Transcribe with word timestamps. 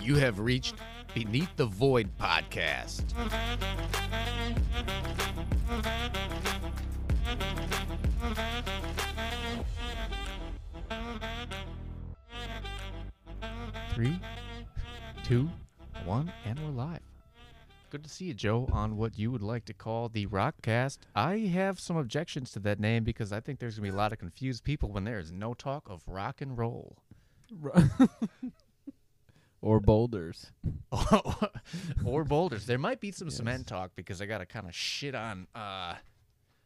You 0.00 0.16
have 0.16 0.38
reached 0.38 0.76
Beneath 1.14 1.54
the 1.56 1.66
Void 1.66 2.08
podcast. 2.18 3.04
Three, 13.94 14.18
two, 15.24 15.50
one, 16.06 16.32
and 16.46 16.58
we're 16.58 16.70
live. 16.70 17.00
Good 17.90 18.04
to 18.04 18.08
see 18.08 18.26
you, 18.26 18.34
Joe, 18.34 18.68
on 18.72 18.96
what 18.96 19.18
you 19.18 19.30
would 19.30 19.42
like 19.42 19.66
to 19.66 19.74
call 19.74 20.08
the 20.08 20.26
Rockcast. 20.26 20.98
I 21.14 21.38
have 21.38 21.78
some 21.78 21.98
objections 21.98 22.52
to 22.52 22.60
that 22.60 22.80
name 22.80 23.04
because 23.04 23.32
I 23.32 23.40
think 23.40 23.58
there's 23.58 23.76
going 23.78 23.88
to 23.88 23.92
be 23.92 23.96
a 23.96 24.00
lot 24.00 24.12
of 24.12 24.18
confused 24.18 24.64
people 24.64 24.90
when 24.90 25.04
there 25.04 25.18
is 25.18 25.30
no 25.30 25.52
talk 25.52 25.90
of 25.90 26.02
rock 26.06 26.40
and 26.40 26.56
roll. 26.56 26.96
or 29.62 29.80
boulders. 29.80 30.52
or 32.04 32.24
boulders. 32.24 32.66
There 32.66 32.78
might 32.78 33.00
be 33.00 33.10
some 33.12 33.28
Yes. 33.28 33.36
cement 33.36 33.66
talk 33.66 33.92
because 33.96 34.20
I 34.22 34.26
got 34.26 34.38
to 34.38 34.46
kind 34.46 34.66
of 34.66 34.74
shit 34.74 35.14
on 35.14 35.46
uh, 35.54 35.94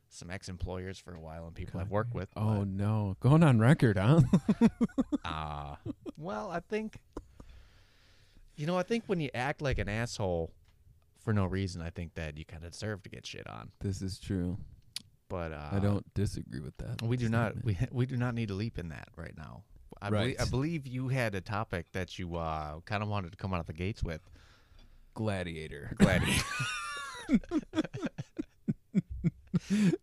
some 0.09 0.31
ex-employers 0.31 0.99
for 0.99 1.15
a 1.15 1.21
while 1.21 1.47
and 1.47 1.55
people 1.55 1.81
I've 1.81 1.91
worked 1.91 2.15
with. 2.15 2.29
Oh 2.37 2.65
no, 2.65 3.17
going 3.21 3.43
on 3.43 3.59
record, 3.59 3.99
huh? 3.99 4.21
uh, 5.25 5.77
well, 6.19 6.51
I 6.51 6.61
think, 6.61 6.99
you 8.57 8.67
know, 8.67 8.79
I 8.79 8.83
think 8.85 9.05
when 9.07 9.21
you 9.21 9.31
act 9.35 9.61
like 9.61 9.79
an 9.79 9.89
asshole 9.89 10.53
for 11.23 11.33
no 11.33 11.47
reason, 11.47 11.83
I 11.83 11.91
think 11.91 12.15
that 12.15 12.37
you 12.39 12.45
kind 12.45 12.65
of 12.65 12.73
deserve 12.73 13.03
to 13.05 13.09
get 13.09 13.27
shit 13.27 13.49
on. 13.49 13.71
this 13.81 14.03
is 14.03 14.19
true. 14.19 14.57
But 15.29 15.53
uh, 15.53 15.69
I 15.73 15.79
don't 15.81 16.05
disagree 16.15 16.61
with 16.61 16.77
that. 16.77 17.03
We 17.03 17.17
do 17.17 17.29
not. 17.29 17.55
We 17.65 17.77
we 17.91 18.05
do 18.07 18.17
not 18.17 18.35
need 18.35 18.49
to 18.49 18.55
leap 18.55 18.79
in 18.79 18.91
that 18.91 19.09
right 19.17 19.37
now. 19.37 19.65
I, 20.03 20.11
belie- 20.11 20.21
Right. 20.25 20.41
I 20.41 20.45
believe 20.47 20.87
you 20.87 21.09
had 21.09 21.35
a 21.35 21.41
topic 21.41 21.87
that 21.93 22.19
you 22.19 22.37
uh, 22.37 22.81
kind 22.85 23.03
of 23.03 23.09
wanted 23.09 23.31
to 23.33 23.37
come 23.37 23.53
out 23.55 23.61
of 23.61 23.67
the 23.67 23.73
gates 23.73 24.03
with. 24.03 24.21
Gladiator. 25.15 25.93
Gladiator. 25.99 26.43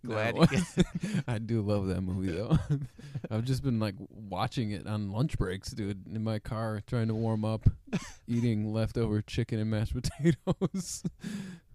Glad 0.05 0.35
No. 0.35 0.45
you 0.49 0.83
I 1.27 1.37
do 1.37 1.61
love 1.61 1.87
that 1.87 2.01
movie 2.01 2.31
though. 2.31 2.57
I've 3.29 3.43
just 3.43 3.61
been 3.63 3.79
like 3.79 3.95
watching 4.09 4.71
it 4.71 4.87
on 4.87 5.11
lunch 5.11 5.37
breaks, 5.37 5.71
dude, 5.71 6.07
in 6.07 6.23
my 6.23 6.39
car 6.39 6.81
trying 6.87 7.09
to 7.09 7.13
warm 7.13 7.43
up, 7.43 7.67
eating 8.27 8.71
leftover 8.73 9.21
chicken 9.21 9.59
and 9.59 9.69
mashed 9.69 9.93
potatoes 9.93 11.03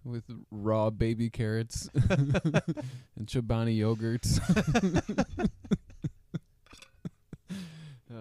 with 0.03 0.23
raw 0.49 0.89
baby 0.89 1.29
carrots 1.29 1.87
and 1.93 3.27
Chobani 3.27 3.77
yogurts. 3.77 4.39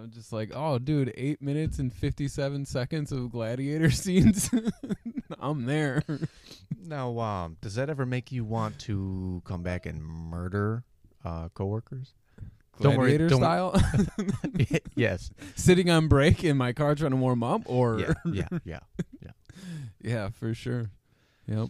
I'm 0.03 0.11
just 0.11 0.33
like, 0.33 0.51
oh, 0.55 0.79
dude, 0.79 1.13
eight 1.17 1.41
minutes 1.41 1.79
and 1.79 1.93
57 1.93 2.65
seconds 2.67 3.13
of 3.13 3.31
gladiator 3.31 3.91
scenes. 3.93 4.51
I'm 5.41 5.65
there. 5.67 6.03
Now, 6.85 7.19
um, 7.19 7.57
does 7.61 7.75
that 7.77 7.89
ever 7.91 8.05
make 8.07 8.31
you 8.33 8.45
want 8.45 8.79
to 8.81 9.43
come 9.45 9.63
back 9.63 9.87
and 9.87 10.03
murder 10.05 10.85
uh, 11.25 11.49
coworkers? 11.55 12.15
Don't 12.81 12.97
worry, 12.99 13.17
Gladiator 13.17 13.29
don't- 13.29 13.41
style. 13.41 13.83
yes. 14.95 15.31
Sitting 15.55 15.89
on 15.91 16.09
break 16.09 16.45
in 16.45 16.57
my 16.59 16.73
car 16.75 16.95
trying 16.95 17.13
to 17.13 17.17
warm 17.17 17.43
up, 17.43 17.63
or 17.65 17.99
Yeah. 18.01 18.13
Yeah. 18.65 18.81
Yeah. 19.23 19.31
Yeah, 20.03 20.29
for 20.29 20.53
sure. 20.53 20.91
Yep. 21.47 21.69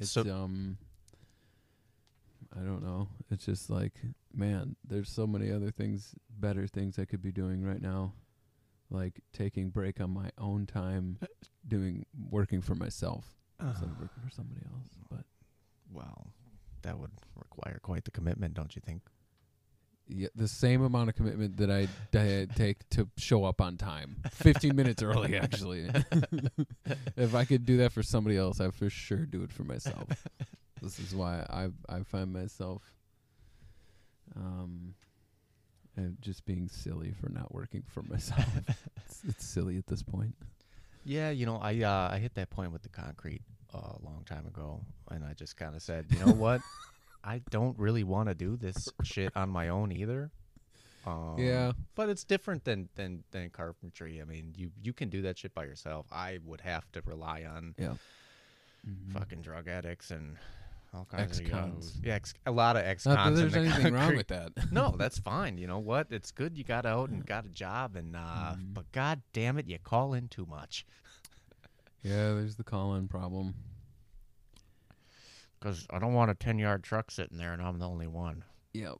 It's 0.00 0.10
So- 0.12 0.22
um 0.22 0.78
I 2.56 2.60
don't 2.60 2.82
know. 2.82 3.08
It's 3.30 3.44
just 3.44 3.68
like, 3.70 3.92
man, 4.32 4.76
there's 4.86 5.10
so 5.10 5.26
many 5.26 5.50
other 5.50 5.70
things, 5.70 6.14
better 6.38 6.66
things 6.66 6.98
I 6.98 7.04
could 7.04 7.22
be 7.22 7.32
doing 7.32 7.62
right 7.62 7.80
now. 7.80 8.14
Like 8.90 9.20
taking 9.32 9.70
break 9.70 10.00
on 10.00 10.10
my 10.10 10.30
own 10.36 10.66
time, 10.66 11.18
uh, 11.22 11.26
doing 11.68 12.06
working 12.28 12.60
for 12.60 12.74
myself 12.74 13.36
instead 13.60 13.84
of 13.84 13.90
uh, 13.90 14.00
working 14.00 14.22
for 14.24 14.30
somebody 14.30 14.62
else. 14.66 14.88
But 15.08 15.24
well, 15.92 16.26
that 16.82 16.98
would 16.98 17.12
require 17.36 17.78
quite 17.80 18.04
the 18.04 18.10
commitment, 18.10 18.54
don't 18.54 18.74
you 18.74 18.82
think? 18.84 19.02
yeah, 20.12 20.28
the 20.34 20.48
same 20.48 20.82
amount 20.82 21.08
of 21.08 21.14
commitment 21.14 21.56
that 21.58 21.70
I 21.70 21.86
d- 22.10 22.46
take 22.54 22.88
to 22.90 23.08
show 23.16 23.44
up 23.44 23.60
on 23.60 23.76
time, 23.76 24.16
15 24.32 24.74
minutes 24.74 25.02
early 25.02 25.36
actually. 25.38 25.88
if 27.16 27.34
I 27.34 27.44
could 27.44 27.64
do 27.64 27.78
that 27.78 27.92
for 27.92 28.02
somebody 28.02 28.36
else, 28.36 28.60
I 28.60 28.70
for 28.70 28.90
sure 28.90 29.24
do 29.26 29.42
it 29.42 29.52
for 29.52 29.64
myself. 29.64 30.08
this 30.82 30.98
is 30.98 31.14
why 31.14 31.44
I 31.48 31.68
I 31.88 32.02
find 32.02 32.32
myself 32.32 32.82
um 34.36 34.94
and 35.96 36.16
just 36.20 36.44
being 36.46 36.68
silly 36.68 37.12
for 37.20 37.28
not 37.28 37.52
working 37.52 37.82
for 37.86 38.02
myself. 38.02 38.46
it's, 38.96 39.20
it's 39.28 39.44
silly 39.44 39.76
at 39.76 39.86
this 39.86 40.02
point. 40.02 40.34
Yeah, 41.04 41.30
you 41.30 41.46
know, 41.46 41.56
I 41.56 41.80
uh, 41.82 42.08
I 42.12 42.18
hit 42.18 42.34
that 42.34 42.50
point 42.50 42.72
with 42.72 42.82
the 42.82 42.88
concrete 42.90 43.42
uh, 43.74 43.78
a 43.78 44.04
long 44.04 44.22
time 44.24 44.46
ago, 44.46 44.82
and 45.10 45.24
I 45.24 45.32
just 45.34 45.56
kind 45.56 45.74
of 45.74 45.82
said, 45.82 46.06
you 46.10 46.18
know 46.24 46.32
what, 46.32 46.60
I 47.24 47.40
don't 47.50 47.78
really 47.78 48.04
want 48.04 48.28
to 48.28 48.34
do 48.34 48.56
this 48.56 48.88
shit 49.02 49.32
on 49.36 49.48
my 49.50 49.68
own 49.68 49.90
either. 49.92 50.30
Um, 51.06 51.36
Yeah. 51.38 51.72
but 51.96 52.08
it's 52.10 52.22
different 52.24 52.64
than 52.64 52.88
than 52.94 53.24
than 53.32 53.50
carpentry. 53.50 54.20
I 54.20 54.24
mean, 54.24 54.52
you 54.56 54.70
you 54.82 54.92
can 54.92 55.08
do 55.08 55.22
that 55.22 55.38
shit 55.38 55.54
by 55.54 55.64
yourself. 55.64 56.06
I 56.12 56.38
would 56.44 56.60
have 56.60 56.90
to 56.92 57.02
rely 57.04 57.44
on 57.44 57.74
Yeah. 57.78 57.94
fucking 59.12 59.42
drug 59.42 59.66
addicts 59.68 60.10
and 60.10 60.36
all 60.92 61.04
kinds 61.10 61.38
of 61.38 61.44
Ex-cons. 61.46 61.84
yahoos. 61.94 62.00
Yeah, 62.02 62.14
ex- 62.14 62.34
a 62.46 62.50
lot 62.50 62.76
of 62.76 62.84
ex 62.84 63.06
Not 63.06 63.14
that 63.16 63.22
cons. 63.22 63.38
there's 63.38 63.54
anything 63.56 63.94
wrong 63.94 64.16
with 64.16 64.28
that. 64.28 64.52
no, 64.72 64.94
that's 64.98 65.18
fine. 65.18 65.56
You 65.58 65.66
know 65.68 65.78
what? 65.78 66.08
It's 66.10 66.30
good 66.32 66.58
you 66.58 66.64
got 66.64 66.84
out 66.86 67.10
and 67.10 67.24
got 67.24 67.44
a 67.46 67.48
job, 67.48 67.94
and 67.96 68.16
uh, 68.16 68.54
Mhm. 68.56 68.74
but 68.74 68.90
god 68.92 69.22
damn 69.32 69.56
it, 69.58 69.66
you 69.68 69.78
call 69.78 70.14
in 70.14 70.28
too 70.28 70.46
much. 70.46 70.84
yeah, 72.02 72.32
there's 72.34 72.56
the 72.56 72.64
call-in 72.64 73.06
problem. 73.08 73.54
Because 75.58 75.86
I 75.90 75.98
don't 75.98 76.14
want 76.14 76.30
a 76.30 76.34
10 76.34 76.58
yard 76.58 76.82
truck 76.82 77.10
sitting 77.10 77.36
there 77.36 77.52
and 77.52 77.60
I'm 77.60 77.78
the 77.78 77.86
only 77.88 78.06
one. 78.06 78.44
Yep. 78.72 78.94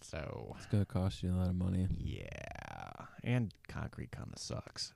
So, 0.00 0.54
It's 0.56 0.66
going 0.66 0.84
to 0.84 0.92
cost 0.92 1.22
you 1.22 1.30
a 1.32 1.36
lot 1.36 1.48
of 1.48 1.54
money. 1.54 1.86
yeah. 1.98 2.26
And 3.24 3.52
concrete 3.68 4.10
kind 4.12 4.28
of 4.32 4.38
sucks. 4.40 4.92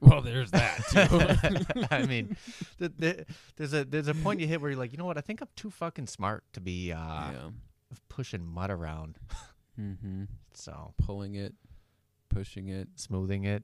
Well, 0.00 0.20
there's 0.20 0.50
that 0.50 1.88
I 1.90 2.04
mean, 2.06 2.36
th- 2.78 2.92
th- 3.00 3.26
there's 3.56 3.72
a 3.72 3.84
there's 3.84 4.08
a 4.08 4.14
point 4.14 4.40
you 4.40 4.46
hit 4.46 4.60
where 4.60 4.70
you're 4.70 4.78
like, 4.78 4.92
you 4.92 4.98
know 4.98 5.06
what? 5.06 5.16
I 5.16 5.22
think 5.22 5.40
I'm 5.40 5.48
too 5.56 5.70
fucking 5.70 6.06
smart 6.06 6.44
to 6.52 6.60
be 6.60 6.92
uh, 6.92 6.98
yeah. 6.98 7.48
pushing 8.08 8.44
mud 8.46 8.70
around. 8.70 9.18
Mm-hmm. 9.78 10.24
So, 10.54 10.94
Pulling 10.96 11.34
it, 11.34 11.52
pushing 12.30 12.68
it. 12.70 12.88
smoothing 12.94 13.44
it. 13.44 13.62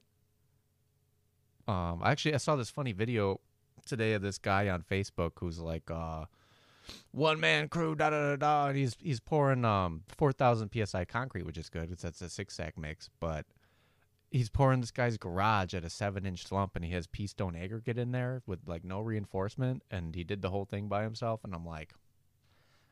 Um, 1.67 2.01
actually, 2.05 2.35
I 2.35 2.37
saw 2.37 2.55
this 2.55 2.69
funny 2.69 2.91
video 2.91 3.39
today 3.87 4.13
of 4.13 4.21
this 4.21 4.37
guy 4.37 4.69
on 4.69 4.83
Facebook 4.83 5.31
who's 5.39 5.57
like, 5.57 5.89
uh, 5.89 6.25
one 7.11 7.39
man 7.39 7.67
crew, 7.67 7.95
da 7.95 8.11
da 8.11 8.29
da 8.31 8.35
da, 8.35 8.67
and 8.67 8.77
he's 8.77 8.95
he's 9.01 9.19
pouring 9.19 9.65
um 9.65 10.03
four 10.07 10.31
thousand 10.31 10.69
psi 10.85 11.05
concrete, 11.05 11.47
which 11.47 11.57
is 11.57 11.69
good. 11.69 11.91
It's 11.91 12.03
that's 12.03 12.21
a 12.21 12.29
six 12.29 12.55
sack 12.55 12.77
mix, 12.77 13.09
but 13.19 13.45
he's 14.33 14.49
pouring 14.49 14.81
this 14.81 14.91
guy's 14.91 15.17
garage 15.17 15.73
at 15.73 15.85
a 15.85 15.89
seven 15.89 16.25
inch 16.25 16.45
slump, 16.45 16.75
and 16.75 16.83
he 16.83 16.91
has 16.91 17.07
pea 17.07 17.27
stone 17.27 17.55
aggregate 17.55 17.97
in 17.97 18.11
there 18.11 18.41
with 18.45 18.59
like 18.67 18.83
no 18.83 18.99
reinforcement, 18.99 19.83
and 19.89 20.15
he 20.15 20.25
did 20.25 20.41
the 20.41 20.49
whole 20.49 20.65
thing 20.65 20.89
by 20.89 21.03
himself, 21.03 21.41
and 21.45 21.53
I'm 21.53 21.65
like. 21.65 21.93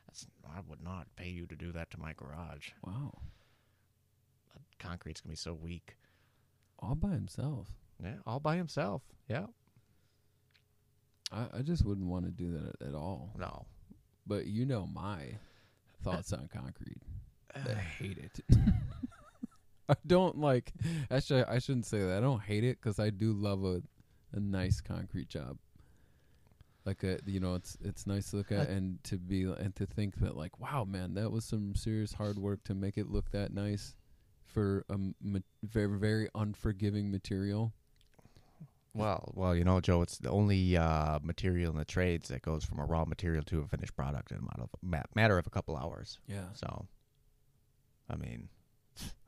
That's, 0.06 0.26
I 0.44 0.60
would 0.68 0.82
not 0.82 1.06
pay 1.16 1.28
you 1.28 1.46
to 1.46 1.56
do 1.56 1.72
that 1.72 1.90
to 1.92 2.00
my 2.00 2.12
garage. 2.12 2.70
Wow. 2.84 3.18
Concrete's 4.78 5.20
gonna 5.20 5.32
be 5.32 5.36
so 5.36 5.54
weak. 5.54 5.96
All 6.80 6.94
by 6.94 7.10
himself. 7.10 7.68
Yeah, 8.02 8.16
all 8.26 8.40
by 8.40 8.56
himself. 8.56 9.02
Yeah. 9.28 9.46
I, 11.30 11.46
I 11.58 11.62
just 11.62 11.84
wouldn't 11.84 12.08
want 12.08 12.26
to 12.26 12.30
do 12.30 12.52
that 12.52 12.76
at, 12.80 12.88
at 12.88 12.94
all. 12.94 13.32
No. 13.38 13.66
But 14.26 14.46
you 14.46 14.66
know 14.66 14.86
my 14.86 15.38
thoughts 16.02 16.32
on 16.32 16.48
concrete. 16.52 17.02
I 17.54 17.74
hate 17.74 18.18
it. 18.18 18.40
I 19.88 19.94
don't 20.06 20.38
like. 20.38 20.72
Actually, 21.10 21.44
I 21.44 21.58
shouldn't 21.58 21.86
say 21.86 22.00
that. 22.00 22.18
I 22.18 22.20
don't 22.20 22.40
hate 22.40 22.64
it 22.64 22.78
because 22.80 22.98
I 22.98 23.10
do 23.10 23.32
love 23.32 23.64
a 23.64 23.82
a 24.34 24.40
nice 24.40 24.80
concrete 24.80 25.28
job. 25.28 25.58
Like 26.84 27.04
a, 27.04 27.18
you 27.26 27.38
know, 27.40 27.54
it's 27.54 27.76
it's 27.82 28.06
nice 28.06 28.30
to 28.30 28.36
look 28.36 28.50
at 28.50 28.68
and 28.68 29.02
to 29.04 29.18
be 29.18 29.42
and 29.44 29.74
to 29.76 29.86
think 29.86 30.16
that 30.16 30.36
like, 30.36 30.58
wow, 30.58 30.84
man, 30.84 31.14
that 31.14 31.30
was 31.30 31.44
some 31.44 31.74
serious 31.74 32.12
hard 32.12 32.38
work 32.38 32.64
to 32.64 32.74
make 32.74 32.96
it 32.98 33.10
look 33.10 33.30
that 33.32 33.52
nice 33.52 33.94
for 34.46 34.84
a 34.88 34.96
ma- 35.20 35.38
very 35.62 35.98
very 35.98 36.28
unforgiving 36.34 37.10
material. 37.10 37.72
Well, 38.94 39.32
well, 39.34 39.56
you 39.56 39.64
know, 39.64 39.80
Joe, 39.80 40.02
it's 40.02 40.18
the 40.18 40.28
only 40.28 40.76
uh, 40.76 41.18
material 41.22 41.70
in 41.72 41.78
the 41.78 41.84
trades 41.84 42.28
that 42.28 42.42
goes 42.42 42.62
from 42.62 42.78
a 42.78 42.84
raw 42.84 43.06
material 43.06 43.42
to 43.44 43.60
a 43.60 43.66
finished 43.66 43.96
product 43.96 44.32
in 44.32 44.36
a 44.36 44.42
matter 44.42 44.64
of, 44.64 44.68
ma- 44.82 45.02
matter 45.14 45.38
of 45.38 45.46
a 45.46 45.50
couple 45.50 45.78
hours. 45.78 46.18
Yeah. 46.26 46.52
So, 46.52 46.86
I 48.10 48.16
mean, 48.16 48.50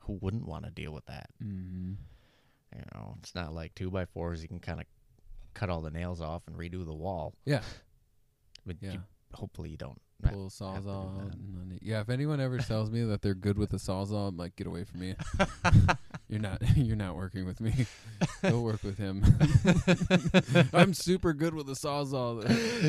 who 0.05 0.17
wouldn't 0.21 0.47
want 0.47 0.65
to 0.65 0.71
deal 0.71 0.91
with 0.93 1.05
that? 1.05 1.27
Mm-hmm. 1.43 1.93
You 2.75 2.81
know, 2.93 3.15
it's 3.19 3.35
not 3.35 3.53
like 3.53 3.73
two 3.75 3.89
by 3.91 4.05
fours. 4.05 4.41
You 4.41 4.47
can 4.47 4.59
kind 4.59 4.79
of 4.81 4.85
cut 5.53 5.69
all 5.69 5.81
the 5.81 5.91
nails 5.91 6.21
off 6.21 6.43
and 6.47 6.55
redo 6.57 6.85
the 6.85 6.93
wall. 6.93 7.33
Yeah. 7.45 7.61
But 8.65 8.77
Yeah. 8.81 8.93
you, 8.93 8.99
hopefully 9.33 9.69
you 9.69 9.77
don't. 9.77 10.01
Pull 10.23 10.41
a 10.41 10.43
have 10.45 10.51
to 10.53 10.59
do 10.59 10.65
sawzall. 10.89 11.17
that. 11.17 11.21
out 11.25 11.33
and 11.35 11.55
then 11.57 11.71
it- 11.75 11.83
Yeah, 11.83 12.01
if 12.01 12.09
anyone 12.09 12.39
ever 12.39 12.57
tells 12.57 12.89
me 12.89 13.03
that 13.03 13.21
they're 13.21 13.33
good 13.35 13.57
with 13.57 13.73
a 13.73 13.77
sawzall, 13.77 14.29
I'm 14.29 14.37
like, 14.37 14.55
get 14.55 14.65
away 14.67 14.83
from 14.85 14.99
me. 15.01 15.15
You're 16.27 16.39
not. 16.39 16.61
You're 16.75 16.95
not 16.95 17.15
working 17.15 17.45
with 17.45 17.61
me. 17.61 17.85
Go 18.41 18.61
work 18.61 18.83
with 18.83 18.97
him. 18.97 19.23
I'm 20.73 20.93
super 20.93 21.33
good 21.33 21.53
with 21.53 21.67
the 21.67 21.73
sawzall. 21.73 22.43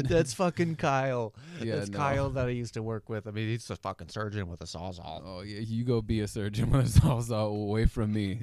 That's 0.08 0.32
fucking 0.34 0.76
Kyle. 0.76 1.34
Yeah, 1.60 1.76
That's 1.76 1.90
no. 1.90 1.98
Kyle 1.98 2.30
that 2.30 2.46
I 2.46 2.50
used 2.50 2.74
to 2.74 2.82
work 2.82 3.08
with. 3.08 3.26
I 3.26 3.30
mean, 3.30 3.48
he's 3.48 3.68
a 3.70 3.76
fucking 3.76 4.08
surgeon 4.08 4.48
with 4.48 4.62
a 4.62 4.66
sawzall. 4.66 5.22
Oh 5.24 5.42
yeah, 5.42 5.60
you 5.60 5.84
go 5.84 6.00
be 6.00 6.20
a 6.20 6.28
surgeon 6.28 6.70
with 6.70 6.96
a 6.96 7.00
sawzall 7.00 7.50
away 7.62 7.86
from 7.86 8.12
me. 8.12 8.42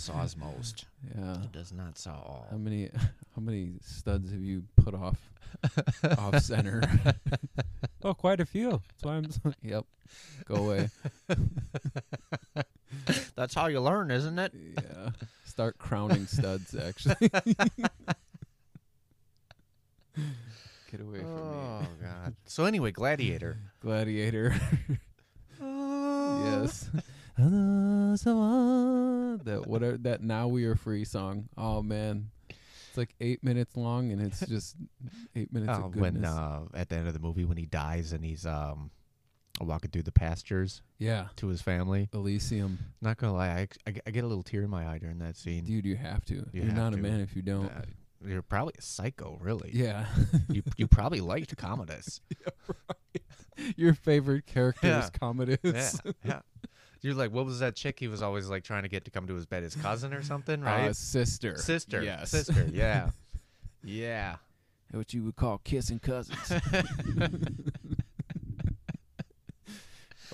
Saws 0.00 0.36
most. 0.36 0.86
yeah. 1.16 1.42
It 1.42 1.52
does 1.52 1.72
not 1.72 1.98
saw 1.98 2.12
all. 2.12 2.46
How 2.50 2.56
many 2.56 2.88
how 3.36 3.42
many 3.42 3.74
studs 3.82 4.30
have 4.32 4.42
you 4.42 4.64
put 4.82 4.94
off 4.94 5.18
off 6.18 6.40
center? 6.40 6.82
oh, 8.04 8.14
quite 8.14 8.40
a 8.40 8.46
few. 8.46 8.70
That's 8.70 9.02
why 9.02 9.12
I'm. 9.16 9.30
so- 9.30 9.52
yep. 9.62 9.84
Go 10.46 10.54
away. 10.56 10.88
That's 13.36 13.54
how 13.54 13.66
you 13.66 13.80
learn, 13.80 14.10
isn't 14.10 14.38
it? 14.38 14.52
Yeah. 14.54 15.10
Start 15.44 15.78
crowning 15.78 16.26
studs. 16.26 16.74
Actually. 16.74 17.28
Get 20.90 21.00
away 21.00 21.20
from 21.20 21.50
me. 21.50 21.56
Oh 21.56 21.86
god. 22.02 22.34
So 22.46 22.64
anyway, 22.64 22.90
Gladiator. 22.90 23.58
Gladiator. 23.80 24.54
yes. 25.60 26.88
That 29.44 29.62
whatever 29.66 29.96
that 29.98 30.22
now 30.22 30.48
we 30.48 30.64
are 30.64 30.74
free 30.74 31.04
song. 31.04 31.48
Oh 31.56 31.82
man. 31.82 32.30
It's 32.88 32.98
like 32.98 33.14
eight 33.20 33.44
minutes 33.44 33.76
long 33.76 34.10
and 34.10 34.20
it's 34.20 34.40
just 34.48 34.74
eight 35.36 35.52
minutes 35.52 35.72
Oh, 35.80 35.86
of 35.86 35.92
goodness. 35.92 36.22
when 36.22 36.24
uh, 36.24 36.62
at 36.74 36.88
the 36.88 36.96
end 36.96 37.06
of 37.06 37.14
the 37.14 37.20
movie 37.20 37.44
when 37.44 37.56
he 37.56 37.66
dies 37.66 38.12
and 38.12 38.24
he's 38.24 38.44
um 38.46 38.90
walking 39.60 39.90
through 39.90 40.02
the 40.04 40.12
pastures 40.12 40.80
yeah. 40.98 41.26
to 41.36 41.48
his 41.48 41.60
family. 41.62 42.08
Elysium. 42.14 42.78
Not 43.02 43.18
gonna 43.18 43.34
lie, 43.34 43.48
I, 43.48 43.68
I, 43.86 43.94
I 44.06 44.10
get 44.10 44.24
a 44.24 44.26
little 44.26 44.42
tear 44.42 44.62
in 44.62 44.70
my 44.70 44.88
eye 44.88 44.98
during 44.98 45.18
that 45.18 45.36
scene. 45.36 45.64
Dude, 45.64 45.84
you 45.84 45.96
have 45.96 46.24
to. 46.26 46.46
You 46.52 46.62
are 46.62 46.72
not 46.72 46.92
to. 46.94 46.98
a 46.98 47.02
man 47.02 47.20
if 47.20 47.36
you 47.36 47.42
don't. 47.42 47.66
Uh, 47.66 47.82
you're 48.26 48.42
probably 48.42 48.74
a 48.78 48.82
psycho, 48.82 49.38
really. 49.40 49.70
yeah. 49.72 50.06
You 50.48 50.62
you 50.76 50.86
probably 50.88 51.20
liked 51.20 51.56
Commodus. 51.56 52.20
Your 53.76 53.92
favorite 53.94 54.46
character 54.46 54.86
Yeah. 54.88 55.04
is 55.04 55.10
Commodus. 55.10 55.60
yeah, 56.04 56.12
yeah. 56.24 56.40
You're 57.02 57.14
like, 57.14 57.32
what 57.32 57.46
was 57.46 57.60
that 57.60 57.74
chick 57.76 57.98
he 57.98 58.08
was 58.08 58.20
always 58.22 58.48
like 58.48 58.62
trying 58.62 58.82
to 58.82 58.88
get 58.88 59.04
to 59.06 59.10
come 59.10 59.26
to 59.26 59.34
his 59.34 59.46
bed? 59.46 59.62
His 59.62 59.74
cousin 59.74 60.12
or 60.12 60.22
something, 60.22 60.60
right? 60.62 60.88
Uh, 60.88 60.92
sister. 60.92 61.56
sister, 61.56 62.02
Yes. 62.02 62.30
sister. 62.30 62.66
Yeah, 62.72 63.10
yeah. 63.82 64.36
What 64.92 65.14
you 65.14 65.22
would 65.24 65.36
call 65.36 65.58
kissing 65.64 65.98
cousins. 66.00 66.52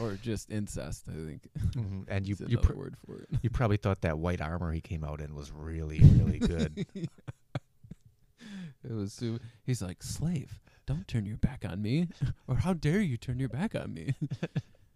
or 0.01 0.13
just 0.23 0.51
incest, 0.51 1.05
I 1.09 1.13
think. 1.27 1.49
Mhm. 1.75 2.05
And 2.09 2.27
you 2.27 2.37
you 2.47 2.59
pr- 2.59 2.75
word 2.75 2.97
for 3.07 3.21
it. 3.21 3.29
you 3.43 3.51
probably 3.51 3.77
thought 3.79 4.03
that 4.03 4.19
white 4.19 4.41
armor 4.41 4.73
he 4.73 4.81
came 4.81 5.05
out 5.05 5.21
in 5.21 5.35
was 5.35 5.51
really 5.53 6.01
really 6.01 6.39
good. 6.39 6.87
It 6.95 8.93
was 8.93 9.13
su- 9.13 9.41
he's 9.65 9.83
like, 9.83 10.03
slave, 10.03 10.61
don't 10.87 11.09
turn 11.09 11.27
your 11.27 11.39
back 11.39 11.65
on 11.69 11.83
me. 11.83 12.09
or 12.47 12.57
how 12.57 12.73
dare 12.73 13.01
you 13.01 13.17
turn 13.17 13.39
your 13.39 13.49
back 13.49 13.75
on 13.75 13.93
me? 13.95 14.15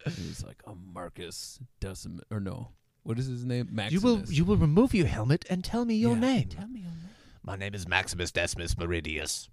He 0.07 0.29
was 0.29 0.45
like, 0.45 0.63
I'm 0.67 0.93
Marcus 0.93 1.59
Decimus 1.81 2.25
or 2.31 2.41
no. 2.41 2.69
What 3.03 3.19
is 3.19 3.27
his 3.27 3.45
name? 3.45 3.69
Maximus. 3.73 3.93
you 3.93 4.01
will 4.09 4.25
you 4.33 4.45
will 4.45 4.57
remove 4.57 4.95
your 4.95 5.07
helmet 5.07 5.45
and 5.51 5.65
tell 5.65 5.85
me 5.85 5.95
your 5.95 6.15
Yeah, 6.15 6.21
name. 6.21 6.49
Tell 6.49 6.69
me 6.69 6.81
your 6.81 6.91
name. 6.91 7.09
My 7.43 7.57
name 7.57 7.75
is 7.75 7.89
Maximus 7.89 8.31
Decimus 8.31 8.75
Meridius. 8.75 9.49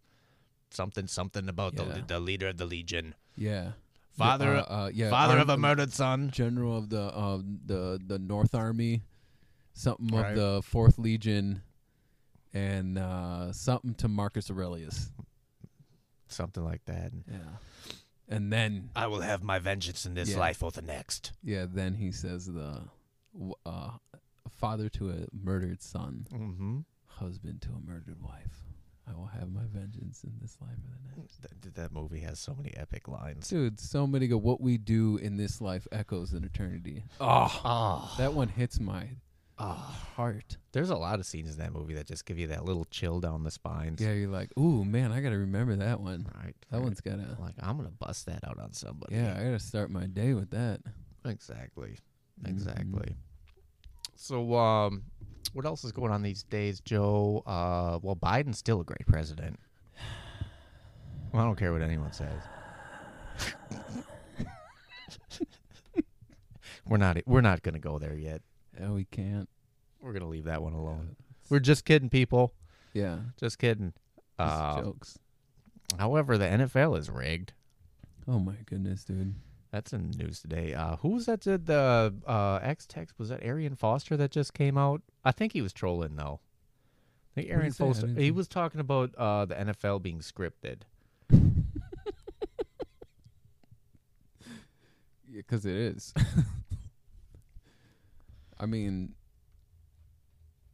Something 0.69 1.07
something 1.07 1.47
about 1.47 1.73
Yeah. 1.75 1.85
the 1.85 2.01
the 2.07 2.19
leader 2.19 2.49
of 2.49 2.57
the 2.57 2.65
legion, 2.65 3.15
Yeah. 3.37 3.71
father 4.17 4.57
uh, 4.57 4.61
uh, 4.63 4.91
yeah, 4.93 5.09
father 5.09 5.37
of 5.37 5.49
a 5.49 5.57
murdered 5.57 5.93
son. 5.93 6.29
general 6.31 6.77
of 6.77 6.89
the 6.89 7.01
uh, 7.01 7.39
the 7.65 7.99
the 8.05 8.19
North 8.19 8.53
Army, 8.53 9.03
something 9.73 10.07
Right. 10.13 10.31
of 10.31 10.35
the 10.35 10.61
Fourth 10.63 10.97
Legion, 10.99 11.61
and 12.53 12.97
uh, 12.97 13.53
something 13.53 13.93
to 13.95 14.09
Marcus 14.09 14.51
Aurelius. 14.51 15.09
Something 16.27 16.65
like 16.65 16.83
that. 16.85 17.13
Yeah, 17.31 17.37
and 18.29 18.51
then 18.51 18.89
I 18.95 19.07
will 19.07 19.21
have 19.21 19.43
my 19.43 19.59
vengeance 19.59 20.05
in 20.05 20.13
this 20.13 20.29
Yeah. 20.31 20.39
life 20.39 20.61
or 20.63 20.71
the 20.71 20.81
next. 20.81 21.31
yeah, 21.43 21.65
then 21.71 21.93
he 21.95 22.11
says 22.11 22.45
the 22.45 22.83
w- 23.33 23.53
uh, 23.65 23.91
father 24.51 24.89
to 24.89 25.09
a 25.11 25.25
murdered 25.33 25.81
son, 25.81 26.27
Mm-hmm. 26.31 26.79
husband 27.07 27.61
to 27.63 27.69
a 27.69 27.79
murdered 27.79 28.21
wife. 28.21 28.63
I 29.09 29.13
will 29.15 29.27
have 29.27 29.49
my 29.49 29.63
vengeance 29.73 30.25
in 30.25 30.33
this 30.41 30.57
life 30.59 30.71
or 30.83 30.91
the 31.15 31.21
next. 31.21 31.41
That, 31.41 31.75
that 31.75 31.93
movie 31.93 32.19
has 32.21 32.39
so 32.39 32.53
many 32.53 32.75
epic 32.75 33.07
lines. 33.07 33.47
Dude, 33.47 33.79
so 33.79 34.05
many 34.05 34.27
good. 34.27 34.37
What 34.43 34.59
we 34.59 34.77
do 34.77 35.15
in 35.15 35.37
this 35.37 35.61
life 35.61 35.87
echoes 35.93 36.33
in 36.33 36.43
eternity. 36.43 37.05
Oh, 37.21 38.13
That 38.17 38.33
one 38.33 38.49
hits 38.49 38.81
my 38.81 39.07
oh. 39.59 39.95
heart. 40.15 40.57
There's 40.71 40.89
a 40.89 40.95
lot 40.95 41.19
of 41.19 41.25
scenes 41.25 41.51
in 41.51 41.57
that 41.59 41.73
movie 41.73 41.93
that 41.95 42.07
just 42.07 42.25
give 42.25 42.37
you 42.37 42.47
that 42.47 42.65
little 42.65 42.85
chill 42.85 43.19
down 43.19 43.43
the 43.43 43.51
spines. 43.51 44.01
Yeah, 44.01 44.13
you're 44.13 44.29
like, 44.29 44.51
ooh, 44.57 44.83
man, 44.83 45.11
I 45.11 45.21
got 45.21 45.29
to 45.29 45.37
remember 45.37 45.75
that 45.75 45.99
one. 45.99 46.27
Right. 46.35 46.55
That 46.71 46.77
right. 46.77 46.83
one's 46.83 47.01
got 47.01 47.17
to. 47.17 47.41
like 47.41 47.55
I'm 47.61 47.77
gonna 47.77 47.89
bust 47.89 48.25
that 48.27 48.47
out 48.47 48.59
on 48.59 48.73
somebody. 48.73 49.15
Yeah, 49.15 49.35
I 49.39 49.43
gotta 49.43 49.59
start 49.59 49.89
my 49.89 50.05
day 50.05 50.33
with 50.33 50.51
that. 50.51 50.81
Exactly. 51.25 51.97
Mhm. 52.41 52.49
Exactly. 52.49 53.15
So, 54.15 54.55
um, 54.55 55.03
what 55.53 55.65
else 55.65 55.83
is 55.83 55.91
going 55.91 56.11
on 56.11 56.21
these 56.21 56.43
days, 56.43 56.79
Joe? 56.79 57.43
Uh, 57.45 57.99
well, 58.01 58.15
Biden's 58.15 58.57
still 58.57 58.81
a 58.81 58.83
great 58.83 59.05
president. 59.05 59.59
Well, 61.31 61.43
I 61.43 61.45
don't 61.45 61.57
care 61.57 61.73
what 61.73 61.81
anyone 61.81 62.13
says. 62.13 62.41
we're 66.87 66.97
not. 66.97 67.17
We're 67.25 67.41
not 67.41 67.63
gonna 67.63 67.79
go 67.79 67.99
there 67.99 68.15
yet. 68.15 68.41
Yeah, 68.79 68.91
we 68.91 69.05
can't. 69.05 69.49
We're 70.01 70.13
gonna 70.13 70.27
leave 70.27 70.45
that 70.45 70.61
one 70.61 70.73
alone. 70.73 71.15
We're 71.49 71.59
just 71.59 71.85
kidding, 71.85 72.09
people. 72.09 72.53
yeah, 72.93 73.17
Just 73.39 73.57
kidding. 73.59 73.93
just 74.39 74.53
Uh, 74.53 74.81
jokes. 74.81 75.17
however, 75.97 76.37
the 76.37 76.45
NFL 76.45 76.97
is 76.99 77.09
rigged. 77.09 77.53
Oh 78.27 78.39
my 78.39 78.55
goodness, 78.65 79.03
dude. 79.05 79.35
That's 79.71 79.93
in 79.93 80.11
the 80.11 80.17
news 80.17 80.41
today. 80.41 80.73
Uh, 80.73 80.97
who 80.97 81.09
was 81.09 81.25
that? 81.25 81.41
Did 81.41 81.65
the 81.65 82.13
uh, 82.25 82.59
X 82.61 82.85
text 82.85 83.17
was 83.19 83.29
that 83.29 83.43
Arian 83.43 83.75
Foster 83.75 84.15
that 84.17 84.31
just 84.31 84.53
came 84.53 84.77
out? 84.77 85.01
I 85.25 85.31
think 85.31 85.53
he 85.53 85.61
was 85.61 85.73
trolling 85.73 86.15
though. 86.15 86.39
I 87.35 87.41
think 87.41 87.47
What'd 87.47 87.49
he 87.49 87.51
Arian 87.53 87.71
say? 87.73 87.83
I 87.83 87.87
Foster. 87.87 88.07
didn't 88.07 88.17
He 88.21 88.27
see. 88.27 88.31
was 88.31 88.47
talking 88.47 88.79
about 88.81 89.13
uh, 89.15 89.45
the 89.45 89.55
NFL 89.55 90.01
being 90.01 90.19
scripted. 90.19 90.81
Yeah, 95.29 95.41
because 95.41 95.65
it 95.65 95.75
is. 95.75 96.13
I 98.59 98.65
mean, 98.65 99.13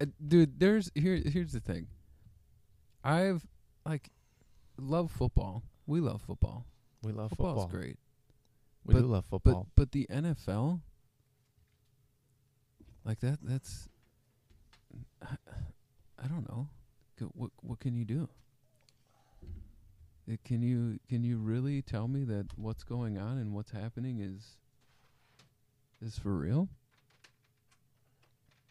uh, 0.01 0.05
dude. 0.25 0.59
There's 0.59 0.91
here. 0.95 1.15
Here's 1.25 1.51
the 1.51 1.59
thing. 1.59 1.87
I've 3.03 3.45
like 3.85 4.09
love 4.77 5.11
football. 5.11 5.63
We 5.85 5.99
love 5.99 6.21
football. 6.21 6.65
We 7.01 7.11
love 7.11 7.29
Football's 7.31 7.63
football. 7.63 7.79
great. 7.81 7.97
We 8.85 8.93
But- 8.93 9.01
do 9.01 9.07
love 9.07 9.25
football. 9.25 9.67
but 9.75 9.91
the 9.91 10.07
NFL, 10.09 10.81
like 13.05 13.19
that. 13.19 13.39
That's. 13.41 13.89
I, 15.21 15.35
I 16.23 16.27
don't 16.27 16.47
know. 16.49 16.69
C- 17.19 17.25
What 17.33 17.51
what 17.61 17.79
can 17.79 17.95
you 17.95 18.05
do? 18.05 18.29
Uh, 20.31 20.35
Can 20.45 20.61
you 20.61 20.99
can 21.09 21.23
you 21.23 21.37
really 21.37 21.81
tell 21.81 22.07
me 22.07 22.23
that 22.23 22.45
what's 22.57 22.83
going 22.85 23.17
on 23.17 23.37
and 23.37 23.53
what's 23.53 23.71
happening 23.71 24.19
is 24.21 24.55
is 26.01 26.17
for 26.17 26.33
real? 26.37 26.69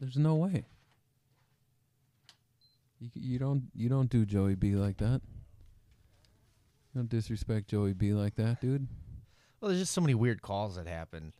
There's 0.02 0.18
no 0.18 0.34
way. 0.34 0.64
You 2.98 3.10
you 3.14 3.38
don't 3.38 3.70
you 3.72 3.88
don't 3.88 4.10
do 4.10 4.26
Joey 4.26 4.56
B 4.56 4.74
like 4.74 4.96
that. 4.96 5.20
You 6.92 6.96
don't 6.96 7.08
disrespect 7.08 7.68
Joey 7.68 7.92
B 7.92 8.12
like 8.12 8.34
that, 8.34 8.60
dude. 8.60 8.88
well, 9.60 9.68
there's 9.68 9.80
just 9.80 9.92
so 9.92 10.00
many 10.00 10.16
weird 10.16 10.42
calls 10.42 10.74
that 10.74 10.88
happen, 10.88 11.32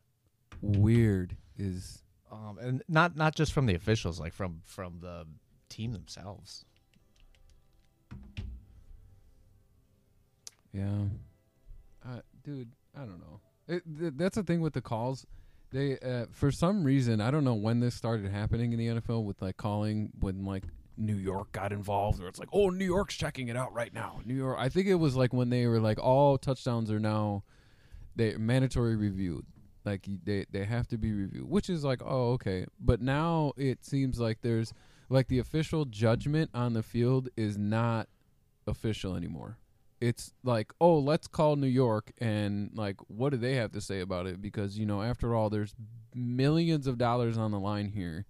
Weird 0.61 1.37
is 1.59 2.05
um, 2.31 2.57
and 2.61 2.85
not 2.89 3.17
not 3.17 3.35
just 3.35 3.53
from 3.53 3.67
the 3.67 3.75
officials, 3.75 4.21
like 4.21 4.33
from 4.33 4.63
from 4.65 5.01
the 5.01 5.27
team 5.69 5.93
themselves. 5.93 6.65
Yeah, 10.73 11.07
uh, 12.09 12.21
dude, 12.45 12.71
I 12.97 13.01
don't 13.01 13.19
know. 13.19 13.41
It, 13.67 13.83
th- 13.99 14.13
that's 14.15 14.37
the 14.37 14.45
thing 14.45 14.61
with 14.61 14.73
the 14.73 14.81
calls. 14.81 15.27
They, 15.73 15.99
uh, 15.99 16.27
for 16.31 16.51
some 16.51 16.85
reason, 16.85 17.21
I 17.21 17.31
don't 17.31 17.45
know 17.45 17.55
when 17.55 17.81
this 17.81 17.95
started 17.95 18.31
happening 18.31 18.73
in 18.73 18.79
the 18.79 19.01
NFL 19.01 19.25
with 19.25 19.41
like 19.41 19.57
calling 19.57 20.11
when 20.21 20.45
like 20.45 20.65
New 20.99 21.17
York 21.17 21.51
got 21.53 21.73
involved, 21.73 22.23
or 22.23 22.29
it's 22.29 22.39
like, 22.39 22.51
oh, 22.53 22.69
New 22.69 22.85
York's 22.85 23.17
checking 23.17 23.49
it 23.49 23.57
out 23.57 23.73
right 23.73 23.93
now. 23.93 24.21
New 24.25 24.35
York. 24.35 24.59
I 24.61 24.69
think 24.69 24.87
it 24.87 24.97
was 24.97 25.17
like 25.17 25.33
when 25.33 25.49
they 25.49 25.67
were 25.67 25.81
like, 25.81 25.99
all 25.99 26.37
touchdowns 26.37 26.91
are 26.91 27.01
now 27.01 27.43
they 28.15 28.37
mandatory 28.37 28.97
reviewed. 28.97 29.47
Like 29.85 30.07
they 30.25 30.45
they 30.51 30.65
have 30.65 30.87
to 30.89 30.99
be 30.99 31.13
reviewed, 31.13 31.49
which 31.49 31.71
is 31.71 31.85
like, 31.85 32.03
oh, 32.05 32.33
okay. 32.33 32.67
But 32.79 33.01
now 33.01 33.53
it 33.57 33.85
seems 33.85 34.21
like 34.21 34.43
there's 34.43 34.75
like 35.09 35.29
the 35.29 35.39
official 35.39 35.87
judgment 35.87 36.51
on 36.53 36.75
the 36.75 36.83
field 36.83 37.31
is 37.37 37.57
not 37.57 38.09
official 38.67 39.17
anymore 39.17 39.59
it's 40.03 40.33
like, 40.43 40.73
oh, 40.81 40.99
let's 40.99 41.29
call 41.29 41.55
New 41.55 41.69
York 41.69 42.11
and 42.19 42.73
like, 42.75 42.97
what 43.07 43.31
do 43.31 43.37
they 43.37 43.55
have 43.55 43.71
to 43.71 43.81
say 43.81 44.01
about 44.01 44.27
it? 44.27 44.43
Because 44.43 44.77
you 44.77 44.85
know, 44.85 45.01
after 45.01 45.33
all, 45.33 45.49
there's 45.49 45.77
millions 46.13 46.89
of 46.89 46.99
dollars 46.99 47.39
on 47.39 47.53
the 47.53 47.61
line 47.61 47.89
here, 47.89 48.27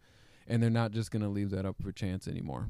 and 0.47 0.63
they're 0.63 0.69
not 0.69 0.93
just 0.93 1.11
gonna 1.11 1.31
leave 1.31 1.49
that 1.51 1.65
up 1.65 1.77
for 1.83 1.91
chance 1.91 2.29
anymore. 2.29 2.69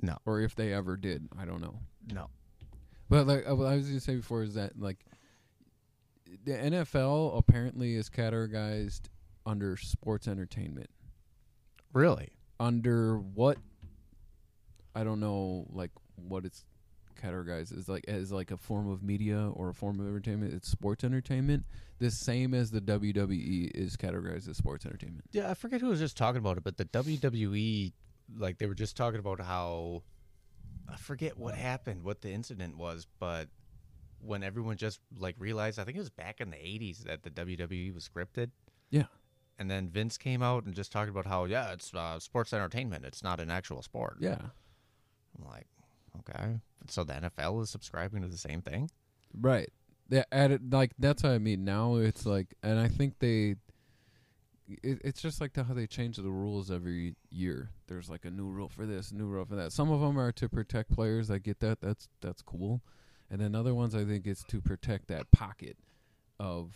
No. 0.00 0.16
Or 0.24 0.40
if 0.40 0.54
they 0.54 0.72
ever 0.72 0.96
did, 0.96 1.28
I 1.36 1.44
don't 1.44 1.60
know. 1.60 1.80
No. 2.12 2.30
But 3.10 3.26
like 3.26 3.50
uh, 3.50 3.56
what 3.56 3.66
I 3.66 3.74
was 3.74 3.88
gonna 3.88 3.98
say 3.98 4.14
before 4.14 4.44
is 4.44 4.54
that 4.54 4.78
like 4.78 5.04
the 6.44 6.52
NFL 6.52 7.36
apparently 7.36 7.96
is 7.96 8.08
categorized 8.08 9.08
under 9.44 9.76
sports 9.76 10.28
entertainment. 10.28 10.90
Really? 11.92 12.28
Under 12.60 13.18
what? 13.18 13.58
I 14.94 15.02
don't 15.02 15.18
know, 15.18 15.66
like 15.72 15.90
what 16.14 16.44
it's 16.44 16.64
categorized 17.20 17.76
as 17.76 17.88
like 17.88 18.04
as 18.08 18.32
like 18.32 18.50
a 18.50 18.56
form 18.56 18.88
of 18.90 19.02
media 19.02 19.50
or 19.54 19.68
a 19.70 19.74
form 19.74 20.00
of 20.00 20.06
entertainment. 20.06 20.54
It's 20.54 20.68
sports 20.68 21.04
entertainment, 21.04 21.64
the 21.98 22.10
same 22.10 22.54
as 22.54 22.70
the 22.70 22.80
WWE 22.80 23.70
is 23.74 23.96
categorized 23.96 24.48
as 24.48 24.56
sports 24.56 24.86
entertainment. 24.86 25.24
Yeah, 25.32 25.50
I 25.50 25.54
forget 25.54 25.80
who 25.80 25.88
was 25.88 26.00
just 26.00 26.16
talking 26.16 26.38
about 26.38 26.56
it, 26.56 26.64
but 26.64 26.76
the 26.76 26.84
WWE, 26.86 27.92
like 28.38 28.58
they 28.58 28.66
were 28.66 28.74
just 28.74 28.96
talking 28.96 29.20
about 29.20 29.40
how 29.40 30.02
I 30.88 30.96
forget 30.96 31.36
what 31.38 31.54
happened, 31.54 32.04
what 32.04 32.20
the 32.20 32.30
incident 32.30 32.76
was, 32.76 33.06
but 33.18 33.48
when 34.20 34.42
everyone 34.42 34.76
just 34.76 35.00
like 35.18 35.36
realized, 35.38 35.78
I 35.78 35.84
think 35.84 35.96
it 35.96 36.00
was 36.00 36.10
back 36.10 36.40
in 36.40 36.50
the 36.50 36.56
'80s 36.56 37.04
that 37.04 37.22
the 37.22 37.30
WWE 37.30 37.94
was 37.94 38.08
scripted. 38.08 38.50
Yeah. 38.90 39.04
And 39.58 39.70
then 39.70 39.88
Vince 39.88 40.18
came 40.18 40.42
out 40.42 40.64
and 40.66 40.74
just 40.74 40.92
talked 40.92 41.08
about 41.08 41.26
how 41.26 41.44
yeah, 41.44 41.72
it's 41.72 41.94
uh, 41.94 42.18
sports 42.18 42.52
entertainment. 42.52 43.04
It's 43.04 43.22
not 43.22 43.40
an 43.40 43.50
actual 43.50 43.82
sport. 43.82 44.18
Yeah. 44.20 44.38
I'm 45.38 45.44
like, 45.48 45.66
okay, 46.20 46.56
so 46.88 47.04
the 47.04 47.14
NFL 47.14 47.62
is 47.62 47.70
subscribing 47.70 48.22
to 48.22 48.28
the 48.28 48.36
same 48.36 48.62
thing. 48.62 48.90
Right. 49.38 49.70
Yeah, 50.08 50.24
added 50.30 50.72
like 50.72 50.92
that's 50.98 51.22
what 51.22 51.32
I 51.32 51.38
mean. 51.38 51.64
Now 51.64 51.96
it's 51.96 52.24
like, 52.24 52.54
and 52.62 52.78
I 52.78 52.88
think 52.88 53.18
they, 53.18 53.56
it, 54.68 55.00
it's 55.04 55.20
just 55.20 55.40
like 55.40 55.52
the, 55.54 55.64
how 55.64 55.74
they 55.74 55.86
change 55.86 56.16
the 56.16 56.30
rules 56.30 56.70
every 56.70 57.16
year. 57.30 57.70
There's 57.88 58.08
like 58.08 58.24
a 58.24 58.30
new 58.30 58.48
rule 58.48 58.68
for 58.68 58.86
this, 58.86 59.12
new 59.12 59.26
rule 59.26 59.44
for 59.44 59.56
that. 59.56 59.72
Some 59.72 59.90
of 59.90 60.00
them 60.00 60.18
are 60.18 60.32
to 60.32 60.48
protect 60.48 60.92
players. 60.92 61.30
I 61.30 61.38
get 61.38 61.60
that. 61.60 61.80
That's 61.80 62.08
that's 62.20 62.42
cool. 62.42 62.82
And 63.30 63.40
then 63.40 63.56
other 63.56 63.74
ones, 63.74 63.94
I 63.94 64.04
think 64.04 64.26
it's 64.26 64.44
to 64.44 64.60
protect 64.60 65.08
that 65.08 65.32
pocket 65.32 65.76
of 66.38 66.72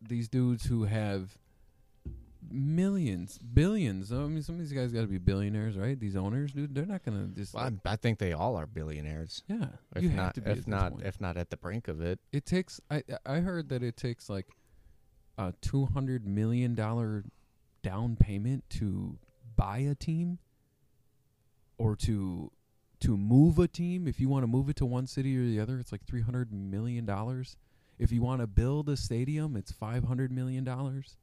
these 0.00 0.28
dudes 0.28 0.66
who 0.66 0.84
have 0.84 1.38
millions, 2.50 3.38
billions. 3.38 4.12
I 4.12 4.16
mean, 4.16 4.42
some 4.42 4.56
of 4.56 4.60
these 4.60 4.72
guys 4.72 4.92
got 4.92 5.02
to 5.02 5.06
be 5.06 5.18
billionaires, 5.18 5.76
right? 5.76 5.98
These 5.98 6.16
owners, 6.16 6.52
dude, 6.52 6.74
they're 6.74 6.86
not 6.86 7.04
gonna 7.04 7.26
just. 7.28 7.54
Well, 7.54 7.64
like- 7.64 7.74
I, 7.84 7.92
I 7.92 7.96
think 7.96 8.18
they 8.18 8.32
all 8.32 8.56
are 8.56 8.66
billionaires. 8.66 9.42
yeah, 9.46 9.66
If 9.96 10.02
you 10.02 10.08
have 10.10 10.16
not, 10.16 10.34
to 10.34 10.40
be 10.40 10.50
at 10.50 10.58
if 10.58 10.66
not, 10.66 10.92
point. 10.92 11.06
if 11.06 11.20
not 11.20 11.36
at 11.36 11.50
the 11.50 11.56
brink 11.56 11.88
of 11.88 12.00
it. 12.00 12.18
It 12.32 12.44
takes. 12.46 12.80
I 12.90 13.02
I 13.24 13.36
heard 13.40 13.68
that 13.70 13.82
it 13.82 13.96
takes 13.96 14.28
like 14.28 14.46
a 15.38 15.52
two 15.60 15.86
hundred 15.86 16.26
million 16.26 16.74
dollar 16.74 17.24
down 17.82 18.16
payment 18.16 18.64
to 18.70 19.18
buy 19.56 19.78
a 19.78 19.94
team, 19.94 20.38
or 21.78 21.96
to 21.96 22.50
to 23.00 23.16
move 23.16 23.58
a 23.58 23.66
team. 23.68 24.06
If 24.06 24.20
you 24.20 24.28
want 24.28 24.42
to 24.44 24.46
move 24.46 24.68
it 24.68 24.76
to 24.76 24.86
one 24.86 25.06
city 25.06 25.36
or 25.36 25.44
the 25.44 25.58
other, 25.60 25.78
it's 25.78 25.92
like 25.92 26.04
three 26.06 26.22
hundred 26.22 26.52
million 26.52 27.04
dollars. 27.06 27.56
If 27.98 28.10
you 28.10 28.22
want 28.22 28.40
to 28.40 28.46
build 28.46 28.88
a 28.88 28.96
stadium, 28.96 29.56
it's 29.56 29.70
five 29.72 30.04
hundred 30.04 30.32
million 30.32 30.64
dollars. 30.64 31.16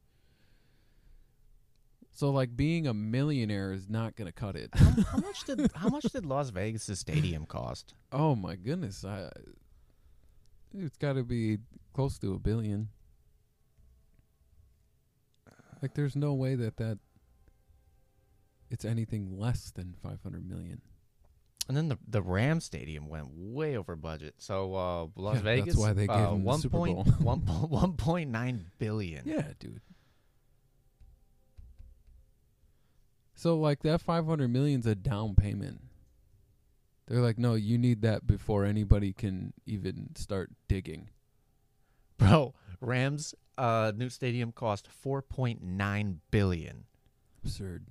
So 2.13 2.31
like 2.31 2.55
being 2.57 2.85
a 2.87 2.93
millionaire 2.93 3.71
is 3.71 3.89
not 3.89 4.15
gonna 4.15 4.31
cut 4.31 4.55
it. 4.55 4.69
how, 4.73 4.91
how 5.11 5.17
much 5.21 5.43
did 5.45 5.71
how 5.73 5.89
much 5.89 6.03
did 6.03 6.25
Las 6.25 6.49
Vegas' 6.49 6.99
stadium 6.99 7.45
cost? 7.45 7.93
oh 8.11 8.35
my 8.35 8.55
goodness, 8.55 9.05
I, 9.05 9.29
it's 10.77 10.97
got 10.97 11.13
to 11.13 11.23
be 11.23 11.59
close 11.93 12.17
to 12.19 12.33
a 12.33 12.39
billion. 12.39 12.89
Like, 15.81 15.93
there's 15.93 16.15
no 16.15 16.33
way 16.33 16.55
that 16.55 16.77
that 16.77 16.99
it's 18.69 18.85
anything 18.85 19.39
less 19.39 19.71
than 19.71 19.95
500 20.03 20.47
million. 20.47 20.81
And 21.67 21.77
then 21.77 21.87
the 21.87 21.97
the 22.07 22.21
Ram 22.21 22.59
Stadium 22.59 23.07
went 23.07 23.27
way 23.31 23.77
over 23.77 23.95
budget. 23.95 24.35
So 24.39 24.75
uh, 24.75 25.07
Las 25.15 25.43
Yeah, 25.43 25.61
that's 25.61 25.77
why 25.77 25.93
they 25.93 26.07
gave 26.07 26.15
uh, 26.15 26.31
them 26.31 26.39
the 26.39 26.45
one 26.45 26.59
Super 26.59 26.77
point 26.77 26.95
Bowl. 26.95 27.03
one 27.21 27.41
po- 27.41 27.67
one 27.67 27.93
point 27.93 28.31
nine 28.31 28.65
billion. 28.79 29.27
Yeah, 29.27 29.49
dude. 29.59 29.81
So 33.39 33.55
like 33.55 33.83
that 33.83 34.01
500 34.01 34.49
million's 34.49 34.85
a 34.85 34.95
down 34.95 35.33
payment. 35.33 35.79
They're 37.07 37.21
like, 37.21 37.39
no, 37.39 37.53
you 37.53 37.77
need 37.77 38.01
that 38.01 38.27
before 38.27 38.65
anybody 38.65 39.13
can 39.13 39.53
even 39.65 40.13
start 40.15 40.51
digging. 40.67 41.07
Bro, 42.17 42.53
Rams 42.81 43.33
uh, 43.57 43.93
new 43.95 44.09
stadium 44.09 44.51
cost 44.51 44.89
four 44.89 45.21
point 45.21 45.63
nine 45.63 46.19
billion. 46.31 46.83
Absurd. 47.41 47.85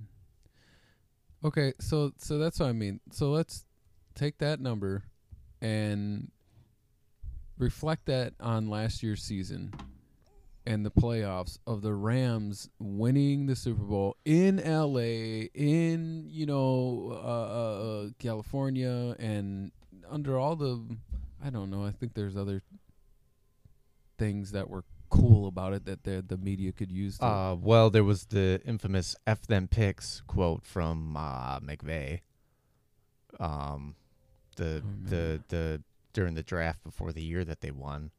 Okay, 1.42 1.72
so 1.80 2.12
so 2.18 2.36
that's 2.36 2.60
what 2.60 2.68
I 2.68 2.72
mean. 2.72 3.00
So 3.10 3.30
let's 3.30 3.64
take 4.14 4.36
that 4.40 4.60
number 4.60 5.04
and 5.62 6.30
reflect 7.56 8.04
that 8.04 8.34
on 8.38 8.68
last 8.68 9.02
year's 9.02 9.22
season 9.22 9.72
and 10.68 10.84
the 10.84 10.90
playoffs 10.90 11.58
of 11.66 11.80
the 11.80 11.94
Rams 11.94 12.68
winning 12.78 13.46
the 13.46 13.56
Super 13.56 13.84
Bowl 13.84 14.18
in 14.26 14.58
LA, 14.58 15.48
in 15.54 16.26
you 16.28 16.44
know 16.44 17.08
uh, 17.10 17.16
uh, 17.16 18.04
uh, 18.04 18.08
California, 18.18 19.16
and 19.18 19.72
under 20.10 20.38
all 20.38 20.56
the 20.56 20.84
I 21.42 21.48
don't 21.48 21.70
know. 21.70 21.84
I 21.86 21.90
think 21.90 22.12
there's 22.12 22.36
other 22.36 22.62
things 24.18 24.52
that 24.52 24.68
were 24.68 24.84
cool 25.08 25.48
about 25.48 25.72
it 25.72 25.86
that 25.86 26.04
the 26.04 26.22
the 26.26 26.36
media 26.36 26.70
could 26.72 26.92
use. 26.92 27.16
To, 27.18 27.24
Uh, 27.24 27.54
well, 27.54 27.88
there 27.88 28.04
was 28.04 28.26
the 28.26 28.60
infamous 28.66 29.16
"F 29.26 29.46
them 29.46 29.68
picks" 29.68 30.20
quote 30.26 30.66
from 30.66 31.16
uh, 31.16 31.60
McVay. 31.60 32.20
Um, 33.40 33.96
the 34.56 34.82
the 35.02 35.42
the 35.48 35.82
during 36.12 36.34
the 36.34 36.42
draft 36.42 36.84
before 36.84 37.12
the 37.12 37.22
year 37.22 37.42
that 37.44 37.62
they 37.62 37.70
won 37.70 38.10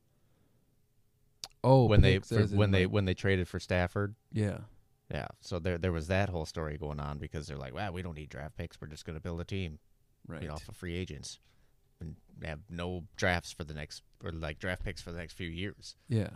oh, 1.63 1.85
when 1.85 2.01
they 2.01 2.19
for, 2.19 2.43
when 2.47 2.71
they 2.71 2.85
like- 2.85 2.93
when 2.93 3.05
they 3.05 3.13
traded 3.13 3.47
for 3.47 3.59
Stafford. 3.59 4.15
yeah. 4.31 4.59
Yeah, 5.11 5.25
so 5.41 5.57
there 5.57 5.79
there 5.79 5.91
was 5.91 6.07
that 6.09 6.29
whole 6.29 6.45
story 6.45 6.77
going 6.77 6.99
on 6.99 7.17
because 7.17 7.47
they're 7.47 7.57
like, 7.57 7.73
"Wow, 7.73 7.91
we 7.91 8.03
don't 8.03 8.13
need 8.15 8.29
draft 8.29 8.55
picks. 8.55 8.79
We're 8.79 8.87
just 8.89 9.05
going 9.05 9.15
to 9.17 9.19
build 9.19 9.41
a 9.41 9.43
team, 9.43 9.79
Right. 10.27 10.43
you 10.43 10.47
know, 10.49 10.53
off 10.53 10.69
of 10.69 10.75
free 10.75 10.95
agents, 10.95 11.39
and 11.99 12.15
have 12.43 12.59
no 12.69 13.05
drafts 13.15 13.51
for 13.51 13.63
the 13.63 13.73
next 13.73 14.03
or 14.23 14.31
like 14.31 14.59
draft 14.59 14.83
picks 14.83 15.01
for 15.01 15.11
the 15.11 15.17
next 15.17 15.33
few 15.33 15.49
years." 15.49 15.95
Yeah. 16.07 16.29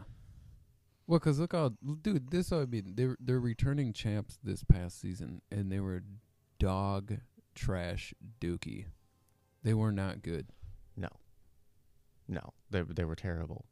Well, 1.05 1.19
cause 1.19 1.37
look 1.37 1.51
how, 1.51 1.73
dude, 2.01 2.31
this 2.31 2.51
I 2.51 2.65
mean, 2.65 2.93
they're 2.95 3.15
they're 3.19 3.39
returning 3.39 3.93
champs 3.93 4.39
this 4.43 4.63
past 4.63 4.99
season, 4.99 5.43
and 5.51 5.71
they 5.71 5.79
were 5.79 6.01
dog 6.57 7.19
trash 7.53 8.11
dookie. 8.41 8.85
They 9.61 9.75
were 9.75 9.91
not 9.91 10.23
good. 10.23 10.47
No, 10.97 11.09
no, 12.27 12.53
they 12.71 12.81
they 12.81 13.03
were 13.03 13.15
terrible. 13.15 13.65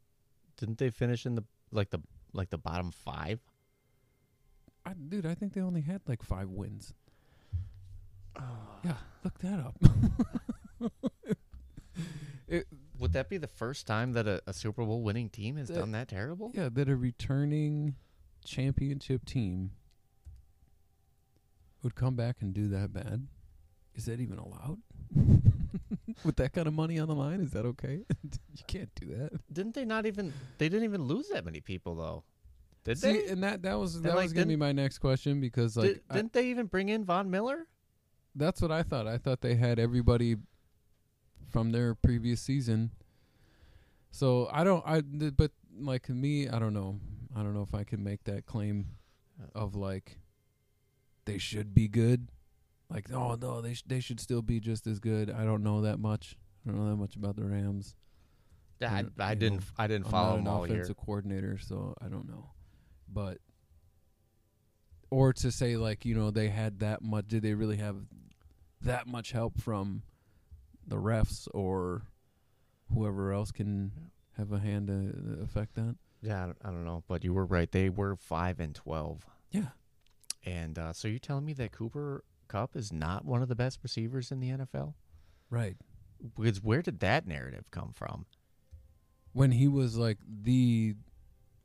Didn't 0.61 0.77
they 0.77 0.91
finish 0.91 1.25
in 1.25 1.33
the 1.33 1.43
like 1.71 1.89
the 1.89 1.99
like 2.33 2.51
the 2.51 2.57
bottom 2.59 2.91
five? 2.91 3.39
I, 4.85 4.93
dude, 4.93 5.25
I 5.25 5.33
think 5.33 5.53
they 5.53 5.61
only 5.61 5.81
had 5.81 6.01
like 6.07 6.21
five 6.23 6.49
wins. 6.49 6.93
Yeah, 8.83 8.93
look 9.23 9.37
that 9.39 9.59
up. 9.59 9.75
it, 12.47 12.67
Would 12.97 13.13
that 13.13 13.29
be 13.29 13.37
the 13.37 13.47
first 13.47 13.85
time 13.85 14.13
that 14.13 14.27
a, 14.27 14.41
a 14.47 14.53
Super 14.53 14.83
Bowl 14.83 15.03
winning 15.03 15.29
team 15.29 15.57
has 15.57 15.67
That- 15.67 15.75
done 15.75 15.91
that 15.91 16.07
terrible? 16.07 16.51
yeah, 16.55 16.69
that 16.71 16.89
a 16.89 16.95
returning 16.95 17.95
championship 18.45 19.25
team 19.25 19.71
would 21.83 21.93
come 21.95 22.15
back 22.15 22.37
and 22.41 22.53
do 22.53 22.67
that 22.69 22.91
bad. 22.93 23.27
Is 23.95 24.05
that 24.05 24.19
even 24.19 24.37
allowed? 24.39 24.77
With 26.23 26.37
that 26.37 26.53
kind 26.53 26.67
of 26.67 26.73
money 26.73 26.99
on 26.99 27.07
the 27.07 27.15
line, 27.15 27.41
is 27.41 27.51
that 27.51 27.65
okay? 27.65 28.01
you 28.23 28.63
can't 28.67 28.93
do 28.95 29.07
that. 29.15 29.31
Didn't 29.51 29.75
they 29.75 29.85
not 29.85 30.05
even? 30.05 30.33
They 30.57 30.69
didn't 30.69 30.85
even 30.85 31.03
lose 31.03 31.29
that 31.29 31.45
many 31.45 31.61
people 31.61 31.95
though. 31.95 32.23
Did 32.83 32.97
See, 32.97 33.13
they? 33.13 33.27
and 33.27 33.43
that 33.43 33.61
that 33.63 33.79
was 33.79 34.01
that 34.01 34.15
like, 34.15 34.23
was 34.23 34.33
gonna 34.33 34.47
be 34.47 34.55
my 34.55 34.71
next 34.71 34.99
question 34.99 35.39
because 35.39 35.77
like 35.77 35.87
did, 35.87 36.01
didn't 36.11 36.33
they 36.33 36.47
even 36.47 36.65
bring 36.65 36.89
in 36.89 37.05
Von 37.05 37.29
Miller? 37.29 37.67
that's 38.35 38.61
what 38.61 38.71
I 38.71 38.83
thought. 38.83 39.07
I 39.07 39.17
thought 39.17 39.41
they 39.41 39.55
had 39.55 39.79
everybody 39.79 40.37
from 41.49 41.71
their 41.71 41.95
previous 41.95 42.41
season. 42.41 42.91
So 44.11 44.49
I 44.51 44.63
don't. 44.63 44.83
I 44.85 45.01
but 45.01 45.51
like 45.77 46.09
me, 46.09 46.47
I 46.49 46.59
don't 46.59 46.73
know. 46.73 46.99
I 47.35 47.43
don't 47.43 47.53
know 47.53 47.61
if 47.61 47.73
I 47.73 47.83
can 47.83 48.03
make 48.03 48.23
that 48.25 48.45
claim 48.45 48.87
uh. 49.41 49.59
of 49.59 49.75
like 49.75 50.17
they 51.25 51.37
should 51.37 51.73
be 51.73 51.87
good. 51.87 52.29
Like 52.91 53.11
oh 53.13 53.35
no, 53.41 53.61
they 53.61 53.73
sh- 53.73 53.83
they 53.87 53.99
should 54.01 54.19
still 54.19 54.41
be 54.41 54.59
just 54.59 54.85
as 54.85 54.99
good. 54.99 55.31
I 55.31 55.43
don't 55.45 55.63
know 55.63 55.81
that 55.81 55.97
much. 55.99 56.37
I 56.67 56.71
don't 56.71 56.79
know 56.83 56.89
that 56.89 56.97
much 56.97 57.15
about 57.15 57.35
the 57.37 57.45
Rams. 57.45 57.95
Yeah, 58.81 58.91
I, 58.93 59.05
I 59.23 59.35
didn't. 59.35 59.59
know, 59.59 59.65
I 59.77 59.87
didn't 59.87 60.05
I'm 60.07 60.11
follow 60.11 60.29
not 60.31 60.35
them 60.37 60.47
an 60.47 60.53
all 60.53 60.67
year. 60.67 60.75
offensive 60.77 60.97
coordinator, 60.97 61.57
so 61.57 61.95
I 62.03 62.07
don't 62.09 62.27
know. 62.27 62.49
But 63.07 63.37
or 65.09 65.33
to 65.33 65.51
say 65.51 65.77
like 65.77 66.05
you 66.05 66.15
know 66.15 66.31
they 66.31 66.49
had 66.49 66.79
that 66.79 67.01
much. 67.01 67.27
Did 67.27 67.43
they 67.43 67.53
really 67.53 67.77
have 67.77 67.95
that 68.81 69.07
much 69.07 69.31
help 69.31 69.59
from 69.61 70.01
the 70.87 70.95
refs 70.97 71.47
or 71.53 72.01
whoever 72.93 73.31
else 73.31 73.51
can 73.51 73.91
have 74.37 74.51
a 74.51 74.59
hand 74.59 74.87
to 74.87 75.41
affect 75.43 75.75
that. 75.75 75.95
Yeah, 76.21 76.43
I 76.43 76.45
don't, 76.47 76.57
I 76.65 76.67
don't 76.69 76.85
know, 76.85 77.03
but 77.07 77.23
you 77.23 77.33
were 77.33 77.45
right. 77.45 77.71
They 77.71 77.89
were 77.89 78.15
five 78.15 78.59
and 78.59 78.73
twelve, 78.75 79.25
Yeah. 79.51 79.69
and 80.45 80.77
uh, 80.77 80.93
so 80.93 81.07
you're 81.07 81.19
telling 81.19 81.45
me 81.45 81.53
that 81.53 81.71
Cooper 81.71 82.23
Kupp 82.51 82.75
is 82.75 82.91
not 82.91 83.23
one 83.23 83.41
of 83.41 83.47
the 83.47 83.55
best 83.55 83.79
receivers 83.81 84.29
in 84.29 84.41
the 84.41 84.49
NFL? 84.49 84.93
Right. 85.49 85.77
Because 86.37 86.61
where 86.61 86.81
did 86.81 86.99
that 86.99 87.25
narrative 87.25 87.63
come 87.71 87.93
from? 87.93 88.25
When 89.31 89.51
he 89.51 89.69
was 89.69 89.95
like 89.95 90.17
the 90.43 90.95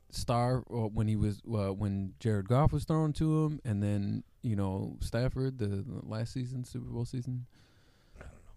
star, 0.09 0.63
or 0.67 0.87
when 0.87 1.07
he 1.07 1.17
was 1.17 1.41
uh, 1.45 1.73
when 1.73 2.13
Jared 2.21 2.47
Goff 2.47 2.71
was 2.71 2.85
thrown 2.85 3.11
to 3.13 3.45
him, 3.45 3.59
and 3.65 3.83
then 3.83 4.23
you 4.41 4.55
know 4.55 4.95
Stafford 5.01 5.57
the, 5.57 5.83
last 6.03 6.31
season, 6.31 6.63
Super 6.63 6.85
Bowl 6.85 7.03
season. 7.03 7.45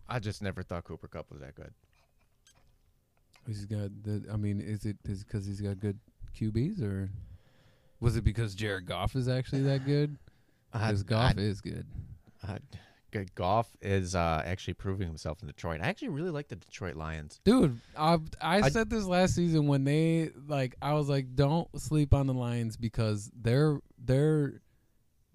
I 0.08 0.20
just 0.20 0.42
never 0.42 0.62
thought 0.62 0.84
Cooper 0.84 1.08
Kupp 1.08 1.30
was 1.30 1.40
that 1.40 1.56
good. 1.56 1.72
He's 3.46 3.64
got 3.64 3.90
the. 4.04 4.24
I 4.32 4.36
mean, 4.36 4.60
is 4.60 4.86
it 4.86 4.96
is 5.04 5.24
because 5.24 5.46
he's 5.46 5.60
got 5.60 5.80
good 5.80 5.98
QBs, 6.40 6.80
or 6.80 7.10
was 7.98 8.16
it 8.16 8.22
because 8.22 8.54
Jared 8.54 8.86
Goff 8.86 9.16
is 9.16 9.28
actually 9.28 9.62
that 9.62 9.84
good? 9.84 10.16
Because 10.72 11.02
Goff 11.02 11.36
is 11.36 11.60
good. 11.60 11.86
Uh, 12.46 12.58
good 13.10 13.34
Goff 13.34 13.68
is 13.80 14.14
uh, 14.14 14.42
actually 14.44 14.74
proving 14.74 15.06
himself 15.06 15.42
in 15.42 15.48
Detroit. 15.48 15.80
I 15.82 15.88
actually 15.88 16.08
really 16.08 16.30
like 16.30 16.48
the 16.48 16.56
Detroit 16.56 16.96
Lions. 16.96 17.40
Dude, 17.44 17.80
I 17.96 18.18
I 18.40 18.60
I- 18.62 18.70
said 18.70 18.90
this 18.90 19.04
last 19.04 19.34
season 19.34 19.66
when 19.66 19.84
they 19.84 20.30
like 20.46 20.76
I 20.80 20.94
was 20.94 21.08
like, 21.08 21.34
don't 21.34 21.68
sleep 21.80 22.14
on 22.14 22.26
the 22.26 22.34
Lions 22.34 22.76
because 22.76 23.30
their 23.34 23.80
their 23.98 24.60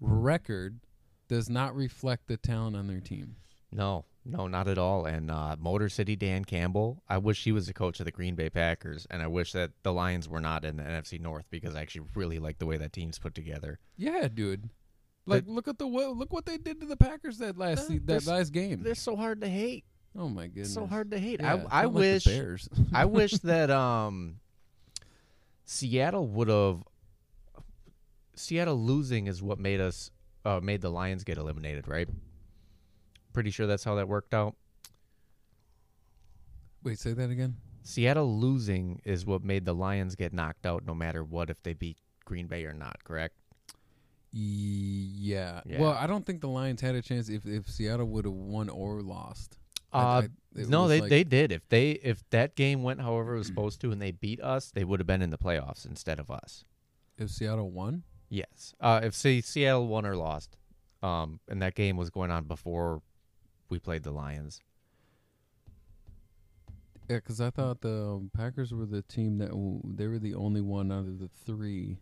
record 0.00 0.80
does 1.28 1.48
not 1.48 1.74
reflect 1.74 2.28
the 2.28 2.36
talent 2.36 2.76
on 2.76 2.86
their 2.86 3.00
team. 3.00 3.36
No, 3.72 4.04
no, 4.24 4.46
not 4.46 4.68
at 4.68 4.78
all. 4.78 5.06
And 5.06 5.30
uh, 5.30 5.56
Motor 5.58 5.88
City 5.88 6.16
Dan 6.16 6.44
Campbell, 6.44 7.02
I 7.08 7.18
wish 7.18 7.44
he 7.44 7.52
was 7.52 7.66
the 7.66 7.72
coach 7.72 7.98
of 8.00 8.06
the 8.06 8.12
Green 8.12 8.34
Bay 8.34 8.48
Packers, 8.48 9.06
and 9.10 9.22
I 9.22 9.26
wish 9.26 9.52
that 9.52 9.72
the 9.82 9.92
Lions 9.92 10.28
were 10.28 10.40
not 10.40 10.64
in 10.64 10.76
the 10.76 10.82
NFC 10.84 11.20
North 11.20 11.46
because 11.50 11.74
I 11.74 11.82
actually 11.82 12.06
really 12.14 12.38
like 12.38 12.58
the 12.58 12.66
way 12.66 12.76
that 12.76 12.92
team's 12.92 13.18
put 13.18 13.34
together. 13.34 13.78
Yeah, 13.96 14.28
dude. 14.28 14.70
Like 15.26 15.44
look 15.46 15.66
at 15.68 15.78
the 15.78 15.86
look 15.86 16.32
what 16.32 16.46
they 16.46 16.56
did 16.56 16.80
to 16.80 16.86
the 16.86 16.96
Packers 16.96 17.38
that 17.38 17.58
last 17.58 17.90
Uh, 17.90 17.98
that 18.04 18.26
last 18.26 18.52
game. 18.52 18.82
They're 18.82 18.94
so 18.94 19.16
hard 19.16 19.40
to 19.40 19.48
hate. 19.48 19.84
Oh 20.16 20.28
my 20.28 20.46
goodness. 20.46 20.72
So 20.72 20.86
hard 20.86 21.10
to 21.10 21.18
hate. 21.18 21.40
Yeah, 21.42 21.64
I 21.70 21.82
I 21.82 21.84
like 21.84 21.94
wish 21.94 22.24
Bears. 22.24 22.68
I 22.92 23.04
wish 23.04 23.32
that 23.42 23.70
um 23.70 24.36
Seattle 25.64 26.28
would 26.28 26.48
have 26.48 26.84
Seattle 28.36 28.76
losing 28.76 29.26
is 29.26 29.42
what 29.42 29.58
made 29.58 29.80
us 29.80 30.10
uh, 30.44 30.60
made 30.62 30.80
the 30.80 30.90
Lions 30.90 31.24
get 31.24 31.38
eliminated, 31.38 31.88
right? 31.88 32.08
Pretty 33.32 33.50
sure 33.50 33.66
that's 33.66 33.82
how 33.82 33.96
that 33.96 34.06
worked 34.06 34.32
out. 34.32 34.54
Wait, 36.84 36.98
say 36.98 37.12
that 37.14 37.30
again. 37.30 37.56
Seattle 37.82 38.38
losing 38.38 39.00
is 39.04 39.26
what 39.26 39.42
made 39.42 39.64
the 39.64 39.74
Lions 39.74 40.14
get 40.14 40.32
knocked 40.32 40.66
out 40.66 40.84
no 40.86 40.94
matter 40.94 41.24
what 41.24 41.50
if 41.50 41.62
they 41.62 41.72
beat 41.72 41.98
Green 42.24 42.46
Bay 42.46 42.64
or 42.64 42.72
not, 42.72 43.02
correct? 43.04 43.34
Yeah. 44.38 45.62
Yeah. 45.64 45.80
Well, 45.80 45.92
I 45.92 46.06
don't 46.06 46.26
think 46.26 46.42
the 46.42 46.48
Lions 46.48 46.80
had 46.82 46.94
a 46.94 47.00
chance 47.02 47.28
if 47.30 47.46
if 47.46 47.68
Seattle 47.70 48.06
would 48.08 48.26
have 48.26 48.34
won 48.34 48.68
or 48.68 49.00
lost. 49.00 49.58
Uh, 49.94 49.96
I- 49.96 50.28
it 50.60 50.68
no, 50.68 50.88
they 50.88 51.00
like- 51.00 51.10
they 51.10 51.24
did. 51.24 51.52
If 51.52 51.66
they 51.68 51.92
if 51.92 52.22
that 52.30 52.54
game 52.54 52.82
went 52.82 53.00
however 53.00 53.34
it 53.34 53.38
was 53.38 53.46
supposed 53.46 53.80
to 53.82 53.92
and 53.92 54.00
they 54.02 54.10
beat 54.10 54.40
us, 54.42 54.70
they 54.70 54.84
would 54.84 55.00
have 55.00 55.06
been 55.06 55.22
in 55.22 55.30
the 55.30 55.38
playoffs 55.38 55.86
instead 55.86 56.18
of 56.18 56.30
us. 56.30 56.64
if 57.18 57.30
Seattle 57.30 57.70
won. 57.70 58.02
Yes. 58.28 58.74
Uh, 58.78 59.00
if 59.04 59.14
say 59.14 59.40
Seattle 59.40 59.86
won 59.86 60.04
or 60.04 60.16
lost, 60.16 60.56
um, 61.02 61.40
and 61.48 61.62
that 61.62 61.74
game 61.74 61.96
was 61.96 62.10
going 62.10 62.30
on 62.30 62.44
before 62.44 63.00
we 63.70 63.78
played 63.78 64.02
the 64.02 64.10
Lions. 64.10 64.60
Yeah, 67.08 67.16
because 67.16 67.40
I 67.40 67.50
thought 67.50 67.80
the 67.80 68.16
um, 68.16 68.30
Packers 68.36 68.74
were 68.74 68.84
the 68.84 69.00
team 69.02 69.38
that 69.38 69.50
w- 69.50 69.80
they 69.84 70.08
were 70.08 70.18
the 70.18 70.34
only 70.34 70.60
one 70.60 70.90
out 70.92 71.06
of 71.06 71.18
the 71.20 71.28
three 71.28 71.98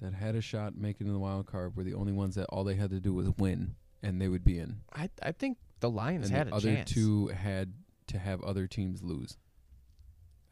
that 0.00 0.14
had 0.14 0.34
a 0.34 0.40
shot 0.40 0.76
making 0.76 1.12
the 1.12 1.18
wild 1.18 1.46
card. 1.46 1.76
Were 1.76 1.84
the 1.84 1.94
only 1.94 2.12
ones 2.12 2.34
that 2.34 2.46
all 2.46 2.64
they 2.64 2.74
had 2.74 2.90
to 2.90 3.00
do 3.00 3.12
was 3.14 3.30
win 3.38 3.74
and 4.02 4.20
they 4.20 4.28
would 4.28 4.44
be 4.44 4.58
in. 4.58 4.80
I 4.94 5.10
I 5.22 5.32
think 5.32 5.58
the 5.80 5.90
Lions 5.90 6.26
and 6.28 6.36
had 6.36 6.48
the 6.48 6.52
a 6.52 6.56
other 6.56 6.74
chance. 6.74 6.90
two 6.92 7.28
had 7.28 7.72
to 8.08 8.18
have 8.18 8.42
other 8.42 8.66
teams 8.66 9.02
lose. 9.02 9.36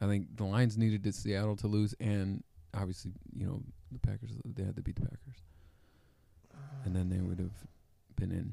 I 0.01 0.07
think 0.07 0.37
the 0.37 0.45
Lions 0.45 0.77
needed 0.77 1.05
to 1.05 1.13
Seattle 1.13 1.57
to 1.57 1.67
lose, 1.67 1.95
and 2.01 2.43
obviously, 2.75 3.13
you 3.35 3.47
know, 3.47 3.63
the 3.93 3.99
Packers 3.99 4.31
they 4.45 4.65
had 4.65 4.77
to 4.77 4.83
beat 4.83 4.97
the 4.97 5.03
Packers, 5.03 5.43
and 6.85 6.95
then 6.97 7.09
they 7.09 7.21
would 7.21 7.39
have 7.39 7.55
been 8.17 8.33
in. 8.33 8.53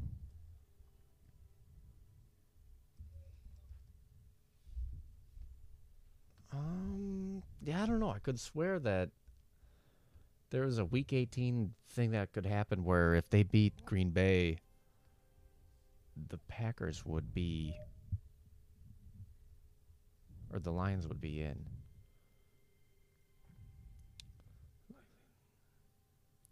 Um, 6.54 7.43
yeah, 7.63 7.84
I 7.84 7.86
don't 7.86 7.99
know. 7.99 8.10
I 8.12 8.19
could 8.19 8.39
swear 8.39 8.80
that 8.80 9.10
there 10.51 10.63
was 10.65 10.77
a 10.77 10.85
Week 10.85 11.13
18 11.13 11.73
thing 11.89 12.11
that 12.11 12.33
could 12.33 12.45
happen 12.45 12.83
where 12.83 13.15
if 13.15 13.29
they 13.29 13.41
beat 13.41 13.85
Green 13.85 14.11
Bay, 14.11 14.57
the 16.29 16.37
Packers 16.49 17.05
would 17.05 17.33
be, 17.33 17.73
or 20.51 20.59
the 20.59 20.71
Lions 20.71 21.07
would 21.07 21.21
be 21.21 21.41
in. 21.41 21.65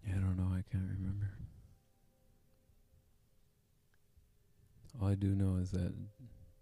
Yeah, 0.08 0.16
I 0.16 0.20
don't 0.20 0.38
know. 0.38 0.56
I 0.56 0.64
can't 0.72 0.88
remember. 0.98 1.32
All 5.00 5.10
I 5.10 5.16
do 5.16 5.36
know 5.36 5.58
is 5.58 5.72
that 5.72 5.94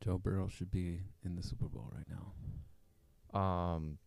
Joe 0.04 0.18
Burrow 0.18 0.48
should 0.48 0.72
be 0.72 1.02
in 1.24 1.36
the 1.36 1.44
Super 1.44 1.66
Bowl 1.66 1.92
right 1.94 2.08
now. 3.34 3.40
Um, 3.40 4.00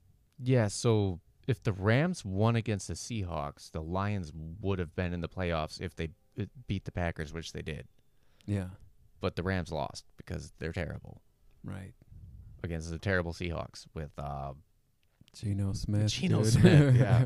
yeah. 0.42 0.66
So 0.68 1.20
if 1.50 1.62
the 1.62 1.72
Rams 1.72 2.24
won 2.24 2.54
against 2.56 2.86
the 2.88 2.94
Seahawks, 2.94 3.70
the 3.72 3.82
Lions 3.82 4.32
would 4.60 4.78
have 4.78 4.94
been 4.94 5.12
in 5.12 5.20
the 5.20 5.28
playoffs 5.28 5.80
if 5.80 5.96
they 5.96 6.10
uh, 6.40 6.44
beat 6.68 6.84
the 6.84 6.92
Packers, 6.92 7.32
which 7.32 7.52
they 7.52 7.62
did. 7.62 7.86
Yeah, 8.46 8.66
But 9.20 9.34
the 9.36 9.42
Rams 9.42 9.70
lost 9.72 10.04
because 10.16 10.52
they're 10.58 10.72
terrible 10.72 11.20
right. 11.64 11.92
against 12.62 12.90
the 12.90 12.98
terrible 12.98 13.32
Seahawks 13.32 13.86
with 13.94 14.10
uh, 14.18 14.52
Geno 15.34 15.72
Smith. 15.72 16.08
Geno 16.12 16.42
dude. 16.44 16.52
Smith, 16.52 16.96
yeah. 16.98 17.24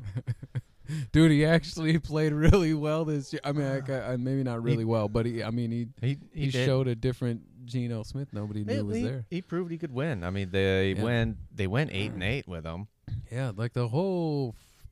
dude, 1.12 1.30
he 1.30 1.44
actually 1.44 1.98
played 1.98 2.32
really 2.32 2.74
well 2.74 3.04
this 3.04 3.32
year. 3.32 3.40
I 3.44 3.52
mean, 3.52 3.66
I, 3.88 4.12
I, 4.12 4.16
maybe 4.16 4.42
not 4.42 4.62
really 4.62 4.84
well, 4.84 5.08
but 5.08 5.26
he. 5.26 5.42
I 5.42 5.50
mean, 5.50 5.70
he 5.70 5.86
he 6.00 6.18
he, 6.32 6.50
did. 6.50 6.64
showed 6.66 6.88
a 6.88 6.94
different 6.94 7.42
Geno 7.66 8.02
Smith. 8.02 8.28
Nobody 8.32 8.60
He- 8.60 8.64
knew 8.66 8.84
was 8.86 8.96
he, 8.96 9.02
there. 9.02 9.26
he 9.30 9.42
proved 9.42 9.70
he 9.70 9.78
could 9.78 9.92
win. 9.92 10.24
I 10.24 10.30
mean, 10.30 10.50
they 10.50 10.92
Yeah. 10.92 11.02
went 11.02 11.36
they 11.54 11.66
went 11.66 11.90
eight 11.92 12.12
and 12.12 12.22
eight 12.22 12.48
with 12.48 12.64
him. 12.64 12.88
Yeah, 13.34 13.50
like 13.56 13.72
the 13.72 13.88
whole 13.88 14.54
f- 14.56 14.86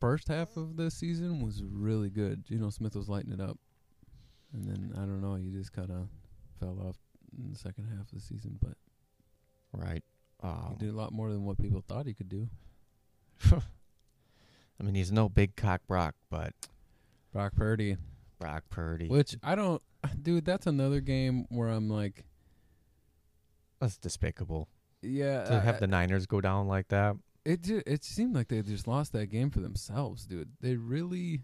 first 0.00 0.26
half 0.28 0.56
of 0.56 0.76
the 0.76 0.90
season 0.90 1.40
was 1.44 1.62
really 1.62 2.10
good. 2.10 2.44
Geno 2.44 2.70
Smith 2.70 2.96
was 2.96 3.08
lighting 3.08 3.32
it 3.32 3.40
up, 3.40 3.56
and 4.52 4.66
then 4.66 4.92
I 4.96 5.00
don't 5.00 5.20
know, 5.20 5.36
he 5.36 5.50
just 5.50 5.72
kind 5.72 5.90
of 5.92 6.08
fell 6.58 6.78
off 6.88 6.96
in 7.38 7.52
the 7.52 7.58
second 7.58 7.86
half 7.86 8.00
of 8.08 8.10
the 8.14 8.20
season. 8.20 8.58
But 8.60 8.76
Right. 9.72 10.02
he 10.42 10.48
Um, 10.48 10.76
did 10.78 10.88
a 10.88 10.96
lot 10.96 11.12
more 11.12 11.30
than 11.30 11.44
what 11.44 11.58
people 11.58 11.82
thought 11.86 12.06
he 12.06 12.14
could 12.14 12.28
do. 12.28 12.48
I 13.52 14.82
mean, 14.82 14.94
he's 14.96 15.12
no 15.12 15.28
big 15.28 15.54
cock 15.56 15.82
Brock, 15.86 16.16
but 16.30 16.52
Brock 17.32 17.54
Purdy, 17.54 17.96
Brock 18.40 18.64
Purdy. 18.70 19.08
which 19.08 19.36
I 19.42 19.54
don't, 19.54 19.80
dude. 20.22 20.44
That's 20.44 20.66
another 20.66 21.00
game 21.00 21.46
where 21.48 21.68
I'm 21.68 21.88
like, 21.88 22.24
That's 23.80 23.96
despicable 23.98 24.68
yeah, 25.02 25.44
to 25.44 25.54
I- 25.56 25.60
have 25.60 25.78
the 25.80 25.86
Niners 25.86 26.26
go 26.26 26.40
down 26.40 26.66
like 26.66 26.88
that. 26.88 27.14
It 27.44 27.62
ju- 27.62 27.82
it 27.86 28.04
seemed 28.04 28.34
like 28.34 28.48
they 28.48 28.62
just 28.62 28.88
lost 28.88 29.12
that 29.12 29.26
game 29.26 29.50
for 29.50 29.60
themselves, 29.60 30.24
dude. 30.24 30.50
They 30.60 30.76
really 30.76 31.42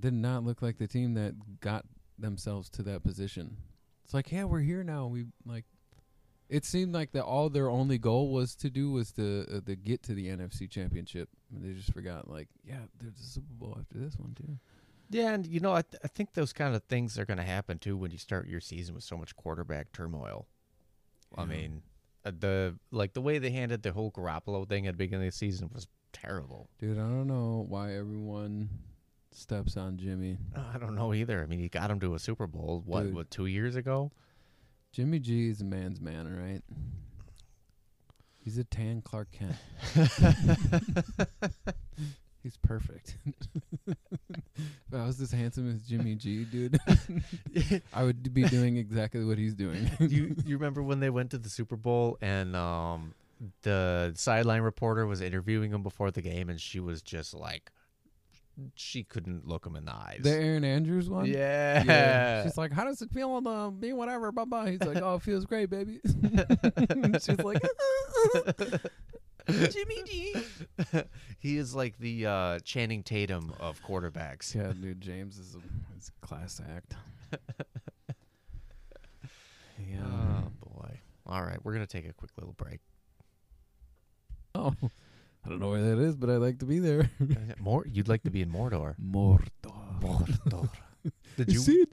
did 0.00 0.14
not 0.14 0.44
look 0.44 0.62
like 0.62 0.78
the 0.78 0.86
team 0.86 1.14
that 1.14 1.60
got 1.60 1.84
themselves 2.18 2.68
to 2.70 2.82
that 2.84 3.02
position. 3.04 3.56
It's 4.04 4.14
like, 4.14 4.32
yeah, 4.32 4.44
we're 4.44 4.60
here 4.60 4.82
now. 4.82 5.06
We 5.06 5.26
like. 5.44 5.64
It 6.48 6.64
seemed 6.64 6.94
like 6.94 7.10
that 7.12 7.24
all 7.24 7.50
their 7.50 7.68
only 7.68 7.98
goal 7.98 8.30
was 8.30 8.54
to 8.56 8.70
do 8.70 8.92
was 8.92 9.10
to 9.12 9.46
uh, 9.52 9.60
to 9.66 9.74
get 9.74 10.02
to 10.04 10.14
the 10.14 10.28
NFC 10.28 10.70
Championship. 10.70 11.28
And 11.52 11.64
they 11.64 11.76
just 11.76 11.92
forgot, 11.92 12.30
like, 12.30 12.48
yeah, 12.64 12.82
there's 13.00 13.18
a 13.18 13.24
Super 13.24 13.52
Bowl 13.52 13.76
after 13.78 13.98
this 13.98 14.16
one 14.16 14.34
too. 14.34 14.56
Yeah, 15.10 15.32
and 15.34 15.46
you 15.46 15.60
know, 15.60 15.72
I 15.72 15.82
th- 15.82 16.00
I 16.04 16.08
think 16.08 16.34
those 16.34 16.52
kind 16.52 16.74
of 16.74 16.82
things 16.84 17.18
are 17.18 17.24
going 17.24 17.38
to 17.38 17.44
happen 17.44 17.78
too 17.78 17.96
when 17.96 18.10
you 18.10 18.18
start 18.18 18.48
your 18.48 18.60
season 18.60 18.94
with 18.94 19.04
so 19.04 19.16
much 19.16 19.34
quarterback 19.36 19.92
turmoil. 19.92 20.46
I 21.36 21.44
mean, 21.44 21.82
the 22.30 22.74
like 22.90 23.12
the 23.12 23.20
way 23.20 23.38
they 23.38 23.50
handled 23.50 23.82
the 23.82 23.92
whole 23.92 24.10
Garoppolo 24.10 24.68
thing 24.68 24.86
at 24.86 24.94
the 24.94 24.98
beginning 24.98 25.26
of 25.26 25.32
the 25.32 25.36
season 25.36 25.70
was 25.72 25.86
terrible. 26.12 26.68
Dude, 26.78 26.98
I 26.98 27.02
don't 27.02 27.26
know 27.26 27.64
why 27.68 27.94
everyone 27.94 28.68
steps 29.32 29.76
on 29.76 29.98
Jimmy. 29.98 30.38
Uh, 30.54 30.62
I 30.74 30.78
don't 30.78 30.94
know 30.94 31.12
either. 31.14 31.42
I 31.42 31.46
mean, 31.46 31.58
he 31.58 31.68
got 31.68 31.90
him 31.90 32.00
to 32.00 32.14
a 32.14 32.18
Super 32.18 32.46
Bowl 32.46 32.82
what, 32.86 33.02
Dude. 33.04 33.14
what 33.14 33.30
two 33.30 33.46
years 33.46 33.76
ago? 33.76 34.10
Jimmy 34.92 35.18
G 35.18 35.48
is 35.48 35.60
a 35.60 35.64
man's 35.64 36.00
man, 36.00 36.26
all 36.26 36.40
right? 36.40 36.62
He's 38.38 38.58
a 38.58 38.64
tan 38.64 39.02
Clark 39.02 39.28
Kent. 39.32 39.56
He's 42.46 42.56
perfect. 42.58 43.18
if 43.88 43.96
I 44.92 45.04
was 45.04 45.20
as 45.20 45.32
handsome 45.32 45.68
as 45.68 45.82
Jimmy 45.82 46.14
G, 46.14 46.44
dude, 46.44 46.78
I 47.92 48.04
would 48.04 48.32
be 48.32 48.44
doing 48.44 48.76
exactly 48.76 49.24
what 49.24 49.36
he's 49.36 49.52
doing. 49.52 49.90
you 49.98 50.36
you 50.46 50.56
remember 50.56 50.80
when 50.80 51.00
they 51.00 51.10
went 51.10 51.32
to 51.32 51.38
the 51.38 51.48
Super 51.48 51.74
Bowl 51.74 52.18
and 52.20 52.54
um 52.54 53.14
the 53.62 54.12
sideline 54.14 54.62
reporter 54.62 55.08
was 55.08 55.20
interviewing 55.20 55.72
him 55.72 55.82
before 55.82 56.12
the 56.12 56.22
game 56.22 56.48
and 56.48 56.60
she 56.60 56.78
was 56.78 57.02
just 57.02 57.34
like 57.34 57.72
she 58.76 59.02
couldn't 59.02 59.48
look 59.48 59.66
him 59.66 59.74
in 59.74 59.84
the 59.84 59.92
eyes. 59.92 60.20
the 60.22 60.30
Erin 60.30 60.62
Andrews 60.62 61.10
one? 61.10 61.26
yeah. 61.26 62.44
She's 62.44 62.56
like, 62.56 62.70
how 62.70 62.84
does 62.84 63.02
it 63.02 63.10
feel 63.10 63.42
to 63.42 63.72
be 63.72 63.92
whatever, 63.92 64.30
blah, 64.30 64.44
blah. 64.44 64.66
He's 64.66 64.82
like, 64.82 65.02
oh, 65.02 65.16
it 65.16 65.22
feels 65.22 65.46
great, 65.46 65.68
baby. 65.68 65.98
She's 66.04 67.40
like, 67.40 67.58
uh, 67.64 68.38
uh, 68.38 68.78
uh, 69.48 69.66
Jimmy 69.68 70.02
G. 70.06 70.34
he 71.46 71.58
is 71.58 71.76
like 71.76 71.96
the 71.98 72.26
uh, 72.26 72.58
Channing 72.60 73.04
Tatum 73.04 73.54
of 73.60 73.80
quarterbacks. 73.84 74.52
Yeah, 74.52 74.72
dude, 74.72 75.00
James 75.00 75.38
is 75.38 75.54
a, 75.54 75.58
is 75.96 76.10
a 76.10 76.26
class 76.26 76.60
act. 76.74 76.96
yeah. 79.78 80.00
Oh 80.02 80.50
boy. 80.60 81.00
All 81.24 81.42
right, 81.42 81.58
we're 81.62 81.72
gonna 81.72 81.86
take 81.86 82.08
a 82.08 82.12
quick 82.12 82.32
little 82.36 82.54
break. 82.54 82.80
oh, 84.56 84.74
I 85.44 85.48
don't 85.48 85.60
know 85.60 85.70
where 85.70 85.82
that 85.82 86.00
is, 86.00 86.16
but 86.16 86.30
I'd 86.30 86.38
like 86.38 86.58
to 86.58 86.66
be 86.66 86.80
there. 86.80 87.10
More, 87.60 87.86
you'd 87.86 88.08
like 88.08 88.24
to 88.24 88.30
be 88.30 88.42
in 88.42 88.50
Mordor. 88.50 88.96
Mordor. 89.00 90.00
Mordor. 90.00 90.68
Did 91.36 91.52
you 91.52 91.86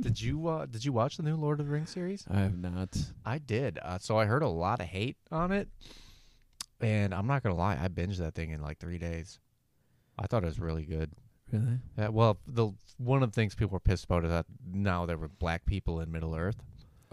did 0.00 0.22
you 0.22 0.48
uh, 0.48 0.64
did 0.64 0.86
you 0.86 0.92
watch 0.94 1.18
the 1.18 1.22
new 1.22 1.36
Lord 1.36 1.60
of 1.60 1.66
the 1.66 1.72
Rings 1.72 1.90
series? 1.90 2.24
I 2.30 2.40
have 2.40 2.56
not. 2.56 2.96
I 3.26 3.36
did. 3.36 3.78
Uh, 3.82 3.98
so 3.98 4.16
I 4.16 4.24
heard 4.24 4.42
a 4.42 4.48
lot 4.48 4.80
of 4.80 4.86
hate 4.86 5.18
on 5.30 5.52
it, 5.52 5.68
and 6.84 7.14
I'm 7.14 7.26
not 7.26 7.42
gonna 7.42 7.54
lie, 7.56 7.78
I 7.80 7.88
binged 7.88 8.18
that 8.18 8.34
thing 8.34 8.50
in 8.50 8.60
like 8.60 8.78
three 8.78 8.98
days. 8.98 9.40
I 10.18 10.26
thought 10.26 10.44
it 10.44 10.46
was 10.46 10.60
really 10.60 10.84
good. 10.84 11.10
Really? 11.50 11.78
Yeah, 11.96 12.08
well, 12.08 12.38
the 12.46 12.72
one 12.98 13.22
of 13.22 13.32
the 13.32 13.34
things 13.34 13.54
people 13.54 13.72
were 13.72 13.80
pissed 13.80 14.04
about 14.04 14.24
is 14.24 14.30
that 14.30 14.46
now 14.70 15.06
there 15.06 15.16
were 15.16 15.28
black 15.28 15.64
people 15.64 16.00
in 16.00 16.12
Middle 16.12 16.34
Earth. 16.34 16.62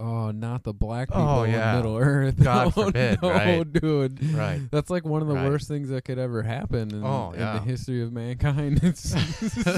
Oh, 0.01 0.31
not 0.31 0.63
the 0.63 0.73
black 0.73 1.09
people 1.09 1.21
Oh, 1.21 1.43
in. 1.43 1.51
Middle 1.51 1.97
Earth. 1.97 2.41
God 2.41 2.67
Oh, 2.75 2.85
forbid, 2.85 3.21
no, 3.21 3.29
right? 3.29 3.71
dude. 3.73 4.33
Right. 4.33 4.61
That's 4.71 4.89
like 4.89 5.05
one 5.05 5.21
of 5.21 5.27
the 5.27 5.35
Right. 5.35 5.47
worst 5.49 5.67
things 5.67 5.89
that 5.89 6.03
could 6.05 6.17
ever 6.17 6.41
happen 6.41 6.89
in, 6.93 7.03
Oh, 7.05 7.31
in 7.33 7.39
the 7.39 7.59
history 7.59 8.01
of 8.01 8.11
mankind. 8.11 8.79
It's 8.83 9.13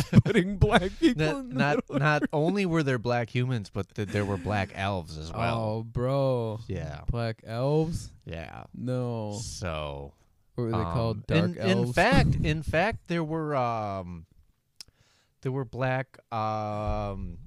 putting 0.23 0.57
black 0.57 0.91
people 0.99 1.25
Not 1.25 1.45
not, 1.47 1.75
Middle 1.89 1.99
not 1.99 2.23
only 2.31 2.65
were 2.65 2.83
there 2.83 2.97
black 2.99 3.29
humans, 3.29 3.69
but 3.69 3.93
th- 3.95 4.07
there 4.07 4.23
were 4.25 4.37
black 4.37 4.69
elves 4.75 5.17
as 5.17 5.31
well. 5.31 5.57
Oh, 5.59 5.83
bro. 5.83 6.59
Yeah, 6.67 7.01
Black 7.11 7.41
elves? 7.45 8.11
yeah. 8.25 8.63
No. 8.73 9.39
So 9.43 10.13
What 10.55 10.63
were 10.65 10.71
they 10.71 10.77
um, 10.77 10.83
called? 10.93 11.27
Dark 11.27 11.57
in, 11.57 11.57
elves? 11.57 11.87
In 11.89 11.93
fact, 11.93 12.35
in 12.43 12.63
fact, 12.63 13.07
there 13.07 13.23
were 13.23 13.55
um, 13.55 14.25
there 15.41 15.51
were 15.51 15.65
black 15.65 16.17
um, 16.33 17.37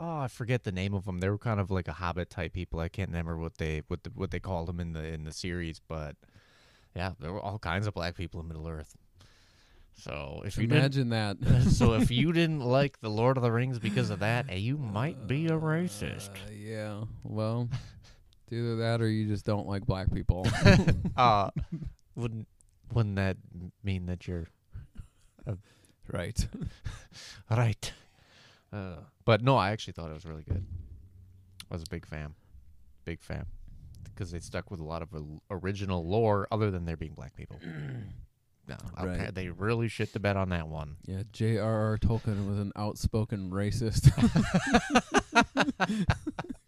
oh, 0.00 0.18
I 0.20 0.28
forget 0.28 0.64
the 0.64 0.72
name 0.72 0.94
of 0.94 1.04
them. 1.04 1.20
They 1.20 1.28
were 1.28 1.38
kind 1.38 1.60
of 1.60 1.70
like 1.70 1.88
a 1.88 1.92
hobbit 1.92 2.30
type 2.30 2.52
people. 2.52 2.80
I 2.80 2.88
can't 2.88 3.10
remember 3.10 3.36
what 3.36 3.58
they 3.58 3.82
what 3.88 4.04
the, 4.04 4.10
what 4.14 4.30
they 4.30 4.40
called 4.40 4.68
them 4.68 4.80
in 4.80 4.92
the 4.92 5.04
in 5.04 5.24
the 5.24 5.32
series, 5.32 5.80
but 5.86 6.16
yeah, 6.94 7.12
there 7.20 7.32
were 7.32 7.40
all 7.40 7.58
kinds 7.58 7.86
of 7.86 7.94
black 7.94 8.16
people 8.16 8.40
in 8.40 8.48
Middle 8.48 8.68
Earth. 8.68 8.96
So 9.96 10.42
if 10.44 10.56
you 10.56 10.64
Imagine 10.64 11.10
that. 11.10 11.36
so 11.70 11.94
if 11.94 12.10
you 12.10 12.32
didn't 12.32 12.60
like 12.60 13.00
the 13.00 13.10
Lord 13.10 13.36
of 13.36 13.42
the 13.42 13.50
Rings 13.50 13.78
because 13.78 14.10
of 14.10 14.20
that, 14.20 14.46
eh, 14.48 14.54
you 14.54 14.78
might 14.78 15.26
be 15.26 15.46
a 15.46 15.58
racist. 15.58 16.30
Uh, 16.30 16.52
yeah. 16.52 17.04
Well, 17.24 17.68
either 18.50 18.76
that 18.76 19.00
or 19.00 19.08
you 19.08 19.26
just 19.26 19.44
don't 19.44 19.66
like 19.66 19.84
black 19.86 20.12
people. 20.12 20.46
uh 21.16 21.50
wouldn't 22.14 22.46
wouldn't 22.92 23.16
that 23.16 23.36
mean 23.82 24.06
that 24.06 24.26
you're 24.26 24.46
right. 26.12 26.48
right? 27.50 27.92
Uh, 28.72 28.96
but 29.28 29.42
no, 29.42 29.56
I 29.56 29.72
actually 29.72 29.92
thought 29.92 30.08
it 30.08 30.14
was 30.14 30.24
really 30.24 30.42
good. 30.42 30.64
I 31.70 31.74
was 31.74 31.82
a 31.82 31.90
big 31.90 32.06
fan, 32.06 32.32
big 33.04 33.20
fan, 33.20 33.44
because 34.04 34.30
they 34.30 34.40
stuck 34.40 34.70
with 34.70 34.80
a 34.80 34.84
lot 34.84 35.02
of 35.02 35.08
original 35.50 36.02
lore, 36.08 36.48
other 36.50 36.70
than 36.70 36.86
there 36.86 36.96
being 36.96 37.12
black 37.12 37.36
people. 37.36 37.60
No, 38.68 38.76
Right. 39.02 39.34
they 39.34 39.48
really 39.48 39.88
shit 39.88 40.12
the 40.12 40.20
bed 40.20 40.36
on 40.36 40.50
that 40.50 40.68
one. 40.68 40.96
Yeah, 41.06 41.22
J.R.R. 41.32 41.96
Tolkien 41.96 42.46
was 42.46 42.58
an 42.58 42.70
outspoken 42.76 43.50
racist. 43.50 44.12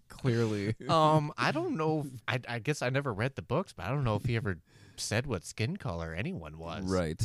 Clearly. 0.09 0.75
Um, 0.89 1.31
I 1.37 1.53
don't 1.53 1.77
know. 1.77 2.07
If, 2.07 2.23
I 2.49 2.55
I 2.55 2.59
guess 2.59 2.81
I 2.81 2.89
never 2.89 3.13
read 3.13 3.37
the 3.37 3.43
books, 3.43 3.75
but 3.75 3.85
I 3.85 3.91
don't 3.91 4.05
know 4.05 4.17
if 4.17 4.25
he 4.25 4.35
ever 4.37 4.61
said 4.97 5.27
what 5.27 5.45
skin 5.45 5.77
color 5.77 6.15
anyone 6.15 6.57
was. 6.57 6.91
Right. 6.91 7.21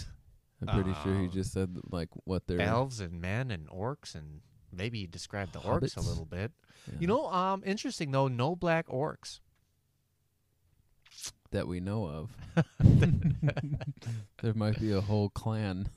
I'm 0.62 0.68
pretty 0.84 0.98
sure 1.04 1.22
he 1.22 1.28
Uh, 1.28 1.32
just 1.32 1.54
said 1.54 1.78
like 1.90 2.10
what 2.26 2.46
they're 2.48 2.60
Elves 2.60 3.00
and 3.00 3.22
men 3.22 3.52
and 3.52 3.70
orcs 3.70 4.14
and 4.14 4.42
maybe 4.76 5.00
he 5.00 5.08
described 5.08 5.54
the 5.54 5.60
orcs 5.60 5.98
a 5.98 6.02
little 6.02 6.26
bit. 6.26 6.52
yeah, 6.88 6.96
You 7.00 7.08
know, 7.08 7.28
um, 7.32 7.64
interesting 7.66 8.12
though, 8.12 8.28
no 8.28 8.56
black 8.56 8.88
orcs. 8.88 9.40
that 11.52 11.68
we 11.68 11.80
know 11.80 12.06
of. 12.06 12.66
there 14.42 14.54
might 14.54 14.80
be 14.80 14.92
a 14.92 15.00
whole 15.02 15.30
clan 15.30 15.88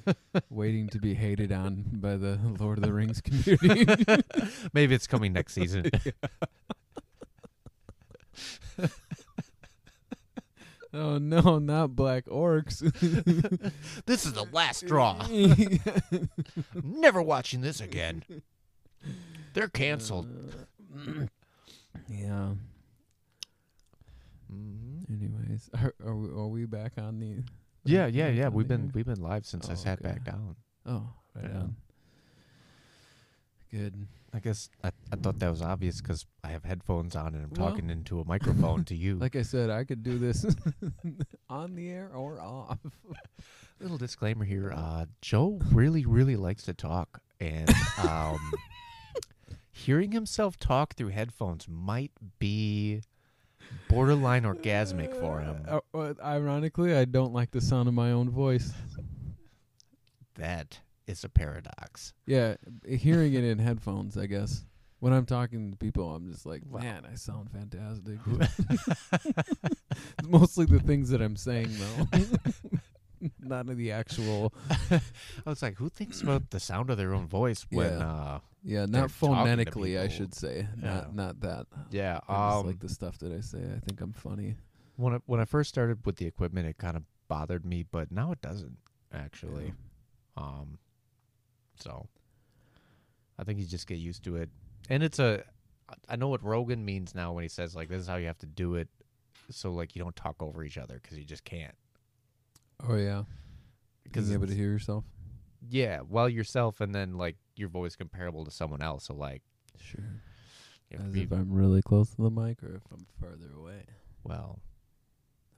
waiting 0.50 0.88
to 0.88 0.98
be 0.98 1.14
hated 1.14 1.50
on 1.52 1.84
by 1.92 2.16
the 2.16 2.38
Lord 2.58 2.78
of 2.78 2.84
the 2.84 2.92
Rings 2.92 3.20
community. 3.22 4.22
Maybe 4.74 4.94
it's 4.94 5.06
coming 5.06 5.32
next 5.32 5.54
season. 5.54 5.90
Oh 10.96 11.18
no, 11.18 11.58
not 11.58 11.94
black 11.94 12.24
orcs. 12.26 12.80
this 14.06 14.26
is 14.26 14.32
the 14.32 14.44
last 14.52 14.78
straw. 14.80 15.26
Never 16.82 17.22
watching 17.22 17.60
this 17.60 17.80
again. 17.80 18.24
They're 19.54 19.68
canceled. 19.68 20.28
Uh, 20.96 21.26
yeah. 22.08 22.50
Mhm. 24.52 25.10
Anyways, 25.10 25.70
are, 25.74 25.94
are, 26.04 26.14
we, 26.16 26.28
are 26.28 26.46
we 26.48 26.64
back 26.66 26.92
on 26.98 27.18
the? 27.20 27.42
Yeah, 27.84 28.06
yeah, 28.06 28.28
yeah. 28.28 28.48
We've 28.48 28.66
been 28.68 28.84
air? 28.86 28.90
we've 28.94 29.06
been 29.06 29.20
live 29.22 29.46
since 29.46 29.68
I 29.68 29.72
Oh, 29.72 29.76
sat 29.76 30.00
okay. 30.00 30.08
back 30.08 30.24
down. 30.24 30.56
Oh, 30.84 31.08
right 31.34 31.50
Yeah. 31.50 31.58
on. 31.58 31.76
Good. 33.70 34.06
I 34.36 34.40
guess 34.40 34.68
I, 34.84 34.90
I 35.10 35.16
thought 35.16 35.38
that 35.38 35.48
was 35.50 35.62
obvious 35.62 36.00
because 36.00 36.26
I 36.44 36.48
have 36.48 36.64
headphones 36.64 37.16
on 37.16 37.34
and 37.34 37.44
I'm 37.44 37.50
Well, 37.56 37.70
talking 37.70 37.88
into 37.90 38.20
a 38.20 38.24
microphone 38.24 38.84
to 38.84 38.94
you. 38.94 39.16
Like 39.16 39.34
I 39.34 39.42
said, 39.42 39.70
I 39.70 39.84
could 39.84 40.02
do 40.02 40.18
this 40.18 40.44
on 41.48 41.74
the 41.74 41.88
air 41.90 42.10
or 42.14 42.40
off. 42.40 42.78
Little 43.80 43.98
disclaimer 43.98 44.44
here: 44.44 44.72
uh, 44.74 45.06
Joe 45.20 45.58
really, 45.72 46.04
really 46.06 46.36
likes 46.36 46.64
to 46.64 46.74
talk, 46.74 47.20
and 47.40 47.70
um, 47.98 48.52
hearing 49.72 50.12
himself 50.12 50.58
talk 50.58 50.94
through 50.94 51.08
headphones 51.08 51.66
might 51.68 52.12
be 52.38 53.02
borderline 53.88 54.44
orgasmic 54.44 55.18
for 55.20 55.40
him. 55.40 55.56
Uh, 55.68 55.80
uh, 55.94 56.14
ironically, 56.22 56.94
I 56.94 57.04
don't 57.04 57.32
like 57.32 57.50
the 57.50 57.60
sound 57.60 57.88
of 57.88 57.94
my 57.94 58.12
own 58.12 58.30
voice. 58.30 58.72
That 60.36 60.80
is 61.06 61.24
a 61.24 61.28
paradox. 61.28 62.12
Yeah, 62.26 62.56
hearing 62.88 63.34
it 63.34 63.44
in 63.44 63.58
headphones, 63.58 64.16
I 64.16 64.26
guess. 64.26 64.64
When 64.98 65.12
I'm 65.12 65.26
talking 65.26 65.70
to 65.72 65.76
people, 65.76 66.14
I'm 66.14 66.30
just 66.32 66.46
like, 66.46 66.62
Wow. 66.68 66.80
man, 66.80 67.06
I 67.10 67.16
sound 67.16 67.50
fantastic. 67.50 68.18
Mostly 70.26 70.66
the 70.66 70.80
things 70.80 71.10
that 71.10 71.20
I'm 71.20 71.36
saying, 71.36 71.68
though. 71.78 73.28
Not 73.40 73.66
the 73.66 73.92
actual. 73.92 74.52
I 74.90 75.00
was 75.44 75.62
like, 75.62 75.76
who 75.76 75.88
thinks 75.88 76.20
about 76.22 76.50
the 76.50 76.60
sound 76.60 76.90
of 76.90 76.96
their 76.98 77.14
own 77.14 77.26
voice 77.28 77.66
when? 77.70 77.98
Yeah. 77.98 78.06
Uh, 78.06 78.38
Yeah, 78.64 78.86
not 78.86 79.10
phonetically, 79.10 79.98
I 79.98 80.08
should 80.08 80.34
say. 80.34 80.66
Yeah. 80.82 80.90
Not 80.92 81.14
not 81.14 81.40
that. 81.40 81.66
yeah. 81.90 82.20
Um, 82.28 82.66
like 82.66 82.80
the 82.80 82.88
stuff 82.88 83.18
that 83.18 83.32
I 83.32 83.40
say. 83.40 83.58
I 83.58 83.78
think 83.80 84.00
I'm 84.00 84.12
funny. 84.12 84.56
when 84.96 85.14
I, 85.14 85.18
when 85.26 85.40
I 85.40 85.44
first 85.44 85.68
started 85.68 86.04
with 86.04 86.16
the 86.16 86.26
equipment, 86.26 86.66
it 86.66 86.78
kind 86.78 86.96
of 86.96 87.04
bothered 87.28 87.64
me, 87.64 87.84
but 87.90 88.10
now 88.10 88.32
it 88.32 88.40
doesn't 88.40 88.76
actually. 89.12 89.72
Um, 90.36 90.78
so 91.80 92.06
I 93.38 93.44
think 93.44 93.58
you 93.58 93.66
just 93.66 93.86
get 93.86 93.98
used 93.98 94.24
to 94.24 94.36
it, 94.36 94.50
and 94.88 95.02
it's 95.02 95.18
a. 95.18 95.42
I 96.08 96.16
know 96.16 96.28
what 96.28 96.42
Rogan 96.42 96.84
means 96.84 97.14
now 97.14 97.32
when 97.32 97.42
he 97.42 97.48
says 97.48 97.76
like 97.76 97.88
this 97.88 98.00
is 98.02 98.08
how 98.08 98.16
you 98.16 98.26
have 98.26 98.38
to 98.38 98.46
do 98.46 98.74
it, 98.74 98.88
so 99.50 99.72
like 99.72 99.94
you 99.94 100.02
don't 100.02 100.16
talk 100.16 100.36
over 100.42 100.64
each 100.64 100.78
other 100.78 100.98
because 101.02 101.16
you 101.18 101.24
just 101.24 101.44
can't. 101.44 101.74
Oh 102.88 102.96
yeah, 102.96 103.22
Because 104.04 104.26
being 104.26 104.34
able 104.40 104.48
to 104.48 104.54
hear 104.54 104.70
yourself. 104.70 105.04
yeah, 105.70 106.00
well 106.08 106.28
yourself, 106.28 106.80
and 106.80 106.94
then 106.94 107.16
like 107.16 107.36
your 107.56 107.68
voice 107.68 107.94
comparable 107.96 108.44
to 108.44 108.50
someone 108.50 108.82
else. 108.82 109.04
So 109.04 109.14
like, 109.14 109.42
Sure. 109.80 110.04
As 110.92 111.12
be- 111.12 111.22
if 111.22 111.32
I'm 111.32 111.52
really 111.52 111.82
close 111.82 112.10
to 112.10 112.22
the 112.22 112.30
mic 112.30 112.62
or 112.62 112.74
if 112.76 112.82
I'm 112.92 113.06
farther 113.20 113.50
away. 113.56 113.84
well, 114.24 114.60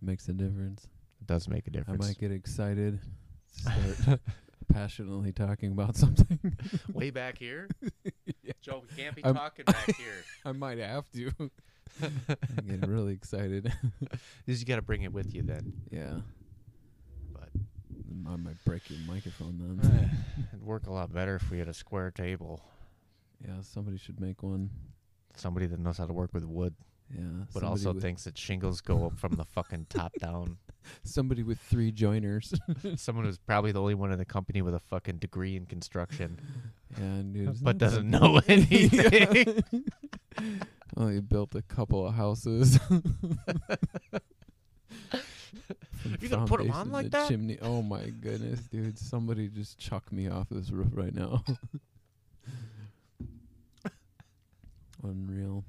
It 0.03 0.07
makes 0.07 0.29
a 0.29 0.33
difference. 0.33 0.85
it 1.21 1.27
does 1.27 1.49
make 1.49 1.67
a 1.67 1.71
difference. 1.71 2.05
I 2.05 2.09
might 2.09 2.19
get 2.19 2.31
excited, 2.33 2.99
start 3.53 4.21
passionately 4.69 5.33
talking 5.33 5.73
about 5.73 5.97
something. 5.97 6.39
Way 6.93 7.11
back 7.11 7.39
here, 7.39 7.69
Yeah. 8.43 8.53
Joe. 8.63 8.83
We 8.89 9.03
can't 9.03 9.17
be 9.17 9.25
I'm- 9.25 9.35
talking 9.35 9.65
back 9.65 9.87
here. 9.97 10.25
I 10.45 10.53
might 10.53 10.79
have 10.79 11.11
to. 11.13 11.33
I 12.03 12.61
get 12.67 12.87
really 12.87 13.13
excited. 13.15 13.73
Just 14.47 14.61
you 14.61 14.67
got 14.67 14.77
to 14.77 14.83
bring 14.83 15.03
it 15.03 15.13
with 15.13 15.35
you 15.35 15.43
then. 15.43 15.73
yeah. 15.91 16.21
But 17.33 17.49
I 18.31 18.37
might 18.37 18.63
break 18.65 18.89
your 18.91 18.99
microphone 19.07 19.59
then. 19.59 20.11
It'd 20.53 20.65
work 20.65 20.87
a 20.87 20.93
lot 20.93 21.13
better 21.13 21.37
if 21.37 21.51
we 21.51 21.59
had 21.59 21.69
a 21.69 21.75
square 21.75 22.11
table. 22.11 22.61
yeah, 23.45 23.61
somebody 23.63 23.97
should 23.99 24.21
make 24.21 24.43
one. 24.43 24.71
Somebody 25.37 25.67
that 25.67 25.79
knows 25.79 25.99
how 25.99 26.07
to 26.07 26.13
work 26.13 26.35
with 26.35 26.45
wood, 26.45 26.75
Yeah, 27.17 27.23
but 27.55 27.63
also 27.63 27.93
thinks 27.95 28.25
that 28.25 28.37
shingles 28.37 28.81
go 28.81 29.07
up 29.07 29.19
from 29.19 29.37
the 29.37 29.45
fucking 29.45 29.87
top 29.89 30.13
down. 30.19 30.59
Somebody 31.05 31.43
with 31.43 31.59
three 31.61 31.93
joiners. 31.93 32.53
Someone 32.97 33.25
who's 33.25 33.39
probably 33.39 33.73
the 33.73 33.81
only 33.81 33.95
one 33.95 34.13
in 34.13 34.19
the 34.19 34.25
company 34.25 34.63
with 34.63 34.75
a 34.75 34.81
fucking 34.81 35.19
degree 35.19 35.57
in 35.57 35.67
construction, 35.67 36.39
yeah, 36.99 37.23
dude, 37.33 37.63
but 37.63 37.79
doesn't 37.79 38.09
know 38.09 38.41
anything. 38.49 39.63
You 40.99 41.23
built 41.23 41.55
a 41.55 41.63
couple 41.63 42.07
of 42.07 42.15
houses. 42.15 42.79
You 42.91 43.03
gonna 46.29 46.47
put 46.47 46.61
'em 46.61 46.71
on 46.73 46.91
like 46.91 47.11
that? 47.11 47.29
Chimney. 47.29 47.59
Oh 47.63 47.83
my 47.83 48.09
goodness, 48.09 48.61
dude! 48.61 48.99
Somebody 48.99 49.49
just 49.49 49.79
chuck 49.79 50.11
me 50.11 50.29
off 50.29 50.49
this 50.51 50.71
roof 50.71 50.89
right 50.95 51.15
now. 51.15 51.45
Unreal. 55.03 55.65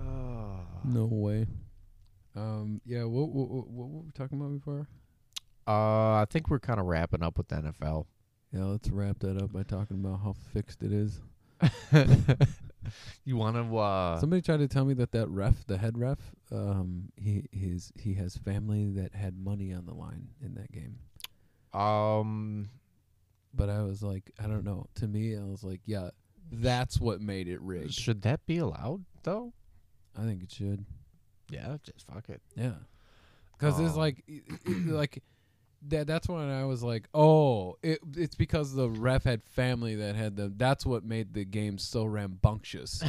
Oh. 0.00 0.60
No 0.84 1.06
way. 1.06 1.46
Um. 2.36 2.80
Yeah. 2.84 3.04
What 3.04 3.30
what 3.30 3.48
what, 3.48 3.68
what 3.68 3.88
were 3.88 4.00
we 4.02 4.10
talking 4.12 4.38
about 4.40 4.52
before? 4.58 4.88
Uh, 5.66 6.20
I 6.20 6.26
think 6.30 6.48
we're 6.48 6.60
kind 6.60 6.78
of 6.78 6.86
wrapping 6.86 7.22
up 7.22 7.38
with 7.38 7.48
the 7.48 7.56
NFL. 7.56 8.06
Yeah. 8.52 8.64
Let's 8.64 8.88
wrap 8.90 9.18
that 9.20 9.40
up 9.42 9.52
by 9.52 9.62
talking 9.64 9.96
about 10.04 10.20
how 10.22 10.34
fixed 10.52 10.82
it 10.82 10.92
is. 10.92 11.20
you 13.24 13.36
want 13.36 13.56
to? 13.56 13.76
Uh, 13.76 14.20
Somebody 14.20 14.42
tried 14.42 14.58
to 14.58 14.68
tell 14.68 14.84
me 14.84 14.94
that 14.94 15.12
that 15.12 15.28
ref, 15.28 15.66
the 15.66 15.78
head 15.78 15.98
ref, 15.98 16.18
um, 16.52 17.10
he 17.16 17.46
his 17.52 17.92
he 17.96 18.14
has 18.14 18.36
family 18.36 18.90
that 18.90 19.14
had 19.14 19.38
money 19.38 19.72
on 19.72 19.86
the 19.86 19.94
line 19.94 20.28
in 20.44 20.54
that 20.54 20.70
game. 20.70 20.98
um, 21.78 22.68
But 23.54 23.70
I 23.70 23.82
was 23.82 24.02
like, 24.02 24.30
I 24.38 24.46
don't 24.46 24.64
know. 24.64 24.86
To 24.96 25.08
me, 25.08 25.36
I 25.36 25.42
was 25.44 25.64
like, 25.64 25.80
yeah, 25.86 26.10
that's 26.52 27.00
what 27.00 27.20
made 27.20 27.48
it 27.48 27.60
rigged. 27.62 27.94
should 27.94 28.22
that 28.22 28.44
be 28.46 28.58
allowed 28.58 29.04
though? 29.22 29.52
I 30.16 30.22
think 30.22 30.42
it 30.42 30.52
should. 30.52 30.84
Yeah, 31.48 31.76
just 31.82 32.06
fuck 32.06 32.28
it. 32.28 32.42
Yeah, 32.56 32.74
because 33.58 33.78
it's 33.80 33.92
Um, 33.92 33.98
like, 33.98 34.24
like 34.66 35.22
that. 35.88 36.06
That's 36.06 36.28
when 36.28 36.48
I 36.50 36.64
was 36.64 36.82
like, 36.82 37.08
oh, 37.14 37.76
it, 37.82 38.00
it's 38.16 38.34
because 38.34 38.74
the 38.74 38.88
ref 38.88 39.24
had 39.24 39.42
family 39.44 39.94
that 39.96 40.16
had 40.16 40.36
them. 40.36 40.54
That's 40.56 40.84
what 40.84 41.04
made 41.04 41.34
the 41.34 41.44
game 41.44 41.78
so 41.78 42.04
rambunctious. 42.04 43.02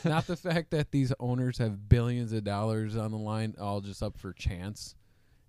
Not 0.04 0.26
the 0.26 0.36
fact 0.36 0.70
that 0.70 0.92
these 0.92 1.12
owners 1.20 1.58
have 1.58 1.88
billions 1.88 2.32
of 2.32 2.44
dollars 2.44 2.96
on 2.96 3.10
the 3.10 3.18
line, 3.18 3.54
all 3.60 3.80
just 3.80 4.02
up 4.02 4.16
for 4.16 4.32
chance, 4.32 4.94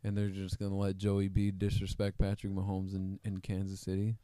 and 0.03 0.17
they're 0.17 0.29
just 0.29 0.59
gonna 0.59 0.75
let 0.77 0.97
Joey 0.97 1.27
B 1.29 1.51
disrespect 1.51 2.17
Patrick 2.17 2.53
Mahomes 2.53 2.95
in 2.95 3.19
in 3.23 3.39
Kansas 3.39 3.79
City. 3.79 4.17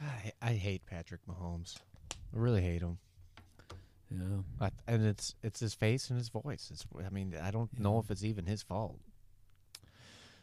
I, 0.00 0.32
I 0.40 0.52
hate 0.54 0.86
Patrick 0.86 1.20
Mahomes. 1.28 1.76
I 2.12 2.38
really 2.38 2.62
hate 2.62 2.80
him. 2.82 2.98
Yeah, 4.10 4.42
I, 4.60 4.70
and 4.88 5.06
it's 5.06 5.34
it's 5.42 5.60
his 5.60 5.72
face 5.74 6.10
and 6.10 6.18
his 6.18 6.28
voice. 6.30 6.68
It's 6.72 6.84
I 7.04 7.10
mean 7.10 7.34
I 7.40 7.50
don't 7.50 7.78
know 7.78 7.98
if 8.00 8.10
it's 8.10 8.24
even 8.24 8.44
his 8.46 8.62
fault. 8.62 8.98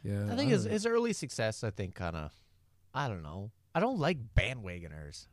yeah. 0.02 0.26
I 0.32 0.36
think 0.36 0.50
his 0.50 0.64
don't- 0.64 0.72
his 0.72 0.86
early 0.86 1.12
success. 1.12 1.62
I 1.64 1.70
think 1.70 1.94
kind 1.94 2.16
of. 2.16 2.32
I 2.94 3.08
don't 3.08 3.22
know. 3.22 3.50
I 3.74 3.80
don't 3.80 3.98
like 3.98 4.18
bandwagoners. 4.34 5.26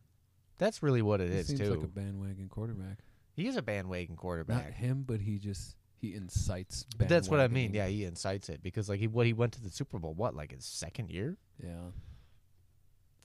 That's 0.58 0.84
really 0.84 1.02
what 1.02 1.21
it 1.21 1.32
he 1.32 1.38
is 1.38 1.48
seems 1.48 1.60
too. 1.62 1.69
like 1.76 1.84
a 1.84 1.88
bandwagon 1.88 2.50
quarterback. 2.50 3.00
he 3.34 3.48
is 3.48 3.56
a 3.56 3.62
bandwagon 3.62 4.15
quarterback. 4.15 4.63
Not 4.65 4.74
him, 4.74 5.04
but 5.08 5.21
he 5.21 5.39
just 5.39 5.76
he 6.02 6.13
incites. 6.13 6.86
That's 6.98 7.30
what 7.30 7.39
I 7.39 7.48
mean. 7.48 7.74
Yeah, 7.74 7.88
he 7.88 8.04
incites 8.04 8.50
it 8.50 8.62
because 8.62 8.89
like 8.89 9.00
he 9.00 9.08
what 9.08 9.26
he 9.26 9.34
went 9.34 9.54
to 9.54 9.62
the 9.62 9.69
Super 9.69 9.98
Bowl 9.98 10.13
what 10.13 10.36
like 10.36 10.52
his 10.52 10.65
second 10.65 11.10
year 11.10 11.38
Yeah. 11.63 11.91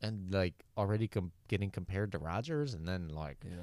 and 0.03 0.33
like 0.33 0.55
already 0.77 1.09
com- 1.09 1.33
getting 1.49 1.71
compared 1.71 2.13
to 2.13 2.19
Rodgers 2.19 2.75
and 2.75 2.87
then 2.87 3.09
like 3.09 3.39
Yeah. 3.45 3.57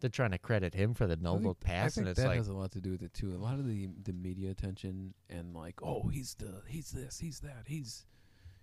They're 0.00 0.10
trying 0.10 0.32
to 0.32 0.38
credit 0.38 0.74
him 0.74 0.94
for 0.94 1.06
the 1.06 1.16
no 1.16 1.34
think- 1.34 1.46
look 1.46 1.60
pass 1.60 1.96
and 1.96 2.08
it's 2.08 2.20
that 2.20 2.28
like 2.28 2.36
has 2.36 2.48
a 2.48 2.52
lot 2.52 2.72
to 2.72 2.80
do 2.80 2.92
with 2.92 3.02
it 3.02 3.14
too. 3.14 3.34
A 3.34 3.38
lot 3.38 3.54
of 3.54 3.66
the 3.66 3.88
the 4.04 4.12
media 4.12 4.50
attention 4.50 5.14
and 5.30 5.54
like, 5.54 5.82
oh, 5.82 6.08
he's 6.08 6.34
the 6.34 6.62
he's 6.68 6.90
this, 6.90 7.18
he's 7.18 7.40
that, 7.40 7.64
he's 7.66 8.04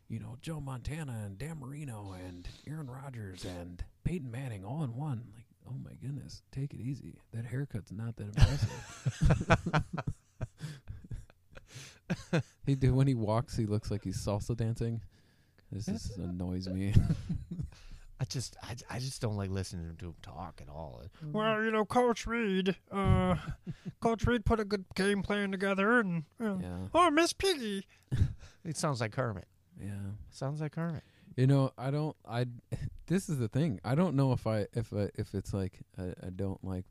you 0.09 0.19
know 0.19 0.37
Joe 0.41 0.59
Montana 0.59 1.23
and 1.25 1.37
Dan 1.37 1.59
Marino 1.59 2.13
and 2.25 2.47
Aaron 2.67 2.89
Rodgers 2.89 3.45
and 3.45 3.83
Peyton 4.03 4.29
Manning 4.29 4.63
all 4.63 4.83
in 4.83 4.95
one. 4.95 5.23
Like, 5.35 5.45
oh 5.67 5.75
my 5.83 5.93
goodness, 6.01 6.41
take 6.51 6.73
it 6.73 6.81
easy. 6.81 7.19
That 7.33 7.45
haircut's 7.45 7.91
not 7.91 8.15
that 8.17 8.27
impressive. 8.27 9.83
he 12.65 12.75
do 12.75 12.93
when 12.93 13.07
he 13.07 13.15
walks, 13.15 13.57
he 13.57 13.65
looks 13.65 13.89
like 13.89 14.03
he's 14.03 14.17
salsa 14.17 14.55
dancing. 14.55 15.01
This 15.71 15.85
just 15.87 16.17
annoys 16.17 16.67
me. 16.67 16.93
I 18.23 18.25
just 18.25 18.55
I, 18.63 18.75
I 18.89 18.99
just 18.99 19.21
don't 19.21 19.35
like 19.35 19.49
listening 19.49 19.97
to 19.97 20.05
him 20.05 20.15
talk 20.21 20.61
at 20.61 20.69
all. 20.69 21.01
Well, 21.33 21.61
you 21.61 21.71
know, 21.71 21.83
Coach 21.83 22.25
Reid, 22.25 22.73
uh, 22.89 23.35
Coach 23.99 24.25
Reid 24.25 24.45
put 24.45 24.61
a 24.61 24.63
good 24.63 24.85
game 24.95 25.23
plan 25.23 25.51
together, 25.51 25.99
and 25.99 26.23
uh, 26.41 26.55
yeah, 26.55 26.77
oh, 26.93 27.11
Miss 27.11 27.33
Piggy, 27.33 27.85
It 28.63 28.77
sounds 28.77 29.01
like 29.01 29.11
Kermit. 29.11 29.45
yeah. 29.77 29.89
sounds 30.31 30.61
like 30.61 30.71
Kermit. 30.71 31.03
You 31.35 31.47
know, 31.47 31.71
I 31.77 31.91
don't. 31.91 32.15
I. 32.25 32.45
This 33.07 33.27
is 33.27 33.37
the 33.37 33.49
thing. 33.49 33.81
I 33.83 33.95
don't 33.95 34.15
know 34.15 34.31
if 34.31 34.47
I 34.47 34.67
if 34.71 34.93
I, 34.93 35.09
if 35.15 35.35
it's 35.35 35.53
like 35.53 35.81
I, 35.99 36.13
I 36.25 36.29
don't 36.33 36.63
like 36.63 36.85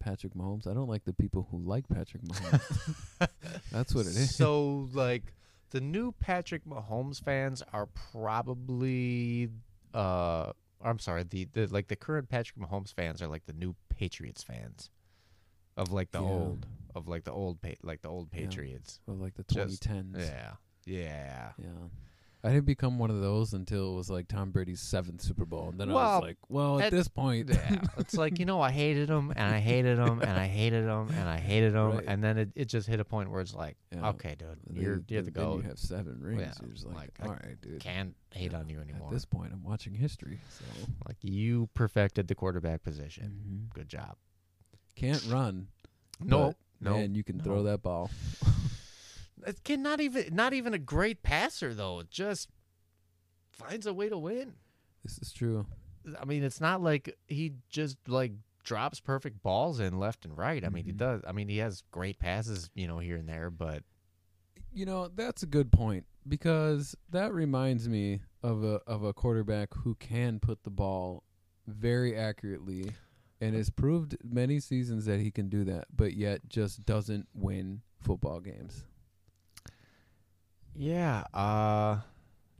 Patrick 0.00 0.34
Mahomes. 0.34 0.66
I 0.66 0.74
don't 0.74 0.88
like 0.88 1.04
the 1.04 1.12
people 1.12 1.46
who 1.52 1.58
like 1.58 1.88
Patrick 1.88 2.24
Mahomes. 2.24 3.28
That's 3.70 3.94
what 3.94 4.06
it 4.06 4.16
is. 4.16 4.34
So 4.34 4.88
like 4.92 5.32
the 5.70 5.80
new 5.80 6.10
Patrick 6.10 6.64
Mahomes 6.64 7.22
fans 7.22 7.62
are 7.72 7.86
probably 8.12 9.50
uh 9.94 10.50
I'm 10.84 10.98
sorry, 10.98 11.22
the, 11.24 11.44
the 11.52 11.66
like 11.68 11.88
the 11.88 11.96
current 11.96 12.28
Patrick 12.28 12.58
Mahomes 12.58 12.92
fans 12.92 13.22
are 13.22 13.28
like 13.28 13.46
the 13.46 13.52
new 13.52 13.74
Patriots 13.88 14.42
fans 14.42 14.90
of 15.76 15.92
like 15.92 16.10
the 16.10 16.20
Yeah. 16.20 16.28
old 16.28 16.66
of 16.94 17.08
like 17.08 17.24
the 17.24 17.32
old 17.32 17.60
pa- 17.62 17.70
like 17.82 18.02
the 18.02 18.08
old 18.08 18.28
Yeah. 18.32 18.40
Patriots. 18.40 19.00
Of 19.08 19.20
like 19.20 19.34
the 19.34 19.44
Just- 19.44 19.82
2010s. 19.84 20.18
Yeah. 20.18 20.52
Yeah. 20.84 21.52
Yeah. 21.58 21.68
I 22.44 22.48
didn't 22.48 22.66
become 22.66 22.98
one 22.98 23.08
of 23.10 23.20
those 23.20 23.52
until 23.52 23.92
it 23.92 23.96
was 23.96 24.10
like 24.10 24.26
Tom 24.26 24.50
Brady's 24.50 24.80
seventh 24.80 25.20
Super 25.20 25.44
Bowl, 25.44 25.68
and 25.68 25.78
then 25.78 25.90
I 25.90 25.94
was 25.94 26.22
like, 26.22 26.38
"Well, 26.48 26.80
at, 26.80 26.86
at- 26.86 26.90
this 26.90 27.06
point, 27.06 27.50
Yeah. 27.50 27.76
it's 27.98 28.14
like, 28.14 28.40
you 28.40 28.46
know, 28.46 28.60
I 28.60 28.72
hated 28.72 29.08
him 29.08 29.32
and 29.36 29.54
I 29.54 29.60
hated 29.60 29.96
him 29.98 30.20
and 30.22 30.30
I 30.38 30.46
hated 30.48 30.84
him 30.84 31.08
and 31.10 31.28
I 31.28 31.38
hated 31.38 31.72
him 31.74 31.92
Right. 31.98 32.04
and 32.08 32.22
then 32.24 32.38
it, 32.38 32.50
it 32.56 32.64
just 32.64 32.88
hit 32.88 32.98
a 32.98 33.04
point 33.04 33.30
where 33.30 33.40
it's 33.40 33.54
like, 33.54 33.76
Yeah. 33.94 34.08
okay, 34.08 34.34
dude, 34.36 34.48
And 34.68 34.76
you're 34.76 34.94
then- 34.96 35.04
you're 35.08 35.22
the 35.22 35.30
goat. 35.30 35.62
You 35.62 35.68
have 35.68 35.78
seven 35.78 36.18
rings. 36.20 36.40
Yeah, 36.42 36.52
You're 36.62 36.72
just 36.74 36.86
like, 36.86 36.96
like, 36.96 37.12
all 37.22 37.28
right, 37.34 37.60
dude. 37.62 37.78
Can't 37.78 38.16
hate 38.32 38.54
on 38.54 38.68
you 38.68 38.80
anymore. 38.80 39.06
At 39.06 39.12
this 39.12 39.24
point, 39.24 39.52
I'm 39.52 39.62
watching 39.62 39.94
history, 39.94 40.40
so 40.50 40.64
Like 41.06 41.18
you 41.22 41.68
perfected 41.74 42.26
the 42.26 42.34
quarterback 42.34 42.82
position. 42.82 43.68
Mhm. 43.70 43.74
Good 43.74 43.88
job. 43.88 44.16
can't 44.96 45.24
run. 45.30 45.68
No, 46.20 46.54
no, 46.80 46.94
man, 46.94 47.14
you 47.14 47.22
can 47.22 47.40
throw 47.40 47.62
that 47.62 47.82
ball. 47.82 48.10
Can 49.64 49.82
not 49.82 50.00
even 50.00 50.34
not 50.34 50.52
even 50.52 50.74
a 50.74 50.78
great 50.78 51.22
passer 51.22 51.74
though. 51.74 52.00
It 52.00 52.10
just 52.10 52.48
finds 53.50 53.86
a 53.86 53.92
way 53.94 54.08
to 54.08 54.18
win. 54.18 54.54
This 55.02 55.18
is 55.18 55.32
true. 55.32 55.66
I 56.20 56.24
mean, 56.24 56.42
it's 56.42 56.60
not 56.60 56.82
like 56.82 57.16
he 57.28 57.54
just 57.68 57.96
like 58.06 58.32
drops 58.64 59.00
perfect 59.00 59.42
balls 59.42 59.80
in 59.80 59.98
left 59.98 60.24
and 60.24 60.36
right. 60.36 60.64
I 60.64 60.68
mean, 60.68 60.84
he 60.84 60.92
Mhm. 60.92 60.96
does. 60.98 61.22
I 61.26 61.32
mean, 61.32 61.48
he 61.48 61.58
has 61.58 61.82
great 61.90 62.18
passes, 62.18 62.70
you 62.74 62.86
know, 62.86 62.98
here 62.98 63.16
and 63.16 63.28
there, 63.28 63.50
but 63.50 63.84
You 64.74 64.86
know, 64.86 65.08
that's 65.08 65.42
a 65.42 65.46
good 65.46 65.70
point 65.70 66.06
because 66.26 66.96
that 67.10 67.34
reminds 67.34 67.88
me 67.90 68.20
of 68.42 68.64
a 68.64 68.76
of 68.86 69.02
a 69.02 69.12
quarterback 69.12 69.74
who 69.74 69.94
can 69.96 70.40
put 70.40 70.62
the 70.62 70.70
ball 70.70 71.24
very 71.66 72.16
accurately 72.16 72.92
and 73.40 73.54
has 73.54 73.68
proved 73.68 74.16
many 74.24 74.60
seasons 74.60 75.04
that 75.04 75.20
he 75.20 75.30
can 75.30 75.48
do 75.50 75.62
that, 75.64 75.88
but 75.94 76.14
yet 76.14 76.48
just 76.48 76.86
doesn't 76.86 77.28
win 77.34 77.82
football 78.00 78.40
games. 78.40 78.84
Yeah, 80.74 81.24
uh 81.34 81.98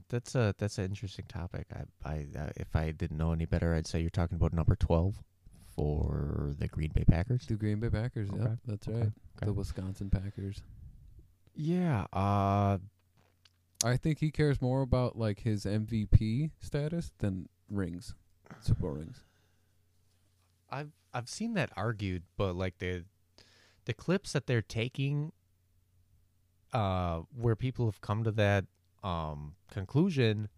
that's 0.09 0.35
a 0.35 0.53
that's 0.57 0.77
an 0.77 0.85
interesting 0.85 1.25
topic. 1.27 1.67
I 1.73 2.09
I 2.09 2.25
uh, 2.37 2.49
if 2.55 2.75
I 2.75 2.91
didn't 2.91 3.17
know 3.17 3.31
any 3.31 3.45
better, 3.45 3.73
I'd 3.73 3.87
say 3.87 3.99
you're 4.01 4.09
talking 4.09 4.35
about 4.35 4.53
number 4.53 4.75
12 4.75 5.15
for 5.75 6.53
the 6.59 6.67
Green 6.67 6.91
Bay 6.93 7.03
Packers. 7.03 7.47
The 7.47 7.55
Green 7.55 7.79
Bay 7.79 7.89
Packers, 7.89 8.29
Okay, 8.29 8.39
yep, 8.41 8.57
that's 8.65 8.87
okay, 8.87 8.97
right. 8.97 9.07
okay. 9.37 9.45
The 9.45 9.53
Wisconsin 9.53 10.09
Packers. 10.09 10.61
Yeah, 11.55 12.05
uh 12.13 12.77
I 13.85 13.97
think 13.97 14.19
he 14.19 14.31
cares 14.31 14.61
more 14.61 14.81
about 14.81 15.17
like 15.17 15.39
his 15.41 15.65
MVP 15.65 16.51
status 16.61 17.11
than 17.19 17.49
rings, 17.69 18.13
Super 18.61 18.81
Bowl 18.81 18.91
rings. 18.91 19.23
I've 20.69 20.91
I've 21.13 21.29
seen 21.29 21.53
that 21.55 21.71
argued, 21.75 22.23
but 22.37 22.55
like 22.55 22.77
the 22.77 23.05
the 23.85 23.93
clips 23.93 24.31
that 24.33 24.47
they're 24.47 24.61
taking, 24.61 25.31
uh, 26.73 27.21
where 27.35 27.55
people 27.55 27.85
have 27.85 28.01
come 28.01 28.23
to 28.23 28.31
that 28.31 28.65
um 29.03 29.55
conclusion, 29.71 30.49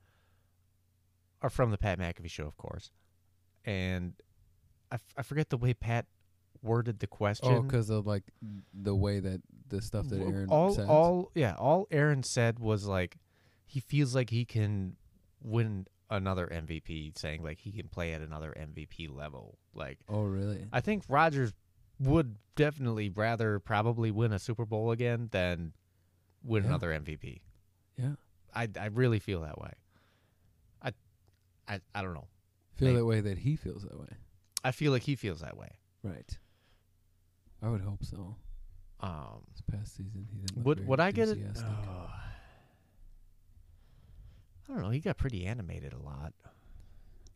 are 1.42 1.50
from 1.50 1.72
the 1.72 1.78
Pat 1.78 2.00
McAfee 2.00 2.30
show, 2.30 2.46
of 2.46 2.58
course, 2.58 2.92
and 3.64 4.14
I, 4.92 4.96
f- 4.96 5.14
I 5.18 5.22
forget 5.24 5.50
the 5.50 5.58
way 5.58 5.74
Pat 5.74 6.06
worded 6.62 7.00
the 7.00 7.08
question. 7.08 7.52
Oh, 7.54 7.62
because 7.62 7.90
of 7.90 8.06
like 8.08 8.24
the 8.74 8.96
way 8.96 9.20
that 9.20 9.42
the 9.68 9.82
stuff 9.82 10.08
that 10.10 10.20
Aaron 10.22 10.48
all 10.50 10.74
says. 10.74 10.88
all 10.88 11.32
yeah, 11.36 11.56
all 11.58 11.88
Aaron 11.92 12.24
said 12.24 12.60
was 12.60 12.86
like 12.86 13.18
he 13.66 13.80
feels 13.80 14.16
like 14.16 14.30
he 14.30 14.46
can 14.46 14.96
win 15.42 15.88
another 16.10 16.48
MVP, 16.48 17.18
saying 17.18 17.44
like 17.44 17.60
he 17.60 17.72
can 17.72 17.88
play 17.88 18.14
at 18.14 18.22
another 18.22 18.54
MVP 18.58 19.16
level. 19.16 19.58
Like 19.74 20.00
Oh, 20.08 20.24
really? 20.24 20.68
I 20.72 20.82
think 20.82 21.04
Rodgers 21.10 21.54
would 22.00 22.36
definitely 22.56 23.10
rather 23.10 23.60
probably 23.60 24.12
win 24.12 24.34
a 24.34 24.40
Super 24.40 24.66
Bowl 24.66 24.92
again 24.92 25.30
than 25.32 25.74
win 26.46 26.64
Yeah. 26.64 26.70
another 26.70 26.90
MVP. 26.92 27.42
yeah. 27.98 28.16
I 28.54 28.70
I 28.80 28.86
really 28.88 29.20
feel 29.20 29.42
that 29.42 29.60
way. 29.60 29.74
I 30.82 30.92
I 31.68 31.80
I 31.94 32.02
don't 32.02 32.14
know. 32.14 32.28
Feel 32.76 32.88
Maybe. 32.90 32.98
that 33.00 33.06
way 33.06 33.22
that 33.22 33.38
he 33.40 33.56
feels 33.56 33.84
that 33.84 34.00
way. 34.00 34.08
I 34.64 34.72
feel 34.72 34.92
like 34.92 35.04
he 35.04 35.16
feels 35.16 35.42
that 35.42 35.58
way. 35.58 35.70
Right. 36.04 36.38
I 37.62 37.70
would 37.70 37.82
hope 37.82 38.04
so. 38.04 38.36
Um 39.02 39.44
This 39.52 39.62
past 39.62 39.96
season, 39.98 40.28
he 40.32 40.38
didn't. 40.40 40.64
Would 40.64 40.88
would 40.88 41.00
I 41.00 41.12
get 41.12 41.30
it? 41.30 41.40
Oh. 41.58 42.10
I 44.68 44.74
don't 44.74 44.82
know. 44.82 44.90
He 44.90 45.00
got 45.00 45.18
pretty 45.18 45.46
animated 45.46 45.94
a 45.94 46.00
lot. 46.00 46.34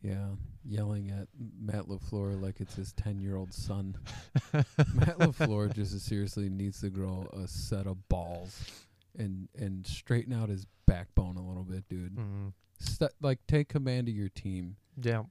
Yeah, 0.02 0.28
yelling 0.64 1.10
at 1.10 1.28
Matt 1.60 1.84
Lafleur 1.86 2.40
like 2.40 2.60
it's 2.60 2.74
his 2.74 2.92
ten-year-old 2.94 3.52
son. 3.52 3.96
Matt 4.54 5.18
Lafleur 5.18 5.72
just 5.72 5.98
seriously 6.00 6.48
needs 6.48 6.80
to 6.80 6.88
grow 6.88 7.28
a 7.34 7.46
set 7.46 7.86
of 7.86 8.08
balls 8.08 8.86
and 9.18 9.48
and 9.58 9.86
straighten 9.86 10.32
out 10.32 10.48
his 10.48 10.66
backbone 10.86 11.36
a 11.36 11.46
little 11.46 11.64
bit, 11.64 11.88
dude. 11.88 12.16
Mm, 12.16 12.52
St- 12.78 13.10
like 13.20 13.38
take 13.46 13.68
command 13.68 14.08
of 14.08 14.14
your 14.14 14.28
team. 14.30 14.76
yeah, 15.00 15.22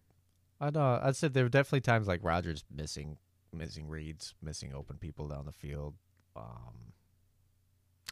I'd 0.59 0.77
uh, 0.77 0.99
I'd 1.03 1.15
say 1.15 1.27
there 1.27 1.43
were 1.43 1.49
definitely 1.49 1.81
times 1.81 2.07
like 2.07 2.19
Rodgers 2.23 2.63
missing 2.73 3.17
missing 3.53 3.87
reads, 3.87 4.35
missing 4.41 4.73
open 4.73 4.97
people 4.97 5.27
down 5.27 5.45
the 5.45 5.51
field. 5.51 5.95
Um, 6.35 6.93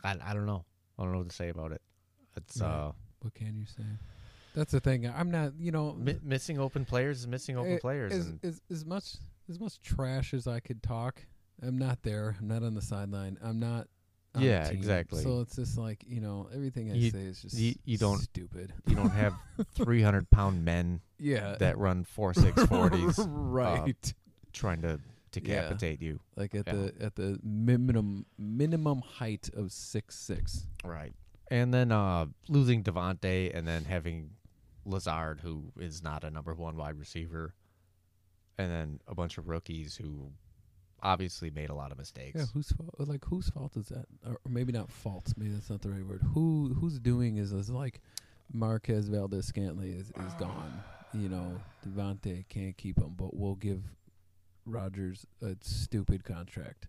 I 0.03 0.15
I 0.23 0.33
don't 0.33 0.45
know. 0.45 0.65
I 0.97 1.03
don't 1.03 1.11
know 1.11 1.19
what 1.19 1.29
to 1.29 1.35
say 1.35 1.49
about 1.49 1.71
it. 1.71 1.81
It's 2.35 2.59
Right. 2.61 2.67
uh 2.69 2.91
What 3.21 3.33
can 3.33 3.57
you 3.57 3.65
say? 3.65 3.83
That's 4.55 4.71
the 4.71 4.79
thing. 4.79 5.05
I'm 5.07 5.29
not. 5.29 5.53
You 5.59 5.71
know, 5.71 5.93
mi- 5.93 6.19
missing 6.23 6.57
open 6.59 6.83
players 6.85 7.19
is 7.19 7.27
missing 7.27 7.57
open 7.57 7.73
eh, 7.73 7.79
players, 7.79 8.13
as, 8.13 8.33
as 8.43 8.61
as 8.71 8.85
much 8.85 9.15
as 9.49 9.59
much 9.59 9.79
trash 9.81 10.33
as 10.33 10.47
I 10.47 10.59
could 10.59 10.81
talk. 10.81 11.21
I'm 11.61 11.77
not 11.77 12.01
there. 12.03 12.35
I'm 12.39 12.47
not 12.47 12.63
on 12.63 12.73
the 12.73 12.81
sideline. 12.81 13.37
I'm 13.43 13.59
not. 13.59 13.87
Yeah, 14.39 14.67
exactly. 14.69 15.23
So 15.23 15.41
it's 15.41 15.55
just 15.55 15.77
like 15.77 16.03
you 16.07 16.21
know 16.21 16.49
everything 16.53 16.91
I 16.91 16.95
You- 16.95 17.11
say 17.11 17.23
is 17.23 17.41
just 17.41 17.55
you- 17.57 17.75
you 17.85 17.97
don't- 17.97 18.19
stupid. 18.19 18.73
you 18.87 18.95
don't 18.95 19.09
have 19.11 19.33
three 19.75 20.01
hundred 20.01 20.29
pound 20.29 20.63
men 20.65 21.01
Yeah, 21.19 21.55
that 21.59 21.77
run 21.77 22.03
four 22.03 22.33
six 22.43 22.63
forties 22.65 23.17
right. 23.19 24.13
trying 24.53 24.81
to 24.83 24.99
decapitate 25.31 26.01
you. 26.01 26.19
like 26.35 26.55
at 26.55 26.65
yeah. 26.67 26.73
the 26.73 26.93
at 26.99 27.15
the 27.15 27.39
minimum 27.43 28.25
minimum 28.37 29.01
height 29.01 29.49
of 29.53 29.71
six 29.71 30.15
six. 30.15 30.67
Right. 30.83 31.13
And 31.49 31.73
then 31.73 31.91
uh 31.91 32.25
losing 32.49 32.83
Davante 32.83 33.55
and 33.55 33.67
then 33.67 33.85
having 33.85 34.31
Lazard 34.85 35.41
who 35.41 35.71
is 35.79 36.01
not 36.01 36.23
a 36.23 36.29
number 36.31 36.53
one 36.53 36.75
wide 36.77 36.97
receiver. 36.97 37.53
And 38.57 38.71
then 38.71 38.99
a 39.07 39.13
bunch 39.13 39.37
of 39.37 39.47
rookies 39.47 39.95
who 39.97 40.31
obviously 41.03 41.49
made 41.49 41.69
a 41.69 41.75
lot 41.75 41.91
of 41.91 41.97
mistakes. 41.97 42.39
Yeah, 42.39 42.45
whose 42.53 42.71
fault? 42.71 42.95
Like 42.99 43.25
whose 43.25 43.49
fault 43.49 43.75
is 43.77 43.87
that? 43.87 44.05
Or, 44.25 44.39
maybe 44.47 44.71
not 44.71 44.91
fault. 44.91 45.33
Maybe 45.37 45.51
that's 45.51 45.69
not 45.69 45.81
the 45.81 45.89
right 45.89 46.05
word. 46.05 46.21
Who 46.33 46.75
who's 46.79 46.99
doing 46.99 47.37
is 47.37 47.51
is 47.53 47.69
like 47.69 48.01
Marquez 48.51 49.09
Valdes-Scantling 49.09 49.91
is 49.93 50.07
is 50.07 50.33
gone. 50.39 50.81
You 51.13 51.29
know, 51.29 51.61
Davante 51.87 52.47
can't 52.49 52.77
keep 52.77 52.99
him, 52.99 53.13
but 53.17 53.35
we'll 53.35 53.55
give 53.55 53.81
Rodgers 54.65 55.25
a 55.41 55.55
stupid 55.61 56.23
contract. 56.23 56.87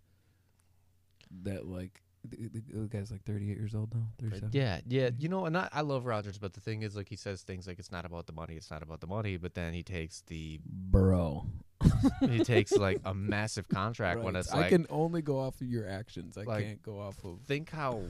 That 1.43 1.67
like 1.67 2.03
the, 2.25 2.49
the, 2.49 2.63
the 2.81 2.87
guy's 2.89 3.11
like 3.11 3.23
38 3.25 3.57
years 3.57 3.75
old 3.75 3.95
now. 3.95 4.07
37. 4.21 4.51
Yeah, 4.53 4.81
yeah. 4.87 5.09
Mm-hmm. 5.09 5.23
You 5.23 5.29
know, 5.29 5.47
and 5.47 5.57
I, 5.57 5.69
I 5.73 5.81
love 5.83 6.07
Rodgers, 6.07 6.39
but 6.39 6.53
the 6.53 6.61
thing 6.61 6.83
is 6.83 6.97
like 6.97 7.09
he 7.09 7.17
says 7.17 7.43
things 7.43 7.67
like 7.67 7.79
it's 7.79 7.93
not 7.93 8.05
about 8.05 8.27
the 8.27 8.33
money, 8.33 8.55
it's 8.55 8.71
not 8.71 8.83
about 8.83 9.01
the 9.01 9.07
money, 9.07 9.37
but 9.37 9.55
then 9.55 9.73
he 9.73 9.83
takes 9.83 10.23
the 10.27 10.61
bro. 10.65 11.47
he 12.21 12.41
takes 12.41 12.73
like 12.73 13.01
a 13.05 13.15
massive 13.15 13.69
contract 13.69 14.21
when 14.21 14.35
Right. 14.35 14.41
it's 14.41 14.53
I 14.53 14.59
like 14.61 14.69
can 14.71 14.87
only 14.91 15.23
go 15.23 15.39
off 15.39 15.61
of 15.61 15.69
your 15.69 15.89
actions. 15.89 16.37
I 16.37 16.43
like, 16.43 16.65
can't 16.65 16.83
go 16.83 16.99
off 16.99 17.25
of 17.25 17.41
think 17.47 17.71
how 17.71 18.03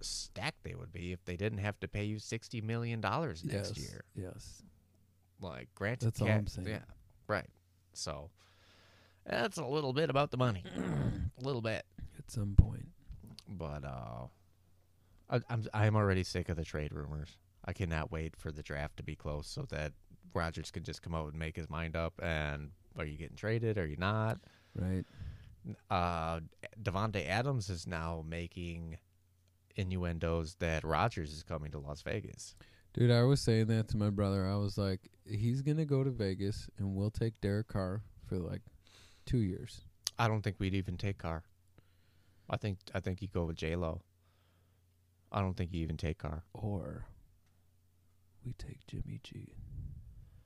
stacked 0.00 0.62
they 0.62 0.74
would 0.74 0.92
be 0.92 1.12
if 1.12 1.24
they 1.24 1.36
didn't 1.36 1.58
have 1.58 1.78
to 1.80 1.88
pay 1.88 2.04
you 2.04 2.18
60 2.18 2.60
million 2.60 3.00
dollars 3.00 3.44
next 3.44 3.76
yes, 3.76 3.90
year. 3.90 4.04
Yes. 4.14 4.62
Like, 5.40 5.68
granted, 5.74 6.06
That's 6.06 6.22
all 6.22 6.28
I'm 6.28 6.46
saying. 6.46 6.68
Yeah, 6.68 6.78
right. 7.28 7.46
So 7.92 8.30
that's 9.24 9.58
a 9.58 9.64
little 9.64 9.92
bit 9.92 10.10
about 10.10 10.30
the 10.30 10.36
money, 10.36 10.64
a 11.40 11.44
little 11.44 11.62
bit. 11.62 11.84
At 12.18 12.30
some 12.30 12.54
point. 12.56 12.87
But 13.48 13.84
uh, 13.84 14.26
I, 15.30 15.40
I'm 15.48 15.64
I'm 15.72 15.96
already 15.96 16.22
sick 16.24 16.48
of 16.48 16.56
the 16.56 16.64
trade 16.64 16.92
rumors. 16.92 17.38
I 17.64 17.72
cannot 17.72 18.12
wait 18.12 18.36
for 18.36 18.52
the 18.52 18.62
draft 18.62 18.96
to 18.98 19.02
be 19.02 19.14
close 19.14 19.46
so 19.46 19.66
that 19.70 19.92
Rodgers 20.34 20.70
can 20.70 20.84
just 20.84 21.02
come 21.02 21.14
out 21.14 21.30
and 21.30 21.38
make 21.38 21.56
his 21.56 21.68
mind 21.68 21.96
up. 21.96 22.14
And 22.22 22.70
are 22.98 23.04
you 23.04 23.18
getting 23.18 23.36
traded? 23.36 23.78
Are 23.78 23.86
you 23.86 23.96
not? 23.96 24.38
Right. 24.74 25.04
Uh, 25.90 26.40
Davante 26.82 27.26
Adams 27.28 27.68
is 27.68 27.86
now 27.86 28.24
making 28.26 28.98
innuendos 29.76 30.56
that 30.60 30.84
Rodgers 30.84 31.32
is 31.32 31.42
coming 31.42 31.70
to 31.72 31.78
Las 31.78 32.02
Vegas. 32.02 32.54
Dude, 32.94 33.10
I 33.10 33.22
was 33.22 33.40
saying 33.40 33.66
that 33.66 33.88
to 33.88 33.96
my 33.96 34.10
brother. 34.10 34.46
I 34.46 34.56
was 34.56 34.78
like, 34.78 35.10
he's 35.26 35.62
gonna 35.62 35.84
go 35.84 36.02
to 36.02 36.10
Vegas 36.10 36.68
and 36.78 36.94
we'll 36.94 37.10
take 37.10 37.40
Derek 37.40 37.68
Carr 37.68 38.02
for 38.26 38.36
like 38.38 38.62
two 39.26 39.38
years. 39.38 39.82
I 40.18 40.26
don't 40.26 40.42
think 40.42 40.56
we'd 40.58 40.74
even 40.74 40.96
take 40.96 41.18
Carr. 41.18 41.44
I 42.50 42.56
think 42.56 42.78
I 42.94 43.00
think 43.00 43.22
you 43.22 43.28
go 43.28 43.44
with 43.44 43.56
J 43.56 43.76
Lo. 43.76 44.00
I 45.30 45.40
don't 45.40 45.56
think 45.56 45.72
you 45.72 45.82
even 45.82 45.96
take 45.96 46.18
Carr. 46.18 46.44
Or 46.54 47.04
we 48.44 48.54
take 48.54 48.86
Jimmy 48.86 49.20
G. 49.22 49.52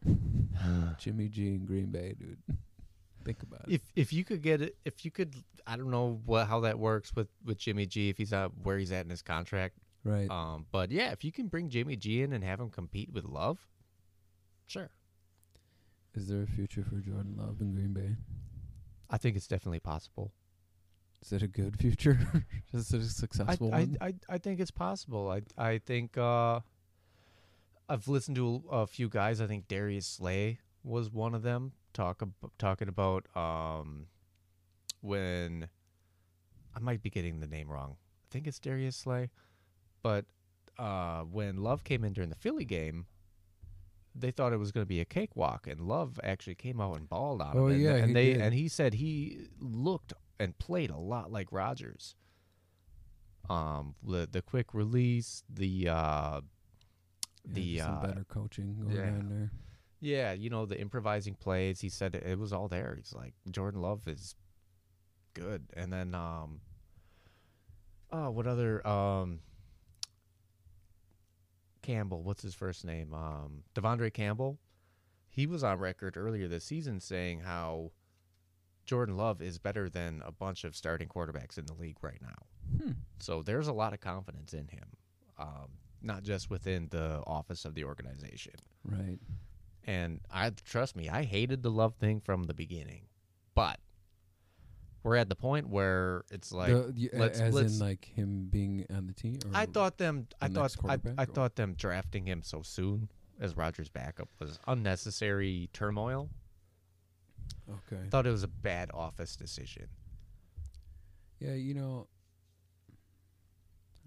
Jimmy 0.98 1.28
G 1.28 1.48
in 1.48 1.64
Green 1.64 1.86
Bay, 1.86 2.14
dude. 2.18 2.38
Think 3.24 3.44
about 3.44 3.68
it. 3.68 3.74
If 3.74 3.82
if 3.94 4.12
you 4.12 4.24
could 4.24 4.42
get 4.42 4.60
it, 4.60 4.76
if 4.84 5.04
you 5.04 5.12
could, 5.12 5.36
I 5.64 5.76
don't 5.76 5.92
know 5.92 6.20
what 6.26 6.48
how 6.48 6.60
that 6.60 6.80
works 6.80 7.14
with 7.14 7.28
with 7.44 7.56
Jimmy 7.56 7.86
G 7.86 8.08
if 8.08 8.18
he's 8.18 8.32
out 8.32 8.52
where 8.64 8.78
he's 8.78 8.90
at 8.90 9.04
in 9.04 9.10
his 9.10 9.22
contract. 9.22 9.76
Right. 10.02 10.28
Um, 10.28 10.66
but 10.72 10.90
yeah, 10.90 11.12
if 11.12 11.22
you 11.22 11.30
can 11.30 11.46
bring 11.46 11.68
Jimmy 11.68 11.94
G 11.94 12.22
in 12.22 12.32
and 12.32 12.42
have 12.42 12.58
him 12.58 12.68
compete 12.68 13.12
with 13.12 13.24
Love, 13.24 13.68
sure. 14.66 14.90
Is 16.14 16.26
there 16.26 16.42
a 16.42 16.46
future 16.46 16.82
for 16.82 16.96
Jordan 16.96 17.36
Love 17.38 17.60
in 17.60 17.72
Green 17.72 17.92
Bay? 17.92 18.16
I 19.08 19.18
think 19.18 19.36
it's 19.36 19.46
definitely 19.46 19.80
possible. 19.80 20.32
Is 21.22 21.32
it 21.32 21.42
a 21.42 21.46
good 21.48 21.78
future? 21.78 22.18
Is 22.72 22.92
it 22.92 22.98
a 23.00 23.04
I, 23.04 23.06
successful 23.06 23.68
I, 23.72 23.78
one? 23.78 23.96
I 24.00 24.14
I 24.28 24.38
think 24.38 24.60
it's 24.60 24.70
possible. 24.72 25.30
I 25.30 25.42
I 25.56 25.78
think 25.78 26.18
uh, 26.18 26.60
I've 27.88 28.08
listened 28.08 28.36
to 28.36 28.62
a, 28.70 28.78
a 28.78 28.86
few 28.86 29.08
guys. 29.08 29.40
I 29.40 29.46
think 29.46 29.68
Darius 29.68 30.06
Slay 30.06 30.58
was 30.82 31.10
one 31.10 31.34
of 31.34 31.42
them. 31.42 31.72
Talk 31.92 32.22
ab- 32.22 32.50
talking 32.58 32.88
about 32.88 33.26
um, 33.36 34.06
when 35.00 35.68
I 36.74 36.80
might 36.80 37.02
be 37.02 37.10
getting 37.10 37.40
the 37.40 37.46
name 37.46 37.68
wrong. 37.70 37.96
I 38.00 38.26
think 38.32 38.46
it's 38.46 38.58
Darius 38.58 38.96
Slay, 38.96 39.30
but 40.02 40.24
uh, 40.78 41.20
when 41.22 41.58
Love 41.62 41.84
came 41.84 42.02
in 42.02 42.14
during 42.14 42.30
the 42.30 42.36
Philly 42.36 42.64
game, 42.64 43.04
they 44.14 44.30
thought 44.30 44.52
it 44.54 44.58
was 44.58 44.72
going 44.72 44.84
to 44.84 44.88
be 44.88 45.00
a 45.00 45.04
cakewalk, 45.04 45.66
and 45.66 45.82
Love 45.82 46.18
actually 46.24 46.54
came 46.54 46.80
out 46.80 46.96
and 46.96 47.08
balled 47.08 47.42
on 47.42 47.56
Oh, 47.56 47.66
him. 47.66 47.74
and, 47.74 47.82
yeah, 47.82 47.94
and 47.96 48.06
he 48.08 48.12
they 48.14 48.32
did. 48.32 48.40
and 48.40 48.54
he 48.54 48.68
said 48.68 48.94
he 48.94 49.48
looked 49.60 50.14
and 50.38 50.58
played 50.58 50.90
a 50.90 50.96
lot 50.96 51.30
like 51.30 51.48
Rodgers. 51.50 52.14
Um, 53.48 53.94
the 54.02 54.28
the 54.30 54.42
quick 54.42 54.72
release, 54.72 55.42
the 55.48 55.88
uh, 55.88 56.40
the 57.44 57.80
uh, 57.80 58.00
better 58.00 58.24
coaching 58.28 58.76
going 58.80 58.96
yeah. 58.96 59.02
on 59.02 59.28
there. 59.28 59.50
yeah, 60.00 60.32
you 60.32 60.48
know 60.50 60.66
the 60.66 60.80
improvising 60.80 61.34
plays. 61.34 61.80
He 61.80 61.88
said 61.88 62.14
it, 62.14 62.24
it 62.24 62.38
was 62.38 62.52
all 62.52 62.68
there. 62.68 62.94
He's 62.96 63.12
like 63.12 63.34
Jordan 63.50 63.80
Love 63.80 64.06
is 64.06 64.36
good, 65.34 65.64
and 65.74 65.92
then 65.92 66.14
um, 66.14 66.60
oh, 68.12 68.30
what 68.30 68.46
other 68.46 68.86
um, 68.86 69.40
Campbell? 71.82 72.22
What's 72.22 72.42
his 72.42 72.54
first 72.54 72.84
name? 72.84 73.12
Um, 73.12 73.64
De'Vondre 73.74 74.12
Campbell. 74.12 74.58
He 75.28 75.46
was 75.46 75.64
on 75.64 75.78
record 75.78 76.16
earlier 76.16 76.46
this 76.46 76.64
season 76.64 77.00
saying 77.00 77.40
how 77.40 77.90
Jordan 78.84 79.16
Love 79.16 79.40
is 79.40 79.58
better 79.58 79.88
than 79.88 80.22
a 80.24 80.32
bunch 80.32 80.64
of 80.64 80.74
starting 80.76 81.08
quarterbacks 81.08 81.58
in 81.58 81.66
the 81.66 81.74
league 81.74 81.98
right 82.02 82.20
now. 82.20 82.78
Hmm. 82.84 82.90
So 83.20 83.42
there's 83.42 83.68
a 83.68 83.72
lot 83.72 83.92
of 83.92 84.00
confidence 84.00 84.54
in 84.54 84.66
him, 84.68 84.84
um, 85.38 85.68
not 86.02 86.22
just 86.24 86.50
within 86.50 86.88
the 86.90 87.22
office 87.26 87.64
of 87.64 87.74
the 87.74 87.84
organization. 87.84 88.54
Right. 88.84 89.18
And 89.84 90.20
I 90.30 90.50
trust 90.50 90.96
me, 90.96 91.08
I 91.08 91.22
hated 91.24 91.62
the 91.62 91.70
love 91.70 91.94
thing 91.94 92.20
from 92.20 92.44
the 92.44 92.54
beginning, 92.54 93.02
but 93.54 93.78
we're 95.02 95.16
at 95.16 95.28
the 95.28 95.34
point 95.36 95.68
where 95.68 96.24
it's 96.30 96.52
like 96.52 96.68
The- 96.68 97.10
let's- 97.12 97.40
as 97.40 97.54
let's- 97.54 97.74
in 97.74 97.78
like 97.80 98.04
him 98.04 98.48
being 98.48 98.86
on 98.90 99.06
the 99.06 99.12
team. 99.12 99.38
Or 99.46 99.50
I 99.54 99.66
thought 99.66 99.98
them. 99.98 100.28
I 100.40 100.48
thought 100.48 100.76
I, 100.88 100.98
I 101.18 101.24
thought 101.24 101.56
them 101.56 101.74
drafting 101.74 102.26
him 102.26 102.42
so 102.42 102.62
soon 102.62 103.08
as 103.40 103.56
Rodgers' 103.56 103.88
backup 103.88 104.28
was 104.38 104.58
unnecessary 104.68 105.68
turmoil. 105.72 106.30
Okay. 107.72 108.02
Thought 108.10 108.26
it 108.26 108.30
was 108.30 108.42
a 108.42 108.48
bad 108.48 108.90
office 108.92 109.36
decision. 109.36 109.88
Yeah, 111.40 111.54
you 111.54 111.74
know. 111.74 112.06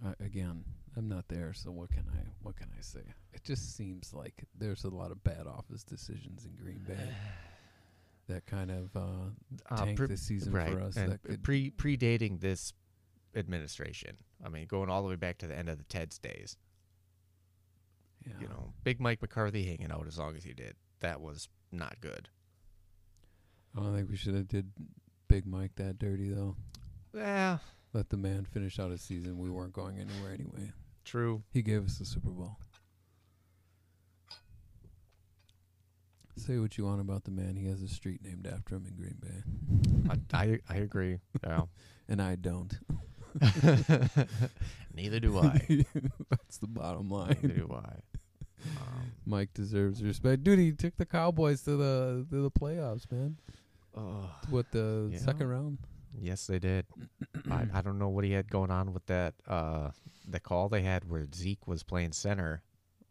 Uh, 0.06 0.14
again, 0.20 0.64
I'm 0.98 1.08
not 1.08 1.26
there, 1.30 1.54
so 1.54 1.72
what 1.72 1.90
can 1.90 2.04
I 2.14 2.20
what 2.42 2.56
can 2.58 2.68
I 2.78 2.82
say? 2.82 3.02
It 3.34 3.44
just 3.44 3.76
seems 3.78 4.14
like 4.14 4.34
there's 4.58 4.84
a 4.84 4.90
lot 4.90 5.12
of 5.12 5.24
bad 5.24 5.48
office 5.48 5.84
decisions 5.84 6.46
in 6.46 6.52
Green 6.62 6.80
Bay 6.86 6.98
that 8.28 8.46
kind 8.46 8.72
of 8.72 8.96
uh, 8.96 9.30
Uh, 9.70 9.86
pre- 9.96 10.08
this 10.08 10.22
season 10.22 10.52
right, 10.54 10.72
for 10.72 10.82
us. 10.82 10.98
and 10.98 11.12
That 11.14 11.24
could, 11.24 11.44
pre 11.44 11.72
predating 11.72 12.42
this 12.42 12.74
administration. 13.36 14.18
I 14.44 14.50
mean, 14.50 14.68
going 14.68 14.90
all 14.90 15.02
the 15.02 15.10
way 15.10 15.16
back 15.16 15.38
to 15.40 15.48
the 15.48 15.58
end 15.58 15.70
of 15.70 15.78
the 15.78 15.84
Ted's 15.86 16.18
days. 16.20 16.58
yeah. 18.26 18.34
You 18.42 18.48
know, 18.48 18.74
Big 18.84 19.00
Mike 19.00 19.22
McCarthy 19.22 19.64
hanging 19.66 19.92
out 19.92 20.08
as 20.08 20.18
long 20.18 20.36
as 20.36 20.44
he 20.44 20.54
did. 20.54 20.76
That 21.00 21.22
was 21.22 21.48
not 21.72 22.00
good. 22.02 22.28
I 23.78 23.82
don't 23.82 23.96
think 23.96 24.10
we 24.10 24.16
should 24.16 24.36
have 24.36 24.48
did 24.48 24.72
Big 25.28 25.46
Mike 25.46 25.72
that 25.76 26.00
dirty 26.00 26.30
though. 26.30 26.56
Yeah, 27.14 27.58
Let 27.94 28.10
the 28.10 28.18
man 28.18 28.46
finish 28.46 28.78
out 28.80 28.92
his 28.92 29.02
season. 29.02 29.38
We 29.38 29.50
weren't 29.50 29.74
going 29.74 29.98
anywhere 30.00 30.34
anyway. 30.34 30.72
true. 31.06 31.44
He 31.54 31.62
gave 31.62 31.86
us 31.86 31.98
the 31.98 32.06
Super 32.06 32.30
Bowl. 32.30 32.58
Say 36.38 36.58
what 36.60 36.78
you 36.78 36.84
want 36.84 37.00
about 37.00 37.24
the 37.24 37.32
man. 37.32 37.56
He 37.56 37.68
has 37.68 37.82
a 37.82 37.88
street 37.88 38.20
named 38.22 38.46
after 38.46 38.76
him 38.76 38.86
in 38.86 38.96
Green 38.96 39.16
Bay, 39.22 40.20
I, 40.34 40.38
I 40.38 40.60
I 40.70 40.76
agree. 40.78 41.20
Yeah. 41.44 41.62
and 42.10 42.22
I 42.22 42.36
don't. 42.36 42.78
Neither 44.94 45.20
do 45.22 45.38
I. 45.40 45.86
That's 46.30 46.58
the 46.58 46.68
bottom 46.68 47.10
line. 47.10 47.38
Neither 47.42 47.56
do 47.56 47.74
I. 47.74 48.00
Um, 48.82 49.12
Mike 49.26 49.54
deserves 49.54 50.04
respect, 50.04 50.44
dude. 50.44 50.60
He 50.60 50.74
took 50.74 50.98
the 50.98 51.06
Cowboys 51.06 51.62
to 51.64 51.78
the 51.78 52.26
to 52.30 52.42
the 52.42 52.52
playoffs, 52.52 53.10
man. 53.10 53.38
What 54.50 54.72
the 54.72 55.10
Yeah. 55.12 55.20
second 55.20 55.48
round? 55.48 55.78
yes, 56.20 56.48
they 56.48 56.60
did. 56.60 56.86
I, 57.52 57.68
I 57.74 57.82
don't 57.82 58.00
know 58.00 58.10
what 58.10 58.24
he 58.24 58.32
had 58.32 58.50
going 58.50 58.72
on 58.72 58.94
with 58.94 59.06
that. 59.08 59.34
Uh, 59.48 59.92
the 60.28 60.40
call 60.40 60.70
they 60.70 60.82
had 60.82 61.10
where 61.10 61.26
Zeke 61.34 61.68
was 61.68 61.84
playing 61.84 62.14
center. 62.14 62.62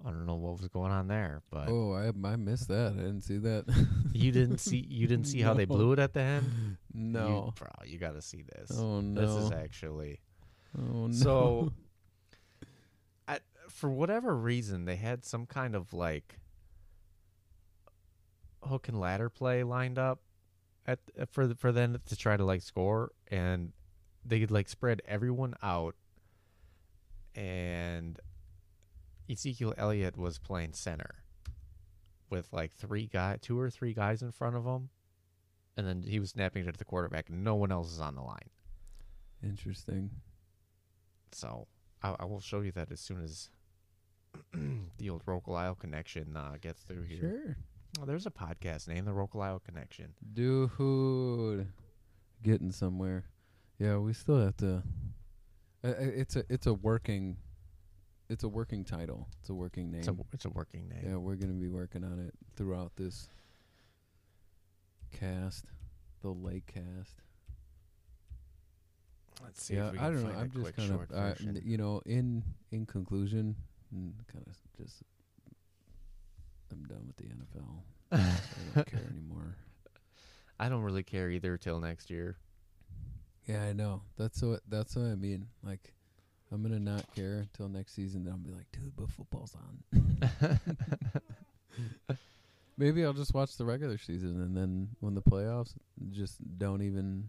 I 0.04 0.08
don't 0.10 0.26
know 0.26 0.34
what 0.34 0.58
was 0.60 0.68
going 0.68 0.90
on 0.92 1.08
there, 1.08 1.42
but 1.50 1.68
Oh, 1.68 1.92
I 1.94 2.08
I 2.28 2.36
missed 2.36 2.68
that. 2.68 2.92
I 2.92 2.96
didn't 3.02 3.22
see 3.22 3.38
that. 3.38 3.64
you 4.12 4.32
didn't 4.32 4.58
see 4.58 4.84
you 4.88 5.06
didn't 5.06 5.26
see 5.26 5.40
how 5.40 5.54
they 5.54 5.64
blew 5.64 5.92
it 5.92 5.98
at 5.98 6.12
the 6.12 6.20
end. 6.20 6.76
no. 6.92 7.26
you, 7.46 7.52
bro, 7.56 7.68
you 7.86 7.98
got 7.98 8.12
to 8.14 8.20
see 8.22 8.42
this. 8.42 8.70
oh 8.78 9.00
no. 9.00 9.20
This 9.20 9.44
is 9.44 9.50
actually 9.52 10.20
oh 10.78 11.06
no. 11.06 11.12
so. 11.12 11.72
I, 13.26 13.38
for 13.70 13.88
whatever 13.88 14.36
reason, 14.36 14.84
they 14.84 14.96
had 14.96 15.24
some 15.24 15.46
kind 15.46 15.74
of 15.74 15.94
like 15.94 16.38
hook 18.62 18.88
and 18.88 18.98
ladder 19.00 19.30
play 19.30 19.62
lined 19.62 19.98
up 19.98 20.20
at 20.86 20.98
for 21.30 21.46
the, 21.46 21.54
for 21.54 21.72
them 21.72 21.98
to 22.06 22.16
try 22.16 22.36
to 22.36 22.44
like 22.44 22.62
score, 22.62 23.12
and 23.28 23.72
they 24.24 24.40
could 24.40 24.50
like 24.50 24.68
spread 24.68 25.02
everyone 25.06 25.54
out, 25.62 25.94
and 27.34 28.18
Ezekiel 29.30 29.74
Elliott 29.76 30.16
was 30.16 30.38
playing 30.38 30.72
center 30.72 31.24
with 32.30 32.48
like 32.52 32.72
three 32.72 33.06
guy, 33.06 33.38
two 33.40 33.58
or 33.58 33.70
three 33.70 33.94
guys 33.94 34.22
in 34.22 34.30
front 34.32 34.56
of 34.56 34.64
him, 34.64 34.90
and 35.76 35.86
then 35.86 36.02
he 36.02 36.20
was 36.20 36.30
snapping 36.30 36.66
it 36.66 36.72
to 36.72 36.78
the 36.78 36.84
quarterback. 36.84 37.28
and 37.28 37.44
No 37.44 37.54
one 37.54 37.72
else 37.72 37.92
is 37.92 38.00
on 38.00 38.14
the 38.14 38.22
line. 38.22 38.50
Interesting. 39.42 40.10
So 41.32 41.66
I, 42.02 42.16
I 42.20 42.24
will 42.24 42.40
show 42.40 42.60
you 42.60 42.72
that 42.72 42.90
as 42.90 43.00
soon 43.00 43.22
as 43.22 43.50
the 44.98 45.10
old 45.10 45.22
Rocal 45.26 45.74
connection 45.74 46.36
uh, 46.36 46.56
gets 46.60 46.82
through 46.82 47.02
here. 47.02 47.18
Sure. 47.20 47.56
Oh, 48.00 48.04
there's 48.04 48.26
a 48.26 48.30
podcast 48.30 48.88
named 48.88 49.06
the 49.06 49.12
Rocal 49.12 49.60
connection. 49.60 50.14
Dude, 50.32 51.66
getting 52.42 52.72
somewhere. 52.72 53.24
Yeah, 53.78 53.98
we 53.98 54.12
still 54.12 54.40
have 54.40 54.56
to. 54.58 54.82
Uh, 55.82 55.88
uh, 55.88 55.94
it's 55.98 56.36
a 56.36 56.44
it's 56.48 56.66
a 56.66 56.74
working, 56.74 57.36
it's 58.28 58.42
a 58.42 58.48
working 58.48 58.84
title. 58.84 59.28
It's 59.40 59.50
a 59.50 59.54
working 59.54 59.90
name. 59.90 60.00
It's 60.00 60.08
a 60.08 60.16
it's 60.32 60.44
a 60.44 60.50
working 60.50 60.88
name. 60.88 61.04
yeah, 61.06 61.16
we're 61.16 61.36
gonna 61.36 61.52
be 61.52 61.68
working 61.68 62.04
on 62.04 62.18
it 62.18 62.34
throughout 62.56 62.92
this 62.96 63.28
cast, 65.12 65.66
the 66.22 66.30
lake 66.30 66.66
cast. 66.66 67.20
Let's 69.42 69.62
see. 69.62 69.74
yeah, 69.74 69.88
if 69.88 69.92
we 69.92 69.98
I 69.98 70.10
don't 70.10 70.22
know. 70.22 70.38
I'm 70.38 70.50
just 70.50 70.76
kind 70.76 70.92
of, 70.92 71.12
uh, 71.12 71.34
you 71.64 71.76
know, 71.76 72.02
in 72.06 72.42
in 72.70 72.86
conclusion, 72.86 73.56
kind 73.92 74.44
of 74.46 74.56
just, 74.78 75.02
I'm 76.74 76.84
done 76.84 77.06
with 77.06 77.16
the 77.16 77.24
NFL. 77.24 77.82
I 78.12 78.74
don't 78.74 78.86
care 78.86 79.08
anymore. 79.10 79.56
I 80.58 80.68
don't 80.68 80.82
really 80.82 81.02
care 81.02 81.30
either 81.30 81.56
till 81.56 81.80
next 81.80 82.10
year. 82.10 82.36
Yeah, 83.46 83.62
I 83.62 83.72
know. 83.72 84.02
That's 84.16 84.40
what 84.42 84.60
that's 84.68 84.96
what 84.96 85.06
I 85.06 85.14
mean. 85.14 85.48
Like, 85.62 85.92
I'm 86.50 86.62
gonna 86.62 86.80
not 86.80 87.04
care 87.14 87.38
until 87.38 87.68
next 87.68 87.94
season. 87.94 88.24
Then 88.24 88.32
I'll 88.32 88.38
be 88.38 88.50
like, 88.50 88.66
dude, 88.72 88.96
but 88.96 89.10
football's 89.10 89.54
on. 89.54 90.60
Maybe 92.76 93.04
I'll 93.04 93.12
just 93.12 93.34
watch 93.34 93.56
the 93.56 93.64
regular 93.64 93.98
season, 93.98 94.40
and 94.40 94.56
then 94.56 94.88
when 95.00 95.14
the 95.14 95.22
playoffs, 95.22 95.74
just 96.10 96.36
don't 96.58 96.82
even. 96.82 97.28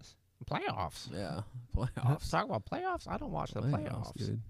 Playoffs. 0.50 1.10
Yeah, 1.14 1.42
playoffs. 1.76 2.30
talk 2.30 2.46
about 2.46 2.66
playoffs. 2.66 3.08
I 3.08 3.18
don't 3.18 3.32
watch 3.32 3.52
the 3.52 3.62
playoffs. 3.62 4.14
dude. 4.16 4.42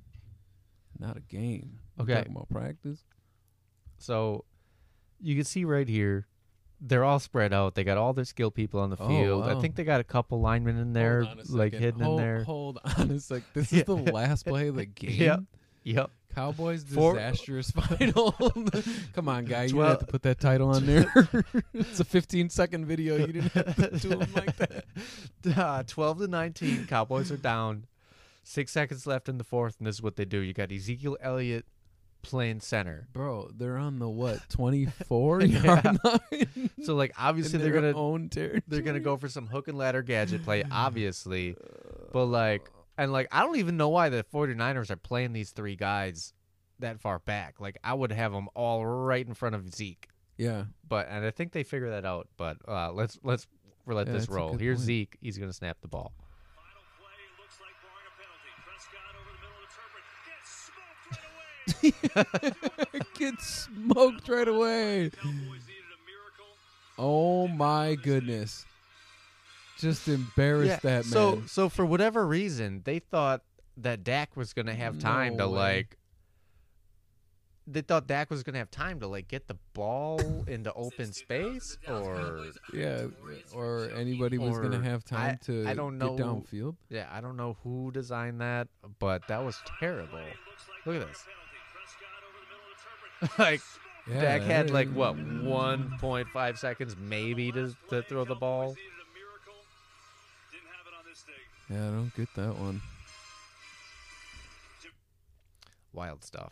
Not 0.99 1.17
a 1.17 1.21
game. 1.21 1.79
Okay. 1.99 2.13
talking 2.15 2.31
about 2.31 2.49
practice. 2.49 3.03
So 3.97 4.45
you 5.21 5.35
can 5.35 5.43
see 5.45 5.65
right 5.65 5.87
here, 5.87 6.27
they're 6.81 7.03
all 7.03 7.19
spread 7.19 7.53
out. 7.53 7.75
They 7.75 7.83
got 7.83 7.97
all 7.97 8.13
their 8.13 8.25
skill 8.25 8.51
people 8.51 8.79
on 8.79 8.89
the 8.89 8.97
Oh, 8.99 9.07
field. 9.07 9.43
I 9.45 9.53
wow. 9.53 9.61
think 9.61 9.75
they 9.75 9.83
got 9.83 9.99
a 10.01 10.03
couple 10.03 10.41
linemen 10.41 10.77
in 10.77 10.93
there, 10.93 11.23
Hold 11.23 11.39
on 11.39 11.45
a 11.45 11.57
like 11.57 11.71
second. 11.73 11.79
hidden 11.83 12.01
hold, 12.01 12.19
in 12.19 12.25
there. 12.25 12.43
Hold 12.43 12.79
on 12.97 13.11
a 13.11 13.19
sec. 13.19 13.43
This 13.53 13.71
Yeah. 13.73 13.79
is 13.79 13.85
the 13.85 13.95
last 13.95 14.45
play 14.45 14.67
of 14.67 14.75
the 14.75 14.85
game. 14.85 15.11
Yep. 15.21 15.39
Yep. 15.83 16.11
Cowboys 16.33 16.83
Four- 16.83 17.13
disastrous 17.13 17.71
final. 17.71 18.33
Come 19.13 19.29
on, 19.29 19.45
guy. 19.45 19.63
You 19.63 19.67
didn't 19.69 19.71
Twelve- 19.71 19.89
have 19.91 19.99
to 19.99 20.05
put 20.05 20.21
that 20.23 20.39
title 20.39 20.67
on 20.69 20.85
there. 20.85 21.05
it's 21.73 22.01
a 22.01 22.03
15 22.03 22.49
second 22.49 22.85
video. 22.85 23.15
You 23.15 23.27
didn't 23.27 23.53
have 23.53 23.75
to 23.77 23.97
do 23.99 24.09
them 24.09 24.27
like 24.35 24.57
that. 24.57 24.83
Uh, 25.57 25.83
12 25.87 26.17
to 26.19 26.27
19. 26.27 26.87
Cowboys 26.87 27.31
are 27.31 27.37
down. 27.37 27.85
Six 28.43 28.71
seconds 28.73 29.07
left 29.07 29.29
in 29.29 29.37
the 29.37 29.43
fourth, 29.45 29.75
and 29.79 29.87
this 29.87 29.95
is 29.95 30.01
what 30.03 30.17
they 30.17 30.25
do. 30.25 30.39
You 30.39 30.53
got 30.53 30.71
Ezekiel 30.71 31.17
Elliott 31.21 31.65
playing 32.25 32.59
center. 32.59 33.07
Bro, 33.13 33.51
they're 33.55 33.77
on 33.77 33.99
the 33.99 34.09
what? 34.09 34.39
24 34.49 35.41
yard 35.41 35.85
line. 36.03 36.69
So 36.83 36.95
like 36.95 37.13
obviously 37.17 37.59
they're 37.59 37.71
gonna 37.71 37.93
own 37.95 38.29
territory. 38.29 38.61
they're 38.67 38.81
gonna 38.81 38.99
go 38.99 39.17
for 39.17 39.29
some 39.29 39.47
hook 39.47 39.67
and 39.67 39.77
ladder 39.77 40.01
gadget 40.01 40.43
play, 40.43 40.63
obviously. 40.69 41.55
But 42.11 42.25
like 42.25 42.69
and 42.97 43.11
like 43.11 43.27
I 43.31 43.41
don't 43.41 43.57
even 43.57 43.77
know 43.77 43.89
why 43.89 44.09
the 44.09 44.23
49ers 44.33 44.89
are 44.89 44.95
playing 44.97 45.33
these 45.33 45.51
three 45.51 45.75
guys 45.75 46.33
that 46.79 46.99
far 46.99 47.19
back. 47.19 47.59
Like 47.59 47.77
I 47.83 47.93
would 47.93 48.11
have 48.11 48.31
them 48.31 48.47
all 48.55 48.85
right 48.85 49.25
in 49.25 49.33
front 49.33 49.55
of 49.55 49.73
Zeke. 49.73 50.09
Yeah. 50.37 50.65
But 50.87 51.07
and 51.09 51.25
I 51.25 51.31
think 51.31 51.51
they 51.53 51.63
figure 51.63 51.91
that 51.91 52.05
out. 52.05 52.27
But 52.37 52.57
uh, 52.67 52.91
let's 52.91 53.17
let's 53.23 53.47
let 53.87 54.07
Yeah, 54.07 54.13
this 54.13 54.27
roll. 54.29 54.57
Here's 54.57 54.79
point. 54.79 54.85
Zeke. 54.85 55.17
He's 55.21 55.37
gonna 55.37 55.53
snap 55.53 55.77
the 55.81 55.87
ball. 55.87 56.13
Final 56.55 56.81
play 56.99 57.07
looks 57.39 57.55
like 57.61 57.75
barring 57.79 58.07
a 58.07 58.13
penalty. 58.19 58.51
Prescott 58.65 59.15
over 59.15 59.31
the 59.31 59.39
middle 59.39 59.55
of 59.55 59.63
the 59.63 59.71
turf 59.71 59.93
gets 60.27 60.51
smoked 60.67 61.07
right 61.11 61.27
away. 61.31 61.74
Get 63.17 63.39
smoked 63.41 64.27
right 64.29 64.47
away. 64.47 65.09
Cowboys 65.15 65.33
needed 65.67 65.83
a 65.91 65.99
miracle. 66.05 66.45
Oh 66.97 67.47
my 67.47 67.95
goodness. 67.95 68.65
Just 69.77 70.07
embarrassed 70.07 70.81
that 70.83 71.03
man. 71.05 71.11
So 71.11 71.43
so 71.47 71.69
for 71.69 71.85
whatever 71.85 72.25
reason, 72.25 72.81
they 72.85 72.99
thought 72.99 73.41
that 73.77 74.03
Dak 74.03 74.35
was 74.37 74.53
gonna 74.53 74.73
have 74.75 74.99
time 74.99 75.35
No 75.37 75.45
to 75.47 75.51
way. 75.51 75.57
like. 75.59 75.97
They 77.67 77.81
thought 77.81 78.05
Dak 78.05 78.29
was 78.29 78.43
gonna 78.43 78.59
have 78.59 78.69
time 78.69 78.99
to 78.99 79.07
like 79.07 79.27
get 79.27 79.47
the 79.47 79.55
ball 79.73 80.21
into 80.47 80.71
open 80.73 81.11
space, 81.13 81.79
or 81.87 82.45
yeah, 82.71 83.07
or 83.55 83.89
anybody 83.95 84.37
was 84.37 84.59
going 84.59 84.69
to 84.71 84.83
have 84.83 85.03
time 85.03 85.39
I- 85.41 85.45
to 85.47 85.65
I 85.67 85.73
don't 85.73 85.97
get 85.97 86.13
know. 86.13 86.15
downfield. 86.45 86.75
yeah, 86.89 87.09
I 87.11 87.21
don't 87.21 87.35
know 87.35 87.57
who 87.63 87.89
designed 87.91 88.39
that, 88.41 88.67
but 88.99 89.27
that 89.29 89.43
was 89.43 89.57
terrible. 89.79 90.19
Look 90.85 91.01
at 91.01 91.07
this. 91.07 91.25
like 93.39 93.61
Yeah, 94.07 94.21
Dak 94.21 94.41
had 94.43 94.69
like 94.69 94.89
what 94.91 95.15
1.5 95.17 96.57
seconds 96.57 96.95
maybe 96.97 97.51
to 97.51 97.73
to 97.89 98.01
throw 98.03 98.25
the 98.25 98.35
ball. 98.35 98.69
Needed 98.69 98.77
a 98.77 99.07
miracle. 99.17 99.61
Didn't 100.51 100.67
have 100.67 100.85
it 100.87 100.93
on 100.99 101.05
this 101.09 101.23
day. 101.23 101.73
Yeah, 101.73 101.87
I 101.87 101.91
don't 101.91 102.15
get 102.15 102.33
that 102.35 102.55
one. 102.59 102.81
Wild 105.93 106.23
stuff. 106.23 106.51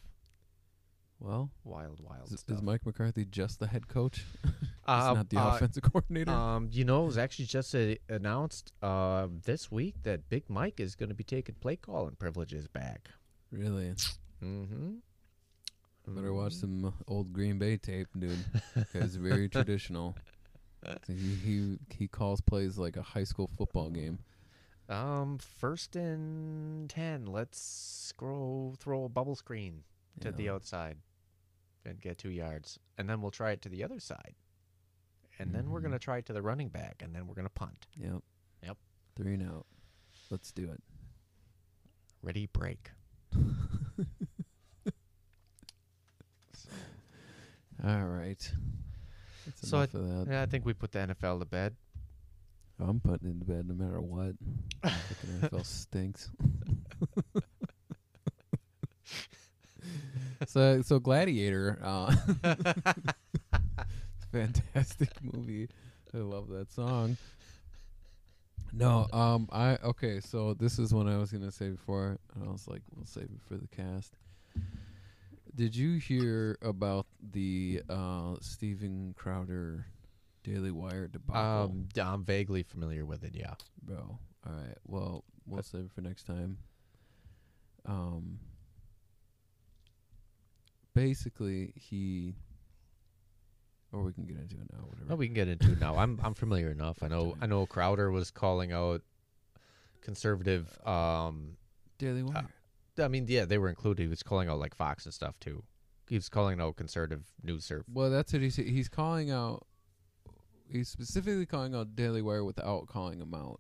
Well, 1.20 1.52
Wild, 1.64 2.00
wild 2.02 2.32
is, 2.32 2.42
stuff. 2.42 2.58
is 2.58 2.62
Mike 2.62 2.86
McCarthy 2.86 3.24
just 3.24 3.60
the 3.60 3.68
head 3.68 3.88
coach? 3.88 4.24
Uh, 4.86 5.08
He's 5.08 5.16
not 5.16 5.30
the 5.30 5.38
uh, 5.38 5.56
offensive 5.56 5.82
coordinator. 5.94 6.30
Um, 6.30 6.68
you 6.70 6.84
know, 6.84 7.04
it 7.04 7.06
was 7.06 7.18
actually 7.18 7.46
just 7.46 7.74
uh, 7.74 7.96
announced 8.10 8.74
uh, 8.82 9.28
this 9.46 9.72
week 9.72 9.96
that 10.04 10.28
Big 10.28 10.50
Mike 10.50 10.82
is 10.82 10.96
going 10.96 11.08
to 11.08 11.16
be 11.16 11.24
taking 11.24 11.56
play 11.56 11.78
calling 11.78 12.18
privileges 12.20 12.68
back. 12.68 13.08
really? 13.50 13.94
Mm-hmm. 14.44 14.96
Better 16.08 16.34
watch 16.34 16.54
some 16.54 16.86
uh, 16.86 16.92
old 17.08 17.32
Green 17.32 17.58
Bay 17.58 17.78
tape, 17.78 18.08
dude. 18.18 18.38
It's 18.94 19.16
very 19.16 19.48
traditional. 19.50 20.16
He, 21.08 21.14
he 21.14 21.78
he 21.90 22.08
calls 22.08 22.42
plays 22.42 22.78
like 22.78 22.98
a 22.98 23.02
high 23.02 23.24
school 23.24 23.50
football 23.58 23.90
game. 23.90 24.20
Um, 24.90 25.38
first 25.38 25.96
and 25.96 26.90
ten. 26.90 27.26
Let's 27.26 27.58
scroll, 27.60 28.76
throw 28.80 29.06
a 29.06 29.10
bubble 29.10 29.36
screen 29.36 29.84
to 30.20 30.32
the 30.32 30.50
outside, 30.50 30.98
and 31.86 32.02
get 32.02 32.18
two 32.18 32.30
yards, 32.30 32.80
and 32.98 33.10
then 33.10 33.22
we'll 33.22 33.32
try 33.32 33.52
it 33.52 33.62
to 33.62 33.70
the 33.70 33.84
other 33.84 34.00
side, 34.00 34.36
and 35.40 35.56
then 35.56 35.70
we're 35.70 35.80
gonna 35.80 36.00
try 36.00 36.18
it 36.18 36.26
to 36.26 36.34
the 36.34 36.42
running 36.42 36.68
back, 36.68 37.02
and 37.02 37.16
then 37.16 37.28
we're 37.28 37.36
gonna 37.36 37.50
punt. 37.50 37.88
Yep. 37.98 38.22
Yep. 38.64 38.78
Three 39.16 39.36
and 39.36 39.44
out. 39.44 39.66
Let's 40.30 40.52
do 40.52 40.70
it. 40.70 40.82
Ready, 42.22 42.48
break. 42.48 42.92
All 47.86 48.06
right. 48.06 48.52
That's 49.46 49.70
So 49.70 49.78
I- 49.80 49.86
that. 49.88 50.28
Yeah, 50.30 50.42
I 50.42 50.46
think 50.46 50.66
we 50.66 50.74
put 50.74 50.92
the 50.92 51.00
NFL 51.00 51.40
to 51.40 51.46
bed. 51.46 51.76
I'm 52.80 53.00
putting 53.00 53.30
it 53.30 53.40
to 53.40 53.46
bed 53.46 53.68
no 53.68 53.76
matter 53.76 54.02
what. 54.02 54.34
Fucking 54.84 55.40
NFL 55.42 55.66
stinks. 55.66 56.30
so 60.48 60.82
so 60.82 61.00
Gladiator, 61.00 61.80
uh, 61.84 62.16
fantastic 64.32 65.10
movie. 65.22 65.70
I 66.14 66.18
love 66.18 66.50
that 66.50 66.72
song. 66.72 67.18
No, 68.72 69.08
um, 69.14 69.48
I 69.52 69.78
okay. 69.84 70.20
So 70.20 70.54
this 70.56 70.80
is 70.80 70.94
what 70.94 71.08
I 71.08 71.18
was 71.18 71.32
gonna 71.32 71.52
say 71.52 71.70
before. 71.70 72.18
and 72.36 72.44
I 72.48 72.52
was 72.52 72.68
like, 72.68 72.82
we'll 72.96 73.06
save 73.06 73.26
it 73.26 73.42
for 73.48 73.56
the 73.56 73.68
cast. 73.68 74.14
Did 75.56 75.76
you 75.76 75.98
hear 76.00 76.58
about 76.62 77.06
the 77.32 77.82
uh 77.90 78.36
Steven 78.42 79.14
Crowder 79.16 79.86
Daily 80.44 80.72
Wire 80.72 81.08
debacle? 81.08 81.42
Um, 81.42 81.90
yeah, 81.94 82.12
I'm 82.12 82.24
vaguely 82.24 82.64
familiar 82.64 83.06
with 83.06 83.24
it. 83.24 83.34
Yeah. 83.36 83.54
Bro. 83.82 84.18
All 84.46 84.54
right. 84.54 84.78
Well, 84.88 85.24
we'll 85.46 85.64
save 85.64 85.86
it 85.86 85.92
for 85.94 86.02
next 86.02 86.24
time. 86.24 86.58
Um 87.86 88.40
basically 90.94 91.74
he 91.76 92.36
or 93.92 94.02
we 94.02 94.14
can 94.14 94.26
get 94.26 94.38
into 94.38 94.56
it 94.56 94.68
now, 94.72 94.80
whatever. 94.88 95.14
Oh, 95.14 95.16
we 95.16 95.28
can 95.28 95.36
get 95.36 95.48
into 95.48 95.72
it 95.72 95.80
now. 95.80 95.96
I'm 95.98 96.20
I'm 96.24 96.34
familiar 96.34 96.72
enough. 96.72 97.04
I 97.04 97.08
know 97.08 97.36
I 97.42 97.46
know 97.46 97.66
Crowder 97.66 98.12
was 98.12 98.32
calling 98.32 98.72
out 98.72 99.02
conservative. 100.02 100.78
Um, 100.86 101.58
Daily 102.00 102.24
Wire. 102.24 102.48
I 103.00 103.08
mean, 103.08 103.26
yeah, 103.28 103.46
they 103.46 103.58
were 103.58 103.70
included. 103.70 104.04
He 104.04 104.08
was 104.08 104.24
calling 104.24 104.50
out 104.50 104.60
like 104.60 104.76
Fox 104.76 105.06
and 105.06 105.14
stuff 105.14 105.40
too. 105.40 105.64
He 106.10 106.16
was 106.16 106.30
calling 106.30 106.60
out 106.62 106.76
conservative 106.76 107.24
news 107.42 107.66
service. 107.66 107.86
well, 107.92 108.10
that's 108.12 108.34
what 108.34 108.42
he's 108.42 108.56
he's 108.58 108.90
calling 108.90 109.32
out 109.32 109.66
he's 110.70 110.90
specifically 110.90 111.46
calling 111.46 111.74
out 111.76 111.96
Daily 111.96 112.22
Wire 112.22 112.44
without 112.44 112.88
calling 112.88 113.20
him 113.22 113.34
out 113.34 113.60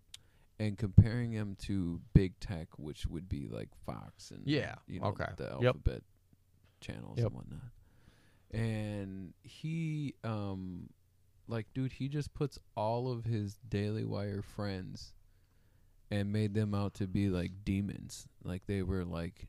and 0.60 0.78
comparing 0.78 1.32
him 1.32 1.56
to 1.64 2.00
big 2.14 2.40
tech, 2.40 2.68
which 2.78 3.06
would 3.08 3.28
be 3.30 3.48
like 3.50 3.70
Fox 3.86 4.30
and 4.32 4.42
Yeah, 4.46 4.76
you 4.88 5.00
know, 5.00 5.08
okay. 5.08 5.26
the 5.38 5.58
Yep. 5.62 5.64
alphabet 5.64 6.04
channels 6.82 7.18
Yep. 7.18 7.28
and 7.28 7.36
whatnot. 7.36 7.62
And 8.52 9.34
he 9.44 10.14
um 10.24 10.90
like 11.48 11.68
dude, 11.74 11.94
he 11.94 12.08
just 12.08 12.34
puts 12.34 12.60
all 12.76 13.12
of 13.12 13.26
his 13.26 13.58
Daily 13.68 14.06
Wire 14.06 14.42
friends 14.42 15.14
and 16.14 16.32
made 16.32 16.54
them 16.54 16.76
out 16.76 16.94
to 16.96 17.08
be 17.08 17.28
like 17.30 17.52
demons. 17.66 18.28
Like 18.44 18.68
they 18.68 18.84
were 18.84 19.04
like 19.04 19.48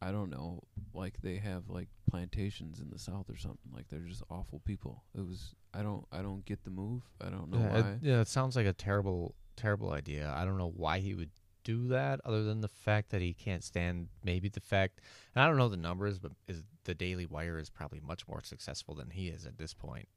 I 0.00 0.12
don't 0.12 0.30
know, 0.30 0.62
like 0.94 1.20
they 1.22 1.36
have 1.36 1.68
like 1.68 1.88
plantations 2.08 2.80
in 2.80 2.90
the 2.90 2.98
south 2.98 3.28
or 3.28 3.36
something. 3.36 3.72
Like 3.72 3.88
they're 3.88 4.00
just 4.00 4.22
awful 4.30 4.60
people. 4.64 5.04
It 5.16 5.26
was 5.26 5.54
I 5.72 5.82
don't 5.82 6.04
I 6.12 6.22
don't 6.22 6.44
get 6.44 6.64
the 6.64 6.70
move. 6.70 7.02
I 7.20 7.30
don't 7.30 7.50
know 7.50 7.58
yeah, 7.58 7.72
why. 7.72 7.78
it, 7.78 7.98
yeah, 8.02 8.20
it 8.20 8.28
sounds 8.28 8.56
like 8.56 8.66
a 8.66 8.72
terrible, 8.72 9.34
terrible 9.56 9.92
idea. 9.92 10.32
I 10.36 10.44
don't 10.44 10.58
know 10.58 10.72
why 10.74 10.98
he 10.98 11.14
would 11.14 11.30
do 11.62 11.88
that, 11.88 12.20
other 12.24 12.42
than 12.42 12.60
the 12.60 12.68
fact 12.68 13.10
that 13.10 13.20
he 13.20 13.34
can't 13.34 13.62
stand 13.62 14.08
maybe 14.24 14.48
the 14.48 14.60
fact. 14.60 15.00
And 15.34 15.42
I 15.42 15.46
don't 15.46 15.56
know 15.56 15.68
the 15.68 15.76
numbers, 15.76 16.18
but 16.18 16.32
is 16.48 16.64
the 16.84 16.94
Daily 16.94 17.26
Wire 17.26 17.58
is 17.58 17.70
probably 17.70 18.00
much 18.00 18.26
more 18.26 18.42
successful 18.42 18.94
than 18.94 19.10
he 19.10 19.28
is 19.28 19.46
at 19.46 19.58
this 19.58 19.74
point. 19.74 20.08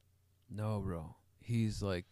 No, 0.50 0.80
bro. 0.80 1.16
He's 1.40 1.82
like 1.82 2.06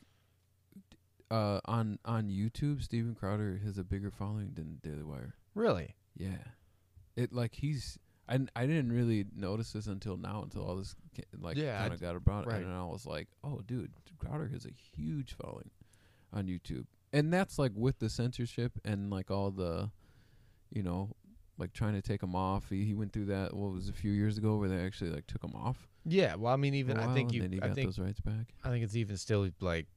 uh 1.32 1.60
on 1.66 2.00
on 2.06 2.30
YouTube, 2.30 2.82
Steven 2.82 3.16
Crowder 3.16 3.60
has 3.64 3.78
a 3.78 3.84
bigger 3.84 4.12
following 4.12 4.52
than 4.56 4.80
Daily 4.84 5.04
Wire. 5.04 5.36
Really? 5.56 5.96
Yeah. 6.18 6.38
It 7.16 7.34
like 7.34 7.56
he's 7.56 7.98
I, 8.28 8.40
I 8.56 8.66
didn't 8.68 8.92
really 8.92 9.26
notice 9.36 9.74
this 9.74 9.88
until 9.88 10.16
now 10.18 10.44
until 10.44 10.64
all 10.64 10.76
this 10.76 10.96
like 11.40 11.58
Yeah, 11.58 11.80
kind 11.80 11.94
of 11.94 12.00
got 12.02 12.16
about 12.16 12.46
right. 12.48 12.62
and 12.64 12.72
I 12.74 12.84
was 12.84 13.06
like, 13.06 13.28
"Oh, 13.44 13.62
dude, 13.66 13.92
Crowder 14.20 14.48
has 14.50 14.66
a 14.66 14.70
huge 14.96 15.34
following 15.34 15.72
on 16.32 16.46
YouTube." 16.48 16.86
And 17.12 17.34
that's 17.34 17.58
like 17.58 17.72
with 17.76 17.98
the 18.00 18.10
censorship 18.10 18.74
and 18.86 19.10
like 19.10 19.32
all 19.32 19.50
the 19.50 19.90
you 20.72 20.84
know, 20.84 21.10
like 21.58 21.74
trying 21.74 21.94
to 21.94 22.02
take 22.04 22.22
him 22.22 22.36
off. 22.36 22.70
He, 22.70 22.86
he 22.86 22.94
went 22.94 23.12
through 23.14 23.26
that 23.26 23.56
what 23.56 23.74
was 23.74 23.90
a 23.90 23.94
few 23.94 24.12
years 24.12 24.38
ago 24.38 24.58
where 24.58 24.70
they 24.70 24.78
actually 24.86 25.10
like 25.10 25.26
took 25.26 25.44
him 25.44 25.56
off. 25.56 25.88
Yeah. 26.06 26.36
Well, 26.36 26.54
I 26.54 26.58
mean, 26.58 26.76
even 26.76 26.98
I 26.98 27.12
think 27.14 27.30
and 27.30 27.34
you. 27.36 27.42
then 27.42 27.52
he 27.52 27.62
I 27.62 27.68
got 27.68 27.76
think 27.76 27.88
those 27.88 27.98
rights 28.00 28.20
back. 28.22 28.54
I 28.64 28.70
think 28.70 28.84
it's 28.84 28.96
even 28.96 29.18
still 29.18 29.50
like 29.60 29.88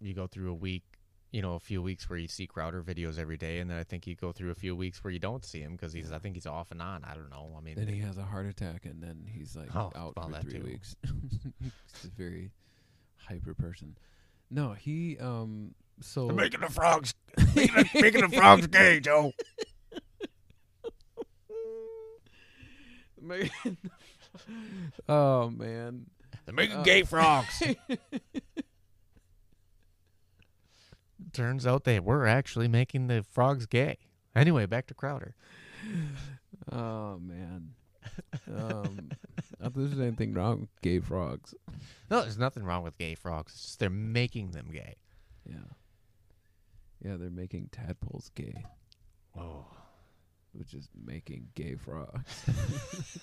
you 0.00 0.14
go 0.14 0.26
through 0.26 0.50
a 0.50 0.54
week, 0.54 0.84
you 1.32 1.42
know, 1.42 1.54
a 1.54 1.60
few 1.60 1.82
weeks 1.82 2.08
where 2.08 2.18
you 2.18 2.28
see 2.28 2.46
Crowder 2.46 2.82
videos 2.82 3.18
every 3.18 3.36
day, 3.36 3.58
and 3.58 3.70
then 3.70 3.76
I 3.78 3.84
think 3.84 4.06
you 4.06 4.14
go 4.14 4.32
through 4.32 4.50
a 4.50 4.54
few 4.54 4.74
weeks 4.76 5.02
where 5.04 5.12
you 5.12 5.18
don't 5.18 5.44
see 5.44 5.60
him 5.60 5.72
because 5.72 5.92
he's. 5.92 6.10
I 6.12 6.18
think 6.18 6.34
he's 6.36 6.46
off 6.46 6.70
and 6.70 6.80
on. 6.80 7.04
I 7.04 7.14
don't 7.14 7.30
know. 7.30 7.54
I 7.56 7.60
mean, 7.60 7.74
Then 7.76 7.88
he 7.88 8.00
has 8.00 8.16
a 8.18 8.22
heart 8.24 8.46
attack, 8.46 8.84
and 8.86 9.02
then 9.02 9.26
he's 9.30 9.54
like 9.56 9.74
Oh, 9.76 9.92
out 9.94 10.14
well, 10.16 10.30
for 10.30 10.40
three 10.42 10.60
too. 10.60 10.64
weeks. 10.64 10.96
he's 11.02 12.04
a 12.04 12.08
very 12.16 12.50
hyper 13.16 13.54
person. 13.54 13.96
No, 14.50 14.72
he 14.72 15.18
um. 15.18 15.74
So 16.00 16.28
Making 16.28 16.60
the 16.60 16.68
frogs, 16.70 17.12
making 17.56 17.74
the, 17.74 17.88
making 18.00 18.20
the 18.22 18.28
frogs 18.36 18.66
gay, 18.68 19.00
Joe. 19.00 19.32
oh 25.08 25.50
man, 25.50 26.06
They're 26.44 26.54
making 26.54 26.76
Uh, 26.78 26.82
gay 26.82 27.02
frogs. 27.02 27.62
Turns 31.32 31.66
out 31.66 31.84
they 31.84 32.00
were 32.00 32.26
actually 32.26 32.68
making 32.68 33.06
the 33.06 33.24
frogs 33.30 33.66
gay. 33.66 33.98
Anyway, 34.34 34.66
back 34.66 34.86
to 34.86 34.94
Crowder. 34.94 35.34
oh 36.72 37.18
man. 37.18 37.70
Um, 38.52 39.10
not 39.60 39.74
that 39.74 39.80
there's 39.80 40.00
anything 40.00 40.32
wrong 40.34 40.60
with 40.60 40.80
gay 40.82 41.00
frogs. 41.00 41.54
No, 42.10 42.22
there's 42.22 42.38
nothing 42.38 42.64
wrong 42.64 42.82
with 42.82 42.98
gay 42.98 43.14
frogs. 43.14 43.52
It's 43.52 43.62
just 43.62 43.78
they're 43.80 43.90
making 43.90 44.52
them 44.52 44.68
gay. 44.72 44.96
Yeah, 45.48 45.56
yeah, 47.04 47.16
they're 47.16 47.30
making 47.30 47.70
tadpoles 47.72 48.30
gay, 48.34 48.64
Oh, 49.38 49.66
which 50.52 50.74
is 50.74 50.88
making 51.04 51.48
gay 51.54 51.76
frogs. 51.76 52.44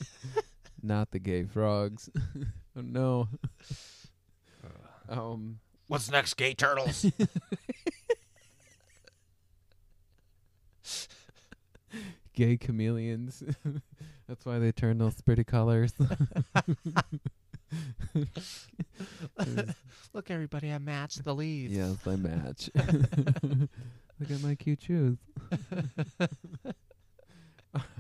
not 0.83 1.11
the 1.11 1.19
gay 1.19 1.43
frogs. 1.43 2.09
oh 2.77 2.81
no. 2.81 3.27
Um. 5.09 5.59
What's 5.87 6.09
next, 6.09 6.33
gay 6.35 6.53
turtles? 6.53 7.05
gay 12.33 12.57
chameleons. 12.57 13.43
That's 14.27 14.45
why 14.45 14.57
they 14.59 14.71
turn 14.71 14.97
those 14.97 15.21
pretty 15.21 15.43
colors. 15.43 15.93
look, 20.13 20.31
everybody! 20.31 20.71
I 20.73 20.79
matched 20.79 21.23
the 21.23 21.35
leaves. 21.35 21.73
yes, 21.75 21.97
they 22.03 22.15
match. 22.15 22.69
Look 22.75 24.31
at 24.31 24.41
my 24.41 24.55
cute 24.55 24.81
shoes. 24.81 25.17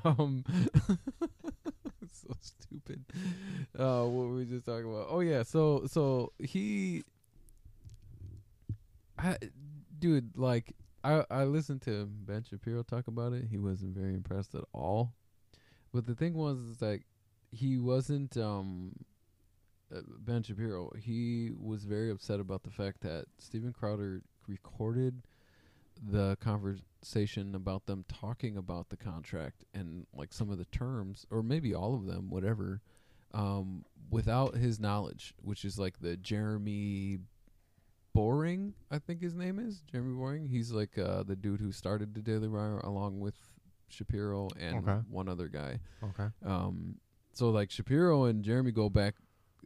um, 0.03 0.43
so 2.11 2.35
stupid. 2.41 3.05
Uh, 3.77 4.05
what 4.05 4.27
were 4.27 4.35
we 4.35 4.45
just 4.45 4.65
talking 4.65 4.89
about? 4.89 5.07
Oh 5.09 5.19
yeah, 5.19 5.43
so 5.43 5.85
so 5.87 6.31
he, 6.39 7.03
I, 9.17 9.37
dude, 9.99 10.37
like 10.37 10.75
I 11.03 11.23
I 11.29 11.43
listened 11.43 11.81
to 11.83 12.05
Ben 12.05 12.43
Shapiro 12.43 12.83
talk 12.83 13.07
about 13.07 13.33
it. 13.33 13.45
He 13.49 13.57
wasn't 13.57 13.95
very 13.95 14.13
impressed 14.13 14.55
at 14.55 14.63
all. 14.73 15.13
But 15.93 16.05
the 16.05 16.15
thing 16.15 16.33
was 16.33 16.57
is 16.59 16.81
like 16.81 17.03
he 17.51 17.77
wasn't 17.77 18.35
um 18.37 18.93
uh, 19.95 20.01
Ben 20.19 20.43
Shapiro. 20.43 20.91
He 20.97 21.51
was 21.57 21.85
very 21.85 22.09
upset 22.09 22.39
about 22.39 22.63
the 22.63 22.71
fact 22.71 23.01
that 23.01 23.25
Steven 23.37 23.71
Crowder 23.71 24.21
recorded 24.47 25.27
the 26.03 26.37
conversation 26.41 27.55
about 27.55 27.85
them 27.85 28.03
talking 28.07 28.57
about 28.57 28.89
the 28.89 28.97
contract 28.97 29.63
and 29.73 30.05
like 30.13 30.33
some 30.33 30.49
of 30.49 30.57
the 30.57 30.65
terms 30.65 31.25
or 31.31 31.41
maybe 31.41 31.73
all 31.73 31.95
of 31.95 32.05
them 32.05 32.29
whatever 32.29 32.81
um 33.33 33.85
without 34.11 34.55
his 34.55 34.77
knowledge 34.77 35.33
which 35.41 35.63
is 35.63 35.79
like 35.79 35.99
the 35.99 36.17
Jeremy 36.17 37.19
Boring 38.15 38.73
I 38.89 38.97
think 38.99 39.21
his 39.21 39.35
name 39.35 39.59
is 39.59 39.83
Jeremy 39.91 40.15
Boring 40.15 40.47
he's 40.47 40.71
like 40.71 40.97
uh 40.97 41.21
the 41.23 41.35
dude 41.35 41.59
who 41.59 41.71
started 41.71 42.13
the 42.15 42.21
Daily 42.21 42.47
Wire 42.47 42.79
along 42.79 43.19
with 43.19 43.35
Shapiro 43.89 44.49
and 44.59 44.77
Okay. 44.87 44.99
one 45.09 45.27
other 45.29 45.47
guy 45.47 45.79
Okay. 46.03 46.27
um, 46.45 46.95
so 47.33 47.49
like 47.49 47.69
Shapiro 47.69 48.23
and 48.25 48.43
Jeremy 48.43 48.71
go 48.71 48.89
back. 48.89 49.15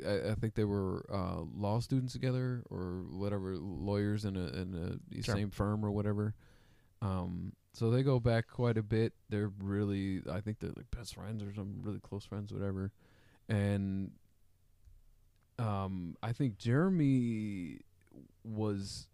I, 0.06 0.32
I 0.32 0.36
think 0.36 0.56
they 0.56 0.64
were 0.66 1.06
uh, 1.14 1.42
law 1.56 1.80
students 1.80 2.14
together 2.14 2.64
or 2.70 3.04
whatever, 3.12 3.56
lawyers 3.58 4.26
in 4.26 4.36
a 4.36 4.48
in 4.48 5.00
a 5.14 5.22
Sure. 5.24 5.36
same 5.36 5.52
firm 5.52 5.86
or 5.86 5.92
whatever. 5.92 6.34
Um, 7.02 7.54
so 7.74 7.92
they 7.92 8.02
go 8.02 8.20
back 8.20 8.48
quite 8.48 8.78
a 8.78 8.82
bit. 8.84 9.14
They're 9.30 9.52
really, 9.60 10.22
I 10.32 10.42
think 10.42 10.60
they're 10.60 10.72
like 10.76 10.90
best 10.90 11.14
friends 11.16 11.44
or 11.44 11.54
some 11.54 11.82
really 11.84 12.00
close 12.00 12.26
friends, 12.26 12.52
whatever. 12.52 12.92
And 13.48 14.12
um, 15.60 16.16
I 16.24 16.32
think 16.32 16.58
Jeremy 16.58 17.80
was 18.44 19.08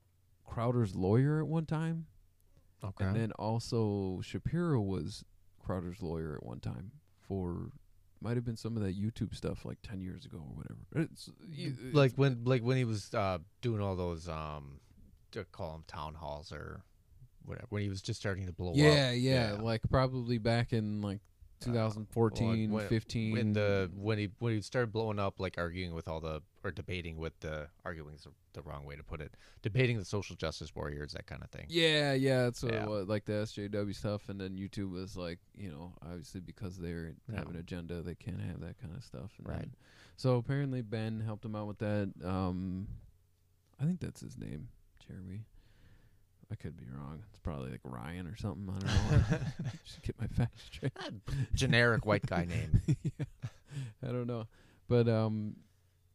Crowder's 0.45 0.95
lawyer 0.95 1.39
at 1.39 1.47
one 1.47 1.65
time, 1.65 2.05
Okay. 2.83 3.05
and 3.05 3.15
then 3.15 3.31
also 3.33 4.21
Shapiro 4.23 4.81
was 4.81 5.23
Crowder's 5.59 6.01
lawyer 6.01 6.35
at 6.35 6.45
one 6.45 6.59
time 6.59 6.91
for. 7.27 7.71
Might 8.21 8.37
have 8.37 8.45
been 8.45 8.55
some 8.55 8.75
of 8.77 8.81
that 8.81 8.99
YouTube 8.99 9.35
stuff 9.35 9.65
like 9.65 9.77
ten 9.83 9.99
years 10.01 10.25
ago 10.25 10.37
or 10.37 10.55
whatever. 10.55 10.79
It's, 11.11 11.29
y- 11.55 11.73
like 11.91 12.13
when 12.15 12.43
like 12.45 12.63
when 12.63 12.77
he 12.77 12.85
was 12.85 13.13
uh, 13.13 13.37
doing 13.61 13.81
all 13.81 13.95
those 13.95 14.27
um 14.27 14.79
to 15.31 15.43
call 15.43 15.73
them 15.73 15.83
town 15.85 16.15
halls 16.15 16.51
or 16.51 16.81
whatever 17.43 17.67
when 17.69 17.83
he 17.83 17.89
was 17.89 18.01
just 18.01 18.19
starting 18.19 18.45
to 18.47 18.53
blow 18.53 18.69
up. 18.71 18.77
yeah, 18.77 19.11
yeah, 19.11 19.57
like 19.59 19.81
probably 19.91 20.37
back 20.39 20.71
in 20.73 21.01
like 21.01 21.19
Uh, 21.61 21.65
2014, 21.65 22.69
when- 22.71 22.87
15. 22.87 23.31
when 23.33 23.53
the 23.53 23.89
when 23.95 24.17
he 24.17 24.29
when 24.39 24.53
he 24.53 24.61
started 24.61 24.91
blowing 24.91 25.19
up 25.19 25.39
like 25.39 25.57
arguing 25.57 25.93
with 25.93 26.07
all 26.07 26.19
the 26.19 26.41
or 26.63 26.71
debating 26.71 27.17
with 27.17 27.39
the 27.39 27.67
arguing 27.85 28.13
is 28.15 28.23
the- 28.53 28.61
wrong 28.63 28.85
way 28.85 28.95
to 28.95 29.03
put 29.03 29.19
it 29.19 29.33
debating 29.61 29.97
the 29.97 30.05
social 30.05 30.33
justice 30.35 30.73
warriors 30.73 31.11
that 31.11 31.27
kind 31.27 31.43
of 31.43 31.49
thing 31.49 31.65
yeah, 31.69 32.13
yeah, 32.13 32.43
that's 32.43 32.63
what 32.63 32.73
Yeah. 32.73 32.83
it 32.83 32.89
was, 32.89 33.07
like 33.07 33.25
the 33.25 33.33
SJW 33.33 33.93
stuff, 33.93 34.29
and 34.29 34.39
then 34.39 34.57
YouTube 34.57 34.91
was 34.91 35.17
like, 35.17 35.39
you 35.53 35.69
know, 35.69 35.93
obviously 36.01 36.39
because 36.39 36.77
they 36.77 36.89
Yeah. 36.91 37.35
have 37.35 37.49
an 37.49 37.57
agenda, 37.57 38.01
they 38.01 38.15
can't 38.15 38.39
have 38.39 38.61
that 38.61 38.77
kind 38.79 38.95
of 38.95 39.03
stuff. 39.03 39.31
And 39.39 39.47
Right. 39.47 39.59
then- 39.59 39.75
so 40.15 40.37
apparently 40.37 40.81
Ben 40.81 41.19
helped 41.19 41.43
him 41.43 41.53
out 41.55 41.67
with 41.67 41.79
that. 41.79 42.13
Um, 42.23 42.87
I 43.77 43.83
think 43.85 43.99
that's 43.99 44.21
his 44.21 44.37
name, 44.37 44.69
Jeremy. 45.05 45.43
I 46.51 46.55
could 46.55 46.77
be 46.77 46.85
wrong. 46.95 47.23
It's 47.29 47.39
probably 47.39 47.71
like 47.71 47.81
Ryan 47.83 48.27
or 48.27 48.35
something. 48.35 48.69
I 48.69 48.79
don't 48.79 49.31
know. 49.31 49.37
Should 49.83 50.03
get 50.03 50.19
my 50.21 50.27
facts 50.27 50.63
straight. 50.71 50.93
generic 51.53 52.05
white 52.05 52.25
guy 52.25 52.45
name 52.45 52.81
yeah. 53.03 53.25
I 54.03 54.07
don't 54.07 54.27
know, 54.27 54.47
but 54.87 55.07
um, 55.09 55.55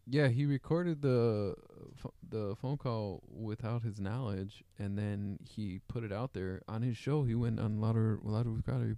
yeah, 0.07 0.29
he 0.29 0.47
recorded 0.47 1.03
the 1.03 1.55
ph- 2.01 2.15
the 2.29 2.57
phone 2.61 2.77
call 2.79 3.23
without 3.29 3.83
his 3.83 4.01
knowledge, 4.01 4.65
and 4.79 4.97
then 4.97 5.39
he 5.49 5.81
put 5.89 6.05
it 6.05 6.13
out 6.13 6.33
there 6.33 6.63
on 6.69 6.83
his 6.83 6.97
show. 6.97 7.25
He 7.25 7.35
went 7.35 7.61
on 7.61 7.81
Louder 7.81 8.19
Louder 8.23 8.51
with 8.53 8.65
Crowder, 8.65 8.97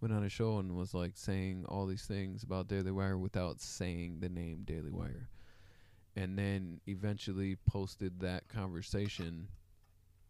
went 0.00 0.14
on 0.14 0.22
a 0.22 0.28
show 0.28 0.58
and 0.58 0.76
was 0.76 0.94
like 0.94 1.12
saying 1.16 1.64
all 1.68 1.86
these 1.86 2.04
things 2.04 2.42
about 2.42 2.68
Daily 2.68 2.90
Wire 2.92 3.18
without 3.18 3.60
saying 3.60 4.18
the 4.20 4.28
name 4.28 4.62
Daily 4.64 4.90
Wire, 4.90 5.28
and 6.14 6.38
then 6.38 6.80
eventually 6.86 7.56
posted 7.66 8.20
that 8.20 8.48
conversation. 8.48 9.48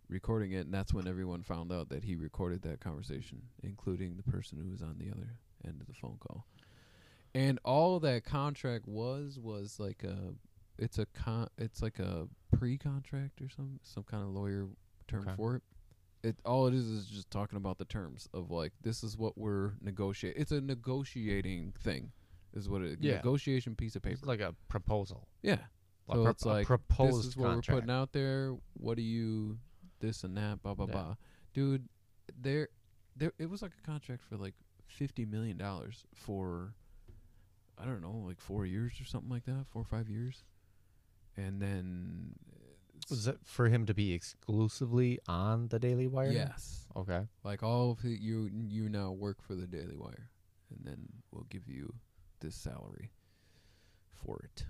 Recording 0.09 0.53
it, 0.53 0.65
and 0.65 0.73
that's 0.73 0.95
when 0.95 1.07
everyone 1.07 1.43
found 1.43 1.71
out 1.71 1.91
that 1.91 2.05
he 2.05 2.17
recorded 2.17 2.63
that 2.63 2.81
conversation, 2.81 3.43
including 3.63 4.17
the 4.17 4.23
person 4.23 4.59
who 4.63 4.71
was 4.71 4.81
on 4.81 4.97
the 4.99 5.11
other 5.11 5.39
end 5.67 5.81
of 5.83 5.87
the 5.87 5.93
phone 5.93 6.17
call. 6.19 6.47
And 7.35 7.59
all 7.65 8.01
that 8.01 8.25
contract 8.25 8.89
was 8.89 9.39
was 9.39 9.79
like 9.79 10.03
a 10.05 10.33
it's 10.79 10.99
a 10.99 11.05
con 11.07 11.49
it's 11.59 11.83
like 11.83 11.99
a 11.99 12.27
pre-contract 12.57 13.43
or 13.43 13.49
some 13.51 13.81
some 13.83 14.03
kind 14.05 14.23
of 14.23 14.31
lawyer 14.31 14.67
term 15.09 15.23
Okay. 15.23 15.37
for 15.37 15.57
it. 15.57 15.63
It 16.23 16.37
all 16.45 16.67
it 16.67 16.75
is 16.75 16.87
is 16.87 17.07
just 17.07 17.31
talking 17.31 17.59
about 17.59 17.77
the 17.79 17.85
terms 17.85 18.29
of 18.33 18.51
like 18.51 18.73
this 18.83 19.05
is 19.05 19.19
what 19.19 19.37
we're 19.37 19.73
negotiating. 19.83 20.41
It's 20.41 20.53
a 20.53 20.61
negotiating 20.63 21.75
thing, 21.79 22.13
is 22.55 22.67
what 22.69 22.81
it 22.81 22.99
Yeah. 23.03 23.17
negotiation 23.17 23.75
piece 23.77 23.95
of 23.95 24.05
it's 24.07 24.21
paper. 24.23 24.27
like 24.27 24.41
a 24.41 24.55
proposal 24.69 25.29
yeah. 25.43 25.59
A 26.09 26.15
So 26.15 26.23
pro- 26.23 26.31
it's 26.31 26.45
a 26.45 26.49
like 26.49 26.69
this 26.99 27.17
is 27.27 27.37
what 27.37 27.49
contract. 27.51 27.69
we're 27.69 27.75
putting 27.83 27.91
out 27.91 28.13
there. 28.13 28.57
What 28.73 28.97
do 28.97 29.03
you 29.03 29.59
this 30.01 30.25
and 30.25 30.37
that 30.37 30.63
blah 30.63 30.75
blah 30.75 30.87
Yeah. 30.87 30.93
blah, 30.93 31.15
dude? 31.55 31.89
There, 32.41 32.69
there. 33.17 33.33
It 33.39 33.49
was 33.51 33.63
like 33.63 33.73
a 33.83 33.87
contract 33.87 34.23
for 34.23 34.37
like 34.37 34.55
fifty 34.87 35.25
million 35.25 35.57
dollars 35.57 36.05
for, 36.15 36.75
I 37.79 37.85
don't 37.85 38.01
know, 38.03 38.23
like 38.27 38.41
four 38.41 38.67
years 38.67 39.01
or 39.01 39.05
something 39.05 39.31
like 39.31 39.45
that, 39.47 39.67
four 39.71 39.83
or 39.83 39.85
five 39.87 40.09
years, 40.09 40.45
and 41.37 41.61
then 41.61 42.35
uh, 42.53 43.01
was 43.11 43.27
it 43.27 43.39
for 43.45 43.69
him 43.69 43.87
to 43.87 43.95
be 43.95 44.13
exclusively 44.13 45.19
on 45.29 45.69
the 45.69 45.79
daily 45.79 46.07
wire 46.09 46.33
yes, 46.33 46.87
okay 46.97 47.29
like 47.45 47.63
all 47.63 47.93
of 47.93 48.05
it, 48.05 48.21
you 48.21 48.51
you 48.53 48.89
now 48.89 49.13
work 49.13 49.41
for 49.41 49.55
the 49.55 49.67
Daily 49.67 49.97
Wire, 49.97 50.31
and 50.71 50.85
then 50.85 51.09
we'll 51.33 51.47
give 51.49 51.69
you 51.69 51.95
this 52.41 52.55
salary 52.57 53.11
for 54.13 54.41
it. 54.45 54.65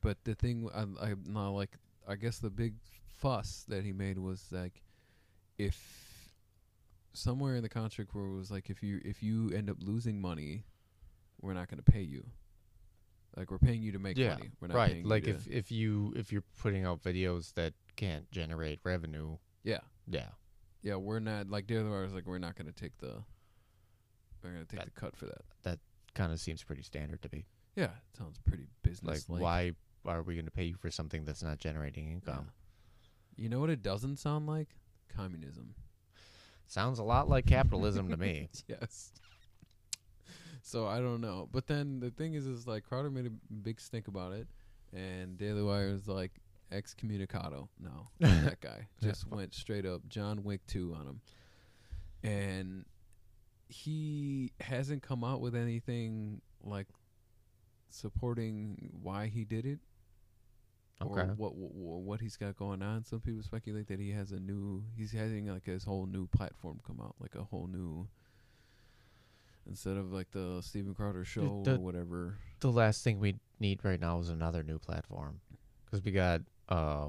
But 0.00 0.24
the 0.24 0.34
thing 0.34 0.68
I 0.74 0.82
I'm 0.82 1.22
not 1.26 1.50
like 1.50 1.76
I 2.08 2.16
guess 2.16 2.38
the 2.38 2.50
big 2.50 2.74
fuss 3.20 3.64
that 3.68 3.84
he 3.84 3.92
made 3.92 4.18
was 4.18 4.46
like 4.50 4.82
if 5.58 6.00
somewhere 7.12 7.56
in 7.56 7.62
the 7.62 7.68
contract 7.68 8.14
where 8.14 8.24
it 8.24 8.36
was 8.36 8.50
like 8.50 8.70
if 8.70 8.82
you 8.82 9.00
if 9.04 9.22
you 9.22 9.50
end 9.50 9.68
up 9.70 9.76
losing 9.80 10.20
money, 10.20 10.64
we're 11.40 11.54
not 11.54 11.68
going 11.68 11.82
to 11.82 11.92
pay 11.92 12.00
you. 12.00 12.24
Like 13.36 13.50
we're 13.50 13.58
paying 13.58 13.82
you 13.82 13.92
to 13.92 13.98
make 13.98 14.16
yeah 14.16 14.34
money. 14.34 14.50
We're 14.60 14.68
not 14.68 14.76
right. 14.76 14.92
paying 14.92 15.04
like 15.08 15.26
if 15.26 15.46
if 15.46 15.70
you 15.70 16.12
if 16.16 16.32
you're 16.32 16.44
putting 16.60 16.84
out 16.84 17.02
videos 17.02 17.52
that 17.54 17.74
can't 17.96 18.30
generate 18.30 18.80
revenue. 18.84 19.36
Yeah. 19.62 19.80
Yeah. 20.08 20.28
Yeah 20.82 20.96
we're 20.96 21.20
not 21.20 21.48
like 21.48 21.66
the 21.66 21.78
other 21.78 21.90
was 21.90 22.12
like 22.12 22.26
we're 22.26 22.38
not 22.38 22.56
going 22.56 22.72
to 22.72 22.72
take 22.72 22.96
the 22.98 23.22
we're 24.42 24.50
going 24.50 24.64
to 24.64 24.68
take 24.68 24.80
That- 24.80 24.94
the 24.94 25.00
cut 25.00 25.16
for 25.16 25.26
that. 25.26 25.42
That 25.62 25.78
kind 26.14 26.32
of 26.32 26.40
seems 26.40 26.62
pretty 26.62 26.82
standard 26.82 27.22
to 27.22 27.28
me. 27.32 27.46
Yeah, 27.76 27.84
it 27.84 28.16
sounds 28.18 28.38
pretty 28.38 28.66
business 28.82 29.28
like 29.28 29.40
why 29.40 29.72
are 30.06 30.22
we 30.22 30.34
going 30.34 30.46
to 30.46 30.50
pay 30.50 30.64
you 30.64 30.74
for 30.74 30.90
something 30.90 31.24
that's 31.24 31.42
not 31.42 31.58
generating 31.58 32.10
income 32.10 32.50
You 33.36 33.48
know 33.48 33.60
what 33.60 33.70
it 33.70 33.82
doesn't 33.82 34.18
sound 34.18 34.46
like? 34.46 34.68
Communism. 35.14 35.74
sounds 36.66 36.98
a 36.98 37.02
lot 37.02 37.28
like 37.28 37.46
capitalism 37.46 38.10
to 38.10 38.16
me 38.16 38.48
yes. 38.68 39.12
So 40.62 40.86
I 40.86 40.98
don't 40.98 41.20
know, 41.20 41.48
but 41.50 41.66
then 41.66 41.98
the 41.98 42.10
thing 42.10 42.34
is, 42.34 42.46
is 42.46 42.66
like 42.66 42.84
Crowder 42.84 43.10
made 43.10 43.26
a 43.26 43.30
big 43.52 43.80
stink 43.80 44.06
about 44.06 44.32
it, 44.32 44.46
and 44.94 45.36
Daily 45.36 45.62
Wire 45.62 45.90
was 45.90 46.06
like 46.06 46.32
excommunicado. 46.72 47.68
No, 47.80 48.08
that 48.20 48.60
guy 48.60 48.86
just 49.02 49.28
went 49.28 49.52
straight 49.52 49.84
up 49.84 50.08
John 50.08 50.44
Wick 50.44 50.60
two 50.68 50.94
on 50.96 51.06
him, 51.08 51.20
and 52.22 52.84
he 53.68 54.52
hasn't 54.60 55.02
come 55.02 55.24
out 55.24 55.40
with 55.40 55.56
anything 55.56 56.40
like 56.62 56.86
supporting 57.88 58.90
why 59.02 59.26
he 59.26 59.44
did 59.44 59.66
it 59.66 59.80
Okay. 61.02 61.20
or 61.22 61.34
what, 61.36 61.54
what 61.54 62.00
what 62.02 62.20
he's 62.20 62.36
got 62.36 62.56
going 62.56 62.82
on. 62.82 63.04
Some 63.04 63.20
people 63.20 63.42
speculate 63.42 63.86
that 63.88 63.98
he 64.00 64.10
has 64.10 64.32
a 64.32 64.38
new 64.40 64.84
he's 64.96 65.12
having 65.12 65.46
like 65.46 65.64
his 65.64 65.84
whole 65.84 66.06
new 66.06 66.26
platform 66.26 66.78
come 66.86 67.00
out, 67.00 67.14
like 67.20 67.34
a 67.34 67.42
whole 67.44 67.66
new 67.66 68.06
instead 69.68 69.96
of 69.96 70.12
like 70.12 70.30
the 70.32 70.60
Steven 70.62 70.94
Crowder 70.94 71.24
show 71.24 71.62
the- 71.64 71.76
or 71.76 71.78
whatever. 71.78 72.36
the 72.60 72.70
last 72.70 73.02
thing 73.04 73.18
we 73.18 73.36
need 73.58 73.80
right 73.84 74.00
now 74.00 74.18
is 74.18 74.28
another 74.28 74.62
new 74.62 74.78
platform 74.78 75.40
because 75.84 76.04
we 76.04 76.10
got 76.12 76.40
uh 76.68 77.08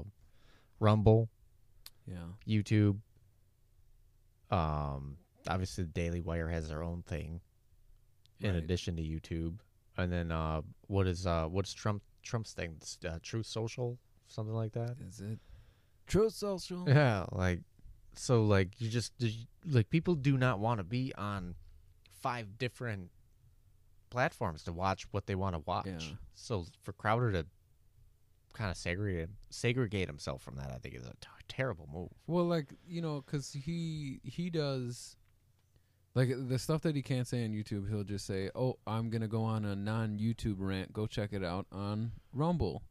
rumble 0.80 1.28
Yeah. 2.06 2.28
youtube 2.48 2.98
um 4.50 5.16
obviously 5.48 5.84
the 5.84 5.90
daily 5.90 6.20
wire 6.20 6.48
has 6.48 6.68
their 6.68 6.82
own 6.82 7.02
thing 7.02 7.40
in 8.40 8.54
Right. 8.54 8.62
addition 8.62 8.96
to 8.96 9.02
youtube 9.02 9.58
and 9.96 10.12
then 10.12 10.30
uh 10.32 10.62
what 10.88 11.06
is 11.06 11.26
uh 11.26 11.46
what's 11.46 11.72
trump 11.72 12.02
trump's 12.22 12.52
thing 12.52 12.76
uh, 13.08 13.18
truth 13.22 13.46
social 13.46 13.98
something 14.26 14.54
like 14.54 14.72
that 14.72 14.96
Is 15.06 15.20
it 15.20 15.38
Truth 16.06 16.34
Social? 16.34 16.84
yeah 16.88 17.26
like 17.32 17.60
so 18.14 18.44
like 18.44 18.80
you 18.80 18.88
just 18.88 19.12
like 19.66 19.88
people 19.90 20.14
do 20.14 20.36
not 20.36 20.58
want 20.58 20.78
to 20.78 20.84
be 20.84 21.12
on 21.16 21.54
five 22.20 22.58
different 22.58 23.10
platforms 24.10 24.62
to 24.64 24.72
watch 24.72 25.06
what 25.12 25.26
they 25.26 25.34
want 25.34 25.54
to 25.54 25.62
watch 25.66 25.86
Yeah. 25.86 26.16
so 26.34 26.66
for 26.82 26.92
crowder 26.92 27.32
to 27.32 27.46
kind 28.52 28.70
of 28.70 28.76
segregate 28.76 29.28
segregate 29.48 30.08
himself 30.08 30.42
from 30.42 30.56
that 30.56 30.70
i 30.70 30.76
think 30.76 30.94
is 30.94 31.04
a 31.06 31.12
t- 31.20 31.28
terrible 31.48 31.88
move 31.92 32.10
Well, 32.26 32.44
like 32.44 32.74
you 32.86 33.00
know, 33.02 33.22
because 33.24 33.52
he 33.52 34.20
he 34.24 34.50
does 34.50 35.16
like 36.14 36.30
the 36.48 36.58
stuff 36.58 36.82
that 36.82 36.94
he 36.94 37.02
can't 37.02 37.26
say 37.26 37.44
on 37.44 37.52
YouTube. 37.52 37.88
He'll 37.88 38.04
just 38.04 38.26
say, 38.26 38.50
"Oh, 38.54 38.78
I'm 38.86 39.10
gonna 39.10 39.28
go 39.28 39.42
on 39.42 39.64
a 39.64 39.74
non-YouTube 39.74 40.56
rant. 40.58 40.92
Go 40.92 41.06
check 41.06 41.32
it 41.32 41.44
out 41.44 41.66
on 41.72 42.12
Rumble." 42.32 42.82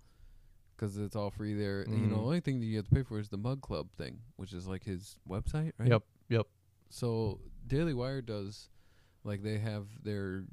'Cause 0.78 0.98
it's 0.98 1.16
all 1.16 1.30
free 1.30 1.54
there. 1.54 1.88
You 1.88 1.96
know, 1.96 2.10
the 2.10 2.16
mm. 2.16 2.26
only 2.26 2.40
thing 2.40 2.60
that 2.60 2.66
you 2.66 2.78
have 2.78 2.88
to 2.88 2.96
pay 2.96 3.04
for 3.04 3.20
is 3.20 3.30
the 3.30 3.38
Mug 3.38 3.62
Club 3.62 3.92
thing, 3.98 4.22
which 4.38 4.52
is 4.52 4.68
like 4.68 4.84
his 4.84 5.20
website, 5.30 5.74
right? 5.78 5.90
Yep, 5.90 6.04
yep. 6.30 6.48
So 6.90 7.40
Daily 7.68 7.94
Wire 7.94 8.24
does, 8.24 8.70
like, 9.24 9.44
they 9.44 9.60
have 9.60 9.86
their 10.04 10.46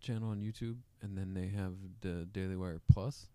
channel 0.00 0.28
on 0.28 0.42
YouTube, 0.42 0.76
and 1.00 1.16
then 1.16 1.32
they 1.32 1.48
have 1.48 1.72
the 2.02 2.26
Daily 2.26 2.54
Wire 2.54 2.82
Plus, 2.92 3.28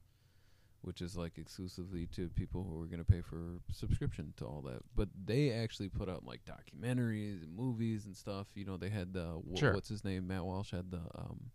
which 0.81 1.01
is 1.01 1.15
like 1.15 1.37
exclusively 1.37 2.07
to 2.07 2.29
people 2.29 2.63
who 2.63 2.81
are 2.81 2.85
going 2.87 2.99
to 2.99 3.05
pay 3.05 3.21
for 3.21 3.59
subscription 3.71 4.33
to 4.37 4.45
all 4.45 4.61
that. 4.61 4.81
But 4.95 5.09
they 5.25 5.51
actually 5.51 5.89
put 5.89 6.09
out 6.09 6.25
like 6.25 6.41
documentaries 6.45 7.43
and 7.43 7.55
movies 7.55 8.05
and 8.05 8.15
stuff. 8.15 8.47
You 8.55 8.65
know, 8.65 8.77
they 8.77 8.89
had 8.89 9.13
the 9.13 9.41
wh- 9.53 9.57
Sure. 9.59 9.73
what's 9.73 9.89
his 9.89 10.03
name? 10.03 10.27
Matt 10.27 10.43
Walsh 10.43 10.71
had 10.71 10.89
the 10.91 11.01
um, 11.15 11.51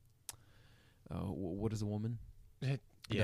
uh, 1.11 1.17
wh- 1.19 1.59
what 1.59 1.73
is 1.73 1.83
a 1.83 1.87
woman? 1.87 2.19
Yeah 2.61 2.77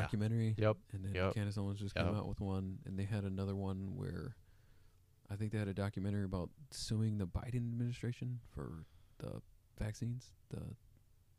documentary. 0.03 0.55
yep 0.59 0.77
And 0.93 1.05
then 1.05 1.15
Yep. 1.15 1.35
Candace 1.35 1.59
Owens 1.59 1.81
just 1.81 1.95
came 1.97 2.15
out 2.15 2.29
with 2.29 2.41
one, 2.41 2.79
and 2.87 2.97
they 2.99 3.05
had 3.05 3.25
another 3.25 3.57
one 3.57 3.97
where 3.97 4.37
I 5.31 5.35
think 5.37 5.51
they 5.53 5.59
had 5.59 5.67
a 5.69 5.75
documentary 5.75 6.25
about 6.25 6.51
suing 6.71 7.19
the 7.19 7.27
Biden 7.27 7.57
administration 7.57 8.39
for 8.55 8.85
the 9.19 9.41
vaccines, 9.79 10.31
the 10.51 10.63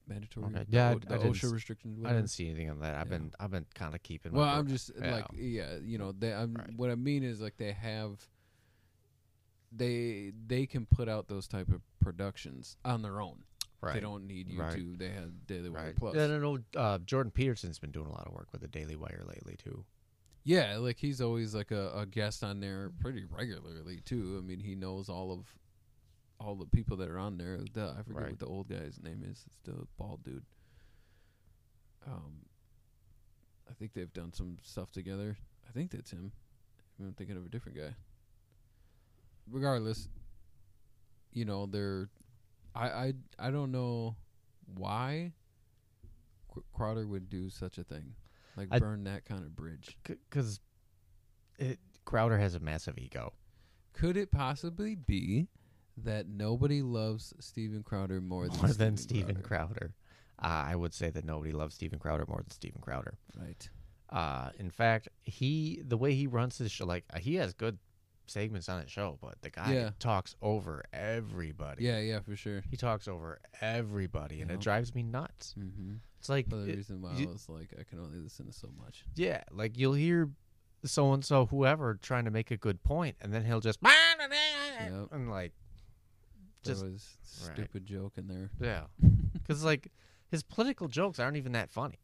mandatory, 0.07 0.45
Okay. 0.47 0.65
Yeah, 0.69 0.89
I- 0.91 0.95
the 0.95 1.13
I 1.13 1.17
didn't 1.17 1.33
OSHA 1.33 1.51
restrictions. 1.53 2.05
I 2.05 2.09
didn't 2.13 2.29
see 2.29 2.47
anything 2.49 2.69
on 2.69 2.79
that. 2.79 2.95
I've 2.95 3.07
Yeah. 3.11 3.17
been 3.17 3.33
I've 3.39 3.51
been 3.51 3.65
kind 3.73 3.95
of 3.95 4.03
keeping. 4.03 4.31
Well, 4.33 4.47
I'm 4.47 4.67
just 4.67 4.91
Yeah. 4.99 5.11
like, 5.15 5.25
yeah, 5.33 5.77
you 5.83 5.97
know, 5.97 6.11
they. 6.11 6.33
I'm, 6.33 6.53
Right. 6.53 6.73
What 6.75 6.89
I 6.89 6.95
mean 6.95 7.23
is 7.23 7.39
like 7.41 7.57
they 7.57 7.71
have. 7.73 8.27
They 9.71 10.31
they 10.45 10.65
can 10.67 10.85
put 10.85 11.09
out 11.09 11.27
those 11.27 11.47
type 11.47 11.69
of 11.69 11.81
productions 11.99 12.77
on 12.85 13.01
their 13.01 13.21
own. 13.21 13.43
right. 13.81 13.95
They 13.95 13.99
don't 13.99 14.25
need 14.27 14.47
you 14.47 14.61
Right. 14.61 14.75
to. 14.77 14.95
They 14.95 15.09
have 15.09 15.45
Daily 15.45 15.69
Wire 15.69 15.87
Right. 15.87 15.95
Plus. 15.97 16.15
Yeah, 16.15 16.27
no, 16.27 16.39
no. 16.39 16.63
Uh, 16.79 16.99
Jordan 16.99 17.31
Peterson's 17.31 17.79
been 17.79 17.91
doing 17.91 18.05
a 18.07 18.11
lot 18.11 18.25
of 18.27 18.31
work 18.33 18.47
with 18.53 18.61
the 18.61 18.67
Daily 18.69 18.95
Wire 18.95 19.23
lately 19.27 19.57
too. 19.57 19.83
Yeah, 20.45 20.77
like 20.77 20.97
he's 20.99 21.19
always 21.19 21.53
like 21.53 21.71
a, 21.71 21.91
a 21.93 22.05
guest 22.05 22.43
on 22.45 22.59
there 22.61 22.91
pretty 22.99 23.25
regularly 23.25 23.99
too. 24.05 24.37
I 24.41 24.45
mean, 24.45 24.59
he 24.61 24.75
knows 24.75 25.09
all 25.09 25.31
of 25.33 25.53
all 26.43 26.55
the 26.55 26.65
people 26.65 26.97
that 26.97 27.09
are 27.09 27.19
on 27.19 27.37
there. 27.37 27.57
The, 27.73 27.95
I 27.97 28.03
forget 28.03 28.21
Right. 28.23 28.29
what 28.31 28.39
the 28.39 28.45
old 28.47 28.67
guy's 28.69 28.99
name 29.01 29.23
is. 29.23 29.43
It's 29.47 29.57
the 29.63 29.87
bald 29.97 30.23
dude. 30.23 30.43
Um, 32.05 32.45
I 33.69 33.73
think 33.73 33.93
they've 33.93 34.11
done 34.11 34.33
some 34.33 34.57
stuff 34.61 34.91
together. 34.91 35.37
I 35.67 35.71
think 35.71 35.91
that's 35.91 36.11
him. 36.11 36.31
I'm 36.99 37.13
thinking 37.13 37.37
of 37.37 37.45
a 37.45 37.49
different 37.49 37.77
guy. 37.77 37.95
Regardless, 39.49 40.07
you 41.31 41.45
know 41.45 41.65
they're. 41.65 42.09
I 42.75 42.87
I 42.89 43.13
I 43.39 43.51
don't 43.51 43.71
know 43.71 44.15
why 44.75 45.33
Cr- 46.49 46.59
Crowder 46.73 47.05
would 47.07 47.29
do 47.29 47.49
such 47.49 47.77
a 47.77 47.83
thing, 47.83 48.15
like 48.55 48.67
I- 48.71 48.79
burn 48.79 49.03
that 49.05 49.25
kind 49.25 49.43
of 49.43 49.55
bridge. 49.55 49.97
Because 50.03 50.59
it 51.59 51.79
Crowder 52.05 52.37
has 52.37 52.55
a 52.55 52.59
massive 52.59 52.97
ego. 52.97 53.33
Could 53.93 54.17
it 54.17 54.31
possibly 54.31 54.95
be 54.95 55.47
that 55.97 56.27
nobody 56.27 56.81
loves 56.81 57.33
Steven 57.39 57.83
Crowder 57.83 58.19
more 58.21 58.47
than 58.47 58.57
more 58.57 58.67
than 58.73 58.97
Steven 58.97 59.25
Steven 59.27 59.41
Crowder. 59.43 59.93
Uh, 60.41 60.63
I 60.67 60.75
would 60.75 60.93
say 60.93 61.09
that 61.11 61.23
nobody 61.25 61.51
loves 61.51 61.75
Steven 61.75 61.99
Crowder 61.99 62.25
more 62.27 62.39
than 62.39 62.49
Steven 62.51 62.81
Crowder. 62.81 63.13
Right. 63.39 63.69
Uh, 64.09 64.49
in 64.59 64.69
fact, 64.69 65.07
he 65.23 65.81
the 65.85 65.97
way 65.97 66.13
he 66.13 66.27
runs 66.27 66.57
his 66.57 66.71
show, 66.71 66.85
like 66.85 67.05
uh, 67.13 67.19
he 67.19 67.35
has 67.35 67.53
good 67.53 67.77
segments 68.27 68.69
on 68.69 68.81
his 68.81 68.89
show, 68.91 69.17
but 69.21 69.35
the 69.41 69.49
guy 69.49 69.73
Yeah. 69.73 69.89
talks 69.99 70.35
over 70.41 70.83
everybody. 70.93 71.83
Yeah, 71.83 71.99
yeah, 71.99 72.19
for 72.21 72.35
sure. 72.35 72.63
he 72.69 72.77
talks 72.77 73.07
over 73.07 73.39
everybody, 73.61 74.41
and 74.41 74.49
Yeah. 74.49 74.55
it 74.55 74.61
drives 74.61 74.93
me 74.95 75.03
nuts. 75.03 75.55
Mm-hmm. 75.59 75.95
It's 76.19 76.29
like, 76.29 76.47
the 76.49 76.57
it- 76.69 76.75
reason 76.77 77.01
why 77.01 77.13
you- 77.15 77.27
I 77.29 77.31
was 77.33 77.49
like, 77.49 77.73
I 77.79 77.83
can 77.83 77.99
only 77.99 78.19
listen 78.19 78.45
to 78.47 78.53
so 78.53 78.69
much. 78.79 79.03
yeah, 79.15 79.43
like 79.51 79.77
you'll 79.77 79.93
hear 79.93 80.29
so 80.85 81.13
and 81.13 81.23
so 81.23 81.45
whoever 81.47 81.95
trying 81.95 82.25
to 82.25 82.31
make 82.31 82.49
a 82.51 82.57
good 82.57 82.81
point, 82.83 83.15
and 83.21 83.33
then 83.33 83.43
he'll 83.45 83.59
just 83.61 83.79
Yep. 83.83 85.09
and 85.11 85.29
like 85.29 85.53
There 86.63 86.73
Just- 86.73 86.85
was 86.85 87.17
right. 87.47 87.55
stupid 87.55 87.85
joke 87.85 88.13
in 88.17 88.27
there. 88.27 88.49
yeah, 88.59 88.83
because 89.33 89.63
like 89.63 89.91
his 90.29 90.43
political 90.43 90.87
jokes 90.87 91.19
aren't 91.19 91.37
even 91.37 91.51
that 91.53 91.69
funny. 91.69 91.99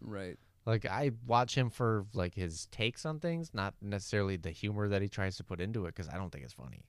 Right. 0.00 0.38
Like 0.66 0.86
I 0.86 1.10
watch 1.26 1.56
him 1.56 1.70
for 1.70 2.06
like 2.14 2.34
his 2.34 2.66
takes 2.66 3.04
on 3.04 3.18
things, 3.20 3.50
not 3.52 3.74
necessarily 3.80 4.36
the 4.36 4.50
humor 4.50 4.88
that 4.88 5.02
he 5.02 5.08
tries 5.08 5.36
to 5.38 5.44
put 5.44 5.60
into 5.60 5.86
it, 5.86 5.94
because 5.94 6.08
I 6.08 6.16
don't 6.16 6.30
think 6.30 6.44
it's 6.44 6.52
funny. 6.54 6.84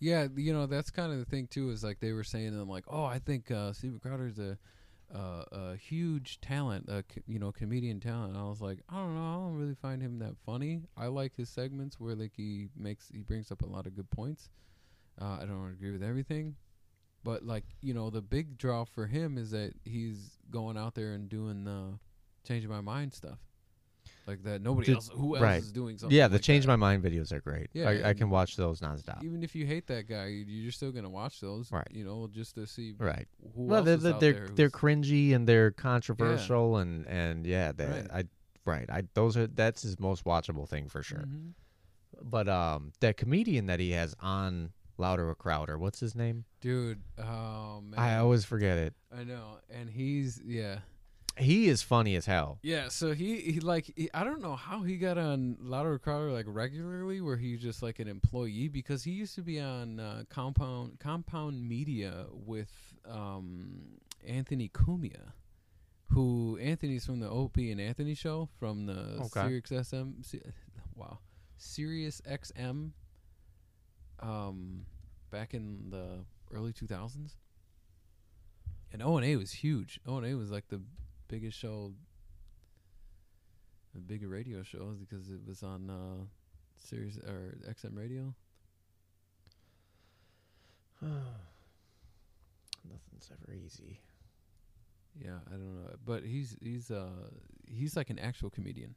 Yeah, 0.00 0.28
you 0.36 0.52
know 0.52 0.66
that's 0.66 0.90
kind 0.90 1.12
of 1.12 1.18
the 1.18 1.24
thing 1.24 1.46
too. 1.48 1.70
Is 1.70 1.82
like 1.84 1.98
they 2.00 2.12
were 2.12 2.24
saying, 2.24 2.56
them 2.56 2.68
like, 2.68 2.84
oh, 2.88 3.04
I 3.04 3.18
think 3.18 3.50
uh, 3.50 3.72
Steven 3.72 3.98
Crowder's 3.98 4.38
a 4.38 4.56
uh, 5.14 5.44
a 5.52 5.76
huge 5.76 6.40
talent, 6.40 6.86
a 6.88 7.02
co- 7.02 7.22
you 7.26 7.38
know, 7.38 7.50
comedian 7.50 7.98
talent. 7.98 8.34
And 8.34 8.38
I 8.40 8.48
was 8.48 8.60
like, 8.60 8.80
I 8.88 8.96
don't 8.96 9.14
know, 9.14 9.22
I 9.22 9.34
don't 9.34 9.54
really 9.56 9.74
find 9.74 10.02
him 10.02 10.18
that 10.18 10.36
funny. 10.44 10.82
I 10.96 11.06
like 11.06 11.34
his 11.36 11.48
segments 11.48 11.98
where 11.98 12.14
like 12.14 12.32
he 12.36 12.68
makes 12.76 13.08
he 13.12 13.22
brings 13.22 13.50
up 13.50 13.62
a 13.62 13.66
lot 13.66 13.86
of 13.86 13.94
good 13.96 14.10
points. 14.10 14.50
Uh, 15.20 15.38
I 15.42 15.44
don't 15.46 15.70
agree 15.70 15.90
with 15.90 16.02
everything, 16.02 16.54
but 17.24 17.44
like 17.44 17.64
you 17.80 17.92
know, 17.94 18.10
the 18.10 18.22
big 18.22 18.56
draw 18.58 18.84
for 18.84 19.06
him 19.06 19.36
is 19.38 19.50
that 19.50 19.72
he's 19.84 20.38
going 20.50 20.76
out 20.76 20.94
there 20.94 21.12
and 21.12 21.28
doing 21.28 21.64
the 21.64 21.98
changing 22.46 22.70
my 22.70 22.80
mind 22.80 23.12
stuff, 23.12 23.38
like 24.26 24.42
that. 24.44 24.62
Nobody 24.62 24.86
The- 24.86 24.94
else, 24.94 25.08
who 25.12 25.34
else 25.36 25.42
right. 25.42 25.60
is 25.60 25.72
doing 25.72 25.98
something? 25.98 26.16
yeah, 26.16 26.28
the 26.28 26.34
like 26.36 26.42
change 26.42 26.64
that. 26.64 26.68
my 26.70 26.76
mind 26.76 27.02
videos 27.02 27.32
are 27.32 27.40
great. 27.40 27.68
Yeah, 27.72 27.88
I, 27.90 28.10
I 28.10 28.14
can 28.14 28.30
watch 28.30 28.54
those 28.56 28.80
nonstop. 28.80 29.24
Even 29.24 29.42
if 29.42 29.54
you 29.56 29.66
hate 29.66 29.86
that 29.88 30.08
guy, 30.08 30.26
you- 30.28 30.44
you're 30.46 30.72
still 30.72 30.92
gonna 30.92 31.10
watch 31.10 31.40
those, 31.40 31.70
Right. 31.72 31.86
You 31.90 32.04
know, 32.04 32.28
just 32.32 32.54
to 32.54 32.66
see 32.66 32.94
right. 32.98 33.26
who 33.56 33.64
well, 33.64 33.78
else 33.78 33.84
they're 33.86 33.94
is 33.96 34.02
they're 34.02 34.32
they're, 34.32 34.48
they're 34.54 34.70
cringy 34.70 35.34
and 35.34 35.48
they're 35.48 35.72
controversial 35.72 36.76
and 36.76 37.06
and 37.08 37.44
yeah, 37.46 37.72
they 37.72 37.86
Right. 37.86 38.06
I 38.12 38.24
right. 38.64 38.88
I 38.88 39.02
those 39.14 39.36
are 39.36 39.48
that's 39.48 39.82
his 39.82 39.98
most 39.98 40.24
watchable 40.24 40.68
thing 40.68 40.88
for 40.88 41.02
sure. 41.02 41.24
Mhm. 41.26 41.54
But 42.22 42.48
um, 42.48 42.92
that 43.00 43.16
comedian 43.16 43.66
that 43.66 43.78
he 43.80 43.90
has 43.92 44.14
on 44.20 44.72
Louder 44.98 45.28
with 45.28 45.38
Crowder, 45.38 45.78
what's 45.78 46.00
his 46.00 46.14
name? 46.14 46.44
dude. 46.60 47.00
Oh 47.18 47.80
man, 47.82 47.98
I 47.98 48.16
always 48.18 48.44
forget 48.44 48.78
it. 48.78 48.94
I 49.16 49.24
know, 49.24 49.58
and 49.70 49.88
he's 49.88 50.40
yeah, 50.44 50.80
He 51.36 51.68
is 51.68 51.82
funny 51.82 52.16
as 52.16 52.26
hell. 52.26 52.58
yeah. 52.62 52.88
So 52.88 53.14
he 53.14 53.36
he 53.40 53.60
like 53.60 53.92
he, 53.96 54.10
I 54.12 54.24
don't 54.24 54.42
know 54.42 54.56
how 54.56 54.82
he 54.82 54.96
got 54.96 55.16
on 55.18 55.56
Louder 55.60 55.98
Crowder 55.98 56.32
like 56.32 56.46
regularly, 56.48 57.20
where 57.20 57.36
he's 57.36 57.60
just 57.60 57.82
like 57.82 57.98
an 58.00 58.08
employee 58.08 58.68
because 58.68 59.04
he 59.04 59.12
used 59.12 59.34
to 59.36 59.42
be 59.42 59.60
on 59.60 60.00
uh, 60.00 60.24
Compound 60.30 60.98
Compound 60.98 61.66
Media 61.68 62.26
with 62.32 62.72
um 63.08 63.98
Anthony 64.26 64.68
Cumia. 64.68 65.32
Who 66.12 66.58
Anthony's 66.60 67.04
from 67.04 67.20
the 67.20 67.28
Opie 67.28 67.70
and 67.70 67.78
Anthony 67.80 68.14
show 68.14 68.48
from 68.58 68.86
the 68.86 69.20
Okay. 69.26 69.60
Sirius 69.62 69.88
Si- 70.22 70.40
wow, 70.96 71.18
Sirius 71.58 72.22
XM, 72.22 72.92
um, 74.20 74.84
back 75.30 75.54
in 75.54 75.90
the 75.90 76.24
early 76.54 76.72
2000s. 76.72 77.32
And 78.92 79.02
O 79.02 79.16
and 79.18 79.26
A 79.26 79.36
was 79.36 79.52
huge. 79.52 80.00
O 80.06 80.16
and 80.16 80.26
A 80.26 80.34
was 80.34 80.50
like 80.50 80.68
the 80.68 80.80
biggest 81.28 81.58
show, 81.58 81.92
the 83.94 84.00
bigger 84.00 84.28
radio 84.28 84.62
show 84.62 84.94
because 84.98 85.28
it 85.28 85.40
was 85.46 85.62
on 85.62 85.90
uh, 85.90 86.24
Sirius 86.78 87.18
or 87.18 87.58
XM 87.70 87.96
radio. 87.96 88.34
Nothing's 91.02 91.20
ever 93.30 93.52
easy. 93.54 94.00
Yeah, 95.22 95.38
I 95.48 95.50
don't 95.50 95.84
know, 95.84 95.90
but 96.04 96.22
he's 96.22 96.56
he's 96.62 96.90
uh 96.90 97.08
he's 97.66 97.96
like 97.96 98.10
an 98.10 98.18
actual 98.18 98.50
comedian. 98.50 98.94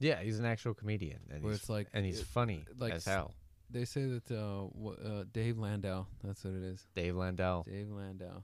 Yeah, 0.00 0.20
he's 0.22 0.38
an 0.38 0.44
actual 0.44 0.74
comedian, 0.74 1.20
and 1.30 1.42
Where 1.42 1.52
he's 1.52 1.60
it's 1.60 1.70
like 1.70 1.88
and 1.92 2.04
he's 2.04 2.20
it- 2.20 2.26
funny 2.26 2.64
like 2.78 2.92
as 2.92 3.04
hell. 3.04 3.34
They 3.72 3.84
say 3.84 4.06
that 4.06 4.30
uh, 4.30 4.66
wha- 4.72 4.94
uh 5.04 5.24
Dave 5.32 5.58
Landau, 5.58 6.06
that's 6.24 6.44
what 6.44 6.54
it 6.54 6.62
is. 6.62 6.86
Dave 6.94 7.16
Landau. 7.16 7.62
Dave 7.62 7.88
Landau. 7.90 8.42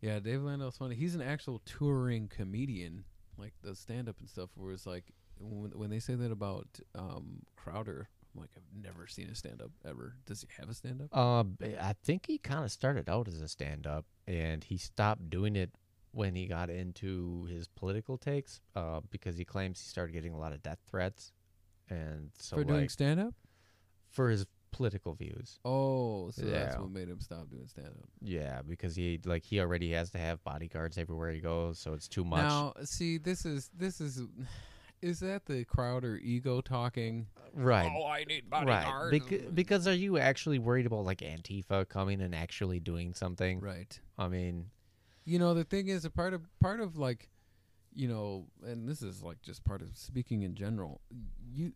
Yeah, 0.00 0.18
Dave 0.20 0.42
Landau's 0.42 0.76
funny. 0.76 0.94
He's 0.94 1.14
an 1.14 1.22
actual 1.22 1.60
touring 1.64 2.28
comedian, 2.28 3.04
like 3.38 3.54
the 3.62 3.74
stand 3.74 4.08
up 4.08 4.16
and 4.20 4.28
stuff. 4.28 4.50
Where 4.54 4.72
it's 4.72 4.86
like 4.86 5.04
when 5.38 5.70
when 5.72 5.90
they 5.90 5.98
say 5.98 6.14
that 6.14 6.30
about 6.32 6.66
um, 6.94 7.42
Crowder, 7.56 8.08
I'm 8.34 8.40
like 8.40 8.50
I've 8.56 8.82
never 8.82 9.06
seen 9.06 9.28
a 9.28 9.34
stand 9.34 9.60
up 9.60 9.70
ever. 9.86 10.14
Does 10.26 10.42
he 10.42 10.48
have 10.58 10.68
a 10.70 10.74
stand 10.74 11.02
up? 11.02 11.08
Uh, 11.12 11.44
I 11.80 11.94
think 12.04 12.26
he 12.26 12.38
kind 12.38 12.64
of 12.64 12.70
started 12.70 13.08
out 13.08 13.28
as 13.28 13.40
a 13.40 13.48
stand-up, 13.48 14.04
and 14.26 14.62
he 14.64 14.76
stopped 14.76 15.28
doing 15.30 15.56
it 15.56 15.70
when 16.12 16.34
he 16.34 16.46
got 16.46 16.70
into 16.70 17.44
his 17.50 17.68
political 17.68 18.16
takes. 18.16 18.60
Uh, 18.74 19.00
because 19.10 19.36
he 19.36 19.44
claims 19.44 19.80
he 19.80 19.88
started 19.88 20.12
getting 20.12 20.32
a 20.32 20.38
lot 20.38 20.52
of 20.52 20.62
death 20.62 20.78
threats, 20.88 21.32
and 21.90 22.30
so 22.38 22.56
For 22.56 22.64
doing 22.64 22.80
like 22.82 22.90
stand 22.90 23.20
up? 23.20 23.34
For 24.16 24.30
his 24.30 24.46
political 24.72 25.14
views. 25.14 25.58
Oh, 25.64 26.30
so 26.32 26.44
that's 26.44 26.76
what 26.76 26.90
made 26.90 27.08
him 27.08 27.20
stop 27.20 27.48
doing 27.50 27.66
stand 27.66 27.88
up. 27.88 28.08
Yeah, 28.20 28.60
because 28.66 28.96
he 28.96 29.20
like 29.24 29.44
he 29.44 29.60
already 29.60 29.92
has 29.92 30.10
to 30.10 30.18
have 30.18 30.42
bodyguards 30.44 30.98
everywhere 30.98 31.30
he 31.32 31.40
goes, 31.40 31.78
so 31.78 31.92
it's 31.94 32.08
too 32.08 32.24
much. 32.24 32.42
Now, 32.44 32.72
see, 32.84 33.18
this 33.18 33.44
is 33.46 33.70
this 33.76 34.00
is 34.00 34.22
is 35.02 35.20
that 35.20 35.46
the 35.46 35.64
Crowder 35.64 36.16
ego 36.16 36.60
talking? 36.60 37.26
right. 37.54 37.90
Oh, 37.94 38.06
I 38.06 38.24
need 38.24 38.44
Right, 38.50 38.84
bodyguards. 38.84 39.52
Because 39.54 39.86
are 39.86 39.94
you 39.94 40.18
actually 40.18 40.58
worried 40.58 40.86
about 40.86 41.04
like 41.04 41.18
Antifa 41.18 41.88
coming 41.88 42.20
and 42.20 42.34
actually 42.34 42.80
doing 42.80 43.14
something? 43.14 43.60
right. 43.60 43.98
I 44.18 44.28
mean, 44.28 44.70
You 45.24 45.38
know, 45.38 45.54
the 45.54 45.64
thing 45.64 45.88
is, 45.88 46.04
a 46.04 46.10
part 46.10 46.34
of 46.34 46.42
part 46.60 46.80
of 46.80 46.96
like, 46.96 47.28
you 47.94 48.08
know, 48.08 48.46
and 48.62 48.86
this 48.88 49.00
is 49.02 49.22
like 49.22 49.40
just 49.42 49.64
part 49.64 49.80
of 49.80 49.88
speaking 49.96 50.42
in 50.42 50.54
general. 50.54 51.00
You, 51.54 51.72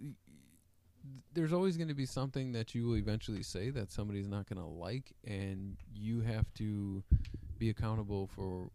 there's 1.32 1.52
always 1.52 1.76
going 1.76 1.88
to 1.88 1.94
be 1.94 2.06
something 2.06 2.52
that 2.52 2.74
you 2.74 2.86
will 2.86 2.96
eventually 2.96 3.42
say 3.42 3.70
that 3.70 3.90
somebody's 3.90 4.28
not 4.28 4.48
going 4.48 4.60
to 4.60 4.66
like, 4.66 5.12
and 5.26 5.76
you 5.94 6.20
have 6.20 6.52
to 6.54 7.02
be 7.58 7.70
accountable 7.70 8.26
for 8.26 8.70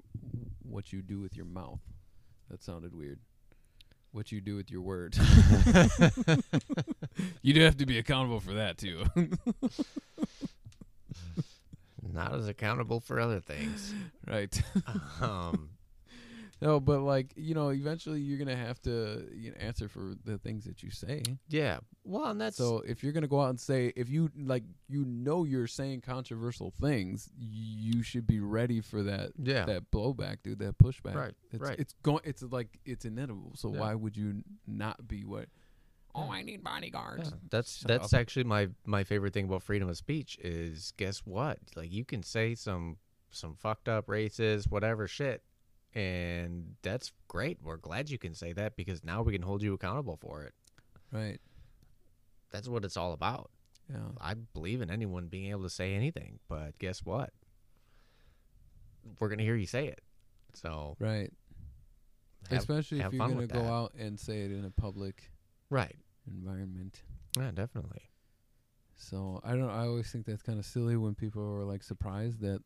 what 0.64 0.94
you 0.94 1.02
do 1.02 1.20
with 1.20 1.36
your 1.36 1.46
mouth. 1.46 1.82
That 2.50 2.64
sounded 2.64 2.96
weird. 2.96 3.20
What 4.12 4.32
you 4.32 4.40
do 4.40 4.56
with 4.56 4.72
your 4.72 4.82
words. 4.82 5.18
you 7.42 7.54
do 7.54 7.62
have 7.62 7.78
to 7.78 7.86
be 7.86 7.98
accountable 7.98 8.40
for 8.40 8.54
that 8.54 8.78
too. 8.78 9.04
not 12.16 12.34
as 12.34 12.48
accountable 12.48 13.02
for 13.02 13.20
other 13.20 13.42
things. 13.42 13.94
right. 14.28 14.64
um, 15.22 15.70
no, 16.66 16.80
but 16.80 17.02
like 17.02 17.28
you 17.36 17.54
know, 17.54 17.70
eventually 17.70 18.20
you're 18.20 18.38
gonna 18.40 18.56
have 18.56 18.82
to 18.84 19.28
you 19.34 19.52
know, 19.52 19.58
answer 19.60 19.88
for 19.88 20.14
the 20.24 20.38
things 20.38 20.66
that 20.66 20.82
you 20.84 20.90
say. 20.92 21.22
Yeah. 21.48 21.80
Well, 22.04 22.26
and 22.26 22.42
that's 22.42 22.58
So 22.58 22.80
if 22.88 23.04
you're 23.04 23.14
gonna 23.14 23.28
go 23.28 23.42
out 23.42 23.50
and 23.50 23.60
say, 23.60 23.94
if 23.96 24.10
you 24.10 24.30
like, 24.38 24.64
you 24.88 25.06
know, 25.06 25.44
you're 25.44 25.68
saying 25.68 26.02
controversial 26.02 26.72
things, 26.72 27.30
you 27.38 28.02
should 28.04 28.26
be 28.28 28.40
ready 28.40 28.82
for 28.82 29.04
that. 29.04 29.32
yeah. 29.42 29.66
That 29.66 29.92
blowback, 29.92 30.38
dude. 30.44 30.60
That 30.60 30.78
pushback. 30.78 31.16
Right, 31.16 31.34
It's, 31.52 31.62
right. 31.62 31.80
It's 31.80 31.94
going. 32.04 32.22
It's 32.24 32.42
like 32.44 32.80
it's 32.86 33.06
inevitable. 33.06 33.54
So 33.56 33.72
Yeah. 33.74 33.80
why 33.80 33.96
would 33.96 34.18
you 34.18 34.44
not 34.68 35.08
be 35.08 35.24
what? 35.24 35.48
Oh, 36.18 36.32
I 36.32 36.44
need 36.44 36.64
bodyguards. 36.64 37.30
Yeah, 37.30 37.38
that's 37.50 37.80
Shut 37.80 37.88
that's 37.90 38.14
up. 38.14 38.20
actually 38.20 38.46
my 38.46 38.70
my 38.86 39.04
favorite 39.04 39.34
thing 39.34 39.46
about 39.46 39.64
freedom 39.64 39.90
of 39.90 39.98
speech 39.98 40.38
is 40.42 40.94
guess 40.98 41.20
what? 41.26 41.60
Like 41.76 41.92
you 41.92 42.06
can 42.06 42.24
say 42.24 42.56
some 42.56 42.98
some 43.32 43.54
fucked 43.56 43.90
up 43.90 44.08
racist 44.08 44.72
whatever 44.72 45.08
shit 45.10 45.44
and 45.96 46.76
that's 46.82 47.12
great. 47.28 47.58
We're 47.64 47.78
glad 47.78 48.10
you 48.10 48.18
can 48.18 48.34
say 48.34 48.54
that 48.54 48.76
because 48.76 49.04
now 49.04 49.22
we 49.24 49.32
can 49.34 49.42
hold 49.42 49.62
you 49.64 49.74
accountable 49.74 50.18
for 50.22 50.44
it. 50.44 50.54
Right. 51.12 51.40
That's 52.52 52.68
what 52.68 52.84
it's 52.86 52.98
all 52.98 53.14
about. 53.14 53.50
Yeah. 53.90 54.00
I 54.20 54.34
believe 54.34 54.82
in 54.82 54.90
anyone 54.92 55.28
being 55.28 55.52
able 55.52 55.64
to 55.64 55.70
say 55.70 55.94
anything, 55.94 56.40
but 56.50 56.78
guess 56.80 57.06
what? 57.06 57.32
We're 59.20 59.28
going 59.30 59.38
to 59.40 59.44
hear 59.46 59.56
you 59.56 59.68
say 59.68 59.88
it. 59.88 60.02
So, 60.54 60.96
Right. 61.00 61.32
have- 62.50 62.60
Especially 62.60 63.00
have 63.00 63.14
if 63.14 63.20
you're 63.20 63.28
gonna 63.28 63.48
go 63.48 63.60
that. 63.64 63.72
out 63.72 63.94
and 63.96 64.20
say 64.20 64.42
it 64.42 64.52
in 64.52 64.66
a 64.66 64.72
public 64.72 65.32
right. 65.70 65.96
environment. 66.28 67.04
Yeah, 67.38 67.52
definitely. 67.52 68.10
So 68.98 69.42
I 69.44 69.56
don't. 69.58 69.70
I 69.70 69.88
always 69.88 70.10
think 70.10 70.26
that's 70.26 70.42
kind 70.42 70.58
of 70.58 70.66
silly 70.66 70.96
when 70.96 71.16
people 71.16 71.42
are 71.42 71.66
like 71.66 71.84
surprised 71.84 72.40
that 72.42 72.62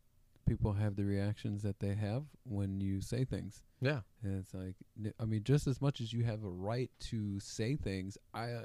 people 0.50 0.74
have 0.74 0.96
the 0.96 1.06
reactions 1.06 1.62
that 1.62 1.80
they 1.80 1.94
have 1.94 2.24
when 2.44 2.82
you 2.82 3.00
say 3.02 3.24
things. 3.24 3.62
Yeah. 3.82 4.00
And 4.24 4.40
it's 4.40 4.54
like, 4.54 4.76
I 5.20 5.26
mean, 5.26 5.44
just 5.44 5.68
as 5.68 5.80
much 5.80 6.02
as 6.02 6.12
you 6.12 6.24
have 6.24 6.44
a 6.44 6.50
right 6.50 6.90
to 7.12 7.40
say 7.40 7.76
things, 7.76 8.18
I 8.34 8.52
uh, 8.52 8.62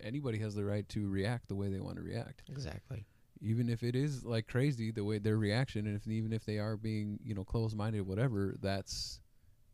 anybody 0.00 0.38
has 0.38 0.54
the 0.54 0.64
right 0.64 0.88
to 0.90 1.08
react 1.08 1.48
the 1.48 1.56
way 1.56 1.68
they 1.68 1.80
want 1.80 1.96
to 1.96 2.02
react, 2.02 2.42
Exactly. 2.48 3.04
even 3.40 3.68
if 3.68 3.82
it 3.82 3.96
is 3.96 4.24
like 4.24 4.46
crazy 4.46 4.90
the 4.92 5.04
way 5.04 5.18
their 5.18 5.36
reaction, 5.36 5.86
and 5.86 5.96
if 5.96 6.06
even 6.06 6.32
if 6.32 6.44
they 6.46 6.58
are 6.58 6.76
being 6.76 7.18
you 7.24 7.34
know 7.34 7.44
closed 7.44 7.76
minded, 7.76 8.00
or 8.00 8.04
whatever. 8.04 8.54
That's 8.62 9.20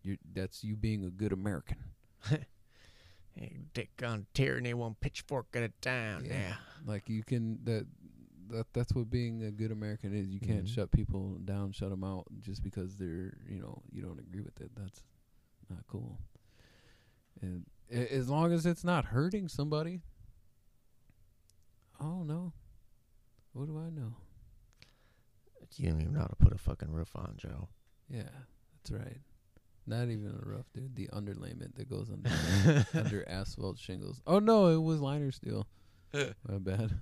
you. 0.03 0.17
That's 0.35 0.65
you 0.65 0.77
being 0.77 1.05
a 1.05 1.11
good 1.11 1.33
American. 1.33 1.77
Hey, 3.37 3.57
dick 3.73 3.91
on 4.05 4.27
tyranny 4.33 4.75
one 4.75 4.95
pitchfork 5.01 5.47
at 5.55 5.65
a 5.65 5.73
time. 5.81 6.25
Yeah. 6.25 6.35
Yeah. 6.35 6.55
Like 6.87 7.09
you 7.09 7.25
can 7.25 7.59
that 7.65 7.85
that 8.51 8.67
that's 8.73 8.93
what 8.95 9.11
being 9.11 9.43
a 9.45 9.51
good 9.51 9.71
American 9.71 10.15
is. 10.15 10.29
You 10.29 10.41
can't 10.41 10.65
Mhm. 10.65 10.75
shut 10.75 10.91
people 10.91 11.39
down, 11.45 11.73
shut 11.73 11.91
them 11.91 12.05
out 12.05 12.27
just 12.41 12.63
because 12.63 12.97
they're 12.97 13.37
you 13.49 13.61
know 13.61 13.83
you 13.91 14.03
don't 14.03 14.19
agree 14.21 14.41
with 14.43 14.61
it. 14.61 14.71
That's 14.77 15.03
not 15.71 15.87
cool. 15.87 16.19
And 17.41 17.67
a- 17.91 18.13
as 18.15 18.29
long 18.29 18.53
as 18.53 18.67
it's 18.67 18.85
not 18.85 19.07
hurting 19.07 19.49
somebody, 19.49 20.03
oh 22.01 22.23
no, 22.23 22.53
what 23.53 23.67
do 23.67 23.79
I 23.79 23.91
know? 23.91 24.15
You 25.77 25.91
don't 25.91 26.01
even 26.01 26.13
know 26.13 26.21
how 26.21 26.27
to 26.27 26.37
put 26.37 26.53
a 26.53 26.59
fucking 26.59 26.91
roof 26.93 27.11
on, 27.17 27.35
Joe. 27.37 27.69
Yeah, 28.09 28.29
that's 28.77 28.91
right. 28.93 29.21
Not 29.87 30.09
even 30.09 30.29
a 30.41 30.47
roof, 30.49 30.67
dude. 30.73 30.95
The 30.95 31.09
underlayment 31.09 31.75
that 31.75 31.89
goes 31.91 32.11
under 32.11 32.31
under 32.95 33.29
asphalt 33.29 33.79
shingles. 33.79 34.23
Oh 34.27 34.39
no, 34.39 34.69
it 34.69 34.81
was 34.81 35.01
liner 35.01 35.31
steel. 35.33 35.67
My 36.15 36.59
bad. 36.59 37.01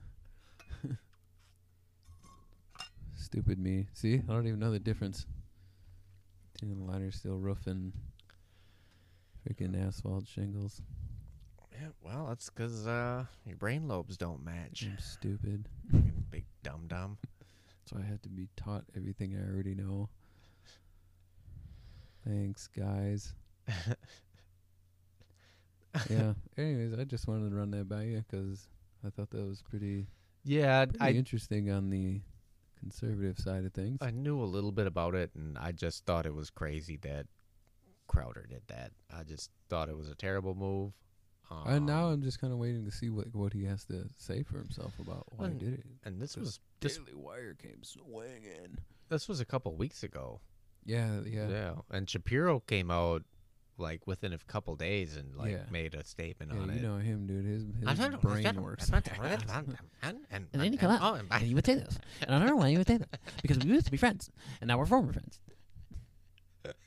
Stupid 3.32 3.58
me. 3.58 3.86
See, 3.94 4.16
I 4.28 4.32
don't 4.32 4.46
even 4.46 4.60
know 4.60 4.70
the 4.70 4.78
difference 4.78 5.24
between 6.52 6.86
liner 6.86 7.10
steel 7.10 7.38
roof 7.38 7.66
and 7.66 7.94
freaking 9.48 9.74
asphalt 9.86 10.26
shingles. 10.26 10.82
Yeah, 11.72 11.88
well, 12.02 12.26
that's 12.26 12.50
'cause 12.50 12.86
uh, 12.86 13.24
your 13.46 13.56
brain 13.56 13.88
lobes 13.88 14.18
don't 14.18 14.44
match. 14.44 14.86
I'm 14.86 14.98
stupid. 14.98 15.66
Fucking 15.90 16.26
Big 16.30 16.44
dum 16.62 16.82
dum. 16.88 17.16
So 17.86 17.96
I 17.98 18.02
had 18.06 18.22
to 18.24 18.28
be 18.28 18.48
taught 18.54 18.84
everything 18.94 19.34
I 19.34 19.50
already 19.50 19.74
know. 19.74 20.10
Thanks, 22.26 22.66
guys. 22.68 23.32
yeah. 26.10 26.34
Anyways, 26.58 26.92
I 26.98 27.04
just 27.04 27.26
wanted 27.26 27.48
to 27.48 27.56
run 27.56 27.70
that 27.70 27.88
by 27.88 28.02
you 28.04 28.22
'cause 28.30 28.68
I 29.02 29.08
thought 29.08 29.30
that 29.30 29.46
was 29.46 29.62
pretty, 29.62 30.06
Yeah, 30.44 30.84
pretty 30.84 31.02
I 31.02 31.10
interesting 31.12 31.70
on 31.70 31.88
the 31.88 32.20
conservative 32.82 33.38
side 33.38 33.64
of 33.64 33.72
things. 33.72 33.98
I 34.00 34.10
knew 34.10 34.40
a 34.42 34.44
little 34.44 34.72
bit 34.72 34.86
about 34.86 35.14
it, 35.14 35.30
and 35.34 35.56
I 35.56 35.72
just 35.72 36.04
thought 36.04 36.26
it 36.26 36.34
was 36.34 36.50
crazy 36.50 36.98
that 37.02 37.26
Crowder 38.08 38.46
did 38.48 38.62
that. 38.66 38.90
I 39.16 39.22
just 39.22 39.50
thought 39.68 39.88
it 39.88 39.96
was 39.96 40.08
a 40.10 40.14
terrible 40.14 40.54
move. 40.54 40.92
Um, 41.50 41.62
and 41.66 41.86
now 41.86 42.08
I'm 42.08 42.22
just 42.22 42.40
kind 42.40 42.52
of 42.52 42.58
waiting 42.58 42.84
to 42.84 42.90
see 42.90 43.10
what 43.10 43.34
what 43.34 43.52
he 43.52 43.64
has 43.64 43.84
to 43.84 44.08
say 44.16 44.42
for 44.42 44.58
himself 44.58 44.92
about 44.98 45.24
why 45.36 45.48
he 45.50 45.54
did 45.54 45.74
it. 45.74 45.84
and 46.04 46.20
this 46.20 46.36
was 46.36 46.60
this 46.80 46.96
Daily 46.96 47.14
Wire 47.14 47.54
came 47.54 47.82
swinging. 47.82 48.78
this 49.08 49.28
was 49.28 49.40
a 49.40 49.44
couple 49.44 49.74
weeks 49.76 50.02
ago. 50.02 50.40
Yeah, 50.84 51.20
yeah, 51.24 51.48
Yeah, 51.48 51.72
and 51.90 52.08
Shapiro 52.10 52.60
came 52.60 52.90
out 52.90 53.22
like 53.78 54.06
within 54.06 54.32
a 54.32 54.38
couple 54.46 54.76
days 54.76 55.16
and 55.16 55.34
like 55.36 55.52
Yeah. 55.52 55.62
made 55.70 55.94
a 55.94 56.04
statement 56.04 56.52
Yeah, 56.54 56.60
on 56.60 56.68
you 56.68 56.74
it. 56.74 56.82
know 56.82 56.98
him, 56.98 57.26
dude. 57.26 57.44
His, 57.46 57.64
his 57.98 58.16
brain 58.16 58.62
works. 58.62 58.90
I 58.92 59.00
don't 59.00 59.68
know, 59.68 59.74
and- 60.30 60.46
then 60.52 60.72
you 60.72 60.78
come 60.78 60.90
out 60.90 61.00
oh, 61.02 61.20
and 61.30 61.46
you 61.46 61.54
would 61.54 61.66
say 61.66 61.74
this. 61.76 61.98
And 62.22 62.34
I 62.34 62.38
don't 62.38 62.48
know 62.48 62.56
why 62.56 62.68
you 62.68 62.78
would 62.78 62.86
say 62.86 62.98
that. 62.98 63.18
Because 63.42 63.58
we 63.58 63.70
used 63.70 63.86
to 63.86 63.90
be 63.92 63.96
friends, 63.96 64.30
and 64.60 64.68
now 64.68 64.78
we're 64.78 64.86
former 64.86 65.12
friends. 65.12 65.40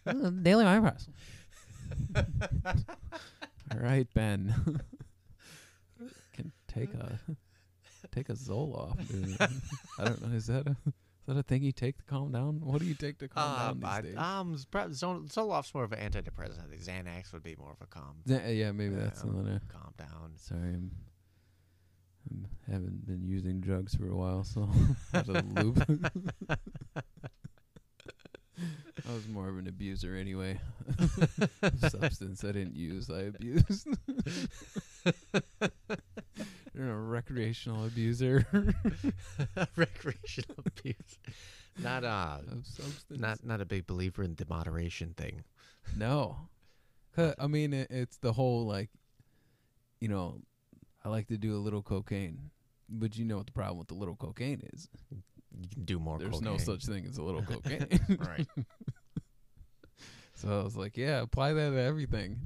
Uh, 0.08 0.30
Daily 0.30 0.64
Wire 0.64 0.82
Press. 0.82 1.08
All 3.72 3.80
right, 3.80 4.08
Ben. 4.14 4.54
Can 6.34 6.52
take 6.68 6.94
a 6.94 7.20
take 8.12 8.30
a 8.30 8.34
Zoloft. 8.34 9.08
Dude. 9.08 9.36
I 10.00 10.04
don't 10.06 10.22
know. 10.22 10.36
Is 10.36 10.48
that 10.48 10.68
a 10.68 10.76
is 11.28 11.34
that 11.34 11.40
a 11.40 11.44
thing 11.44 11.64
you 11.64 11.72
take 11.72 11.98
to 11.98 12.04
calm 12.04 12.32
down? 12.32 12.60
What 12.62 12.80
do 12.80 12.86
you 12.86 12.94
take 12.94 13.18
to 13.20 13.28
calm 13.28 13.44
Uh, 13.52 13.58
down 13.68 13.80
these 13.80 13.90
I- 13.90 14.02
days? 14.02 14.18
um, 14.18 14.58
probably 14.70 14.94
Zol- 14.94 15.28
Zoloft's 15.28 15.74
more 15.74 15.84
of 15.84 15.92
an 15.92 16.00
antidepressant. 16.12 16.64
I 16.64 16.68
think 16.70 16.82
Xanax 16.84 17.34
would 17.34 17.44
be 17.44 17.56
more 17.56 17.72
of 17.72 17.82
a 17.82 17.88
calm, 17.88 18.18
Yeah, 18.26 18.48
yeah, 18.50 18.72
maybe 18.72 18.96
that's 18.96 19.24
Yeah. 19.24 19.30
another. 19.32 19.62
calm 19.70 19.94
down. 19.98 20.34
Sorry, 20.38 20.62
I'm, 20.74 20.92
I'm 22.30 22.48
haven't 22.68 23.06
been 23.08 23.24
using 23.28 23.60
drugs 23.60 23.96
for 23.96 24.08
a 24.08 24.16
while, 24.16 24.44
so 24.44 24.70
out 25.14 25.28
of 25.30 25.54
the 25.54 25.64
loop. 25.64 25.78
I 29.08 29.14
was 29.14 29.28
more 29.28 29.50
of 29.50 29.58
an 29.58 29.68
abuser 29.68 30.16
anyway. 30.16 30.60
Substance 31.90 32.44
I 32.44 32.52
didn't 32.54 32.76
use, 32.76 33.10
I 33.10 33.24
abused. 33.24 33.88
You're 36.76 36.92
a 36.92 37.00
recreational 37.00 37.86
abuser 37.86 38.46
Recreational 39.76 40.58
abuse. 40.66 41.20
Not 41.82 42.04
uh, 42.04 42.38
not 43.10 43.44
not 43.44 43.62
a 43.62 43.66
big 43.66 43.86
believer 43.88 44.24
in 44.24 44.36
the 44.36 44.46
moderation 44.50 45.14
thing. 45.16 45.44
No, 45.96 46.50
I 47.18 47.48
mean, 47.48 47.74
it, 47.74 47.88
it's 47.90 48.18
the 48.18 48.34
whole 48.34 48.66
like, 48.66 48.90
you 50.00 50.08
know, 50.08 50.40
I 51.04 51.10
like 51.10 51.28
to 51.28 51.38
do 51.38 51.56
a 51.56 51.60
little 51.60 51.82
cocaine, 51.82 52.50
but 52.90 53.18
you 53.18 53.26
know 53.26 53.38
what 53.38 53.46
the 53.46 53.52
problem 53.52 53.78
with 53.78 53.88
the 53.88 53.94
little 53.94 54.16
cocaine 54.16 54.62
is? 54.74 54.88
You 55.58 55.68
can 55.70 55.84
do 55.84 56.00
more. 56.00 56.20
There's 56.20 56.42
no 56.42 56.58
such 56.58 56.86
thing 56.86 57.06
as 57.08 57.18
a 57.18 57.24
little 57.24 57.42
cocaine. 57.42 57.88
right. 58.20 58.48
So 60.34 60.60
I 60.60 60.64
was 60.64 60.76
like, 60.76 60.98
yeah, 60.98 61.22
apply 61.22 61.54
that 61.54 61.70
to 61.70 61.80
everything. 61.82 62.38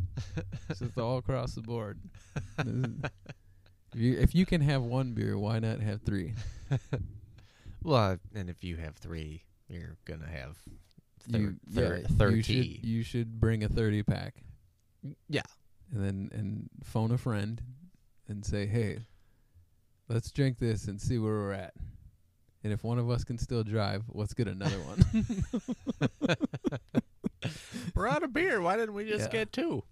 It's 0.69 0.79
just 0.79 0.97
all 0.97 1.17
across 1.17 1.55
the 1.55 1.61
board. 1.61 1.99
If 3.93 3.99
you, 3.99 4.17
if 4.19 4.35
you 4.35 4.45
can 4.45 4.61
have 4.61 4.83
one 4.83 5.13
beer, 5.13 5.37
why 5.37 5.59
not 5.59 5.79
have 5.81 6.01
three? 6.01 6.33
Well, 7.81 7.95
uh, 8.11 8.17
and 8.35 8.49
if 8.49 8.61
you 8.61 8.75
have 8.75 8.97
three, 8.97 9.43
you're 9.69 9.95
gonna 10.03 10.27
have 10.27 10.57
thir- 11.31 11.37
you, 11.37 11.55
thir- 11.73 11.97
yeah, 12.01 12.07
thirty. 12.17 12.35
you 12.35 12.43
should 12.43 12.85
you 12.85 13.03
should 13.03 13.39
bring 13.39 13.63
a 13.63 13.69
thirty 13.69 14.03
pack 14.03 14.35
yeah. 15.29 15.43
and 15.93 16.03
then 16.03 16.29
and 16.33 16.69
phone 16.83 17.11
a 17.11 17.17
friend 17.17 17.61
and 18.27 18.43
say, 18.45 18.65
hey, 18.65 18.99
let's 20.09 20.29
drink 20.31 20.59
this 20.59 20.89
and 20.89 20.99
see 20.99 21.17
where 21.19 21.31
we're 21.31 21.53
at. 21.53 21.73
And 22.65 22.73
if 22.73 22.83
one 22.83 22.99
of 22.99 23.09
us 23.09 23.23
can 23.23 23.37
still 23.37 23.63
drive, 23.63 24.03
let's 24.09 24.33
get 24.33 24.49
another 24.49 24.79
one. 24.79 26.25
We're 27.95 28.07
out 28.09 28.23
of 28.23 28.33
beer. 28.33 28.59
Why 28.59 28.75
didn't 28.75 28.93
we 28.93 29.05
just 29.05 29.27
Yeah. 29.27 29.39
get 29.39 29.53
two? 29.53 29.83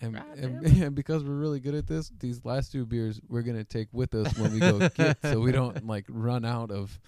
And, 0.00 0.16
and, 0.36 0.66
and 0.66 0.94
because 0.94 1.24
we're 1.24 1.34
really 1.34 1.60
good 1.60 1.74
at 1.74 1.86
this, 1.86 2.10
these 2.18 2.44
last 2.44 2.72
two 2.72 2.86
beers 2.86 3.20
we're 3.28 3.42
gonna 3.42 3.64
take 3.64 3.88
with 3.92 4.14
us 4.14 4.36
when 4.38 4.52
we 4.52 4.60
go 4.60 4.88
get, 4.96 5.18
so 5.22 5.40
we 5.40 5.52
don't 5.52 5.86
like 5.86 6.06
run 6.08 6.44
out 6.44 6.70
of 6.70 6.98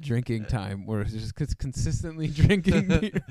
drinking 0.00 0.46
time. 0.46 0.86
We're 0.86 1.04
just 1.04 1.34
cons- 1.34 1.54
consistently 1.54 2.28
drinking 2.42 2.88
beer. 2.88 3.24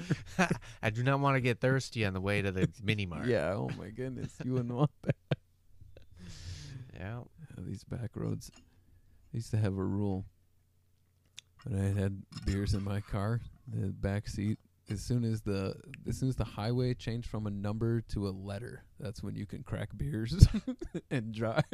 I 0.82 0.89
do 0.89 1.04
not 1.04 1.20
want 1.20 1.36
to 1.36 1.41
get 1.41 1.60
thirsty 1.62 2.06
on 2.06 2.14
the 2.14 2.22
way 2.22 2.41
to 2.41 2.51
the 2.51 2.70
mini 2.84 3.06
mart. 3.06 3.28
yeah. 3.28 3.54
Oh 3.54 3.70
my 3.78 3.89
goodness, 3.89 4.34
you 4.43 4.54
wouldn't 4.54 4.74
want 4.74 4.91
that. 5.04 5.16
Yeah. 6.95 7.20
These 7.58 7.84
back 7.84 8.12
roads. 8.16 8.51
I 8.56 9.38
used 9.38 9.51
to 9.51 9.58
have 9.58 9.78
a 9.78 9.84
rule. 9.84 10.26
When 11.66 11.80
I 11.80 11.99
had 11.99 12.22
beers 12.45 12.74
in 12.74 12.84
my 12.84 12.99
car, 12.99 13.39
the 13.68 13.88
back 13.88 14.28
seat 14.28 14.60
as 14.90 15.02
soon 15.02 15.24
as 15.24 15.42
the 15.42 15.76
as 16.08 16.18
soon 16.18 16.30
as 16.30 16.36
the 16.36 16.44
highway 16.44 16.94
changed 16.94 17.30
from 17.30 17.48
a 17.48 17.52
number 17.52 18.02
to 18.02 18.28
a 18.28 18.32
letter, 18.32 18.84
that's 19.00 19.24
when 19.24 19.36
you 19.36 19.46
can 19.46 19.64
crack 19.64 19.90
beers 19.96 20.48
and 21.12 21.34
drive. 21.34 21.64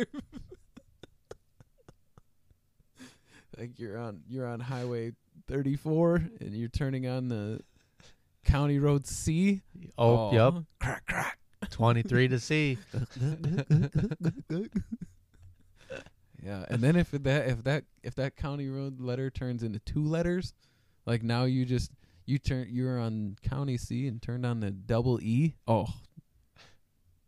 like 3.58 3.80
you're 3.80 3.98
on 3.98 4.22
you're 4.28 4.46
on 4.48 4.60
highway 4.60 5.12
34 5.48 6.16
and 6.40 6.54
you're 6.54 6.70
turning 6.70 7.08
on 7.08 7.30
the 7.30 7.62
county 8.46 8.80
road 8.80 9.08
C. 9.08 9.62
Oh, 9.98 10.32
yep. 10.34 10.64
Crack 10.80 11.06
crack. 11.08 11.38
23 11.72 12.28
to 12.30 12.40
C. 12.40 12.78
Yeah, 16.42 16.64
and 16.70 16.82
then 16.82 16.96
if 16.96 17.12
that 17.12 17.48
if 17.48 17.64
that 17.66 17.84
if 18.02 18.16
that 18.16 18.36
county 18.36 18.70
road 18.70 19.02
letter 19.02 19.30
turns 19.30 19.62
into 19.64 19.80
two 19.80 20.06
letters, 20.06 20.54
like 21.06 21.22
now 21.22 21.44
you 21.44 21.66
just 21.66 21.92
you 22.30 22.38
turn 22.38 22.68
you're 22.70 23.00
on 23.00 23.36
county 23.42 23.78
C 23.78 24.08
and 24.08 24.22
turned 24.22 24.46
on 24.46 24.60
the 24.60 24.70
double 24.70 25.20
E. 25.22 25.56
Oh, 25.68 25.88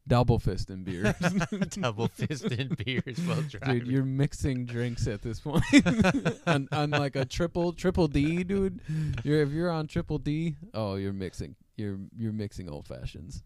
double 0.08 0.38
fist 0.38 0.70
and 0.70 0.86
beers, 0.86 1.16
Double 1.70 2.08
fisted 2.08 2.78
beers 2.78 3.18
while 3.26 3.42
driving. 3.42 3.80
dude. 3.80 3.88
You're 3.88 4.06
mixing 4.06 4.66
drinks 4.66 5.08
at 5.08 5.24
this 5.24 5.40
point. 5.40 5.64
on, 6.48 6.68
on 6.72 6.92
like 6.92 7.16
a 7.16 7.26
triple 7.26 7.74
triple 7.74 8.08
D, 8.08 8.44
dude. 8.44 8.80
You're 9.24 9.42
if 9.42 9.50
you're 9.50 9.72
on 9.72 9.88
triple 9.88 10.20
D, 10.20 10.56
oh, 10.74 10.96
you're 10.96 11.14
mixing 11.14 11.56
you're 11.78 11.98
you're 12.16 12.34
mixing 12.34 12.70
old 12.70 12.88
fashions. 12.88 13.42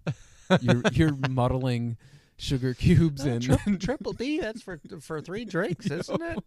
You're 0.62 0.82
you're 0.91 1.16
muddling 1.30 1.95
sugar 2.38 2.74
cubes 2.74 3.22
uh, 3.22 3.28
No, 3.28 3.34
and 3.34 3.43
tri- 3.43 3.76
triple 3.80 4.12
D, 4.12 4.39
that's 4.39 4.62
for 4.62 4.80
for 4.99 5.22
three 5.22 5.45
drinks, 5.45 5.89
isn't 5.89 6.22
it? 6.22 6.43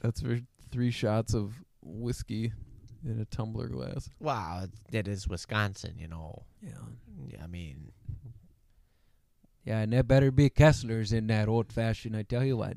That's 0.00 0.20
for 0.20 0.40
three 0.72 0.90
shots 0.90 1.32
of 1.32 1.54
whiskey 1.80 2.52
in 3.04 3.20
a 3.20 3.24
tumbler 3.24 3.68
glass. 3.68 4.08
Wow, 4.20 4.64
it- 4.64 4.94
it 4.94 5.08
is 5.08 5.28
Wisconsin, 5.28 5.94
you 5.98 6.08
know. 6.08 6.44
Yeah. 6.62 6.70
Yeah, 7.28 7.44
I 7.44 7.46
mean, 7.46 7.92
Yeah, 9.64 9.78
and 9.80 9.92
there 9.92 10.02
better 10.02 10.30
be 10.30 10.50
Kesslers 10.50 11.12
in 11.12 11.26
that 11.28 11.48
old 11.48 11.72
fashioned, 11.72 12.14
I 12.16 12.22
tell 12.22 12.44
you 12.44 12.56
what. 12.56 12.76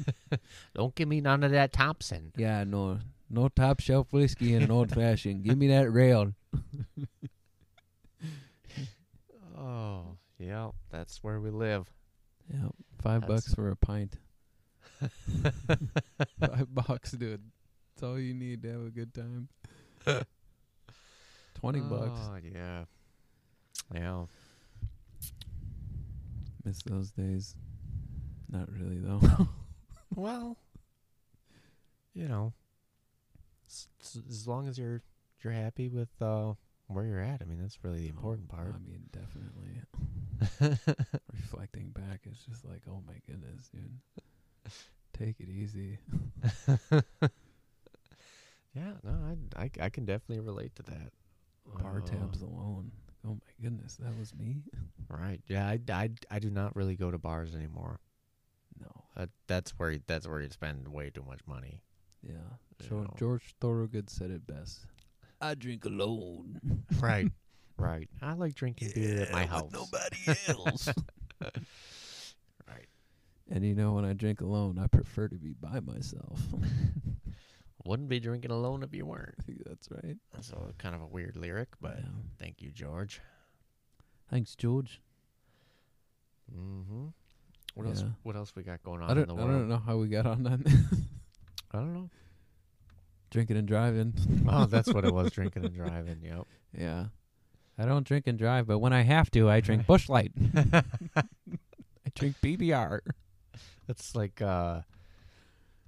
don't 0.74 0.94
give 0.94 1.08
me 1.08 1.20
none 1.20 1.44
of 1.44 1.50
that 1.50 1.72
Thompson. 1.72 2.32
Yeah, 2.36 2.64
no 2.64 2.98
no 3.28 3.48
top 3.48 3.80
shelf 3.80 4.12
whiskey 4.12 4.54
in 4.54 4.62
an 4.62 4.70
old 4.70 4.92
fashioned. 4.92 5.42
Give 5.44 5.58
me 5.58 5.68
that 5.68 5.90
rail. 5.90 6.32
Oh, 9.58 10.16
yeah, 10.38 10.70
that's 10.90 11.22
where 11.24 11.40
we 11.40 11.50
live. 11.50 11.90
Yeah. 12.52 12.68
Five 13.00 13.22
That's- 13.22 13.44
bucks 13.46 13.54
for 13.54 13.70
a 13.70 13.76
pint. 13.76 14.18
Five 16.40 16.74
bucks, 16.74 17.12
dude. 17.12 17.42
That's 17.96 18.02
all 18.02 18.18
you 18.18 18.34
need 18.34 18.60
to 18.62 18.72
have 18.72 18.86
a 18.86 18.90
good 18.90 19.14
time. 19.14 19.48
Twenty 21.54 21.80
bucks. 21.80 22.20
Oh, 22.22 22.36
yeah. 22.44 22.84
Yeah. 23.94 24.24
Miss 26.62 26.82
those 26.82 27.10
days. 27.12 27.54
Not 28.50 28.68
really 28.70 28.98
though. 28.98 29.20
Well, 30.14 30.56
you 32.14 32.26
know, 32.28 32.52
s- 33.68 33.88
s- 34.00 34.18
as 34.30 34.46
long 34.48 34.66
as 34.68 34.78
you're 34.78 35.02
you're 35.42 35.52
happy 35.52 35.88
with 35.88 36.08
uh, 36.22 36.52
where 36.86 37.04
you're 37.04 37.20
at, 37.20 37.42
I 37.42 37.44
mean 37.44 37.58
that's 37.60 37.82
really 37.82 38.00
the 38.02 38.08
important 38.08 38.48
part. 38.48 38.74
I 38.74 38.78
mean, 38.78 39.10
definitely. 39.12 40.78
reflecting 41.34 41.90
back, 41.90 42.20
it's 42.24 42.44
just 42.46 42.64
like, 42.64 42.80
oh 42.88 43.02
my 43.06 43.14
goodness, 43.26 43.68
dude. 43.68 44.72
Take 45.12 45.40
it 45.40 45.48
easy. 45.50 45.98
Yeah, 48.76 48.92
no, 49.02 49.10
I, 49.56 49.62
I 49.64 49.70
I 49.80 49.88
can 49.88 50.04
definitely 50.04 50.44
relate 50.44 50.74
to 50.76 50.82
that. 50.84 51.12
Bar 51.82 51.98
Uh, 52.04 52.06
tabs 52.06 52.42
alone. 52.42 52.92
Oh 53.26 53.34
my 53.34 53.52
goodness, 53.62 53.96
that 53.96 54.16
was 54.18 54.34
me. 54.34 54.62
right? 55.08 55.40
Yeah, 55.48 55.66
I, 55.66 55.80
I, 55.92 56.10
I 56.30 56.38
do 56.38 56.50
not 56.50 56.76
really 56.76 56.94
go 56.94 57.10
to 57.10 57.18
bars 57.18 57.54
anymore. 57.54 57.98
No. 58.80 58.92
Uh, 59.16 59.26
that's 59.48 59.72
where 59.78 59.90
you, 59.92 60.00
that's 60.06 60.28
where 60.28 60.40
you 60.40 60.50
spend 60.50 60.86
way 60.88 61.10
too 61.10 61.24
much 61.26 61.40
money. 61.46 61.82
Yeah. 62.22 62.34
You 62.80 62.88
So 62.88 62.94
know. 63.02 63.14
George 63.18 63.54
Thorogood 63.60 64.10
said 64.10 64.30
it 64.30 64.46
best. 64.46 64.86
I 65.40 65.54
drink 65.54 65.84
alone. 65.86 66.60
Right, 67.00 67.30
right. 67.78 68.08
I 68.22 68.34
like 68.34 68.54
drinking 68.54 68.92
beer 68.94 69.22
at 69.22 69.32
my 69.32 69.44
house. 69.46 69.70
Nobody 69.72 70.38
else. 70.48 70.88
Right. 72.68 72.86
and 73.50 73.64
you 73.64 73.74
know, 73.74 73.92
when 73.94 74.04
I 74.04 74.12
drink 74.12 74.40
alone, 74.40 74.78
I 74.78 74.86
prefer 74.86 75.28
to 75.28 75.36
be 75.36 75.52
by 75.52 75.80
myself. 75.80 76.40
Wouldn't 77.86 78.08
be 78.08 78.18
drinking 78.20 78.50
alone 78.50 78.82
if 78.82 78.92
you 78.94 79.06
weren't. 79.06 79.34
I 79.38 79.42
think 79.46 79.62
that's 79.64 79.88
right. 79.90 80.16
That's 80.32 80.50
a 80.50 80.72
kind 80.78 80.94
of 80.94 81.02
a 81.02 81.06
weird 81.06 81.36
lyric, 81.36 81.68
but 81.80 81.98
Yeah. 81.98 82.08
thank 82.38 82.60
you, 82.62 82.70
George. 82.70 83.20
Thanks, 84.30 84.56
George. 84.56 85.00
Mm-hmm. 86.54 87.06
What 87.74 87.86
else? 87.86 88.02
Yeah. 88.02 88.08
What 88.22 88.36
else 88.36 88.54
we 88.56 88.62
got 88.62 88.82
going 88.82 89.02
on 89.02 89.10
I 89.10 89.14
don't, 89.14 89.28
in 89.30 89.36
the 89.36 89.42
I 89.42 89.46
don't 89.46 89.68
know 89.68 89.82
how 89.84 89.96
we 89.98 90.08
got 90.08 90.26
on 90.26 90.42
that. 90.44 90.60
I 91.72 91.78
don't 91.78 91.92
know. 91.94 92.10
Drinking 93.30 93.56
and 93.56 93.68
driving. 93.68 94.14
Oh, 94.48 94.64
that's 94.66 94.92
what 94.92 95.04
it 95.04 95.12
was. 95.12 95.30
Drinking 95.32 95.64
and 95.64 95.74
driving. 95.74 96.18
Yep. 96.22 96.46
Yeah. 96.78 97.06
I 97.78 97.84
don't 97.84 98.06
drink 98.06 98.26
and 98.26 98.38
drive, 98.38 98.66
but 98.66 98.78
when 98.78 98.92
I 98.92 99.02
have 99.02 99.30
to, 99.32 99.50
I 99.50 99.60
drink 99.60 99.86
Busch 99.86 100.08
Light. 100.08 100.32
I 100.56 101.22
drink 102.14 102.36
PBR. 102.40 103.00
That's 103.86 104.14
like 104.14 104.40
uh, 104.40 104.80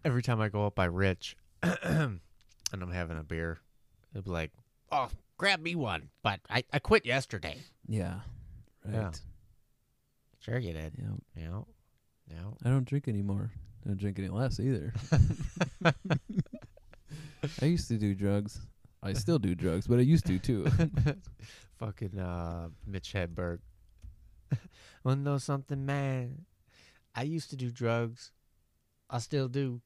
every 0.05 0.23
time 0.23 0.41
I 0.41 0.49
go 0.49 0.67
up 0.67 0.75
by 0.75 0.85
Rich 0.87 1.37
and 1.83 2.21
I'm 2.73 2.91
having 2.93 3.19
a 3.19 3.23
beer, 3.23 3.59
it'd 4.13 4.25
be 4.25 4.31
like, 4.31 4.53
"Oh, 4.93 5.09
grab 5.37 5.61
me 5.61 5.75
one," 5.75 6.11
but 6.23 6.41
I, 6.49 6.65
I 6.73 6.79
quit 6.79 7.07
yesterday. 7.07 7.59
Yeah. 7.87 8.21
Right. 8.85 8.95
Yeah. 8.95 9.11
Sure, 10.41 10.59
you 10.59 10.73
did. 10.73 10.95
Yeah. 10.97 11.15
Yeah. 11.37 11.61
Yeah. 12.31 12.51
I 12.65 12.69
don't 12.69 12.87
drink 12.87 13.09
anymore. 13.09 13.51
I 13.85 13.89
don't 13.89 13.99
drink 13.99 14.19
any 14.19 14.29
less 14.29 14.61
either. 14.61 14.93
I 17.63 17.65
used 17.65 17.89
to 17.89 17.97
do 17.97 18.15
drugs. 18.15 18.61
I 19.03 19.13
still 19.13 19.39
do 19.39 19.55
drugs, 19.55 19.87
but 19.87 19.99
I 19.99 20.03
used 20.03 20.27
to 20.27 20.39
too. 20.39 20.67
Fucking 21.79 22.19
uh, 22.19 22.69
Mitch 22.87 23.13
Hedberg. 23.13 23.61
Wanna 25.05 25.21
know 25.23 25.39
something, 25.39 25.87
man? 25.87 26.45
I 27.15 27.23
used 27.23 27.51
to 27.51 27.57
do 27.57 27.71
drugs. 27.71 28.33
I 29.09 29.19
still 29.19 29.49
do. 29.49 29.81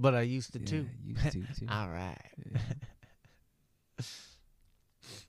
But 0.00 0.14
I 0.14 0.20
used 0.22 0.52
to 0.52 0.60
yeah, 0.60 0.64
too. 0.66 0.86
used 1.04 1.22
to 1.32 1.40
too. 1.58 1.66
All 1.68 1.88
right. 1.90 2.16
Yeah. 2.52 2.60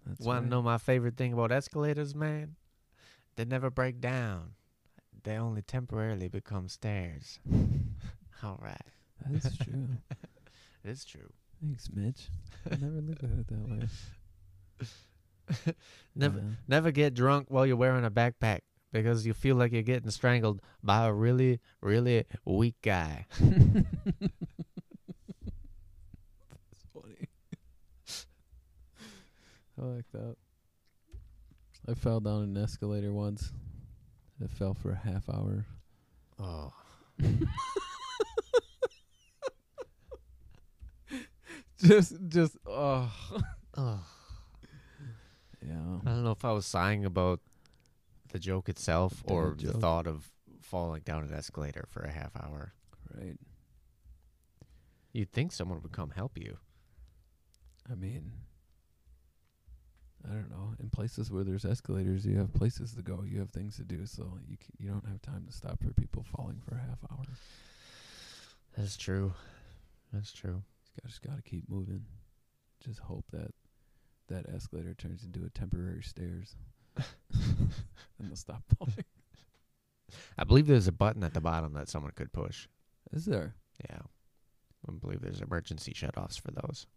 That's 0.06 0.20
Want 0.20 0.36
right. 0.38 0.44
to 0.44 0.50
know 0.50 0.62
my 0.62 0.78
favorite 0.78 1.18
thing 1.18 1.34
about 1.34 1.52
escalators, 1.52 2.14
man? 2.16 2.56
They 3.36 3.46
never 3.46 3.70
break 3.70 4.00
down. 4.00 4.52
They 5.24 5.38
only 5.38 5.62
temporarily 5.62 6.28
become 6.30 6.68
stairs. 6.70 7.40
All 8.44 8.60
right. 8.62 8.82
That 9.26 9.44
is 9.46 9.58
true. 9.58 9.88
It's 10.84 11.04
true. 11.06 11.30
Thanks, 11.62 11.90
Mitch. 11.94 12.30
I 12.72 12.76
never 12.78 13.02
looked 13.02 13.24
at 13.24 13.30
it 13.32 13.48
that 13.48 13.68
way. 13.68 13.88
Never 16.16 16.38
Yeah. 16.40 16.44
never 16.68 16.92
get 16.92 17.14
drunk 17.16 17.48
while 17.50 17.66
you're 17.66 17.76
wearing 17.76 18.06
a 18.06 18.12
backpack 18.12 18.60
because 18.92 19.26
you 19.26 19.34
feel 19.34 19.56
like 19.56 19.72
you're 19.72 19.82
getting 19.82 20.10
strangled 20.10 20.62
by 20.84 21.06
a 21.06 21.14
really, 21.14 21.60
really 21.82 22.26
weak 22.46 22.76
guy. 22.82 23.26
That's 23.40 23.86
funny. 26.94 27.28
I 29.80 29.86
like 29.86 30.06
that. 30.14 30.36
I 31.88 31.94
fell 31.94 32.20
down 32.20 32.44
an 32.44 32.58
escalator 32.58 33.14
once. 33.14 33.52
I 34.44 34.48
fell 34.48 34.74
for 34.74 34.92
a 34.92 34.96
half 34.96 35.30
hour. 35.30 35.66
Oh. 36.40 36.72
just, 41.82 42.14
just, 42.28 42.58
oh. 42.66 43.12
Oh. 43.78 44.00
Yeah. 45.62 46.00
I 46.06 46.10
don't 46.12 46.24
know 46.24 46.32
if 46.32 46.46
I 46.46 46.54
was 46.54 46.66
sighing 46.66 47.04
about 47.04 47.42
the 48.32 48.40
joke 48.40 48.70
itself 48.70 49.24
or 49.26 49.56
the 49.58 49.74
thought 49.74 50.08
of 50.08 50.30
falling 50.62 51.02
down 51.04 51.24
an 51.24 51.34
escalator 51.34 51.86
for 51.90 52.02
a 52.02 52.12
half 52.12 52.32
hour. 52.36 52.74
Right. 53.16 53.38
You'd 55.14 55.32
think 55.32 55.52
someone 55.52 55.82
would 55.82 55.92
come 55.92 56.12
help 56.12 56.38
you. 56.38 56.58
I 57.92 57.96
mean, 57.96 58.32
I 60.24 60.34
don't 60.34 60.52
know. 60.52 60.76
In 60.80 60.90
places 60.90 61.32
where 61.32 61.44
there's 61.44 61.66
escalators, 61.66 62.26
you 62.26 62.38
have 62.38 62.54
places 62.54 62.94
to 62.94 63.02
go. 63.02 63.24
You 63.26 63.40
have 63.40 63.50
things 63.50 63.78
to 63.78 63.84
do, 63.84 64.06
so 64.06 64.38
you 64.48 64.58
c- 64.58 64.74
you 64.78 64.90
don't 64.90 65.08
have 65.08 65.22
time 65.22 65.46
to 65.48 65.52
stop 65.52 65.82
for 65.82 65.94
people 65.94 66.24
falling 66.24 66.62
for 66.64 66.76
a 66.76 66.80
half 66.82 67.00
hour. 67.12 67.26
That's 68.78 68.98
true. 68.98 69.34
That's 70.14 70.32
true. 70.32 70.62
You 70.96 71.10
just 71.10 71.22
got 71.22 71.38
to 71.38 71.42
keep 71.42 71.70
moving. 71.70 72.06
Just 72.84 73.00
hope 73.00 73.26
that 73.32 73.52
that 74.28 74.46
escalator 74.54 74.94
turns 74.94 75.24
into 75.24 75.46
a 75.46 75.50
temporary 75.50 76.04
stairs, 76.04 76.56
and 77.34 78.30
they'll 78.30 78.36
stop 78.36 78.64
falling. 78.78 79.06
I 80.38 80.43
believe 80.43 80.68
there's 80.68 80.88
a 80.88 80.91
button 80.91 81.24
at 81.24 81.34
the 81.34 81.41
bottom 81.41 81.74
that 81.74 81.89
someone 81.89 82.12
could 82.16 82.32
push. 82.34 82.68
Is 83.12 83.26
there? 83.26 83.56
Yeah. 83.89 84.00
I 84.88 84.91
believe 84.93 85.22
there's 85.22 85.41
emergency 85.41 85.93
shutoffs 85.93 86.39
for 86.39 86.52
those. 86.52 86.88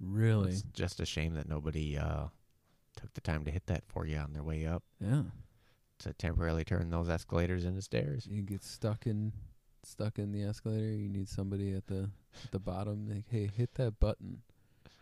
Really? 0.00 0.50
It's 0.52 0.62
just 0.74 1.00
a 1.00 1.06
shame 1.06 1.34
that 1.34 1.48
nobody 1.48 1.96
uh, 1.98 2.26
took 2.96 3.12
the 3.14 3.20
time 3.20 3.44
to 3.44 3.50
hit 3.50 3.66
that 3.66 3.82
for 3.88 4.06
you 4.06 4.16
on 4.18 4.32
their 4.32 4.42
way 4.44 4.66
up 4.66 4.82
Yeah. 5.00 5.22
to 6.00 6.12
temporarily 6.12 6.64
turn 6.64 6.90
those 6.90 7.08
escalators 7.08 7.64
into 7.64 7.82
stairs. 7.82 8.26
You 8.30 8.42
get 8.42 8.62
stuck 8.62 9.06
in 9.06 9.32
stuck 9.84 10.18
in 10.18 10.32
the 10.32 10.42
escalator. 10.42 10.92
You 10.92 11.08
need 11.08 11.28
somebody 11.28 11.74
at 11.74 11.86
the 11.86 12.10
at 12.44 12.50
the 12.52 12.58
bottom. 12.60 13.06
Like, 13.08 13.24
hey, 13.28 13.50
hit 13.56 13.74
that 13.74 13.98
button. 13.98 14.42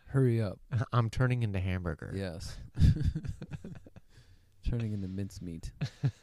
Hurry 0.09 0.41
up. 0.41 0.61
I'm 0.93 1.11
turning 1.11 1.43
into 1.43 1.59
hamburger. 1.59 2.13
Yes. 2.15 2.57
Turning 4.69 4.93
into 4.93 5.09
mincemeat. 5.09 5.71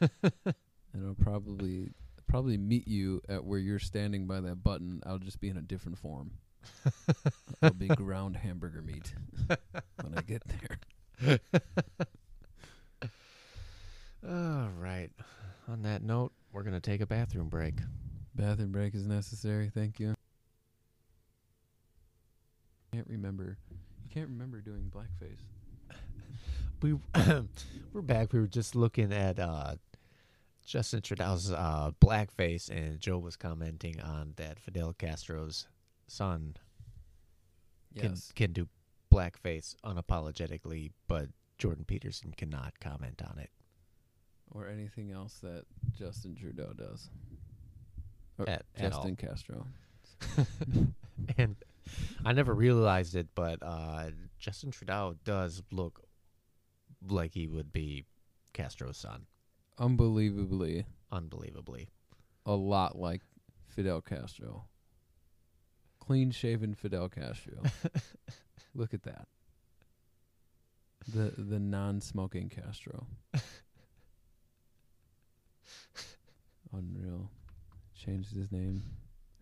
and 0.00 1.06
I'll 1.06 1.14
probably 1.14 1.90
probably 2.28 2.58
meet 2.58 2.88
you 2.88 3.22
at 3.28 3.44
where 3.44 3.58
you're 3.58 3.78
standing 3.78 4.26
by 4.26 4.40
that 4.40 4.62
button. 4.62 5.02
I'll 5.06 5.18
just 5.18 5.40
be 5.40 5.48
in 5.48 5.56
a 5.56 5.62
different 5.62 5.98
form. 5.98 6.32
I'll 7.62 7.70
be 7.70 7.88
ground 7.88 8.36
hamburger 8.36 8.82
meat 8.82 9.14
when 10.02 10.16
I 10.16 10.22
get 10.22 10.42
there. 11.18 11.38
All 14.28 14.68
right. 14.78 15.10
On 15.68 15.82
that 15.82 16.02
note, 16.02 16.32
we're 16.52 16.62
gonna 16.64 16.80
take 16.80 17.00
a 17.00 17.06
bathroom 17.06 17.48
break. 17.48 17.74
Bathroom 18.34 18.72
break 18.72 18.94
is 18.94 19.06
necessary. 19.06 19.70
Thank 19.72 20.00
you. 20.00 20.14
Can't 22.92 23.06
remember. 23.08 23.56
You 23.70 24.10
can't 24.12 24.28
remember 24.28 24.60
doing 24.60 24.90
blackface. 24.94 25.40
We 26.84 26.92
we're 27.94 28.02
back. 28.02 28.34
We 28.34 28.40
were 28.40 28.46
just 28.46 28.74
looking 28.76 29.10
at 29.10 29.38
uh, 29.38 29.76
Justin 30.66 31.00
Trudeau's 31.00 31.50
uh, 31.50 31.92
blackface, 31.98 32.68
and 32.68 33.00
Joe 33.00 33.16
was 33.16 33.36
commenting 33.36 34.02
on 34.02 34.34
that 34.36 34.60
Fidel 34.60 34.92
Castro's 34.92 35.66
son 36.08 36.56
can 37.96 38.10
Yes. 38.10 38.32
can 38.36 38.52
do 38.52 38.68
blackface 39.10 39.74
unapologetically, 39.82 40.90
but 41.08 41.30
Jordan 41.56 41.86
Peterson 41.86 42.34
cannot 42.36 42.78
comment 42.80 43.22
on 43.30 43.38
it. 43.38 43.48
Or 44.50 44.68
anything 44.68 45.10
else 45.10 45.38
that 45.42 45.64
Justin 45.98 46.34
Trudeau 46.34 46.74
does. 46.76 47.08
Or 48.38 48.46
At- 48.46 48.66
at. 48.76 48.92
Justin 48.92 49.16
Castro. 49.16 49.66
and 51.38 51.56
I 52.26 52.34
never 52.34 52.52
realized 52.52 53.14
it, 53.14 53.28
but 53.34 53.60
uh, 53.62 54.10
Justin 54.38 54.70
Trudeau 54.70 55.16
does 55.24 55.62
look 55.72 56.03
like 57.08 57.32
he 57.34 57.46
would 57.46 57.72
be 57.72 58.04
Castro's 58.52 58.96
son, 58.96 59.26
Unbelievably 59.78 60.86
unbelievably. 61.10 61.88
a 62.46 62.52
lot 62.52 62.96
like 62.98 63.22
Fidel 63.68 64.00
Castro. 64.00 64.64
Clean 66.00 66.30
shaven 66.30 66.74
Fidel 66.74 67.08
Castro. 67.08 67.62
Look 68.74 68.92
at 68.94 69.02
that. 69.04 69.26
The 71.08 71.32
the 71.36 71.58
non 71.58 72.00
smoking 72.00 72.48
Castro. 72.48 73.06
Unreal. 76.72 77.30
Changed 77.94 78.34
his 78.34 78.50
name. 78.50 78.82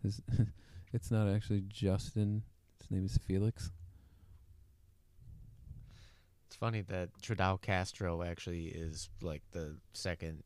His 0.02 0.20
it's 0.92 1.10
not 1.10 1.28
actually 1.28 1.62
Justin. 1.68 2.42
His 2.80 2.90
name 2.90 3.04
is 3.04 3.16
Felix. 3.18 3.70
Funny 6.62 6.82
that 6.82 7.08
Trudeau 7.20 7.58
Castro 7.60 8.22
actually 8.22 8.66
is 8.66 9.10
like 9.20 9.42
the 9.50 9.76
second 9.94 10.44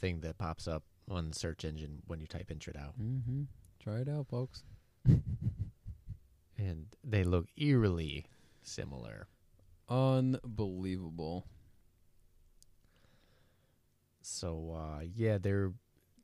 thing 0.00 0.20
that 0.20 0.38
pops 0.38 0.66
up 0.66 0.84
on 1.10 1.28
the 1.28 1.34
search 1.34 1.66
engine 1.66 1.98
when 2.06 2.18
you 2.18 2.26
type 2.26 2.50
in 2.50 2.58
Trudeau, 2.58 2.94
Mm-hmm. 2.98 3.42
Try 3.78 3.98
it 3.98 4.08
out, 4.08 4.26
folks. 4.28 4.62
and 6.56 6.86
they 7.04 7.24
look 7.24 7.44
eerily 7.58 8.24
similar. 8.62 9.28
Unbelievable. 9.86 11.44
So 14.22 14.74
uh, 14.74 15.02
yeah, 15.14 15.36
they're 15.36 15.72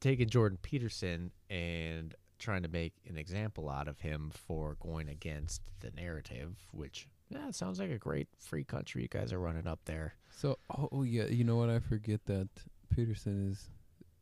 taking 0.00 0.30
Jordan 0.30 0.56
Peterson 0.62 1.30
and 1.50 2.14
trying 2.38 2.62
to 2.62 2.68
make 2.70 2.94
an 3.06 3.18
example 3.18 3.68
out 3.68 3.86
of 3.86 4.00
him 4.00 4.32
for 4.32 4.78
going 4.80 5.10
against 5.10 5.60
the 5.80 5.90
narrative, 5.90 6.56
which 6.72 7.06
yeah, 7.34 7.48
it 7.48 7.54
sounds 7.54 7.78
like 7.80 7.90
a 7.90 7.98
great 7.98 8.28
free 8.38 8.64
country 8.64 9.02
you 9.02 9.08
guys 9.08 9.32
are 9.32 9.40
running 9.40 9.66
up 9.66 9.80
there. 9.84 10.14
So, 10.30 10.58
oh, 10.76 10.88
oh 10.92 11.02
yeah, 11.02 11.24
you 11.26 11.44
know 11.44 11.56
what? 11.56 11.68
I 11.70 11.80
forget 11.80 12.24
that 12.26 12.48
Peterson 12.94 13.50
is 13.50 13.70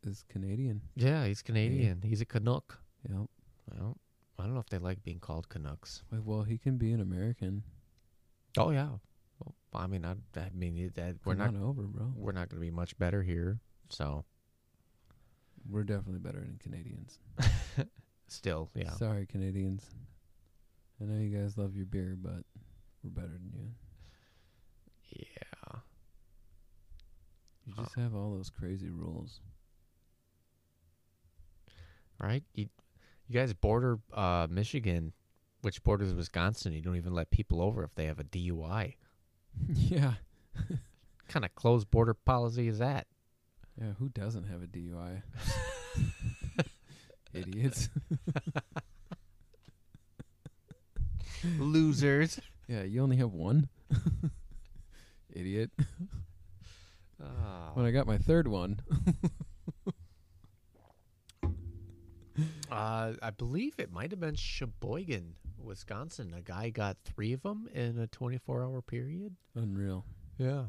is 0.05 0.25
Canadian. 0.29 0.81
Yeah, 0.95 1.25
he's 1.25 1.41
Canadian. 1.41 2.01
He's 2.03 2.21
a 2.21 2.25
Canuck. 2.25 2.79
Yep. 3.09 3.29
Well, 3.71 3.97
I 4.39 4.43
don't 4.43 4.53
know 4.53 4.59
if 4.59 4.69
they 4.69 4.77
like 4.79 5.03
being 5.03 5.19
called 5.19 5.47
Canucks. 5.49 6.03
Wait, 6.11 6.23
well, 6.23 6.43
he 6.43 6.57
can 6.57 6.77
be 6.77 6.91
an 6.91 6.99
American. 7.01 7.63
Oh 8.57 8.71
yeah. 8.71 8.89
Well, 9.39 9.55
I 9.73 9.87
mean, 9.87 10.05
I, 10.05 10.15
I 10.39 10.49
mean 10.53 10.77
it- 10.77 10.95
that 10.95 11.15
we're 11.25 11.35
Come 11.35 11.53
not 11.55 11.63
over, 11.63 11.83
bro. 11.83 12.11
we're 12.15 12.31
not 12.33 12.49
going 12.49 12.59
to 12.61 12.65
be 12.65 12.71
much 12.71 12.97
better 12.97 13.23
here. 13.23 13.59
So 13.89 14.25
We're 15.69 15.83
definitely 15.83 16.19
better 16.19 16.39
than 16.39 16.59
Canadians. 16.61 17.19
still, 18.27 18.69
yeah. 18.75 18.91
Sorry, 18.91 19.25
Canadians. 19.25 19.85
I 21.01 21.05
know 21.05 21.19
you 21.21 21.35
guys 21.37 21.57
love 21.57 21.75
your 21.75 21.85
beer, 21.85 22.15
but 22.21 22.43
we're 23.03 23.09
better 23.09 23.27
than 23.27 23.51
you. 23.53 23.67
Yeah. 25.11 25.79
You 27.65 27.73
just 27.75 27.95
have 27.95 28.15
all 28.15 28.31
those 28.35 28.49
crazy 28.49 28.89
rules. 28.89 29.39
Right? 32.19 32.43
You 32.53 32.67
you 33.27 33.39
guys 33.39 33.53
border 33.53 33.99
uh, 34.13 34.47
Michigan, 34.49 35.13
which 35.61 35.83
borders 35.83 36.13
Wisconsin. 36.13 36.73
You 36.73 36.81
don't 36.81 36.97
even 36.97 37.13
let 37.13 37.31
people 37.31 37.61
over 37.61 37.83
if 37.83 37.95
they 37.95 38.05
have 38.05 38.19
a 38.19 38.23
DUI. 38.23 38.95
yeah. 39.73 40.13
kind 41.27 41.45
of 41.45 41.55
closed 41.55 41.89
border 41.89 42.13
policy 42.13 42.67
is 42.67 42.79
that? 42.79 43.07
Yeah, 43.79 43.93
who 43.97 44.09
doesn't 44.09 44.43
have 44.45 44.61
a 44.61 44.67
DUI? 44.67 45.23
Idiots. 47.33 47.89
Losers. 51.59 52.39
Yeah, 52.67 52.83
you 52.83 53.01
only 53.03 53.17
have 53.17 53.33
one? 53.33 53.67
Idiot. 55.33 55.71
When 57.73 57.85
I 57.85 57.91
got 57.91 58.07
my 58.07 58.17
third 58.17 58.47
one, 58.47 58.79
Uh, 62.71 63.13
I 63.21 63.29
believe 63.29 63.75
it 63.77 63.91
might 63.91 64.09
have 64.09 64.19
been 64.19 64.33
Sheboygan, 64.33 65.35
Wisconsin. 65.59 66.33
A 66.35 66.41
guy 66.41 66.71
got 66.71 66.97
three 67.05 67.31
of 67.33 67.43
them 67.43 67.67
in 67.71 67.99
a 67.99 68.07
24-hour 68.07 68.81
period. 68.81 69.35
unreal. 69.55 70.03
Yeah. 70.39 70.65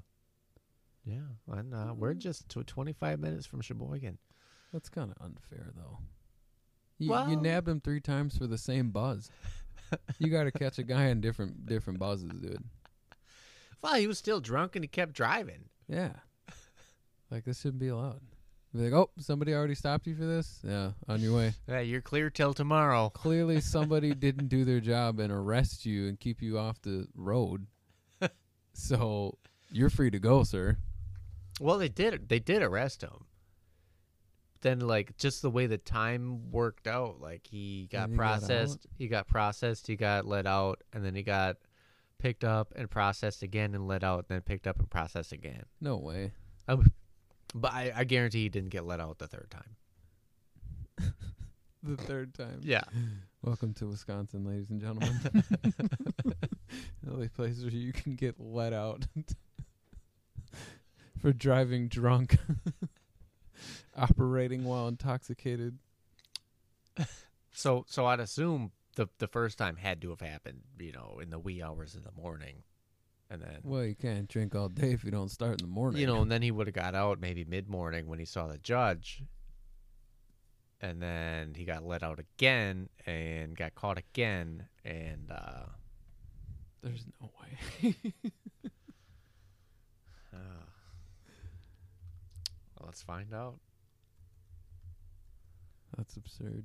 Yeah, 1.06 1.20
and 1.50 1.74
uh, 1.74 1.94
we're 1.96 2.12
just 2.14 2.48
to 2.50 2.64
25 2.64 3.18
minutes 3.18 3.46
from 3.46 3.62
Sheboygan. 3.62 4.18
That's 4.72 4.90
kind 4.90 5.10
of 5.10 5.24
unfair, 5.24 5.70
though. 5.74 5.98
You, 6.98 7.14
you 7.28 7.36
nabbed 7.36 7.68
him 7.68 7.80
three 7.80 8.00
times 8.00 8.36
for 8.36 8.46
the 8.46 8.58
same 8.58 8.90
buzz. 8.90 9.30
you 10.18 10.28
got 10.28 10.44
to 10.44 10.52
catch 10.52 10.78
a 10.78 10.82
guy 10.82 11.06
in 11.06 11.20
different 11.20 11.66
different 11.66 11.98
buzzes, 11.98 12.30
dude. 12.40 12.64
Well, 13.82 13.94
he 13.94 14.06
was 14.06 14.18
still 14.18 14.40
drunk 14.40 14.76
and 14.76 14.84
he 14.84 14.88
kept 14.88 15.12
driving. 15.12 15.64
Yeah, 15.88 16.12
like 17.30 17.44
this 17.44 17.60
shouldn't 17.60 17.80
be 17.80 17.88
allowed. 17.88 18.20
Be 18.74 18.90
like, 18.90 18.92
oh, 18.92 19.10
somebody 19.18 19.54
already 19.54 19.76
stopped 19.76 20.06
you 20.08 20.16
for 20.16 20.24
this. 20.24 20.58
Yeah, 20.64 20.92
on 21.08 21.20
your 21.20 21.36
way. 21.36 21.54
Yeah, 21.68 21.80
you're 21.80 22.00
clear 22.00 22.28
till 22.28 22.54
tomorrow. 22.54 23.08
Clearly, 23.14 23.60
somebody 23.60 24.14
didn't 24.14 24.48
do 24.48 24.64
their 24.64 24.80
job 24.80 25.20
and 25.20 25.32
arrest 25.32 25.86
you 25.86 26.08
and 26.08 26.18
keep 26.18 26.42
you 26.42 26.58
off 26.58 26.82
the 26.82 27.06
road. 27.14 27.66
so 28.72 29.38
you're 29.70 29.90
free 29.90 30.10
to 30.10 30.18
go, 30.18 30.42
sir. 30.42 30.76
Well, 31.60 31.78
they 31.78 31.88
did. 31.88 32.28
They 32.28 32.40
did 32.40 32.62
arrest 32.62 33.02
him. 33.02 33.26
Then, 34.64 34.80
like, 34.80 35.18
just 35.18 35.42
the 35.42 35.50
way 35.50 35.66
the 35.66 35.76
time 35.76 36.50
worked 36.50 36.86
out, 36.86 37.20
like 37.20 37.46
he 37.46 37.86
got 37.92 38.08
he 38.08 38.16
got 38.16 38.16
processed, 38.16 38.86
he 38.96 39.08
got 39.08 39.28
processed, 39.28 39.86
he 39.86 39.94
got 39.94 40.26
let 40.26 40.46
out, 40.46 40.82
and 40.94 41.04
then 41.04 41.14
he 41.14 41.22
got 41.22 41.58
picked 42.18 42.44
up 42.44 42.72
and 42.74 42.90
processed 42.90 43.42
again 43.42 43.74
and 43.74 43.86
let 43.86 44.02
out, 44.02 44.20
and 44.20 44.36
then 44.36 44.40
picked 44.40 44.66
up 44.66 44.78
and 44.78 44.88
processed 44.88 45.32
again. 45.32 45.64
No 45.82 45.98
way. 45.98 46.32
Um, 46.66 46.90
but 47.54 47.74
I, 47.74 47.92
I 47.94 48.04
guarantee 48.04 48.44
he 48.44 48.48
didn't 48.48 48.70
get 48.70 48.86
let 48.86 49.00
out 49.00 49.18
the 49.18 49.28
third 49.28 49.50
time. 49.50 51.12
The 51.82 51.98
third 51.98 52.32
time. 52.32 52.60
Yeah. 52.62 52.84
Welcome 53.42 53.74
to 53.74 53.86
Wisconsin, 53.86 54.46
ladies 54.46 54.70
and 54.70 54.80
gentlemen. 54.80 55.20
the 57.02 57.12
only 57.12 57.28
place 57.28 57.60
where 57.60 57.68
you 57.68 57.92
can 57.92 58.14
get 58.14 58.40
let 58.40 58.72
out 58.72 59.04
for 61.20 61.34
driving 61.34 61.88
drunk, 61.88 62.38
operating 63.96 64.64
while 64.64 64.88
intoxicated. 64.88 65.78
So, 67.56 67.84
so 67.86 68.06
I'd 68.06 68.18
assume 68.18 68.72
the 68.96 69.06
the 69.18 69.28
first 69.28 69.58
time 69.58 69.76
had 69.76 70.00
to 70.02 70.10
have 70.10 70.20
happened, 70.20 70.62
you 70.76 70.90
know, 70.90 71.20
in 71.22 71.30
the 71.30 71.38
wee 71.38 71.62
hours 71.62 71.94
of 71.94 72.02
the 72.02 72.10
morning, 72.20 72.64
and 73.30 73.40
then 73.40 73.58
Well, 73.62 73.84
you 73.84 73.94
can't 73.94 74.26
drink 74.28 74.56
all 74.56 74.68
day 74.68 74.90
if 74.90 75.04
you 75.04 75.12
don't 75.12 75.30
start 75.30 75.60
in 75.60 75.68
the 75.68 75.72
morning. 75.72 76.00
you 76.00 76.06
know, 76.08 76.20
and 76.22 76.32
then 76.32 76.42
he 76.42 76.50
would 76.50 76.66
have 76.66 76.74
got 76.74 76.96
out 76.96 77.20
maybe 77.20 77.44
mid 77.44 77.68
morning 77.68 78.08
when 78.08 78.18
he 78.18 78.24
saw 78.24 78.48
the 78.48 78.58
judge, 78.58 79.22
and 80.80 81.00
then 81.00 81.54
he 81.54 81.64
got 81.64 81.84
let 81.84 82.02
out 82.02 82.18
again 82.18 82.88
and 83.06 83.56
got 83.56 83.76
caught 83.76 83.98
again, 83.98 84.66
and 84.84 85.30
uh, 85.30 85.66
There's 86.82 87.06
no 87.20 87.30
way. 87.40 87.94
Uh, 90.32 90.36
well, 92.74 92.82
let's 92.94 93.02
find 93.02 93.34
out. 93.34 93.56
That's 95.98 96.16
absurd. 96.16 96.62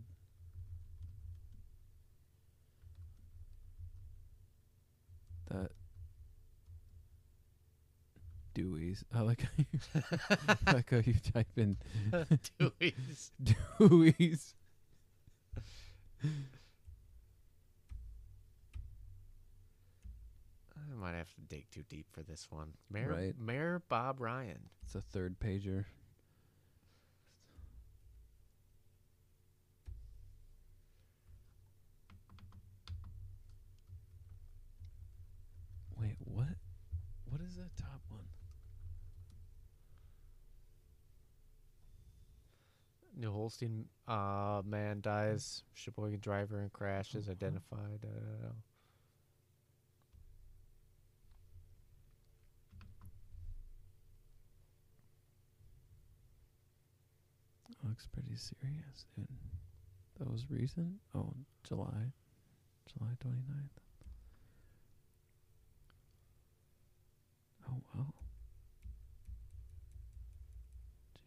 That 5.50 5.72
DUIs. 8.54 9.04
I 9.12 9.22
like 9.22 9.42
how 9.42 9.50
you, 9.58 9.66
like 10.74 10.90
how 10.92 10.98
you 10.98 11.16
type 11.34 11.48
in 11.58 11.78
DUIs. 12.12 13.32
DUIs. 13.80 14.54
I 16.24 16.28
might 20.96 21.16
have 21.16 21.34
to 21.34 21.42
dig 21.42 21.66
too 21.72 21.82
deep 21.90 22.06
for 22.12 22.22
this 22.22 22.46
one. 22.52 22.74
Mayor, 22.92 23.10
Right. 23.10 23.34
Mayor 23.40 23.82
Bob 23.90 24.20
Ryan. 24.22 24.60
It's 24.84 24.94
a 24.94 25.02
third 25.02 25.40
pager. 25.40 25.86
Wait, 36.00 36.16
what? 36.24 36.48
What 37.26 37.42
is 37.42 37.56
that 37.58 37.76
top 37.76 38.02
one? 38.10 38.26
New 43.20 43.32
Holstein 43.32 43.86
uh, 44.08 44.62
man 44.66 45.02
dies. 45.02 45.64
Sheboygan 45.74 46.20
driver 46.22 46.60
and 46.60 46.72
crashes 46.72 47.26
Uh-huh. 47.28 47.34
identified. 47.34 48.06
Uh, 48.06 48.54
looks 57.84 58.08
pretty 58.08 58.36
serious, 58.36 59.06
dude. 59.16 59.28
That 60.18 60.30
was 60.30 60.50
recent? 60.50 60.96
Oh, 61.16 61.34
July. 61.64 62.12
July 62.88 63.12
29th. 63.20 63.80
Oh, 67.70 67.82
wow. 67.96 68.14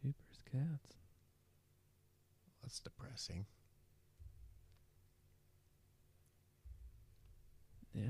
Jeepers 0.01 0.39
cats. 0.51 0.97
That's 2.73 2.79
depressing. 2.79 3.45
Yeah. 7.93 8.01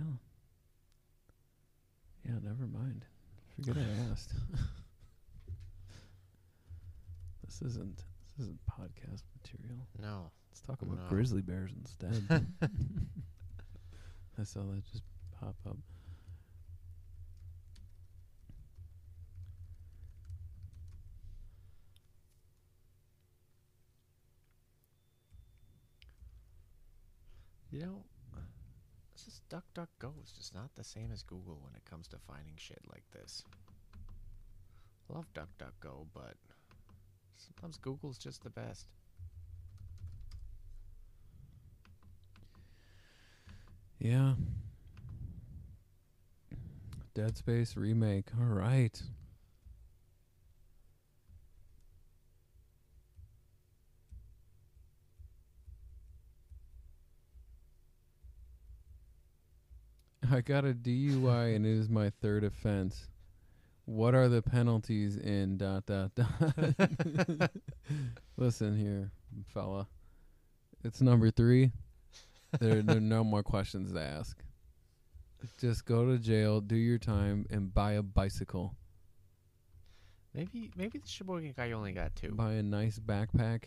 Yeah, 2.26 2.36
never 2.42 2.66
mind. 2.66 3.04
Forget 3.56 3.76
I 3.76 3.82
asked. 4.12 4.32
this 7.46 7.62
isn't 7.62 7.98
this 7.98 8.40
isn't 8.46 8.60
podcast 8.66 9.24
material. 9.42 9.86
No. 10.02 10.32
Let's 10.52 10.62
talk 10.62 10.82
about 10.82 10.96
No. 10.98 11.10
grizzly 11.10 11.42
bears 11.42 11.74
instead. 11.78 12.24
I 14.40 14.44
saw 14.44 14.62
that 14.62 14.82
just 14.90 15.04
pop 15.38 15.56
up. 15.68 15.78
You 27.74 27.80
know, 27.80 28.04
this 29.16 29.26
is 29.26 29.42
DuckDuckGo 29.50 30.24
is 30.24 30.32
just 30.32 30.54
not 30.54 30.70
the 30.76 30.84
same 30.84 31.10
as 31.12 31.24
Google 31.24 31.58
when 31.64 31.74
it 31.74 31.84
comes 31.90 32.08
to 32.10 32.18
finding 32.20 32.54
shit 32.56 32.78
like 32.88 33.02
this. 33.12 33.44
Love 35.10 35.26
DuckDuckGo, 35.34 36.06
but 36.14 36.36
sometimes 37.36 37.78
Google's 37.78 38.20
just 38.20 38.44
the 38.44 38.52
best. 38.52 38.86
Yeah. 43.98 44.34
Dead 47.16 47.36
Space 47.38 47.76
remake. 47.76 48.28
All 48.40 48.54
right. 48.54 49.02
I 60.34 60.42
got 60.42 60.66
a 60.66 60.74
DUI 60.74 61.56
and 61.56 61.64
it 61.64 61.78
is 61.78 61.90
my 61.90 62.12
third 62.20 62.44
offense. 62.44 63.08
What 63.86 64.16
are 64.16 64.28
the 64.28 64.42
penalties 64.42 65.16
in 65.16 65.58
dot 65.58 65.86
dot 65.86 66.16
dot? 66.16 67.52
Listen 68.38 68.76
here, 68.76 69.12
fella. 69.54 69.88
It's 70.84 71.02
number 71.02 71.30
three. 71.30 71.72
There, 72.60 72.82
there 72.82 72.98
are 72.98 73.00
no 73.00 73.24
more 73.24 73.44
questions 73.44 73.94
to 73.94 74.02
ask. 74.02 74.42
Just 75.60 75.86
go 75.86 76.08
to 76.08 76.18
jail, 76.18 76.62
do 76.62 76.78
your 76.78 76.98
time, 76.98 77.46
and 77.52 77.72
buy 77.72 77.92
a 77.94 78.02
bicycle. 78.02 78.74
Maybe 80.34 80.72
maybe 80.76 80.98
the 80.98 81.08
Sheboygan 81.08 81.54
guy 81.56 81.74
only 81.74 81.92
got 81.92 82.16
two. 82.16 82.32
Buy 82.32 82.54
a 82.54 82.64
nice 82.64 82.98
backpack 82.98 83.66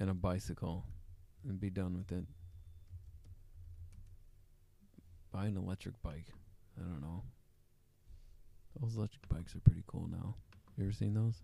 and 0.00 0.10
a 0.10 0.14
bicycle, 0.14 0.84
and 1.48 1.60
be 1.60 1.70
done 1.70 1.96
with 1.96 2.10
it. 2.10 2.24
Buy 5.34 5.46
an 5.46 5.56
electric 5.56 6.00
bike. 6.00 6.28
I 6.78 6.82
don't 6.82 7.00
know. 7.00 7.24
Those 8.80 8.96
electric 8.96 9.28
bikes 9.28 9.54
are 9.56 9.60
pretty 9.60 9.82
cool 9.88 10.06
now. 10.08 10.36
You 10.76 10.84
ever 10.84 10.92
seen 10.92 11.12
those? 11.14 11.42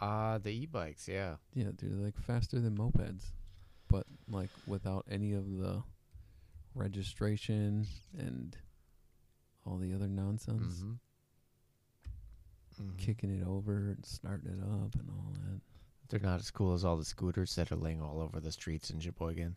Uh 0.00 0.38
the 0.38 0.50
e-bikes, 0.50 1.06
yeah. 1.06 1.36
Yeah, 1.54 1.70
they're 1.78 1.90
like 1.90 2.18
faster 2.18 2.58
than 2.60 2.76
mopeds, 2.76 3.26
but 3.88 4.06
like 4.28 4.50
without 4.66 5.06
any 5.08 5.32
of 5.32 5.48
the 5.58 5.84
registration 6.74 7.86
and 8.18 8.56
all 9.64 9.76
the 9.78 9.94
other 9.94 10.08
nonsense. 10.08 10.80
Mhm. 10.82 10.98
Mhm. 12.82 12.98
Kicking 12.98 13.30
it 13.30 13.46
over 13.46 13.90
and 13.90 14.04
starting 14.04 14.50
it 14.50 14.60
up 14.60 14.96
and 14.96 15.08
all 15.08 15.32
that. 15.34 15.60
They're 16.08 16.18
not 16.18 16.40
as 16.40 16.50
cool 16.50 16.74
as 16.74 16.84
all 16.84 16.96
the 16.96 17.04
scooters 17.04 17.54
that 17.54 17.70
are 17.70 17.76
laying 17.76 18.02
all 18.02 18.20
over 18.20 18.40
the 18.40 18.50
streets 18.50 18.90
in 18.90 18.98
Sheboygan. 18.98 19.54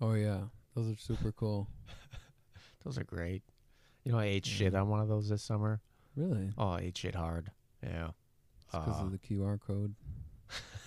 Oh 0.00 0.14
yeah, 0.14 0.44
those 0.74 0.88
are 0.92 0.96
super 1.00 1.32
cool. 1.32 1.68
Those 2.86 2.98
are 2.98 3.04
great. 3.04 3.42
You 4.04 4.12
know, 4.12 4.18
I 4.18 4.26
ate 4.26 4.46
shit 4.46 4.72
on 4.76 4.88
one 4.88 5.00
of 5.00 5.08
those 5.08 5.28
this 5.28 5.42
summer. 5.42 5.80
Really? 6.14 6.52
Oh, 6.56 6.68
I 6.68 6.82
ate 6.82 6.96
shit 6.98 7.16
hard. 7.16 7.50
Yeah. 7.82 8.10
because 8.70 9.00
Uh, 9.00 9.04
of 9.06 9.10
the 9.10 9.18
QR 9.18 9.58
code. 9.60 9.96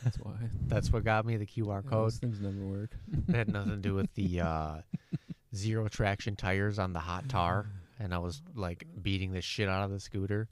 That's 0.06 0.16
why. 0.24 0.50
That's 0.68 0.94
what 0.94 1.04
got 1.04 1.26
me 1.26 1.36
the 1.36 1.46
QR 1.46 1.84
Yeah, 1.84 1.90
code. 1.90 2.06
those 2.06 2.18
things 2.18 2.40
never 2.40 2.66
work. 2.66 2.92
It 3.28 3.36
had 3.36 3.50
nothing 3.54 3.72
to 3.72 3.78
do 3.78 3.96
with 3.96 4.14
the 4.14 4.40
uh, 4.40 4.76
zero 5.54 5.90
traction 5.90 6.38
tires 6.38 6.80
on 6.80 6.94
the 6.94 7.00
hot 7.00 7.28
tar, 7.28 7.66
and 8.00 8.14
I 8.14 8.20
was 8.20 8.42
like 8.56 8.86
beating 9.02 9.34
the 9.34 9.42
shit 9.42 9.68
out 9.68 9.84
of 9.84 9.92
the 9.92 10.00
scooter, 10.00 10.48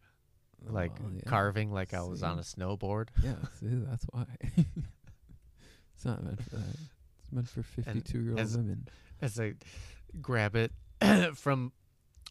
like 0.68 0.92
Oh, 1.02 1.10
yeah. 1.16 1.22
carving 1.28 1.72
like 1.72 1.94
I 1.94 2.02
was 2.02 2.24
on 2.24 2.38
a 2.40 2.42
snowboard. 2.42 3.08
Yeah, 3.24 3.36
see, 3.58 3.68
that's 3.70 4.04
why. 4.12 4.26
it's 5.96 6.04
not 6.04 6.22
meant 6.26 6.44
for 6.44 6.58
that. 6.58 6.76
It's 7.24 7.32
meant 7.32 7.48
for 7.48 7.64
fifty-two-year-old 7.64 8.56
women. 8.58 8.90
As 9.22 9.40
I 9.40 9.54
grab 10.22 10.58
it 10.58 10.72
from 11.36 11.72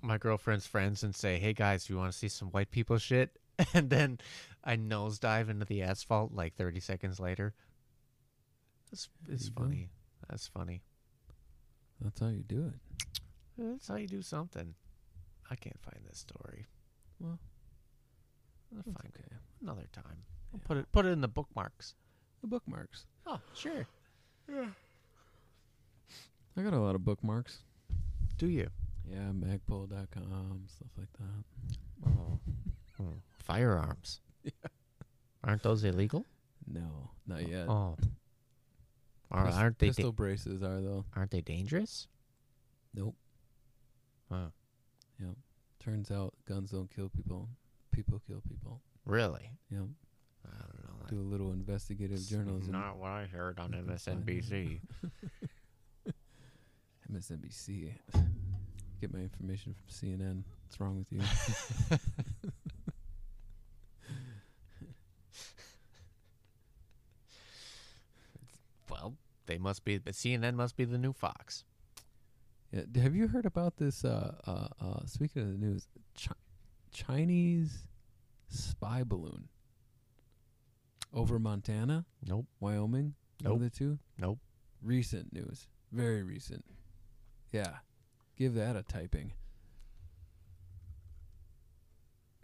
my 0.02 0.18
girlfriend's 0.18 0.66
friends 0.66 1.02
and 1.02 1.14
say, 1.14 1.38
"Hey 1.38 1.52
guys, 1.52 1.84
do 1.86 1.92
you 1.94 1.98
want 1.98 2.12
to 2.12 2.18
see 2.18 2.28
some 2.28 2.48
white 2.48 2.70
people 2.70 2.98
shit?" 2.98 3.38
And 3.74 3.88
then 3.90 4.18
I 4.64 4.76
nosedive 4.76 5.48
into 5.48 5.64
the 5.64 5.82
asphalt 5.82 6.32
like 6.32 6.54
30 6.56 6.80
seconds 6.80 7.18
later. 7.20 7.54
That's 8.90 9.08
it's 9.28 9.46
you 9.46 9.50
go. 9.54 9.64
funny. 9.64 9.88
That's 10.28 10.46
funny. 10.48 10.82
That's 12.00 12.20
how 12.20 12.28
you 12.28 12.42
do 12.46 12.66
it. 12.66 12.74
That's 13.56 13.88
how 13.88 13.96
you 13.96 14.06
do 14.06 14.20
something. 14.22 14.74
I 15.50 15.54
can't 15.56 15.80
find 15.80 16.04
this 16.06 16.18
story. 16.18 16.66
Well, 17.18 17.38
I'll 18.72 18.82
That's 18.84 18.86
find 19.02 19.12
it 19.14 19.24
okay. 19.26 19.36
another 19.62 19.86
time. 19.92 20.24
I'll 20.52 20.60
Yeah. 20.60 20.66
put 20.66 20.76
it 20.76 20.92
put 20.92 21.06
it 21.06 21.10
in 21.10 21.20
the 21.22 21.28
bookmarks. 21.28 21.94
The 22.42 22.48
bookmarks. 22.48 23.06
Oh, 23.26 23.40
sure. 23.54 23.86
I 26.58 26.62
got 26.62 26.74
a 26.74 26.78
lot 26.80 26.94
of 26.94 27.04
bookmarks. 27.04 27.58
Do 28.38 28.48
you? 28.48 28.68
Yeah, 29.08 29.30
magpul.com, 29.32 30.64
stuff 30.66 30.88
like 30.98 31.08
that. 31.18 32.06
Oh. 32.06 32.38
oh. 33.00 33.14
Firearms. 33.38 34.20
Aren't 35.44 35.62
those 35.62 35.84
illegal? 35.84 36.24
No, 36.66 37.10
not 37.26 37.40
oh. 37.44 37.48
yet. 37.48 37.68
Oh. 37.68 37.96
Are, 39.30 39.48
aren't 39.48 39.78
they 39.78 39.88
pistol 39.88 40.12
da- 40.12 40.16
braces 40.16 40.62
are 40.62 40.80
though? 40.80 41.04
aren't 41.16 41.32
they 41.32 41.40
dangerous? 41.40 42.06
Nope. 42.94 43.16
Huh. 44.30 44.50
Yep. 45.20 45.34
Turns 45.80 46.10
out 46.10 46.32
guns 46.48 46.70
don't 46.70 46.88
kill 46.94 47.08
people. 47.08 47.48
People 47.92 48.20
kill 48.26 48.40
people. 48.48 48.82
Really? 49.04 49.50
Yeah. 49.70 49.78
I 50.46 50.58
don't 50.58 51.00
know. 51.00 51.06
Do 51.08 51.20
a 51.20 51.28
little 51.28 51.52
investigative 51.52 52.24
journalism. 52.24 52.72
Not 52.72 52.98
what 52.98 53.10
I 53.10 53.26
heard 53.26 53.58
on 53.58 53.72
You 53.72 53.82
can 53.82 53.96
find 53.98 54.24
MSNBC. 54.26 54.80
MSNBC. 57.12 57.92
get 59.00 59.12
my 59.12 59.20
information 59.20 59.74
from 59.74 59.88
CNN. 59.88 60.42
What's 60.64 60.80
wrong 60.80 60.96
with 60.98 61.12
you? 61.12 61.20
Well, 68.90 69.14
they 69.46 69.58
must 69.58 69.84
be. 69.84 69.98
But 69.98 70.14
CNN 70.14 70.54
must 70.54 70.76
be 70.76 70.84
the 70.84 70.98
new 70.98 71.12
Fox. 71.12 71.64
Yeah, 72.72 72.82
d- 72.90 73.00
have 73.00 73.14
you 73.14 73.28
heard 73.28 73.46
about 73.46 73.76
this? 73.76 74.04
Uh, 74.04 74.34
uh, 74.46 74.68
uh, 74.84 75.06
speaking 75.06 75.42
of 75.42 75.48
the 75.48 75.58
news, 75.58 75.86
Chi- 76.20 76.32
Chinese 76.92 77.86
spy 78.48 79.02
balloon 79.04 79.48
over 81.12 81.38
Montana, 81.38 82.04
Nope. 82.26 82.46
Wyoming, 82.60 83.14
Nope. 83.42 83.60
the 83.60 83.70
two. 83.70 83.98
Nope. 84.18 84.38
Recent 84.82 85.32
news, 85.32 85.68
very 85.92 86.22
recent. 86.22 86.64
Yeah, 87.52 87.76
give 88.36 88.54
that 88.54 88.76
a 88.76 88.82
typing. 88.82 89.32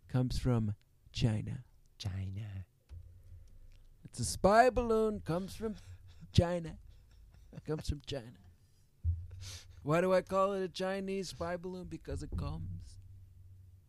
Comes 0.09 0.39
from 0.39 0.75
China. 1.13 1.65
China. 1.99 2.67
It's 4.05 4.21
a 4.21 4.25
spy 4.25 4.71
balloon. 4.71 5.21
Comes 5.21 5.55
from 5.55 5.77
China. 6.33 6.77
Comes 7.67 7.89
from 7.89 8.03
China. 8.07 8.39
Why 9.83 10.01
do 10.01 10.13
I 10.13 10.21
call 10.21 10.53
it 10.53 10.63
a 10.63 10.69
Chinese 10.69 11.31
spy 11.31 11.57
balloon? 11.57 11.87
Because 11.89 12.23
it 12.23 12.31
comes 12.37 12.99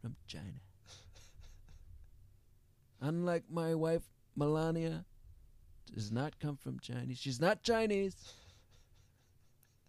from 0.02 0.16
China. 0.28 0.62
Unlike 3.02 3.44
my 3.50 3.76
wife 3.76 4.04
Melania, 4.36 5.06
does 5.94 6.12
not 6.12 6.40
come 6.40 6.58
from 6.58 6.80
Chinese. 6.80 7.20
She's 7.20 7.40
not 7.40 7.64
Chinese. 7.64 8.16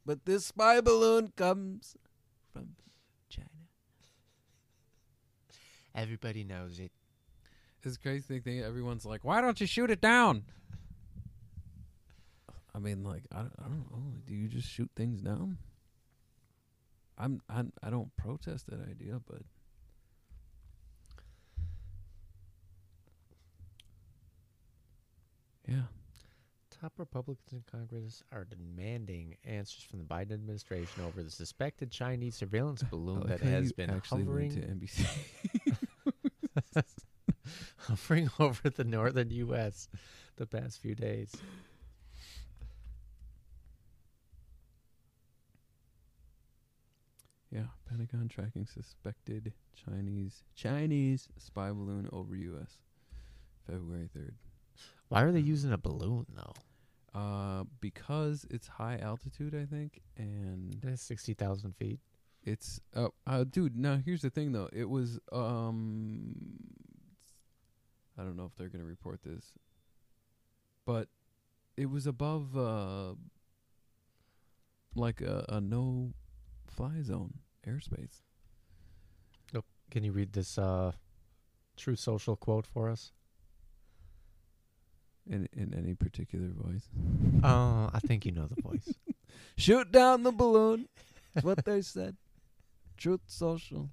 But 0.06 0.24
this 0.24 0.47
spy 0.47 0.81
balloon 0.81 1.32
comes 1.36 1.97
from 2.52 2.76
China. 3.28 3.48
Everybody 5.94 6.44
knows 6.44 6.78
it. 6.78 6.93
It's 7.82 7.97
crazy 7.97 8.40
thing. 8.40 8.62
Everyone's 8.62 9.05
like, 9.05 9.24
"Why 9.24 9.40
don't 9.40 9.60
you 9.60 9.66
shoot 9.66 9.90
it 9.90 10.01
down?" 10.01 10.44
I 12.74 12.78
mean, 12.78 13.05
like, 13.05 13.22
I, 13.32 13.40
I 13.40 13.68
don't 13.68 13.90
know. 13.90 14.14
Do 14.26 14.35
you 14.35 14.48
just 14.48 14.68
shoot 14.68 14.90
things 14.97 15.20
down? 15.20 15.59
I'm, 17.16 17.40
I'm 17.48 17.72
I 17.82 17.90
don't 17.90 18.14
protest 18.16 18.66
that 18.66 18.81
idea, 18.81 19.20
but 19.26 19.43
yeah, 25.68 25.82
Top 26.85 26.98
Republicans 26.98 27.51
in 27.51 27.65
Congress 27.73 28.23
are 28.31 28.44
demanding 28.44 29.39
answers 29.43 29.82
from 29.85 30.01
the 30.01 30.05
Biden 30.05 30.32
administration 30.32 31.02
over 31.02 31.23
the 31.23 31.31
suspected 31.31 31.90
Chinese 31.90 32.36
surveillance 32.36 32.82
balloon 32.90 33.20
like 33.20 33.40
that 33.40 33.40
has 33.40 33.73
been 33.73 33.89
actually 33.89 34.24
went 34.24 34.52
to 34.52 34.61
NBC. 34.61 35.06
hovering 37.78 38.28
over 38.39 38.69
the 38.69 38.85
northern 38.85 39.31
U.S. 39.31 39.89
the 40.36 40.44
past 40.44 40.78
few 40.78 40.94
days. 40.94 41.35
yeah, 47.51 47.62
Pentagon 47.89 48.28
tracking 48.28 48.66
suspected 48.66 49.55
Chinese 49.86 50.43
Chinese 50.55 51.28
spy 51.39 51.70
balloon 51.70 52.11
over 52.12 52.36
U.S. 52.36 52.77
February 53.66 54.11
third. 54.15 54.35
Why 55.09 55.23
are 55.23 55.32
they 55.32 55.39
um, 55.39 55.47
using 55.47 55.73
a 55.73 55.78
balloon 55.78 56.27
though? 56.35 56.52
Uh, 57.15 57.65
because 57.81 58.45
it's 58.51 58.66
high 58.66 58.99
altitude, 58.99 59.55
I 59.55 59.66
think, 59.66 60.01
and 60.16 60.77
That's 60.82 61.03
sixty 61.03 61.32
thousand 61.32 61.77
feet. 61.77 62.01
it's 62.43 62.81
uh, 62.95 63.09
uh, 63.27 63.45
dude. 63.45 63.77
Now 63.77 64.01
here's 64.05 64.23
the 64.23 64.31
thing, 64.31 64.53
though. 64.53 64.69
It 64.73 64.89
was 64.89 65.20
um, 65.31 66.35
I 68.19 68.23
don't 68.23 68.36
know 68.36 68.47
if 68.47 68.57
they're 68.57 68.69
gonna 68.69 68.85
report 68.85 69.20
this, 69.23 69.53
but 70.85 71.09
it 71.77 71.86
was 71.86 72.07
above 72.09 72.57
uh, 72.57 73.15
like 74.97 75.20
a, 75.20 75.45
a 75.49 75.61
no 75.61 76.15
fly 76.66 77.01
zone 77.03 77.35
airspace. 77.65 78.23
Nope 79.53 79.66
can 79.95 80.03
you 80.03 80.11
read 80.11 80.32
this 80.32 80.59
uh, 80.59 80.91
True 81.77 81.95
Social 81.95 82.35
quote 82.35 82.66
for 82.66 82.89
us? 82.91 83.12
In 85.29 85.49
in 85.55 85.73
any 85.75 85.95
particular 85.95 86.49
voice. 86.49 86.89
Oh, 87.43 87.91
I 87.93 87.99
think 88.01 88.27
you 88.27 88.33
know 88.33 88.47
the 88.47 88.61
voice. 88.61 88.93
Shoot 89.57 89.91
down 89.91 90.23
the 90.23 90.33
balloon. 90.33 90.89
That's 91.35 91.45
what 91.45 91.65
they 91.65 91.81
said. 91.83 92.17
Truth 92.97 93.23
Social. 93.27 93.91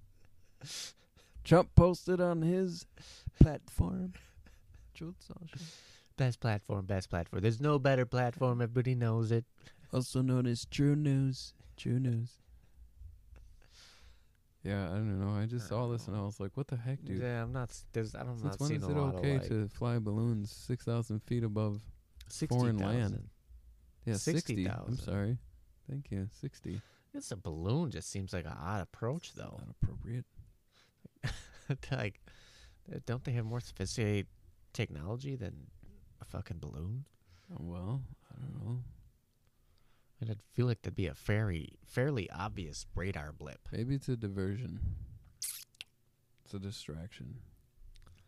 Trump 1.43 1.69
posted 1.75 2.19
on 2.21 2.41
his 2.41 2.85
platform. 3.39 4.13
Truth 4.93 5.15
Social. 5.19 5.65
best 6.17 6.39
platform, 6.39 6.85
best 6.85 7.09
platform. 7.09 7.41
There's 7.41 7.61
no 7.61 7.79
better 7.79 8.05
platform. 8.05 8.61
Everybody 8.61 8.93
knows 8.95 9.31
it. 9.31 9.45
Also 9.93 10.21
known 10.21 10.45
as 10.45 10.65
True 10.65 10.95
News. 10.95 11.53
True 11.77 11.99
News. 11.99 12.39
Yeah, 14.63 14.85
I 14.85 14.95
don't 14.95 15.19
know. 15.19 15.35
I 15.35 15.45
just 15.47 15.67
saw 15.67 15.87
this 15.87 16.07
and 16.07 16.15
I 16.15 16.21
was 16.21 16.39
like, 16.39 16.51
"What 16.55 16.67
the 16.67 16.75
heck, 16.75 17.03
dude? 17.03 17.21
Yeah, 17.21 17.41
I'm 17.41 17.51
not. 17.51 17.71
There's. 17.93 18.13
I'm 18.13 18.37
Since 18.37 18.43
not 18.43 18.59
when 18.59 18.71
is 18.71 18.83
it 18.83 18.91
okay 18.91 19.33
like 19.39 19.47
to 19.47 19.67
fly 19.69 19.97
balloons 19.97 20.51
six 20.51 20.85
thousand 20.85 21.21
feet 21.23 21.43
above? 21.43 21.81
60, 22.29 22.55
foreign 22.55 22.77
land? 22.77 23.29
Yeah, 24.05 24.15
sixty. 24.15 24.67
I'm 24.67 24.97
sorry. 24.97 25.37
Thank 25.89 26.11
you. 26.11 26.27
Sixty. 26.39 26.81
It's 27.13 27.31
a 27.31 27.35
balloon. 27.35 27.91
Just 27.91 28.09
seems 28.09 28.33
like 28.33 28.45
an 28.45 28.55
odd 28.57 28.81
approach, 28.81 29.33
though. 29.33 29.59
Not 29.59 29.75
appropriate. 29.81 30.25
like, 31.91 32.21
uh, 32.91 32.99
don't 33.05 33.23
they 33.23 33.33
have 33.33 33.45
more 33.45 33.59
sophisticated 33.59 34.27
technology 34.73 35.35
than 35.35 35.67
a 36.21 36.25
fucking 36.25 36.59
balloon? 36.59 37.05
Well, 37.49 38.01
I 38.31 38.39
don't 38.39 38.65
know. 38.65 38.79
And 40.21 40.29
I'd 40.29 40.41
feel 40.53 40.67
like 40.67 40.83
that'd 40.83 40.95
be 40.95 41.07
a 41.07 41.15
fairly, 41.15 41.73
fairly 41.83 42.29
obvious 42.29 42.85
radar 42.95 43.31
blip. 43.31 43.59
Maybe 43.71 43.95
it's 43.95 44.07
a 44.07 44.15
diversion. 44.15 44.79
It's 46.45 46.53
a 46.53 46.59
distraction. 46.59 47.35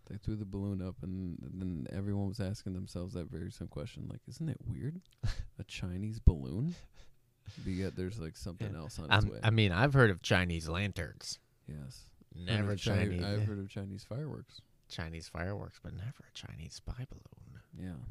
They 0.09 0.17
threw 0.17 0.35
the 0.35 0.43
balloon 0.45 0.81
up, 0.81 0.95
and, 1.03 1.37
then 1.53 1.87
everyone 1.95 2.27
was 2.27 2.39
asking 2.39 2.73
themselves 2.73 3.13
that 3.13 3.29
very 3.31 3.51
same 3.51 3.67
question: 3.69 4.07
like, 4.09 4.19
isn't 4.27 4.49
it 4.49 4.57
weird? 4.67 4.99
a 5.59 5.63
Chinese 5.65 6.19
balloon? 6.19 6.75
But 7.63 7.73
yet 7.73 7.95
there's 7.95 8.19
like 8.19 8.35
something 8.37 8.71
Yeah. 8.73 8.79
else 8.79 8.97
on 8.99 9.05
its 9.05 9.13
I'm, 9.13 9.29
way. 9.29 9.39
I 9.43 9.49
mean, 9.51 9.71
I've 9.71 9.93
heard 9.93 10.09
of 10.09 10.21
Chinese 10.21 10.67
lanterns. 10.67 11.39
yes. 11.67 12.05
Never 12.35 12.75
Chinese. 12.75 13.23
I've 13.23 13.43
heard 13.45 13.59
of 13.59 13.69
Chinese 13.69 14.03
fireworks. 14.03 14.59
Chinese 14.89 15.27
fireworks, 15.27 15.79
but 15.83 15.93
never 15.93 16.23
a 16.27 16.33
Chinese 16.33 16.73
spy 16.73 17.05
balloon. 17.09 17.61
Yeah. 17.79 18.03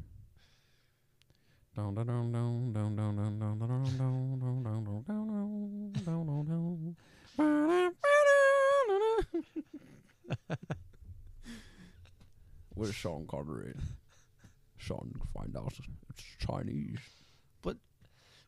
Where's 12.75 12.93
Sean 12.93 13.25
Connery? 13.27 13.73
Sean, 14.77 15.19
find 15.33 15.55
out 15.57 15.73
it's 16.09 16.23
Chinese. 16.39 16.99
But 17.63 17.77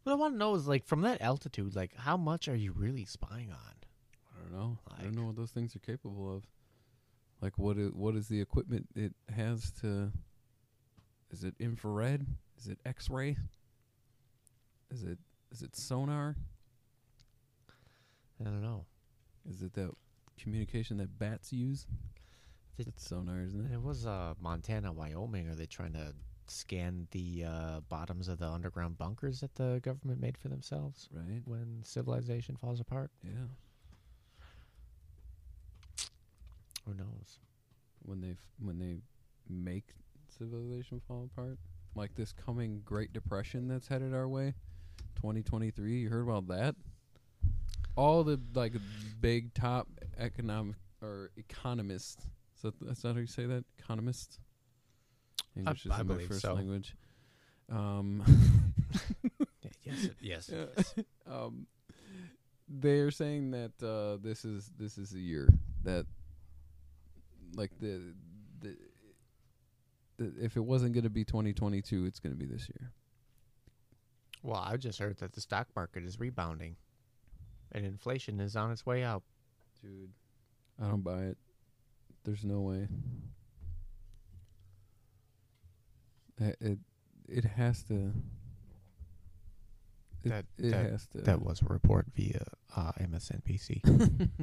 what 0.04 0.12
I 0.12 0.16
want 0.16 0.36
to 0.36 0.38
know 0.38 0.54
is 0.54 0.68
like 0.68 0.86
from 0.86 1.02
that 1.02 1.22
altitude, 1.22 1.76
like 1.76 1.96
how 1.96 2.18
much 2.18 2.48
are 2.48 2.56
you 2.56 2.74
really 2.74 3.06
spying 3.06 3.50
on? 3.50 3.76
I 4.36 4.42
don't 4.44 4.52
know. 4.52 4.78
I 5.00 5.02
don't 5.02 5.16
know 5.16 5.26
what 5.26 5.36
those 5.36 5.52
things 5.52 5.76
are 5.76 5.80
capable 5.80 6.36
of. 6.36 6.44
Like 7.42 7.58
what? 7.58 7.78
Is, 7.78 7.92
what 7.92 8.16
is 8.16 8.28
the 8.28 8.40
equipment 8.40 8.88
it 8.96 9.14
has 9.36 9.72
to? 9.82 10.12
Is 11.32 11.44
it 11.44 11.56
infrared? 11.60 12.28
Is 12.58 12.68
it 12.68 12.80
X-ray? 12.86 13.38
Is 14.92 15.04
it 15.04 15.18
is 15.52 15.62
it 15.62 15.76
sonar? 15.76 16.36
I 18.42 18.44
don't 18.46 18.62
know. 18.64 18.86
Is 19.50 19.62
it 19.62 19.74
that 19.74 19.92
communication 20.40 20.98
that 20.98 21.18
bats 21.18 21.54
use? 21.54 21.86
Did- 22.78 22.88
It's 22.90 23.08
sonar, 23.08 23.42
isn't 23.42 23.66
it? 23.66 23.74
It 23.74 23.82
was 23.82 24.06
uh, 24.06 24.34
Montana, 24.42 24.92
Wyoming. 24.92 25.48
Are 25.48 25.56
they 25.56 25.66
trying 25.66 25.94
to 25.94 26.14
scan 26.48 27.08
the 27.12 27.46
uh, 27.48 27.80
bottoms 27.90 28.28
of 28.28 28.38
the 28.40 28.48
underground 28.48 28.98
bunkers 28.98 29.40
that 29.40 29.56
the 29.56 29.80
government 29.84 30.20
made 30.20 30.38
for 30.38 30.48
themselves 30.50 31.08
Right. 31.12 31.42
when 31.46 31.82
civilization 31.84 32.56
falls 32.58 32.80
apart? 32.80 33.12
Yeah. 33.24 33.32
Who 36.86 36.94
knows? 36.94 37.40
When 38.04 38.22
they 38.22 38.32
f- 38.32 38.38
when 38.60 38.78
they 38.78 38.98
make 39.50 39.86
civilization 40.38 41.02
fall 41.08 41.30
apart, 41.32 41.58
like 41.96 42.16
this 42.16 42.32
coming 42.34 42.82
Great 42.86 43.14
Depression 43.14 43.68
that's 43.68 43.88
headed 43.88 44.14
our 44.14 44.28
way, 44.28 44.54
2023. 45.16 46.00
You 46.00 46.10
heard 46.10 46.28
about 46.28 46.48
that? 46.48 46.76
All 47.96 48.24
the 48.24 48.40
like 48.54 48.74
big 49.22 49.54
top 49.54 49.88
economic 50.18 50.76
or 51.02 51.32
economists. 51.38 52.28
So 52.62 52.74
that's 52.82 53.04
not 53.04 53.16
how 53.16 53.22
you 53.22 53.28
say 53.28 53.46
that. 53.46 53.64
Economists. 53.80 54.40
English 55.56 55.88
I 55.90 55.94
isn't 55.94 56.08
my 56.08 56.26
first 56.26 56.42
so. 56.42 56.54
language. 56.54 56.96
Um. 57.72 58.24
Yes, 60.22 60.50
yes. 60.50 60.96
Um, 61.28 61.66
they're 62.68 63.10
saying 63.10 63.52
that 63.52 63.72
uh, 63.82 64.18
this 64.22 64.46
is 64.46 64.72
this 64.78 65.00
is 65.00 65.14
a 65.14 65.20
year 65.20 65.50
that 65.84 66.06
like 67.56 67.72
the 67.80 68.14
if 70.20 70.56
it 70.58 70.64
wasn't 70.64 70.94
going 70.94 71.04
to 71.04 71.10
be 71.10 71.24
2022 71.26 72.06
it's 72.06 72.20
going 72.20 72.34
to 72.34 72.38
be 72.40 72.46
this 72.46 72.70
year. 72.70 72.92
Well, 74.44 74.64
I 74.64 74.78
just 74.78 75.00
heard 75.00 75.18
that 75.18 75.34
the 75.34 75.42
stock 75.42 75.68
market 75.76 76.04
is 76.04 76.20
rebounding, 76.20 76.76
and 77.72 77.84
inflation 77.86 78.40
is 78.40 78.56
on 78.56 78.72
its 78.72 78.86
way 78.86 79.04
out. 79.04 79.24
dude 79.82 80.10
i 80.82 80.88
don't 80.88 81.02
buy 81.04 81.24
it. 81.24 81.38
There's 82.26 82.44
no 82.44 82.60
way. 82.62 82.88
It 86.40 86.58
it, 86.60 86.80
it 87.28 87.46
has 87.46 87.82
to. 87.84 88.12
It, 90.24 90.30
That- 90.30 90.46
it 90.58 90.72
that- 90.72 90.92
has 90.92 91.08
to. 91.08 91.20
That 91.20 91.42
was 91.42 91.62
a 91.62 91.66
report 91.66 92.08
via 92.16 92.44
uh, 92.76 92.92
MSNBC. 93.00 93.82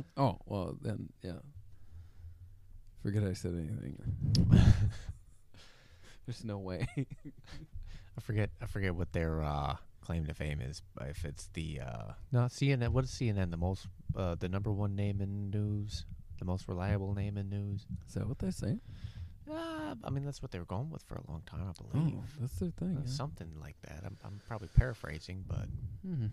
oh 0.16 0.38
well 0.46 0.76
then 0.80 1.08
yeah. 1.22 1.40
Forget 3.02 3.24
i 3.24 3.32
said 3.32 3.52
anything 3.54 3.98
there's 6.26 6.44
no 6.44 6.58
way 6.58 6.86
I 8.16 8.20
forget. 8.20 8.50
I 8.60 8.66
forget 8.66 8.94
what 8.94 9.12
their 9.12 9.42
uh, 9.42 9.76
claim 10.02 10.26
to 10.26 10.34
fame 10.34 10.60
is. 10.60 10.82
If 11.00 11.24
it's 11.24 11.48
the 11.54 11.80
uh, 11.80 12.12
no 12.30 12.40
CNN. 12.40 12.88
What 12.90 13.04
is 13.04 13.10
CNN? 13.10 13.50
The 13.50 13.56
most, 13.56 13.86
uh, 14.14 14.34
the 14.38 14.48
number 14.50 14.70
one 14.70 14.94
name 14.94 15.22
in 15.22 15.48
news, 15.50 16.04
the 16.38 16.44
most 16.44 16.68
reliable 16.68 17.14
name 17.14 17.38
in 17.38 17.48
news. 17.48 17.86
is 18.06 18.14
that 18.14 18.28
what 18.28 18.38
they 18.38 18.50
say 18.50 18.76
Uh, 19.50 19.94
I 20.04 20.10
mean, 20.10 20.24
that's 20.26 20.42
what 20.42 20.50
they 20.50 20.58
were 20.58 20.66
going 20.66 20.90
with 20.90 21.02
for 21.04 21.14
a 21.16 21.30
long 21.30 21.42
time, 21.46 21.62
I 21.66 21.70
oh 21.70 21.90
believe. 21.90 22.36
that's 22.38 22.58
their 22.58 22.70
thing 22.70 22.96
Uh, 22.98 23.00
yeah. 23.06 23.10
Something 23.10 23.48
like 23.58 23.76
that. 23.88 24.02
I'm, 24.04 24.18
I'm 24.24 24.40
probably 24.46 24.68
paraphrasing, 24.76 25.44
but 25.48 25.66
hmm 26.06 26.26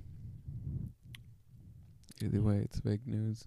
Either 2.21 2.41
way, 2.41 2.57
it's 2.57 2.79
fake 2.81 3.05
news. 3.07 3.45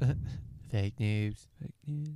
fake 0.70 1.00
news. 1.00 1.48
Fake 1.60 1.74
news. 1.86 2.08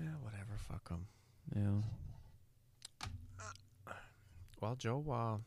Yeah, 0.00 0.08
whatever. 0.22 0.56
Fuck 0.68 0.88
them. 0.88 1.06
Yeah. 1.54 1.82
Well, 4.60 4.74
Joe, 4.76 5.04
uh, 5.10 5.38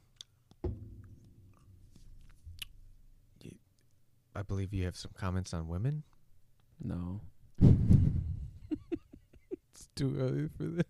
you, 3.41 3.51
I 4.35 4.41
believe 4.41 4.73
you 4.73 4.85
have 4.85 4.95
some 4.95 5.11
comments 5.15 5.53
on 5.53 5.67
women. 5.67 6.03
No. 6.83 7.21
it's 7.61 7.77
too 9.95 10.15
early 10.19 10.49
for 10.57 10.63
this. 10.63 10.85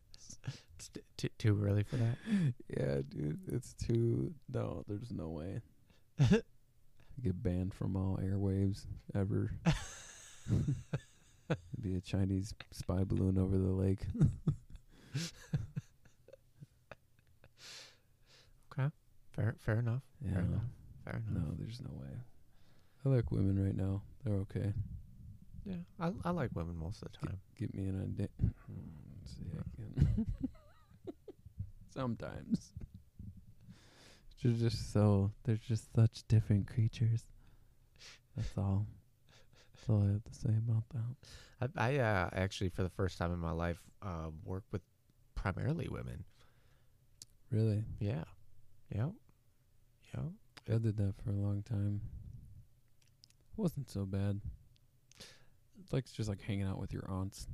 It's 0.76 0.90
t- 0.90 1.02
t- 1.18 1.30
too 1.38 1.61
early 1.64 1.84
for 1.84 1.98
that. 1.98 2.18
Yeah, 2.69 3.02
dude. 3.07 3.40
It's 3.52 3.73
too. 3.73 4.34
No, 4.52 4.84
there's 4.88 5.11
no 5.11 5.30
way. 5.30 5.61
Get 7.22 7.44
banned 7.44 7.73
from 7.73 7.95
all 7.95 8.19
airwaves 8.22 8.85
ever. 9.15 9.52
Be 11.81 11.95
a 11.95 12.01
Chinese 12.01 12.53
spy 12.71 13.03
balloon 13.03 13.38
over 13.38 13.57
the 13.57 13.71
lake. 13.71 14.01
Okay, 18.71 18.89
fair, 19.34 19.55
fair 19.59 19.80
enough. 19.80 20.01
Yeah. 20.19 20.34
Fair 20.34 20.41
enough. 20.41 20.61
Fair 21.05 21.21
enough. 21.30 21.43
No, 21.47 21.53
there's 21.59 21.80
no 21.80 21.91
way. 21.93 22.09
I 23.05 23.09
like 23.09 23.31
women 23.31 23.63
right 23.63 23.75
now. 23.75 24.01
They're 24.23 24.35
okay. 24.35 24.73
Yeah, 25.65 25.75
I, 25.99 26.11
I 26.25 26.31
like 26.31 26.49
women 26.55 26.77
most 26.77 27.03
of 27.03 27.11
the 27.11 27.27
time. 27.27 27.38
Get 27.57 27.73
me 27.73 27.88
in 27.88 28.01
on 28.01 28.13
date. 28.13 28.31
Again. 29.77 30.25
Sometimes. 31.93 32.71
They're 34.43 34.53
just 34.53 34.91
so. 34.91 35.31
They're 35.43 35.59
just 35.67 35.93
such 35.95 36.23
different 36.27 36.67
creatures. 36.67 37.23
That's 38.35 38.57
all. 38.57 38.88
That's 39.84 39.89
all 39.89 40.07
I 40.07 40.14
have 40.14 40.23
to 40.23 40.34
say 40.34 40.49
about 40.49 40.84
that. 40.93 41.69
I, 41.77 41.95
I 41.95 41.97
uh, 41.97 42.30
actually, 42.31 42.69
for 42.69 42.84
the 42.84 42.89
first 42.89 43.18
time 43.18 43.34
in 43.34 43.39
my 43.39 43.51
life, 43.51 43.81
uh, 44.01 44.30
work 44.45 44.64
with 44.72 44.81
primarily 45.35 45.89
women. 45.89 46.23
Really, 47.51 47.84
Yeah. 47.99 48.23
Yeah. 48.95 49.10
Yeah. 50.14 50.22
I 50.73 50.77
did 50.77 50.95
that 50.97 51.15
for 51.23 51.31
a 51.31 51.35
long 51.35 51.64
time. 51.64 51.99
Wasn't 53.57 53.89
so 53.89 54.05
bad. 54.05 54.39
It's 55.81 55.91
like 55.91 56.05
it's 56.05 56.14
just 56.14 56.30
like 56.30 56.41
hanging 56.41 56.65
out 56.65 56.80
with 56.80 56.93
your 56.93 57.10
aunts. 57.10 57.47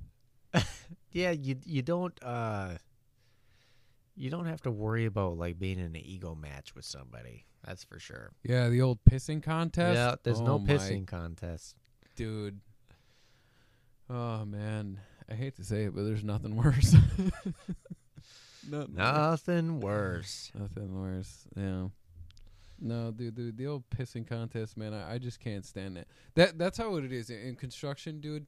Yeah, 1.12 1.32
you 1.32 1.56
you 1.66 1.82
don't 1.82 2.14
uh 2.24 2.78
you 4.16 4.30
don't 4.30 4.46
have 4.46 4.62
to 4.62 4.72
worry 4.72 5.06
about 5.06 5.38
like 5.38 5.58
being 5.58 5.80
in 5.80 5.86
an 5.86 5.96
ego 5.98 6.36
match 6.36 6.76
with 6.76 6.86
somebody. 6.86 7.46
That's 7.66 7.84
for 7.84 8.00
sure. 8.00 8.32
Yeah, 8.44 8.70
the 8.70 8.82
old 8.82 9.00
pissing 9.10 9.42
contest. 9.42 9.96
Yeah, 9.96 10.16
there's 10.24 10.40
no 10.42 10.56
Oh 10.56 10.60
my 10.60 10.76
pissing 10.76 11.08
contest. 11.08 11.76
Dude. 12.20 12.60
Oh 14.10 14.44
man, 14.44 15.00
I 15.32 15.36
hate 15.36 15.56
to 15.56 15.64
say 15.64 15.84
it, 15.84 15.96
but 15.96 16.04
there's 16.04 16.24
nothing 16.24 16.58
worse. 16.58 16.94
nothing 18.70 18.98
worse. 18.98 19.02
Nothing 19.48 19.80
worse. 19.80 20.52
Nothing 20.54 21.02
worse. 21.02 21.48
Yeah. 21.56 21.88
No, 22.82 23.12
dude, 23.12 23.36
dude, 23.36 23.58
the 23.58 23.68
old 23.68 23.90
pissing 23.90 24.28
contest, 24.28 24.76
man. 24.76 24.94
I, 24.94 25.14
I 25.14 25.18
just 25.18 25.40
can't 25.40 25.66
stand 25.66 25.98
it. 25.98 26.10
That 26.36 26.58
that's 26.58 26.78
how 26.78 26.96
it 26.96 27.10
is 27.10 27.30
in 27.30 27.56
construction, 27.56 28.20
dude. 28.20 28.48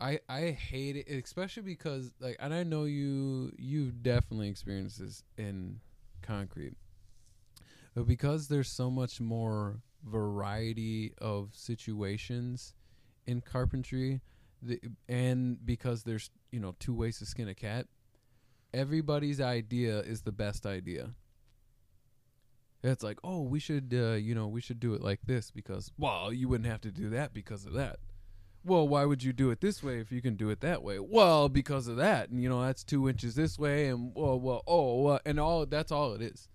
I 0.00 0.18
I 0.28 0.50
hate 0.50 0.96
it, 0.96 1.08
especially 1.08 1.62
because 1.62 2.10
like, 2.18 2.36
and 2.40 2.52
I 2.52 2.64
know 2.64 2.86
you 2.86 3.52
you 3.56 3.92
definitely 3.92 4.48
experienced 4.48 4.98
this 4.98 5.22
in 5.38 5.78
concrete, 6.22 6.74
but 7.94 8.08
because 8.08 8.48
there's 8.48 8.68
so 8.68 8.90
much 8.90 9.20
more 9.20 9.76
variety 10.02 11.12
of 11.18 11.50
situations 11.52 12.74
in 13.26 13.40
carpentry, 13.40 14.20
the, 14.62 14.80
and 15.08 15.64
because 15.64 16.02
there's 16.02 16.30
you 16.50 16.60
know 16.60 16.74
two 16.78 16.94
ways 16.94 17.18
to 17.18 17.26
skin 17.26 17.48
a 17.48 17.54
cat, 17.54 17.86
everybody's 18.72 19.40
idea 19.40 20.00
is 20.00 20.22
the 20.22 20.32
best 20.32 20.66
idea. 20.66 21.10
It's 22.82 23.02
like, 23.02 23.18
oh, 23.24 23.42
we 23.42 23.58
should, 23.58 23.92
uh, 23.92 24.12
you 24.12 24.34
know, 24.34 24.46
we 24.46 24.60
should 24.60 24.78
do 24.78 24.94
it 24.94 25.02
like 25.02 25.20
this 25.26 25.50
because, 25.50 25.90
well, 25.98 26.32
you 26.32 26.48
wouldn't 26.48 26.70
have 26.70 26.82
to 26.82 26.92
do 26.92 27.10
that 27.10 27.34
because 27.34 27.66
of 27.66 27.72
that. 27.72 27.98
Well, 28.64 28.86
why 28.86 29.04
would 29.04 29.22
you 29.22 29.32
do 29.32 29.50
it 29.50 29.60
this 29.60 29.82
way 29.82 29.98
if 29.98 30.12
you 30.12 30.20
can 30.20 30.36
do 30.36 30.50
it 30.50 30.60
that 30.60 30.82
way? 30.82 30.98
Well, 30.98 31.48
because 31.48 31.88
of 31.88 31.96
that, 31.96 32.30
and 32.30 32.40
you 32.40 32.48
know, 32.48 32.62
that's 32.62 32.84
two 32.84 33.08
inches 33.08 33.34
this 33.34 33.58
way, 33.58 33.88
and 33.88 34.12
well, 34.14 34.38
well, 34.38 34.62
oh, 34.66 35.18
and 35.24 35.40
all 35.40 35.66
that's 35.66 35.92
all 35.92 36.14
it 36.14 36.22
is. 36.22 36.48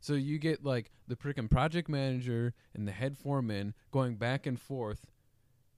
So 0.00 0.14
you 0.14 0.38
get 0.38 0.64
like 0.64 0.90
the 1.06 1.14
freaking 1.14 1.50
project 1.50 1.88
manager 1.88 2.54
and 2.74 2.88
the 2.88 2.92
head 2.92 3.16
foreman 3.16 3.74
going 3.92 4.16
back 4.16 4.46
and 4.46 4.58
forth 4.58 5.06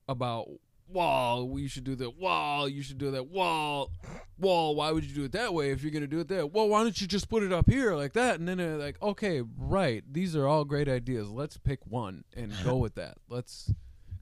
about 0.09 0.49
wall, 0.89 1.49
we 1.49 1.69
should 1.69 1.85
do 1.85 1.95
that. 1.97 2.19
Wall, 2.19 2.69
you 2.69 2.83
should 2.83 2.99
do 2.99 3.11
that. 3.13 3.29
Wall, 3.29 3.91
wall. 4.39 4.75
Why 4.75 4.91
would 4.93 5.05
you 5.05 5.15
do 5.15 5.25
it 5.25 5.33
that 5.33 5.53
way 5.55 5.71
if 5.71 5.83
you're 5.83 5.93
gonna 5.93 6.07
do 6.07 6.21
it 6.21 6.29
that? 6.29 6.53
Well, 6.53 6.69
why 6.69 6.83
don't 6.83 7.01
you 7.01 7.07
just 7.07 7.29
put 7.29 7.43
it 7.43 7.53
up 7.53 7.69
here 7.69 7.95
like 7.95 8.13
that? 8.15 8.39
And 8.39 8.49
then 8.49 8.59
they're 8.59 8.77
like, 8.77 9.01
okay, 9.03 9.43
right. 9.59 10.05
These 10.11 10.37
are 10.37 10.47
all 10.47 10.65
great 10.65 10.89
ideas. 10.89 11.31
Let's 11.31 11.57
pick 11.57 11.81
one 11.87 12.25
and 12.37 12.53
go 12.65 12.77
with 12.85 12.95
that. 12.95 13.19
Let's, 13.29 13.73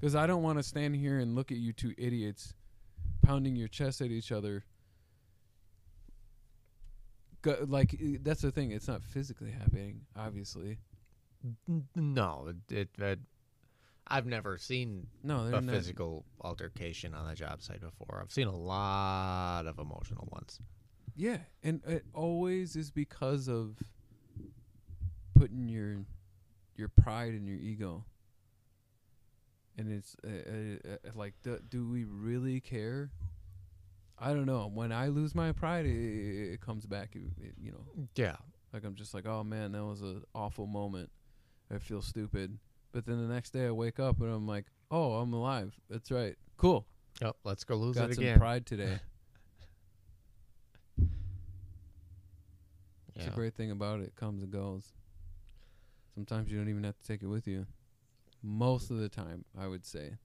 because 0.00 0.14
I 0.14 0.26
don't 0.26 0.42
want 0.42 0.58
to 0.58 0.62
stand 0.62 0.96
here 0.96 1.18
and 1.18 1.34
look 1.34 1.52
at 1.52 1.58
you 1.58 1.72
two 1.72 1.94
idiots 1.98 2.54
pounding 3.22 3.56
your 3.56 3.68
chest 3.68 4.00
at 4.00 4.10
each 4.10 4.32
other. 4.32 4.64
Go, 7.42 7.56
like 7.66 7.96
that's 8.22 8.42
the 8.42 8.52
thing. 8.52 8.70
It's 8.70 8.88
not 8.88 9.02
physically 9.02 9.50
happening, 9.50 10.02
obviously. 10.16 10.78
No, 11.96 12.52
it, 12.70 12.90
it 13.00 13.18
I've 14.12 14.26
never 14.26 14.58
seen 14.58 15.06
No, 15.22 15.46
a 15.52 15.62
physical 15.62 16.24
altercation 16.42 17.14
on 17.14 17.28
a 17.28 17.34
job 17.34 17.62
site 17.62 17.80
before. 17.80 18.20
I've 18.22 18.30
seen 18.30 18.46
a 18.46 18.54
lot 18.56 19.64
of 19.66 19.78
emotional 19.78 20.28
ones. 20.30 20.60
Yeah, 21.16 21.38
and 21.62 21.82
it 21.86 22.04
always 22.14 22.76
is 22.76 22.90
because 22.90 23.48
of 23.48 23.78
putting 25.34 25.68
your 25.68 26.04
your 26.76 26.88
pride 26.88 27.32
and 27.32 27.46
your 27.46 27.56
ego. 27.58 28.04
And 29.78 29.90
it's 29.90 30.14
uh, 30.24 30.28
uh, 30.28 30.92
uh, 31.08 31.10
like, 31.14 31.34
do, 31.42 31.58
do 31.68 31.88
we 31.88 32.04
really 32.04 32.60
care? 32.60 33.10
I 34.18 34.34
don't 34.34 34.44
know. 34.46 34.70
When 34.72 34.92
I 34.92 35.08
lose 35.08 35.34
my 35.34 35.52
pride, 35.52 35.86
it, 35.86 36.52
it 36.54 36.60
comes 36.60 36.84
back. 36.86 37.16
It, 37.16 37.54
you 37.60 37.72
know, 37.72 38.06
Yeah. 38.14 38.36
like 38.72 38.84
I'm 38.84 38.94
just 38.94 39.14
like, 39.14 39.26
oh 39.26 39.42
man, 39.42 39.72
that 39.72 39.84
was 39.84 40.02
an 40.02 40.22
awful 40.34 40.66
moment. 40.66 41.10
I 41.74 41.78
feel 41.78 42.02
stupid. 42.02 42.58
But 42.92 43.06
then 43.06 43.26
the 43.26 43.32
next 43.32 43.50
day 43.50 43.66
I 43.66 43.70
wake 43.70 43.98
up 43.98 44.20
and 44.20 44.30
I'm 44.32 44.46
like, 44.46 44.66
oh, 44.90 45.14
I'm 45.14 45.32
alive. 45.32 45.74
That's 45.88 46.10
right. 46.10 46.36
Cool. 46.58 46.86
Yep. 47.20 47.36
Let's 47.44 47.64
go 47.64 47.76
lose 47.76 47.96
Got 47.96 48.10
it 48.10 48.14
some 48.16 48.24
again. 48.24 48.38
pride 48.38 48.66
today. 48.66 49.00
It's 53.14 53.26
Yeah. 53.26 53.32
a 53.32 53.34
great 53.34 53.54
thing 53.54 53.70
about 53.70 54.00
it. 54.00 54.04
It 54.04 54.16
comes 54.16 54.42
and 54.42 54.50
goes. 54.50 54.94
Sometimes 56.14 56.50
you 56.50 56.56
don't 56.58 56.68
even 56.68 56.84
have 56.84 56.98
to 56.98 57.04
take 57.06 57.22
it 57.22 57.26
with 57.26 57.46
you. 57.46 57.66
Most 58.42 58.90
of 58.90 58.98
the 58.98 59.08
time, 59.08 59.44
I 59.58 59.66
would 59.68 59.84
say 59.84 60.16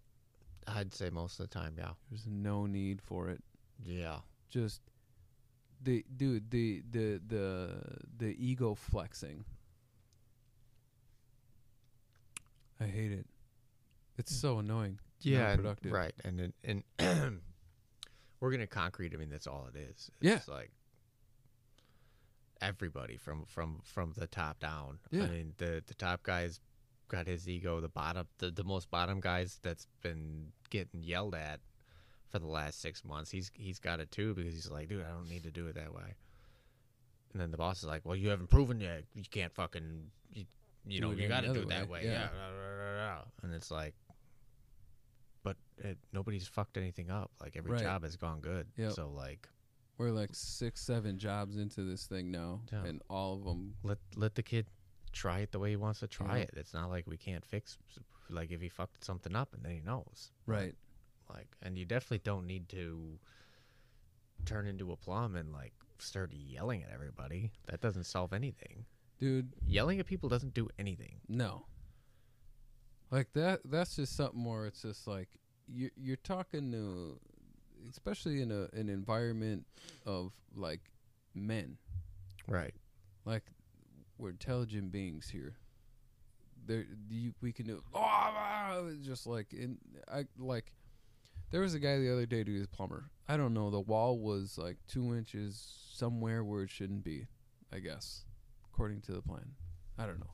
I'd 0.68 0.94
say 0.94 1.10
most 1.10 1.40
of 1.40 1.50
the 1.50 1.54
time, 1.60 1.76
yeah. 1.78 1.92
there's 2.10 2.26
no 2.28 2.66
need 2.66 3.02
for 3.02 3.30
it. 3.30 3.42
Yeah. 3.86 4.20
Just 4.50 4.82
the 5.84 6.04
dude, 6.16 6.50
the 6.50 6.82
the 6.90 7.22
the 7.28 7.70
the 8.18 8.36
ego 8.40 8.74
flexing. 8.74 9.44
I 12.80 12.86
hate 12.86 13.12
it. 13.12 13.26
It's 14.18 14.34
mm. 14.34 14.42
so 14.42 14.60
annoying. 14.60 15.00
yeah, 15.22 15.56
productive. 15.56 15.92
right. 15.92 16.14
And 16.24 16.54
and, 16.64 16.84
and 17.00 17.40
we're 18.40 18.52
gonna 18.52 18.68
concrete. 18.68 19.14
I 19.14 19.18
mean, 19.18 19.30
that's 19.30 19.48
all 19.48 19.68
it 19.74 19.78
is. 19.78 19.90
It's 19.90 20.48
Yeah. 20.48 20.54
like 20.54 20.72
everybody 22.62 23.18
from 23.18 23.46
from 23.46 23.82
from 23.84 24.14
the 24.18 24.28
top 24.28 24.60
down. 24.60 25.00
Yeah. 25.12 25.24
I 25.24 25.28
mean, 25.28 25.54
the 25.58 25.84
the 25.86 25.94
top 25.94 26.24
guys 26.24 26.60
got 27.08 27.28
his 27.28 27.48
ego. 27.48 27.80
The 27.80 27.90
bottom, 27.90 28.28
the, 28.40 28.52
the 28.52 28.64
most 28.64 28.90
bottom 28.92 29.20
guys 29.20 29.60
that's 29.62 29.88
been 30.02 30.52
getting 30.70 31.04
yelled 31.04 31.36
at 31.36 31.60
for 32.30 32.40
the 32.40 32.48
last 32.48 32.82
six 32.82 33.04
months. 33.06 33.32
He's 33.32 33.52
he's 33.54 33.80
got 33.80 34.00
it 34.00 34.12
too 34.12 34.34
because 34.34 34.54
he's 34.54 34.70
like, 34.70 34.90
dude, 34.90 35.06
I 35.06 35.10
don't 35.10 35.30
need 35.30 35.44
to 35.44 35.52
do 35.52 35.68
it 35.68 35.76
that 35.76 35.94
way. 35.94 36.16
And 37.34 37.42
then 37.42 37.52
the 37.52 37.58
boss 37.58 37.80
is 37.80 37.86
like, 37.86 38.02
well, 38.04 38.16
you 38.16 38.30
haven't 38.30 38.50
proven 38.50 38.80
yet. 38.80 39.04
You 39.14 39.24
can't 39.30 39.54
fucking, 39.54 40.10
you, 40.34 40.46
you 40.88 41.02
know, 41.02 41.12
you 41.12 41.28
got 41.28 41.42
to 41.42 41.54
do 41.54 41.62
it 41.62 41.70
that 41.70 41.88
way, 41.90 42.02
way. 42.02 42.06
yeah. 42.06 42.30
Yeah. 42.34 43.20
And 43.44 43.54
it's 43.54 43.70
like, 43.72 43.94
but 45.44 45.56
it, 45.78 45.98
nobody's 46.14 46.48
fucked 46.48 46.78
anything 46.78 47.10
up. 47.10 47.32
Like 47.42 47.56
every 47.56 47.72
Right. 47.72 47.82
job 47.82 48.04
has 48.04 48.16
gone 48.16 48.40
good. 48.42 48.68
Yep. 48.78 48.94
So 48.94 49.10
like, 49.10 49.48
We're 49.98 50.12
like 50.12 50.30
six, 50.34 50.82
seven 50.82 51.18
jobs 51.18 51.58
into 51.58 51.84
this 51.84 52.06
thing 52.06 52.30
now, 52.32 52.62
Yeah. 52.72 52.86
and 52.86 53.02
all 53.10 53.34
of 53.36 53.44
them. 53.44 53.76
let 53.84 53.98
let 54.16 54.36
the 54.36 54.44
kid 54.44 54.68
try 55.12 55.40
it 55.40 55.52
the 55.52 55.60
way 55.60 55.72
he 55.72 55.76
wants 55.76 56.00
to 56.02 56.08
try 56.08 56.38
Yeah. 56.38 56.44
it. 56.44 56.52
It's 56.56 56.74
not 56.74 56.90
like 56.90 57.08
we 57.08 57.18
can't 57.18 57.44
fix. 57.46 57.78
Like 58.30 58.52
if 58.52 58.62
he 58.62 58.70
fucked 58.70 59.04
something 59.04 59.36
up 59.36 59.54
and 59.54 59.64
then 59.64 59.72
he 59.72 59.80
knows. 59.80 60.32
Right. 60.46 60.76
Like, 61.30 61.48
and 61.62 61.78
you 61.78 61.86
definitely 61.86 62.20
don't 62.20 62.46
need 62.46 62.70
to 62.70 63.20
turn 64.46 64.66
into 64.68 64.92
a 64.92 64.98
plum 64.98 65.36
and 65.36 65.52
like 65.52 65.74
start 66.00 66.32
yelling 66.34 66.84
at 66.84 66.92
everybody. 66.92 67.52
That 67.68 67.82
doesn't 67.82 68.04
solve 68.06 68.34
anything. 68.34 68.86
Dude, 69.20 69.54
Yelling 69.66 70.00
at 70.00 70.06
people 70.06 70.30
doesn't 70.30 70.54
do 70.54 70.70
anything. 70.78 71.20
no. 71.28 71.66
Like 73.10 73.32
that. 73.34 73.62
That's 73.64 73.96
just 73.96 74.18
something 74.18 74.38
more. 74.40 74.68
It's 74.68 74.82
just 74.82 75.08
like 75.08 75.30
you're 75.66 75.92
you're 75.96 76.18
talking 76.18 76.74
to, 76.74 77.18
especially 77.90 78.42
in 78.42 78.52
a 78.52 78.68
an 78.78 78.90
environment 78.90 79.66
of 80.06 80.34
like 80.54 80.82
men. 81.34 81.78
Right. 82.50 82.74
Like 83.24 83.44
we're 84.18 84.32
intelligent 84.32 84.92
beings 84.92 85.30
here. 85.30 85.56
There, 86.66 86.86
you, 87.10 87.34
we 87.42 87.54
can 87.54 87.66
do. 87.68 87.82
Oh, 87.94 88.92
just 89.02 89.26
like 89.26 89.54
in, 89.54 89.78
I 90.12 90.26
like. 90.38 90.74
There 91.50 91.62
was 91.62 91.74
a 91.76 91.80
guy 91.80 91.98
the 92.00 92.12
other 92.12 92.26
day 92.26 92.44
who 92.46 92.56
was 92.56 92.64
a 92.64 92.68
plumber. 92.68 93.10
I 93.30 93.38
don't 93.38 93.54
know. 93.54 93.70
The 93.70 93.80
wall 93.80 94.20
was 94.20 94.58
like 94.58 94.76
two 94.90 95.16
inches 95.16 95.66
somewhere 95.94 96.44
where 96.44 96.64
it 96.64 96.70
shouldn't 96.70 97.06
be. 97.06 97.28
I 97.72 97.80
guess, 97.80 98.26
according 98.78 99.02
to 99.02 99.12
the 99.12 99.22
plan. 99.24 99.56
I 99.98 100.06
don't 100.06 100.20
know. 100.20 100.34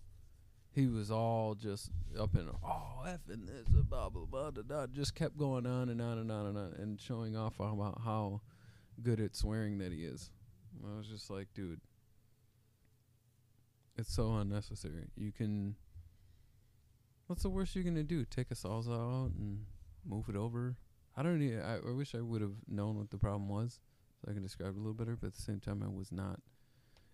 He 0.73 0.87
was 0.87 1.09
all 1.09 1.55
just 1.55 1.91
up 2.19 2.35
in 2.35 2.49
oh 2.49 3.03
effing 3.07 3.47
this 3.47 3.69
blah 3.69 4.09
blah 4.09 4.25
blah 4.25 4.51
da, 4.51 4.63
da. 4.63 4.87
Just 4.87 5.15
kept 5.15 5.37
going 5.37 5.65
on 5.65 5.87
and 5.87 6.01
on 6.01 6.17
and 6.17 6.29
on 6.29 6.47
and 6.47 6.57
on 6.57 6.73
and 6.77 6.99
showing 6.99 7.37
off 7.37 7.53
about 7.59 8.01
how 8.03 8.41
good 9.01 9.21
at 9.21 9.35
swearing 9.35 9.77
that 9.77 9.93
he 9.93 9.99
is. 9.99 10.29
I 10.83 10.97
was 10.97 11.07
just 11.07 11.29
like, 11.29 11.47
dude, 11.53 11.79
it's 13.97 14.13
so 14.13 14.35
unnecessary. 14.35 15.07
You 15.15 15.31
can. 15.31 15.75
What's 17.27 17.43
the 17.43 17.49
worst 17.49 17.75
you're 17.75 17.85
gonna 17.85 18.03
do? 18.03 18.25
Take 18.25 18.51
a 18.51 18.55
salsa 18.55 18.91
out 18.91 19.31
and 19.37 19.59
move 20.05 20.27
it 20.27 20.35
over? 20.35 20.75
I 21.15 21.23
don't. 21.23 21.39
Need, 21.39 21.61
I, 21.61 21.77
I 21.87 21.91
wish 21.93 22.13
I 22.13 22.19
would 22.19 22.41
have 22.41 22.55
known 22.67 22.97
what 22.97 23.09
the 23.09 23.17
problem 23.17 23.47
was, 23.47 23.79
so 24.19 24.29
I 24.29 24.33
can 24.33 24.43
describe 24.43 24.75
it 24.75 24.77
a 24.77 24.79
little 24.79 24.93
better. 24.93 25.15
But 25.15 25.27
at 25.27 25.35
the 25.35 25.41
same 25.41 25.61
time, 25.61 25.81
I 25.81 25.87
was 25.87 26.11
not. 26.11 26.41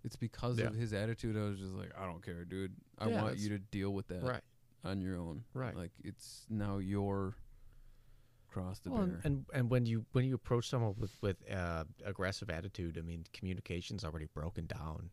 It's 0.03 0.15
because 0.15 0.57
Yeah. 0.59 0.67
of 0.67 0.75
his 0.75 0.93
attitude. 0.93 1.35
I 1.37 1.41
was 1.43 1.59
just 1.59 1.73
like, 1.73 1.91
I 1.97 2.05
don't 2.05 2.23
care, 2.23 2.45
dude. 2.45 2.75
I 2.97 3.09
Yeah, 3.09 3.21
want 3.23 3.37
you 3.37 3.49
to 3.49 3.59
deal 3.59 3.91
with 3.93 4.07
that 4.07 4.23
Right. 4.23 4.43
on 4.83 5.01
your 5.01 5.17
own. 5.17 5.43
Right. 5.53 5.75
Like 5.75 5.91
it's 6.03 6.45
now 6.49 6.77
your 6.77 7.35
cross 8.47 8.79
to 8.81 8.89
Well, 8.89 9.05
bear. 9.07 9.21
and, 9.23 9.45
and 9.53 9.69
when 9.69 9.85
you 9.85 10.05
when 10.11 10.25
you 10.25 10.35
approach 10.35 10.69
someone 10.69 10.95
with 10.97 11.15
with 11.21 11.37
uh, 11.51 11.83
aggressive 12.03 12.49
attitude, 12.49 12.97
I 12.97 13.01
mean, 13.01 13.25
communication's 13.33 14.03
already 14.03 14.25
broken 14.33 14.65
down. 14.65 15.11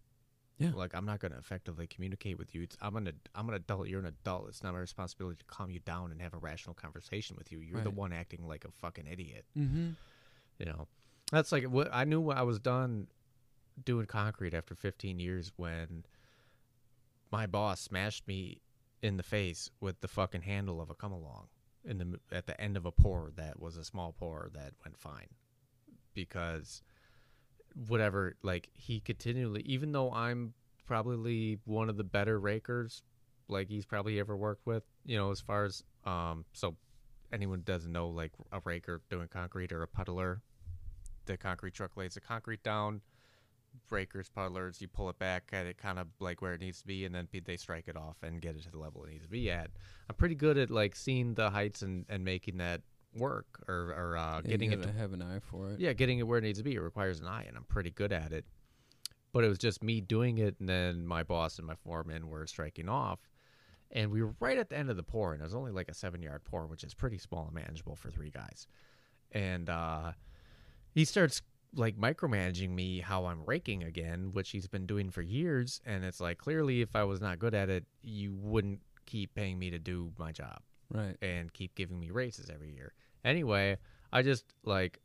Yeah. 0.58 0.70
Like 0.74 0.94
I'm 0.94 1.04
not 1.04 1.20
going 1.20 1.32
to 1.32 1.38
effectively 1.38 1.86
communicate 1.86 2.38
with 2.38 2.54
you. 2.54 2.62
It's 2.62 2.76
I'm 2.80 2.96
an 2.96 3.12
I'm 3.34 3.48
an 3.48 3.54
adult. 3.54 3.88
You're 3.88 4.00
an 4.00 4.06
adult. 4.06 4.48
It's 4.48 4.62
not 4.62 4.72
my 4.72 4.78
responsibility 4.80 5.36
to 5.38 5.44
calm 5.44 5.70
you 5.70 5.80
down 5.80 6.12
and 6.12 6.22
have 6.22 6.32
a 6.32 6.38
rational 6.38 6.74
conversation 6.74 7.36
with 7.36 7.52
you. 7.52 7.58
You're 7.60 7.82
the 7.82 7.90
one 7.90 8.12
acting 8.12 8.46
like 8.46 8.64
a 8.64 8.70
fucking 8.70 9.06
idiot. 9.06 9.44
mm-hmm. 9.56 9.90
You 10.58 10.64
know, 10.64 10.88
that's 11.30 11.52
like 11.52 11.64
what 11.64 11.88
I 11.92 12.04
knew 12.04 12.20
when 12.22 12.38
I 12.38 12.42
was 12.42 12.58
done 12.58 13.08
doing 13.84 14.06
concrete 14.06 14.54
after 14.54 14.74
15 14.74 15.18
years 15.18 15.52
when 15.56 16.04
my 17.30 17.46
boss 17.46 17.80
smashed 17.80 18.26
me 18.26 18.60
in 19.02 19.16
the 19.16 19.22
face 19.22 19.70
with 19.80 20.00
the 20.00 20.08
fucking 20.08 20.42
handle 20.42 20.80
of 20.80 20.90
a 20.90 20.94
come 20.94 21.12
along 21.12 21.46
in 21.84 21.98
the 21.98 22.18
at 22.32 22.46
the 22.46 22.60
end 22.60 22.76
of 22.76 22.86
a 22.86 22.92
pour 22.92 23.30
that 23.36 23.60
was 23.60 23.76
a 23.76 23.84
small 23.84 24.12
pour 24.18 24.50
that 24.54 24.72
went 24.84 24.96
fine. 24.96 25.28
Because 26.14 26.82
whatever 27.88 28.36
like 28.42 28.70
he 28.72 29.00
continually 29.00 29.62
even 29.66 29.92
though 29.92 30.10
I'm 30.10 30.54
probably 30.86 31.58
one 31.64 31.90
of 31.90 31.96
the 31.98 32.04
better 32.04 32.40
rakers 32.40 33.02
like 33.48 33.68
he's 33.68 33.84
probably 33.84 34.18
ever 34.18 34.34
worked 34.34 34.66
with 34.66 34.82
you 35.04 35.16
know 35.18 35.30
as 35.30 35.40
far 35.40 35.66
as 35.66 35.82
um 36.04 36.44
so 36.54 36.74
anyone 37.32 37.62
doesn't 37.66 37.92
know 37.92 38.08
like 38.08 38.32
a 38.50 38.60
raker 38.64 39.02
doing 39.10 39.28
concrete 39.28 39.72
or 39.72 39.82
a 39.82 39.88
puddler 39.88 40.40
the 41.26 41.36
concrete 41.36 41.74
truck 41.74 41.96
lays 41.96 42.14
the 42.14 42.20
concrete 42.20 42.62
down 42.62 43.02
breakers 43.88 44.28
puddlers 44.28 44.80
you 44.80 44.88
pull 44.88 45.08
it 45.08 45.18
back 45.18 45.50
at 45.52 45.66
it 45.66 45.78
kind 45.78 45.98
of 45.98 46.06
like 46.20 46.42
where 46.42 46.54
it 46.54 46.60
needs 46.60 46.80
to 46.80 46.86
be 46.86 47.04
and 47.04 47.14
then 47.14 47.28
they 47.44 47.56
strike 47.56 47.88
it 47.88 47.96
off 47.96 48.16
and 48.22 48.40
get 48.40 48.56
it 48.56 48.62
to 48.62 48.70
the 48.70 48.78
level 48.78 49.04
it 49.04 49.10
needs 49.10 49.24
to 49.24 49.30
be 49.30 49.50
at 49.50 49.70
i'm 50.08 50.16
pretty 50.16 50.34
good 50.34 50.56
at 50.58 50.70
like 50.70 50.94
seeing 50.96 51.34
the 51.34 51.50
heights 51.50 51.82
and, 51.82 52.04
and 52.08 52.24
making 52.24 52.56
that 52.58 52.80
work 53.16 53.46
or, 53.68 53.92
or 53.96 54.16
uh, 54.16 54.40
getting 54.42 54.72
you 54.72 54.78
it 54.78 54.82
to 54.82 54.92
have 54.92 55.12
an 55.12 55.22
eye 55.22 55.40
for 55.40 55.70
it. 55.70 55.80
yeah, 55.80 55.92
getting 55.92 56.18
it 56.18 56.26
where 56.26 56.38
it 56.38 56.42
needs 56.42 56.58
to 56.58 56.64
be. 56.64 56.74
It 56.74 56.80
requires 56.80 57.20
an 57.20 57.26
eye, 57.26 57.44
and 57.46 57.56
I'm 57.56 57.64
pretty 57.64 57.90
good 57.90 58.12
at 58.12 58.32
it. 58.32 58.44
But 59.32 59.44
it 59.44 59.48
was 59.48 59.58
just 59.58 59.82
me 59.82 60.00
doing 60.00 60.38
it, 60.38 60.56
and 60.60 60.68
then 60.68 61.06
my 61.06 61.22
boss 61.22 61.58
and 61.58 61.66
my 61.66 61.74
foreman 61.74 62.28
were 62.28 62.46
striking 62.46 62.88
off. 62.88 63.18
And 63.92 64.10
we 64.10 64.22
were 64.22 64.34
right 64.40 64.58
at 64.58 64.70
the 64.70 64.76
end 64.76 64.90
of 64.90 64.96
the 64.96 65.02
pour, 65.02 65.32
and 65.32 65.40
it 65.40 65.44
was 65.44 65.54
only 65.54 65.72
like 65.72 65.88
a 65.88 65.94
seven 65.94 66.22
yard 66.22 66.42
pour, 66.44 66.66
which 66.66 66.84
is 66.84 66.94
pretty 66.94 67.18
small 67.18 67.44
and 67.44 67.54
manageable 67.54 67.96
for 67.96 68.10
three 68.10 68.30
guys. 68.30 68.66
And 69.32 69.68
uh, 69.68 70.12
he 70.92 71.04
starts 71.04 71.42
like 71.76 71.96
micromanaging 71.96 72.70
me 72.70 73.00
how 73.00 73.26
I'm 73.26 73.44
raking 73.44 73.84
again, 73.84 74.30
which 74.32 74.50
he's 74.50 74.66
been 74.66 74.86
doing 74.86 75.10
for 75.10 75.22
years. 75.22 75.80
And 75.86 76.04
it's 76.04 76.20
like, 76.20 76.38
clearly, 76.38 76.80
if 76.80 76.96
I 76.96 77.04
was 77.04 77.20
not 77.20 77.38
good 77.38 77.54
at 77.54 77.68
it, 77.68 77.84
you 78.02 78.34
wouldn't 78.34 78.80
keep 79.04 79.34
paying 79.34 79.58
me 79.58 79.70
to 79.70 79.78
do 79.78 80.10
my 80.18 80.32
job 80.32 80.60
Right. 80.92 81.16
and 81.22 81.52
keep 81.52 81.74
giving 81.74 82.00
me 82.00 82.10
raises 82.10 82.50
every 82.50 82.72
year. 82.72 82.94
Anyway, 83.24 83.76
I 84.12 84.22
just 84.22 84.44
like 84.64 85.00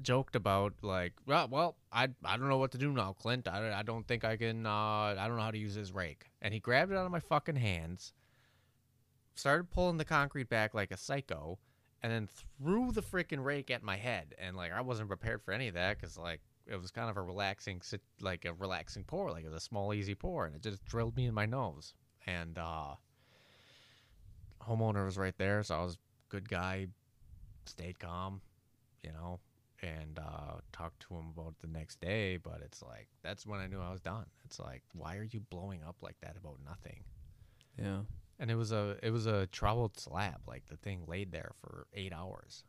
joked 0.00 0.36
about 0.36 0.72
like, 0.82 1.12
well, 1.26 1.48
well, 1.48 1.76
I 1.92 2.08
I 2.24 2.36
don't 2.36 2.48
know 2.48 2.58
what 2.58 2.72
to 2.72 2.78
do 2.78 2.92
now, 2.92 3.12
Clint. 3.12 3.46
I, 3.48 3.78
I 3.78 3.82
don't 3.82 4.06
think 4.06 4.24
I 4.24 4.36
can. 4.36 4.64
Uh, 4.66 4.70
I 5.18 5.24
don't 5.26 5.36
know 5.36 5.42
how 5.42 5.50
to 5.50 5.58
use 5.58 5.74
this 5.74 5.92
rake. 5.92 6.26
And 6.40 6.54
he 6.54 6.60
grabbed 6.60 6.92
it 6.92 6.96
out 6.96 7.04
of 7.06 7.12
my 7.12 7.20
fucking 7.20 7.56
hands, 7.56 8.12
started 9.34 9.70
pulling 9.70 9.96
the 9.98 10.04
concrete 10.04 10.48
back 10.48 10.74
like 10.74 10.90
a 10.92 10.96
psycho, 10.96 11.58
and 12.02 12.12
then 12.12 12.28
threw 12.58 12.92
the 12.92 13.02
freaking 13.02 13.44
rake 13.44 13.70
at 13.70 13.82
my 13.82 13.96
head. 13.96 14.34
And 14.38 14.56
like 14.56 14.72
I 14.72 14.80
wasn't 14.80 15.08
prepared 15.08 15.42
for 15.42 15.52
any 15.52 15.68
of 15.68 15.74
that 15.74 16.00
because 16.00 16.16
like 16.16 16.40
it 16.66 16.80
was 16.80 16.90
kind 16.90 17.10
of 17.10 17.16
a 17.16 17.22
relaxing, 17.22 17.80
like 18.20 18.44
a 18.44 18.52
relaxing 18.52 19.04
pour, 19.04 19.30
like 19.30 19.44
it 19.44 19.48
was 19.48 19.56
a 19.56 19.64
small, 19.64 19.94
easy 19.94 20.14
pour, 20.14 20.46
and 20.46 20.54
it 20.54 20.62
just 20.62 20.84
drilled 20.84 21.16
me 21.16 21.26
in 21.26 21.34
my 21.34 21.46
nose. 21.46 21.94
And 22.26 22.58
uh, 22.58 22.94
homeowner 24.62 25.04
was 25.04 25.16
right 25.16 25.36
there, 25.38 25.62
so 25.62 25.76
I 25.76 25.82
was 25.82 25.96
good 26.28 26.48
guy, 26.48 26.88
stayed 27.64 27.98
calm, 27.98 28.42
you 29.02 29.12
know, 29.12 29.40
and 29.82 30.18
uh, 30.18 30.58
talked 30.72 31.00
to 31.08 31.14
him 31.14 31.32
about 31.36 31.54
the 31.60 31.68
next 31.68 32.00
day. 32.00 32.36
But 32.36 32.60
it's 32.62 32.82
like 32.82 33.08
that's 33.22 33.46
when 33.46 33.60
I 33.60 33.66
knew 33.66 33.80
I 33.80 33.90
was 33.90 34.00
done. 34.00 34.26
It's 34.44 34.58
like, 34.58 34.82
why 34.92 35.16
are 35.16 35.26
you 35.28 35.40
blowing 35.40 35.80
up 35.86 35.96
like 36.02 36.16
that 36.20 36.36
about 36.36 36.58
nothing? 36.64 37.00
Yeah. 37.78 38.00
And 38.38 38.50
it 38.50 38.54
was 38.54 38.70
a 38.72 38.96
it 39.02 39.10
was 39.10 39.26
a 39.26 39.48
troweled 39.50 39.98
slab, 39.98 40.40
like 40.46 40.66
the 40.66 40.76
thing 40.76 41.02
laid 41.06 41.32
there 41.32 41.52
for 41.60 41.86
eight 41.92 42.12
hours. 42.12 42.64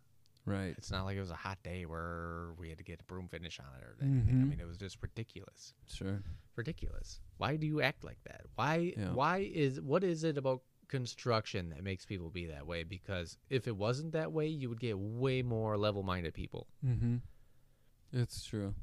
Right. 0.46 0.74
It's 0.78 0.90
not 0.90 1.06
like 1.06 1.16
it 1.16 1.20
was 1.22 1.30
a 1.30 1.36
hot 1.36 1.60
day 1.64 1.86
where 1.86 2.54
we 2.58 2.70
had 2.70 2.80
to 2.80 2.84
get 2.84 3.02
a 3.02 3.04
broom 3.04 3.28
finish 3.28 3.60
on 3.60 3.68
it 3.80 3.84
or 3.84 3.96
anything. 4.02 4.30
I 4.42 4.44
Mhm. 4.46 4.50
mean, 4.50 4.60
it 4.60 4.66
was 4.68 4.78
just 4.78 4.98
ridiculous, 5.02 5.74
Sure. 5.88 6.24
ridiculous. 6.56 7.22
Why 7.38 7.56
do 7.56 7.68
you 7.68 7.82
act 7.82 8.04
like 8.04 8.24
that? 8.24 8.48
Why 8.56 8.94
Yeah. 8.98 9.14
why 9.14 9.40
is 9.40 9.80
what 9.82 10.04
is 10.04 10.24
it 10.24 10.38
about 10.38 10.64
construction 10.88 11.70
that 11.70 11.84
makes 11.84 12.04
people 12.04 12.32
be 12.32 12.48
that 12.48 12.66
way? 12.66 12.82
Because 12.84 13.38
if 13.50 13.68
it 13.68 13.78
wasn't 13.78 14.14
that 14.14 14.32
way, 14.32 14.48
you 14.48 14.70
would 14.70 14.80
get 14.80 14.98
way 14.98 15.44
more 15.44 15.78
level-minded 15.78 16.34
people. 16.34 16.66
Mm-hmm. 16.84 17.18
It's 18.12 18.44
true. 18.44 18.74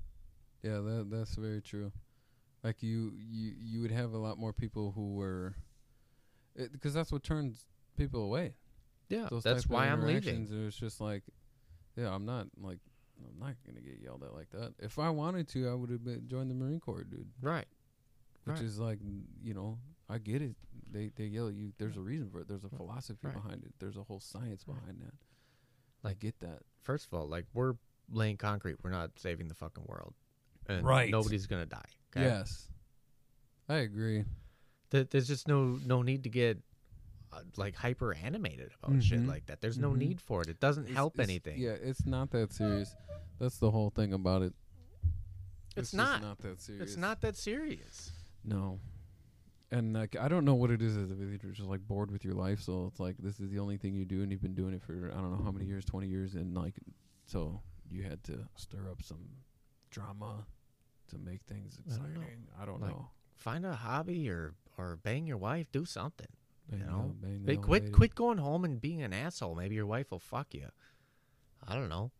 Yeah, 0.62 0.78
that 0.82 1.08
that's 1.10 1.34
very 1.34 1.62
true. 1.62 1.90
Like 2.62 2.80
you, 2.82 3.12
you, 3.16 3.54
you 3.58 3.80
would 3.80 3.90
have 3.90 4.12
a 4.12 4.18
lot 4.18 4.38
more 4.38 4.52
people 4.52 4.92
who 4.92 5.14
were, 5.14 5.56
because 6.72 6.94
that's 6.94 7.12
what 7.12 7.22
turns 7.22 7.66
people 7.96 8.22
away. 8.22 8.54
Yeah, 9.08 9.28
Those 9.30 9.42
that's 9.44 9.68
why 9.68 9.86
I'm 9.86 10.00
leaving. 10.00 10.16
interactions, 10.16 10.52
It 10.52 10.64
was 10.64 10.76
just 10.76 11.00
like, 11.00 11.22
yeah, 11.96 12.12
I'm 12.12 12.24
not 12.26 12.46
like, 12.60 12.78
I'm 13.24 13.38
not 13.38 13.54
gonna 13.66 13.80
get 13.80 13.98
yelled 14.02 14.22
at 14.24 14.34
like 14.34 14.50
that. 14.50 14.74
If 14.80 14.98
I 14.98 15.10
wanted 15.10 15.48
to, 15.48 15.68
I 15.68 15.74
would 15.74 15.90
have 15.90 16.04
been 16.04 16.26
joined 16.28 16.50
the 16.50 16.54
Marine 16.54 16.80
Corps, 16.80 17.04
dude. 17.04 17.28
Right. 17.40 17.66
Which 18.44 18.56
Right. 18.56 18.64
is 18.64 18.78
like, 18.78 18.98
you 19.42 19.54
know, 19.54 19.78
I 20.08 20.18
get 20.18 20.42
it. 20.42 20.54
They 20.90 21.08
they 21.16 21.24
yell 21.24 21.48
at 21.48 21.54
you. 21.54 21.72
There's 21.78 21.96
a 21.96 22.00
reason 22.00 22.30
for 22.30 22.40
it. 22.40 22.48
There's 22.48 22.64
a 22.64 22.68
philosophy 22.68 23.18
Right. 23.22 23.34
behind 23.34 23.64
it. 23.64 23.72
There's 23.78 23.96
a 23.96 24.02
whole 24.04 24.20
science 24.20 24.64
Right. 24.66 24.78
behind 24.78 25.00
that. 25.02 25.14
I 26.04 26.08
Like- 26.08 26.18
get 26.20 26.38
that. 26.40 26.62
First 26.82 27.06
of 27.06 27.14
all, 27.14 27.26
like 27.26 27.46
we're 27.54 27.74
laying 28.08 28.36
concrete. 28.36 28.76
We're 28.82 28.90
not 28.90 29.18
saving 29.18 29.48
the 29.48 29.54
fucking 29.54 29.84
world. 29.86 30.14
And 30.66 30.84
Right. 30.86 31.10
Nobody's 31.10 31.46
gonna 31.46 31.66
die. 31.66 31.88
Okay? 32.10 32.22
Yes, 32.24 32.68
I 33.68 33.76
agree. 33.78 34.24
Th- 34.96 35.10
There's 35.10 35.28
just 35.28 35.46
no 35.48 35.78
no 35.84 36.02
need 36.02 36.22
to 36.24 36.30
get 36.30 36.58
uh, 37.32 37.40
like 37.56 37.74
hyper 37.74 38.14
animated 38.14 38.70
about 38.82 39.02
shit 39.02 39.20
Mhm. 39.20 39.28
like 39.28 39.46
that. 39.46 39.60
There's 39.60 39.78
no 39.78 39.90
Mhm. 39.92 39.98
need 39.98 40.20
for 40.20 40.40
it. 40.42 40.48
It 40.48 40.60
doesn't 40.60 40.84
It's- 40.84 40.94
help 40.96 41.14
it's- 41.14 41.28
anything. 41.28 41.60
Yeah, 41.60 41.72
it's 41.72 42.06
not 42.06 42.30
that 42.30 42.52
serious. 42.52 42.94
That's 43.38 43.58
the 43.58 43.70
whole 43.70 43.90
thing 43.90 44.12
about 44.12 44.42
it. 44.42 44.54
It's 45.76 45.90
just 45.90 45.94
not. 45.94 46.22
not 46.22 46.38
that 46.38 46.60
serious. 46.60 46.82
It's 46.82 46.96
not 46.96 47.20
that 47.20 47.36
serious. 47.36 48.12
No. 48.44 48.80
And 49.70 49.92
like 49.92 50.16
I 50.16 50.28
don't 50.28 50.44
know 50.44 50.54
what 50.54 50.70
it 50.70 50.80
is 50.80 50.96
as 50.96 51.10
a 51.10 51.14
you're 51.16 51.52
just 51.52 51.68
like 51.68 51.80
bored 51.86 52.10
with 52.10 52.24
your 52.24 52.34
life, 52.34 52.60
so 52.60 52.86
it's 52.86 53.00
like 53.00 53.16
this 53.18 53.40
is 53.40 53.50
the 53.50 53.58
only 53.58 53.76
thing 53.76 53.94
you 53.94 54.04
do 54.04 54.22
and 54.22 54.30
you've 54.30 54.40
been 54.40 54.54
doing 54.54 54.72
it 54.74 54.82
for 54.82 55.10
I 55.12 55.20
don't 55.20 55.36
know 55.36 55.42
how 55.44 55.50
many 55.50 55.66
years, 55.66 55.84
twenty 55.84 56.06
years 56.08 56.34
and 56.36 56.54
like 56.54 56.78
so 57.24 57.60
you 57.90 58.04
had 58.04 58.22
to 58.24 58.48
stir 58.56 58.88
up 58.90 59.02
some 59.02 59.28
drama 59.90 60.46
to 61.08 61.18
make 61.18 61.42
things 61.42 61.78
I 61.86 61.96
don't 61.96 62.14
know. 62.14 62.20
exciting. 62.20 62.48
I 62.58 62.64
don't 62.64 62.80
Like, 62.80 62.90
know. 62.92 63.10
Find 63.34 63.66
a 63.66 63.74
hobby 63.74 64.28
or 64.30 64.54
or 64.78 64.96
bang 65.02 65.26
your 65.26 65.38
wife. 65.38 65.66
Do 65.72 65.84
something. 65.84 66.26
Bang 66.68 66.80
you 66.80 66.86
know, 66.86 67.14
bang 67.20 67.44
the 67.44 67.52
Hey, 67.52 67.56
old 67.56 67.64
quit 67.64 67.82
lady. 67.84 67.92
quit 67.92 68.14
going 68.14 68.38
home 68.38 68.64
and 68.64 68.80
being 68.80 69.02
an 69.02 69.12
asshole. 69.12 69.54
Maybe 69.54 69.74
your 69.76 69.86
wife 69.86 70.10
will 70.10 70.18
fuck 70.18 70.54
you. 70.54 70.68
I 71.66 71.74
don't 71.74 71.88
know. 71.88 72.10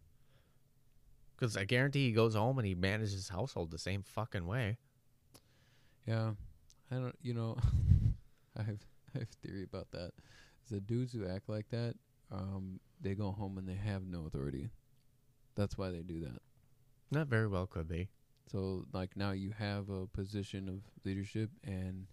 Because 1.36 1.56
I 1.56 1.64
guarantee 1.64 2.06
he 2.06 2.12
goes 2.12 2.34
home 2.34 2.58
and 2.58 2.66
he 2.66 2.74
manages 2.74 3.12
his 3.12 3.28
household 3.28 3.70
the 3.70 3.78
same 3.78 4.02
fucking 4.02 4.46
way. 4.46 4.78
Yeah. 6.06 6.32
I 6.90 6.94
don't 6.96 7.16
you 7.20 7.34
know 7.34 7.56
I 8.56 8.62
have 8.62 8.78
I 9.14 9.18
have 9.18 9.28
a 9.28 9.46
theory 9.46 9.64
about 9.64 9.90
that. 9.92 10.12
The 10.70 10.80
dudes 10.80 11.12
who 11.12 11.26
act 11.28 11.48
like 11.48 11.68
that, 11.70 11.94
um, 12.32 12.80
they 13.00 13.14
go 13.14 13.30
home 13.30 13.56
and 13.58 13.68
they 13.68 13.74
have 13.74 14.04
no 14.06 14.26
authority. 14.26 14.70
That's 15.54 15.78
why 15.78 15.90
they 15.90 16.00
do 16.02 16.20
that. 16.20 16.40
Not 17.10 17.28
very 17.28 17.46
well 17.48 17.66
could 17.66 17.88
be. 17.88 18.08
So 18.50 18.84
like 18.92 19.16
now 19.16 19.30
you 19.32 19.50
have 19.58 19.88
a 19.90 20.06
position 20.06 20.68
of 20.68 20.80
leadership 21.04 21.50
and 21.64 22.06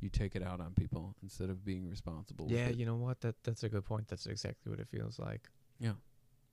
you 0.00 0.08
take 0.08 0.36
it 0.36 0.42
out 0.42 0.60
on 0.60 0.74
people 0.74 1.14
instead 1.22 1.50
of 1.50 1.64
being 1.64 1.88
responsible. 1.88 2.46
with 2.46 2.54
Yeah, 2.54 2.68
it. 2.68 2.76
you 2.76 2.86
know 2.86 2.96
what? 2.96 3.20
That 3.20 3.36
that's 3.42 3.62
a 3.64 3.68
good 3.68 3.84
point. 3.84 4.08
That's 4.08 4.26
exactly 4.26 4.70
what 4.70 4.80
it 4.80 4.88
feels 4.88 5.18
like. 5.18 5.48
Yeah. 5.80 5.92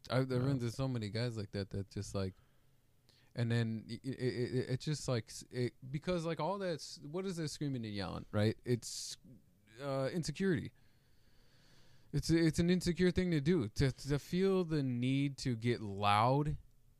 I, 0.09 0.17
I've 0.19 0.31
Yeah. 0.31 0.37
run 0.37 0.49
into 0.51 0.71
so 0.71 0.87
many 0.87 1.09
guys 1.09 1.37
like 1.37 1.51
that 1.51 1.69
that 1.71 1.89
just 1.91 2.13
like, 2.15 2.33
and 3.35 3.51
then 3.51 3.83
it, 3.87 3.99
it, 4.03 4.17
it, 4.19 4.65
it's 4.69 4.85
just 4.85 5.07
like 5.07 5.25
s- 5.29 5.43
it, 5.51 5.73
because 5.91 6.25
like 6.25 6.39
all 6.39 6.57
that's 6.57 6.99
what 7.11 7.25
is 7.25 7.37
that 7.37 7.49
screaming 7.49 7.85
and 7.85 7.93
yelling 7.93 8.25
right? 8.31 8.55
It's 8.65 9.17
uh, 9.83 10.07
insecurity. 10.13 10.71
It's 12.13 12.29
it's 12.29 12.59
an 12.59 12.69
insecure 12.69 13.11
thing 13.11 13.31
to 13.31 13.41
do 13.41 13.67
to 13.75 13.91
to 13.91 14.19
feel 14.19 14.63
the 14.63 14.81
need 14.81 15.37
to 15.39 15.55
get 15.55 15.81
loud 15.81 16.55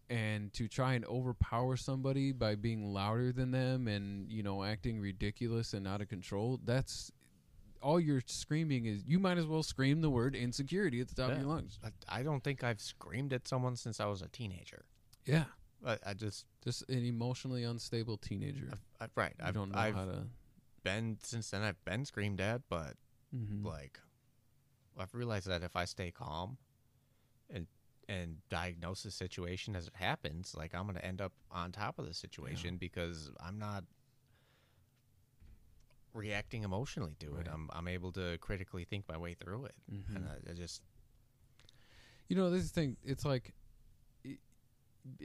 and 0.09 0.53
to 0.53 0.67
try 0.67 0.93
and 0.93 1.03
overpower 1.05 1.75
somebody 1.77 2.31
by 2.31 2.55
being 2.55 2.93
louder 2.93 3.31
than 3.31 3.51
them 3.51 3.87
and 3.87 4.31
you 4.31 4.43
know 4.43 4.63
acting 4.63 4.99
ridiculous 4.99 5.73
and 5.73 5.87
out 5.87 6.01
of 6.01 6.07
control. 6.09 6.59
That's 6.63 7.11
all 7.81 7.99
you're 7.99 8.23
screaming 8.25 8.85
is 8.85 9.03
you 9.05 9.19
might 9.19 9.37
as 9.37 9.45
well 9.45 9.61
scream 9.63 10.01
the 10.01 10.09
word 10.09 10.35
insecurity 10.35 11.01
at 11.01 11.07
the 11.07 11.15
top 11.15 11.31
of 11.31 11.37
your 11.37 11.47
lungs. 11.47 11.79
I, 11.83 12.19
I 12.19 12.23
don't 12.23 12.43
think 12.43 12.63
I've 12.63 12.81
screamed 12.81 13.31
at 13.33 13.47
someone 13.47 13.75
since 13.75 13.99
I 13.99 14.05
was 14.05 14.21
a 14.21 14.27
teenager. 14.27 14.85
Yeah. 15.25 15.45
I, 15.85 15.97
I 16.05 16.13
just 16.15 16.45
Just 16.63 16.89
an 16.89 17.05
emotionally 17.05 17.63
unstable 17.63 18.17
teenager. 18.17 18.69
I've, 18.71 18.79
I, 19.15 19.21
right. 19.21 19.33
I 19.43 19.49
I've, 19.49 19.53
don't 19.53 19.71
know 19.71 19.77
I've 19.77 19.93
how 19.93 20.05
to. 20.05 20.23
been 20.83 21.17
since 21.21 21.51
then. 21.51 21.61
I've 21.61 21.83
been 21.85 22.05
screamed 22.05 22.41
at, 22.41 22.61
but 22.69 22.93
Mhm. 23.35 23.63
like 23.65 23.99
I've 24.97 25.13
realized 25.13 25.47
that 25.47 25.61
if 25.61 25.75
I 25.75 25.85
stay 25.85 26.09
calm 26.09 26.57
and 27.53 27.67
and 28.07 28.37
diagnose 28.49 29.03
the 29.03 29.11
situation 29.11 29.75
as 29.75 29.87
it 29.87 29.95
happens, 29.95 30.53
like 30.55 30.73
I'm 30.75 30.85
gonna 30.85 30.99
end 30.99 31.21
up 31.21 31.33
on 31.51 31.71
top 31.71 31.97
of 31.99 32.05
the 32.05 32.13
situation 32.13 32.77
because 32.77 33.31
I'm 33.39 33.57
not 33.57 33.83
reacting 36.13 36.63
emotionally 36.63 37.15
to 37.19 37.35
it. 37.37 37.47
I'm 37.51 37.69
I'm 37.73 37.87
able 37.87 38.11
to 38.13 38.37
critically 38.39 38.85
think 38.85 39.05
my 39.07 39.17
way 39.17 39.33
through 39.33 39.65
it, 39.65 39.75
Mhm. 39.91 40.15
and 40.15 40.25
I, 40.27 40.51
I 40.51 40.53
just 40.53 40.81
You 42.27 42.35
know, 42.35 42.49
this 42.49 42.63
is 42.63 42.71
the 42.71 42.81
thing. 42.81 42.97
It's 43.03 43.25
like 43.25 43.53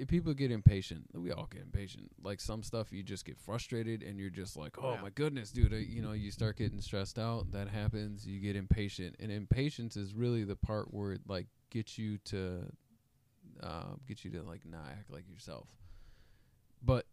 people 0.08 0.34
get 0.34 0.50
impatient. 0.50 1.06
We 1.14 1.30
all 1.32 1.46
get 1.50 1.62
impatient. 1.62 2.10
Like 2.22 2.40
some 2.40 2.62
stuff, 2.62 2.92
you 2.92 3.02
just 3.02 3.24
get 3.24 3.38
frustrated, 3.38 4.02
and 4.02 4.18
you're 4.18 4.28
just 4.30 4.56
like, 4.56 4.76
"Oh 4.78 4.92
Yeah. 4.94 5.00
my 5.02 5.10
goodness, 5.10 5.50
dude!" 5.50 5.72
I, 5.72 5.78
you 5.78 6.02
know, 6.02 6.12
you 6.12 6.30
start 6.30 6.56
getting 6.56 6.80
stressed 6.82 7.18
out. 7.18 7.52
That 7.52 7.68
happens. 7.68 8.26
You 8.26 8.40
get 8.40 8.56
impatient, 8.56 9.16
and 9.18 9.30
impatience 9.32 9.96
is 9.96 10.14
really 10.14 10.44
the 10.44 10.56
part 10.56 10.92
where 10.92 11.12
it 11.12 11.22
like 11.26 11.46
gets 11.70 11.98
you 11.98 12.18
to, 12.18 12.66
uh, 13.62 13.94
get 14.06 14.24
you 14.24 14.30
to 14.32 14.42
like 14.42 14.66
not 14.66 14.86
act 14.90 15.10
like 15.10 15.28
yourself. 15.28 15.68
But 16.82 17.06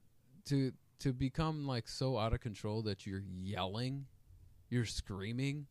to 0.46 0.72
to 1.00 1.14
become 1.14 1.68
like 1.68 1.88
so 1.88 2.18
out 2.18 2.34
of 2.34 2.40
control 2.40 2.82
that 2.84 3.06
you're 3.06 3.22
yelling, 3.22 4.06
you're 4.70 4.86
screaming. 4.86 5.68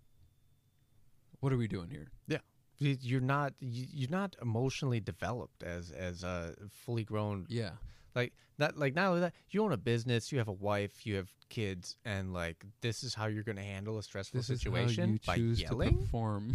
What 1.40 1.52
are 1.52 1.56
we 1.56 1.68
doing 1.68 1.90
here? 1.90 2.08
Yeah, 2.28 2.38
you're 2.78 3.20
not 3.20 3.54
you're 3.60 4.10
not 4.10 4.36
emotionally 4.40 5.00
developed 5.00 5.62
as 5.62 5.90
as 5.90 6.22
a 6.22 6.54
fully 6.70 7.04
grown 7.04 7.46
Yeah. 7.48 7.72
Like 8.16 8.32
not 8.58 8.76
like 8.76 8.94
not 8.94 9.08
only 9.08 9.20
that 9.20 9.34
you 9.50 9.62
own 9.62 9.72
a 9.72 9.76
business 9.76 10.32
you 10.32 10.38
have 10.38 10.48
a 10.48 10.52
wife 10.52 11.06
you 11.06 11.14
have 11.16 11.30
kids 11.48 11.96
and 12.04 12.32
like 12.32 12.64
this 12.80 13.04
is 13.04 13.14
how 13.14 13.26
you're 13.26 13.44
going 13.44 13.56
to 13.56 13.62
handle 13.62 13.98
a 13.98 14.02
stressful 14.02 14.38
This 14.38 14.46
situation 14.46 15.20
by 15.24 15.36
yelling 15.36 15.98
perform. 15.98 16.52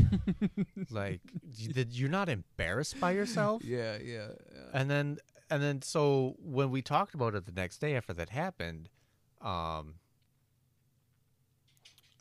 like 0.89 1.21
you, 1.55 1.71
that 1.73 1.89
you're 1.93 2.09
not 2.09 2.27
embarrassed 2.27 2.99
by 2.99 3.11
yourself 3.11 3.63
yeah, 3.63 3.97
yeah, 4.03 4.27
yeah. 4.53 4.61
and 4.73 4.89
then 4.89 5.17
and 5.49 5.61
then 5.61 5.81
so 5.81 6.35
when 6.43 6.71
we 6.71 6.81
talked 6.81 7.13
about 7.13 7.35
it 7.35 7.45
the 7.45 7.51
next 7.51 7.77
day 7.77 7.95
after 7.95 8.13
that 8.13 8.29
happened 8.29 8.89
um 9.41 9.95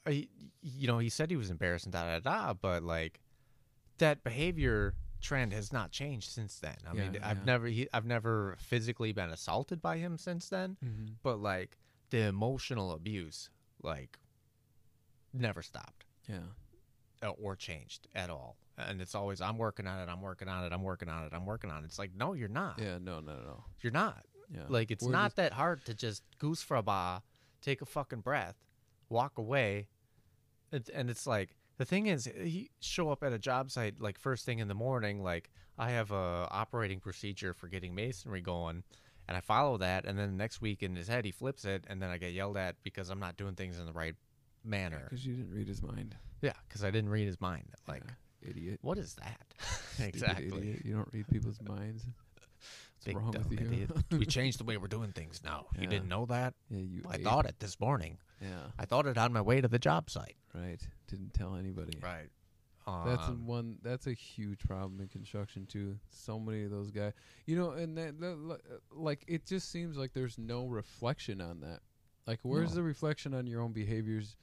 I, 0.07 0.29
you 0.63 0.87
know 0.87 0.99
he 0.99 1.09
said 1.09 1.31
he 1.31 1.37
was 1.37 1.51
embarrassed 1.51 1.87
and 1.87 1.93
da 1.93 2.05
da 2.05 2.19
da 2.21 2.53
but 2.55 2.83
like 2.83 3.21
that 3.99 4.23
behavior 4.23 4.95
trend 5.21 5.53
has 5.53 5.73
not 5.73 5.91
changed 5.91 6.31
since 6.31 6.59
then. 6.59 6.77
I 6.89 6.93
mean 6.95 7.15
Yeah, 7.15 7.29
i've 7.29 7.45
never 7.45 7.67
he, 7.67 7.89
i've 7.93 8.07
never 8.07 8.57
physically 8.59 9.13
been 9.13 9.31
assaulted 9.31 9.81
by 9.83 9.99
him 9.99 10.19
since 10.19 10.49
then 10.49 10.77
Mhm. 10.85 11.15
but 11.23 11.39
like 11.41 11.77
the 12.11 12.23
emotional 12.23 12.93
abuse 12.93 13.51
like 13.83 14.19
never 15.33 15.63
stopped. 15.63 16.05
Yeah, 16.29 17.33
or 17.41 17.57
changed 17.57 18.09
at 18.15 18.31
all. 18.31 18.57
And 18.79 19.01
it's 19.01 19.15
always 19.15 19.41
i'm 19.41 19.59
working 19.59 19.87
on 19.87 20.01
it 20.01 20.09
i'm 20.11 20.23
working 20.23 20.49
on 20.49 20.65
it 20.65 20.73
i'm 20.73 20.83
working 20.83 21.09
on 21.09 21.25
it 21.25 21.33
i'm 21.35 21.45
working 21.47 21.71
on 21.71 21.83
it. 21.83 21.87
It's 21.87 21.99
like 21.99 22.15
no 22.15 22.33
you're 22.33 22.49
not. 22.49 22.79
Yeah. 22.79 22.99
No, 22.99 23.21
no, 23.21 23.35
no. 23.37 23.65
you're 23.81 23.93
not. 23.93 24.25
Yeah, 24.53 24.63
like 24.69 24.91
it's 24.91 25.05
We're 25.05 25.13
not 25.13 25.27
just- 25.27 25.37
that 25.37 25.53
hard 25.53 25.85
to 25.85 25.95
just 25.95 26.23
goose 26.39 26.63
for 26.63 26.77
a 26.77 26.83
bar, 26.83 27.23
take 27.61 27.83
a 27.83 27.87
fucking 27.87 28.21
breath, 28.23 28.57
walk 29.09 29.39
away, 29.39 29.87
and, 30.73 30.89
and 30.93 31.09
it's 31.11 31.25
like 31.27 31.55
the 31.81 31.87
thing 31.87 32.09
is 32.09 32.27
eh, 32.27 32.45
he 32.45 32.71
show 32.81 33.11
up 33.11 33.23
at 33.25 33.33
a 33.33 33.39
job 33.39 33.71
site 33.71 34.03
like 34.03 34.19
first 34.19 34.45
thing 34.45 34.59
in 34.59 34.69
the 34.69 34.75
morning. 34.75 35.23
Like 35.23 35.51
I 35.79 35.91
have 35.93 36.13
a 36.13 36.47
operating 36.51 37.01
procedure 37.01 37.55
for 37.55 37.69
getting 37.69 37.95
masonry 37.95 38.43
going, 38.43 38.83
and 39.27 39.35
I 39.35 39.41
follow 39.41 39.79
that, 39.79 40.05
and 40.05 40.19
then 40.19 40.33
the 40.33 40.37
next 40.37 40.61
week 40.61 40.83
in 40.83 40.95
his 40.95 41.09
head 41.09 41.25
he 41.25 41.31
flips 41.31 41.65
it, 41.65 41.85
and 41.89 42.03
then 42.03 42.11
I 42.11 42.19
get 42.19 42.35
yelled 42.35 42.59
at 42.59 42.77
because 42.83 43.09
I'm 43.09 43.19
not 43.19 43.39
doing 43.39 43.55
things 43.55 43.79
in 43.79 43.87
the 43.87 43.95
right 43.95 44.15
manner. 44.63 45.07
because 45.09 45.25
you 45.25 45.35
didn't 45.35 45.55
read 45.55 45.69
his 45.69 45.83
mind. 45.83 46.17
Yeah, 46.43 46.53
because 46.69 46.85
I 46.85 46.91
didn't 46.91 47.09
read 47.09 47.27
his 47.27 47.41
mind. 47.41 47.71
Like 47.89 48.03
Yeah, 48.43 48.51
idiot. 48.51 48.79
what 48.83 48.99
is 48.99 49.15
that? 49.15 49.55
Exactly. 50.03 50.47
Idiot. 50.47 50.83
You 50.85 50.95
don't 50.95 51.09
read 51.13 51.29
people's 51.29 51.61
minds. 51.63 52.05
What's 53.01 53.07
Big 53.07 53.17
wrong 53.17 53.33
with 53.49 53.51
you? 53.61 53.67
idiot. 53.67 53.91
we 54.13 54.27
changed 54.27 54.61
the 54.61 54.65
way 54.65 54.77
we're 54.77 54.87
doing 54.87 55.13
things 55.13 55.41
now. 55.43 55.67
You 55.79 55.87
didn't 55.87 56.09
know 56.09 56.27
that? 56.27 56.53
yeah, 56.69 56.81
you. 56.81 57.03
I 57.09 57.15
ape. 57.17 57.25
thought 57.25 57.47
it 57.47 57.59
this 57.59 57.81
morning. 57.81 58.19
Yeah, 58.43 58.49
I 58.79 58.85
thought 58.85 59.07
it 59.07 59.17
on 59.17 59.33
my 59.33 59.41
way 59.41 59.61
to 59.63 59.69
the 59.69 59.79
job 59.79 60.11
site. 60.11 60.37
right. 60.55 60.81
Didn't 61.09 61.33
tell 61.33 61.55
anybody. 61.57 61.99
Right. 62.03 62.29
That's 63.07 63.29
a 63.29 63.31
Um, 63.31 63.47
one. 63.47 63.79
That's 63.83 64.07
a 64.09 64.13
huge 64.13 64.61
problem 64.67 65.01
in 65.01 65.09
construction 65.09 65.65
too. 65.67 65.99
So 66.11 66.39
many 66.41 66.65
of 66.65 66.71
those 66.73 66.91
guys, 66.91 67.13
you 67.47 67.57
know, 67.57 67.71
and 67.71 67.97
that, 67.97 68.19
that 68.21 68.33
uh, 68.51 68.57
like 68.93 69.25
it 69.29 69.47
just 69.47 69.71
seems 69.71 69.97
like 69.97 70.13
there's 70.13 70.37
no 70.39 70.67
reflection 70.67 71.41
on 71.41 71.61
that. 71.61 71.81
Like, 72.27 72.41
where's 72.43 72.71
No. 72.71 72.77
the 72.77 72.83
reflection 72.83 73.33
on 73.33 73.47
your 73.47 73.61
own 73.63 73.73
behaviors? 73.73 74.37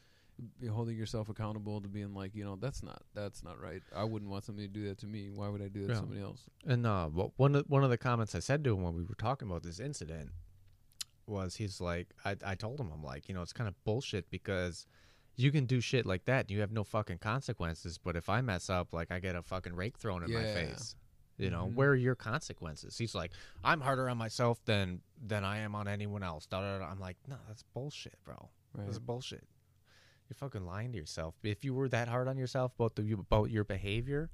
Be 0.60 0.68
holding 0.68 0.96
yourself 0.98 1.30
accountable 1.30 1.82
to 1.82 1.88
being 1.88 2.14
like, 2.14 2.36
you 2.36 2.44
know, 2.44 2.56
that's 2.56 2.84
not 2.84 3.02
that's 3.14 3.44
not 3.44 3.60
right. 3.62 3.82
I 3.96 4.04
wouldn't 4.04 4.30
want 4.30 4.44
somebody 4.46 4.68
to 4.68 4.74
do 4.74 4.88
that 4.88 4.98
to 5.00 5.08
me. 5.08 5.30
Why 5.30 5.50
would 5.50 5.62
I 5.62 5.68
do 5.68 5.82
that 5.82 5.88
Yeah. 5.90 5.94
to 5.96 6.00
somebody 6.00 6.22
else? 6.22 6.42
And 6.66 6.86
uh, 6.86 7.10
wha- 7.14 7.32
one 7.38 7.56
of 7.56 7.66
one 7.68 7.84
of 7.84 7.90
the 7.90 7.98
comments 7.98 8.36
I 8.36 8.40
said 8.40 8.64
to 8.66 8.76
him 8.76 8.84
when 8.84 8.94
we 8.96 9.04
were 9.04 9.16
talking 9.16 9.48
about 9.50 9.64
this 9.64 9.80
incident 9.80 10.30
was 11.26 11.56
he's 11.56 11.82
like, 11.82 12.08
I, 12.24 12.36
I 12.46 12.56
told 12.56 12.80
him 12.80 12.90
I'm 12.94 13.04
like, 13.04 13.28
you 13.28 13.36
know, 13.36 13.42
it's 13.42 13.54
kind 13.54 13.68
of 13.68 13.74
bullshit 13.84 14.30
because 14.30 14.86
you 15.36 15.52
can 15.52 15.66
do 15.66 15.82
shit 15.82 16.06
like 16.06 16.26
that 16.26 16.42
and 16.46 16.52
you 16.52 16.62
have 16.62 16.72
no 16.72 16.84
fucking 16.84 17.18
consequences. 17.20 17.98
But 17.98 18.16
if 18.16 18.30
I 18.30 18.42
mess 18.42 18.70
up, 18.70 18.94
like 18.94 19.12
I 19.12 19.20
get 19.20 19.36
a 19.36 19.42
fucking 19.42 19.76
rake 19.76 19.98
thrown 19.98 20.24
in 20.24 20.34
my 20.34 20.44
face. 20.44 20.96
You 21.38 21.52
know, 21.52 21.68
Mhm. 21.68 21.76
where 21.76 21.90
are 21.92 21.96
your 21.96 22.16
consequences? 22.16 22.98
He's 22.98 23.14
like, 23.14 23.32
I'm 23.64 23.80
harder 23.82 24.10
on 24.10 24.18
myself 24.18 24.64
than 24.66 25.02
than 25.24 25.44
I 25.44 25.60
am 25.60 25.76
on 25.76 25.88
anyone 25.88 26.24
else. 26.24 26.48
Da, 26.48 26.62
da, 26.62 26.80
da. 26.80 26.86
I'm 26.86 27.00
like, 27.00 27.18
no, 27.28 27.36
that's 27.48 27.62
bullshit, 27.76 28.18
bro. 28.24 28.50
Right. 28.74 28.86
That's 28.88 28.98
bullshit. 28.98 29.44
You're 30.30 30.36
fucking 30.36 30.66
lying 30.66 30.92
to 30.92 30.98
yourself. 30.98 31.36
If 31.44 31.64
you 31.64 31.74
were 31.74 31.88
that 31.90 32.08
hard 32.08 32.28
on 32.28 32.38
yourself 32.38 32.74
about 32.78 32.96
the 32.96 33.14
about 33.14 33.50
your 33.50 33.64
behavior, 33.64 34.30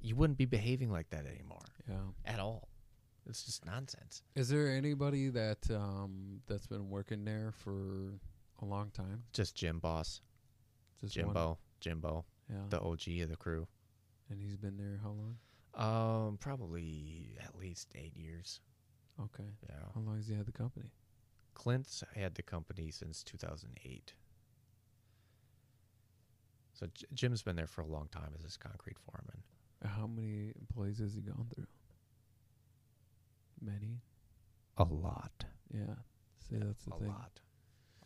you 0.00 0.16
wouldn't 0.16 0.38
be 0.38 0.46
behaving 0.46 0.90
like 0.90 1.10
that 1.10 1.26
anymore 1.26 1.64
Yeah. 1.88 2.00
at 2.24 2.40
all. 2.40 2.68
It's 3.26 3.44
just 3.44 3.64
nonsense. 3.66 4.22
Is 4.34 4.48
there 4.48 4.68
anybody 4.68 5.28
that 5.28 5.70
um 5.70 6.40
that's 6.46 6.66
been 6.66 6.88
working 6.90 7.24
there 7.24 7.52
for 7.52 8.14
a 8.60 8.64
long 8.64 8.90
time? 8.90 9.22
Just 9.32 9.54
Jim 9.54 9.78
Boss, 9.78 10.22
Just 11.00 11.16
one? 11.16 11.26
Jimbo, 11.26 11.58
Jimbo, 11.80 12.24
Yeah. 12.50 12.64
the 12.68 12.80
OG 12.80 13.20
of 13.22 13.28
the 13.28 13.36
crew. 13.36 13.68
and 14.28 14.40
he's 14.40 14.56
been 14.56 14.76
there 14.76 14.98
how 15.02 15.10
long? 15.10 15.38
Um, 15.74 16.36
probably 16.38 17.36
at 17.42 17.56
least 17.56 17.90
eight 17.96 18.16
years. 18.16 18.60
Okay. 19.20 19.56
Yeah. 19.68 19.86
How 19.94 20.00
long 20.00 20.16
has 20.16 20.28
he 20.28 20.34
had 20.34 20.46
the 20.46 20.52
company? 20.52 20.92
Clint's 21.54 22.02
had 22.14 22.34
the 22.36 22.42
company 22.42 22.90
since 22.92 23.22
2008. 23.24 24.14
So 26.72 26.86
J- 26.94 27.06
Jim's 27.14 27.42
been 27.42 27.56
there 27.56 27.66
for 27.66 27.82
a 27.82 27.86
long 27.86 28.08
time 28.10 28.30
as 28.36 28.42
his 28.44 28.56
concrete 28.56 28.96
foreman. 28.98 29.42
How 29.84 30.06
many 30.06 30.52
employees 30.58 30.98
has 30.98 31.14
he 31.14 31.20
gone 31.20 31.46
through? 31.54 31.66
Many. 33.60 34.00
A 34.78 34.84
lot. 34.84 35.44
Yeah. 35.72 35.94
See, 36.48 36.56
that's 36.56 36.84
the 36.84 36.94
a 36.94 36.98
thing. 36.98 37.08
lot. 37.08 37.40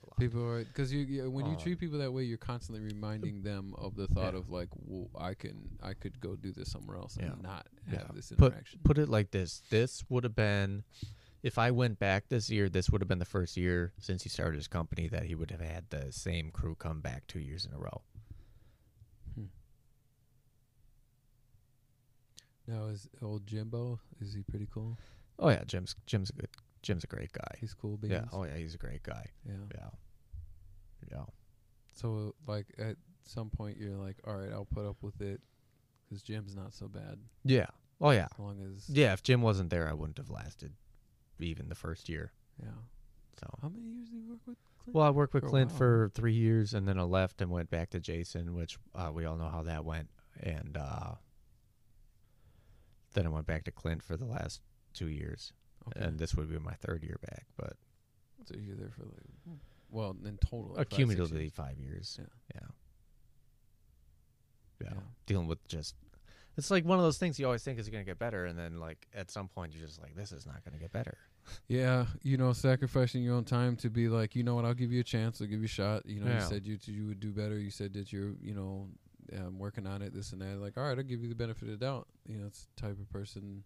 A 0.02 0.06
lot. 0.06 0.18
People 0.18 0.44
are 0.44 0.64
because 0.64 0.92
you, 0.92 1.00
you 1.00 1.30
when 1.30 1.46
you 1.46 1.56
treat 1.56 1.78
people 1.78 1.98
that 1.98 2.12
way, 2.12 2.24
you're 2.24 2.36
constantly 2.38 2.84
reminding 2.84 3.42
them 3.42 3.74
of 3.78 3.94
the 3.94 4.06
thought 4.08 4.32
Yeah. 4.34 4.40
of 4.40 4.50
like, 4.50 4.68
well, 4.74 5.08
I 5.18 5.34
can 5.34 5.78
I 5.82 5.94
could 5.94 6.20
go 6.20 6.34
do 6.36 6.52
this 6.52 6.70
somewhere 6.70 6.96
else 6.96 7.16
Yeah. 7.18 7.32
and 7.32 7.42
not 7.42 7.66
Yeah. 7.90 7.98
have 8.06 8.14
this 8.14 8.30
Put- 8.36 8.52
interaction. 8.52 8.80
Put 8.84 8.98
it 8.98 9.08
like 9.08 9.30
this: 9.30 9.62
This 9.70 10.02
would 10.08 10.24
have 10.24 10.34
been, 10.34 10.82
if 11.42 11.58
I 11.58 11.70
went 11.70 11.98
back 11.98 12.28
this 12.28 12.50
year, 12.50 12.68
this 12.68 12.90
would 12.90 13.00
have 13.00 13.08
been 13.08 13.18
the 13.20 13.24
first 13.24 13.56
year 13.56 13.92
since 13.98 14.24
he 14.24 14.28
started 14.28 14.56
his 14.56 14.68
company 14.68 15.08
that 15.08 15.24
he 15.24 15.34
would 15.34 15.50
have 15.52 15.60
had 15.60 15.90
the 15.90 16.10
same 16.12 16.50
crew 16.50 16.74
come 16.74 17.00
back 17.00 17.26
two 17.28 17.40
years 17.40 17.64
in 17.64 17.72
a 17.72 17.78
row. 17.78 18.02
Now 22.66 22.86
is 22.86 23.08
old 23.22 23.46
Jimbo 23.46 23.98
is 24.20 24.34
he 24.34 24.42
pretty 24.42 24.68
cool? 24.72 24.96
Oh 25.38 25.48
yeah, 25.48 25.64
Jim's 25.66 25.94
Jim's 26.06 26.30
a 26.30 26.34
good 26.34 26.48
Jim's 26.82 27.04
a 27.04 27.06
great 27.06 27.32
guy. 27.32 27.56
He's 27.60 27.74
cool. 27.74 27.96
Beans. 27.96 28.12
Yeah. 28.12 28.24
Oh 28.32 28.44
yeah, 28.44 28.56
he's 28.56 28.74
a 28.74 28.78
great 28.78 29.02
guy. 29.02 29.26
yeah. 29.46 29.54
Yeah. 29.74 29.88
Yeah. 31.10 31.24
So 31.92 32.34
like 32.46 32.66
at 32.78 32.96
some 33.24 33.50
point 33.50 33.76
you're 33.78 33.96
like, 33.96 34.16
all 34.26 34.36
right, 34.36 34.52
I'll 34.52 34.66
put 34.66 34.86
up 34.86 34.96
with 35.02 35.20
it 35.20 35.40
because 36.08 36.22
Jim's 36.22 36.54
not 36.54 36.74
so 36.74 36.88
bad 36.88 37.18
Yeah. 37.44 37.66
Oh 38.00 38.10
yeah. 38.10 38.26
as 38.32 38.38
long 38.38 38.58
as 38.60 38.88
Yeah. 38.88 39.12
If 39.12 39.22
Jim 39.22 39.42
wasn't 39.42 39.70
there, 39.70 39.88
I 39.88 39.92
wouldn't 39.92 40.18
have 40.18 40.30
lasted 40.30 40.72
even 41.40 41.68
the 41.68 41.74
first 41.74 42.08
year. 42.08 42.32
yeah. 42.62 42.68
So. 43.40 43.48
How 43.60 43.68
many 43.68 43.84
years 43.84 44.08
did 44.08 44.14
you 44.22 44.28
work 44.30 44.38
with? 44.46 44.56
Clint? 44.82 44.94
Well, 44.94 45.04
I 45.06 45.10
worked 45.10 45.34
with 45.34 45.42
For 45.44 45.48
Clint 45.50 45.72
for 45.72 46.10
three 46.14 46.34
years, 46.34 46.72
and 46.74 46.86
then 46.86 46.98
I 46.98 47.02
left 47.02 47.40
and 47.42 47.50
went 47.50 47.68
back 47.70 47.90
to 47.90 48.00
Jason, 48.00 48.54
which 48.54 48.78
uh, 48.94 49.10
we 49.12 49.24
all 49.24 49.36
know 49.36 49.48
how 49.48 49.62
that 49.64 49.84
went. 49.84 50.08
And 50.40 50.76
uh, 50.76 51.14
then 53.14 53.26
I 53.26 53.30
went 53.30 53.46
back 53.46 53.64
to 53.64 53.70
Clint 53.70 54.02
for 54.02 54.16
the 54.16 54.24
last 54.24 54.60
two 54.92 55.08
years, 55.08 55.52
okay. 55.88 56.04
and 56.04 56.18
this 56.18 56.34
would 56.34 56.50
be 56.50 56.58
my 56.58 56.74
third 56.74 57.02
year 57.02 57.18
back. 57.22 57.46
But 57.56 57.74
so 58.44 58.54
you're 58.58 58.76
there 58.76 58.90
for 58.90 59.04
like, 59.04 59.26
hmm. 59.46 59.54
well, 59.90 60.16
in 60.24 60.36
total, 60.38 60.74
like 60.76 60.90
five, 60.90 60.98
years. 61.10 61.52
five 61.52 61.78
years. 61.78 62.18
Yeah. 62.20 62.26
Yeah. 62.54 62.60
yeah, 64.80 64.88
Yeah. 64.94 65.00
Dealing 65.26 65.46
with 65.46 65.66
just, 65.68 65.94
it's 66.56 66.70
like 66.70 66.84
one 66.84 66.98
of 66.98 67.04
those 67.04 67.18
things 67.18 67.38
you 67.38 67.46
always 67.46 67.62
think 67.62 67.78
is 67.78 67.88
going 67.88 68.04
to 68.04 68.08
get 68.08 68.18
better, 68.18 68.44
and 68.44 68.58
then 68.58 68.78
like 68.78 69.06
at 69.14 69.30
some 69.30 69.48
point 69.48 69.74
you're 69.74 69.86
just 69.86 70.00
like, 70.00 70.14
this 70.14 70.32
is 70.32 70.46
not 70.46 70.64
going 70.64 70.74
to 70.74 70.80
get 70.80 70.92
better. 70.92 71.16
Yeah, 71.68 72.06
you 72.22 72.38
know, 72.38 72.54
sacrificing 72.54 73.22
your 73.22 73.34
own 73.34 73.44
time 73.44 73.76
to 73.76 73.90
be 73.90 74.08
like, 74.08 74.34
you 74.34 74.42
know 74.42 74.54
what, 74.54 74.64
I'll 74.64 74.72
give 74.72 74.90
you 74.90 75.00
a 75.00 75.04
chance, 75.04 75.42
I'll 75.42 75.46
give 75.46 75.58
you 75.58 75.66
a 75.66 75.68
shot. 75.68 76.06
You 76.06 76.20
know, 76.20 76.26
Yeah. 76.26 76.40
you 76.40 76.48
said 76.48 76.66
you 76.66 76.78
you 76.86 77.06
would 77.08 77.20
do 77.20 77.32
better. 77.32 77.58
You 77.58 77.70
said 77.70 77.92
that 77.92 78.14
you're, 78.14 78.32
you 78.40 78.54
know, 78.54 78.88
um, 79.38 79.58
working 79.58 79.86
on 79.86 80.02
it, 80.02 80.12
this 80.14 80.32
and 80.32 80.40
that. 80.42 80.58
Like, 80.60 80.76
all 80.76 80.84
right, 80.84 80.96
I'll 80.96 81.04
give 81.04 81.22
you 81.22 81.28
the 81.28 81.34
benefit 81.34 81.62
of 81.68 81.78
the 81.78 81.84
doubt. 81.84 82.06
You 82.26 82.38
know, 82.38 82.46
it's 82.46 82.66
the 82.76 82.82
type 82.82 82.98
of 83.00 83.08
person 83.10 83.62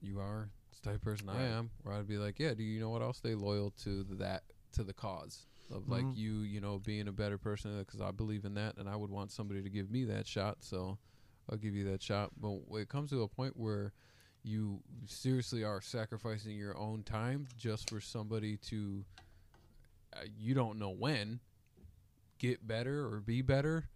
you 0.00 0.18
are. 0.20 0.48
It's 0.70 0.80
the 0.80 0.88
type 0.90 0.96
of 0.96 1.02
person 1.04 1.28
I 1.28 1.44
am. 1.44 1.70
Where 1.82 1.94
I'd 1.94 2.08
be 2.08 2.18
like, 2.18 2.38
yeah, 2.38 2.54
do 2.54 2.62
you 2.62 2.80
know 2.80 2.90
what? 2.90 3.02
I'll 3.02 3.12
stay 3.12 3.34
loyal 3.34 3.70
to 3.84 4.02
the, 4.04 4.14
that 4.16 4.42
to 4.72 4.82
the 4.82 4.92
cause 4.94 5.46
of 5.70 5.88
like 5.88 6.04
Mhm. 6.04 6.16
you, 6.16 6.32
you 6.40 6.60
know, 6.60 6.78
being 6.78 7.08
a 7.08 7.12
better 7.12 7.38
person 7.38 7.78
because 7.78 8.00
I 8.00 8.10
believe 8.10 8.44
in 8.44 8.54
that, 8.54 8.76
and 8.78 8.88
I 8.88 8.96
would 8.96 9.10
want 9.10 9.30
somebody 9.30 9.62
to 9.62 9.70
give 9.70 9.90
me 9.90 10.04
that 10.04 10.26
shot. 10.26 10.58
So 10.60 10.98
I'll 11.50 11.58
give 11.58 11.74
you 11.74 11.84
that 11.90 12.02
shot. 12.02 12.30
But 12.40 12.68
when 12.68 12.82
it 12.82 12.88
comes 12.88 13.10
to 13.10 13.22
a 13.22 13.28
point 13.28 13.56
where 13.56 13.92
you 14.42 14.80
seriously 15.06 15.62
are 15.62 15.80
sacrificing 15.80 16.56
your 16.56 16.76
own 16.76 17.02
time 17.04 17.46
just 17.56 17.88
for 17.90 18.00
somebody 18.00 18.56
to 18.56 19.04
uh, 20.14 20.20
you 20.36 20.52
don't 20.52 20.78
know 20.78 20.90
when 20.90 21.38
get 22.38 22.66
better 22.66 23.06
or 23.06 23.20
be 23.20 23.40
better 23.40 23.88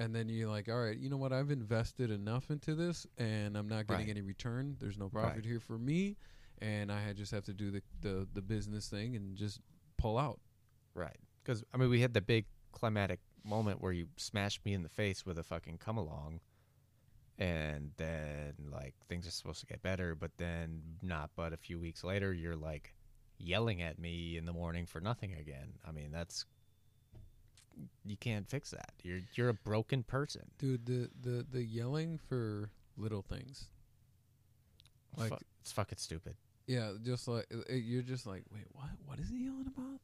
and 0.00 0.14
then 0.14 0.28
you're 0.28 0.48
like 0.48 0.68
all 0.68 0.80
right 0.82 0.98
you 0.98 1.08
know 1.08 1.16
what 1.16 1.32
i've 1.32 1.50
invested 1.50 2.10
enough 2.10 2.50
into 2.50 2.74
this 2.74 3.06
and 3.18 3.56
i'm 3.56 3.68
not 3.68 3.86
getting 3.86 4.06
Right. 4.06 4.10
any 4.16 4.22
return 4.22 4.76
there's 4.80 4.98
no 4.98 5.08
profit 5.08 5.36
Right. 5.36 5.44
here 5.44 5.60
for 5.60 5.78
me 5.78 6.16
and 6.58 6.90
i 6.90 7.12
just 7.12 7.30
have 7.30 7.44
to 7.44 7.52
do 7.54 7.70
the, 7.70 7.82
the 8.00 8.26
the 8.32 8.42
business 8.42 8.88
thing 8.88 9.14
and 9.14 9.36
just 9.36 9.60
pull 9.96 10.18
out 10.18 10.40
Right. 10.92 11.16
Because 11.44 11.62
I 11.72 11.76
mean, 11.76 11.88
we 11.88 12.00
had 12.00 12.14
the 12.14 12.20
big 12.20 12.46
climatic 12.72 13.20
moment 13.44 13.80
where 13.80 13.92
you 13.92 14.08
smashed 14.16 14.64
me 14.64 14.74
in 14.74 14.82
the 14.82 14.88
face 14.88 15.24
with 15.24 15.38
a 15.38 15.44
fucking 15.44 15.78
come 15.78 15.96
along, 15.96 16.40
and 17.38 17.92
then 17.96 18.54
like 18.72 18.94
things 19.08 19.26
are 19.26 19.30
supposed 19.30 19.60
to 19.60 19.66
get 19.66 19.82
better, 19.82 20.14
but 20.16 20.32
then 20.36 20.82
not. 21.00 21.30
But 21.36 21.52
a 21.52 21.56
few 21.56 21.78
weeks 21.78 22.02
later, 22.04 22.32
you're 22.34 22.56
like 22.56 22.92
yelling 23.38 23.80
at 23.80 23.98
me 24.00 24.36
in 24.36 24.44
the 24.46 24.52
morning 24.52 24.84
for 24.84 25.00
nothing 25.00 25.32
again. 25.34 25.74
I 25.86 25.92
mean, 25.92 26.10
that's 26.10 26.44
you 28.04 28.16
can't 28.16 28.48
fix 28.48 28.70
that. 28.70 28.92
You're 29.02 29.20
you're 29.34 29.48
a 29.48 29.54
broken 29.54 30.02
person. 30.02 30.50
dude 30.58 30.86
the 30.86 31.10
the 31.20 31.46
the 31.50 31.62
yelling 31.64 32.18
for 32.28 32.70
little 32.96 33.22
things 33.22 33.66
like 35.16 35.32
it's 35.60 35.72
fucking 35.72 35.98
stupid. 35.98 36.34
Yeah, 36.66 36.92
just 37.02 37.26
like 37.26 37.46
uh, 37.52 37.58
uh, 37.70 37.74
you're 37.74 38.02
just 38.02 38.26
like, 38.26 38.44
wait, 38.52 38.64
what? 38.72 38.88
What 39.06 39.18
is 39.18 39.28
he 39.28 39.44
yelling 39.44 39.66
about? 39.66 40.00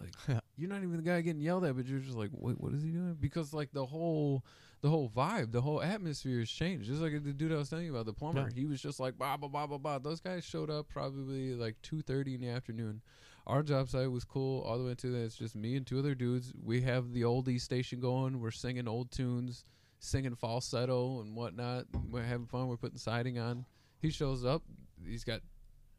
Like 0.00 0.42
you're 0.56 0.68
not 0.68 0.82
even 0.82 0.96
the 0.96 1.02
guy 1.02 1.20
getting 1.22 1.40
yelled 1.40 1.64
at, 1.64 1.76
but 1.76 1.86
you're 1.86 2.00
just 2.00 2.16
like, 2.16 2.30
wait, 2.32 2.60
what 2.60 2.72
is 2.74 2.82
he 2.82 2.90
doing? 2.90 3.16
Because 3.18 3.54
like 3.54 3.72
the 3.72 3.86
whole, 3.86 4.44
the 4.82 4.90
whole 4.90 5.10
vibe, 5.16 5.52
the 5.52 5.60
whole 5.62 5.80
atmosphere 5.80 6.40
has 6.40 6.50
changed. 6.50 6.86
Just 6.88 7.00
like 7.00 7.12
the 7.24 7.32
dude 7.32 7.52
I 7.52 7.56
was 7.56 7.70
telling 7.70 7.86
you 7.86 7.92
about, 7.94 8.06
the 8.06 8.12
plumber, 8.12 8.48
Yeah. 8.50 8.54
he 8.60 8.66
was 8.66 8.82
just 8.82 9.00
like, 9.00 9.16
blah 9.16 9.36
blah 9.36 9.48
blah 9.48 9.66
blah 9.66 9.78
blah. 9.78 9.98
Those 9.98 10.20
guys 10.20 10.44
showed 10.44 10.70
up 10.70 10.88
probably 10.88 11.54
like 11.54 11.76
two 11.82 12.02
thirty 12.02 12.34
in 12.34 12.40
the 12.42 12.48
afternoon. 12.48 13.00
Our 13.46 13.62
job 13.62 13.88
site 13.88 14.10
was 14.10 14.24
cool 14.24 14.62
all 14.62 14.78
the 14.78 14.84
way 14.84 14.94
to 14.94 15.06
that. 15.08 15.24
It's 15.24 15.36
just 15.36 15.56
me 15.56 15.76
and 15.76 15.86
two 15.86 15.98
other 15.98 16.14
dudes. 16.14 16.52
We 16.62 16.82
have 16.82 17.12
the 17.12 17.22
oldie 17.22 17.60
station 17.60 18.00
going. 18.00 18.40
We're 18.40 18.52
singing 18.52 18.86
old 18.86 19.10
tunes, 19.10 19.64
singing 19.98 20.36
falsetto 20.36 21.20
and 21.20 21.34
whatnot. 21.34 21.86
We're 22.08 22.22
having 22.22 22.46
fun. 22.46 22.68
We're 22.68 22.76
putting 22.76 22.98
siding 22.98 23.38
on. 23.38 23.66
He 24.00 24.10
shows 24.10 24.44
up. 24.44 24.62
He's 25.04 25.24
got 25.24 25.40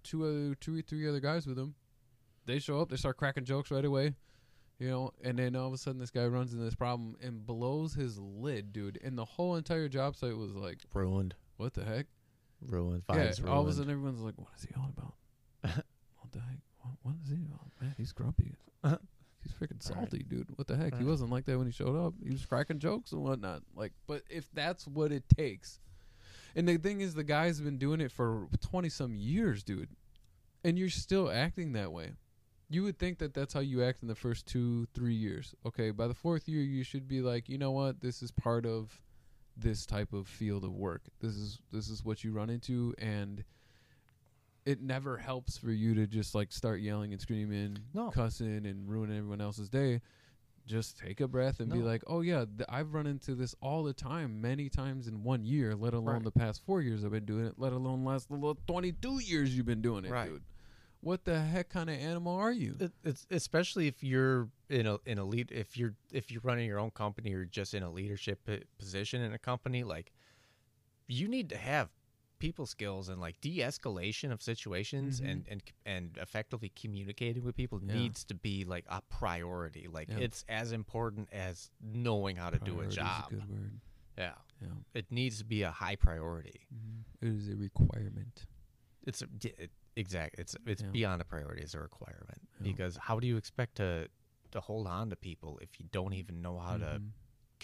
two 0.04 0.26
other 0.26 0.56
two 0.56 0.80
or 0.80 0.82
three 0.82 1.08
other 1.08 1.20
guys 1.20 1.46
with 1.46 1.58
him. 1.58 1.76
They 2.46 2.60
show 2.60 2.82
up, 2.82 2.90
they 2.90 2.98
start 2.98 3.18
cracking 3.18 3.46
jokes 3.46 3.72
right 3.72 3.86
away. 3.86 4.16
You 4.80 4.90
know, 4.90 5.12
and 5.24 5.38
then 5.38 5.56
all 5.56 5.68
of 5.68 5.74
a 5.74 5.78
sudden 5.78 6.00
this 6.00 6.12
guy 6.12 6.26
runs 6.26 6.52
into 6.52 6.66
this 6.66 6.76
problem 6.76 7.16
and 7.22 7.46
blows 7.46 7.94
his 7.94 8.20
lid, 8.20 8.74
dude. 8.74 9.00
And 9.04 9.18
the 9.18 9.24
whole 9.24 9.56
entire 9.56 9.88
job 9.88 10.16
site 10.16 10.36
was 10.36 10.56
like, 10.56 10.80
Ruined. 10.94 11.36
What 11.58 11.74
the 11.74 11.86
heck? 11.86 12.08
Ruined. 12.62 13.04
Yeah, 13.10 13.28
Vibes 13.28 13.48
all 13.48 13.62
of 13.62 13.68
a 13.68 13.74
sudden 13.74 13.92
everyone's 13.92 14.20
like, 14.22 14.38
What 14.38 14.50
is 14.58 14.64
he 14.64 14.74
on 14.76 14.94
about? 14.98 15.14
what 16.18 16.32
the 16.32 16.40
heck? 16.40 16.58
What, 16.84 16.94
what 17.02 17.16
is 17.24 17.30
he 17.30 17.36
on? 17.52 17.72
Man, 17.82 17.96
he's 17.98 18.12
grumpy. 18.12 18.56
Uh-huh. 18.84 18.98
He's 19.42 19.52
freaking 19.54 19.72
Right. 19.74 19.84
salty, 19.84 20.24
dude. 20.24 20.48
What 20.58 20.68
the 20.68 20.78
heck? 20.78 20.96
He 20.98 21.04
wasn't 21.04 21.30
like 21.32 21.46
that 21.46 21.58
when 21.58 21.68
he 21.68 21.74
showed 21.74 21.96
up. 21.98 22.14
He 22.24 22.30
was 22.32 22.46
cracking 22.46 22.80
jokes 22.80 23.12
and 23.12 23.22
whatnot. 23.24 23.64
Like, 23.76 23.92
but 24.08 24.24
if 24.30 24.50
that's 24.54 24.88
what 24.88 25.12
it 25.12 25.24
takes, 25.28 25.80
and 26.56 26.68
the 26.68 26.78
thing 26.78 27.02
is, 27.02 27.14
the 27.16 27.24
guy's 27.24 27.60
been 27.60 27.78
doing 27.78 28.00
it 28.00 28.12
for 28.12 28.48
twenty 28.62 28.90
some 28.90 29.16
years, 29.16 29.64
dude, 29.64 29.90
and 30.64 30.78
you're 30.78 30.90
still 30.90 31.30
acting 31.32 31.74
that 31.74 31.92
way. 31.92 32.12
You 32.70 32.84
would 32.84 32.98
think 32.98 33.20
that 33.20 33.34
that's 33.34 33.54
how 33.54 33.60
you 33.60 33.84
act 33.84 34.02
in 34.02 34.08
the 34.08 34.16
first 34.16 34.46
two, 34.46 34.88
three 34.94 35.14
years. 35.14 35.54
Okay, 35.66 35.92
by 35.92 36.08
the 36.08 36.14
fourth 36.14 36.48
year, 36.48 36.62
you 36.62 36.84
should 36.84 37.08
be 37.08 37.22
like, 37.22 37.50
you 37.50 37.58
know 37.58 37.72
what, 37.72 38.00
this 38.02 38.22
is 38.24 38.32
part 38.32 38.66
of 38.66 39.02
this 39.58 39.86
type 39.86 40.14
of 40.14 40.28
field 40.28 40.64
of 40.64 40.72
work. 40.74 41.02
This 41.20 41.34
is 41.36 41.60
this 41.72 41.90
is 41.90 42.06
what 42.06 42.24
you 42.24 42.32
run 42.32 42.50
into, 42.50 42.94
and 42.98 43.44
it 44.66 44.82
never 44.82 45.18
helps 45.18 45.58
for 45.58 45.72
you 45.72 45.94
to 45.96 46.08
just 46.08 46.34
like 46.36 46.52
start 46.52 46.80
yelling 46.80 47.12
and 47.12 47.22
screaming, 47.22 47.78
No. 47.94 48.10
cussing, 48.12 48.66
and 48.66 48.88
ruining 48.90 49.18
everyone 49.18 49.42
else's 49.42 49.70
day. 49.70 50.02
Just 50.66 50.98
take 50.98 51.20
a 51.20 51.28
breath 51.28 51.60
and 51.60 51.70
be 51.70 51.80
like, 51.80 52.04
"Oh 52.08 52.22
yeah, 52.22 52.46
th- 52.46 52.70
I've 52.70 52.94
run 52.94 53.06
into 53.06 53.36
this 53.36 53.54
all 53.62 53.84
the 53.84 53.92
time, 53.92 54.40
many 54.40 54.70
times 54.70 55.08
in 55.10 55.22
one 55.24 55.44
year. 55.44 55.76
Let 55.76 55.94
alone 55.94 56.06
Right. 56.16 56.24
the 56.24 56.32
past 56.32 56.64
four 56.66 56.82
years 56.82 57.04
I've 57.04 57.12
been 57.12 57.26
doing 57.26 57.46
it. 57.46 57.56
Let 57.60 57.74
alone 57.74 58.06
last 58.06 58.32
little 58.32 58.56
twenty-two 58.66 59.20
years 59.20 59.56
you've 59.58 59.66
been 59.66 59.82
doing 59.82 60.06
it, 60.06 60.12
Right. 60.12 60.30
dude. 60.30 60.44
What 61.02 61.26
the 61.26 61.42
heck 61.42 61.68
kind 61.68 61.90
of 61.90 61.98
animal 61.98 62.34
are 62.36 62.54
you? 62.54 62.78
It, 62.80 62.94
it's 63.04 63.28
especially 63.30 63.88
if 63.88 64.02
you're 64.06 64.50
in 64.70 64.88
a 64.88 65.00
in 65.06 65.18
a 65.18 65.26
lead 65.26 65.52
if 65.52 65.76
you're 65.76 65.96
if 66.14 66.32
you're 66.32 66.40
running 66.46 66.66
your 66.66 66.80
own 66.80 66.92
company 66.92 67.34
or 67.34 67.44
just 67.44 67.74
in 67.74 67.84
a 67.84 67.92
leadership 67.92 68.48
position 68.78 69.22
in 69.22 69.34
a 69.34 69.38
company 69.38 69.84
like 69.84 70.14
you 71.08 71.28
need 71.28 71.50
to 71.50 71.58
have 71.58 71.90
people 72.44 72.66
skills 72.66 73.08
and 73.08 73.22
like 73.22 73.40
de-escalation 73.40 74.30
of 74.36 74.42
situations 74.42 75.22
Mhm. 75.22 75.30
and 75.32 75.48
and 75.52 75.62
and 75.86 76.18
effectively 76.18 76.70
communicating 76.84 77.44
with 77.48 77.56
people 77.56 77.80
Yeah. 77.82 77.94
needs 78.00 78.26
to 78.26 78.36
be 78.36 78.66
like 78.66 78.86
a 78.90 79.02
priority. 79.20 79.88
Like 79.88 80.10
Yeah. 80.10 80.26
it's 80.26 80.44
as 80.50 80.72
important 80.74 81.30
as 81.32 81.72
knowing 81.80 82.36
how 82.36 82.50
to 82.50 82.60
do 82.60 82.74
a 82.74 82.76
Priority 82.90 82.96
job. 82.96 83.30
good 83.30 83.50
word. 83.50 83.80
Yeah. 84.18 84.36
Yeah. 84.62 84.68
It 84.94 85.08
needs 85.20 85.38
to 85.40 85.46
be 85.46 85.62
a 85.64 85.72
high 85.72 85.96
priority. 85.96 86.60
It 87.22 87.28
is 87.28 87.48
a 87.50 87.56
requirement. 87.56 88.46
It's 89.08 89.22
a, 89.22 89.28
it, 89.66 89.72
exact. 89.96 90.34
It's 90.42 90.54
it's 90.66 90.82
Yeah. 90.84 90.90
beyond 91.00 91.22
a 91.22 91.26
priority. 91.26 91.62
It's 91.64 91.76
a 91.76 91.80
requirement 91.90 92.42
because 92.62 92.98
how 92.98 93.20
do 93.22 93.28
you 93.28 93.38
expect 93.38 93.76
to 93.78 94.10
to 94.52 94.60
hold 94.62 94.86
on 94.88 95.10
to 95.10 95.16
people 95.16 95.52
if 95.66 95.80
you 95.80 95.86
don't 95.98 96.14
even 96.22 96.42
know 96.42 96.60
how 96.60 96.78
to 96.78 96.92
Mhm. 97.00 97.12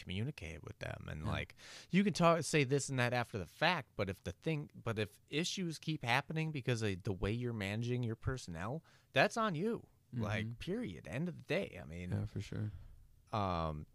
Communicate 0.01 0.63
with 0.63 0.77
them 0.79 1.07
and 1.09 1.23
Yeah. 1.25 1.31
like 1.31 1.55
you 1.91 2.03
can 2.03 2.13
talk 2.13 2.43
say 2.43 2.63
this 2.63 2.89
and 2.89 2.97
that 2.99 3.13
after 3.13 3.37
the 3.37 3.45
fact 3.45 3.87
but 3.95 4.09
if 4.09 4.23
the 4.23 4.31
thing 4.31 4.69
but 4.83 4.97
if 4.99 5.09
issues 5.29 5.77
keep 5.77 6.03
happening 6.05 6.51
because 6.51 6.81
of 6.81 7.03
the 7.03 7.13
way 7.13 7.31
you're 7.31 7.53
managing 7.53 8.03
your 8.03 8.15
personnel 8.15 8.83
that's 9.13 9.37
on 9.37 9.55
you 9.55 9.83
like 10.15 10.45
Mhm. 10.47 10.59
period 10.59 11.07
end 11.07 11.27
of 11.27 11.35
the 11.35 11.43
day 11.43 11.79
i 11.81 11.85
mean 11.85 12.11
Yeah, 12.11 12.25
for 12.25 12.41
sure. 12.41 12.71
um 13.31 13.85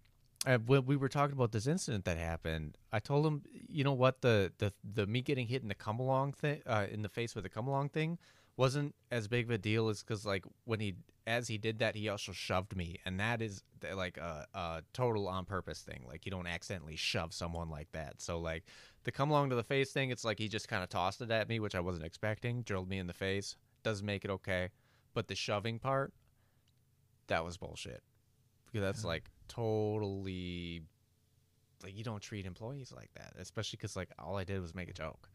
and 0.47 0.68
when 0.68 0.85
we 0.85 0.94
were 0.97 1.09
talking 1.09 1.32
about 1.35 1.52
this 1.52 1.66
incident 1.66 2.05
that 2.05 2.18
happened 2.18 2.76
i 2.93 2.98
told 2.98 3.26
him 3.26 3.43
you 3.51 3.82
know 3.82 3.93
what 3.94 4.20
the 4.20 4.52
the 4.59 4.72
the 4.85 5.06
me 5.06 5.22
getting 5.22 5.47
hit 5.48 5.62
in 5.62 5.68
the 5.68 5.74
come 5.74 5.98
along 5.98 6.32
thing 6.32 6.60
uh, 6.66 6.86
in 6.90 7.02
the 7.02 7.09
face 7.09 7.35
with 7.35 7.44
the 7.44 7.51
come 7.51 7.66
along 7.66 7.89
thing 7.89 8.18
wasn't 8.56 8.94
as 9.10 9.26
big 9.28 9.47
of 9.47 9.51
a 9.51 9.59
deal 9.59 9.89
as 9.89 10.02
because 10.02 10.24
like 10.24 10.44
when 10.64 10.81
he 10.81 10.94
as 11.26 11.48
he 11.48 11.56
did 11.59 11.78
that 11.78 11.97
he 11.97 12.09
also 12.09 12.32
shoved 12.32 12.76
me 12.76 12.98
and 13.05 13.18
that 13.18 13.40
is 13.43 13.62
like 13.94 14.16
a, 14.18 14.47
a 14.55 14.82
total 14.93 15.26
on 15.26 15.44
purpose 15.44 15.81
thing 15.81 16.05
like 16.06 16.24
you 16.26 16.31
don't 16.31 16.47
accidentally 16.47 16.97
shove 16.97 17.32
someone 17.32 17.68
like 17.70 17.90
that 17.93 18.20
so 18.20 18.39
like 18.39 18.62
the 19.05 19.10
come 19.12 19.31
along 19.31 19.48
to 19.51 19.56
the 19.56 19.62
face 19.64 19.90
thing 19.93 20.10
it's 20.10 20.24
like 20.24 20.39
he 20.39 20.47
just 20.48 20.68
kind 20.68 20.82
of 20.82 20.89
tossed 20.89 21.20
it 21.20 21.31
at 21.31 21.48
me 21.48 21.59
which 21.59 21.74
i 21.74 21.81
wasn't 21.81 22.05
expecting 22.05 22.62
drilled 22.62 22.89
me 22.89 22.98
in 22.98 23.06
the 23.06 23.12
face 23.14 23.56
doesn't 23.82 24.06
make 24.06 24.24
it 24.24 24.31
okay 24.31 24.68
but 25.14 25.26
the 25.28 25.35
shoving 25.35 25.78
part 25.78 26.12
that 27.28 27.44
was 27.44 27.56
bullshit 27.56 28.02
because 28.66 28.82
that's 28.82 29.02
Yeah. 29.02 29.09
like 29.09 29.31
totally 29.48 30.82
like 31.82 31.97
you 31.97 32.05
don't 32.05 32.20
treat 32.22 32.47
employees 32.47 32.93
like 32.94 33.10
that 33.14 33.32
especially 33.39 33.78
because 33.78 33.97
like 33.97 34.10
all 34.18 34.36
i 34.36 34.44
did 34.44 34.60
was 34.60 34.74
make 34.74 34.89
a 34.89 34.93
joke 34.94 35.28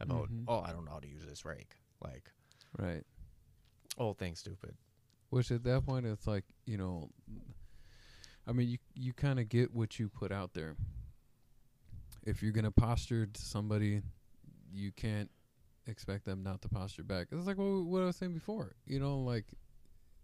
about 0.00 0.28
Mhm. 0.30 0.44
oh 0.48 0.60
i 0.60 0.72
don't 0.72 0.84
know 0.84 0.92
how 0.92 0.98
to 1.00 1.08
use 1.08 1.24
this 1.24 1.44
rake 1.44 1.76
like 2.02 2.30
Right. 2.78 3.04
Old 3.98 4.18
thing 4.18 4.34
stupid 4.34 4.74
Which 5.30 5.50
at 5.50 5.64
that 5.64 5.84
point 5.84 6.06
it's 6.06 6.26
like, 6.26 6.44
you 6.66 6.78
know 6.78 7.10
I 8.46 8.52
mean 8.52 8.68
you 8.68 8.78
you 8.94 9.12
kinda 9.12 9.44
get 9.44 9.74
what 9.74 9.98
you 9.98 10.08
put 10.08 10.32
out 10.32 10.54
there. 10.54 10.76
If 12.24 12.42
you're 12.42 12.52
gonna 12.52 12.70
posture 12.70 13.26
to 13.26 13.40
somebody, 13.40 14.02
you 14.72 14.92
can't 14.92 15.30
expect 15.86 16.24
them 16.24 16.42
not 16.42 16.62
to 16.62 16.68
posture 16.68 17.02
back. 17.02 17.28
It's 17.32 17.46
like 17.46 17.58
what, 17.58 17.84
what 17.84 18.02
I 18.02 18.06
was 18.06 18.16
saying 18.16 18.34
before. 18.34 18.74
You 18.86 19.00
know, 19.00 19.18
like 19.18 19.46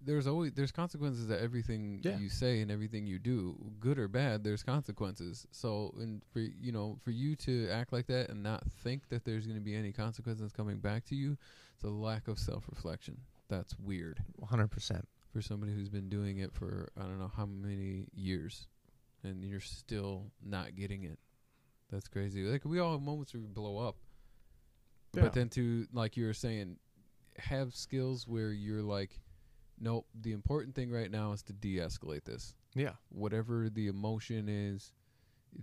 there's 0.06 0.26
always 0.26 0.52
there's 0.52 0.72
consequences 0.72 1.26
to 1.26 1.38
everything 1.40 2.00
Yeah. 2.02 2.16
you 2.18 2.28
say 2.28 2.60
and 2.60 2.70
everything 2.70 3.06
you 3.06 3.18
do, 3.18 3.56
good 3.80 3.98
or 3.98 4.08
bad. 4.08 4.44
There's 4.44 4.62
consequences. 4.62 5.46
So, 5.50 5.94
and 5.98 6.22
for 6.32 6.38
you 6.40 6.72
know, 6.72 6.98
for 7.04 7.10
you 7.10 7.36
to 7.36 7.68
act 7.70 7.92
like 7.92 8.06
that 8.06 8.30
and 8.30 8.42
not 8.42 8.62
think 8.82 9.08
that 9.10 9.24
there's 9.24 9.46
going 9.46 9.58
to 9.58 9.64
be 9.64 9.74
any 9.74 9.92
consequences 9.92 10.52
coming 10.52 10.78
back 10.78 11.04
to 11.06 11.14
you, 11.14 11.36
it's 11.74 11.84
a 11.84 11.88
lack 11.88 12.28
of 12.28 12.38
self 12.38 12.64
reflection. 12.70 13.18
That's 13.48 13.76
weird 13.78 14.22
100% 14.40 15.02
for 15.32 15.42
somebody 15.42 15.72
who's 15.72 15.88
been 15.90 16.08
doing 16.08 16.38
it 16.38 16.52
for 16.54 16.88
I 16.96 17.02
don't 17.02 17.18
know 17.18 17.30
how 17.36 17.46
many 17.46 18.06
years, 18.14 18.66
and 19.22 19.44
you're 19.44 19.60
still 19.60 20.30
not 20.44 20.74
getting 20.76 21.04
it. 21.04 21.18
That's 21.90 22.08
crazy. 22.08 22.42
Like 22.44 22.64
we 22.64 22.78
all 22.78 22.92
have 22.92 23.02
moments 23.02 23.34
where 23.34 23.40
we 23.42 23.46
blow 23.48 23.78
up, 23.78 23.96
Yeah. 25.14 25.22
but 25.22 25.32
then 25.32 25.48
to 25.50 25.86
like 25.92 26.16
you 26.16 26.26
were 26.26 26.34
saying, 26.34 26.78
have 27.38 27.74
skills 27.74 28.26
where 28.26 28.50
you're 28.50 28.82
like, 28.82 29.20
nope. 29.80 30.06
The 30.20 30.32
important 30.32 30.74
thing 30.74 30.90
right 30.90 31.10
now 31.10 31.32
is 31.32 31.42
to 31.44 31.52
de-escalate 31.52 32.24
this. 32.24 32.54
yeah 32.74 32.92
Whatever 33.08 33.68
the 33.70 33.88
emotion 33.88 34.48
is, 34.48 34.92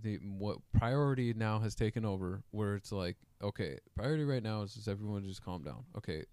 the 0.02 0.16
what 0.16 0.58
priority 0.76 1.32
now 1.34 1.58
has 1.60 1.74
taken 1.74 2.04
over. 2.04 2.42
Where 2.50 2.74
it's 2.76 2.90
like, 2.92 3.16
okay, 3.42 3.78
priority 3.94 4.24
right 4.24 4.42
now 4.42 4.62
is 4.62 4.74
just 4.74 4.88
everyone 4.88 5.24
just 5.24 5.44
calm 5.44 5.62
down. 5.62 5.84
Okay, 5.96 6.24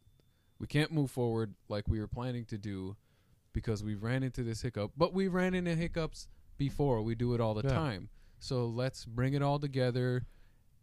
we 0.59 0.67
can't 0.67 0.91
move 0.91 1.11
forward 1.11 1.53
like 1.69 1.87
we 1.87 1.99
were 1.99 2.07
planning 2.07 2.45
to 2.45 2.57
do 2.57 2.95
because 3.53 3.83
we 3.83 3.95
ran 3.95 4.23
into 4.23 4.43
this 4.43 4.61
hiccup, 4.61 4.91
but 4.97 5.13
we 5.13 5.27
ran 5.27 5.53
into 5.53 5.75
hiccups 5.75 6.27
before. 6.57 7.01
We 7.01 7.15
do 7.15 7.33
it 7.33 7.41
all 7.41 7.53
the 7.53 7.63
Yeah. 7.67 7.75
time. 7.75 8.09
So 8.39 8.65
let's 8.67 9.05
bring 9.05 9.33
it 9.33 9.41
all 9.43 9.59
together. 9.59 10.25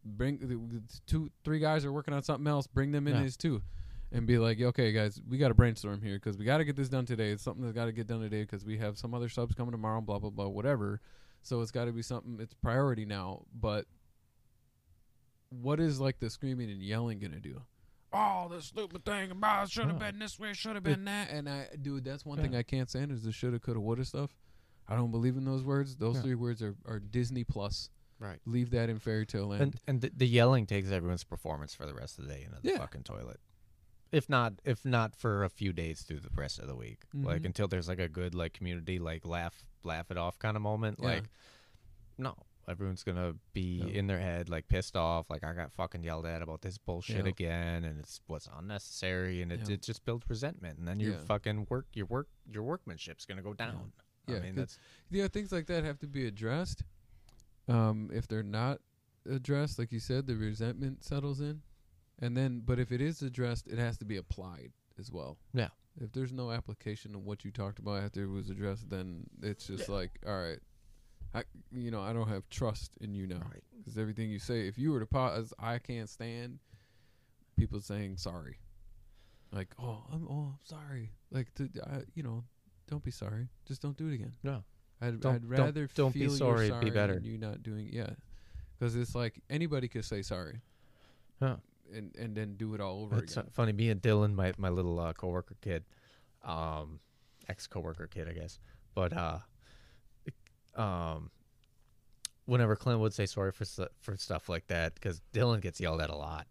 Bring 0.05 0.39
the, 0.39 0.47
the 0.57 0.83
two, 1.07 1.31
three 1.45 1.59
guys 1.59 1.85
are 1.85 1.93
working 1.93 2.15
on 2.15 2.23
something 2.23 2.47
else. 2.47 2.67
Bring 2.67 2.93
them 2.93 3.09
in 3.09 3.17
Yeah. 3.17 3.23
as 3.23 3.37
two, 3.37 3.63
and 4.13 4.27
be 4.27 4.39
like, 4.39 4.61
okay, 4.61 4.93
guys, 4.93 5.21
we 5.29 5.37
got 5.39 5.49
to 5.49 5.55
brainstorm 5.55 6.01
here 6.03 6.15
because 6.17 6.37
we 6.39 6.45
got 6.45 6.59
to 6.59 6.65
get 6.65 6.77
this 6.77 6.89
done 6.89 7.05
today. 7.07 7.31
It's 7.31 7.43
something 7.43 7.63
that's 7.63 7.75
got 7.75 7.87
to 7.87 7.93
get 7.93 8.07
done 8.07 8.21
today 8.21 8.43
because 8.43 8.65
we 8.65 8.79
have 8.79 8.97
some 8.99 9.13
other 9.15 9.29
subs 9.29 9.55
coming 9.55 9.73
tomorrow. 9.73 10.01
Blah 10.01 10.19
blah 10.19 10.31
blah, 10.31 10.49
whatever. 10.49 11.01
So 11.43 11.61
it's 11.61 11.71
got 11.71 11.85
to 11.87 11.93
be 11.93 12.03
something. 12.03 12.39
It's 12.41 12.55
priority 12.55 13.05
now. 13.05 13.43
But 13.55 13.87
what 15.51 15.81
is 15.81 16.01
like 16.01 16.19
the 16.19 16.31
screaming 16.31 16.71
and 16.71 16.83
yelling 16.83 17.19
gonna 17.19 17.41
do? 17.41 17.63
Oh, 18.13 18.49
this 18.51 18.67
stupid 18.67 19.05
thing 19.05 19.31
about 19.31 19.65
it 19.65 19.71
should 19.71 19.87
have 19.87 20.01
Yeah. 20.01 20.11
been 20.11 20.19
this 20.19 20.39
way, 20.39 20.53
should 20.55 20.75
have 20.75 20.83
been 20.85 21.05
that. 21.05 21.31
And 21.31 21.49
I, 21.49 21.69
dude, 21.81 22.05
that's 22.05 22.25
one 22.25 22.39
Yeah. 22.39 22.45
thing 22.45 22.57
I 22.57 22.63
can't 22.63 22.89
stand 22.89 23.13
is 23.13 23.23
the 23.23 23.33
shoulda, 23.33 23.59
coulda, 23.59 23.81
woulda 23.81 24.05
stuff. 24.05 24.35
I 24.89 24.97
don't 24.97 25.11
believe 25.11 25.37
in 25.37 25.45
those 25.45 25.63
words. 25.65 25.97
Those 25.97 26.17
Yeah. 26.17 26.23
three 26.23 26.35
words 26.35 26.63
are, 26.63 26.75
are 26.87 26.99
Disney 27.01 27.45
plus. 27.45 27.91
right 28.21 28.41
Leave 28.47 28.71
that 28.71 28.91
in 28.91 28.99
fairy 28.99 29.25
tale 29.25 29.47
land. 29.47 29.63
and 29.63 29.81
and 29.87 30.01
the, 30.01 30.11
the 30.17 30.27
yelling 30.27 30.67
takes 30.67 30.91
everyone's 30.91 31.23
performance 31.23 31.73
for 31.73 31.87
the 31.87 31.95
rest 31.95 32.19
of 32.19 32.27
the 32.27 32.35
day 32.35 32.43
into 32.43 32.61
the 32.61 32.69
Yeah. 32.71 32.79
fucking 32.79 33.05
toilet 33.05 33.39
if 34.13 34.29
not 34.29 34.55
if 34.65 34.85
not 34.85 35.15
for 35.15 35.45
a 35.45 35.49
few 35.51 35.73
days 35.73 36.03
through 36.03 36.21
the 36.21 36.31
rest 36.35 36.59
of 36.59 36.67
the 36.67 36.77
week 36.77 37.03
like 37.15 37.43
Mhm. 37.43 37.47
until 37.47 37.69
there's 37.69 37.89
like 37.89 37.99
a 37.99 38.09
good 38.09 38.35
like 38.35 38.53
community 38.53 38.99
like 38.99 39.27
laugh 39.27 39.63
laugh 39.85 40.11
it 40.11 40.17
off 40.17 40.39
kind 40.39 40.57
of 40.57 40.63
moment 40.63 40.99
Yeah. 41.01 41.07
like 41.09 41.25
no 42.17 42.35
everyone's 42.67 43.03
gonna 43.03 43.35
be 43.55 43.79
Yeah. 43.79 43.99
in 43.99 44.07
their 44.07 44.19
head 44.19 44.49
like 44.49 44.69
pissed 44.69 44.97
off 44.97 45.31
like 45.31 45.43
i 45.45 45.53
got 45.55 45.73
fucking 45.73 46.03
yelled 46.03 46.27
at 46.27 46.43
about 46.43 46.61
this 46.63 46.77
bullshit 46.79 47.25
Yeah. 47.25 47.31
again 47.31 47.85
and 47.85 47.99
it's 47.99 48.21
what's 48.27 48.49
unnecessary 48.59 49.41
and 49.43 49.51
it, 49.53 49.69
it 49.69 49.83
just 49.83 50.05
builds 50.05 50.29
resentment 50.29 50.79
and 50.79 50.87
then 50.87 51.01
your 51.01 51.15
fucking 51.19 51.67
work 51.71 51.87
your 51.95 52.07
work 52.07 52.29
your 52.51 52.63
workmanship's 52.63 53.25
gonna 53.27 53.43
go 53.43 53.55
down 53.55 53.93
Yeah, 54.27 54.37
i 54.37 54.41
mean 54.41 54.55
that's 54.55 54.79
yeah, 55.11 55.29
things 55.29 55.53
like 55.53 55.67
that 55.67 55.85
have 55.85 55.99
to 56.01 56.07
be 56.07 56.27
addressed. 56.27 56.83
Um, 57.67 58.11
if 58.13 58.27
they're 58.29 58.43
not 58.43 58.81
addressed, 59.31 59.79
like 59.79 59.91
you 59.93 60.01
said, 60.01 60.27
the 60.27 60.37
resentment 60.37 61.03
settles 61.05 61.41
in, 61.41 61.63
and 62.21 62.37
then, 62.37 62.63
but 62.65 62.79
if 62.79 62.93
it 62.93 63.01
is 63.01 63.23
addressed, 63.23 63.67
it 63.69 63.79
has 63.79 63.99
to 63.99 64.05
be 64.05 64.17
applied 64.17 64.73
as 64.99 65.11
well. 65.13 65.37
Yeah. 65.55 65.69
If 66.01 66.13
there's 66.13 66.33
no 66.33 66.51
application 66.53 67.15
of 67.15 67.25
what 67.25 67.45
you 67.45 67.51
talked 67.51 67.79
about 67.79 68.03
after 68.03 68.23
it 68.25 68.29
was 68.31 68.51
addressed, 68.51 68.89
then 68.89 69.25
it's 69.43 69.67
just 69.67 69.89
like, 69.89 70.11
all 70.27 70.41
right, 70.41 70.61
I, 71.35 71.43
you 71.73 71.91
know, 71.91 72.01
I 72.01 72.13
don't 72.13 72.29
have 72.29 72.49
trust 72.51 72.93
in 73.01 73.15
you 73.15 73.27
now 73.27 73.41
right 73.51 73.63
because 73.77 73.99
everything 73.99 74.31
you 74.31 74.39
say, 74.39 74.67
if 74.69 74.79
you 74.79 74.93
were 74.93 75.01
to 75.01 75.07
pause, 75.07 75.53
I 75.59 75.79
can't 75.79 76.09
stand 76.09 76.59
people 77.57 77.81
saying 77.81 78.17
sorry. 78.19 78.59
Like, 79.53 79.69
oh, 79.81 80.05
I'm, 80.13 80.27
oh, 80.31 80.53
I'm 80.53 80.59
sorry. 80.65 81.11
Like, 81.33 81.53
to, 81.55 81.69
I, 81.85 82.01
you 82.15 82.23
know, 82.23 82.45
don't 82.89 83.03
be 83.03 83.11
sorry. 83.11 83.49
Just 83.67 83.83
don't 83.83 83.97
do 83.97 84.09
it 84.09 84.15
again. 84.15 84.33
no 84.43 84.63
I'd, 85.01 85.21
Don't- 85.21 85.35
I'd 85.37 85.41
don't- 85.43 85.49
rather 85.51 85.89
don't 85.95 86.13
be 86.15 86.21
feel 86.21 86.31
sorry, 86.31 86.67
you're 86.69 86.81
be 86.81 86.87
sorry 86.89 86.91
better. 86.91 87.15
than 87.15 87.25
you 87.25 87.39
not 87.39 87.63
doing 87.63 87.89
yeah, 87.93 88.11
because 88.79 88.95
it's 88.97 89.15
like 89.15 89.41
anybody 89.51 89.87
could 89.89 90.05
say 90.05 90.23
sorry, 90.23 90.61
Yeah. 91.41 91.57
And 91.95 92.15
and 92.17 92.35
then 92.37 92.55
do 92.57 92.75
it 92.75 92.81
all 92.81 93.03
over 93.03 93.19
it's 93.19 93.37
again. 93.37 93.51
funny. 93.53 93.73
Me 93.73 93.91
and 93.91 94.01
Dylan, 94.03 94.35
my 94.35 94.53
my 94.59 94.69
little 94.69 94.99
uh, 94.99 95.13
coworker 95.13 95.57
kid, 95.61 95.85
um, 96.45 97.01
ex 97.49 97.67
coworker 97.67 98.07
kid, 98.07 98.29
I 98.29 98.33
guess. 98.33 98.59
But 98.95 99.13
uh, 99.13 99.39
um, 100.77 101.31
whenever 102.47 102.77
Clint 102.77 103.01
would 103.01 103.15
say 103.15 103.27
sorry 103.27 103.53
for 103.53 103.65
for 104.01 104.17
stuff 104.17 104.49
like 104.49 104.67
that, 104.69 104.95
because 104.95 105.21
Dylan 105.33 105.61
gets 105.61 105.81
yelled 105.81 106.01
at 106.01 106.11
a 106.11 106.17
lot 106.17 106.47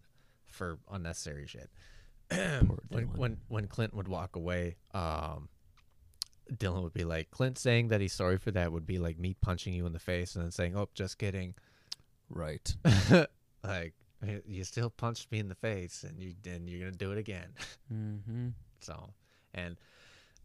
for 0.45 0.79
unnecessary 0.91 1.47
shit. 1.47 1.69
When 2.89 3.07
Dylan. 3.07 3.17
when 3.17 3.37
when 3.47 3.67
Clint 3.67 3.93
would 3.93 4.07
walk 4.07 4.35
away, 4.35 4.75
um, 4.93 5.49
Dylan 6.51 6.83
would 6.83 6.93
be 6.93 7.03
like, 7.05 7.31
Clint 7.31 7.57
saying 7.57 7.89
that 7.89 8.01
he's 8.01 8.13
sorry 8.13 8.37
for 8.37 8.51
that 8.51 8.71
would 8.71 8.85
be 8.85 8.97
like 8.97 9.17
me 9.17 9.33
punching 9.39 9.73
you 9.73 9.85
in 9.85 9.93
the 9.93 9.99
face 9.99 10.35
and 10.35 10.43
then 10.43 10.51
saying, 10.51 10.75
"Oh, 10.75 10.89
just 10.93 11.17
kidding." 11.17 11.55
Right. 12.29 12.75
like 13.63 13.93
"Y- 13.95 14.06
you 14.45 14.63
still 14.63 14.89
punched 14.89 15.31
me 15.31 15.39
in 15.39 15.47
the 15.47 15.55
face, 15.55 16.03
and 16.07 16.19
you 16.19 16.33
and 16.45 16.69
you're 16.69 16.79
gonna 16.79 16.91
do 16.91 17.11
it 17.11 17.17
again. 17.17 17.49
mm-hmm. 17.93 18.49
So, 18.79 19.09
and 19.53 19.77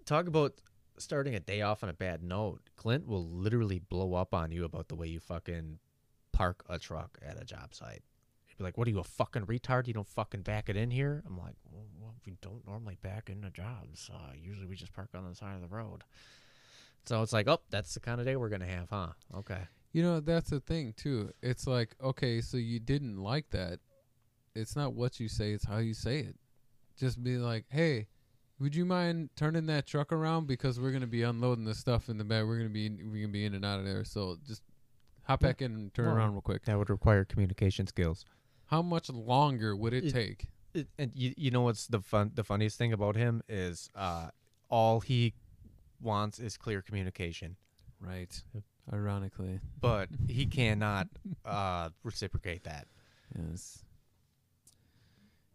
talk 0.05 0.27
about 0.27 0.55
starting 0.99 1.35
a 1.35 1.41
day 1.41 1.63
off 1.63 1.83
on 1.83 1.89
a 1.89 1.95
bad 1.95 2.23
note. 2.23 2.61
Clint 2.77 3.07
will 3.07 3.27
literally 3.27 3.79
blow 3.79 4.15
up 4.15 4.35
on 4.35 4.53
you 4.53 4.65
about 4.65 4.89
the 4.89 4.95
way 4.95 5.07
you 5.07 5.21
fucking 5.21 5.79
park 6.33 6.65
a 6.69 6.79
truck 6.79 7.19
at 7.27 7.41
a 7.41 7.45
job 7.45 7.75
site. 7.75 8.03
He'd 8.47 8.59
be 8.59 8.65
like, 8.65 8.77
"What 8.77 8.87
are 8.87 8.91
you 8.91 8.99
a 8.99 9.05
fucking 9.05 9.47
retard? 9.47 9.87
You 9.87 9.95
don't 9.95 10.09
fucking 10.09 10.43
back 10.43 10.69
it 10.69 10.77
in 10.77 10.91
here." 10.91 11.23
I'm 11.27 11.39
like, 11.39 11.57
"Well, 11.71 11.87
well 11.99 12.15
we 12.27 12.37
don't 12.43 12.67
normally 12.67 12.99
back 13.01 13.31
into 13.31 13.51
jobs. 13.51 14.11
Uh, 14.13 14.33
usually 14.35 14.67
we 14.67 14.77
just 14.77 14.93
park 14.93 15.11
on 15.15 15.29
the 15.29 15.35
side 15.35 15.55
of 15.55 15.63
the 15.63 15.75
road." 15.75 16.05
So 17.07 17.23
it's 17.23 17.33
like, 17.33 17.49
"Oh, 17.49 17.63
that's 17.71 17.95
the 17.95 18.01
kind 18.01 18.21
of 18.21 18.27
day 18.27 18.37
we're 18.37 18.51
gonna 18.51 18.67
have, 18.67 18.91
huh?" 18.91 19.13
Okay. 19.35 19.67
You 19.93 20.03
know 20.03 20.21
that's 20.21 20.51
the 20.51 20.61
thing 20.61 20.95
too. 20.97 21.33
It's 21.43 21.67
like 21.67 21.95
okay, 22.03 22.41
so 22.41 22.57
you 22.57 22.81
didn't 22.81 23.19
like 23.19 23.51
that, 23.51 23.79
it's 24.55 24.75
not 24.77 24.95
what 24.95 25.21
you 25.21 25.29
say, 25.29 25.53
it's 25.53 25.67
how 25.67 25.79
you 25.79 25.95
say 25.95 26.21
it. 26.21 26.37
Just 26.97 27.23
be 27.23 27.37
like, 27.37 27.65
"Hey, 27.69 28.07
would 28.59 28.75
you 28.75 28.85
mind 28.85 29.31
turning 29.37 29.67
that 29.67 29.87
truck 29.87 30.13
around 30.13 30.47
because 30.47 30.81
we're 30.81 30.93
gonna 30.93 31.07
be 31.07 31.23
unloading 31.23 31.65
the 31.65 31.75
stuff 31.75 32.09
in 32.09 32.17
the 32.19 32.25
back. 32.25 32.45
We're 32.47 32.59
gonna 32.59 32.71
be 32.71 32.89
we're 32.91 33.23
gonna 33.23 33.29
be 33.33 33.45
in 33.45 33.55
and 33.55 33.65
out 33.65 33.81
of 33.81 33.85
there. 33.85 34.05
So 34.05 34.39
just 34.47 34.63
hop 35.25 35.43
Yeah. 35.43 35.49
back 35.49 35.63
in 35.63 35.73
and 35.75 35.95
turn 35.95 36.07
Well, 36.07 36.17
around 36.17 36.33
real 36.33 36.41
quick." 36.43 36.65
That 36.65 36.79
would 36.79 36.91
require 36.91 37.25
communication 37.25 37.87
skills. 37.87 38.25
How 38.67 38.81
much 38.83 39.11
longer 39.11 39.77
would 39.77 39.93
it, 39.93 40.05
It- 40.07 40.13
take? 40.13 40.47
It, 40.73 40.89
and 40.99 41.13
you, 41.15 41.35
you 41.37 41.51
know 41.51 41.61
what's 41.63 41.87
the 41.87 42.01
fun 42.01 42.31
the 42.35 42.45
funniest 42.45 42.79
thing 42.79 42.95
about 42.95 43.15
him 43.15 43.43
is 43.47 43.91
uh 43.95 44.31
all 44.71 45.01
he 45.01 45.35
wants 46.01 46.39
is 46.39 46.57
clear 46.57 46.81
communication 46.81 47.57
Right. 48.01 48.43
Ironically, 48.91 49.61
but 49.81 50.09
he 50.27 50.47
cannot 50.59 51.09
uh 51.45 51.91
reciprocate 52.03 52.65
that 52.65 52.87
yes. 53.39 53.85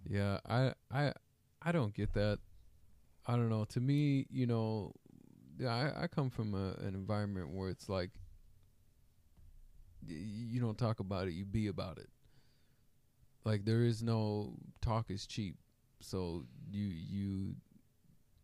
Yeah, 0.10 0.40
I 0.48 0.74
I 0.92 1.14
I 1.62 1.72
don't 1.72 1.94
get 1.94 2.14
that. 2.14 2.40
I 3.26 3.34
don't 3.36 3.50
know. 3.50 3.66
To 3.66 3.82
me, 3.82 4.26
you 4.30 4.46
know, 4.48 4.94
yeah, 5.60 5.74
I, 5.74 6.04
I 6.04 6.08
come 6.08 6.30
from 6.30 6.54
a, 6.54 6.74
an 6.86 6.96
environment 6.96 7.50
where 7.54 7.70
it's 7.70 7.90
like 7.90 8.12
y- 10.08 10.16
you 10.16 10.60
don't 10.60 10.78
talk 10.78 11.00
about 11.00 11.28
it, 11.28 11.34
you 11.34 11.46
be 11.46 11.68
about 11.68 11.98
it. 11.98 12.10
Like 13.44 13.66
there 13.66 13.84
is 13.84 14.04
no 14.04 14.54
talk 14.82 15.10
is 15.10 15.26
cheap. 15.26 15.56
So 16.00 16.46
you 16.70 16.86
you 16.86 17.56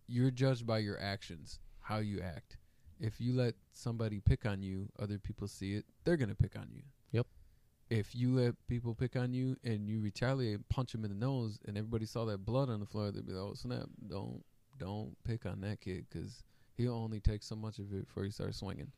you're 0.07 0.31
judged 0.31 0.65
by 0.65 0.79
your 0.79 0.99
actions, 0.99 1.59
how 1.81 1.97
you 1.97 2.21
act. 2.21 2.57
If 3.03 3.19
you 3.19 3.33
let 3.33 3.55
somebody 3.73 4.21
pick 4.21 4.45
on 4.45 4.63
you, 4.63 4.87
other 4.97 5.19
people 5.19 5.49
see 5.49 5.73
it, 5.73 5.83
they're 6.05 6.15
going 6.15 6.29
to 6.29 6.35
pick 6.35 6.55
on 6.55 6.69
you. 6.73 6.83
Yep. 7.11 7.27
If 7.89 8.15
you 8.15 8.33
let 8.33 8.55
people 8.69 8.95
pick 8.95 9.17
on 9.17 9.33
you 9.33 9.57
and 9.65 9.89
you 9.89 9.99
retaliate, 9.99 10.55
and 10.55 10.69
punch 10.69 10.93
them 10.93 11.03
in 11.03 11.09
the 11.11 11.17
nose, 11.17 11.59
and 11.67 11.77
everybody 11.77 12.05
saw 12.05 12.23
that 12.25 12.45
blood 12.45 12.69
on 12.69 12.79
the 12.79 12.85
floor, 12.85 13.11
they'd 13.11 13.25
be 13.25 13.33
like, 13.33 13.43
"Oh 13.43 13.53
snap! 13.55 13.87
Don't 14.07 14.41
don't 14.79 15.15
pick 15.25 15.45
on 15.45 15.59
that 15.61 15.81
kid 15.81 16.05
because 16.09 16.43
he'll 16.77 16.95
only 16.95 17.19
take 17.19 17.43
so 17.43 17.57
much 17.57 17.77
of 17.77 17.93
it 17.93 18.07
before 18.07 18.23
he 18.23 18.31
starts 18.31 18.59
swinging." 18.59 18.91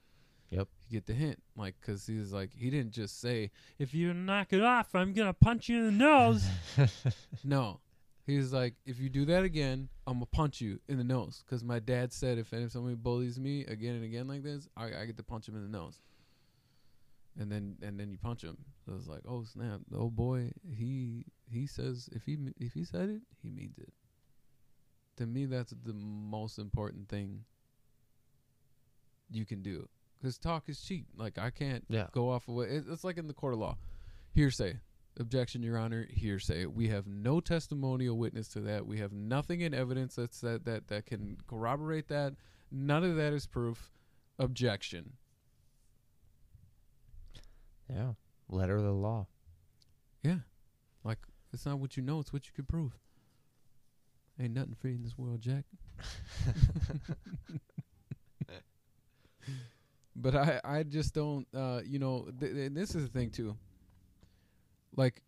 Yep. 0.51 0.67
You 0.87 0.99
get 0.99 1.07
the 1.07 1.13
hint, 1.13 1.41
like, 1.57 1.75
because 1.81 2.05
he's 2.05 2.31
like, 2.31 2.51
he 2.53 2.69
didn't 2.69 2.91
just 2.91 3.19
say, 3.19 3.49
If 3.79 3.95
you 3.95 4.13
knock 4.13 4.53
it 4.53 4.61
off, 4.61 4.93
I'm 4.93 5.13
gonna 5.13 5.33
punch 5.33 5.67
you 5.67 5.79
in 5.79 5.85
the 5.85 5.91
nose. 5.91 6.47
No. 7.43 7.79
He's 8.25 8.51
like, 8.51 8.73
if 8.85 8.99
you 8.99 9.09
do 9.09 9.25
that 9.25 9.43
again, 9.43 9.89
I'm 10.07 10.15
gonna 10.15 10.25
punch 10.25 10.59
you 10.59 10.79
in 10.87 10.97
the 10.97 11.03
nose. 11.03 11.43
Cause 11.47 11.63
my 11.63 11.77
dad 11.79 12.11
said 12.11 12.37
if 12.39 12.51
if 12.53 12.71
somebody 12.71 12.95
bullies 12.95 13.39
me 13.39 13.65
again 13.65 13.95
and 13.95 14.03
again 14.03 14.27
like 14.27 14.41
this, 14.43 14.67
I, 14.75 14.85
I 15.01 15.05
get 15.05 15.17
to 15.17 15.23
punch 15.23 15.47
him 15.47 15.55
in 15.55 15.61
the 15.61 15.77
nose. 15.77 16.01
And 17.39 17.51
then 17.51 17.77
and 17.83 17.99
then 17.99 18.09
you 18.09 18.17
punch 18.17 18.43
him. 18.43 18.57
So 18.85 18.93
it's 18.97 19.07
like, 19.07 19.21
oh 19.27 19.43
snap, 19.43 19.81
the 19.91 19.97
old 19.97 20.15
boy, 20.15 20.51
he 20.67 21.25
he 21.51 21.67
says 21.67 22.09
if 22.13 22.23
he 22.23 22.37
if 22.59 22.73
he 22.73 22.83
said 22.83 23.09
it, 23.09 23.21
he 23.43 23.51
means 23.51 23.77
it. 23.77 23.93
To 25.17 25.25
me, 25.27 25.45
that's 25.45 25.73
the 25.83 25.93
most 25.93 26.57
important 26.57 27.07
thing 27.07 27.45
you 29.29 29.45
can 29.45 29.61
do. 29.61 29.87
Cause 30.23 30.37
talk 30.39 30.67
is 30.67 30.81
cheap. 30.81 31.05
Like 31.15 31.37
I 31.37 31.51
can't 31.51 31.83
Yeah. 31.89 32.07
go 32.11 32.31
off 32.31 32.47
of 32.47 32.55
what 32.55 32.69
it, 32.69 32.85
it's 32.89 33.03
like 33.03 33.17
in 33.17 33.27
the 33.27 33.33
court 33.33 33.53
of 33.53 33.59
law. 33.59 33.77
Hearsay. 34.33 34.79
Objection, 35.19 35.63
Your 35.63 35.77
Honor. 35.77 36.07
Hearsay. 36.11 36.65
We 36.65 36.89
have 36.89 37.07
no 37.07 37.39
testimonial 37.39 38.17
witness 38.17 38.47
to 38.49 38.59
that. 38.61 38.85
We 38.85 38.99
have 38.99 39.13
nothing 39.13 39.61
in 39.61 39.73
evidence 39.73 40.15
that's 40.15 40.41
that 40.41 40.65
that 40.65 40.87
that 40.87 41.05
can 41.05 41.37
corroborate 41.47 42.07
that. 42.09 42.33
None 42.71 43.03
of 43.03 43.15
that 43.15 43.33
is 43.33 43.45
proof. 43.47 43.91
Objection. 44.39 45.13
yeah 47.89 48.13
letter 48.49 48.77
of 48.77 48.83
the 48.83 48.91
law 48.91 49.27
Yeah. 50.23 50.39
Like 51.03 51.19
it's 51.53 51.65
not 51.65 51.79
what 51.79 51.95
you 51.97 52.03
know, 52.03 52.19
it's 52.19 52.33
what 52.33 52.47
you 52.47 52.53
can 52.53 52.65
prove. 52.65 52.97
Ain't 54.39 54.53
nothing 54.53 54.75
free 54.75 54.95
in 54.95 55.03
this 55.03 55.17
world, 55.17 55.39
Jack. 55.39 55.63
but 60.15 60.35
I 60.35 60.59
I 60.63 60.83
just 60.83 61.13
don't 61.13 61.47
uh 61.55 61.81
you 61.85 61.99
know 61.99 62.27
th- 62.39 62.53
th- 62.53 62.67
and 62.67 62.75
this 62.75 62.95
is 62.95 63.03
the 63.03 63.09
thing 63.19 63.29
too. 63.29 63.55
Like 64.95 65.21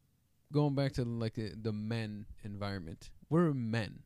going 0.51 0.75
back 0.75 0.93
to 0.93 1.03
like 1.03 1.33
the, 1.33 1.53
the 1.61 1.71
men 1.71 2.25
environment. 2.43 3.09
We're 3.29 3.53
men. 3.53 3.99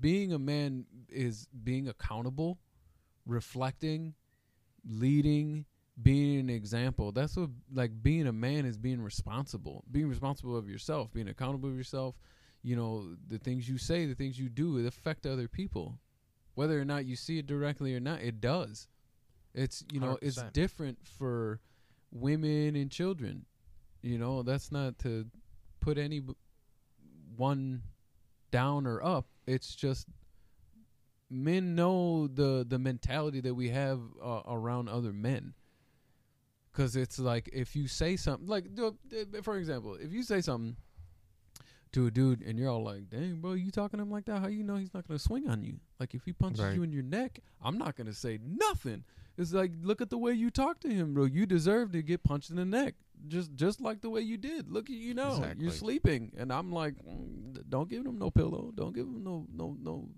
Being 0.00 0.32
a 0.32 0.38
man 0.38 0.86
is 1.08 1.48
being 1.64 1.88
accountable, 1.88 2.58
reflecting, 3.26 4.14
leading, 4.86 5.64
being 6.00 6.38
an 6.40 6.50
example. 6.50 7.12
That's 7.12 7.36
what 7.36 7.50
like 7.72 8.02
being 8.02 8.26
a 8.26 8.32
man 8.32 8.66
is 8.66 8.78
being 8.78 9.00
responsible. 9.02 9.84
Being 9.90 10.08
responsible 10.08 10.56
of 10.56 10.68
yourself, 10.68 11.12
being 11.12 11.28
accountable 11.28 11.68
of 11.68 11.76
yourself. 11.76 12.14
You 12.62 12.76
know, 12.76 13.16
the 13.26 13.38
things 13.38 13.68
you 13.68 13.78
say, 13.78 14.06
the 14.06 14.14
things 14.14 14.38
you 14.38 14.48
do, 14.48 14.76
it 14.78 14.86
affect 14.86 15.26
other 15.26 15.48
people. 15.48 15.98
Whether 16.54 16.80
or 16.80 16.84
not 16.84 17.06
you 17.06 17.16
see 17.16 17.38
it 17.38 17.46
directly 17.46 17.94
or 17.94 18.00
not, 18.00 18.20
it 18.20 18.40
does. 18.40 18.86
It's 19.54 19.82
you 19.90 19.98
know, 19.98 20.18
it's 20.22 20.38
100%. 20.38 20.52
different 20.52 20.98
for 21.18 21.60
women 22.12 22.76
and 22.76 22.90
children. 22.90 23.46
You 24.02 24.18
know, 24.18 24.42
that's 24.42 24.72
not 24.72 24.98
to 25.00 25.26
put 25.80 25.98
any 25.98 26.20
b- 26.20 26.34
one 27.36 27.82
down 28.50 28.86
or 28.86 29.02
up. 29.04 29.26
It's 29.46 29.74
just 29.74 30.08
men 31.28 31.74
know 31.74 32.26
the 32.28 32.64
the 32.68 32.78
mentality 32.78 33.40
that 33.40 33.54
we 33.54 33.68
have 33.70 34.00
uh, 34.22 34.40
around 34.46 34.88
other 34.88 35.12
men. 35.12 35.54
Cause 36.72 36.94
it's 36.96 37.18
like 37.18 37.50
if 37.52 37.74
you 37.74 37.88
say 37.88 38.16
something 38.16 38.46
like, 38.46 38.64
for 39.42 39.56
example, 39.56 39.96
if 39.96 40.12
you 40.12 40.22
say 40.22 40.40
something 40.40 40.76
to 41.92 42.06
a 42.06 42.10
dude 42.10 42.42
and 42.42 42.56
you're 42.58 42.70
all 42.70 42.84
like, 42.84 43.10
"Dang, 43.10 43.40
bro, 43.40 43.54
you 43.54 43.72
talking 43.72 43.98
to 43.98 44.02
him 44.04 44.10
like 44.10 44.24
that? 44.26 44.40
How 44.40 44.46
you 44.46 44.62
know 44.62 44.76
he's 44.76 44.94
not 44.94 45.06
gonna 45.06 45.18
swing 45.18 45.48
on 45.48 45.62
you? 45.64 45.80
Like 45.98 46.14
if 46.14 46.24
he 46.24 46.32
punches 46.32 46.60
Right. 46.60 46.74
you 46.76 46.84
in 46.84 46.92
your 46.92 47.02
neck, 47.02 47.40
I'm 47.60 47.76
not 47.76 47.96
gonna 47.96 48.12
say 48.14 48.38
nothing. 48.42 49.02
It's 49.40 49.54
like, 49.54 49.72
look 49.82 50.00
at 50.02 50.10
the 50.10 50.18
way 50.18 50.32
you 50.32 50.50
talk 50.50 50.80
to 50.80 50.88
him, 50.88 51.14
bro. 51.14 51.24
You 51.24 51.46
deserve 51.46 51.92
to 51.92 52.02
get 52.02 52.22
punched 52.22 52.50
in 52.50 52.56
the 52.56 52.64
neck, 52.66 52.94
just 53.26 53.54
just 53.54 53.80
like 53.80 54.02
the 54.02 54.10
way 54.10 54.20
you 54.20 54.36
did. 54.36 54.70
Look 54.70 54.90
at 54.90 54.96
you 54.96 55.14
know 55.14 55.30
Exactly. 55.36 55.62
you're 55.64 55.72
sleeping, 55.72 56.32
and 56.36 56.52
I'm 56.52 56.70
like, 56.72 56.94
mm, 57.02 57.58
don't 57.68 57.88
give 57.88 58.04
him 58.04 58.18
no 58.18 58.30
pillow, 58.30 58.70
don't 58.74 58.94
give 58.94 59.06
him 59.06 59.24
no 59.24 59.46
no 59.50 59.76
no 59.80 60.08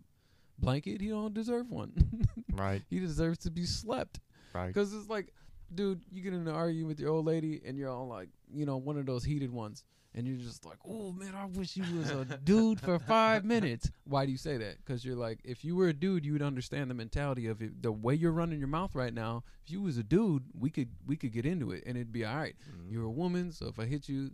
blanket. 0.58 1.00
He 1.00 1.08
don't 1.08 1.32
deserve 1.34 1.70
one. 1.70 1.92
right 2.52 2.82
he 2.90 2.98
deserves 2.98 3.38
to 3.38 3.50
be 3.50 3.64
slept. 3.64 4.18
right 4.52 4.66
Because 4.66 4.92
it's 4.92 5.08
like, 5.08 5.32
dude, 5.72 6.02
you 6.10 6.20
get 6.22 6.34
in 6.34 6.40
an 6.48 6.54
argument 6.54 6.88
with 6.88 7.00
your 7.00 7.10
old 7.10 7.24
lady, 7.26 7.60
and 7.64 7.78
you're 7.78 7.90
all 7.90 8.08
like, 8.08 8.28
you 8.52 8.66
know, 8.66 8.76
one 8.76 8.98
of 8.98 9.06
those 9.06 9.22
heated 9.24 9.52
ones, 9.52 9.84
and 10.14 10.26
you're 10.26 10.36
just 10.36 10.64
like, 10.64 10.78
oh 10.86 11.12
man, 11.12 11.34
I 11.34 11.46
wish 11.46 11.76
you 11.76 11.84
was 11.96 12.10
a 12.10 12.24
dude 12.44 12.80
for 12.80 12.98
five 12.98 13.44
minutes. 13.44 13.90
Why 14.04 14.26
do 14.26 14.32
you 14.32 14.38
say 14.38 14.56
that? 14.58 14.76
Because 14.84 15.04
you're 15.04 15.16
like, 15.16 15.40
if 15.44 15.64
you 15.64 15.74
were 15.76 15.88
a 15.88 15.92
dude, 15.94 16.24
you 16.26 16.32
would 16.34 16.42
understand 16.42 16.90
the 16.90 16.94
mentality 16.94 17.46
of 17.46 17.62
it. 17.62 17.82
The 17.82 17.92
way 17.92 18.14
you're 18.14 18.32
running 18.32 18.58
your 18.58 18.68
mouth 18.68 18.94
right 18.94 19.14
now. 19.14 19.44
If 19.64 19.70
you 19.70 19.80
was 19.82 19.96
a 19.98 20.02
dude, 20.02 20.44
we 20.58 20.70
could 20.70 20.88
we 21.06 21.16
could 21.16 21.32
get 21.32 21.46
into 21.46 21.70
it, 21.72 21.84
and 21.86 21.96
it'd 21.96 22.12
be 22.12 22.24
all 22.24 22.36
right. 22.36 22.54
Mhm. 22.70 22.92
You're 22.92 23.04
a 23.04 23.10
woman, 23.10 23.52
so 23.52 23.66
if 23.68 23.78
I 23.78 23.84
hit 23.86 24.08
you, 24.08 24.30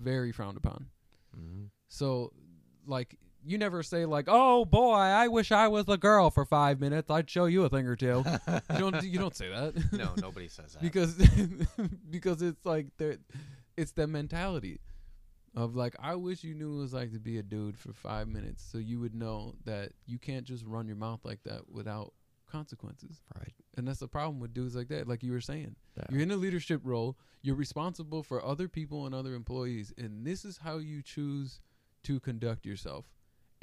very 0.00 0.32
frowned 0.32 0.56
upon. 0.56 0.86
Mhm. 1.36 1.68
So, 1.88 2.32
like, 2.86 3.18
you 3.44 3.58
never 3.58 3.82
say 3.82 4.06
like, 4.06 4.24
"Oh 4.28 4.64
boy, 4.64 4.94
I 4.94 5.28
wish 5.28 5.52
I 5.52 5.68
was 5.68 5.88
a 5.88 5.96
girl 5.96 6.30
for 6.30 6.44
five 6.44 6.80
minutes. 6.80 7.10
I'd 7.10 7.30
show 7.30 7.44
you 7.44 7.64
a 7.64 7.68
thing 7.68 7.86
or 7.86 7.94
two. 7.96 8.24
you 8.72 8.78
don't. 8.78 9.04
You 9.04 9.18
don't 9.18 9.36
say 9.36 9.48
that. 9.50 9.74
no 9.92 10.14
nobody 10.16 10.48
says 10.48 10.72
that 10.72 10.82
because 10.82 11.14
because 12.10 12.42
it's 12.42 12.64
like 12.64 12.86
there, 12.98 13.18
it's 13.76 13.92
the 13.92 14.06
mentality 14.06 14.80
of 15.54 15.74
like, 15.74 15.96
I 15.98 16.14
wish 16.16 16.44
you 16.44 16.54
knew 16.54 16.70
what 16.72 16.78
it 16.78 16.82
was 16.82 16.92
like 16.94 17.12
to 17.12 17.18
be 17.20 17.38
a 17.38 17.42
dude 17.42 17.78
for 17.78 17.92
five 17.92 18.28
minutes, 18.28 18.62
so 18.70 18.78
you 18.78 19.00
would 19.00 19.14
know 19.14 19.54
that 19.64 19.92
you 20.06 20.18
can't 20.18 20.44
just 20.44 20.64
run 20.66 20.86
your 20.86 20.96
mouth 20.96 21.20
like 21.24 21.42
that 21.44 21.70
without 21.70 22.12
consequences. 22.50 23.22
right 23.38 23.52
And 23.76 23.88
that's 23.88 24.00
the 24.00 24.08
problem 24.08 24.38
with 24.38 24.54
dudes 24.54 24.76
like 24.76 24.88
that. 24.88 25.08
Like 25.08 25.22
you 25.22 25.32
were 25.32 25.40
saying, 25.40 25.76
Yeah. 25.96 26.04
you're 26.10 26.20
in 26.20 26.30
a 26.30 26.36
leadership 26.36 26.80
role. 26.84 27.16
You're 27.42 27.56
responsible 27.56 28.22
for 28.22 28.44
other 28.44 28.68
people 28.68 29.06
and 29.06 29.14
other 29.14 29.34
employees, 29.34 29.92
and 29.96 30.26
this 30.26 30.44
is 30.44 30.58
how 30.58 30.78
you 30.78 31.02
choose 31.02 31.60
to 32.04 32.20
conduct 32.20 32.66
yourself. 32.66 33.06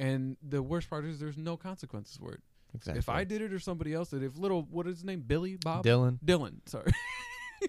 And 0.00 0.36
the 0.42 0.62
worst 0.62 0.90
part 0.90 1.04
is 1.04 1.20
there's 1.20 1.36
no 1.38 1.56
consequences 1.56 2.16
for 2.16 2.32
it. 2.32 2.40
exactly 2.74 2.98
If 2.98 3.08
I 3.08 3.24
did 3.24 3.40
it 3.42 3.52
or 3.52 3.58
somebody 3.60 3.94
else 3.94 4.10
did, 4.10 4.22
if 4.22 4.36
little 4.36 4.62
what 4.62 4.86
is 4.86 4.96
his 4.98 5.04
name, 5.04 5.22
Billy 5.26 5.56
Bob, 5.56 5.84
dylan 5.84 6.18
Dylan, 6.24 6.54
sorry, 6.66 6.90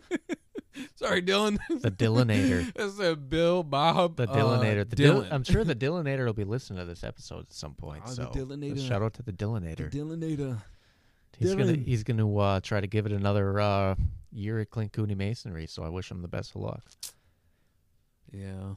sorry, 0.96 1.22
Dylan, 1.22 1.58
the 1.82 1.92
dylanator 1.92 2.72
I 2.82 2.90
said 2.90 3.30
Bill 3.30 3.64
Bob, 3.64 4.16
the 4.18 4.30
uh, 4.30 4.36
dylanator 4.36 4.90
the 4.90 4.96
Dylan. 4.96 5.24
Dylan. 5.26 5.32
i'm 5.32 5.44
sure 5.44 5.64
the 5.64 5.76
dylanator 5.86 6.26
will 6.26 6.34
be 6.34 6.44
listening 6.44 6.80
to 6.80 6.86
this 6.86 7.04
episode 7.04 7.42
at 7.42 7.54
some 7.54 7.74
point 7.76 8.06
the 8.06 8.12
so 8.12 8.26
Dylanator. 8.28 8.88
shout 8.88 9.02
out 9.02 9.14
to 9.16 9.24
the 9.24 9.34
dylanator 9.34 9.90
Dylanator. 9.92 10.62
He's 11.38 11.54
gonna 11.56 11.74
he's 11.74 12.04
gonna 12.04 12.34
uh, 12.38 12.60
try 12.62 12.80
to 12.80 12.88
give 12.88 13.06
it 13.06 13.12
another 13.12 13.60
uh, 13.60 13.96
year 14.32 14.60
at 14.60 14.70
Clint 14.70 14.94
Cooney 14.94 15.16
Masonry. 15.16 15.68
So 15.68 15.84
I 15.84 15.90
wish 15.90 16.10
him 16.10 16.22
the 16.22 16.30
best 16.30 16.56
of 16.56 16.62
luck. 16.62 16.82
Yeah, 18.32 18.74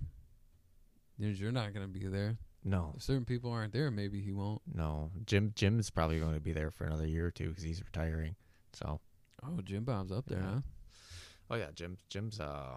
you're 1.18 1.30
you're 1.30 1.52
not 1.52 1.72
gonna 1.74 1.88
be 1.88 2.06
there. 2.06 2.36
No, 2.64 2.94
If 2.96 3.02
certain 3.04 3.24
people 3.24 3.50
aren't 3.52 3.72
there, 3.72 3.90
maybe 3.90 4.20
he 4.20 4.32
won't. 4.32 4.60
no. 4.74 5.10
Jim 5.24 5.52
Jim 5.54 5.78
is 5.78 5.88
probably 5.90 6.18
going 6.18 6.34
to 6.34 6.40
be 6.40 6.52
there 6.52 6.70
for 6.72 6.84
another 6.84 7.06
year 7.06 7.26
or 7.26 7.30
two 7.30 7.48
because 7.50 7.62
he's 7.62 7.80
retiring. 7.82 8.34
So 8.72 9.00
Oh, 9.44 9.60
Jim 9.62 9.84
Bob's 9.84 10.10
up 10.10 10.26
there, 10.26 10.40
Yeah. 10.40 10.50
huh? 10.54 10.60
Oh 11.50 11.56
yeah, 11.56 11.68
Jim 11.74 11.96
Jim's 12.08 12.40
uh, 12.40 12.76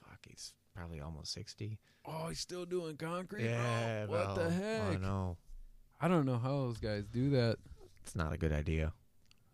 fuck, 0.00 0.18
he's 0.26 0.54
probably 0.74 1.00
almost 1.00 1.32
sixty. 1.32 1.78
Oh, 2.04 2.28
he's 2.28 2.40
still 2.40 2.64
doing 2.64 2.96
concrete. 2.96 3.44
Yeah, 3.44 4.06
bro. 4.06 4.18
what 4.18 4.34
the 4.34 4.42
bro. 4.42 4.50
heck? 4.50 4.82
I 4.82 4.96
know 4.96 5.36
I 6.00 6.08
don't 6.08 6.26
know 6.26 6.38
how 6.38 6.50
those 6.50 6.78
guys 6.78 7.04
do 7.06 7.30
that. 7.30 7.56
it's 8.02 8.14
not 8.14 8.32
a 8.32 8.36
good 8.38 8.52
idea. 8.52 8.92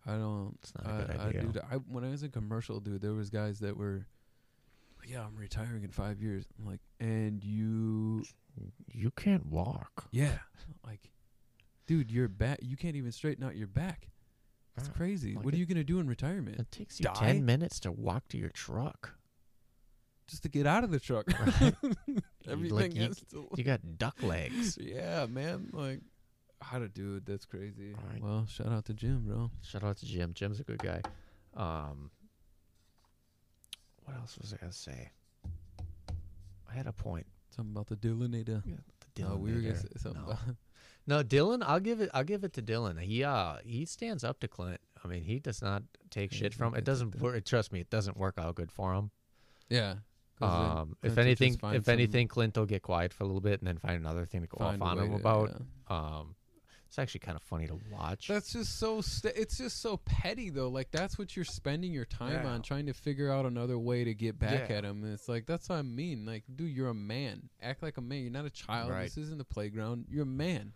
I 0.07 0.13
don't. 0.13 0.57
It's 0.63 0.73
not 0.77 0.87
I, 0.87 0.91
a 0.99 1.07
good 1.07 1.17
I 1.21 1.29
idea. 1.29 1.41
do 1.43 1.53
that. 1.53 1.65
I, 1.71 1.75
when 1.77 2.05
I 2.05 2.11
was 2.11 2.23
in 2.23 2.31
commercial, 2.31 2.81
dude, 2.81 3.01
there 3.01 3.15
was 3.15 3.31
guys 3.31 3.59
that 3.61 3.75
were, 3.77 4.07
yeah, 5.09 5.23
I'm 5.25 5.35
retiring 5.37 5.83
in 5.83 5.91
five 5.91 6.21
years. 6.21 6.45
I'm 6.59 6.67
like, 6.67 6.81
and 7.01 7.43
you, 7.43 8.23
You 8.93 9.11
can't 9.13 9.47
walk. 9.47 10.07
yeah, 10.11 10.39
like, 10.87 11.11
dude, 11.87 12.11
your 12.11 12.29
back, 12.29 12.59
you 12.61 12.77
can't 12.77 12.97
even 12.97 13.13
straighten 13.13 13.43
out 13.45 13.57
your 13.57 13.67
back. 13.67 14.09
It's 14.77 14.89
Yeah, 14.89 14.95
crazy. 14.95 15.35
like 15.35 15.45
what 15.45 15.55
are 15.55 15.57
you 15.57 15.67
gonna 15.67 15.85
do 15.85 16.01
in 16.01 16.09
retirement? 16.09 16.59
It 16.59 16.71
takes 16.73 16.99
you 16.99 17.05
Die? 17.05 17.13
ten 17.15 17.45
minutes 17.45 17.79
to 17.81 17.93
walk 17.93 18.29
to 18.29 18.39
your 18.39 18.51
truck. 18.51 19.15
Just 20.27 20.43
to 20.45 20.49
get 20.49 20.67
out 20.67 20.85
of 20.85 20.91
the 20.91 20.99
truck. 21.01 21.27
Right. 21.29 21.75
Everything 22.49 22.77
like, 22.77 22.95
you- 22.95 23.15
to. 23.31 23.49
You 23.57 23.63
got 23.65 23.99
duck 23.99 24.23
legs. 24.23 24.77
yeah, 24.81 25.27
man. 25.27 25.69
Like, 25.73 26.01
how 26.63 26.79
to 26.79 26.89
do 26.89 27.17
it? 27.17 27.27
That's 27.27 27.45
crazy. 27.45 27.95
Right. 28.11 28.23
Well, 28.23 28.47
shout 28.47 28.69
out 28.69 28.87
to 28.87 28.95
Jim, 28.95 29.25
bro. 29.27 29.51
Shout 29.63 29.85
out 29.85 29.99
to 29.99 30.07
Jim. 30.07 30.33
Jim's 30.35 30.61
a 30.61 30.65
good 30.65 30.79
guy. 30.79 31.03
Um, 31.55 32.11
what 34.05 34.17
else 34.17 34.37
was 34.39 34.53
I 34.53 34.57
gonna 34.57 34.73
say? 34.73 35.11
I 36.71 36.75
had 36.75 36.87
a 36.87 36.93
point. 36.93 37.27
Something 37.55 37.73
about 37.73 37.87
the 37.87 37.97
Dylanator. 37.97 38.63
The 39.15 39.23
Oh, 39.25 39.37
we 39.37 39.53
were 39.53 39.61
gonna 39.61 39.77
say 39.79 39.89
something 39.99 40.23
No. 40.23 40.29
about. 40.33 40.41
No, 41.07 41.23
Dylan. 41.23 41.63
I'll 41.67 41.81
give 41.81 42.01
it. 42.01 42.11
I'll 42.15 42.25
give 42.25 42.45
it 42.45 42.53
to 42.55 42.63
Dylan. 42.63 43.01
He 43.01 43.23
uh 43.25 43.57
he 43.65 43.85
stands 43.85 44.25
up 44.25 44.41
to 44.41 44.49
Clint. 44.49 44.81
I 45.05 45.09
mean, 45.09 45.23
he 45.23 45.39
does 45.39 45.61
not 45.61 45.83
take 46.11 46.33
Yeah, 46.33 46.39
shit 46.39 46.55
from. 46.55 46.75
It 46.75 46.85
doesn't 46.85 47.21
work. 47.21 47.45
Trust 47.45 47.73
me, 47.73 47.81
it 47.81 47.91
doesn't 47.91 48.17
work 48.17 48.35
out 48.39 48.55
good 48.55 48.73
for 48.73 48.95
him. 48.95 49.11
Yeah. 49.69 49.97
Um, 50.41 50.97
if 51.03 51.17
anything, 51.17 51.59
if 51.63 51.89
anything, 51.89 52.27
Clint 52.29 52.57
will 52.57 52.67
get 52.67 52.83
quiet 52.83 53.13
for 53.13 53.23
a 53.25 53.27
little 53.27 53.41
bit 53.41 53.61
and 53.61 53.69
then 53.69 53.79
find 53.79 53.97
another 53.97 54.27
thing 54.27 54.41
to 54.43 54.47
go 54.49 54.59
find 54.59 54.83
off 54.83 54.89
on 54.93 54.99
him 54.99 55.11
to- 55.11 55.17
about. 55.17 55.51
yeah. 55.91 55.97
Um, 55.97 56.35
it's 56.89 56.99
actually 56.99 57.21
kind 57.21 57.35
of 57.37 57.43
funny 57.43 57.67
to 57.67 57.79
watch. 57.91 58.29
That's 58.29 58.53
just 58.53 58.79
so. 58.79 59.01
St- 59.01 59.35
it's 59.37 59.59
just 59.59 59.81
so 59.83 59.97
petty 59.97 60.51
though. 60.51 60.69
Like 60.69 60.91
that's 60.93 61.19
what 61.19 61.35
you're 61.35 61.45
spending 61.45 61.93
your 61.93 62.05
time 62.05 62.45
Yeah. 62.45 62.51
on, 62.53 62.63
trying 62.63 62.87
to 62.87 62.93
figure 62.95 63.31
out 63.33 63.47
another 63.47 63.79
way 63.79 64.05
to 64.05 64.15
get 64.15 64.39
back 64.39 64.69
Yeah. 64.71 64.77
at 64.77 64.85
him. 64.85 65.03
And 65.03 65.13
it's 65.13 65.29
like 65.29 65.45
that's 65.47 65.69
what 65.69 65.77
I 65.77 65.83
mean. 65.83 66.25
Like, 66.25 66.45
dude, 66.55 66.71
you're 66.71 66.89
a 66.91 66.95
man. 66.95 67.49
Act 67.61 67.83
like 67.83 67.97
a 67.97 68.01
man. 68.01 68.23
You're 68.23 68.31
not 68.31 68.45
a 68.45 68.51
child. 68.51 68.91
Right. 68.91 69.05
This 69.05 69.17
isn't 69.19 69.39
the 69.39 69.45
playground. 69.45 70.07
You're 70.09 70.23
a 70.23 70.27
man. 70.27 70.73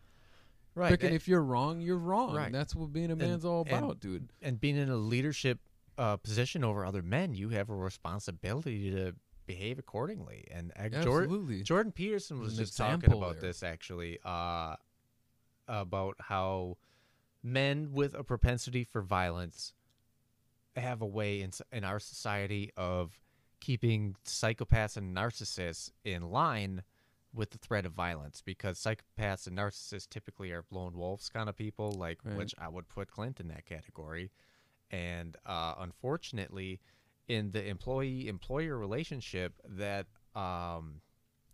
Right. 0.78 1.02
And- 1.02 1.14
if 1.14 1.28
you're 1.28 1.42
wrong, 1.42 1.80
you're 1.80 1.98
wrong. 1.98 2.34
Right. 2.34 2.52
That's 2.52 2.74
what 2.74 2.92
being 2.92 3.10
a 3.10 3.16
man's 3.16 3.44
all 3.44 3.64
and- 3.68 3.84
about, 3.84 4.00
dude. 4.00 4.28
and 4.42 4.60
being 4.60 4.76
in 4.76 4.88
a 4.88 4.96
leadership 4.96 5.58
uh, 5.98 6.16
position 6.16 6.62
over 6.64 6.84
other 6.84 7.02
men, 7.02 7.34
you 7.34 7.48
have 7.50 7.70
a 7.70 7.74
responsibility 7.74 8.90
to 8.92 9.14
behave 9.46 9.78
accordingly. 9.78 10.46
And 10.50 10.72
uh, 10.78 10.88
Jordan. 11.02 11.62
Jordan 11.64 11.92
Peterson 11.92 12.38
was 12.40 12.52
An 12.56 12.64
just 12.64 12.76
talking 12.76 13.12
about 13.12 13.40
there. 13.40 13.50
this 13.50 13.62
actually, 13.62 14.18
uh, 14.24 14.76
about 15.66 16.16
how 16.20 16.76
men 17.42 17.90
with 17.92 18.14
a 18.14 18.22
propensity 18.24 18.84
for 18.84 19.02
violence 19.02 19.72
have 20.76 21.02
a 21.02 21.06
way 21.06 21.40
in 21.42 21.50
in 21.72 21.82
our 21.84 21.98
society 21.98 22.70
of 22.76 23.18
keeping 23.60 24.14
psychopaths 24.24 24.96
and 24.96 25.16
narcissists 25.16 25.90
in 26.04 26.30
line 26.30 26.82
with 27.34 27.50
the 27.50 27.58
threat 27.58 27.84
of 27.84 27.92
violence 27.92 28.42
because 28.44 28.78
psychopaths 28.78 29.46
and 29.46 29.56
narcissists 29.58 30.08
typically 30.08 30.50
are 30.50 30.64
lone 30.70 30.96
wolves 30.96 31.28
kind 31.28 31.48
of 31.48 31.56
people 31.56 31.92
like 31.92 32.18
Right. 32.24 32.36
which 32.36 32.54
I 32.58 32.68
would 32.68 32.88
put 32.88 33.10
Clint 33.10 33.38
in 33.40 33.48
that 33.48 33.66
category 33.66 34.30
and 34.90 35.36
uh, 35.44 35.74
unfortunately 35.78 36.80
in 37.28 37.50
the 37.50 37.66
employee 37.66 38.28
employer 38.28 38.78
relationship 38.78 39.52
that 39.68 40.06
um, 40.34 41.02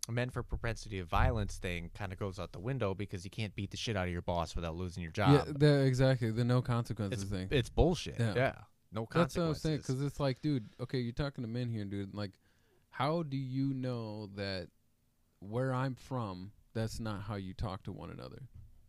men 0.09 0.29
for 0.29 0.43
propensity 0.43 0.99
of 0.99 1.07
violence 1.07 1.57
thing 1.57 1.91
kind 1.93 2.13
of 2.13 2.19
goes 2.19 2.39
out 2.39 2.53
the 2.53 2.59
window 2.59 2.93
because 2.93 3.25
you 3.25 3.29
can't 3.31 3.53
beat 3.55 3.71
the 3.71 3.77
shit 3.77 3.97
out 3.97 4.07
of 4.07 4.13
your 4.13 4.21
boss 4.21 4.55
without 4.55 4.75
losing 4.75 5.03
your 5.03 5.11
job 5.11 5.31
yeah, 5.47 5.53
the, 5.53 5.83
exactly. 5.83 6.31
The 6.31 6.45
no 6.45 6.61
consequences 6.61 7.23
it's, 7.23 7.31
thing. 7.31 7.47
it's 7.51 7.69
bullshit 7.69 8.15
Yeah. 8.19 8.33
yeah, 8.35 8.53
no 8.93 9.01
That's 9.11 9.35
what 9.35 9.43
I'm 9.43 9.47
consequences 9.49 9.61
saying. 9.61 9.77
Because 9.79 10.01
it's 10.01 10.19
like, 10.19 10.41
dude, 10.41 10.69
okay, 10.79 10.99
you're 10.99 11.11
talking 11.11 11.43
to 11.43 11.49
men 11.49 11.69
here, 11.69 11.83
dude. 11.83 12.13
Like, 12.13 12.31
how 12.89 13.23
do 13.23 13.35
you 13.35 13.73
know 13.73 14.27
that 14.37 14.69
where 15.49 15.73
I'm 15.73 15.95
from, 15.95 16.51
that's 16.73 16.99
not 16.99 17.21
how 17.23 17.35
you 17.35 17.53
talk 17.53 17.83
to 17.83 17.91
one 17.91 18.09
another? 18.11 18.43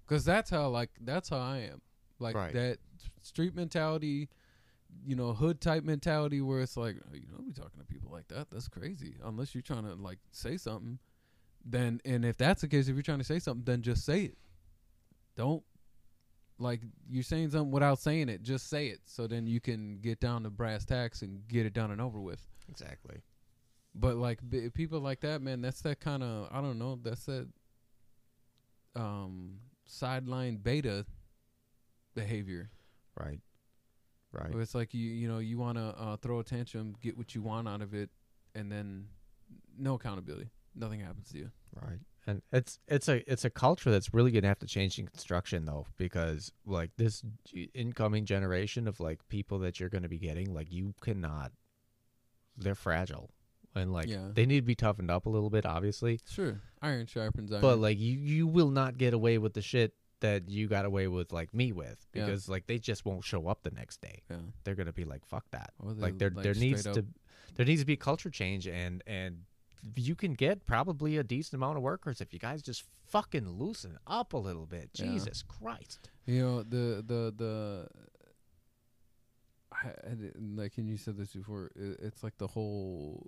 Because 0.07 0.25
that's 0.25 0.51
how, 0.51 0.69
like, 0.69 0.91
that's 1.01 1.29
how 1.29 1.39
I 1.39 1.69
am. 1.71 1.81
Like 2.19 2.35
Right. 2.35 2.53
that 2.55 2.79
street 3.23 3.55
mentality, 3.55 4.29
you 5.05 5.17
know, 5.17 5.35
hood 5.35 5.61
type 5.61 5.85
mentality, 5.85 6.41
where 6.41 6.61
it's 6.61 6.77
like, 6.77 6.97
oh, 7.11 7.15
you 7.15 7.27
don't 7.31 7.47
be 7.47 7.53
talking 7.53 7.79
to 7.79 7.85
people 7.85 8.11
like 8.11 8.29
that. 8.29 8.51
That's 8.51 8.69
crazy. 8.69 9.17
Unless 9.23 9.55
you're 9.55 9.63
trying 9.63 9.85
to 9.85 9.95
like 9.95 10.19
say 10.33 10.57
something, 10.57 10.99
then 11.65 12.01
and 12.05 12.25
if 12.25 12.37
that's 12.39 12.63
the 12.63 12.69
case, 12.69 12.89
if 12.89 12.95
you're 12.95 13.03
trying 13.03 13.19
to 13.19 13.25
say 13.25 13.39
something, 13.39 13.65
then 13.65 13.83
just 13.83 14.05
say 14.05 14.23
it. 14.23 14.39
Don't 15.37 15.63
like 16.59 16.81
you're 17.11 17.23
saying 17.23 17.51
something 17.51 17.71
without 17.71 17.99
saying 17.99 18.29
it. 18.31 18.43
Just 18.43 18.71
say 18.71 18.87
it, 18.87 19.01
so 19.05 19.27
then 19.27 19.47
you 19.47 19.61
can 19.61 19.99
get 19.99 20.21
down 20.21 20.45
to 20.45 20.51
brass 20.51 20.85
tacks 20.87 21.21
and 21.21 21.47
get 21.49 21.67
it 21.67 21.75
done 21.75 21.91
and 21.91 22.01
over 22.01 22.21
with. 22.21 22.41
exactly 22.71 23.17
But 23.99 24.17
like 24.17 24.41
b- 24.49 24.69
people 24.71 25.01
like 25.01 25.21
that, 25.21 25.41
man, 25.41 25.63
that's 25.63 25.81
that 25.83 26.01
kind 26.01 26.23
of 26.23 26.49
I 26.53 26.61
don't 26.61 26.79
know. 26.79 26.99
That's 27.03 27.25
that 27.27 27.49
um 28.95 29.59
sideline 29.87 30.57
beta 30.57 31.07
behavior. 32.15 32.71
right 33.19 33.41
right 34.33 34.53
Where 34.53 34.63
it's 34.63 34.75
like 34.75 34.95
you 34.95 35.09
you 35.11 35.29
know 35.29 35.39
you 35.39 35.59
want 35.59 35.79
to 35.79 35.95
uh, 35.99 36.17
throw 36.17 36.41
a 36.41 36.45
tantrum, 36.45 36.95
get 37.01 37.17
what 37.17 37.35
you 37.35 37.43
want 37.43 37.69
out 37.69 37.81
of 37.83 37.95
it, 37.95 38.11
and 38.55 38.71
then 38.71 39.07
no 39.79 39.95
accountability. 39.95 40.51
Nothing 40.75 41.01
happens 41.01 41.31
to 41.31 41.39
you. 41.39 41.51
Right. 41.81 41.99
And 42.27 42.43
it's 42.53 42.79
it's 42.89 43.09
a 43.09 43.31
it's 43.31 43.45
a 43.45 43.51
culture 43.51 43.91
that's 43.91 44.13
really 44.13 44.31
gonna 44.31 44.49
have 44.49 44.59
to 44.59 44.67
change 44.67 44.99
in 44.99 45.07
construction 45.07 45.65
though, 45.65 45.87
because 45.97 46.53
like 46.67 46.91
this 46.97 47.23
incoming 47.73 48.25
generation 48.25 48.89
of 48.89 48.99
like 48.99 49.27
people 49.29 49.59
that 49.61 49.79
you're 49.79 49.89
gonna 49.89 50.09
be 50.09 50.19
getting, 50.19 50.53
like 50.53 50.73
you 50.73 50.95
cannot, 51.01 51.53
they're 52.57 52.75
fragile, 52.75 53.31
and 53.77 53.93
like 53.93 54.09
Yeah. 54.09 54.31
they 54.33 54.47
need 54.47 54.61
to 54.61 54.67
be 54.67 54.75
toughened 54.75 55.11
up 55.11 55.27
a 55.27 55.29
little 55.29 55.51
bit, 55.51 55.65
obviously. 55.65 56.21
Sure, 56.29 56.61
iron 56.83 57.07
sharpens 57.07 57.53
iron. 57.53 57.63
But 57.63 57.79
like 57.79 57.99
you 57.99 58.19
you 58.19 58.47
will 58.49 58.71
not 58.71 58.99
get 58.99 59.15
away 59.15 59.39
with 59.39 59.55
the 59.55 59.63
shit 59.63 59.95
that 60.21 60.49
you 60.49 60.67
got 60.67 60.85
away 60.87 61.07
with 61.09 61.31
like 61.33 61.53
me 61.55 61.73
with, 61.73 62.05
Yeah. 62.15 62.25
because 62.25 62.49
like 62.49 62.67
they 62.67 62.79
just 62.79 63.05
won't 63.05 63.23
show 63.23 63.47
up 63.49 63.63
the 63.63 63.71
next 63.71 64.01
day. 64.01 64.23
yeah, 64.31 64.39
They're 64.65 64.75
gonna 64.75 64.93
be 64.93 65.05
like 65.05 65.25
fuck 65.27 65.45
that. 65.51 65.73
Or 65.79 65.93
they, 65.95 66.01
like 66.03 66.19
there 66.19 66.31
like, 66.31 66.43
there 66.43 66.55
needs 66.55 66.81
straight 66.81 66.95
to 66.95 67.05
there 67.55 67.67
needs 67.67 67.83
to 67.83 67.87
be 67.87 67.93
a 67.95 67.99
culture 67.99 68.31
change 68.31 68.67
and 68.67 69.03
and 69.07 69.43
you 69.95 70.15
can 70.17 70.33
get 70.35 70.67
probably 70.67 71.17
a 71.17 71.23
decent 71.23 71.55
amount 71.55 71.77
of 71.77 71.83
workers 71.83 72.21
if 72.21 72.33
you 72.33 72.39
guys 72.41 72.61
just 72.63 72.83
fucking 73.09 73.49
loosen 73.49 73.99
up 74.07 74.33
a 74.33 74.37
little 74.39 74.67
bit. 74.67 74.91
Yeah. 74.95 75.07
Jesus 75.07 75.43
Christ. 75.43 76.09
You 76.25 76.41
know 76.43 76.63
the 76.63 77.05
the 77.07 77.33
the. 77.37 77.89
I, 79.73 79.89
I 79.89 80.15
like, 80.41 80.79
and 80.79 80.89
you 80.89 80.97
said 80.97 81.17
this 81.17 81.33
before. 81.33 81.71
It, 81.77 81.99
it's 82.03 82.23
like 82.23 82.37
the 82.39 82.47
whole. 82.47 83.27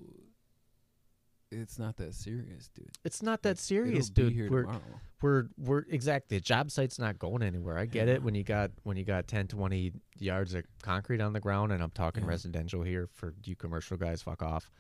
It's 1.51 1.79
not 1.79 1.97
that 1.97 2.15
serious, 2.15 2.69
dude. 2.75 2.91
It's 3.05 3.23
not 3.23 3.43
that 3.43 3.51
It'll 3.53 3.63
serious, 3.63 4.11
be 4.11 4.31
dude. 4.31 4.51
We're 4.51 4.63
tomorrow. 4.65 4.81
we're 5.23 5.49
we're 5.57 5.85
exactly 5.89 6.37
the 6.37 6.43
job 6.43 6.71
site's 6.71 6.99
not 6.99 7.19
going 7.19 7.43
anywhere. 7.43 7.79
I 7.79 7.87
get 7.87 8.07
Yeah. 8.09 8.15
it 8.15 8.23
when 8.23 8.35
you 8.35 8.45
got 8.45 8.71
when 8.83 8.97
you 8.99 9.05
got 9.05 9.29
10 9.29 9.49
20 9.49 9.93
yards 10.19 10.53
of 10.55 10.65
concrete 10.83 11.21
on 11.23 11.33
the 11.33 11.41
ground 11.41 11.73
and 11.73 11.83
I'm 11.83 11.91
talking 11.91 12.25
Yeah. 12.25 12.29
residential 12.31 12.83
here 12.83 13.07
for 13.15 13.35
you 13.45 13.57
commercial 13.57 13.97
guys 13.97 14.21
fuck 14.21 14.43
off. 14.43 14.71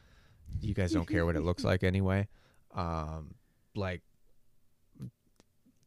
You 0.60 0.74
guys 0.74 0.92
don't 0.92 1.08
care 1.08 1.24
what 1.24 1.36
it 1.36 1.40
looks 1.42 1.64
like 1.64 1.82
anyway. 1.82 2.28
Um 2.74 3.34
like 3.74 4.02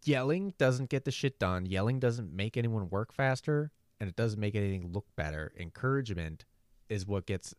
yelling 0.04 0.54
doesn't 0.58 0.90
get 0.90 1.06
the 1.06 1.12
shit 1.12 1.38
done. 1.38 1.68
Yelling 1.68 2.00
doesn't 2.00 2.34
make 2.34 2.58
anyone 2.58 2.90
work 2.90 3.14
faster 3.14 3.72
and 4.00 4.10
it 4.10 4.16
doesn't 4.16 4.40
make 4.40 4.56
anything 4.56 4.92
look 4.92 5.06
better. 5.16 5.52
Encouragement 5.60 6.46
is 6.90 7.06
what 7.06 7.28
gets 7.28 7.54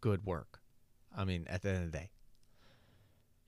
good 0.00 0.24
work. 0.24 0.60
I 1.14 1.24
mean, 1.26 1.44
at 1.48 1.60
the 1.62 1.68
end 1.70 1.84
of 1.84 1.92
the 1.92 1.98
day 1.98 2.10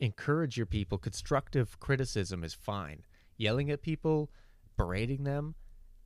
encourage 0.01 0.57
your 0.57 0.67
people. 0.67 0.99
Constructive 0.99 1.79
criticism 1.79 2.43
is 2.43 2.55
fine. 2.55 3.05
Yelling 3.37 3.71
at 3.71 3.83
people, 3.83 4.31
berating 4.77 5.25
them, 5.25 5.55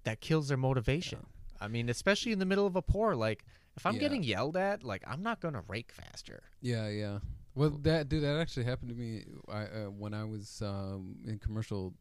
that 0.04 0.20
kills 0.20 0.48
their 0.48 0.56
motivation. 0.58 1.26
I 1.60 1.68
mean, 1.68 1.88
especially 1.88 2.32
in 2.32 2.38
the 2.38 2.44
middle 2.46 2.66
of 2.66 2.76
a 2.76 2.82
pour. 2.82 3.14
Like, 3.16 3.44
if 3.76 3.86
I'm 3.86 3.94
Yeah. 3.94 4.00
getting 4.00 4.22
yelled 4.22 4.56
at, 4.56 4.82
like, 4.84 5.02
I'm 5.06 5.22
not 5.22 5.40
gonna 5.40 5.62
rake 5.68 5.92
faster. 5.92 6.42
Yeah, 6.60 6.88
yeah. 6.88 7.20
Well, 7.54 7.70
that 7.82 8.08
dude, 8.08 8.24
that 8.24 8.36
actually 8.38 8.64
happened 8.64 8.90
to 8.90 8.96
me. 8.96 9.24
I 9.48 9.62
uh, 9.66 9.84
when 9.90 10.12
I 10.12 10.24
was 10.24 10.60
um, 10.62 11.16
in 11.26 11.38
commercial. 11.38 11.94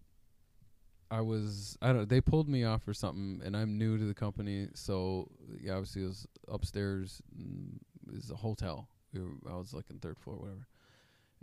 I 1.12 1.22
was 1.22 1.78
I 1.80 1.94
don't. 1.94 2.10
They 2.10 2.22
pulled 2.22 2.50
me 2.50 2.64
off 2.64 2.82
for 2.82 2.94
something, 2.94 3.42
and 3.46 3.56
I'm 3.56 3.78
new 3.78 4.00
to 4.00 4.04
the 4.06 4.16
company, 4.16 4.70
so 4.74 5.30
yeah, 5.62 5.74
obviously 5.74 6.04
it 6.04 6.08
was 6.08 6.28
upstairs. 6.48 7.22
It 8.08 8.16
was 8.16 8.32
a 8.32 8.36
hotel. 8.36 8.88
We 9.14 9.22
were, 9.22 9.34
I 9.48 9.56
was 9.56 9.76
like 9.76 9.92
in 9.92 10.00
third 10.00 10.18
floor, 10.18 10.38
whatever, 10.38 10.66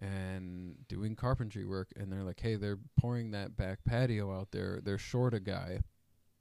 and 0.00 0.76
doing 0.88 1.14
carpentry 1.14 1.64
work. 1.64 1.92
And 1.96 2.10
they're 2.10 2.24
like, 2.24 2.40
"Hey, 2.40 2.56
they're 2.56 2.78
pouring 2.98 3.30
that 3.32 3.56
back 3.56 3.84
patio 3.84 4.34
out 4.34 4.50
there. 4.50 4.80
They're 4.82 4.98
short 4.98 5.34
a 5.34 5.40
guy. 5.40 5.82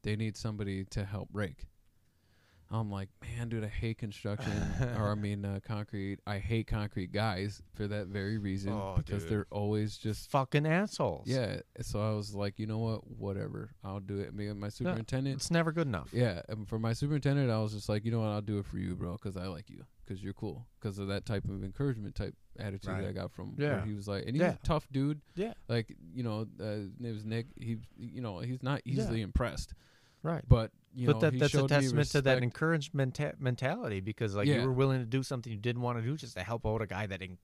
They 0.03 0.15
need 0.15 0.37
somebody 0.37 0.85
to 0.85 1.05
help 1.05 1.29
rake." 1.33 1.67
I'm 2.71 2.91
like, 2.91 3.09
man, 3.21 3.49
dude, 3.49 3.63
I 3.63 3.67
hate 3.67 3.97
construction, 3.97 4.51
or 4.95 5.09
I 5.11 5.15
mean, 5.15 5.43
uh, 5.43 5.59
concrete. 5.65 6.19
I 6.27 6.37
hate 6.37 6.67
concrete 6.67 7.11
guys 7.11 7.63
for 7.73 7.87
that 7.87 8.07
very 8.07 8.37
reason 8.37 8.73
Oh, 8.73 8.93
because 8.97 9.23
dude. 9.23 9.31
they're 9.31 9.47
always 9.49 9.97
just 9.97 10.29
Fucking 10.29 10.67
assholes. 10.67 11.25
yeah. 11.27 11.61
So 11.81 11.99
I 11.99 12.13
was 12.13 12.35
like, 12.35 12.59
you 12.59 12.67
know 12.67 12.77
what, 12.77 13.09
whatever, 13.09 13.71
I'll 13.83 13.99
do 13.99 14.19
it. 14.19 14.35
Me 14.35 14.47
and 14.47 14.59
my 14.59 14.69
superintendent, 14.69 15.37
It's 15.37 15.49
never 15.49 15.71
good 15.71 15.87
enough. 15.87 16.09
yeah. 16.13 16.43
And 16.47 16.67
for 16.67 16.77
my 16.77 16.93
superintendent, 16.93 17.49
I 17.49 17.57
was 17.59 17.73
just 17.73 17.89
like, 17.89 18.05
you 18.05 18.11
know 18.11 18.19
what, 18.19 18.29
I'll 18.29 18.41
do 18.41 18.59
it 18.59 18.65
for 18.67 18.77
you, 18.77 18.95
bro, 18.95 19.13
because 19.13 19.35
I 19.35 19.47
like 19.47 19.67
you, 19.71 19.83
because 20.05 20.21
you're 20.23 20.33
cool, 20.33 20.67
because 20.79 20.99
of 20.99 21.07
that 21.07 21.25
type 21.25 21.45
of 21.45 21.63
encouragement 21.63 22.13
type 22.13 22.35
attitude 22.59 22.91
that 22.91 23.05
I 23.05 23.13
got 23.13 23.31
from. 23.31 23.55
where 23.55 23.77
Yeah. 23.77 23.85
he 23.85 23.93
was 23.93 24.07
like, 24.07 24.25
and 24.27 24.35
he's 24.35 24.41
Yeah. 24.41 24.53
a 24.53 24.57
tough 24.67 24.87
dude. 24.91 25.21
Yeah. 25.33 25.53
Like 25.67 25.95
you 26.13 26.21
know, 26.21 26.45
uh, 26.59 26.63
his 26.63 26.99
name 26.99 27.13
was 27.15 27.25
Nick. 27.25 27.47
He, 27.59 27.77
you 27.97 28.21
know, 28.21 28.39
he's 28.39 28.61
not 28.61 28.81
Yeah. 28.85 28.93
easily 29.01 29.21
impressed, 29.21 29.73
Right. 30.21 30.43
but 30.47 30.71
you 30.95 31.07
but 31.07 31.15
know, 31.15 31.19
that, 31.29 31.39
that's 31.39 31.53
a 31.53 31.67
testament 31.67 32.09
to 32.11 32.21
that 32.23 32.41
encouragement 32.43 33.13
menta- 33.15 33.39
mentality 33.39 33.99
because 34.01 34.35
like 34.35 34.47
Yeah. 34.47 34.61
you 34.61 34.67
were 34.67 34.73
willing 34.73 34.99
to 34.99 35.05
do 35.05 35.21
something 35.23 35.51
you 35.51 35.59
didn't 35.59 35.81
want 35.81 35.97
to 35.99 36.03
do 36.03 36.15
just 36.17 36.35
to 36.35 36.43
help 36.43 36.65
out 36.65 36.81
a 36.81 36.87
guy 36.87 37.05
that 37.07 37.21
en- 37.21 37.37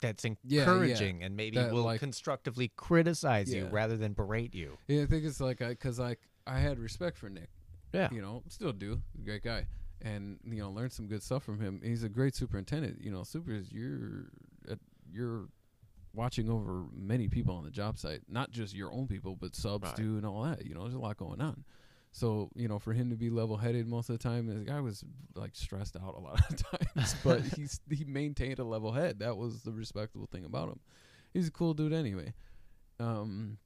that's 0.00 0.24
Yeah, 0.24 0.30
yeah. 0.44 0.60
encouraging 0.62 1.22
and 1.22 1.36
maybe 1.36 1.56
That, 1.56 1.72
will 1.72 1.82
like- 1.84 2.00
constructively 2.00 2.72
criticize 2.76 3.52
you 3.52 3.66
rather 3.66 3.96
than 3.96 4.12
berate 4.14 4.54
you. 4.54 4.78
Yeah, 4.88 5.02
I 5.02 5.06
think 5.06 5.24
it's 5.24 5.40
like 5.40 5.58
because 5.58 5.98
like 5.98 6.20
I 6.46 6.58
had 6.58 6.78
respect 6.78 7.18
for 7.18 7.28
Nick. 7.28 7.48
Yeah. 7.92 8.08
You 8.10 8.22
know, 8.22 8.42
still 8.48 8.72
do. 8.72 9.02
Great 9.24 9.42
guy, 9.42 9.66
and 10.00 10.38
you 10.44 10.56
know, 10.60 10.70
learned 10.70 10.92
some 10.92 11.06
good 11.06 11.22
stuff 11.22 11.42
from 11.44 11.60
him. 11.60 11.80
He's 11.84 12.02
a 12.02 12.08
great 12.08 12.34
superintendent. 12.34 13.00
You 13.02 13.10
know, 13.10 13.22
supers, 13.22 13.70
you're 13.70 14.30
uh, 14.70 14.76
you're 15.12 15.48
watching 16.14 16.50
over 16.50 16.84
many 16.94 17.28
people 17.28 17.54
on 17.54 17.64
the 17.64 17.70
job 17.70 17.98
site, 17.98 18.22
not 18.28 18.50
just 18.50 18.74
your 18.74 18.92
own 18.92 19.06
people, 19.06 19.36
but 19.36 19.54
subs 19.54 19.88
Right. 19.88 19.96
too, 19.96 20.16
and 20.16 20.26
all 20.26 20.42
that. 20.42 20.64
You 20.66 20.74
know, 20.74 20.82
there's 20.82 20.94
a 20.94 20.98
lot 20.98 21.16
going 21.16 21.40
on. 21.40 21.64
So 22.14 22.50
you 22.54 22.68
know, 22.68 22.78
for 22.78 22.92
him 22.92 23.08
to 23.10 23.16
be 23.16 23.30
level 23.30 23.56
headed 23.56 23.88
most 23.88 24.10
of 24.10 24.18
the 24.18 24.22
time, 24.22 24.46
the 24.46 24.64
guy 24.70 24.80
was 24.80 25.02
like 25.34 25.54
stressed 25.54 25.96
out 25.96 26.14
a 26.14 26.20
lot 26.20 26.40
of 26.50 26.56
times, 26.94 27.16
but 27.24 27.40
he's 27.56 27.80
he 27.90 28.04
maintained 28.04 28.58
a 28.58 28.64
level 28.64 28.92
head. 28.92 29.20
That 29.20 29.36
was 29.38 29.62
the 29.62 29.72
respectable 29.72 30.26
thing 30.30 30.44
about 30.44 30.68
him. 30.68 30.80
He's 31.32 31.48
a 31.48 31.50
cool 31.50 31.72
dude 31.74 31.92
anyway. 31.94 32.34
Um, 33.00 33.56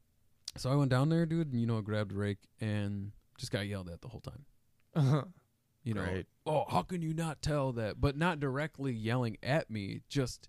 so 0.56 0.70
I 0.70 0.76
went 0.76 0.90
down 0.90 1.08
there, 1.08 1.26
dude, 1.26 1.50
and 1.52 1.60
you 1.60 1.66
know, 1.66 1.80
grabbed 1.82 2.12
a 2.12 2.14
rake 2.14 2.38
and 2.60 3.10
just 3.36 3.50
got 3.50 3.66
yelled 3.66 3.90
at 3.90 4.00
the 4.00 4.08
whole 4.08 4.20
time. 4.22 5.32
You 5.84 5.94
know, 5.94 6.02
Great. 6.04 6.26
oh, 6.46 6.64
how 6.68 6.82
can 6.82 7.00
you 7.02 7.14
not 7.14 7.42
tell 7.42 7.72
that? 7.72 8.00
But 8.00 8.16
not 8.16 8.40
directly 8.40 8.92
yelling 8.92 9.36
at 9.42 9.70
me, 9.70 10.00
just 10.08 10.48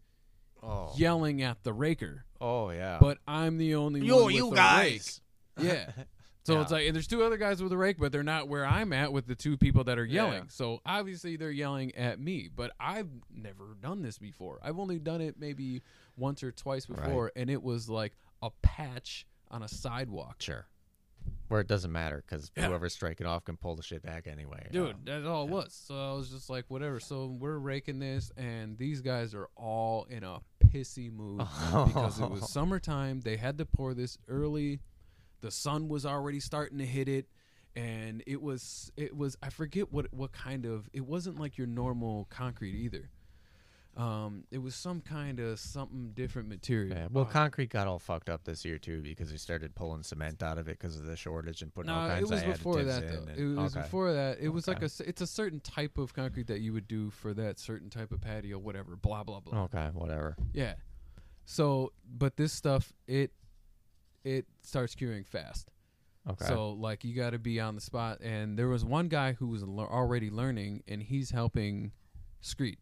Oh. 0.63 0.91
yelling 0.97 1.43
at 1.43 1.63
the 1.63 1.73
raker. 1.73 2.25
Oh 2.41 2.69
yeah. 2.71 2.97
But 2.99 3.19
I'm 3.27 3.57
the 3.59 3.75
only 3.75 4.01
Yo, 4.01 4.15
one 4.15 4.25
with 4.27 4.35
you 4.35 4.49
the 4.49 4.55
guys. 4.55 5.21
rake. 5.57 5.67
Yeah. 5.67 5.91
So 6.47 6.53
Yeah. 6.53 6.61
it's 6.61 6.71
like, 6.71 6.87
and 6.87 6.95
there's 6.95 7.07
two 7.07 7.23
other 7.23 7.35
guys 7.35 7.61
with 7.61 7.73
a 7.73 7.77
rake, 7.77 7.97
but 7.99 8.13
they're 8.13 8.23
not 8.23 8.47
where 8.47 8.65
I'm 8.65 8.93
at 8.93 9.11
with 9.11 9.27
the 9.27 9.35
two 9.35 9.57
people 9.57 9.83
that 9.83 9.99
are 9.99 10.05
Yeah. 10.05 10.27
yelling. 10.27 10.47
So 10.47 10.79
obviously 10.85 11.35
they're 11.35 11.51
yelling 11.51 11.93
at 11.95 12.21
me, 12.21 12.47
but 12.47 12.71
I've 12.79 13.09
never 13.29 13.75
done 13.81 14.01
this 14.01 14.17
before. 14.17 14.57
I've 14.63 14.79
only 14.79 14.97
done 14.97 15.19
it 15.19 15.35
maybe 15.37 15.81
once 16.15 16.43
or 16.43 16.53
twice 16.53 16.87
Right. 16.89 17.01
before, 17.03 17.33
and 17.35 17.49
it 17.49 17.61
was 17.61 17.89
like 17.89 18.13
a 18.41 18.49
patch 18.61 19.27
on 19.51 19.61
a 19.61 19.67
sidewalk. 19.67 20.41
Sure. 20.41 20.67
Where 21.49 21.59
it 21.59 21.67
doesn't 21.67 21.91
matter 21.91 22.23
because 22.25 22.49
Yeah. 22.55 22.67
whoever's 22.69 22.93
striking 22.93 23.27
off 23.27 23.43
can 23.43 23.57
pull 23.57 23.75
the 23.75 23.83
shit 23.83 24.01
back 24.01 24.25
anyway. 24.25 24.69
Dude, 24.71 24.95
Um, 24.95 25.01
that's 25.03 25.25
all 25.25 25.43
it 25.47 25.49
was. 25.51 25.73
So 25.73 25.95
I 25.95 26.13
was 26.13 26.29
just 26.29 26.49
like, 26.49 26.63
whatever. 26.69 27.01
So 27.01 27.25
we're 27.27 27.57
raking 27.57 27.99
this, 27.99 28.31
and 28.37 28.77
these 28.77 29.01
guys 29.01 29.35
are 29.35 29.49
all 29.57 30.05
in 30.05 30.23
a 30.23 30.39
pissy 30.65 31.11
mood 31.11 31.39
because 31.87 32.21
it 32.21 32.29
was 32.31 32.49
summertime. 32.49 33.19
They 33.19 33.35
had 33.35 33.57
to 33.57 33.65
pour 33.65 33.93
this 33.93 34.17
early. 34.29 34.79
The 35.41 35.51
sun 35.51 35.87
was 35.87 36.05
already 36.05 36.39
starting 36.39 36.77
to 36.79 36.85
hit 36.85 37.07
it, 37.07 37.27
and 37.75 38.23
it 38.25 38.41
was 38.41 38.91
it 38.97 39.15
was 39.15 39.37
I 39.41 39.49
forget 39.49 39.91
what 39.91 40.07
what 40.13 40.31
kind 40.31 40.65
of. 40.65 40.89
It 40.93 41.05
wasn't 41.05 41.39
like 41.39 41.57
your 41.57 41.67
normal 41.67 42.25
concrete 42.29 42.75
either. 42.75 43.09
Um, 43.95 44.43
it 44.51 44.59
was 44.59 44.75
some 44.75 45.01
kind 45.01 45.39
of 45.39 45.59
something 45.59 46.11
different 46.13 46.47
material. 46.49 46.95
Yeah. 46.95 47.07
Well, 47.09 47.23
Uh, 47.25 47.29
concrete 47.29 47.71
got 47.71 47.87
all 47.87 47.97
fucked 47.97 48.29
up 48.29 48.43
this 48.43 48.63
year 48.63 48.77
too 48.77 49.01
because 49.01 49.31
we 49.31 49.39
started 49.39 49.73
pulling 49.73 50.03
cement 50.03 50.43
out 50.43 50.59
of 50.59 50.67
it 50.67 50.77
because 50.77 50.97
of 50.97 51.05
the 51.07 51.15
shortage 51.15 51.63
and 51.63 51.73
putting 51.73 51.89
all 51.89 52.07
kinds 52.07 52.25
of 52.25 52.29
No, 52.29 52.35
kinds 52.35 52.43
it 52.43 52.49
was 52.49 52.57
before 52.59 52.83
that 52.83 53.07
though. 53.07 53.33
It 53.35 53.55
was 53.57 53.75
okay. 53.75 53.81
before 53.83 54.13
that. 54.13 54.37
It 54.39 54.49
was 54.49 54.67
like 54.67 54.83
Okay. 54.83 54.85
a. 55.03 55.09
It's 55.09 55.21
a 55.21 55.27
certain 55.27 55.59
type 55.61 55.97
of 55.97 56.13
concrete 56.13 56.45
that 56.45 56.59
you 56.61 56.73
would 56.73 56.87
do 56.87 57.09
for 57.09 57.33
that 57.33 57.57
certain 57.57 57.89
type 57.89 58.11
of 58.11 58.21
patio, 58.21 58.59
whatever. 58.59 58.95
Blah 58.95 59.23
blah 59.23 59.39
blah. 59.39 59.63
Okay, 59.63 59.89
whatever. 59.93 60.35
Yeah. 60.53 60.75
So, 61.45 61.91
but 62.07 62.35
this 62.37 62.53
stuff, 62.53 62.93
it 63.07 63.31
it 64.23 64.45
starts 64.61 64.95
curing 64.95 65.23
fast. 65.23 65.69
Okay. 66.29 66.45
So, 66.45 66.71
like, 66.71 67.03
you 67.05 67.15
got 67.15 67.29
to 67.29 67.39
be 67.39 67.59
on 67.59 67.75
the 67.75 67.81
spot. 67.81 68.19
And 68.21 68.59
there 68.59 68.67
was 68.67 68.83
one 68.83 69.07
guy 69.07 69.33
who 69.33 69.47
was 69.47 69.63
lear- 69.63 69.87
already 69.87 70.29
learning, 70.29 70.83
and 70.87 71.01
he's 71.01 71.31
helping 71.31 71.93
screed. 72.41 72.77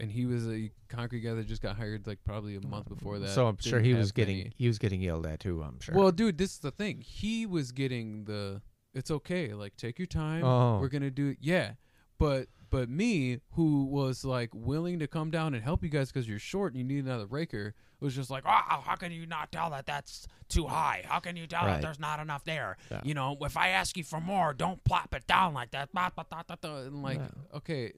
And 0.00 0.10
he 0.10 0.24
was 0.26 0.48
a 0.48 0.70
concrete 0.88 1.20
guy 1.20 1.34
that 1.34 1.46
just 1.46 1.60
got 1.62 1.76
hired, 1.76 2.06
like 2.06 2.18
probably 2.24 2.56
a 2.56 2.66
month 2.66 2.88
before 2.88 3.18
that. 3.20 3.28
so 3.28 3.46
I'm 3.46 3.58
sure 3.60 3.80
he 3.80 3.94
was 3.94 4.10
getting 4.12 4.38
many- 4.38 4.52
he 4.56 4.66
was 4.66 4.78
getting 4.78 5.00
yelled 5.00 5.26
at 5.26 5.40
too. 5.40 5.62
I'm 5.62 5.78
sure. 5.80 5.94
well, 5.94 6.10
dude, 6.10 6.36
this 6.38 6.52
is 6.54 6.58
the 6.58 6.70
thing. 6.72 7.00
He 7.00 7.46
was 7.46 7.70
getting 7.70 8.24
the. 8.24 8.60
It's 8.94 9.10
okay. 9.10 9.52
Like, 9.54 9.76
take 9.76 9.98
your 9.98 10.06
time. 10.06 10.42
Oh. 10.44 10.78
We're 10.80 10.88
gonna 10.88 11.10
do. 11.10 11.28
it. 11.30 11.38
Yeah, 11.40 11.74
but 12.18 12.48
but 12.74 12.88
me, 12.90 13.38
who 13.52 13.84
was 13.84 14.24
like 14.24 14.50
willing 14.52 14.98
to 14.98 15.06
come 15.06 15.30
down 15.30 15.54
and 15.54 15.62
help 15.62 15.84
you 15.84 15.88
guys 15.88 16.10
because 16.10 16.28
you're 16.28 16.40
short 16.40 16.72
and 16.72 16.78
you 16.80 16.84
need 16.84 17.04
another 17.04 17.26
raker, 17.26 17.72
was 18.00 18.16
just 18.16 18.30
like, 18.30 18.42
Oh, 18.44 18.80
how 18.84 18.96
can 18.96 19.12
you 19.12 19.26
not 19.26 19.52
tell 19.52 19.70
that 19.70 19.86
that's 19.86 20.26
too 20.48 20.66
high? 20.66 21.04
How 21.06 21.20
can 21.20 21.36
you 21.36 21.46
tell 21.46 21.64
Right. 21.66 21.74
that 21.74 21.82
there's 21.82 22.00
not 22.00 22.18
enough 22.18 22.42
there? 22.44 22.76
Yeah. 22.90 23.00
You 23.04 23.14
know, 23.14 23.36
if 23.42 23.56
I 23.56 23.68
ask 23.68 23.96
you 23.96 24.02
for 24.02 24.20
more, 24.20 24.52
don't 24.52 24.82
plop 24.82 25.14
it 25.14 25.24
down 25.28 25.54
like 25.54 25.70
that. 25.70 25.92
Blah, 25.92 26.10
blah, 26.10 26.24
blah, 26.28 26.42
and 26.80 27.00
like, 27.00 27.18
Yeah. 27.18 27.28
okay, 27.58 27.92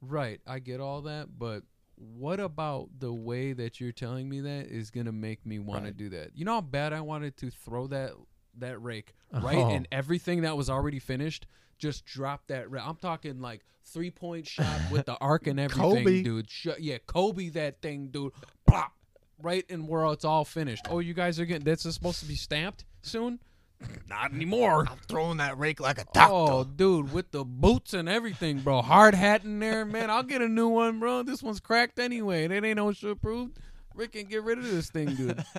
right, 0.00 0.40
I 0.46 0.58
get 0.58 0.80
all 0.80 1.02
that, 1.02 1.38
but 1.38 1.64
what 1.96 2.40
about 2.40 2.88
the 2.98 3.12
way 3.12 3.52
that 3.52 3.78
you're 3.78 3.92
telling 3.92 4.26
me 4.26 4.40
that 4.40 4.68
is 4.68 4.90
gonna 4.90 5.12
make 5.12 5.44
me 5.44 5.58
want 5.58 5.84
to 5.84 5.92
do 5.92 6.08
that? 6.08 6.30
You 6.34 6.46
know 6.46 6.54
how 6.54 6.60
bad 6.62 6.94
I 6.94 7.02
wanted 7.02 7.36
to 7.38 7.50
throw 7.50 7.88
that 7.88 8.12
that 8.60 8.82
rake 8.82 9.14
right 9.32 9.56
Oh. 9.58 9.70
and 9.70 9.86
everything 9.92 10.42
that 10.42 10.56
was 10.56 10.68
already 10.70 10.98
finished. 10.98 11.46
Just 11.78 12.04
drop 12.04 12.46
that. 12.48 12.70
Ra- 12.70 12.88
I'm 12.88 12.96
talking 12.96 13.40
like 13.40 13.64
three 13.84 14.10
point 14.10 14.46
shot 14.46 14.80
with 14.90 15.06
the 15.06 15.16
arc 15.20 15.46
and 15.46 15.58
everything, 15.60 16.04
Kobe. 16.04 16.22
dude. 16.22 16.50
Sh- 16.50 16.68
yeah, 16.78 16.98
Kobe 17.06 17.48
that 17.50 17.80
thing, 17.80 18.08
dude. 18.08 18.32
Plop, 18.66 18.92
right 19.40 19.64
in 19.68 19.86
where 19.86 20.04
it's 20.12 20.24
all 20.24 20.44
finished. 20.44 20.86
Oh, 20.90 20.98
you 20.98 21.14
guys 21.14 21.38
are 21.38 21.44
getting 21.44 21.64
this 21.64 21.86
is 21.86 21.94
supposed 21.94 22.20
to 22.20 22.26
be 22.26 22.34
stamped 22.34 22.84
soon. 23.02 23.38
Not 24.08 24.32
anymore. 24.32 24.88
I'm 24.90 24.98
throwing 25.08 25.36
that 25.36 25.56
rake 25.56 25.78
like 25.78 26.00
a 26.00 26.04
Oh, 26.16 26.64
dude, 26.64 27.12
with 27.12 27.30
the 27.30 27.44
boots 27.44 27.94
and 27.94 28.08
everything, 28.08 28.58
bro. 28.58 28.82
Hard 28.82 29.14
hat 29.14 29.44
in 29.44 29.60
there, 29.60 29.84
man. 29.84 30.10
I'll 30.10 30.24
get 30.24 30.42
a 30.42 30.48
new 30.48 30.66
one, 30.66 30.98
bro. 30.98 31.22
This 31.22 31.44
one's 31.44 31.60
cracked 31.60 32.00
anyway. 32.00 32.44
It 32.46 32.50
ain't 32.64 32.78
OSHA 32.80 33.12
approved. 33.12 33.60
Rick 33.94 34.12
can 34.12 34.24
get 34.26 34.42
rid 34.42 34.58
of 34.58 34.64
this 34.64 34.90
thing, 34.90 35.14
dude. 35.14 35.44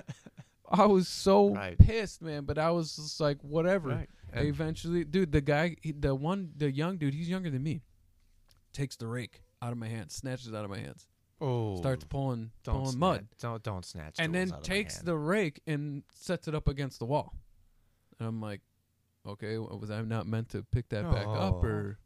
I 0.70 0.86
was 0.86 1.08
so 1.08 1.54
Right. 1.54 1.78
pissed, 1.78 2.22
man. 2.22 2.44
But 2.44 2.58
I 2.58 2.70
was 2.70 2.94
just 2.96 3.20
like, 3.20 3.38
whatever. 3.42 3.88
Right. 3.90 4.08
Eventually, 4.32 5.04
dude, 5.04 5.32
the 5.32 5.40
guy, 5.40 5.76
he, 5.82 5.90
the 5.92 6.14
one, 6.14 6.52
the 6.56 6.70
young 6.70 6.96
dude, 6.98 7.14
he's 7.14 7.28
younger 7.28 7.50
than 7.50 7.62
me. 7.62 7.82
Takes 8.72 8.94
the 8.96 9.08
rake 9.08 9.42
out 9.60 9.72
of 9.72 9.78
my 9.78 9.88
hands, 9.88 10.14
snatches 10.14 10.46
it 10.46 10.54
out 10.54 10.64
of 10.64 10.70
my 10.70 10.78
hands, 10.78 11.08
oh, 11.40 11.76
starts 11.78 12.04
pulling, 12.04 12.52
don't 12.62 12.82
pulling 12.84 12.98
mud 12.98 13.26
Don't 13.40 13.62
don't 13.64 13.84
snatch. 13.84 14.14
and 14.20 14.32
then 14.32 14.52
out 14.52 14.58
of 14.60 14.68
my 14.68 14.74
takes 14.74 14.98
the 15.00 15.16
rake 15.16 15.60
and 15.66 16.04
sets 16.14 16.46
it 16.46 16.54
up 16.54 16.68
against 16.68 17.00
the 17.00 17.04
wall. 17.04 17.34
And 18.20 18.28
I'm 18.28 18.40
like, 18.40 18.60
okay, 19.26 19.58
was 19.58 19.90
I 19.90 20.00
not 20.02 20.28
meant 20.28 20.50
to 20.50 20.62
pick 20.62 20.88
that 20.90 21.02
back 21.10 21.26
up 21.26 21.54
Oh. 21.56 21.66
or? 21.66 21.98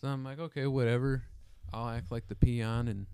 So 0.00 0.06
I'm 0.08 0.22
like, 0.24 0.38
okay, 0.38 0.66
whatever. 0.68 1.24
I'll 1.72 1.88
act 1.88 2.12
like 2.12 2.28
the 2.28 2.36
peon 2.36 2.86
and 2.88 3.06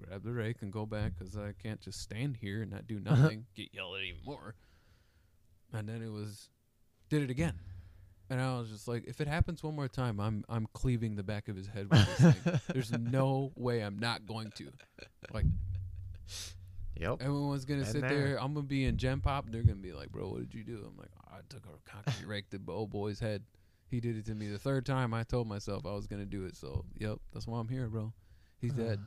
grab 0.00 0.24
the 0.24 0.32
rake 0.32 0.56
and 0.60 0.72
go 0.72 0.86
back 0.86 1.12
because 1.18 1.36
I 1.36 1.52
can't 1.62 1.80
just 1.80 2.00
stand 2.00 2.36
here 2.36 2.62
and 2.62 2.70
not 2.70 2.86
do 2.86 3.00
uh-huh. 3.06 3.16
nothing. 3.16 3.46
Get 3.54 3.68
yelled 3.72 3.96
at 3.96 4.02
even 4.02 4.24
more. 4.24 4.54
And 5.72 5.88
then 5.88 6.02
it 6.02 6.10
was, 6.10 6.48
did 7.08 7.22
it 7.22 7.30
again. 7.30 7.54
And 8.28 8.40
I 8.40 8.58
was 8.58 8.70
just 8.70 8.86
like, 8.86 9.04
if 9.06 9.20
it 9.20 9.26
happens 9.26 9.62
one 9.62 9.74
more 9.74 9.88
time, 9.88 10.20
I'm 10.20 10.44
I'm 10.48 10.68
cleaving 10.72 11.16
the 11.16 11.24
back 11.24 11.48
of 11.48 11.56
his 11.56 11.66
head 11.66 11.90
with 11.90 12.06
this 12.06 12.34
thing. 12.34 12.60
There's 12.72 12.92
no 12.92 13.50
way 13.56 13.80
I'm 13.80 13.98
not 13.98 14.24
going 14.24 14.52
to. 14.56 14.70
Like 15.34 15.46
Yep. 17.00 17.22
Everyone's 17.22 17.64
gonna 17.64 17.80
Been 17.80 17.92
sit 17.92 18.00
there. 18.02 18.10
there. 18.10 18.42
I'm 18.42 18.52
gonna 18.52 18.66
be 18.66 18.84
in 18.84 18.98
Gen 18.98 19.20
Pop. 19.20 19.46
They're 19.48 19.62
gonna 19.62 19.76
be 19.76 19.92
like, 19.92 20.12
"Bro, 20.12 20.28
what 20.28 20.40
did 20.40 20.54
you 20.54 20.62
do?" 20.62 20.84
I'm 20.86 20.98
like, 20.98 21.10
"I 21.26 21.38
took 21.48 21.64
a 21.64 21.90
concrete 21.90 22.26
rake 22.26 22.50
to 22.50 22.58
the 22.58 22.72
old 22.72 22.90
boy's 22.90 23.18
head. 23.18 23.42
He 23.88 24.00
did 24.00 24.16
it 24.18 24.26
to 24.26 24.34
me 24.34 24.48
the 24.48 24.58
third 24.58 24.84
time. 24.84 25.14
I 25.14 25.22
told 25.22 25.48
myself 25.48 25.86
I 25.86 25.94
was 25.94 26.06
gonna 26.06 26.26
do 26.26 26.44
it. 26.44 26.56
So, 26.56 26.84
yep, 26.98 27.18
that's 27.32 27.46
why 27.46 27.58
I'm 27.58 27.68
here, 27.68 27.88
bro. 27.88 28.12
He's 28.60 28.72
uh-huh. 28.72 28.82
dead, 28.82 29.00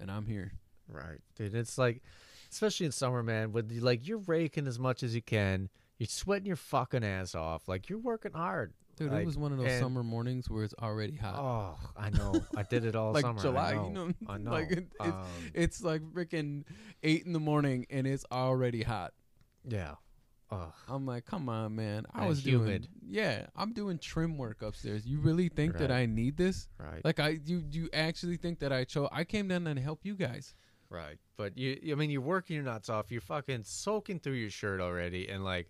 and 0.00 0.10
I'm 0.10 0.26
here. 0.26 0.52
Right, 0.88 1.18
dude. 1.36 1.54
It's 1.54 1.78
like, 1.78 2.02
especially 2.50 2.86
in 2.86 2.92
summer, 2.92 3.22
man. 3.22 3.52
With 3.52 3.70
you, 3.72 3.80
like 3.80 4.06
you're 4.06 4.18
raking 4.26 4.66
as 4.66 4.78
much 4.78 5.02
as 5.02 5.14
you 5.14 5.22
can. 5.22 5.68
You're 5.98 6.06
sweating 6.08 6.46
your 6.46 6.56
fucking 6.56 7.04
ass 7.04 7.34
off. 7.34 7.68
Like 7.68 7.88
you're 7.88 7.98
working 7.98 8.32
hard. 8.32 8.72
Dude, 8.96 9.10
Like, 9.12 9.22
it 9.22 9.26
was 9.26 9.36
one 9.36 9.52
of 9.52 9.58
those 9.58 9.68
and- 9.68 9.80
summer 9.82 10.02
mornings 10.02 10.48
where 10.48 10.64
it's 10.64 10.74
already 10.80 11.16
hot. 11.16 11.34
Oh, 11.38 11.88
I 11.96 12.08
know. 12.10 12.34
I 12.56 12.62
did 12.62 12.84
it 12.86 12.96
all 12.96 13.12
like 13.14 13.22
summer. 13.22 13.38
I 13.40 13.42
July, 13.42 13.72
know. 13.74 13.86
you 13.88 13.92
know, 13.92 14.12
I 14.28 14.38
know. 14.38 14.50
like 14.52 14.70
it, 14.70 14.78
it's, 15.00 15.00
Um, 15.00 15.24
it's 15.54 15.82
like 15.82 16.00
freaking 16.14 16.64
eight 17.02 17.26
in 17.26 17.32
the 17.34 17.40
morning 17.40 17.86
and 17.90 18.06
it's 18.06 18.24
already 18.32 18.82
hot. 18.82 19.12
yeah. 19.68 19.96
Ugh. 20.50 20.72
I'm 20.88 21.06
like, 21.06 21.24
come 21.26 21.48
on, 21.48 21.74
man. 21.74 22.06
I 22.14 22.20
And 22.20 22.28
was 22.28 22.44
humid. 22.46 22.82
doing, 22.82 22.88
yeah, 23.08 23.46
I'm 23.56 23.72
doing 23.72 23.98
trim 23.98 24.38
work 24.38 24.62
upstairs. 24.62 25.04
You 25.06 25.18
really 25.18 25.48
think 25.48 25.76
that 25.78 25.90
I 25.90 26.06
need 26.06 26.36
this? 26.36 26.68
Right. 26.78 27.04
Like, 27.04 27.18
I 27.18 27.38
you 27.44 27.64
you 27.70 27.88
actually 27.92 28.36
think 28.36 28.60
that 28.60 28.72
I 28.72 28.84
chose? 28.84 29.08
I 29.12 29.24
came 29.24 29.48
down 29.48 29.64
to 29.64 29.80
help 29.80 30.00
you 30.04 30.14
guys. 30.14 30.54
Right. 30.88 31.18
But 31.36 31.58
you, 31.58 31.76
I 31.90 31.96
mean, 31.96 32.10
you're 32.10 32.20
working 32.20 32.54
your 32.54 32.64
nuts 32.64 32.88
off. 32.88 33.10
You're 33.10 33.20
fucking 33.20 33.64
soaking 33.64 34.20
through 34.20 34.34
your 34.34 34.50
shirt 34.50 34.80
already. 34.80 35.28
And 35.28 35.42
like, 35.44 35.68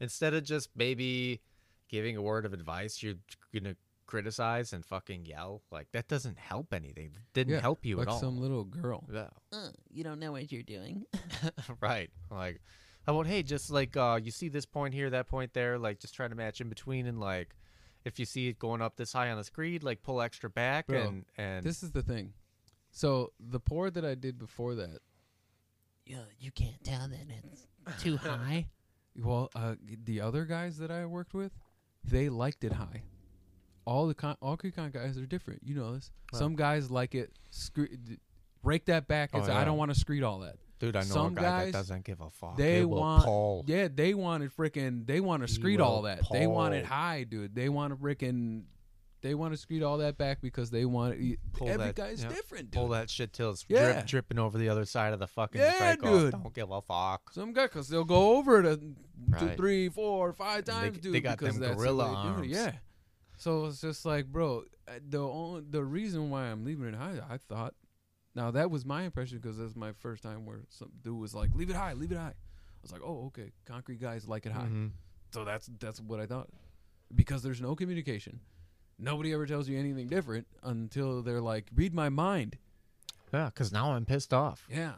instead 0.00 0.32
of 0.32 0.42
just 0.44 0.70
maybe 0.74 1.42
giving 1.90 2.16
a 2.16 2.22
word 2.22 2.46
of 2.46 2.54
advice, 2.54 3.02
you're 3.02 3.16
going 3.52 3.64
to 3.64 3.76
criticize 4.06 4.72
and 4.72 4.82
fucking 4.84 5.26
yell. 5.26 5.60
Like, 5.70 5.88
that 5.92 6.08
doesn't 6.08 6.38
help 6.38 6.72
anything. 6.72 7.10
Didn't 7.34 7.52
Yeah, 7.52 7.60
help 7.60 7.84
you 7.84 7.96
like 7.96 8.06
at 8.08 8.12
all. 8.14 8.20
some 8.20 8.40
little 8.40 8.64
girl. 8.64 9.04
yeah. 9.12 9.28
Uh, 9.52 9.68
you 9.92 10.02
don't 10.02 10.18
know 10.18 10.32
what 10.32 10.50
you're 10.50 10.62
doing. 10.62 11.04
right. 11.80 12.08
Like, 12.30 12.62
how 12.62 12.93
about, 13.12 13.26
hey, 13.26 13.42
just 13.42 13.70
like, 13.70 13.96
uh, 13.96 14.18
you 14.22 14.30
see 14.30 14.48
this 14.48 14.66
point 14.66 14.94
here, 14.94 15.10
that 15.10 15.28
point 15.28 15.52
there, 15.52 15.78
like, 15.78 15.98
just 16.00 16.14
try 16.14 16.28
to 16.28 16.34
match 16.34 16.60
in 16.60 16.68
between. 16.68 17.06
And 17.06 17.20
like, 17.20 17.54
if 18.04 18.18
you 18.18 18.24
see 18.24 18.48
it 18.48 18.58
going 18.58 18.80
up 18.82 18.96
this 18.96 19.12
high 19.12 19.30
on 19.30 19.38
the 19.38 19.44
screed, 19.44 19.82
like, 19.82 20.02
pull 20.02 20.20
extra 20.20 20.48
back. 20.50 20.86
Bro, 20.86 21.00
and, 21.00 21.24
and 21.36 21.64
This 21.64 21.82
is 21.82 21.92
the 21.92 22.02
thing. 22.02 22.32
So 22.90 23.32
the 23.40 23.60
pour 23.60 23.90
that 23.90 24.04
I 24.04 24.14
did 24.14 24.38
before 24.38 24.74
that, 24.76 25.00
Yeah, 26.06 26.18
you 26.38 26.50
can't 26.52 26.82
tell 26.84 27.08
that 27.08 27.26
it's 27.28 28.02
too 28.02 28.16
high. 28.16 28.68
well, 29.16 29.50
uh, 29.54 29.74
the 30.04 30.20
other 30.20 30.44
guys 30.44 30.78
that 30.78 30.90
I 30.90 31.04
worked 31.06 31.34
with, 31.34 31.52
they 32.04 32.28
liked 32.28 32.62
it 32.64 32.72
high. 32.72 33.02
All 33.86 34.06
the 34.06 34.14
con- 34.14 34.36
all 34.40 34.58
Recon 34.62 34.90
guys 34.90 35.18
are 35.18 35.26
different. 35.26 35.60
You 35.64 35.74
know 35.74 35.94
this. 35.94 36.10
Well. 36.32 36.38
Some 36.40 36.56
guys 36.56 36.90
like 36.90 37.14
it. 37.14 37.32
Scre- 37.50 37.84
d- 38.02 38.18
rake 38.62 38.86
that 38.86 39.06
back. 39.08 39.30
Oh, 39.34 39.40
It's, 39.40 39.48
I 39.48 39.64
don't 39.64 39.76
want 39.76 39.92
to 39.92 39.98
screed 39.98 40.22
all 40.22 40.38
that. 40.40 40.56
Dude, 40.78 40.96
I 40.96 41.00
know 41.00 41.06
some 41.06 41.32
a 41.32 41.36
guy 41.36 41.42
guys, 41.42 41.72
that 41.72 41.78
doesn't 41.78 42.04
give 42.04 42.20
a 42.20 42.30
fuck. 42.30 42.56
They 42.56 42.84
want, 42.84 43.24
pull. 43.24 43.64
yeah, 43.66 43.88
they 43.92 44.14
wanted 44.14 44.50
freaking, 44.56 45.06
they 45.06 45.20
want 45.20 45.42
to 45.42 45.48
screed 45.48 45.80
all 45.80 46.02
that. 46.02 46.20
They 46.30 46.46
want 46.46 46.74
it 46.74 46.84
high, 46.84 47.24
dude. 47.24 47.54
They 47.54 47.68
want 47.68 47.92
to 47.92 47.96
freaking, 48.02 48.64
they 49.22 49.34
want 49.34 49.54
to 49.54 49.56
screed 49.58 49.82
all 49.82 49.98
that 49.98 50.18
back 50.18 50.42
because 50.42 50.70
they 50.70 50.84
want. 50.84 51.18
Pull 51.54 51.68
Every 51.68 51.86
that- 51.86 51.94
guy's 51.94 52.22
yeah, 52.22 52.28
different, 52.28 52.70
dude. 52.70 52.78
pull 52.80 52.88
that 52.88 53.08
shit 53.08 53.32
till 53.32 53.50
it's 53.52 53.64
Yeah. 53.68 53.92
drip, 53.94 54.06
dripping 54.06 54.38
over 54.38 54.58
the 54.58 54.68
other 54.68 54.84
side 54.84 55.12
of 55.14 55.18
the 55.18 55.26
fucking 55.26 55.60
Yeah, 55.60 55.96
off. 55.98 56.02
dude. 56.04 56.32
Don't 56.32 56.54
give 56.54 56.70
a 56.70 56.82
fuck. 56.82 57.32
Some 57.32 57.52
guy, 57.54 57.68
cause 57.68 57.88
they'll 57.88 58.04
go 58.04 58.36
over 58.36 58.60
it 58.60 58.66
a, 58.66 58.76
two, 58.76 58.94
Right. 59.28 59.56
three, 59.56 59.88
four, 59.88 60.32
five 60.34 60.64
They- 60.66 60.72
times, 60.72 60.98
they 61.00 61.10
dude. 61.12 61.22
got 61.22 61.38
because 61.38 61.58
them 61.58 61.74
gorilla 61.76 62.04
they 62.08 62.14
arms. 62.14 62.46
Yeah. 62.48 62.72
So 63.38 63.66
it's 63.66 63.80
just 63.80 64.04
like, 64.04 64.26
bro, 64.26 64.64
the 65.08 65.18
only, 65.26 65.62
the 65.70 65.82
reason 65.82 66.28
why 66.30 66.44
I'm 66.44 66.64
leaving 66.64 66.86
it 66.86 66.94
high, 66.94 67.18
I 67.28 67.38
thought. 67.38 67.74
Now 68.34 68.50
that 68.50 68.70
was 68.70 68.84
my 68.84 69.02
impression 69.02 69.38
because 69.38 69.58
that's 69.58 69.76
my 69.76 69.92
first 69.92 70.22
time 70.22 70.44
where 70.46 70.60
some 70.68 70.90
dude 71.02 71.18
was 71.18 71.34
like, 71.34 71.54
"Leave 71.54 71.70
it 71.70 71.76
high, 71.76 71.92
leave 71.94 72.12
it 72.12 72.18
high." 72.18 72.34
I 72.34 72.82
was 72.82 72.92
like, 72.92 73.02
"Oh, 73.04 73.26
okay." 73.26 73.52
Concrete 73.64 74.00
guys 74.00 74.26
like 74.26 74.44
it 74.46 74.52
high, 74.52 74.66
Mhm. 74.66 74.90
so 75.32 75.44
that's 75.44 75.70
that's 75.78 76.00
what 76.00 76.20
I 76.20 76.26
thought. 76.26 76.50
Because 77.14 77.42
there's 77.42 77.60
no 77.60 77.76
communication, 77.76 78.40
nobody 78.98 79.32
ever 79.32 79.46
tells 79.46 79.68
you 79.68 79.78
anything 79.78 80.08
different 80.08 80.46
until 80.62 81.22
they're 81.22 81.40
like, 81.40 81.70
"Read 81.74 81.94
my 81.94 82.08
mind." 82.08 82.58
Yeah, 83.32 83.46
because 83.46 83.72
now 83.72 83.92
I'm 83.92 84.04
pissed 84.04 84.32
off. 84.34 84.66
Yeah. 84.70 84.94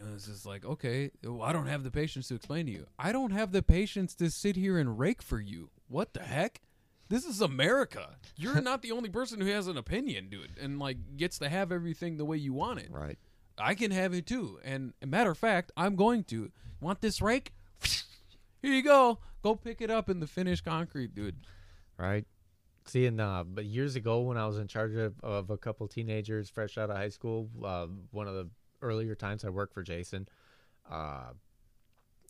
And 0.00 0.14
it's 0.14 0.26
just 0.26 0.46
like, 0.46 0.64
okay, 0.64 1.10
well, 1.24 1.42
I 1.42 1.52
don't 1.52 1.66
have 1.66 1.82
the 1.82 1.90
patience 1.90 2.28
to 2.28 2.36
explain 2.36 2.66
to 2.66 2.72
you. 2.72 2.86
I 3.00 3.10
don't 3.10 3.32
have 3.32 3.50
the 3.50 3.64
patience 3.64 4.14
to 4.16 4.30
sit 4.30 4.54
here 4.54 4.78
and 4.78 4.96
rake 4.96 5.20
for 5.22 5.40
you. 5.40 5.70
What 5.88 6.14
the 6.14 6.22
heck? 6.22 6.60
This 7.08 7.24
is 7.24 7.40
America. 7.40 8.16
You're 8.36 8.60
not 8.60 8.82
the 8.82 8.92
only 8.92 9.08
person 9.08 9.40
who 9.40 9.46
has 9.46 9.66
an 9.66 9.78
opinion, 9.78 10.28
dude, 10.28 10.58
and 10.60 10.78
like 10.78 11.16
gets 11.16 11.38
to 11.38 11.48
have 11.48 11.72
everything 11.72 12.16
the 12.16 12.24
way 12.24 12.36
you 12.36 12.52
want 12.52 12.80
it. 12.80 12.90
Right. 12.90 13.18
I 13.56 13.74
can 13.74 13.90
have 13.90 14.14
it 14.14 14.26
too. 14.26 14.58
And 14.62 14.92
a 15.02 15.06
matter 15.06 15.30
of 15.30 15.38
fact, 15.38 15.72
I'm 15.76 15.96
going 15.96 16.24
to. 16.24 16.50
Want 16.80 17.00
this 17.00 17.20
rake? 17.20 17.52
Here 18.62 18.72
you 18.72 18.82
go. 18.82 19.18
Go 19.42 19.56
pick 19.56 19.80
it 19.80 19.90
up 19.90 20.08
in 20.08 20.20
the 20.20 20.26
finished 20.26 20.64
concrete, 20.64 21.14
dude. 21.14 21.36
Right. 21.96 22.24
See, 22.84 23.06
and 23.06 23.20
uh, 23.20 23.44
but 23.46 23.64
years 23.64 23.96
ago 23.96 24.20
when 24.20 24.36
I 24.36 24.46
was 24.46 24.58
in 24.58 24.68
charge 24.68 24.94
of, 24.94 25.14
of 25.22 25.50
a 25.50 25.58
couple 25.58 25.86
teenagers 25.88 26.48
fresh 26.48 26.78
out 26.78 26.90
of 26.90 26.96
high 26.96 27.08
school, 27.08 27.48
uh, 27.64 27.86
one 28.12 28.28
of 28.28 28.34
the 28.34 28.48
earlier 28.80 29.14
times 29.14 29.44
I 29.44 29.50
worked 29.50 29.74
for 29.74 29.82
Jason, 29.82 30.28
uh, 30.90 31.32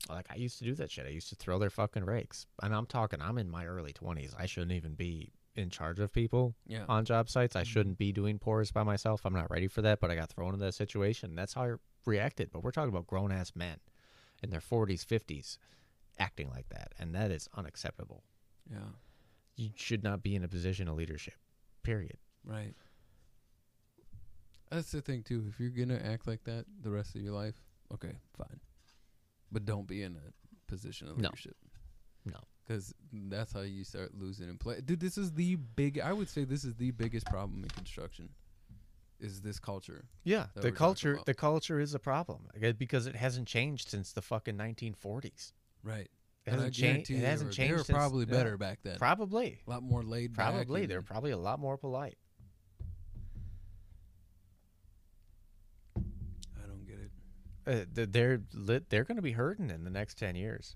like 0.09 0.27
I 0.31 0.37
used 0.37 0.59
to 0.59 0.65
do 0.65 0.75
that 0.77 0.91
shit. 0.91 1.07
I 1.07 1.11
used 1.11 1.29
to 1.31 1.37
throw 1.37 1.59
their 1.59 1.71
fucking 1.71 2.05
rakes, 2.05 2.47
and 2.63 2.75
I'm 2.75 2.87
talking. 2.87 3.21
I'm 3.21 3.39
in 3.39 3.51
my 3.51 3.67
early 3.67 3.93
twenties. 3.93 4.35
I 4.39 4.47
shouldn't 4.47 4.73
even 4.73 4.95
be 4.95 5.33
in 5.57 5.71
charge 5.71 5.99
of 5.99 6.13
people 6.13 6.55
Yeah. 6.67 6.85
on 6.89 7.05
job 7.05 7.29
sites. 7.29 7.57
I 7.57 7.63
mm-hmm. 7.63 7.69
shouldn't 7.69 7.99
be 7.99 8.13
doing 8.13 8.39
pours 8.39 8.71
by 8.71 8.85
myself. 8.85 9.23
I'm 9.25 9.35
not 9.35 9.51
ready 9.51 9.67
for 9.67 9.83
that, 9.83 9.99
but 10.01 10.11
I 10.11 10.15
got 10.15 10.31
thrown 10.31 10.55
into 10.55 10.65
that 10.65 10.75
situation. 10.75 11.35
That's 11.35 11.55
how 11.55 11.65
I 11.65 11.73
reacted. 12.07 12.51
But 12.53 12.63
we're 12.63 12.71
talking 12.71 12.91
about 12.91 13.09
grown 13.09 13.33
ass 13.33 13.53
men 13.57 13.79
in 14.43 14.51
their 14.51 14.61
40s, 14.61 15.05
50s 15.05 15.59
acting 16.19 16.49
like 16.51 16.69
that, 16.69 16.93
and 16.99 17.15
that 17.15 17.31
is 17.31 17.49
unacceptable. 17.55 18.23
Yeah. 18.71 18.79
You 19.57 19.71
should 19.75 20.05
not 20.05 20.23
be 20.23 20.37
in 20.37 20.45
a 20.45 20.49
position 20.49 20.89
of 20.89 20.95
leadership. 20.95 21.35
Period. 21.83 22.19
Right. 22.45 22.75
That's 24.71 24.93
the 24.93 25.01
thing 25.01 25.23
too. 25.23 25.45
If 25.49 25.59
you're 25.59 25.71
gonna 25.71 26.01
act 26.05 26.27
like 26.27 26.45
that 26.45 26.67
the 26.83 26.91
rest 26.91 27.15
of 27.15 27.23
your 27.23 27.33
life, 27.33 27.57
okay, 27.93 28.13
fine. 28.37 28.61
But 29.51 29.65
don't 29.65 29.87
be 29.87 30.03
in 30.03 30.17
a 30.17 30.71
position 30.71 31.09
of 31.09 31.17
No. 31.19 31.29
leadership. 31.29 31.57
No. 32.25 32.39
Because 32.67 32.93
that's 33.13 33.53
how 33.53 33.61
you 33.63 33.83
start 33.85 34.13
losing 34.15 34.49
in 34.49 34.59
play. 34.59 34.81
Dude, 34.85 35.01
this 35.01 35.17
is 35.17 35.33
the 35.33 35.57
big. 35.57 35.99
I 35.99 36.13
would 36.13 36.29
say 36.29 36.45
this 36.45 36.65
is 36.65 36.75
the 36.75 36.91
biggest 36.91 37.27
problem 37.27 37.63
in 37.63 37.71
construction. 37.71 38.29
Is 39.21 39.41
this 39.41 39.59
culture? 39.59 40.05
Yeah, 40.23 40.47
the 40.55 40.71
culture 40.71 41.19
the 41.27 41.35
culture 41.35 41.81
is 41.81 41.95
a 41.95 41.99
problem 41.99 42.49
because 42.79 43.07
it 43.07 43.17
hasn't 43.17 43.49
changed 43.49 43.89
since 43.89 44.13
the 44.13 44.23
fucking 44.23 44.57
1940s. 44.57 45.53
Right. 45.83 46.09
It 46.47 46.51
hasn't 46.53 46.75
changed. 46.75 47.11
It 47.11 47.15
they 47.21 47.27
hasn't 47.27 47.49
were- 47.49 47.53
changed. 47.53 47.71
They 47.71 47.77
were 47.79 47.85
since- 47.85 47.97
probably 47.97 48.27
yeah. 48.27 48.33
better 48.33 48.57
back 48.57 48.79
then. 48.83 48.97
Probably. 48.99 49.61
a 49.67 49.71
lot 49.71 49.83
more 49.83 50.03
laid 50.03 50.35
back. 50.37 50.53
Probably. 50.53 50.87
They're 50.87 51.03
probably 51.03 51.31
a 51.33 51.37
lot 51.39 51.59
more 51.59 51.77
polite. 51.77 52.17
Uh, 57.69 57.85
they're 57.93 58.41
lit, 58.55 58.89
they're 58.89 59.05
going 59.05 59.17
to 59.17 59.23
be 59.23 59.33
hurting 59.33 59.71
in 59.71 59.85
the 59.85 59.91
next 59.91 60.19
10 60.19 60.35
years. 60.37 60.75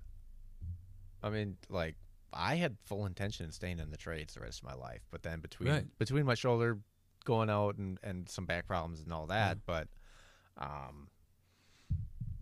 I 1.23 1.31
mean, 1.31 1.57
like 1.71 1.97
I 2.33 2.57
had 2.57 2.77
full 2.85 3.07
intention 3.07 3.47
of 3.47 3.55
staying 3.55 3.79
in 3.79 3.91
the 3.91 3.97
trades 3.97 4.35
the 4.35 4.41
rest 4.41 4.61
of 4.61 4.65
my 4.67 4.75
life, 4.75 5.03
but 5.11 5.23
then 5.23 5.41
between 5.41 5.71
Right. 5.71 5.99
between 5.99 6.27
my 6.27 6.35
shoulder 6.35 6.79
going 7.25 7.49
out 7.49 7.77
and 7.79 7.99
and 8.03 8.29
some 8.29 8.45
back 8.47 8.67
problems 8.67 9.01
and 9.01 9.13
all 9.13 9.27
that, 9.29 9.59
but 9.65 9.89
um 10.59 11.09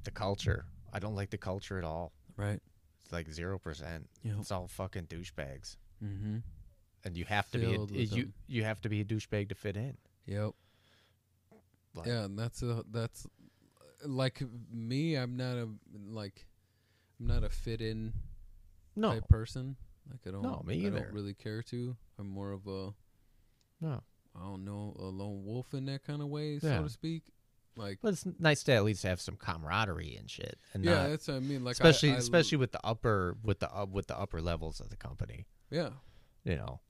the 0.05 0.11
culture, 0.11 0.65
I 0.93 0.99
don't 0.99 1.15
like 1.15 1.31
the 1.31 1.39
culture 1.39 1.79
at 1.79 1.85
all. 1.85 2.13
Right. 2.37 2.61
It's 3.03 3.13
like 3.13 3.29
0%. 3.29 4.07
Yep. 4.23 4.37
It's 4.41 4.51
all 4.51 4.67
fucking 4.67 5.07
douchebags. 5.07 5.77
Mm-hmm. 6.03 6.39
And 7.05 7.17
you 7.17 7.25
have 7.27 7.51
to 7.51 7.59
be 7.59 7.67
a, 7.75 7.79
you 7.81 8.07
them. 8.07 8.35
you 8.47 8.65
have 8.65 8.81
to 8.83 8.89
be 8.89 9.01
a 9.01 9.05
douchebag 9.05 9.51
to 9.51 9.55
fit 9.55 9.77
in. 9.77 9.97
Yep. 10.27 10.53
Like, 11.95 12.07
yeah, 12.07 12.25
and 12.25 12.39
that's 12.39 12.63
a 12.63 12.85
that's 12.91 13.27
like 14.05 14.43
me. 14.73 15.15
I'm 15.17 15.37
not 15.37 15.57
a 15.57 15.69
like 16.11 16.47
I'm 17.21 17.27
not 17.27 17.45
a 17.45 17.49
fit 17.51 17.81
in 17.81 18.13
No. 18.97 19.13
type 19.13 19.29
person. 19.29 19.77
Like 20.11 20.21
I 20.27 20.31
don't. 20.31 20.43
No, 20.43 20.63
me 20.67 20.75
I 20.75 20.87
either. 20.87 21.01
don't 21.01 21.13
really 21.13 21.35
care 21.35 21.63
to. 21.65 21.97
I'm 22.19 22.29
more 22.29 22.53
of 22.53 22.67
a 22.67 22.93
No. 23.81 24.03
I 24.37 24.41
don't 24.45 24.65
know 24.65 24.95
a 24.99 25.03
lone 25.05 25.45
wolf 25.45 25.75
in 25.75 25.87
that 25.87 26.05
kind 26.05 26.23
of 26.23 26.29
way, 26.29 26.55
Yeah. 26.55 26.79
so 26.79 26.83
to 26.85 26.89
speak. 26.89 27.23
Like 27.77 27.99
But 28.03 28.15
it's 28.15 28.27
nice 28.39 28.63
to 28.65 28.73
at 28.73 28.85
least 28.85 29.03
have 29.05 29.21
some 29.21 29.37
camaraderie 29.37 30.17
and 30.17 30.29
shit. 30.31 30.59
And 30.75 30.85
yeah, 30.85 30.95
not, 30.95 31.09
that's 31.11 31.29
what 31.29 31.37
I 31.37 31.41
mean. 31.41 31.65
Like 31.65 31.73
especially 31.75 32.13
I, 32.13 32.17
especially 32.17 32.59
with 32.59 32.73
the 32.73 32.81
upper 32.85 33.37
with 33.45 33.61
the 33.61 33.73
up 33.73 33.91
with 33.91 34.07
the 34.09 34.19
upper 34.19 34.41
levels 34.41 34.81
of 34.81 34.91
the 34.91 34.97
company. 34.97 35.47
yeah. 35.71 35.91
You 36.45 36.57
know, 36.57 36.81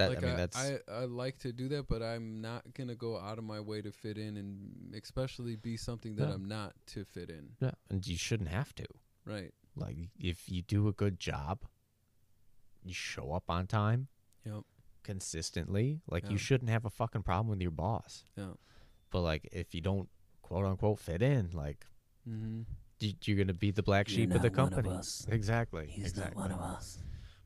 that 0.00 0.08
like 0.10 0.22
I 0.22 0.26
mean 0.26 0.36
that's 0.36 0.56
I, 0.58 0.78
I 0.90 1.04
like 1.04 1.38
to 1.40 1.52
do 1.52 1.68
that, 1.68 1.86
but 1.88 2.02
I'm 2.02 2.40
not 2.40 2.62
gonna 2.74 2.94
go 2.94 3.18
out 3.18 3.38
of 3.38 3.44
my 3.44 3.60
way 3.60 3.80
to 3.82 3.92
fit 3.92 4.18
in, 4.18 4.36
and 4.36 4.94
especially 4.94 5.56
be 5.56 5.76
something 5.76 6.16
that 6.16 6.28
Yeah. 6.28 6.34
I'm 6.34 6.46
not 6.46 6.74
to 6.88 7.04
fit 7.04 7.30
in. 7.30 7.50
yeah, 7.60 7.72
and 7.88 8.06
you 8.06 8.16
shouldn't 8.16 8.48
have 8.50 8.74
to. 8.76 8.84
Right. 9.24 9.52
Like 9.76 9.96
if 10.18 10.48
you 10.48 10.62
do 10.62 10.88
a 10.88 10.92
good 10.92 11.18
job, 11.20 11.60
you 12.82 12.92
show 12.94 13.32
up 13.32 13.44
on 13.48 13.66
time 13.66 14.08
Yep. 14.44 14.62
consistently. 15.02 16.00
Like 16.08 16.24
Yeah. 16.24 16.30
you 16.30 16.38
shouldn't 16.38 16.70
have 16.70 16.84
a 16.84 16.90
fucking 16.90 17.22
problem 17.22 17.48
with 17.48 17.60
your 17.60 17.70
boss. 17.70 18.24
Yeah. 18.36 18.52
But 19.10 19.20
like 19.20 19.48
if 19.52 19.74
you 19.74 19.80
don't 19.80 20.08
quote 20.42 20.64
unquote 20.64 20.98
fit 20.98 21.22
in, 21.22 21.50
like 21.52 21.86
Mm-hmm. 22.28 22.62
you, 23.00 23.12
you're 23.24 23.36
gonna 23.38 23.54
be 23.54 23.70
the 23.70 23.82
black 23.82 24.08
You're 24.08 24.16
sheep 24.16 24.34
of 24.34 24.42
the 24.42 24.50
not 24.50 24.58
one 24.58 24.66
of 24.68 24.74
company. 24.74 24.94
us. 24.96 25.26
Exactly. 25.30 25.86
He's 25.88 26.08
exactly. 26.10 26.40
not 26.42 26.50
one 26.50 26.52
of 26.52 26.60
us. 26.76 26.98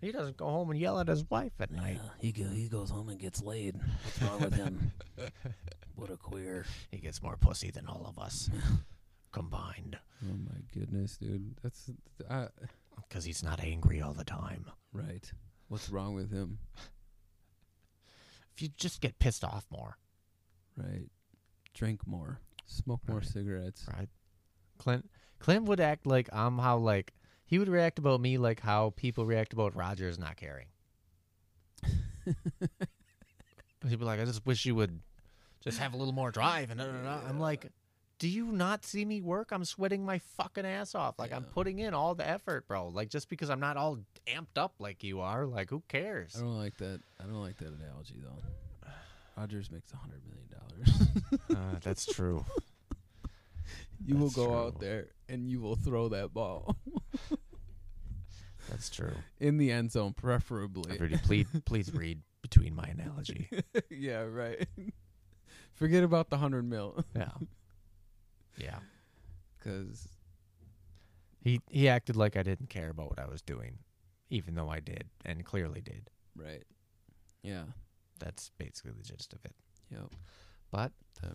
He 0.05 0.12
doesn't 0.12 0.36
go 0.36 0.44
home 0.44 0.70
and 0.70 0.78
yell 0.78 1.01
at 1.01 1.09
his 1.09 1.24
wife 1.31 1.52
at 1.60 1.70
night. 1.70 1.98
Yeah, 2.02 2.10
he 2.18 2.32
go, 2.32 2.44
he 2.44 2.68
goes 2.68 2.90
home 2.90 3.09
and 3.09 3.18
gets 3.18 3.43
laid. 3.43 3.76
What's 4.02 4.22
wrong 4.22 4.40
with 4.43 4.55
him? 4.55 4.93
what 5.94 6.10
a 6.10 6.16
queer. 6.18 6.66
He 6.90 6.98
gets 6.98 7.22
more 7.22 7.39
pussy 7.39 7.70
than 7.70 7.86
all 7.86 8.05
of 8.06 8.18
us 8.18 8.51
combined. 9.32 9.97
Oh 10.22 10.36
my 10.36 10.60
goodness, 10.78 11.16
dude. 11.16 11.56
That's 11.62 11.90
I, 12.31 12.48
Because 13.09 13.24
he's 13.24 13.43
not 13.43 13.60
angry 13.64 14.02
all 14.02 14.12
the 14.12 14.24
time. 14.24 14.66
right. 14.93 15.32
What's 15.68 15.89
wrong 15.89 16.14
with 16.14 16.31
him? 16.31 16.59
If 18.55 18.60
you 18.62 18.68
just 18.76 19.01
get 19.01 19.18
pissed 19.18 19.43
off 19.43 19.64
more, 19.70 19.97
Right. 20.76 21.09
Drink 21.72 22.06
more. 22.06 22.40
Smoke 22.66 23.01
more 23.09 23.22
cigarettes. 23.22 23.86
right? 23.97 24.09
Clint 24.78 25.09
Clint 25.39 25.64
would 25.64 25.81
act 25.81 26.06
like 26.06 26.28
I'm 26.32 26.59
how 26.59 26.76
like 26.78 27.14
he 27.45 27.59
would 27.59 27.69
react 27.69 27.99
about 27.99 28.21
me 28.21 28.39
like 28.39 28.61
how 28.61 28.93
people 28.97 29.27
react 29.27 29.53
about 29.53 29.77
Rodgers 29.77 30.19
not 30.19 30.37
caring. 30.37 30.66
He'd 33.87 33.99
be 33.99 34.05
like, 34.05 34.21
I 34.21 34.25
just 34.25 34.47
wish 34.47 34.65
you 34.65 34.75
would 34.75 35.01
just 35.62 35.79
have 35.79 35.93
a 35.95 35.97
little 35.97 36.15
more 36.15 36.31
drive 36.31 36.71
and 36.71 36.81
da, 36.81 36.87
da, 36.87 37.03
da. 37.03 37.21
I'm 37.29 37.39
like, 37.39 37.71
do 38.19 38.29
you 38.29 38.47
not 38.47 38.85
see 38.85 39.05
me 39.05 39.21
work? 39.21 39.51
I'm 39.53 39.65
sweating 39.65 40.05
my 40.05 40.19
fucking 40.37 40.65
ass 40.65 40.95
off. 40.95 41.19
Like 41.19 41.33
I'm 41.33 41.45
putting 41.45 41.81
in 41.81 41.93
all 41.93 42.15
the 42.15 42.27
effort, 42.27 42.66
bro. 42.66 42.89
Like 42.89 43.11
just 43.11 43.29
because 43.29 43.51
I'm 43.51 43.61
not 43.61 43.77
all 43.77 43.99
amped 44.27 44.57
up 44.57 44.75
like 44.79 45.03
you 45.05 45.21
are, 45.21 45.45
like 45.45 45.69
who 45.69 45.83
cares? 45.89 46.35
I 46.37 46.41
don't 46.41 46.57
like 46.57 46.77
that. 46.79 47.01
I 47.21 47.25
don't 47.25 47.43
like 47.43 47.59
that 47.59 47.69
analogy 47.69 48.21
though. 48.23 48.89
Rodgers 49.37 49.71
makes 49.71 49.93
a 49.93 49.97
hundred 49.97 50.23
million 50.27 50.49
dollars. 50.49 51.09
Uh, 51.51 51.79
that's 51.83 52.07
true. 52.07 52.45
you 54.05 54.16
will 54.16 54.31
go 54.31 54.55
out 54.66 54.81
there 54.81 55.06
and 55.28 55.48
you 55.51 55.60
will 55.60 55.76
throw 55.76 56.09
that 56.10 56.32
ball 56.35 56.76
That's 58.70 58.89
true. 58.90 59.12
in 59.39 59.59
the 59.59 59.70
end 59.70 59.93
zone, 59.93 60.14
preferably. 60.14 60.94
Everybody, 60.94 61.22
please, 61.22 61.47
please 61.66 61.94
read 61.94 62.20
between 62.43 62.74
my 62.74 62.85
analogy. 62.85 63.48
yeah, 63.90 64.22
right. 64.22 64.66
Forget 65.74 66.02
about 66.02 66.31
the 66.31 66.39
hundred 66.39 66.64
mil, 66.68 67.05
Yeah. 67.14 67.28
Yeah. 68.56 68.78
because 69.59 70.09
He 71.43 71.60
he 71.68 71.89
acted 71.89 72.16
like 72.16 72.36
I 72.36 72.43
didn't 72.43 72.70
care 72.70 72.89
about 72.90 73.10
what 73.10 73.18
I 73.18 73.26
was 73.26 73.43
doing, 73.43 73.78
even 74.31 74.55
though 74.55 74.70
I 74.70 74.81
did, 74.81 75.05
and 75.24 75.44
clearly 75.44 75.81
did. 75.82 76.09
right. 76.36 76.64
Yeah. 77.43 77.64
That's 78.18 78.51
basically 78.56 78.93
the 78.93 79.02
gist 79.02 79.35
of 79.35 79.40
it. 79.44 79.55
Yep. 79.90 80.14
But 80.70 80.93
makes 81.22 81.35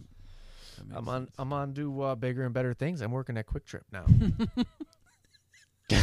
I'm 0.96 1.08
on 1.10 1.22
sense. 1.26 1.36
I'm 1.40 1.54
on 1.54 1.74
to 1.76 2.02
uh, 2.02 2.16
bigger 2.16 2.44
and 2.46 2.54
better 2.54 2.74
things. 2.74 3.02
I'm 3.02 3.12
working 3.12 3.38
at 3.38 3.46
QuikTrip 3.48 3.82
now. 3.92 4.06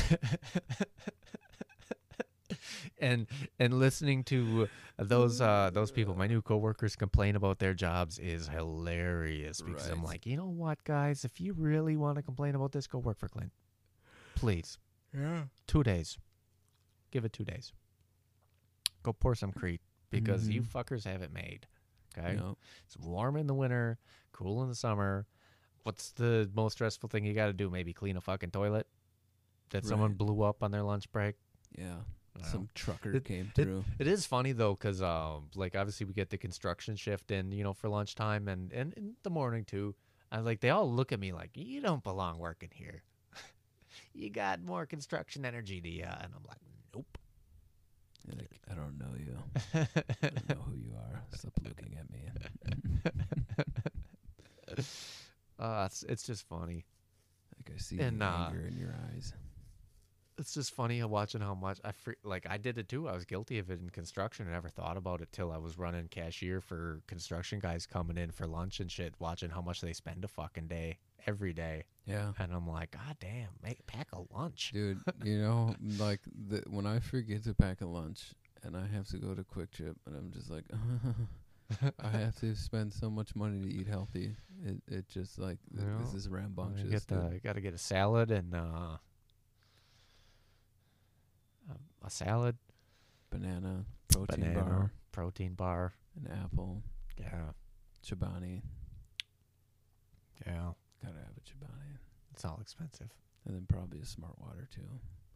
and 2.99 3.27
and 3.59 3.79
listening 3.79 4.23
to 4.25 4.69
those 4.99 5.41
uh 5.41 5.71
those 5.73 5.91
people, 5.91 6.15
my 6.15 6.27
new 6.27 6.41
coworkers 6.43 6.97
complain 6.97 7.37
about 7.37 7.59
their 7.59 7.75
jobs 7.75 8.19
is 8.19 8.49
hilarious 8.49 9.61
because 9.61 9.89
I'm 9.89 10.03
like, 10.03 10.27
you 10.27 10.37
know 10.37 10.47
what, 10.49 10.83
guys, 10.85 11.25
if 11.25 11.41
you 11.41 11.53
really 11.55 11.97
want 11.97 12.17
to 12.17 12.23
complain 12.23 12.55
about 12.55 12.73
this, 12.73 12.87
go 12.87 12.99
work 12.99 13.19
for 13.19 13.29
Clint. 13.29 13.53
Please. 14.35 14.79
Yeah. 15.15 15.45
Two 15.67 15.83
days. 15.83 16.19
Give 17.11 17.25
it 17.25 17.33
two 17.33 17.45
days. 17.45 17.73
Go 19.03 19.13
pour 19.13 19.35
some 19.35 19.53
Crete 19.53 19.81
because 20.11 20.49
you 20.49 20.63
Mhm. 20.63 20.67
fuckers 20.69 21.05
have 21.05 21.23
it 21.23 21.33
made. 21.33 21.67
Okay? 22.19 22.35
Yep. 22.35 22.57
It's 22.87 22.97
warm 22.99 23.37
in 23.37 23.47
the 23.47 23.55
winter, 23.55 23.99
cool 24.33 24.63
in 24.63 24.69
the 24.69 24.75
summer. 24.75 25.27
What's 25.83 26.11
the 26.13 26.51
most 26.55 26.75
stressful 26.75 27.09
thing 27.09 27.25
you 27.25 27.33
got 27.33 27.47
to 27.47 27.53
do? 27.53 27.71
Maybe 27.71 27.93
clean 27.93 28.17
a 28.17 28.21
fucking 28.21 28.51
toilet 28.51 28.87
that 29.71 29.85
someone 29.85 30.15
blew 30.15 30.43
up 30.43 30.63
on 30.63 30.71
their 30.71 30.83
lunch 30.83 31.11
break. 31.13 31.37
Yeah. 31.77 31.99
Some 32.43 32.63
know. 32.63 32.69
trucker 32.75 33.17
It- 33.17 33.25
came 33.25 33.51
through. 33.55 33.85
It 33.99 34.07
is 34.07 34.27
funny 34.27 34.53
though, 34.53 34.75
because 34.75 35.01
um, 35.01 35.49
like 35.55 35.77
obviously 35.77 36.07
we 36.07 36.13
get 36.13 36.31
the 36.31 36.39
construction 36.39 36.97
shift 36.97 37.31
in, 37.31 37.53
you 37.53 37.65
know, 37.65 37.73
for 37.73 37.89
lunchtime 37.89 38.49
and 38.49 38.73
and 38.73 38.93
in 38.95 39.15
the 39.23 39.31
morning 39.31 39.65
too. 39.65 39.95
And 40.31 40.45
like 40.45 40.61
they 40.61 40.71
all 40.71 40.91
look 40.91 41.13
at 41.13 41.21
me 41.21 41.33
like 41.33 41.51
you 41.55 41.81
don't 41.81 42.03
belong 42.03 42.39
working 42.39 42.71
here. 42.75 43.03
you 44.13 44.29
got 44.29 44.63
more 44.63 44.87
construction 44.87 45.45
energy 45.45 45.81
to 45.81 45.89
you, 45.89 46.05
and 46.05 46.33
I'm 46.35 46.45
like. 46.47 46.59
You're 48.27 48.37
like, 48.37 48.61
I 48.71 48.75
don't 48.75 48.99
know 48.99 49.15
you. 49.19 49.37
I 50.23 50.29
don't 50.29 50.49
know 50.49 50.63
who 50.67 50.75
you 50.77 50.93
are. 50.97 51.23
Stop 51.35 51.53
looking 51.63 51.97
at 51.99 52.11
me. 52.11 52.29
uh, 55.59 55.83
it's 55.87 56.03
it's 56.05 56.23
just 56.25 56.47
funny. 56.49 56.85
Like 57.57 57.75
I 57.75 57.79
see 57.79 57.99
And, 58.01 58.21
the 58.21 58.27
uh, 58.27 58.49
anger 58.49 58.67
in 58.67 58.77
your 58.77 58.95
eyes. 59.15 59.33
It's 60.39 60.53
just 60.55 60.73
funny 60.75 61.03
watching 61.05 61.41
how 61.41 61.55
much 61.55 61.79
I 61.85 61.93
fre- 61.93 62.13
like 62.23 62.47
I 62.49 62.59
did 62.59 62.77
it 62.79 62.89
too. 62.89 63.09
I 63.09 63.13
was 63.15 63.25
guilty 63.25 63.59
of 63.59 63.71
it 63.71 63.81
in 63.81 63.89
construction. 63.91 64.47
I 64.49 64.53
never 64.53 64.69
thought 64.69 64.97
about 64.97 65.21
it 65.23 65.29
till 65.33 65.51
I 65.51 65.57
was 65.57 65.79
running 65.79 66.09
cashier 66.09 66.61
for 66.61 67.01
construction 67.07 67.59
guys 67.59 67.87
coming 67.87 68.19
in 68.19 68.31
for 68.31 68.47
lunch 68.47 68.81
and 68.81 68.91
shit, 68.91 69.15
watching 69.19 69.51
how 69.51 69.63
much 69.63 69.81
they 69.81 69.93
spend 69.95 70.25
a 70.25 70.29
fucking 70.29 70.67
day 70.69 70.99
every 71.27 71.53
day, 71.53 71.85
Yeah. 72.07 72.33
and 72.39 72.53
I'm 72.53 72.69
like, 72.69 72.93
God 72.93 73.17
damn, 73.19 73.49
make 73.63 73.85
pack 73.87 74.09
a 74.13 74.21
lunch. 74.37 74.71
Dude, 74.73 75.01
you 75.25 75.39
know, 75.39 75.75
like 75.99 76.21
the, 76.49 76.63
when 76.69 76.87
I 76.87 77.01
forget 77.01 77.43
to 77.45 77.55
pack 77.55 77.81
a 77.81 77.87
lunch 77.87 78.33
and 78.63 78.77
I 78.77 78.87
have 78.87 79.09
to 79.09 79.17
go 79.19 79.35
to 79.35 79.43
QuikTrip 79.43 79.97
and 80.07 80.17
I'm 80.17 80.31
just 80.33 80.51
like, 80.51 80.65
I 82.01 82.09
have 82.19 82.37
to 82.41 82.55
spend 82.55 82.93
so 82.93 83.11
much 83.11 83.35
money 83.35 83.61
to 83.61 83.69
eat 83.75 83.89
healthy. 83.89 84.37
It 84.65 84.77
it 84.87 85.09
just 85.09 85.39
like 85.39 85.59
th- 85.77 85.85
this 86.01 86.11
Yeah. 86.13 86.17
is 86.17 86.27
You 86.27 86.33
rambunctious. 86.35 86.91
get 86.91 87.07
the, 87.09 87.31
you 87.33 87.41
got 87.43 87.55
to 87.55 87.61
get 87.61 87.75
a 87.75 87.79
salad 87.79 88.31
and 88.31 88.55
uh, 88.55 88.99
a, 92.07 92.11
salad, 92.11 92.57
banana, 93.31 93.85
protein 94.09 94.41
banana, 94.41 94.61
bar, 94.63 94.93
protein 95.13 95.55
bar. 95.55 95.93
an 96.25 96.31
apple, 96.45 96.83
Yeah, 97.19 97.51
Chobani. 98.07 98.63
yeah, 100.47 100.71
Gotta 101.03 101.19
have 101.19 101.37
a 101.37 101.41
Chobani. 101.41 101.99
it's 102.33 102.45
all 102.45 102.59
expensive. 102.61 103.11
And 103.47 103.55
then 103.55 103.67
probably 103.69 104.01
a 104.01 104.05
smart 104.07 104.35
water 104.41 104.69
too. 104.75 104.89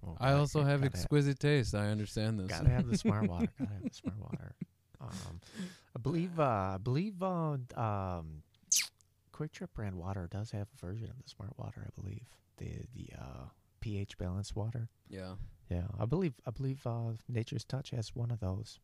Well, 0.03 0.17
I 0.21 0.33
also 0.33 0.63
have 0.65 0.83
exquisite 0.83 1.39
taste. 1.39 1.75
I 1.75 1.89
understand 1.89 2.41
this. 2.41 2.49
Gotta 2.49 2.71
have 2.71 2.89
the 2.89 2.97
smart 2.99 3.29
water. 3.29 3.49
Gotta 3.59 3.73
have 3.73 3.83
the 3.85 3.91
smart 3.95 4.19
water. 4.19 4.55
Um, 5.01 5.41
I 5.97 6.01
believe. 6.01 6.39
Uh, 6.41 6.43
I 6.75 6.79
believe. 6.83 7.23
Uh, 7.23 7.57
um, 7.77 8.43
QuikTrip 9.33 9.69
brand 9.75 9.95
water 9.97 10.29
does 10.31 10.51
have 10.51 10.67
a 10.75 10.87
version 10.87 11.09
of 11.11 11.17
the 11.23 11.29
smart 11.29 11.53
water. 11.59 11.87
I 11.87 12.01
believe 12.01 12.25
the 12.57 12.71
the 12.95 13.11
uh, 13.19 13.45
pH 13.81 14.19
balanced 14.19 14.55
water. 14.57 14.89
yeah, 15.09 15.35
Yeah, 15.70 15.85
I 15.98 16.05
believe. 16.07 16.35
I 16.47 16.51
believe. 16.51 16.86
Uh, 16.86 17.12
Nature's 17.28 17.65
Touch 17.65 17.90
has 17.90 18.15
one 18.15 18.31
of 18.31 18.40
those. 18.40 18.78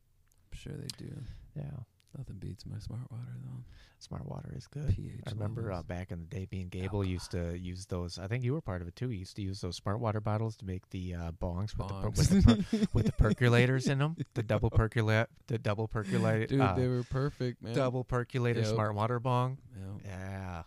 I'm 0.53 0.59
sure 0.59 0.73
they 0.75 0.89
do. 0.99 1.13
Yeah, 1.57 1.71
Nothing 2.17 2.37
beats 2.39 2.65
my 2.65 2.79
smart 2.79 3.03
water 3.11 3.35
though. 3.45 3.65
smart 3.99 4.25
water 4.27 4.55
is 4.57 4.67
good. 4.69 4.89
pH. 4.95 5.21
I 5.27 5.31
remember 5.33 5.71
uh, 5.71 5.83
back 5.83 6.11
in 6.13 6.21
the 6.21 6.25
day, 6.27 6.47
being 6.49 6.69
Gable 6.69 7.05
used 7.05 7.31
to 7.33 7.59
use 7.59 7.85
those. 7.87 8.19
I 8.19 8.27
think 8.27 8.43
you 8.43 8.55
were 8.55 8.63
part 8.63 8.81
of 8.81 8.89
it 8.89 8.97
too. 8.97 9.09
He 9.09 9.19
used 9.19 9.37
to 9.37 9.43
use 9.43 9.61
those 9.61 9.77
smart 9.77 10.01
water 10.01 10.21
bottles 10.21 10.57
to 10.59 10.65
make 10.65 10.89
the 10.91 11.15
uh, 11.15 11.33
bongs 11.33 11.77
with 11.77 11.89
the 11.89 11.95
per- 11.95 12.09
with 12.09 12.29
the, 12.31 12.43
per- 12.43 12.87
with 12.95 13.07
the 13.07 13.13
percolators 13.13 13.91
in 13.91 13.99
them. 13.99 14.17
The 14.35 14.43
double 14.55 14.71
percolate, 14.71 15.29
the 15.49 15.59
double 15.59 15.89
percolate, 15.89 16.49
Dude, 16.49 16.61
uh, 16.61 16.75
they 16.75 16.89
were 16.89 17.03
perfect, 17.03 17.63
man. 17.63 17.75
double 17.75 18.03
percolator 18.05 18.61
Yep. 18.61 18.69
smart 18.71 18.95
water 18.95 19.21
bong. 19.21 19.59
Yeah. 19.77 19.83
Yeah, 20.07 20.63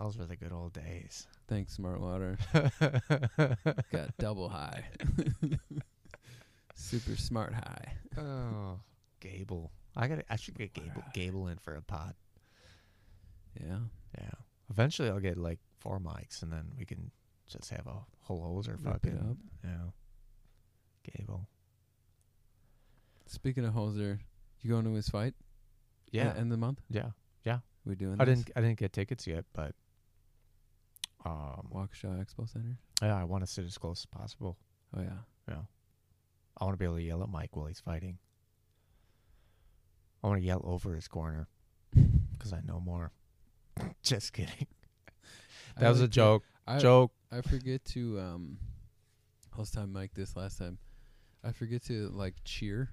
those 0.00 0.16
were 0.16 0.26
the 0.26 0.36
good 0.36 0.52
old 0.52 0.72
days. 0.72 1.26
Thanks, 1.48 1.74
smart 1.74 2.00
water. 2.00 2.38
Got 3.92 4.16
double 4.18 4.48
high. 4.48 4.84
Super 6.74 7.16
smart 7.16 7.52
high. 7.52 7.92
oh, 8.18 8.80
Gable. 9.20 9.70
I 9.96 10.08
got. 10.08 10.20
I 10.30 10.36
should 10.36 10.56
get 10.56 10.72
Gable, 10.72 11.02
Gable 11.14 11.48
in 11.48 11.58
for 11.58 11.74
a 11.74 11.82
pod. 11.82 12.14
Yeah. 13.60 13.78
Yeah. 14.18 14.30
Eventually, 14.70 15.10
I'll 15.10 15.20
get 15.20 15.36
like 15.36 15.58
four 15.80 15.98
mics, 15.98 16.42
and 16.42 16.50
then 16.52 16.72
we 16.78 16.84
can 16.86 17.10
just 17.48 17.70
have 17.70 17.86
a 17.86 17.96
whole 18.20 18.40
hoser 18.40 18.78
fucking. 18.80 19.18
up. 19.18 19.36
Yeah. 19.64 19.90
Gable. 21.18 21.46
Speaking 23.26 23.64
of 23.64 23.74
Hoser, 23.74 24.18
you 24.62 24.70
going 24.70 24.84
to 24.84 24.92
his 24.94 25.08
fight? 25.08 25.34
Yeah. 26.10 26.30
End 26.30 26.38
of 26.40 26.48
the 26.50 26.56
month? 26.56 26.80
Yeah. 26.88 27.10
Yeah. 27.44 27.58
We 27.84 27.94
doing 27.94 28.16
I 28.18 28.24
this? 28.24 28.38
didn't. 28.40 28.52
I 28.56 28.60
didn't 28.60 28.78
get 28.78 28.92
tickets 28.92 29.26
yet, 29.26 29.44
but 29.52 29.74
um, 31.24 31.68
Waukesha 31.72 32.24
Expo 32.24 32.48
Center? 32.48 32.78
yeah, 33.02 33.16
I 33.16 33.24
want 33.24 33.44
to 33.44 33.50
sit 33.50 33.64
as 33.64 33.78
close 33.78 34.00
as 34.00 34.06
possible. 34.06 34.56
Oh, 34.96 35.00
yeah. 35.00 35.18
Yeah. 35.48 35.62
I 36.58 36.64
want 36.64 36.74
to 36.74 36.78
be 36.78 36.84
able 36.84 36.96
to 36.96 37.02
yell 37.02 37.22
at 37.22 37.28
Mike 37.28 37.56
while 37.56 37.66
he's 37.66 37.80
fighting. 37.80 38.18
I 40.22 40.26
want 40.28 40.40
to 40.40 40.46
yell 40.46 40.60
over 40.64 40.94
his 40.94 41.08
corner 41.08 41.48
because 42.32 42.52
I 42.52 42.60
know 42.60 42.80
more. 42.80 43.12
Just 44.02 44.32
kidding. 44.32 44.66
I 45.76 45.80
That 45.80 45.88
was 45.90 46.00
a 46.00 46.08
joke. 46.08 46.44
I, 46.66 46.78
joke. 46.78 47.12
I 47.32 47.40
forget 47.40 47.84
to, 47.86 48.20
um, 48.20 48.58
I 49.54 49.58
was 49.58 49.70
telling 49.70 49.92
Mike 49.92 50.12
this 50.14 50.36
last 50.36 50.58
time. 50.58 50.78
I 51.42 51.52
forget 51.52 51.82
to, 51.84 52.08
like, 52.10 52.34
cheer 52.44 52.90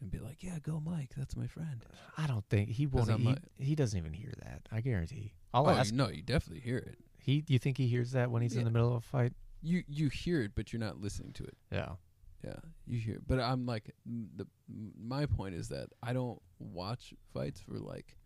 and 0.00 0.10
be 0.10 0.18
like, 0.18 0.42
yeah, 0.42 0.58
go, 0.62 0.80
Mike. 0.84 1.10
That's 1.16 1.36
my 1.36 1.46
friend. 1.46 1.84
I 2.16 2.26
don't 2.26 2.44
think 2.50 2.68
he 2.68 2.86
won't. 2.86 3.10
He, 3.56 3.64
he 3.64 3.74
doesn't 3.74 3.98
even 3.98 4.12
hear 4.12 4.32
that. 4.44 4.68
I 4.70 4.80
guarantee. 4.80 5.32
I'll 5.54 5.66
oh, 5.66 5.70
ask. 5.70 5.94
no, 5.94 6.08
you 6.08 6.22
definitely 6.22 6.60
hear 6.60 6.78
it. 6.78 6.98
He. 7.28 7.42
Do 7.42 7.52
you 7.52 7.58
think 7.58 7.76
he 7.76 7.86
hears 7.88 8.12
that 8.12 8.30
when 8.30 8.40
he's 8.40 8.54
in 8.54 8.60
Yeah. 8.60 8.64
the 8.64 8.70
middle 8.70 8.88
of 8.88 8.94
a 8.96 9.00
fight? 9.02 9.34
You 9.60 9.84
you 9.86 10.08
hear 10.08 10.40
it, 10.40 10.52
but 10.54 10.72
you're 10.72 10.80
not 10.80 10.98
listening 10.98 11.34
to 11.34 11.44
it. 11.44 11.56
Yeah. 11.70 11.96
Yeah, 12.42 12.54
you 12.86 12.98
hear. 13.00 13.18
But 13.26 13.38
I'm 13.40 13.66
like, 13.66 13.90
m- 14.06 14.30
the 14.34 14.46
m- 14.70 14.92
my 14.96 15.26
point 15.26 15.54
is 15.56 15.68
that 15.68 15.88
I 16.02 16.12
don't 16.14 16.40
watch 16.58 17.12
fights 17.34 17.60
for 17.60 17.78
like, 17.80 18.16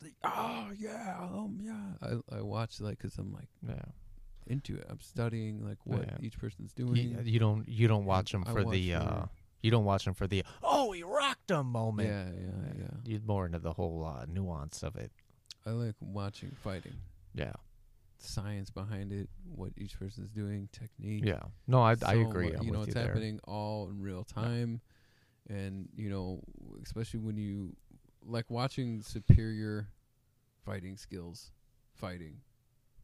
the, 0.00 0.12
oh 0.24 0.70
yeah, 0.78 1.16
um 1.20 1.58
yeah. 1.60 2.20
I 2.30 2.36
I 2.38 2.40
watch 2.42 2.80
like 2.80 3.00
'cause 3.00 3.18
I'm 3.18 3.32
like 3.32 3.48
Yeah. 3.68 3.82
into 4.46 4.76
it. 4.76 4.86
I'm 4.88 5.00
studying 5.00 5.62
like 5.62 5.78
what 5.84 6.06
Yeah. 6.06 6.16
each 6.22 6.38
person's 6.38 6.72
doing. 6.72 6.96
You, 6.96 7.20
you 7.24 7.38
don't. 7.40 7.68
You 7.68 7.86
don't 7.88 8.04
watch 8.06 8.32
him 8.32 8.44
I 8.46 8.52
for 8.52 8.64
watch 8.64 8.72
the. 8.74 8.92
for- 8.92 8.96
uh 8.98 9.26
You 9.60 9.70
don't 9.72 9.84
watch 9.84 10.06
him 10.06 10.14
for 10.14 10.26
the. 10.28 10.42
Oh, 10.62 10.92
he 10.92 11.02
rocked 11.02 11.50
him 11.50 11.66
moment. 11.66 12.08
yeah, 12.08 12.30
yeah, 12.30 12.72
yeah. 12.82 12.96
You're 13.04 13.20
more 13.26 13.44
into 13.44 13.58
the 13.58 13.72
whole 13.74 14.04
uh, 14.06 14.24
nuance 14.26 14.84
of 14.84 14.94
it. 14.96 15.10
I 15.66 15.70
like 15.70 15.96
watching 16.00 16.52
fighting. 16.52 16.94
Yeah. 17.38 17.52
science 18.18 18.70
behind 18.70 19.12
it, 19.12 19.28
what 19.54 19.70
each 19.76 19.98
person's 19.98 20.30
doing, 20.30 20.68
technique. 20.72 21.24
Yeah. 21.24 21.42
No, 21.66 21.80
I 21.82 21.94
I 22.04 22.14
agree. 22.14 22.50
mu- 22.50 22.56
I'm 22.58 22.64
you 22.64 22.72
know, 22.72 22.80
it's 22.80 22.88
you 22.88 22.94
there. 22.94 23.06
happening 23.06 23.40
all 23.44 23.88
in 23.88 24.00
real 24.02 24.24
time, 24.24 24.80
and 25.48 25.88
you 25.96 26.10
know, 26.10 26.40
especially 26.82 27.20
when 27.20 27.36
you 27.36 27.74
like 28.26 28.50
watching 28.50 29.00
superior 29.02 29.88
fighting 30.64 30.96
skills, 30.96 31.52
fighting. 31.94 32.40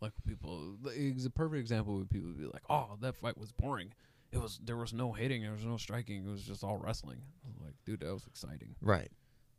Like 0.01 0.13
people, 0.27 0.77
it's 0.87 1.25
a 1.25 1.31
perfect 1.31 1.61
example 1.61 1.95
where 1.97 2.05
people 2.05 2.29
would 2.29 2.39
be 2.39 2.45
like, 2.47 2.65
"Oh, 2.69 2.97
that 3.01 3.15
fight 3.17 3.39
was 3.39 3.53
boring. 3.53 3.93
It 4.33 4.39
was 4.39 4.59
there 4.63 4.77
was 4.77 4.93
no 4.93 5.13
hitting, 5.13 5.43
there 5.43 5.53
was 5.53 5.65
no 5.65 5.77
striking. 5.79 6.27
It 6.27 6.31
was 6.31 6.43
just 6.43 6.63
all 6.65 6.77
wrestling." 6.77 7.23
Like, 7.65 7.75
"Dude, 7.87 8.01
that 8.01 8.13
was 8.13 8.27
exciting. 8.27 8.75
Right. 8.83 9.11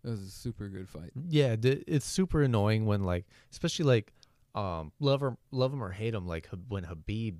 That 0.03 0.11
was 0.11 0.21
a 0.21 0.29
super 0.29 0.67
good 0.67 0.87
fight." 0.89 1.11
Yeah, 1.29 1.55
d- 1.55 1.83
it's 1.87 2.05
super 2.05 2.43
annoying 2.43 2.85
when 2.85 3.03
like, 3.03 3.25
especially 3.51 3.85
like, 3.85 4.13
um, 4.55 4.91
love 4.99 5.21
or 5.21 5.37
love 5.51 5.71
him 5.73 5.83
or 5.83 5.91
hate 5.91 6.13
him, 6.15 6.25
like 6.27 6.47
when 6.69 6.83
Khabib, 6.85 7.35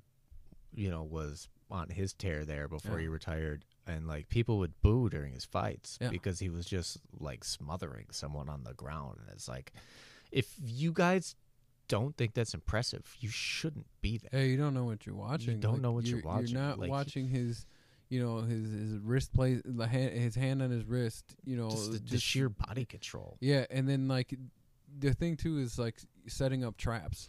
you 0.74 0.90
know, 0.90 1.02
was 1.02 1.48
on 1.70 1.88
his 1.88 2.12
tear 2.12 2.44
there 2.44 2.68
before 2.68 2.96
Yeah. 2.98 3.02
he 3.02 3.08
retired, 3.08 3.64
and 3.86 4.06
like 4.06 4.28
people 4.28 4.58
would 4.58 4.80
boo 4.82 5.08
during 5.08 5.32
his 5.32 5.44
fights 5.44 5.98
Yeah. 6.00 6.10
because 6.10 6.38
he 6.38 6.48
was 6.50 6.66
just 6.66 6.98
like 7.18 7.42
smothering 7.42 8.06
someone 8.12 8.48
on 8.48 8.62
the 8.64 8.74
ground, 8.74 9.18
and 9.20 9.28
it's 9.32 9.48
like, 9.48 9.72
if 10.30 10.54
you 10.62 10.92
guys 10.92 11.34
don't 11.88 12.16
think 12.16 12.34
that's 12.34 12.52
impressive, 12.52 13.16
you 13.20 13.28
shouldn't 13.30 13.86
be 14.00 14.18
there. 14.18 14.30
Hey, 14.40 14.48
you 14.50 14.56
don't 14.56 14.74
know 14.74 14.84
what 14.84 15.06
you're 15.06 15.14
watching. 15.14 15.54
You 15.54 15.60
don't 15.60 15.72
Like, 15.74 15.82
know 15.82 15.92
what 15.92 16.04
you're 16.04 16.20
watching. 16.20 16.48
You're 16.56 16.60
not 16.62 16.78
Like, 16.80 16.90
watching 16.90 17.28
his, 17.28 17.64
you 18.08 18.20
know, 18.22 18.38
his 18.42 18.68
his 18.70 18.98
wrist 18.98 19.32
play, 19.32 19.60
the 19.64 19.86
hand, 19.86 20.12
his 20.12 20.34
hand 20.34 20.62
on 20.62 20.70
his 20.70 20.84
wrist. 20.84 21.36
You 21.44 21.56
know, 21.56 21.70
just 21.70 21.92
the, 21.92 21.98
the 21.98 22.18
sheer 22.18 22.48
body 22.48 22.84
control. 22.84 23.36
Yeah, 23.40 23.66
and 23.70 23.88
then 23.88 24.08
like 24.08 24.34
the 24.98 25.12
thing 25.14 25.36
too 25.36 25.58
is 25.58 25.78
like 25.78 25.96
setting 26.26 26.64
up 26.64 26.76
traps, 26.76 27.28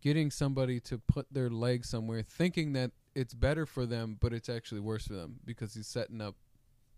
getting 0.00 0.30
somebody 0.30 0.80
to 0.80 0.98
put 0.98 1.26
their 1.32 1.50
leg 1.50 1.84
somewhere, 1.84 2.22
thinking 2.22 2.72
that 2.74 2.90
it's 3.14 3.34
better 3.34 3.66
for 3.66 3.86
them, 3.86 4.16
but 4.20 4.32
it's 4.32 4.48
actually 4.48 4.80
worse 4.80 5.06
for 5.06 5.14
them 5.14 5.40
because 5.44 5.74
he's 5.74 5.86
setting 5.88 6.20
up 6.20 6.36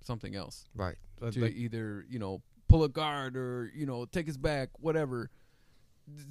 something 0.03 0.35
else 0.35 0.67
Right. 0.75 0.97
to 1.33 1.47
either 1.47 2.05
you 2.09 2.19
know 2.19 2.43
pull 2.69 2.85
a 2.85 2.89
guard 2.89 3.37
or 3.37 3.71
you 3.75 3.87
know 3.87 4.05
take 4.07 4.27
his 4.27 4.37
back, 4.39 4.71
whatever. 4.79 5.31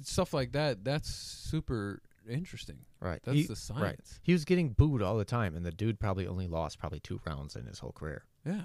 Stuff 0.02 0.34
like 0.34 0.52
that. 0.52 0.84
That's 0.84 1.08
super 1.08 2.02
interesting. 2.28 2.84
right. 3.00 3.20
That's 3.22 3.34
He- 3.36 3.42
the 3.44 3.52
Right. 3.54 3.58
science. 3.96 4.20
He 4.22 4.32
was 4.32 4.44
getting 4.44 4.70
booed 4.74 5.00
all 5.02 5.16
the 5.16 5.24
time, 5.24 5.54
and 5.56 5.64
the 5.64 5.70
dude 5.72 5.98
probably 5.98 6.26
only 6.26 6.46
lost 6.46 6.78
probably 6.78 7.00
two 7.00 7.20
rounds 7.26 7.56
in 7.56 7.64
his 7.66 7.78
whole 7.78 7.92
career. 7.92 8.24
Yeah. 8.44 8.64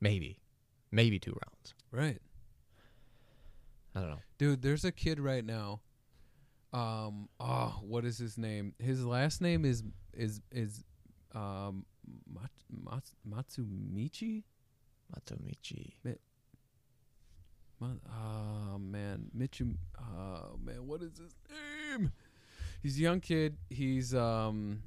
Maybe, 0.00 0.40
maybe 0.90 1.18
two 1.20 1.38
rounds. 1.46 1.74
Right. 1.92 2.20
I 3.96 4.00
don't 4.00 4.10
know. 4.10 4.18
Dude, 4.36 4.60
there's 4.62 4.84
a 4.84 4.92
kid 4.92 5.18
right 5.18 5.44
now. 5.44 5.80
Um 6.72 7.28
oh, 7.40 7.78
what 7.82 8.04
is 8.04 8.18
his 8.18 8.36
name? 8.36 8.74
His 8.78 9.04
last 9.04 9.40
name 9.40 9.64
is 9.64 9.82
is 10.12 10.42
is 10.52 10.84
um 11.34 11.86
Mat, 12.32 12.50
Mat, 12.70 13.04
Matsumichi? 13.28 14.44
Matomichi. 15.12 15.94
Ma- 17.80 17.88
Oh 18.10 18.78
man, 18.78 19.30
Michu 19.32 19.74
Oh 19.98 20.58
man, 20.62 20.86
what 20.86 21.02
is 21.02 21.18
his 21.18 21.34
name? 21.50 22.12
He's 22.82 22.98
a 22.98 23.00
young 23.00 23.20
kid. 23.20 23.56
He's 23.70 24.14
um 24.14 24.82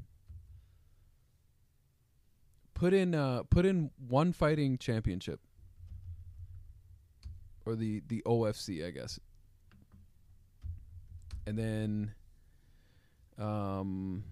put 2.73 2.93
in 2.93 3.15
uh 3.15 3.43
put 3.49 3.65
in 3.65 3.91
one 4.07 4.33
fighting 4.33 4.77
championship. 4.77 5.39
Or 7.65 7.75
the 7.75 8.01
the 8.07 8.21
OFC, 8.25 8.85
I 8.85 8.91
guess. 8.91 9.19
And 11.45 11.57
then 11.57 12.13
um 13.37 14.23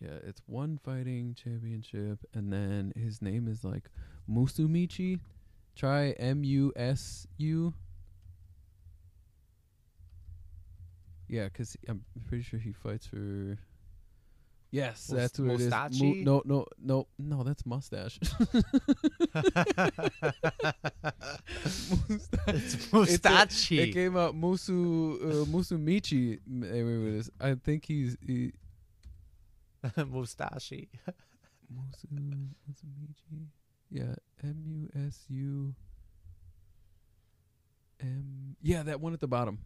yeah, 0.00 0.18
it's 0.24 0.40
one 0.46 0.78
fighting 0.78 1.34
championship 1.34 2.20
and 2.32 2.52
then 2.52 2.92
his 2.96 3.20
name 3.20 3.48
is 3.48 3.64
like 3.64 3.90
Musumichi. 4.30 5.20
Try 5.74 6.10
M 6.18 6.44
U 6.44 6.72
S 6.76 7.26
U. 7.38 7.74
Yeah, 11.28 11.48
cuz 11.48 11.76
I'm 11.88 12.04
pretty 12.26 12.42
sure 12.42 12.58
he 12.58 12.72
fights 12.72 13.06
for 13.06 13.58
Yes, 14.70 15.06
that's 15.06 15.38
what 15.38 15.52
it 15.52 15.60
is. 15.62 15.72
Mu- 16.00 16.22
no, 16.24 16.42
no, 16.44 16.66
no, 16.78 17.06
no, 17.18 17.42
that's 17.42 17.64
mustache. 17.64 18.18
it's 18.22 18.38
It's 22.46 22.86
Mustachi. 22.88 23.78
It 23.78 23.92
came 23.92 24.16
out 24.16 24.34
Musu 24.34 25.16
uh, 25.16 25.44
Musumichi. 25.46 26.38
m- 26.46 26.64
eh, 26.64 26.82
wait, 26.82 26.98
wait, 27.04 27.10
this- 27.16 27.30
I 27.40 27.54
think 27.54 27.86
he's 27.86 28.16
he, 28.26 28.52
Mustachi. 29.96 30.88
Musu 31.72 32.06
Musumichi. 32.68 33.46
Yeah, 33.90 34.14
M 34.42 34.62
U 34.66 34.88
S 35.06 35.24
U 35.28 35.74
M. 38.00 38.56
Yeah, 38.62 38.82
that 38.82 39.00
one 39.00 39.12
at 39.14 39.20
the 39.20 39.28
bottom. 39.28 39.60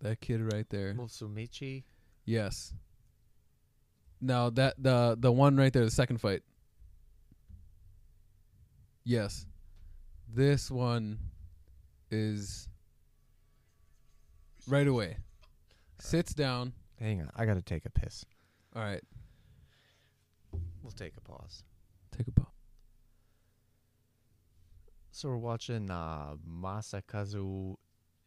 That 0.00 0.20
kid 0.20 0.40
right 0.52 0.68
there. 0.70 0.94
Musumichi. 0.94 1.84
Yes. 2.24 2.72
No, 4.20 4.50
that 4.50 4.74
the 4.82 5.16
the 5.18 5.30
one 5.30 5.56
right 5.56 5.72
there, 5.72 5.84
the 5.84 5.90
second 5.90 6.18
fight. 6.20 6.42
Yes. 9.04 9.46
This 10.32 10.70
one 10.70 11.18
is 12.10 12.68
right 14.66 14.86
away. 14.88 15.18
Sits 15.98 16.32
down. 16.32 16.72
Hang 16.98 17.20
on, 17.20 17.30
I 17.36 17.44
gotta 17.44 17.62
take 17.62 17.84
a 17.84 17.90
piss. 17.90 18.24
All 18.74 18.82
right. 18.82 19.02
We'll 20.82 20.92
take 20.92 21.16
a 21.16 21.20
pause. 21.20 21.62
Take 22.16 22.28
a 22.28 22.32
pause. 22.32 22.46
So 25.10 25.28
we're 25.28 25.36
watching 25.36 25.90
uh, 25.90 26.34
Masakazu 26.48 27.76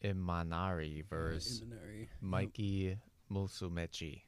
Imanari 0.03 1.03
versus 1.09 1.63
Mikey 2.21 2.85
Musumichi. 2.85 2.85
Yeah, 2.87 2.95
Musumeci 3.31 4.23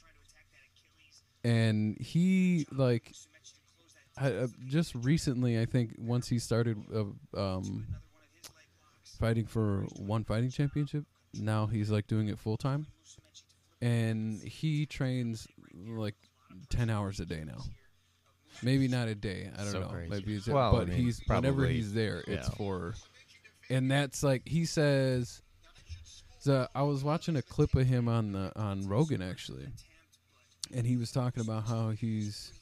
trying 0.00 0.14
to 0.14 0.24
attack 0.28 0.46
that 0.52 0.68
Achilles. 0.76 1.22
And 1.44 1.98
he 1.98 2.66
like 2.70 3.12
Musumeci 3.12 3.54
to 3.54 3.60
close 3.74 3.94
that 4.18 4.40
I, 4.40 4.44
uh, 4.44 4.48
just 4.68 4.94
recently 4.96 5.58
I 5.58 5.64
think 5.64 5.94
once 5.98 6.28
he 6.28 6.38
started 6.38 6.76
uh, 6.94 7.00
um 7.00 7.14
another 7.34 8.04
one 8.12 8.22
of 8.22 8.32
his 8.36 8.50
leg 8.54 8.68
locks. 8.82 9.11
Fighting 9.22 9.46
for 9.46 9.86
one 9.96 10.24
fighting 10.24 10.50
championship, 10.50 11.04
now 11.32 11.66
he's 11.66 11.90
like 11.90 12.08
doing 12.08 12.28
it 12.28 12.38
full 12.40 12.56
time. 12.56 12.86
And 13.80 14.42
he 14.42 14.84
trains 14.86 15.46
like 15.86 16.16
10 16.70 16.90
hours 16.90 17.20
a 17.20 17.26
day 17.26 17.44
now. 17.44 17.62
Maybe 18.62 18.88
not 18.88 19.06
a 19.08 19.14
day. 19.14 19.48
I 19.56 19.62
don't 19.62 19.72
So 19.72 19.80
know. 19.80 19.86
crazy. 19.86 20.10
Maybe 20.10 20.34
it's 20.34 20.46
Well, 20.48 20.74
I 20.74 20.78
but 20.80 20.88
mean, 20.88 20.96
he's 20.98 21.20
whenever 21.26 21.66
he's 21.66 21.94
there, 21.94 22.24
it's 22.26 22.48
yeah. 22.48 22.54
for 22.56 22.94
and 23.70 23.90
that's 23.90 24.22
like 24.22 24.42
he 24.46 24.64
says 24.64 25.40
so 26.40 26.66
I 26.74 26.82
was 26.82 27.04
watching 27.04 27.36
a 27.36 27.42
clip 27.42 27.74
of 27.76 27.86
him 27.86 28.08
on 28.08 28.32
the 28.32 28.52
on 28.56 28.88
Rogan 28.88 29.22
actually. 29.22 29.68
And 30.74 30.84
he 30.86 30.96
was 30.96 31.12
talking 31.12 31.42
about 31.42 31.66
how 31.66 31.90
he's 31.90 32.52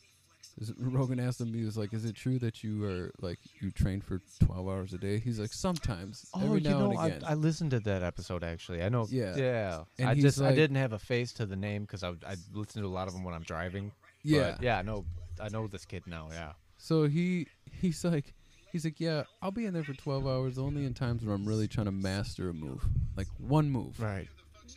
is- 0.61 0.73
Rogan 0.78 1.19
asked 1.20 1.41
him, 1.41 1.53
he 1.55 1.65
was 1.65 1.77
like, 1.78 1.93
"Is 1.95 2.05
it 2.05 2.15
true 2.15 2.39
that 2.41 2.62
you 2.62 2.85
are 2.85 3.11
like 3.20 3.39
you 3.61 3.70
train 3.70 4.01
for 4.01 4.20
twelve 4.45 4.69
hours 4.69 4.93
a 4.93 4.99
day?" 4.99 5.19
He's 5.19 5.39
like, 5.41 5.53
"Sometimes, 5.53 6.27
Oh, 6.35 6.45
every 6.45 6.61
now 6.61 6.78
know, 6.81 6.91
and 6.91 6.99
I, 6.99 7.07
again." 7.09 7.23
I 7.27 7.35
listened 7.35 7.70
to 7.73 7.81
that 7.81 8.03
episode 8.03 8.45
actually. 8.45 8.82
I 8.82 8.89
know. 8.91 9.07
Yeah. 9.11 9.37
Yeah. 9.37 9.85
And 9.99 10.09
I 10.09 10.15
just 10.15 10.41
I 10.41 10.55
didn't 10.55 10.77
have 10.77 10.93
a 10.93 10.99
face 10.99 11.32
to 11.35 11.47
the 11.47 11.57
name 11.57 11.82
because 11.82 12.03
I 12.05 12.11
I 12.27 12.37
listen 12.53 12.82
to 12.82 12.89
a 12.89 12.91
lot 12.91 13.09
of 13.09 13.15
them 13.15 13.24
when 13.24 13.35
I'm 13.35 13.43
driving. 13.43 13.93
yeah, 14.23 14.53
But 14.53 14.62
yeah. 14.62 14.78
I 14.78 14.82
know 14.82 15.05
I 15.41 15.49
know 15.49 15.66
this 15.66 15.85
kid 15.87 16.03
now. 16.07 16.28
Yeah. 16.31 16.53
So 16.78 17.07
he 17.09 17.47
he's 17.81 18.05
like 18.05 18.35
he's 18.73 18.85
like, 18.85 19.01
yeah, 19.01 19.24
I'll 19.43 19.51
be 19.51 19.65
in 19.66 19.73
there 19.74 19.85
for 19.85 19.95
twelve 19.95 20.27
hours 20.27 20.59
only 20.59 20.85
in 20.85 20.95
times 20.95 21.24
where 21.24 21.35
I'm 21.35 21.45
really 21.47 21.69
trying 21.69 21.87
to 21.87 21.93
master 21.93 22.51
a 22.51 22.55
move, 22.55 22.87
like 23.16 23.27
one 23.39 23.70
move. 23.70 23.99
Right. 24.01 24.28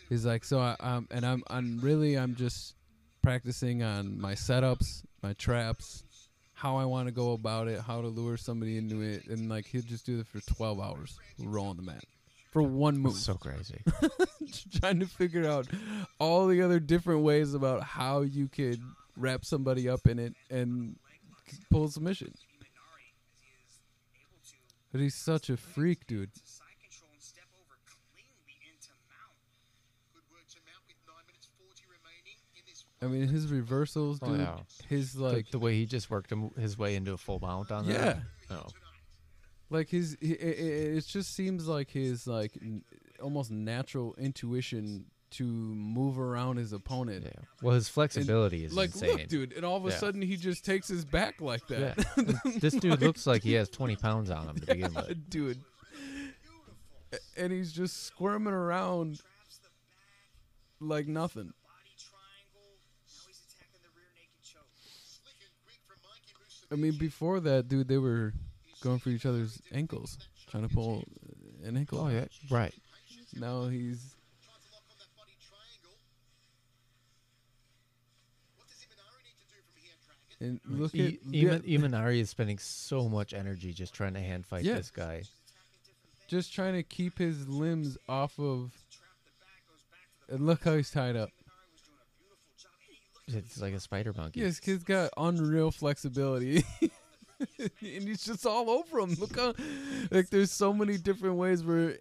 He's 0.09 0.25
like, 0.25 0.43
so 0.43 0.59
I, 0.59 0.75
um, 0.79 1.07
and 1.11 1.23
I'm, 1.25 1.43
I'm 1.47 1.79
really, 1.79 2.15
I'm 2.17 2.35
just 2.35 2.75
practicing 3.21 3.83
on 3.83 4.19
my 4.19 4.33
setups, 4.33 5.03
my 5.23 5.33
traps, 5.33 6.03
how 6.53 6.75
I 6.75 6.85
want 6.85 7.07
to 7.07 7.11
go 7.13 7.31
about 7.31 7.67
it, 7.67 7.79
how 7.81 8.01
to 8.01 8.07
lure 8.07 8.37
somebody 8.37 8.77
into 8.77 9.01
it, 9.01 9.25
and 9.27 9.49
like 9.49 9.65
he'll 9.65 9.81
just 9.81 10.05
do 10.05 10.19
it 10.19 10.27
for 10.27 10.39
12 10.53 10.79
hours, 10.79 11.17
rolling 11.39 11.77
the 11.77 11.83
mat 11.83 12.03
for 12.53 12.61
one 12.61 12.97
move, 12.99 13.15
So 13.15 13.33
crazy. 13.33 13.81
trying 14.79 14.99
to 14.99 15.07
figure 15.07 15.47
out 15.49 15.67
all 16.19 16.45
the 16.45 16.61
other 16.61 16.79
different 16.79 17.21
ways 17.21 17.55
about 17.55 17.81
how 17.81 18.21
you 18.21 18.47
could 18.47 18.79
wrap 19.17 19.43
somebody 19.43 19.89
up 19.89 20.05
in 20.05 20.19
it 20.19 20.35
and 20.51 20.95
pull 21.71 21.85
a 21.85 21.89
submission. 21.89 22.31
But 24.91 25.01
he's 25.01 25.15
such 25.15 25.49
a 25.49 25.57
freak, 25.57 26.05
dude. 26.05 26.29
Side 26.45 26.77
control 26.77 27.09
and 27.11 27.21
step 27.23 27.49
over 27.57 27.73
cleanly 28.13 28.53
into 28.69 28.93
mount. 29.09 29.33
Good 30.13 30.21
work 30.29 30.45
to 30.53 30.61
mount 30.69 30.85
with 30.85 31.01
9 31.09 31.17
minutes 31.25 31.49
40 31.57 31.81
remaining 31.89 32.37
in 32.53 32.61
this 32.69 32.85
I 33.03 33.07
mean, 33.07 33.27
his 33.27 33.51
reversals, 33.51 34.19
Oh, 34.21 34.27
dude. 34.29 34.39
yeah. 34.39 34.57
His 34.87 35.13
The- 35.13 35.23
like 35.23 35.51
the, 35.51 35.59
way 35.59 35.75
he 35.75 35.85
just 35.85 36.09
worked 36.09 36.31
him, 36.31 36.49
his 36.51 36.77
way 36.77 36.95
into 36.95 37.13
a 37.13 37.17
full 37.17 37.39
mount 37.39 37.71
on 37.71 37.85
Yeah. 37.85 37.97
that. 37.97 38.17
Oh. 38.51 38.67
like 39.69 39.89
his 39.89 40.13
it, 40.21 40.25
it 40.39 40.97
it 40.97 41.05
just 41.07 41.33
seems 41.33 41.67
like 41.67 41.89
his 41.89 42.27
like 42.27 42.51
n- 42.61 42.83
almost 43.21 43.49
natural 43.49 44.13
intuition 44.19 45.05
to 45.31 45.43
move 45.45 46.19
around 46.19 46.57
his 46.57 46.73
opponent 46.73 47.23
Yeah. 47.25 47.31
Well, 47.63 47.73
his 47.73 47.89
flexibility 47.89 48.65
is 48.65 48.73
like 48.73 48.91
insane. 48.91 49.11
look 49.17 49.27
dude 49.29 49.53
and 49.53 49.65
all 49.65 49.77
of 49.77 49.85
a 49.85 49.89
Yeah. 49.89 49.97
sudden 49.97 50.21
he 50.21 50.35
just 50.37 50.63
takes 50.63 50.87
his 50.87 51.03
back 51.05 51.41
like 51.41 51.65
that 51.69 51.97
And 52.17 52.61
this 52.61 52.75
dude 52.75 53.01
looks 53.01 53.25
like 53.25 53.41
he 53.41 53.53
has 53.53 53.67
20 53.69 53.95
pounds 53.95 54.29
on 54.29 54.47
him 54.49 54.59
to 54.59 54.65
begin 54.67 54.93
with. 54.95 55.29
dude 55.29 55.59
and 57.37 57.51
he's 57.51 57.71
just 57.71 58.03
squirming 58.03 58.53
around 58.53 59.21
like 60.79 61.07
nothing 61.07 61.53
Body 61.65 61.95
triangle. 61.97 62.77
Now 63.07 63.25
he's 63.25 63.41
attacking 63.49 63.81
the 63.81 63.89
rear 63.97 64.11
naked 64.13 64.43
choke. 64.43 64.69
slick 64.77 65.33
and 65.41 65.53
quick 65.65 65.79
from 65.87 65.97
Mikey 66.05 66.33
Musa. 66.37 66.62
I 66.73 66.75
mean 66.75 66.97
before 66.97 67.39
that 67.39 67.67
dude 67.69 67.87
they 67.87 67.97
were 67.97 68.33
going 68.81 68.99
for 68.99 69.09
each 69.09 69.25
other's 69.25 69.61
ankles 69.71 70.17
trying 70.49 70.67
to 70.67 70.73
pull 70.73 71.03
an 71.63 71.77
ankle 71.77 71.99
Oh 72.01 72.09
yeah, 72.09 72.25
right. 72.51 72.73
now 73.35 73.67
he's 73.67 74.15
Tries 74.43 74.59
to 74.65 74.73
lock 74.73 74.83
on 74.89 74.97
that 74.99 75.15
body 75.15 75.31
triangle. 75.47 75.95
What 78.57 78.67
does 78.67 78.83
Imanari 78.83 79.23
need 79.23 79.37
to 79.39 79.47
do 79.47 79.59
from 79.63 79.81
here, 79.81 79.95
Dragon? 80.05 80.59
and 80.69 80.79
look 80.79 80.93
E- 80.95 81.19
at 81.47 81.63
yeah, 81.65 81.77
Imanari 81.79 82.19
is 82.19 82.29
spending 82.29 82.57
so 82.57 83.07
much 83.07 83.33
energy 83.33 83.71
just 83.71 83.93
trying 83.93 84.13
to 84.15 84.19
hand 84.19 84.45
fight 84.45 84.63
Yeah. 84.65 84.75
this 84.75 84.91
guy. 84.91 85.23
just 86.27 86.53
trying 86.53 86.73
to 86.73 86.83
keep 86.83 87.17
his 87.19 87.47
limbs 87.47 87.97
off 88.09 88.37
of 88.39 88.71
and 90.29 90.45
look 90.45 90.63
how 90.63 90.75
he's 90.75 90.89
tied 90.91 91.15
up 91.15 91.29
It's 93.27 93.61
like 93.61 93.73
a 93.73 93.79
spider 93.79 94.13
monkey. 94.15 94.41
Yeah, 94.41 94.47
this 94.47 94.59
kid's 94.59 94.83
got 94.83 95.11
unreal 95.17 95.71
flexibility. 95.71 96.63
and 97.59 97.69
he's 97.79 98.23
just 98.25 98.45
all 98.45 98.69
over 98.69 98.99
him. 98.99 99.13
Look 99.19 99.37
how 99.37 99.53
like 100.11 100.29
there's 100.29 100.51
so 100.51 100.73
many 100.73 100.97
different 100.97 101.35
ways 101.35 101.63
where 101.63 101.97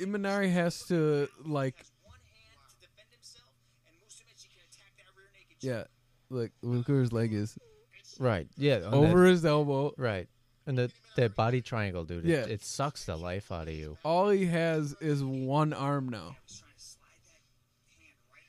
Imanari 0.00 0.52
has 0.52 0.84
to 0.86 1.28
like 1.44 1.84
One 2.04 2.14
hand 2.32 2.58
to 2.70 2.86
defend 2.86 3.08
himself, 3.10 3.48
and 3.86 3.96
Musumeci 4.06 4.48
can 4.48 4.60
attack 4.70 4.92
that 4.96 5.16
rear 5.16 5.26
naked 5.34 5.60
choke. 5.60 5.88
yeah, 6.30 6.36
look 6.36 6.50
look 6.62 6.88
where 6.88 7.00
his 7.00 7.12
leg 7.12 7.32
is. 7.32 7.58
Right. 8.20 8.46
Yeah. 8.56 8.76
Over 8.90 9.24
that- 9.24 9.30
his 9.30 9.44
elbow. 9.44 9.92
right. 9.96 10.28
And 10.66 10.76
the 10.78 10.90
that 11.16 11.34
body 11.34 11.60
triangle, 11.62 12.04
dude. 12.04 12.24
It, 12.26 12.30
Yeah. 12.30 12.44
it 12.44 12.62
sucks 12.62 13.04
the 13.06 13.16
life 13.16 13.50
out 13.50 13.68
of 13.68 13.74
you. 13.74 13.96
All 14.04 14.28
he 14.28 14.46
has 14.46 14.94
is 15.00 15.24
one 15.24 15.72
arm 15.72 16.08
now. 16.10 16.36
Trying 16.46 16.72
to 16.76 16.82
slide 16.82 17.08
that 17.24 17.98
hand 17.98 18.18
right 18.30 18.42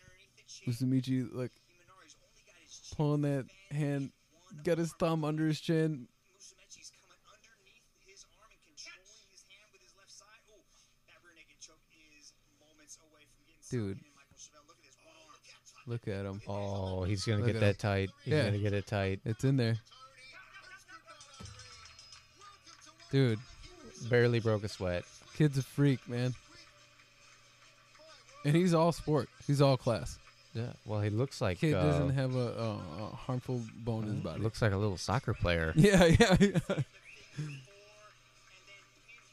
underneath 0.68 0.80
the 0.80 1.02
chin. 1.02 1.30
Usamichi 1.30 1.36
like 1.36 1.52
Imanari's 1.69 2.15
only 2.19 2.44
got 2.45 2.56
his 2.64 2.80
chin 2.80 2.95
pulling 2.98 3.22
that 3.23 3.45
hand, 3.72 4.11
one 4.52 4.64
got 4.64 4.77
his 4.77 4.91
thumb 4.94 5.23
under 5.26 5.48
his 5.48 5.60
chin. 5.60 6.07
Musumeci's 6.36 6.91
coming 6.95 7.19
underneath 7.30 7.86
his 8.06 8.26
arm 8.40 8.49
and 8.52 8.61
controlling 8.65 9.30
his 9.31 9.44
hand 9.49 9.68
with 9.72 9.81
his 9.81 9.94
left 9.98 10.11
side. 10.11 10.41
Oh, 10.52 10.60
that 11.07 11.19
rear 11.23 11.34
naked 11.36 11.60
choke 11.61 11.81
is 12.19 12.34
moments 12.60 12.98
away 13.03 13.23
from 13.30 13.41
getting 13.48 13.64
Dude. 13.69 13.98
sunk 13.98 14.06
in. 14.06 14.14
Michael 14.15 14.38
Chevelle, 14.38 14.68
look 14.68 14.77
at 14.80 14.86
this 14.86 14.99
one 15.06 15.15
arm. 15.18 15.40
Look 15.88 16.06
at 16.07 16.23
him. 16.27 16.38
Oh, 16.48 17.03
he's 17.03 17.23
gonna 17.26 17.40
Look 17.40 17.48
get 17.48 17.56
at 17.57 17.61
that 17.61 17.80
tight. 17.80 18.10
He's 18.23 18.34
Yeah. 18.34 18.45
gonna 18.45 18.60
get 18.60 18.73
it 18.73 18.86
tight. 18.88 19.22
It's 19.26 19.44
in 19.44 19.57
there. 19.57 19.77
Dude, 23.11 23.40
Barely 24.07 24.40
broke 24.40 24.64
a 24.64 24.68
sweat. 24.69 25.03
kid's 25.35 25.58
a 25.58 25.64
freak, 25.64 26.08
man. 26.08 26.35
And 28.45 28.56
he's 28.56 28.72
all 28.74 28.92
sport. 28.92 29.30
He's 29.48 29.61
all 29.61 29.77
class. 29.77 30.18
Yeah. 30.53 30.64
Well, 30.86 31.02
he 31.02 31.10
looks 31.10 31.42
like 31.42 31.60
Kid 31.60 31.76
uh, 31.76 31.84
doesn't 31.84 32.10
have 32.11 32.36
a, 32.36 32.40
a, 32.40 32.72
a 33.03 33.16
harmful 33.16 33.61
bone 33.78 34.06
in 34.06 34.16
his 34.16 34.24
body. 34.24 34.42
looks 34.42 34.61
like 34.61 34.72
a 34.72 34.78
little 34.78 34.98
soccer 34.98 35.34
player. 35.34 35.74
yeah, 35.76 36.06
yeah, 36.06 36.18
yeah. 36.19 36.28
And 36.28 36.38
then 36.38 36.56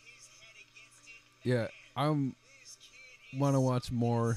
hit 0.05 0.15
his 0.15 0.29
head 0.41 0.55
against 0.55 1.09
it. 1.43 1.49
yeah, 1.49 1.67
kid 1.97 2.35
want 3.39 3.55
to 3.55 3.61
watch 3.61 3.91
more 3.91 4.37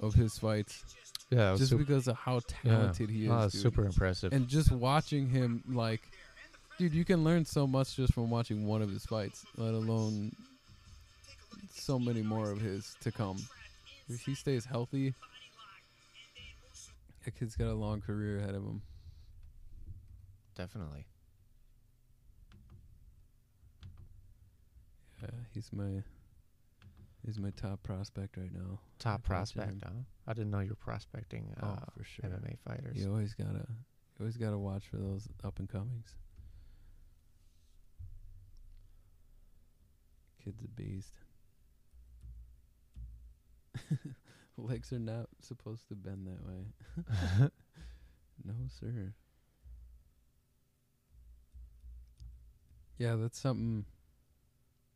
of 0.00 0.14
his 0.14 0.38
fights 0.38 0.82
Yeah. 1.30 1.54
just 1.56 1.70
sup- 1.70 1.78
because 1.78 2.08
of 2.08 2.16
how 2.16 2.40
yeah. 2.64 2.70
talented 2.72 3.10
he 3.10 3.24
is. 3.26 3.30
Oh, 3.30 3.42
dude. 3.42 3.52
super 3.52 3.84
impressive. 3.84 4.32
And 4.32 4.48
just 4.48 4.72
watching 4.72 5.28
him, 5.28 5.62
like, 5.70 6.00
dude, 6.78 6.94
you 6.94 7.04
can 7.04 7.24
learn 7.24 7.44
so 7.44 7.66
much 7.66 7.94
just 7.96 8.12
from 8.14 8.30
watching 8.30 8.66
one 8.66 8.82
of 8.82 8.90
his 8.90 9.04
fights, 9.04 9.44
let 9.56 9.74
alone 9.74 10.32
so 11.72 11.98
many 11.98 12.22
more 12.22 12.50
of 12.50 12.60
his 12.60 12.96
to 13.02 13.12
come. 13.12 13.36
If 14.08 14.20
he 14.22 14.34
stays 14.34 14.64
healthy, 14.64 15.14
that 17.24 17.34
kid's 17.38 17.56
got 17.56 17.68
a 17.68 17.74
long 17.74 18.00
career 18.00 18.38
ahead 18.38 18.54
of 18.54 18.62
him. 18.62 18.82
Definitely. 20.54 21.06
Yeah, 25.22 25.30
he's 25.52 25.70
my 25.72 26.02
he's 27.24 27.38
my 27.38 27.50
top 27.50 27.82
prospect 27.82 28.36
right 28.36 28.52
now. 28.52 28.78
Top 28.98 29.20
I'd 29.20 29.24
prospect, 29.24 29.82
huh? 29.82 29.90
I 30.26 30.32
didn't 30.34 30.50
know 30.50 30.60
you 30.60 30.70
were 30.70 30.74
prospecting 30.76 31.54
uh, 31.62 31.66
Oh, 31.66 31.78
for 31.96 32.04
sure. 32.04 32.26
MMA 32.28 32.58
fighters. 32.66 32.96
You 32.98 33.10
always 33.10 33.34
gotta 33.34 33.66
you 33.66 34.20
always 34.20 34.36
gotta 34.36 34.58
watch 34.58 34.84
for 34.88 34.96
those 34.98 35.28
up 35.42 35.58
and 35.58 35.68
comings. 35.68 36.14
Kid's 40.44 40.62
a 40.62 40.68
beast. 40.68 41.14
Legs 44.58 44.92
are 44.92 44.98
not 44.98 45.26
supposed 45.40 45.88
to 45.88 45.94
bend 45.94 46.26
that 46.26 46.46
way. 46.46 47.48
no, 48.44 48.54
sir. 48.68 49.12
Yeah, 52.98 53.16
that's 53.16 53.38
something 53.38 53.84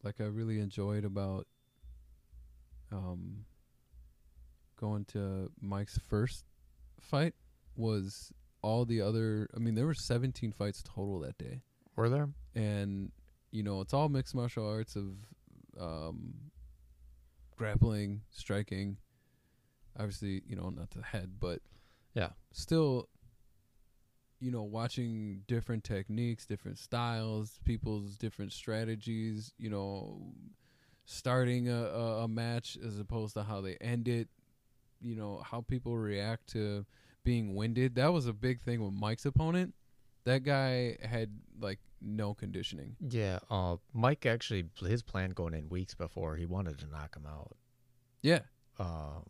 like 0.04 0.20
I 0.20 0.24
really 0.24 0.60
enjoyed 0.60 1.04
about 1.04 1.46
um 2.92 3.44
going 4.80 5.04
to 5.06 5.50
Mike's 5.60 5.98
first 6.08 6.44
fight 7.00 7.34
was 7.76 8.32
all 8.62 8.84
the 8.84 9.00
other 9.00 9.48
I 9.54 9.58
mean 9.58 9.74
there 9.74 9.86
were 9.86 9.94
17 9.94 10.52
fights 10.52 10.82
total 10.82 11.20
that 11.20 11.36
day 11.36 11.60
Were 11.96 12.08
there? 12.08 12.28
and 12.54 13.10
you 13.50 13.62
know 13.62 13.80
it's 13.80 13.92
all 13.92 14.08
mixed 14.08 14.34
martial 14.34 14.68
arts 14.68 14.96
of 14.96 15.16
um 15.80 16.34
grappling 17.56 18.22
striking 18.30 18.96
obviously 19.98 20.42
you 20.46 20.54
know 20.56 20.70
not 20.70 20.90
the 20.90 21.02
head 21.02 21.32
but 21.40 21.60
Yeah. 22.14 22.30
still 22.52 23.08
you 24.40 24.50
know 24.50 24.62
watching 24.62 25.42
different 25.46 25.84
techniques 25.84 26.46
different 26.46 26.78
styles 26.78 27.58
people's 27.64 28.16
different 28.16 28.52
strategies 28.52 29.52
you 29.58 29.68
know 29.70 30.20
starting 31.04 31.68
a, 31.68 31.84
a, 31.84 32.24
a 32.24 32.28
match 32.28 32.76
as 32.86 32.98
opposed 32.98 33.34
to 33.34 33.42
how 33.42 33.60
they 33.60 33.76
end 33.80 34.06
it 34.08 34.28
you 35.00 35.16
know 35.16 35.42
how 35.44 35.60
people 35.62 35.96
react 35.96 36.46
to 36.48 36.84
being 37.24 37.54
winded 37.54 37.94
that 37.96 38.12
was 38.12 38.26
a 38.26 38.32
big 38.32 38.60
thing 38.60 38.82
with 38.82 38.92
mike's 38.94 39.26
opponent 39.26 39.74
that 40.24 40.42
guy 40.44 40.96
had 41.02 41.30
like 41.60 41.78
no 42.00 42.32
conditioning 42.34 42.94
Yeah. 43.00 43.38
Uh, 43.50 43.76
Mike 43.92 44.24
actually, 44.26 44.66
his 44.86 45.02
plan 45.02 45.30
going 45.30 45.52
in 45.54 45.68
weeks 45.68 45.94
before, 45.94 46.36
he 46.36 46.46
wanted 46.46 46.78
to 46.78 46.86
knock 46.86 47.16
him 47.16 47.26
out. 47.26 47.56
yeah 48.22 48.40
Um, 48.78 49.24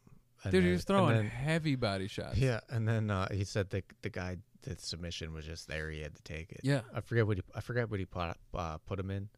and 0.49 0.53
dude 0.53 0.65
he 0.65 0.71
was 0.71 0.85
throwing 0.85 1.15
then- 1.17 1.27
heavy 1.27 1.75
body 1.77 2.09
shots 2.09 2.37
Yeah, 2.39 2.61
and 2.71 2.87
then 2.89 3.11
uh, 3.11 3.29
he 3.33 3.45
said 3.45 3.71
the 3.71 3.83
the 4.03 4.11
guy 4.11 4.39
the 4.63 4.77
submission 4.79 5.33
was 5.33 5.45
just 5.45 5.69
there. 5.69 5.89
He 5.91 6.01
had 6.01 6.15
to 6.17 6.23
take 6.23 6.51
it. 6.53 6.61
yeah 6.65 6.81
I 6.95 7.01
forget 7.01 7.27
what 7.27 7.37
he 7.39 7.43
I 7.55 7.61
forget 7.61 7.91
what 7.91 8.01
he 8.01 8.07
put 8.07 8.37
uh, 8.55 8.79
put 8.79 8.99
him 8.99 9.11
in 9.11 9.29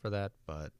for 0.00 0.10
that, 0.10 0.32
but 0.46 0.72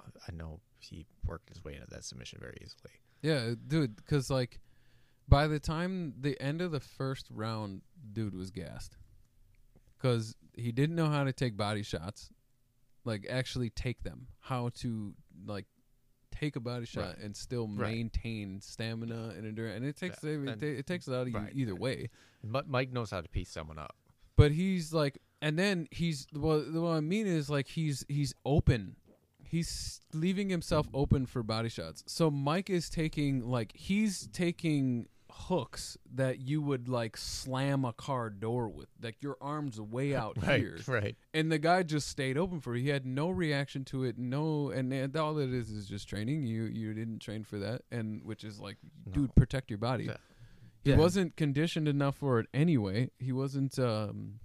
I- 0.00 0.28
I 0.28 0.32
know 0.32 0.60
he 0.78 1.06
worked 1.24 1.48
his 1.48 1.64
way 1.64 1.74
into 1.74 1.86
that 1.90 2.04
submission 2.04 2.38
very 2.40 2.58
easily. 2.62 2.92
Yeah, 3.22 3.54
dude, 3.66 3.96
because 3.96 4.30
like 4.30 4.60
by 5.28 5.46
the 5.46 5.60
time 5.60 6.14
the 6.20 6.38
end 6.42 6.60
of 6.60 6.72
the 6.72 6.80
first 6.80 7.28
round, 7.30 7.82
dude 8.12 8.34
was 8.34 8.50
gassed. 8.50 8.96
because 9.96 10.34
he 10.54 10.72
didn't 10.72 10.96
know 10.96 11.08
how 11.08 11.24
to 11.24 11.32
take 11.32 11.56
body 11.56 11.82
shots, 11.82 12.30
like 13.04 13.26
actually 13.30 13.70
take 13.70 14.02
them, 14.02 14.26
how 14.40 14.68
to 14.74 15.14
like 15.46 15.66
take 16.32 16.56
a 16.56 16.60
body 16.60 16.86
shot 16.86 17.04
Right. 17.04 17.18
and 17.18 17.36
still 17.36 17.68
Right. 17.68 17.94
maintain 17.94 18.60
stamina 18.60 19.34
and 19.36 19.46
endurance. 19.46 19.76
And 19.76 19.84
it 19.84 19.96
takes 19.96 20.22
Yeah, 20.24 20.30
it, 20.30 20.48
and- 20.48 20.62
it 20.62 20.86
takes 20.86 21.06
it 21.08 21.14
out 21.14 21.26
of 21.28 21.34
right. 21.34 21.54
you 21.54 21.62
either 21.62 21.74
way. 21.74 22.08
Mi- 22.42 22.60
Mike 22.66 22.90
knows 22.92 23.10
how 23.10 23.20
to 23.20 23.28
piece 23.28 23.50
someone 23.50 23.78
up. 23.78 23.94
But 24.36 24.52
he's 24.52 24.92
like, 24.92 25.18
and 25.40 25.58
then 25.58 25.86
he's 25.90 26.26
well. 26.32 26.60
What 26.60 26.90
I 26.96 27.00
mean 27.00 27.26
is 27.26 27.48
like 27.50 27.68
he's 27.68 28.04
he's 28.08 28.34
open. 28.44 28.96
He's 29.44 30.00
leaving 30.14 30.48
himself 30.48 30.88
open 30.94 31.26
for 31.26 31.42
body 31.42 31.68
shots. 31.68 32.02
So 32.06 32.30
Mike 32.30 32.70
is 32.70 32.88
taking 32.88 33.46
like 33.46 33.76
he's 33.76 34.26
taking 34.28 35.08
hooks 35.34 35.96
that 36.14 36.40
you 36.40 36.60
would 36.60 36.88
like 36.88 37.16
slam 37.16 37.84
a 37.84 37.92
car 37.92 38.30
door 38.30 38.68
with. 38.68 38.88
Like 39.02 39.16
your 39.22 39.36
arms 39.40 39.80
way 39.80 40.14
out 40.14 40.36
here. 40.44 40.78
right. 40.86 41.16
And 41.34 41.50
the 41.50 41.58
guy 41.58 41.82
just 41.82 42.08
stayed 42.08 42.36
open 42.38 42.60
for 42.60 42.74
it. 42.76 42.82
He 42.82 42.88
had 42.88 43.06
no 43.06 43.30
reaction 43.30 43.84
to 43.86 44.04
it. 44.04 44.18
No, 44.18 44.70
and, 44.70 44.92
and 44.92 45.16
all 45.16 45.38
it 45.38 45.52
is 45.52 45.70
is 45.70 45.86
just 45.86 46.08
training. 46.08 46.46
You 46.46 46.64
you 46.64 46.94
didn't 46.94 47.20
train 47.20 47.44
for 47.44 47.58
that, 47.58 47.82
and 47.90 48.22
which 48.24 48.44
is 48.44 48.60
like, 48.60 48.76
No. 49.06 49.12
dude, 49.12 49.34
protect 49.34 49.70
your 49.70 49.78
body. 49.78 50.04
Yeah. 50.04 50.16
He 50.84 50.90
Yeah. 50.90 50.96
wasn't 50.96 51.36
conditioned 51.36 51.88
enough 51.88 52.16
for 52.16 52.38
it 52.40 52.46
anyway. 52.52 53.10
He 53.18 53.32
wasn't 53.32 53.78
um, 53.78 54.40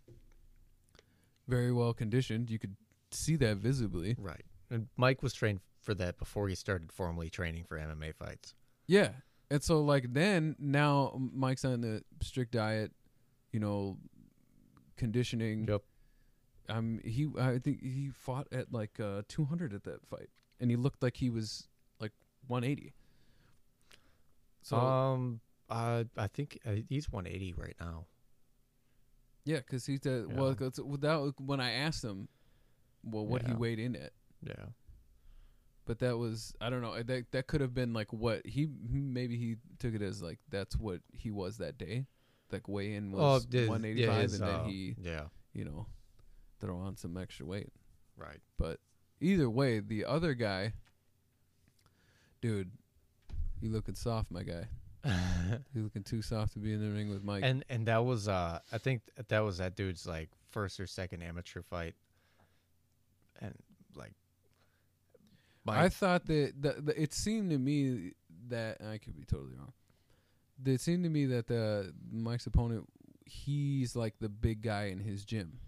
very 1.47 1.71
well 1.71 1.93
conditioned. 1.93 2.49
You 2.49 2.59
could 2.59 2.75
see 3.11 3.35
that 3.37 3.57
visibly. 3.57 4.15
Right. 4.19 4.43
And 4.69 4.87
Mike 4.97 5.23
was 5.23 5.33
trained 5.33 5.61
for 5.81 5.93
that 5.95 6.17
before 6.17 6.49
he 6.49 6.55
started 6.55 6.91
formally 6.91 7.29
training 7.29 7.63
for 7.63 7.77
MMA 7.77 8.13
fights. 8.13 8.53
Yeah. 8.87 9.09
And 9.49 9.63
so 9.63 9.81
like 9.81 10.13
then 10.13 10.55
now 10.59 11.17
Mike's 11.33 11.63
on 11.63 11.81
the 11.81 12.03
strict 12.21 12.51
diet, 12.51 12.91
you 13.51 13.59
know, 13.59 13.97
conditioning. 14.97 15.67
Yep. 15.67 15.83
Um 16.69 16.99
he 17.03 17.27
I 17.39 17.59
think 17.59 17.81
he 17.81 18.09
fought 18.09 18.47
at 18.51 18.73
like 18.73 18.99
uh 18.99 19.21
200 19.29 19.73
at 19.73 19.83
that 19.85 20.05
fight 20.05 20.29
and 20.59 20.69
he 20.69 20.75
looked 20.75 21.01
like 21.01 21.15
he 21.17 21.29
was 21.29 21.67
like 21.99 22.11
180. 22.47 22.93
So 24.63 24.75
um, 24.77 25.39
uh, 25.69 26.03
I 26.17 26.27
think 26.27 26.59
uh, 26.65 26.71
he's 26.89 27.09
180 27.09 27.53
right 27.53 27.75
now. 27.79 28.05
yeah, 29.45 29.61
cuz 29.61 29.85
he 29.85 29.97
said 29.97 30.25
Yeah. 30.29 30.35
well 30.35 30.55
without 30.85 31.39
when 31.39 31.61
I 31.61 31.71
asked 31.71 32.03
him 32.03 32.27
well 33.03 33.25
what 33.25 33.43
he 33.43 33.51
Yeah. 33.51 33.57
weighed 33.57 33.79
in 33.79 33.95
at 33.95 34.11
Yeah. 34.43 34.65
But 35.87 35.97
that 35.99 36.17
was 36.17 36.53
I 36.61 36.69
don't 36.69 36.81
know 36.83 37.01
that 37.01 37.31
that 37.31 37.47
could 37.47 37.61
have 37.61 37.73
been 37.73 37.93
like 37.93 38.13
what 38.13 38.45
he 38.45 38.67
maybe 38.91 39.35
he 39.37 39.55
took 39.79 39.95
it 39.95 40.01
as 40.03 40.21
like 40.21 40.37
that's 40.51 40.75
what 40.77 40.99
he 41.13 41.31
was 41.31 41.57
that 41.57 41.77
day 41.79 42.05
like 42.51 42.67
weigh 42.67 42.93
in 42.93 43.11
was 43.11 43.47
his- 43.51 43.67
185 43.67 43.97
yeah, 44.15 44.21
his, 44.21 44.33
and 44.39 44.43
then 44.47 44.55
uh, 44.55 44.63
he 44.65 44.95
Yeah. 45.01 45.23
you 45.53 45.65
know 45.65 45.87
throw 46.59 46.77
on 46.77 46.95
some 46.97 47.17
extra 47.17 47.45
weight 47.45 47.69
Right. 48.15 48.39
but 48.59 48.79
either 49.21 49.49
way 49.49 49.79
the 49.79 50.05
other 50.05 50.33
guy 50.35 50.73
dude 52.41 52.69
you 53.61 53.69
looking 53.69 53.95
soft 53.95 54.29
my 54.31 54.43
guy 54.43 54.67
you 55.73 55.83
looking 55.83 56.03
too 56.03 56.21
soft 56.21 56.53
to 56.53 56.59
be 56.59 56.73
in 56.73 56.81
the 56.81 56.93
ring 56.95 57.09
with 57.09 57.23
Mike 57.23 57.43
and 57.43 57.63
and 57.69 57.87
that 57.87 58.03
was 58.05 58.27
uh 58.27 58.59
I 58.71 58.77
think 58.77 59.01
that 59.29 59.39
was 59.39 59.57
that 59.59 59.75
dude's 59.75 60.05
like 60.05 60.29
first 60.49 60.79
or 60.79 60.87
second 60.87 61.21
amateur 61.23 61.61
fight, 61.61 61.93
and 63.41 63.53
like. 63.95 64.13
I 65.75 65.89
thought 65.89 66.25
that 66.27 66.53
the, 66.59 66.75
the, 66.81 67.01
it 67.01 67.13
seemed 67.13 67.49
to 67.51 67.57
me 67.57 68.13
that 68.49 68.77
I 68.81 68.97
could 68.97 69.15
be 69.15 69.25
totally 69.25 69.55
wrong. 69.57 69.73
It 70.65 70.81
seemed 70.81 71.03
to 71.03 71.09
me 71.09 71.25
that 71.27 71.47
the 71.47 71.93
Mike's 72.11 72.47
opponent, 72.47 72.87
he's 73.25 73.95
like 73.95 74.15
the 74.19 74.29
big 74.29 74.61
guy 74.61 74.85
in 74.85 74.99
his 74.99 75.23
gym, 75.23 75.59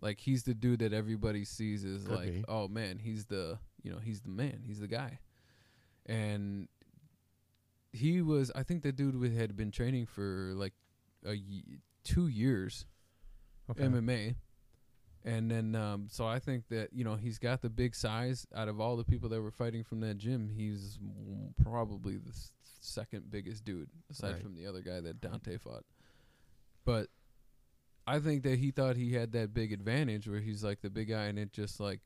like 0.00 0.18
he's 0.18 0.44
the 0.44 0.54
dude 0.54 0.80
that 0.80 0.92
everybody 0.92 1.44
sees 1.44 1.84
as 1.84 2.08
like, 2.08 2.32
be. 2.32 2.44
oh 2.48 2.68
man, 2.68 2.98
he's 2.98 3.26
the 3.26 3.58
you 3.82 3.90
know 3.90 3.98
he's 4.02 4.20
the 4.20 4.30
man, 4.30 4.62
he's 4.66 4.80
the 4.80 4.88
guy, 4.88 5.18
and 6.06 6.68
he 7.92 8.22
was. 8.22 8.50
I 8.54 8.62
think 8.62 8.82
the 8.82 8.92
dude 8.92 9.14
had 9.34 9.56
been 9.56 9.70
training 9.70 10.06
for 10.06 10.52
like 10.54 10.72
a 11.26 11.36
two 12.02 12.28
years. 12.28 12.86
okay. 13.70 13.84
MMA. 13.84 14.36
And 15.26 15.50
then, 15.50 15.74
um, 15.74 16.08
so 16.10 16.26
I 16.26 16.38
think 16.38 16.68
that 16.68 16.92
you 16.92 17.02
know 17.02 17.14
he's 17.16 17.38
got 17.38 17.62
the 17.62 17.70
big 17.70 17.94
size. 17.94 18.46
Out 18.54 18.68
of 18.68 18.78
all 18.80 18.96
the 18.96 19.04
people 19.04 19.28
that 19.30 19.40
were 19.40 19.50
fighting 19.50 19.82
from 19.82 20.00
that 20.00 20.18
gym, 20.18 20.50
he's 20.54 20.98
probably 21.62 22.16
the 22.18 22.28
s- 22.30 22.52
second 22.80 23.30
biggest 23.30 23.64
dude, 23.64 23.88
aside 24.10 24.34
Right. 24.34 24.42
from 24.42 24.54
the 24.54 24.66
other 24.66 24.82
guy 24.82 25.00
that 25.00 25.20
Dante 25.22 25.56
fought. 25.56 25.84
But 26.84 27.08
I 28.06 28.18
think 28.18 28.42
that 28.42 28.58
he 28.58 28.70
thought 28.70 28.96
he 28.96 29.14
had 29.14 29.32
that 29.32 29.54
big 29.54 29.72
advantage 29.72 30.28
where 30.28 30.40
he's 30.40 30.62
like 30.62 30.82
the 30.82 30.90
big 30.90 31.08
guy, 31.08 31.24
and 31.24 31.38
it 31.38 31.52
just 31.52 31.80
like. 31.80 32.00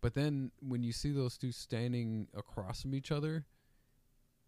But 0.00 0.14
then 0.14 0.50
when 0.60 0.82
you 0.82 0.92
see 0.92 1.12
those 1.12 1.38
two 1.38 1.52
standing 1.52 2.26
across 2.34 2.82
from 2.82 2.92
each 2.92 3.12
other 3.12 3.44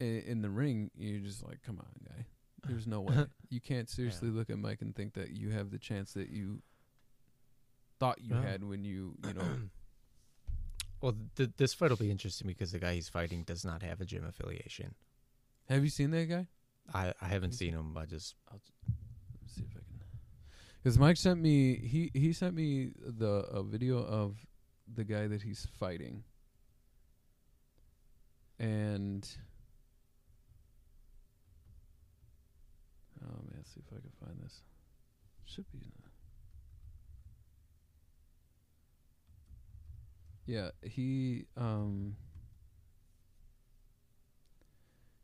in, 0.01 0.19
in 0.27 0.43
the 0.43 0.51
ring, 0.51 0.91
you're 0.97 1.21
just 1.21 1.45
like, 1.45 1.63
"Come 1.63 1.79
on, 1.79 1.93
guy." 2.09 2.27
There's 2.67 2.89
no 2.89 3.01
way 3.03 3.27
you 3.51 3.61
can't 3.61 3.89
seriously 3.89 4.31
look 4.31 4.51
at 4.51 4.59
Mike 4.59 4.83
and 4.83 4.97
think 4.97 5.13
that 5.15 5.31
you 5.31 5.51
have 5.51 5.71
the 5.71 5.79
chance 5.79 6.13
that 6.15 6.31
you 6.31 6.61
thought 8.05 8.21
you 8.21 8.35
had 8.35 8.63
when 8.63 8.85
you 8.85 9.15
you 9.27 9.33
know 9.35 9.43
Well, 11.01 11.15
th- 11.37 11.51
this 11.59 11.75
fight 11.75 11.91
will 11.91 11.99
be 11.99 12.11
interesting 12.11 12.47
because 12.47 12.73
the 12.73 12.79
guy 12.79 12.95
he's 12.95 13.11
fighting 13.11 13.43
does 13.43 13.63
not 13.63 13.83
have 13.83 14.01
a 14.01 14.07
gym 14.07 14.25
affiliation. 14.25 14.95
have 15.69 15.85
you 15.85 15.91
seen 15.91 16.11
that 16.13 16.27
guy 16.29 16.47
I, 16.93 17.15
I 17.21 17.29
haven't 17.29 17.53
seen 17.53 17.73
him. 17.73 17.97
I 17.97 18.05
just 18.05 18.35
Let's 18.53 19.55
see 19.55 19.63
if 19.63 19.71
I 19.71 19.81
can 19.81 20.01
because 20.83 20.99
Mike 20.99 21.17
sent 21.17 21.41
me 21.41 21.77
he 21.77 22.11
he 22.13 22.33
sent 22.35 22.55
me 22.55 22.93
the 23.23 23.47
a 23.61 23.63
video 23.63 23.99
of 23.99 24.37
the 24.93 25.05
guy 25.05 25.27
that 25.27 25.41
he's 25.41 25.67
fighting 25.79 26.25
and 28.59 29.27
oh 33.23 33.39
man 33.47 33.55
let's 33.57 33.71
see 33.73 33.81
if 33.81 33.91
I 33.97 34.01
can 34.01 34.13
find 34.23 34.39
this 34.43 34.61
should 35.47 35.71
be 35.73 35.79
in 35.79 36.04
yeah 40.47 40.71
he 40.83 41.47
um 41.57 42.17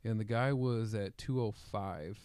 and 0.05 0.18
the 0.18 0.24
guy 0.24 0.52
was 0.52 0.94
at 0.94 1.18
205 1.18 2.18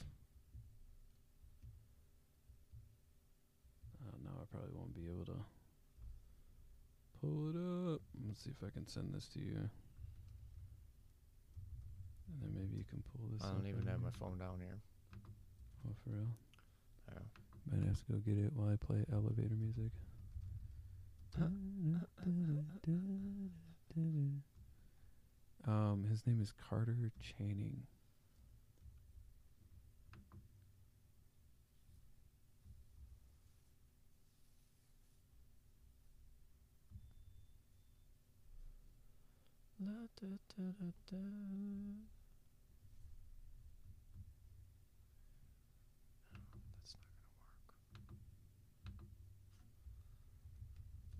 Oh, 4.08 4.18
no, 4.24 4.32
I 4.42 4.46
probably 4.52 4.72
won't 4.74 4.96
be 4.96 5.08
able 5.10 5.26
to 5.26 5.40
pull 7.20 7.50
it 7.50 7.58
up. 7.94 8.02
Let's 8.28 8.44
see 8.44 8.52
if 8.52 8.66
I 8.66 8.70
can 8.70 8.88
send 8.88 9.14
this 9.14 9.28
to 9.34 9.40
you. 9.40 9.58
And 12.28 12.42
then 12.42 12.54
maybe 12.54 12.78
you 12.78 12.86
can 12.90 13.04
pull 13.12 13.28
this 13.32 13.44
I 13.44 13.52
don't 13.52 13.68
even 13.68 13.86
have 13.88 14.02
my 14.02 14.12
phone 14.12 14.38
down 14.38 14.60
here. 14.60 14.78
Oh, 15.88 15.96
for 16.04 16.12
real? 16.12 16.28
Yeah. 17.12 17.22
Might 17.72 17.88
have 17.88 17.98
to 17.98 18.12
go 18.12 18.18
get 18.20 18.38
it 18.38 18.54
while 18.54 18.70
I 18.72 18.76
play 18.78 19.04
elevator 19.12 19.56
music. 19.56 19.92
Um, 25.68 26.06
his 26.10 26.26
name 26.26 26.42
is 26.42 26.54
Carter 26.70 27.12
Channing. 27.22 27.84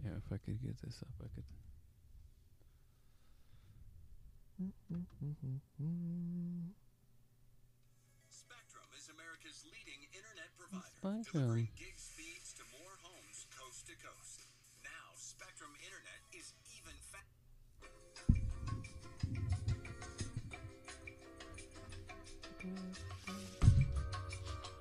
Yeah, 0.06 0.22
if 0.22 0.32
I 0.32 0.38
could 0.38 0.62
get 0.62 0.78
this 0.86 1.02
up, 1.02 1.10
I 1.18 1.26
could. 1.34 1.44
Spectrum 8.30 8.86
is 8.96 9.10
America's 9.10 9.66
leading 9.66 10.06
internet 10.14 10.54
provider, 10.54 10.86
Spectrum. 11.02 11.42
delivering 11.42 11.70
gig 11.76 11.98
speeds 11.98 12.54
to 12.54 12.62
more 12.78 12.94
homes 13.02 13.50
coast 13.58 13.88
to 13.88 13.94
coast. 13.98 14.46
Now, 14.84 15.18
Spectrum 15.18 15.72
Internet 15.82 16.22
is 16.38 16.54
even 16.78 16.94
faster. 17.10 17.42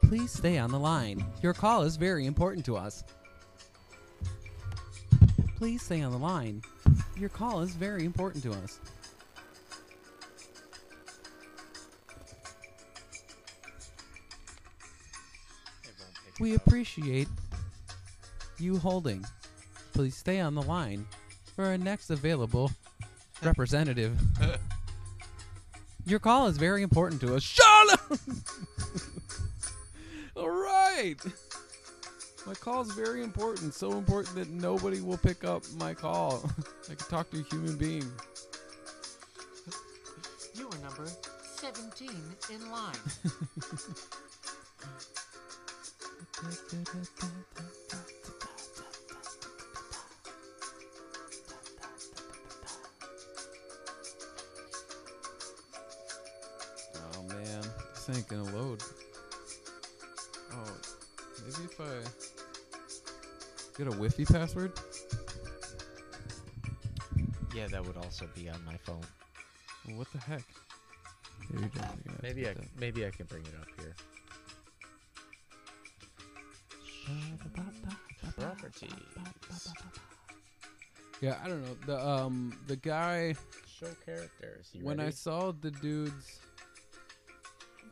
Please 0.06 0.30
stay 0.30 0.58
on 0.58 0.70
the 0.70 0.78
line. 0.78 1.24
Your 1.42 1.54
call 1.54 1.80
is 1.80 1.96
very 1.96 2.26
important 2.26 2.66
to 2.66 2.76
us. 2.76 3.02
Please 5.64 5.80
stay 5.80 6.02
on 6.02 6.12
the 6.12 6.18
line. 6.18 6.60
Your 7.16 7.30
call 7.30 7.62
is 7.62 7.74
very 7.74 8.04
important 8.04 8.44
to 8.44 8.52
us. 8.52 8.80
We 16.38 16.54
appreciate 16.54 17.28
you 18.58 18.76
holding? 18.76 19.24
Please 19.94 20.14
stay 20.14 20.38
on 20.38 20.54
the 20.54 20.60
line 20.60 21.06
for 21.56 21.64
our 21.64 21.78
next 21.78 22.10
available 22.10 22.70
representative. 23.42 24.20
Your 26.04 26.18
call 26.18 26.46
is 26.48 26.58
very 26.58 26.82
important 26.82 27.22
to 27.22 27.34
us. 27.34 27.58
Up! 27.90 28.18
All 30.36 30.50
right. 30.50 31.16
My 32.46 32.52
call 32.54 32.82
is 32.82 32.92
very 32.92 33.22
important. 33.22 33.72
So 33.72 33.92
important 33.92 34.36
that 34.36 34.50
nobody 34.50 35.00
will 35.00 35.16
pick 35.16 35.44
up 35.44 35.62
my 35.78 35.94
call. 35.94 36.42
I 36.90 36.94
can 36.94 37.06
talk 37.08 37.30
to 37.30 37.40
a 37.40 37.42
human 37.42 37.76
being. 37.76 38.04
You 40.54 40.68
are 40.68 40.78
number 40.78 41.06
17 41.56 42.10
in 42.52 42.70
line. 42.70 42.94
Oh 57.16 57.22
man, 57.28 57.62
this 57.94 58.10
ain't 58.10 58.28
gonna 58.28 58.44
load. 58.56 58.82
Oh, 60.52 60.76
maybe 61.42 61.64
if 61.64 61.80
I 61.80 62.23
get 63.76 63.86
a 63.86 63.90
Wi-Fi 63.90 64.24
password. 64.24 64.72
Yeah, 67.54 67.68
that 67.68 67.84
would 67.86 67.96
also 67.96 68.26
be 68.34 68.48
on 68.48 68.64
my 68.64 68.76
phone. 68.78 69.00
Well, 69.86 69.98
what 69.98 70.12
the 70.12 70.18
heck? 70.18 70.42
Here, 71.50 71.60
you're 71.60 71.68
definitely 71.68 72.02
gonna 72.04 72.16
have 72.16 72.16
to 72.16 72.22
Maybe 72.22 72.42
put 72.42 72.50
I 72.50 72.54
that. 72.54 72.80
maybe 72.80 73.06
I 73.06 73.10
can 73.10 73.26
bring 73.26 73.42
it 73.42 73.54
up 73.60 73.68
here. 73.80 73.94
Properties. 78.38 78.90
Yeah, 81.20 81.36
I 81.44 81.48
don't 81.48 81.62
know. 81.62 81.76
The 81.86 82.06
um 82.06 82.52
the 82.66 82.76
guy 82.76 83.34
Show 83.78 83.86
characters. 84.04 84.70
You 84.72 84.84
when 84.84 85.00
I 85.00 85.10
saw 85.10 85.52
the 85.52 85.70
dudes 85.70 86.40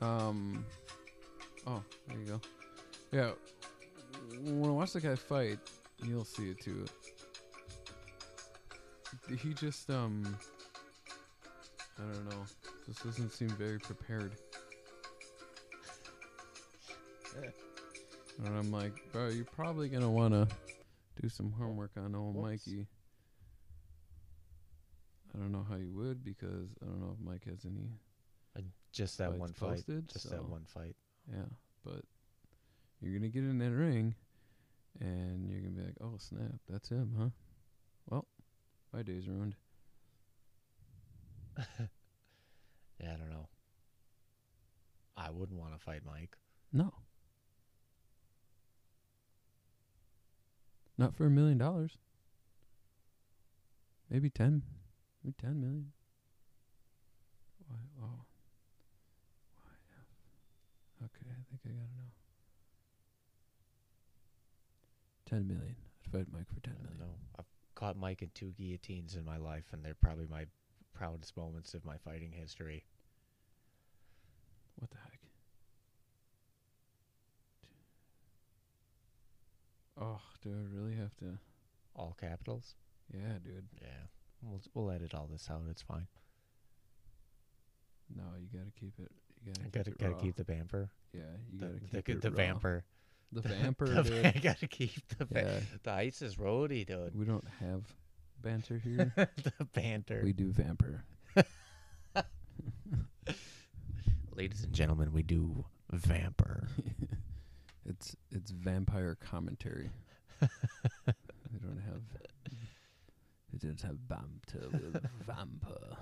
um 0.01 0.65
oh 1.67 1.83
there 2.09 2.19
you 2.19 2.25
go 2.25 2.41
yeah 3.13 3.31
when 4.43 4.65
I 4.65 4.73
watch 4.73 4.93
the 4.93 5.01
guy 5.01 5.15
fight 5.17 5.59
you'll 6.05 6.25
see 6.25 6.51
it 6.51 6.61
too 6.61 6.85
he 9.41 9.55
just 9.55 9.89
um 9.91 10.37
I 11.99 12.03
don't 12.13 12.25
know 12.31 12.45
just 12.87 13.05
doesn't 13.05 13.31
seem 13.31 13.49
very 13.51 13.79
prepared 13.79 14.33
and 18.45 18.57
I'm 18.59 18.71
like 18.73 18.93
bro 19.13 19.29
you're 19.29 19.45
probably 19.45 19.89
gonna 19.89 20.11
wanna 20.11 20.49
do 21.21 21.29
some 21.29 21.53
homework 21.53 21.93
on 21.97 22.15
old 22.15 22.35
Whoops. 22.35 22.67
Mikey 22.67 22.87
I 25.35 25.39
don't 25.39 25.53
know 25.53 25.65
how 25.69 25.77
you 25.77 25.93
would 25.95 26.23
because 26.25 26.69
I 26.83 26.87
don't 26.87 27.01
know 27.01 27.17
if 27.19 27.25
Mike 27.27 27.45
has 27.47 27.65
any 27.65 27.89
Uh, 28.55 28.61
just 28.93 29.17
that 29.17 29.33
one 29.33 29.51
fight. 29.55 29.77
posted, 29.77 30.09
Just 30.09 30.25
so- 30.29 30.35
that 30.37 30.45
one 30.47 30.67
fight. 30.67 30.95
Yeah, 31.27 31.47
but 31.85 32.05
you're 33.03 33.15
gonna 33.19 33.29
get 33.29 33.45
in 33.45 33.59
that 33.59 33.73
ring, 33.73 34.15
and 35.01 35.51
you're 35.51 35.61
gonna 35.61 35.73
be 35.75 35.83
like, 35.83 35.97
"Oh 36.01 36.17
snap, 36.19 36.61
that's 36.69 36.89
him, 36.89 37.15
huh?" 37.19 37.31
Well, 38.09 38.27
my 38.93 39.03
day's 39.03 39.29
ruined. 39.29 39.57
Yeah, 43.01 43.15
I 43.15 43.17
don't 43.17 43.31
know. 43.31 43.49
I 45.17 45.31
wouldn't 45.31 45.59
want 45.59 45.73
to 45.75 45.79
fight 45.79 46.03
Mike. 46.05 46.37
No, 46.73 46.93
not 50.97 51.15
for 51.15 51.27
a 51.27 51.31
million 51.31 51.59
dollars. 51.59 51.99
Maybe 54.09 54.31
ten, 54.31 54.63
maybe 55.25 55.35
ten 55.41 55.61
million. 55.61 55.93
Why? 57.67 57.77
Oh, 58.01 58.25
why? 59.63 61.07
Okay, 61.07 61.27
I 61.31 61.43
think 61.51 61.63
I 61.67 61.69
gotta 61.71 61.95
know. 61.97 62.12
Ten 65.33 65.49
million. 65.49 65.75
I'd 66.05 66.13
fight 66.13 66.27
Mike 66.33 66.49
for 66.53 66.61
ten 66.61 66.75
I 66.75 66.85
don't 66.85 66.99
million. 66.99 66.99
know. 66.99 67.15
I've 67.39 67.47
caught 67.75 67.97
Mike 67.97 68.23
in 68.23 68.31
two 68.35 68.53
guillotines 68.59 69.17
in 69.17 69.25
my 69.25 69.39
life, 69.39 69.65
and 69.73 69.85
they're 69.85 69.95
probably 69.95 70.27
my 70.27 70.47
proudest 70.95 71.37
moments 71.37 71.75
of 71.75 71.85
my 71.85 71.97
fighting 71.99 72.33
history. 72.33 72.85
What 74.77 74.91
the 74.91 74.99
heck? 74.99 75.21
Oh, 80.01 80.21
do 80.43 80.51
I 80.51 80.65
really 80.75 80.97
have 80.97 81.17
to? 81.19 81.39
All 81.97 82.17
capitals. 82.21 82.75
Yeah, 83.13 83.39
dude. 83.45 83.69
Yeah, 83.81 83.89
we'll 84.43 84.61
we'll 84.75 84.91
edit 84.91 85.15
all 85.15 85.29
this 85.31 85.49
out. 85.51 85.63
It's 85.71 85.83
fine. 85.83 86.07
No, 88.15 88.25
you 88.39 88.47
gotta 88.59 88.71
keep 88.79 88.99
it. 88.99 89.11
You 89.45 89.53
gotta 89.53 89.61
I 89.61 89.71
keep 89.71 89.73
gotta 89.73 89.91
it 89.91 89.99
gotta 89.99 90.15
raw. 90.15 90.21
keep 90.21 90.37
the 90.37 90.45
vamper. 90.45 90.91
Yeah, 91.13 91.21
you 91.53 91.59
The 91.59 91.67
gotta 91.91 92.03
keep 92.03 92.21
the, 92.21 92.29
it 92.29 92.31
raw. 92.31 92.37
vamper. 92.37 92.85
The 93.33 93.41
vamper, 93.43 93.87
the 93.89 94.03
dude. 94.03 94.23
va- 94.35 94.35
gotta 94.43 94.67
keep 94.69 94.91
the 95.19 95.25
va- 95.25 95.35
Yeah, 95.35 95.61
the 95.85 95.91
ice 95.93 96.21
is 96.23 96.37
roadie, 96.37 96.87
dude. 96.87 97.15
we 97.19 97.25
don't 97.25 97.47
have 97.61 97.83
banter 98.43 98.77
here. 98.85 99.13
the 99.17 99.65
banter. 99.73 100.21
we 100.25 100.33
do 100.33 100.51
vamper. 100.53 101.05
Ladies 104.35 104.65
and 104.65 104.73
gentlemen, 104.73 105.13
we 105.13 105.23
do 105.23 105.65
vamper. 105.91 106.69
it's 107.87 108.17
it's 108.31 108.51
vampire 108.51 109.17
commentary. 109.21 109.91
we 110.41 110.49
don't 111.63 111.81
have. 111.87 112.03
We 113.53 113.59
don't 113.59 113.81
have 113.83 114.09
banter 114.09 114.69
with 114.73 115.07
vamper. 115.27 115.97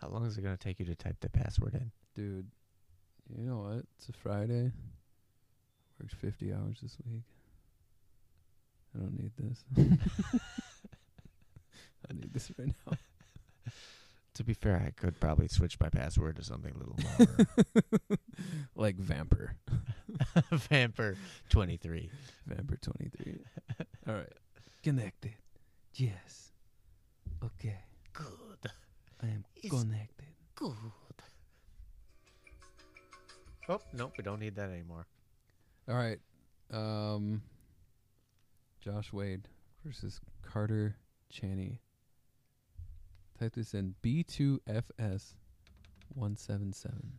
How 0.00 0.08
long 0.08 0.26
is 0.26 0.36
it 0.36 0.42
gonna 0.42 0.56
take 0.58 0.78
you 0.78 0.84
to 0.86 0.94
type 0.94 1.16
the 1.20 1.30
password 1.30 1.74
in? 1.74 1.90
Dude, 2.14 2.46
you 3.34 3.44
know 3.44 3.58
what? 3.60 3.84
It's 3.98 4.08
a 4.10 4.12
Friday. 4.12 4.70
Worked 6.00 6.14
50 6.14 6.52
hours 6.52 6.78
this 6.82 6.96
week. 7.10 7.22
I 8.94 8.98
don't 9.00 9.18
need 9.18 9.32
this. 9.38 9.64
I 12.10 12.12
need 12.14 12.32
this 12.32 12.50
right 12.58 12.72
now. 12.86 12.96
To 14.34 14.44
be 14.44 14.52
fair, 14.52 14.76
I 14.86 14.90
could 14.90 15.18
probably 15.18 15.48
switch 15.48 15.80
my 15.80 15.88
password 15.88 16.36
to 16.36 16.44
something 16.44 16.70
a 16.74 16.78
little 16.78 16.98
lower. 17.18 18.18
like 18.76 18.96
Vamper. 18.96 19.54
Vamper 20.52 21.16
twenty 21.48 21.78
three. 21.78 22.10
Vamper 22.46 22.76
23. 22.76 23.38
All 24.06 24.14
right. 24.14 24.28
Connected. 24.82 25.32
Yes. 25.94 26.52
Okay. 27.42 27.78
Good. 28.12 28.70
I 29.22 29.26
am 29.28 29.46
It's- 29.56 29.70
connected. 29.70 30.26
Good. 30.54 30.74
Oh 33.70 33.80
nope, 33.94 34.12
we 34.18 34.22
don't 34.22 34.38
need 34.40 34.54
that 34.56 34.68
anymore. 34.68 35.06
All 35.88 35.94
right. 35.94 36.18
Um 36.72 37.42
Josh 38.80 39.12
Wade 39.12 39.48
versus 39.84 40.20
Carter 40.42 40.96
Chaney. 41.30 41.80
Type 43.38 43.54
this 43.54 43.74
in 43.74 43.94
B2FS 44.02 45.34
177. 46.14 47.18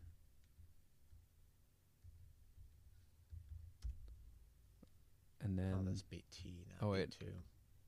And 5.44 5.58
then 5.58 5.76
oh, 5.80 5.84
that's 5.86 6.02
BT. 6.02 6.66
Oh, 6.82 6.90
wait. 6.90 7.16
B2. 7.22 7.28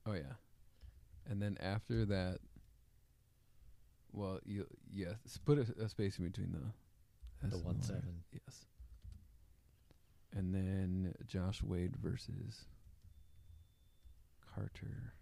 Oh 0.06 0.12
yeah. 0.12 0.34
And 1.28 1.42
then 1.42 1.56
after 1.60 2.04
that 2.06 2.38
well, 4.12 4.40
you 4.44 4.66
yeah, 4.92 5.14
put 5.44 5.58
a, 5.58 5.66
a 5.82 5.88
space 5.88 6.18
in 6.18 6.24
between 6.24 6.52
the 6.52 7.48
The 7.48 7.58
one 7.58 7.82
seven. 7.82 8.22
Yes. 8.32 8.66
And 10.36 10.54
then 10.54 11.14
Josh 11.26 11.62
Wade 11.62 11.96
versus 11.96 12.64
Carter. 14.54 15.12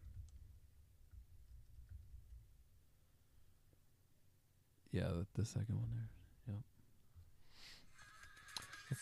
Yeah, 4.92 5.08
the, 5.08 5.26
the 5.34 5.44
second 5.46 5.76
one 5.76 5.88
there. 5.92 6.08
Yep. 6.54 6.62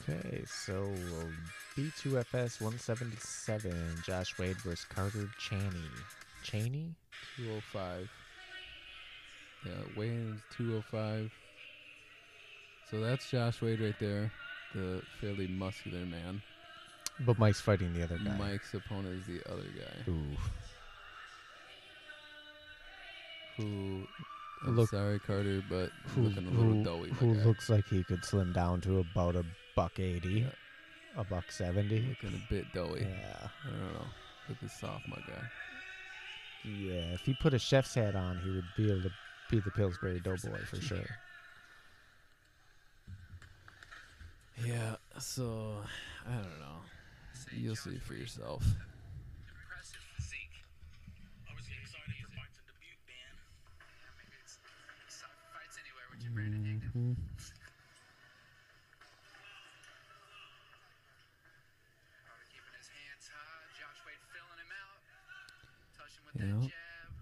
Okay, 0.09 0.45
so 0.47 0.93
B2FS 1.77 2.61
177, 2.61 3.73
Josh 4.05 4.39
Wade 4.39 4.57
versus 4.59 4.85
Carter 4.85 5.29
Chaney. 5.39 5.91
Chaney? 6.43 6.95
205. 7.37 8.09
Yeah, 9.65 9.73
Wayne's 9.97 10.41
205. 10.57 11.33
So 12.91 13.01
that's 13.01 13.31
Josh 13.31 13.63
Wade 13.63 13.81
right 13.81 13.99
there, 13.99 14.33
the 14.77 15.03
fairly 15.21 15.47
muscular 15.49 16.05
man. 16.07 16.43
But 17.21 17.39
Mike's 17.39 17.61
fighting 17.61 17.95
the 17.95 18.05
other 18.05 18.19
guy. 18.19 18.37
Mike's 18.37 18.75
opponent 18.75 19.21
is 19.21 19.27
the 19.27 19.41
other 19.51 19.63
guy 19.63 20.11
Ooh. 20.11 20.37
who. 23.57 24.07
I'm 24.67 24.77
Look- 24.77 24.91
sorry, 24.91 25.19
Carter, 25.21 25.63
but 25.69 25.91
Who, 26.15 26.23
looking 26.23 26.47
a 26.47 26.51
little 26.51 26.73
who- 26.75 26.85
doughy. 26.85 27.11
who 27.11 27.35
guy. 27.35 27.43
looks 27.45 27.69
like 27.69 27.87
he 27.89 28.03
could 28.05 28.25
slim 28.25 28.53
down 28.53 28.81
to 28.83 28.99
about 29.01 29.37
a 29.37 29.45
buck 29.75 29.99
80. 29.99 30.41
Yeah. 30.41 30.51
a 31.19 31.25
buck 31.25 31.51
seventy. 31.51 32.01
Looking 32.03 32.35
a 32.39 32.53
bit 32.53 32.71
doughy. 32.75 33.01
Yeah, 33.09 33.49
I 33.65 33.71
don't 33.71 33.93
know. 33.95 34.07
Look 34.51 34.59
at 34.63 34.71
soft, 34.71 35.09
my 35.09 35.17
guy. 35.27 35.49
yeah. 36.65 37.15
If 37.15 37.21
he 37.23 37.33
put 37.35 37.55
a 37.55 37.59
chef's 37.59 37.95
hat 37.95 38.15
on, 38.15 38.39
he 38.41 38.51
would 38.51 38.67
be 38.77 38.91
able 38.91 39.03
to 39.03 39.11
beat 39.51 39.65
the 39.65 39.71
Pillsbury 39.71 40.21
Doughboy 40.21 40.59
for 40.67 40.77
sure. 40.81 41.07
Yeah. 44.65 44.97
So 45.19 45.83
I 46.27 46.33
don't 46.35 46.59
know. 46.61 46.81
You'll 47.53 47.77
see 47.77 47.99
for 47.99 48.15
yourself. 48.15 48.65
Impressive 48.65 50.01
physique. 50.17 50.65
I 51.49 51.55
was 51.55 51.67
getting 51.69 51.83
excited 51.85 52.17
for 52.25 52.31
fights 52.35 52.59
in 52.59 52.65
Dubuque, 52.67 53.05
man. 53.07 53.35
Yeah, 53.79 54.11
maybe 54.19 54.37
it's 54.43 54.59
fights 55.53 55.77
anywhere 55.79 56.09
with 56.11 56.25
you, 56.25 56.31
Brandon 56.33 56.65
Hickman. 56.65 57.17
Probably 62.25 62.49
keeping 62.51 62.75
his 62.81 62.89
hands 62.91 63.29
high. 63.31 63.69
Josh 63.79 64.01
Wade 64.09 64.25
filling 64.33 64.61
him 64.65 64.73
out. 64.75 65.01
Touching 65.95 66.25
with 66.27 66.35
Yeah. 66.41 66.59
that 66.59 66.73
jab. 66.73 67.13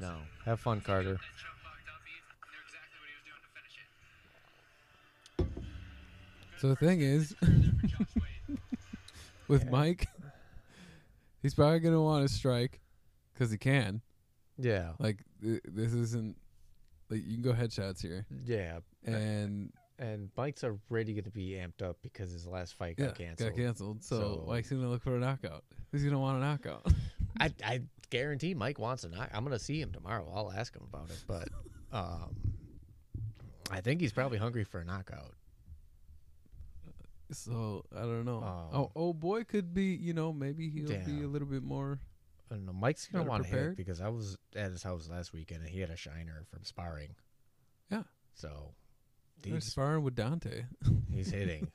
No, 0.00 0.22
have 0.46 0.60
fun, 0.60 0.80
Carter. 0.80 1.16
choke 1.16 1.20
locked 1.62 1.88
up. 1.88 2.00
He 2.06 2.14
knew 2.48 2.62
exactly 2.64 2.98
what 2.98 3.08
he 3.10 3.14
was 3.18 3.24
doing 3.28 3.42
to 3.44 3.50
finish 3.52 3.76
it. 5.76 6.58
So 6.58 6.68
the 6.68 6.76
thing 6.76 7.00
is, 7.02 7.34
with 9.48 9.70
Mike, 9.70 10.08
he's 11.42 11.54
probably 11.54 11.80
gonna 11.80 12.00
want 12.02 12.26
to 12.26 12.32
strike 12.32 12.80
because 13.34 13.50
he 13.50 13.58
can. 13.58 14.00
Yeah, 14.58 14.92
Like 14.98 15.24
th- 15.42 15.60
this 15.64 15.92
isn't 15.92 16.36
like 17.10 17.20
you 17.26 17.34
can 17.34 17.42
go 17.42 17.52
headshots 17.52 18.00
here, 18.00 18.26
yeah. 18.44 18.78
and 19.04 19.72
And 19.98 20.30
Mike's 20.36 20.64
already 20.64 21.12
going 21.14 21.24
to 21.24 21.30
be 21.30 21.50
amped 21.52 21.82
up 21.82 21.96
because 22.02 22.32
his 22.32 22.46
last 22.46 22.74
fight 22.74 22.96
yeah, 22.98 23.06
got 23.06 23.14
canceled. 23.16 23.50
got 23.50 23.56
canceled. 23.56 24.04
So, 24.04 24.18
So- 24.20 24.44
Mike's 24.48 24.70
gonna 24.70 24.88
look 24.88 25.02
for 25.02 25.16
a 25.16 25.20
knockout. 25.20 25.64
He's 25.92 26.04
gonna 26.04 26.18
want 26.18 26.38
a 26.38 26.40
knockout. 26.40 26.86
I, 27.40 27.50
I 27.64 27.80
guarantee 28.10 28.54
Mike 28.54 28.78
wants 28.78 29.04
a 29.04 29.08
knock. 29.08 29.30
I'm 29.32 29.42
going 29.42 29.56
to 29.58 29.64
see 29.64 29.80
him 29.80 29.90
tomorrow. 29.90 30.30
I'll 30.34 30.52
ask 30.52 30.76
him 30.76 30.82
about 30.86 31.08
it. 31.10 31.24
But 31.26 31.48
um, 31.92 32.36
I 33.70 33.80
think 33.80 34.00
he's 34.02 34.12
probably 34.12 34.36
hungry 34.38 34.64
for 34.64 34.80
a 34.80 34.84
knockout. 34.84 35.32
So 37.32 37.84
I 37.96 38.00
don't 38.00 38.24
know. 38.24 38.42
Um, 38.42 38.80
oh, 38.80 38.92
oh 38.94 39.12
boy, 39.12 39.44
could 39.44 39.74
be. 39.74 39.94
You 39.94 40.14
know, 40.14 40.32
maybe 40.32 40.68
he'll 40.68 40.88
be 41.04 41.22
a 41.22 41.28
little 41.28 41.48
bit 41.48 41.62
more. 41.62 41.98
I 42.50 42.54
don't 42.54 42.66
know. 42.66 42.72
Mike's 42.72 43.06
going 43.06 43.24
to 43.24 43.30
want 43.30 43.44
to 43.44 43.48
hit 43.48 43.76
because 43.76 44.00
I 44.00 44.08
was 44.08 44.36
at 44.54 44.72
his 44.72 44.82
house 44.82 45.08
last 45.10 45.32
weekend 45.32 45.62
and 45.62 45.70
he 45.70 45.80
had 45.80 45.90
a 45.90 45.96
shiner 45.96 46.44
from 46.50 46.64
sparring. 46.64 47.14
Yeah. 47.90 48.02
So 48.34 48.74
He's 49.44 49.64
sparring 49.64 50.02
with 50.02 50.14
Dante. 50.14 50.64
he's 51.12 51.30
hitting. 51.30 51.70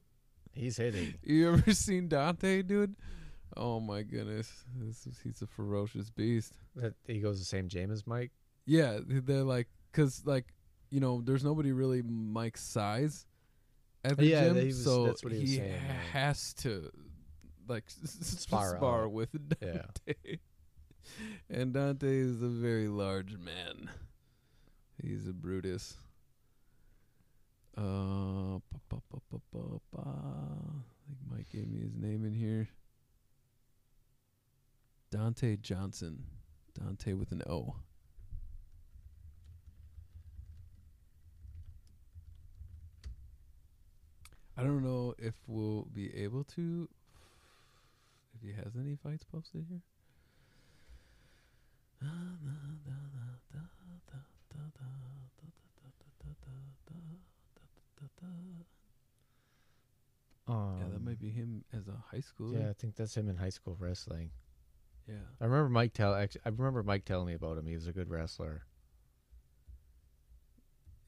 he's 0.52 0.76
hitting. 0.76 1.14
You 1.22 1.52
ever 1.52 1.72
seen 1.72 2.08
Dante, 2.08 2.62
dude? 2.62 2.94
Oh 3.56 3.80
my 3.80 4.02
goodness, 4.02 4.64
this 4.76 5.06
is, 5.06 5.18
he's 5.22 5.42
a 5.42 5.46
ferocious 5.46 6.10
beast. 6.10 6.52
That 6.76 6.94
he 7.06 7.18
goes 7.18 7.38
the 7.38 7.44
same 7.44 7.68
gym 7.68 7.90
as 7.90 8.06
Mike. 8.06 8.30
Yeah, 8.66 8.98
they're 9.04 9.42
like, 9.42 9.68
cause 9.92 10.22
like, 10.24 10.54
you 10.90 11.00
know, 11.00 11.22
there's 11.22 11.42
nobody 11.42 11.72
really 11.72 12.02
Mike's 12.02 12.62
size 12.62 13.26
at 14.04 14.16
the 14.16 14.26
Yeah, 14.26 14.44
gym, 14.48 14.56
he 14.56 14.66
was- 14.66 14.84
so 14.84 15.04
that's 15.06 15.22
what 15.24 15.32
he 15.32 15.40
was 15.40 15.54
saying, 15.56 15.80
has 16.12 16.54
to 16.54 16.90
like 17.68 17.84
Spar 17.88 18.76
spar 18.76 19.08
with 19.08 19.28
Yeah. 19.62 19.82
Dante. 20.06 20.38
and 21.50 21.72
Dante 21.74 22.08
is 22.18 22.42
a 22.42 22.48
very 22.48 22.88
large 22.88 23.36
man. 23.36 23.90
He's 25.02 25.26
a 25.28 25.32
Brutus. 25.32 25.96
Uh, 27.76 28.58
pa. 28.88 28.98
I 30.00 31.06
think 31.06 31.18
Mike 31.30 31.48
gave 31.50 31.68
me 31.68 31.80
his 31.80 31.94
name 31.94 32.24
in 32.24 32.32
here. 32.34 32.68
Dante 35.10 35.56
Johnson. 35.56 36.24
Dante 36.78 37.12
with 37.12 37.32
an 37.32 37.42
O. 37.48 37.76
I 44.58 44.62
don't 44.64 44.82
know 44.82 45.14
if 45.18 45.34
we'll 45.46 45.86
be 45.94 46.14
able 46.16 46.42
to. 46.56 46.88
If 48.34 48.42
he 48.42 48.52
has 48.52 48.74
any 48.76 48.96
fights 48.96 49.24
posted 49.24 49.66
here. 49.68 49.82
Um, 60.48 60.78
Yeah, 60.80 60.88
that 60.92 61.04
might 61.04 61.20
be 61.20 61.30
him 61.30 61.64
as 61.72 61.88
a 61.88 62.02
high 62.10 62.20
school. 62.20 62.52
Yeah, 62.52 62.70
I 62.70 62.72
think 62.72 62.96
that's 62.96 63.16
him 63.16 63.28
in 63.28 63.36
high 63.36 63.50
school 63.50 63.76
wrestling. 63.78 64.30
Yeah. 65.06 65.16
I 65.40 65.44
remember 65.44 65.68
Mike 65.68 65.92
tell. 65.92 66.14
Actually, 66.14 66.42
I 66.44 66.48
remember 66.50 66.82
Mike 66.82 67.04
telling 67.04 67.26
me 67.26 67.34
about 67.34 67.58
him. 67.58 67.66
He 67.66 67.74
was 67.74 67.86
a 67.86 67.92
good 67.92 68.10
wrestler. 68.10 68.62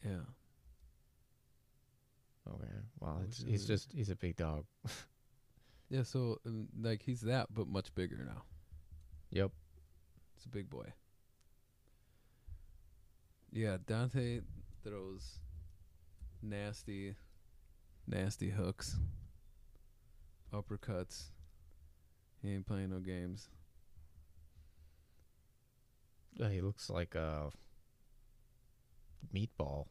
Yeah. 0.04 0.20
Okay. 2.52 2.64
Well, 3.00 3.18
Oh, 3.20 3.24
it's, 3.24 3.42
he's 3.42 3.66
just 3.66 3.92
he's 3.92 4.10
a 4.10 4.16
big 4.16 4.36
dog. 4.36 4.64
Yeah, 5.92 6.04
so 6.04 6.38
um, 6.46 6.68
like 6.80 7.02
he's 7.02 7.22
that 7.22 7.48
but 7.52 7.66
much 7.66 7.92
bigger 7.96 8.24
now. 8.24 8.42
Yep. 9.32 9.50
It's 10.36 10.44
a 10.44 10.48
big 10.48 10.70
boy. 10.70 10.86
Yeah, 13.50 13.76
Dante 13.84 14.42
throws 14.84 15.40
nasty 16.42 17.16
nasty 18.06 18.50
hooks. 18.50 18.94
Uppercuts. 20.54 21.30
He 22.40 22.52
ain't 22.52 22.66
playing 22.66 22.90
no 22.90 23.00
games. 23.00 23.48
Yeah, 26.34 26.50
he 26.50 26.60
looks 26.60 26.88
like 26.88 27.16
a 27.16 27.50
meatball. 29.34 29.86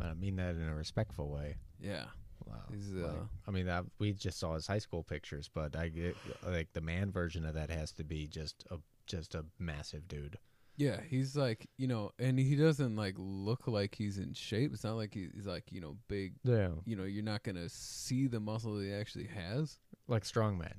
And 0.00 0.10
I 0.10 0.14
mean 0.14 0.34
that 0.36 0.56
in 0.56 0.68
a 0.68 0.74
respectful 0.74 1.30
way. 1.30 1.58
Yeah. 1.80 2.04
Wow. 2.46 2.54
He's, 2.72 2.92
Like, 2.92 3.12
uh, 3.12 3.24
I 3.46 3.50
mean, 3.50 3.66
that 3.66 3.84
we 3.98 4.12
just 4.12 4.38
saw 4.38 4.54
his 4.54 4.66
high 4.66 4.78
school 4.78 5.02
pictures, 5.02 5.50
but 5.52 5.76
I 5.76 5.88
get 5.88 6.16
like 6.46 6.72
the 6.72 6.80
man 6.80 7.10
version 7.10 7.44
of 7.44 7.54
that 7.54 7.70
has 7.70 7.92
to 7.92 8.04
be 8.04 8.26
just 8.26 8.64
a 8.70 8.78
just 9.06 9.34
a 9.34 9.44
massive 9.58 10.06
dude. 10.08 10.38
Yeah, 10.76 11.00
he's 11.08 11.34
like, 11.36 11.68
you 11.76 11.88
know, 11.88 12.12
and 12.20 12.38
he 12.38 12.54
doesn't 12.54 12.94
like 12.94 13.14
look 13.18 13.66
like 13.66 13.96
he's 13.96 14.18
in 14.18 14.32
shape. 14.32 14.72
It's 14.72 14.84
not 14.84 14.94
like 14.94 15.12
he's 15.12 15.44
like, 15.44 15.64
you 15.70 15.80
know, 15.80 15.96
big. 16.08 16.34
Yeah. 16.44 16.68
You 16.84 16.94
know, 16.96 17.04
you're 17.04 17.24
not 17.24 17.42
gonna 17.42 17.68
see 17.68 18.28
the 18.28 18.38
muscle 18.40 18.74
that 18.76 18.84
he 18.84 18.92
actually 18.92 19.26
has. 19.26 19.78
Like 20.06 20.22
strongman. 20.22 20.74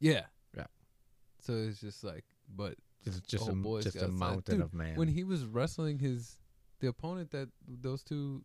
Yeah. 0.00 0.22
Yeah. 0.56 0.66
So 1.40 1.54
it's 1.54 1.80
just 1.80 2.02
like, 2.02 2.24
but 2.54 2.74
Just 3.04 3.24
just 3.28 3.48
a 3.48 3.80
just 3.82 3.96
a 4.02 4.08
mountain 4.08 4.56
Dude, 4.56 4.64
of 4.64 4.74
man. 4.74 4.96
when 4.96 5.08
he 5.08 5.22
was 5.24 5.44
wrestling 5.44 5.98
his 6.00 6.36
the 6.80 6.88
opponent 6.88 7.30
that 7.30 7.48
those 7.68 8.02
two 8.02 8.42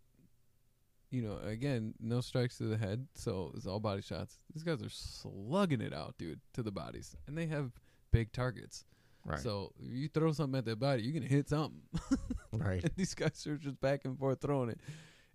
you 1.16 1.22
know 1.22 1.38
again 1.48 1.94
no 2.02 2.20
strikes 2.20 2.58
to 2.58 2.64
the 2.66 2.78
head 2.78 3.08
so 3.14 3.52
it's 3.56 3.66
all 3.66 3.80
body 3.80 4.02
shots. 4.02 4.38
These 4.54 4.64
guys 4.64 4.84
are 4.84 4.90
slugging 4.90 5.80
it 5.80 5.94
out 5.94 6.16
dude 6.18 6.42
to 6.54 6.62
the 6.62 6.72
bodies 6.72 7.16
and 7.26 7.38
they 7.38 7.46
have 7.46 7.72
big 8.12 8.34
targets. 8.34 8.84
Right. 9.28 9.40
so 9.40 9.72
you 9.80 10.08
throw 10.08 10.34
something 10.34 10.56
at 10.60 10.66
their 10.66 10.76
body 10.76 11.02
you 11.02 11.14
can 11.14 11.24
hit 11.24 11.50
something. 11.50 11.82
Right. 12.52 12.84
and 12.84 12.92
these 12.96 13.16
guys 13.16 13.48
are 13.48 13.58
just 13.58 13.80
back 13.82 14.02
and 14.06 14.20
forth 14.20 14.40
throwing 14.42 14.70
it. 14.70 14.80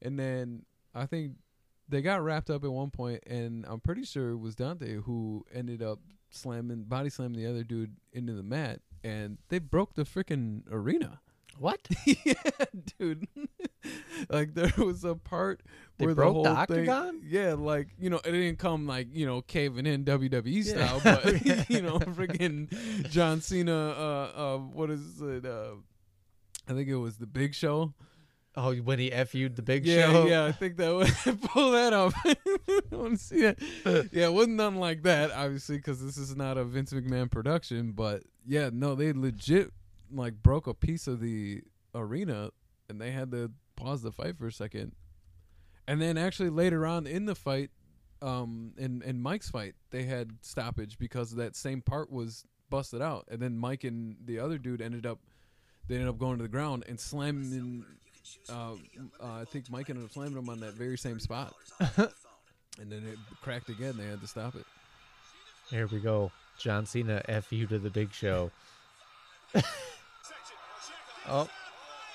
And 0.02 0.18
then 0.18 0.64
i 0.94 1.06
think 1.06 1.32
they 1.88 2.02
got 2.02 2.22
wrapped 2.22 2.50
up 2.50 2.62
at 2.62 2.70
one 2.70 2.90
point 2.90 3.22
and 3.26 3.64
i'm 3.66 3.80
pretty 3.80 4.04
sure 4.04 4.30
it 4.30 4.36
was 4.38 4.54
dante 4.54 4.96
who 4.96 5.44
ended 5.52 5.82
up 5.82 5.98
slamming 6.30 6.84
body 6.84 7.08
slamming 7.08 7.40
the 7.40 7.48
other 7.48 7.64
dude 7.64 7.96
into 8.12 8.34
the 8.34 8.42
mat 8.42 8.80
and 9.02 9.38
they 9.48 9.58
broke 9.58 9.94
the 9.94 10.04
freaking 10.04 10.62
arena 10.70 11.20
What? 11.60 11.86
yeah, 12.06 12.32
dude. 12.98 13.28
like 14.30 14.54
there 14.54 14.72
was 14.78 15.04
a 15.04 15.14
part 15.14 15.60
They 15.98 16.06
where 16.06 16.14
broke 16.14 16.36
the 16.36 16.42
the 16.44 16.54
whole 16.54 16.64
thing, 16.66 16.88
octagon? 16.88 17.20
yeah, 17.22 17.52
like 17.52 17.88
you 17.98 18.08
know, 18.08 18.16
it 18.24 18.30
didn't 18.32 18.58
come 18.58 18.86
like 18.86 19.08
you 19.12 19.26
know 19.26 19.42
caving 19.42 19.84
in 19.84 20.06
WWE 20.06 20.64
Yeah. 20.64 20.86
style, 20.86 21.00
but 21.04 21.68
you 21.70 21.82
know, 21.82 21.98
freaking 21.98 22.70
John 23.10 23.42
Cena. 23.42 23.74
Uh, 23.90 24.32
uh, 24.34 24.58
what 24.58 24.90
is 24.90 25.20
it? 25.20 25.44
Uh, 25.44 25.72
I 26.66 26.72
think 26.72 26.88
it 26.88 26.96
was 26.96 27.18
the 27.18 27.26
Big 27.26 27.54
Show. 27.54 27.92
Oh, 28.56 28.74
when 28.76 28.98
he 28.98 29.10
FU'd 29.10 29.54
the 29.54 29.62
big 29.62 29.86
Yeah, 29.86 30.10
show. 30.10 30.26
yeah, 30.26 30.44
I 30.46 30.52
think 30.52 30.76
that 30.78 30.92
would 30.92 31.40
pull 31.42 31.70
that 31.72 31.92
up. 31.92 32.12
I 32.24 32.36
want 32.90 33.18
to 33.18 33.24
see 33.24 33.42
that. 33.42 33.58
Yeah, 34.12 34.26
it 34.26 34.32
wasn't 34.32 34.56
nothing 34.56 34.80
like 34.80 35.02
that, 35.04 35.30
obviously, 35.30 35.76
because 35.76 36.02
this 36.04 36.16
is 36.16 36.34
not 36.34 36.58
a 36.58 36.64
Vince 36.64 36.92
McMahon 36.92 37.30
production. 37.30 37.92
But 37.92 38.24
yeah, 38.44 38.70
no, 38.72 38.96
they 38.96 39.12
legit 39.12 39.70
like 40.12 40.42
broke 40.42 40.66
a 40.66 40.74
piece 40.74 41.06
of 41.06 41.20
the 41.20 41.62
arena, 41.94 42.50
and 42.88 43.00
they 43.00 43.10
had 43.10 43.30
to 43.32 43.50
pause 43.76 44.02
the 44.02 44.12
fight 44.12 44.38
for 44.38 44.46
a 44.46 44.52
second. 44.52 44.92
And 45.86 46.00
then 46.00 46.16
actually 46.16 46.50
later 46.50 46.86
on 46.86 47.06
in 47.06 47.26
the 47.26 47.34
fight, 47.34 47.70
um, 48.22 48.74
in 48.76 49.02
in 49.02 49.20
Mike's 49.20 49.50
fight, 49.50 49.74
they 49.90 50.04
had 50.04 50.32
stoppage 50.42 50.98
because 50.98 51.34
that 51.36 51.56
same 51.56 51.80
part 51.80 52.10
was 52.10 52.44
busted 52.68 53.02
out, 53.02 53.26
and 53.30 53.40
then 53.40 53.58
Mike 53.58 53.84
and 53.84 54.16
the 54.24 54.38
other 54.38 54.58
dude 54.58 54.80
ended 54.80 55.06
up. 55.06 55.18
They 55.88 55.96
ended 55.96 56.10
up 56.10 56.18
going 56.18 56.36
to 56.36 56.42
the 56.44 56.48
ground 56.48 56.84
and 56.88 57.00
slamming 57.00 57.84
uh, 58.48 58.52
uh, 58.52 59.40
I 59.40 59.44
think 59.44 59.70
Mike 59.70 59.90
ended 59.90 60.04
up 60.04 60.12
slamming 60.12 60.38
him 60.38 60.48
on 60.48 60.60
that 60.60 60.74
very 60.74 60.98
same 60.98 61.18
spot. 61.18 61.54
and 61.80 62.90
then 62.90 63.04
it 63.06 63.18
cracked 63.42 63.68
again. 63.68 63.96
They 63.96 64.06
had 64.06 64.20
to 64.20 64.26
stop 64.26 64.54
it. 64.54 64.64
Here 65.70 65.86
we 65.86 66.00
go. 66.00 66.30
John 66.58 66.86
Cena 66.86 67.22
FU 67.42 67.66
to 67.66 67.78
the 67.78 67.90
big 67.90 68.12
show. 68.12 68.50
oh. 71.28 71.48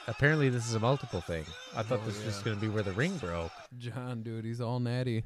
Apparently 0.08 0.50
this 0.50 0.68
is 0.68 0.76
a 0.76 0.80
multiple 0.80 1.20
thing. 1.22 1.46
I 1.76 1.82
thought 1.82 2.02
Oh, 2.04 2.06
this 2.06 2.24
was 2.24 2.38
yeah. 2.38 2.44
going 2.44 2.58
to 2.58 2.62
be 2.62 2.68
where 2.68 2.84
the 2.84 2.92
ring 2.92 3.18
broke. 3.18 3.52
John, 3.80 4.22
dude, 4.22 4.46
he's 4.46 4.62
all 4.62 4.80
natty. 4.80 5.24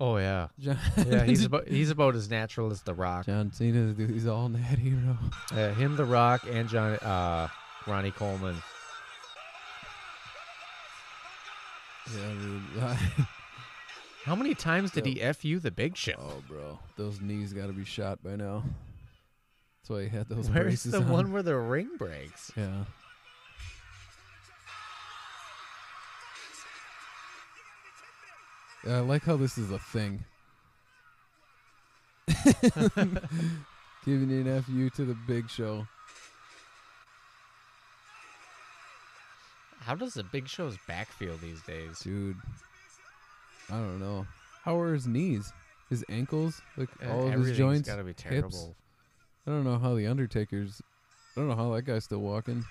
Oh 0.00 0.16
yeah. 0.16 0.48
John, 0.58 0.78
Yeah, 1.06 1.24
he's 1.24 1.44
about 1.46 1.68
he's 1.68 1.90
about 1.90 2.14
as 2.16 2.30
natural 2.30 2.70
as 2.72 2.80
The 2.82 2.94
Rock. 2.94 3.26
John 3.26 3.52
Cena, 3.52 3.92
dude, 3.92 4.10
he's 4.10 4.26
all 4.26 4.48
natty, 4.48 4.90
bro. 4.90 5.16
Uh, 5.58 5.74
him, 5.74 5.96
The 5.96 6.04
Rock, 6.06 6.46
and 6.50 6.68
John 6.70 6.94
uh, 6.94 7.48
Ronnie 7.86 8.10
Coleman. 8.12 8.56
Yeah, 12.14 12.32
dude. 12.40 12.62
How 14.24 14.34
many 14.34 14.54
times 14.54 14.90
did 14.90 15.04
he 15.06 15.20
FU 15.32 15.58
the 15.58 15.70
Big 15.70 15.96
Show? 15.96 16.14
oh, 16.18 16.42
bro, 16.48 16.78
those 16.96 17.20
knees 17.20 17.52
got 17.52 17.66
to 17.66 17.72
be 17.74 17.84
shot 17.84 18.22
by 18.22 18.36
now. 18.36 18.64
That's 19.82 19.90
why 19.90 20.02
he 20.04 20.08
had 20.08 20.28
those 20.30 20.48
Where's 20.48 20.64
braces 20.64 20.92
the 20.92 20.98
on. 20.98 21.08
one 21.10 21.32
where 21.32 21.42
the 21.42 21.56
ring 21.56 21.90
breaks? 21.98 22.50
Yeah. 22.56 22.84
I 28.86 28.98
like 29.00 29.22
how 29.24 29.36
this 29.36 29.56
is 29.58 29.70
a 29.70 29.78
thing. 29.78 30.24
Giving 34.04 34.30
an 34.30 34.62
FU 34.62 34.90
to 34.90 35.04
the 35.04 35.16
big 35.26 35.48
show. 35.48 35.86
How 39.80 39.94
does 39.94 40.14
the 40.14 40.24
Big 40.24 40.48
Show's 40.48 40.76
back 40.88 41.08
feel 41.08 41.36
these 41.36 41.60
days? 41.62 42.00
Dude. 42.00 42.36
I 43.70 43.74
don't 43.74 44.00
know. 44.00 44.26
How 44.62 44.78
are 44.80 44.94
his 44.94 45.06
knees? 45.06 45.52
His 45.90 46.02
ankles? 46.08 46.62
Like 46.78 46.88
Uh, 47.04 47.10
all 47.10 47.18
of 47.20 47.24
his 47.26 47.32
everything's 47.34 47.58
joints? 47.58 47.88
gotta 47.88 48.02
be 48.02 48.08
hips? 48.10 48.22
terrible. 48.22 48.74
I 49.46 49.50
don't 49.50 49.64
know 49.64 49.78
how 49.78 49.94
the 49.94 50.06
Undertaker's 50.06 50.80
I 51.36 51.40
don't 51.40 51.48
know 51.48 51.56
how 51.56 51.74
that 51.74 51.82
guy's 51.82 52.04
still 52.04 52.20
walking. 52.20 52.64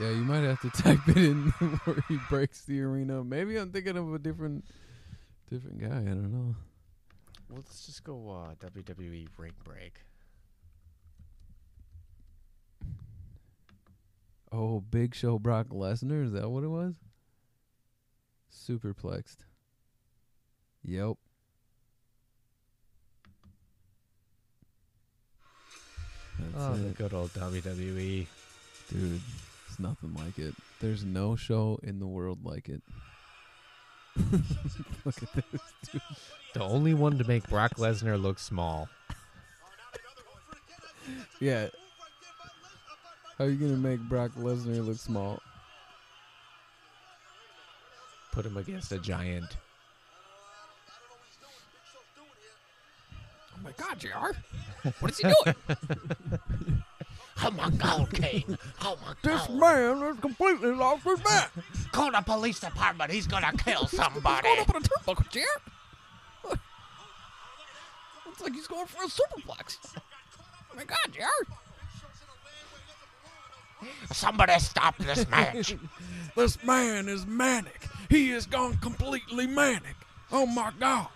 Yeah, 0.00 0.10
you 0.10 0.24
might 0.24 0.42
have 0.42 0.60
to 0.60 0.70
type 0.82 1.06
it 1.08 1.16
in 1.16 1.48
where 1.84 2.04
he 2.08 2.18
breaks 2.28 2.62
the 2.62 2.80
arena. 2.82 3.22
Maybe 3.22 3.56
I'm 3.56 3.70
thinking 3.70 3.96
of 3.96 4.12
a 4.12 4.18
different 4.18 4.64
different 5.50 5.80
guy. 5.80 5.86
I 5.86 6.14
don't 6.14 6.32
know. 6.32 6.56
Well, 7.48 7.56
let's 7.56 7.86
just 7.86 8.02
go 8.02 8.30
uh, 8.30 8.66
WWE 8.66 9.28
ring 9.36 9.52
break. 9.62 10.00
Oh, 14.50 14.80
Big 14.80 15.14
Show 15.14 15.38
Brock 15.38 15.68
Lesnar. 15.68 16.24
Is 16.24 16.32
that 16.32 16.48
what 16.48 16.62
it 16.62 16.68
was? 16.68 16.94
Superplexed. 18.52 19.38
Yep. 20.84 21.16
That's 26.38 26.54
oh, 26.56 26.74
the 26.74 26.90
good 26.90 27.14
old 27.14 27.32
WWE. 27.34 28.26
Dude, 28.90 29.20
it's 29.74 29.80
nothing 29.80 30.14
like 30.14 30.38
it. 30.38 30.54
There's 30.80 31.04
no 31.04 31.34
show 31.34 31.80
in 31.82 31.98
the 31.98 32.06
world 32.06 32.38
like 32.44 32.68
it. 32.68 32.80
Look 35.04 35.20
at 35.20 35.32
this, 35.34 35.60
dude. 35.90 36.00
The 36.52 36.62
only 36.62 36.94
one 36.94 37.18
to 37.18 37.24
make 37.24 37.48
Brock 37.48 37.74
Lesnar 37.74 38.20
look 38.20 38.38
small. 38.38 38.88
Yeah. 41.40 41.66
How 43.36 43.46
are 43.46 43.50
you 43.50 43.56
gonna 43.56 43.76
make 43.76 43.98
Brock 43.98 44.30
Lesnar 44.38 44.86
look 44.86 44.98
small? 44.98 45.42
Put 48.30 48.46
him 48.46 48.56
against 48.56 48.92
a 48.92 48.98
giant. 48.98 49.56
Oh 53.52 53.60
my 53.64 53.72
God, 53.72 53.98
JR. 53.98 54.88
What 55.00 55.10
is 55.10 55.18
he 55.18 55.24
doing? 55.24 55.56
oh 57.42 57.50
my 57.50 57.70
God, 57.70 58.12
King. 58.12 58.58
Oh 58.82 58.96
my 59.02 59.14
God. 59.22 59.48
This 59.48 59.48
man 59.48 60.00
has 60.00 60.18
completely 60.20 60.72
lost 60.72 61.04
his 61.04 61.22
mind. 61.24 61.50
Call 61.92 62.10
the 62.12 62.20
police 62.22 62.60
department. 62.60 63.10
He's 63.10 63.26
gonna 63.26 63.52
kill 63.56 63.86
somebody. 63.86 64.42
Going 64.48 64.60
up 64.60 64.74
on 64.74 64.82
a 64.82 65.24
Jared. 65.30 65.48
Looks 68.26 68.40
like 68.42 68.54
he's 68.54 68.66
going 68.66 68.86
for 68.86 69.04
a 69.04 69.06
superplex. 69.06 69.78
Oh 69.96 70.76
my 70.76 70.84
God, 70.84 71.12
JR. 71.12 71.44
Somebody 74.12 74.58
stop 74.58 74.96
this 74.98 75.28
match. 75.28 75.76
This 76.36 76.60
man 76.64 77.08
is 77.08 77.26
manic. 77.26 77.86
He 78.10 78.30
has 78.30 78.46
gone 78.46 78.76
completely 78.78 79.46
manic. 79.46 79.94
Oh 80.32 80.46
my 80.46 80.72
God. 80.80 81.06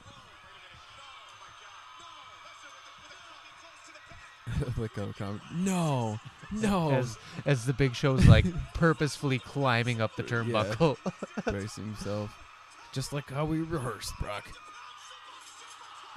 Like 4.76 4.96
a 4.96 5.12
com- 5.18 5.40
No, 5.54 6.18
no. 6.52 6.90
As 6.92 7.16
as 7.46 7.64
the 7.66 7.72
Big 7.72 7.94
Show's 7.94 8.26
like 8.26 8.46
purposefully 8.74 9.38
climbing 9.38 10.00
up 10.00 10.16
the 10.16 10.22
turnbuckle. 10.22 10.96
bracing 11.44 11.84
himself. 11.84 12.36
Just 12.92 13.12
like 13.12 13.30
how 13.30 13.44
we 13.44 13.60
rehearsed, 13.60 14.12
Brock. 14.20 14.48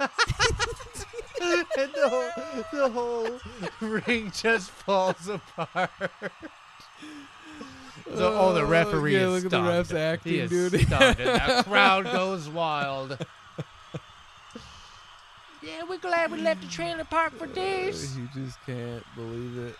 and 0.00 0.08
the 1.94 2.08
whole, 2.08 2.64
the 2.72 2.88
whole 2.90 3.40
ring 3.80 4.32
just 4.34 4.70
falls 4.70 5.28
apart. 5.28 5.90
So, 8.14 8.36
oh, 8.38 8.52
the 8.52 8.64
referee 8.64 9.14
yeah, 9.14 9.28
is 9.28 9.44
look 9.44 9.52
at 9.52 9.58
the 9.62 9.82
stunned. 9.82 9.86
refs 9.86 9.94
acting, 9.98 10.32
he 10.32 10.38
is 10.40 10.50
dude. 10.50 10.80
stunned, 10.86 11.20
and 11.20 11.58
the 11.58 11.64
crowd 11.68 12.04
goes 12.04 12.48
wild. 12.48 13.16
Yeah, 15.62 15.82
we're 15.88 15.98
glad 15.98 16.30
we 16.32 16.38
left 16.40 16.62
the 16.62 16.68
trailer 16.68 17.04
park 17.04 17.32
for 17.38 17.46
this. 17.46 18.16
You 18.16 18.28
just 18.34 18.58
can't 18.66 19.04
believe 19.14 19.58
it. 19.58 19.74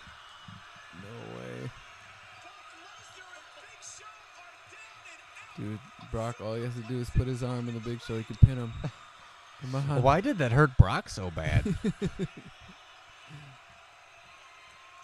No 1.03 1.39
way. 1.39 1.71
Dude, 5.57 5.79
Brock, 6.11 6.41
all 6.41 6.55
he 6.55 6.63
has 6.65 6.75
to 6.75 6.83
do 6.83 6.99
is 6.99 7.11
put 7.11 7.27
his 7.27 7.43
arm 7.43 7.69
in 7.69 7.75
the 7.75 7.81
big 7.81 8.01
show. 8.01 8.17
He 8.17 8.25
can 8.25 8.37
pin 8.37 8.57
him. 8.57 8.73
Come 9.63 9.75
on. 9.75 10.03
Why 10.03 10.21
did 10.21 10.39
that 10.39 10.53
hurt 10.53 10.77
Brock 10.77 11.09
so 11.09 11.31
bad? 11.31 11.77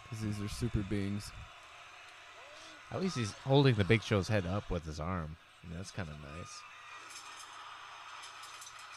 Because 0.08 0.24
these 0.24 0.40
are 0.40 0.48
super 0.48 0.80
beings. 0.80 1.30
At 2.90 3.02
least 3.02 3.16
he's 3.18 3.32
holding 3.44 3.74
the 3.74 3.84
Big 3.84 4.02
Show's 4.02 4.28
head 4.28 4.46
up 4.46 4.70
with 4.70 4.84
his 4.86 4.98
arm. 4.98 5.36
I 5.62 5.68
mean, 5.68 5.76
that's 5.76 5.90
kind 5.90 6.08
of 6.08 6.14
nice. 6.14 6.60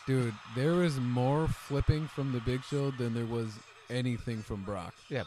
Dude, 0.07 0.33
there 0.55 0.73
was 0.73 0.99
more 0.99 1.47
flipping 1.47 2.07
from 2.07 2.31
the 2.31 2.39
big 2.41 2.63
show 2.63 2.91
than 2.91 3.13
there 3.13 3.25
was 3.25 3.51
anything 3.89 4.41
from 4.41 4.63
Brock. 4.63 4.93
Yeah, 5.09 5.23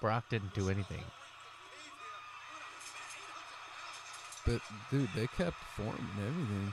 Brock 0.00 0.24
didn't 0.30 0.52
do 0.54 0.68
anything. 0.68 1.04
But 4.44 4.60
dude, 4.90 5.08
they 5.14 5.26
kept 5.26 5.56
form 5.76 5.88
and 6.18 6.28
everything. 6.28 6.72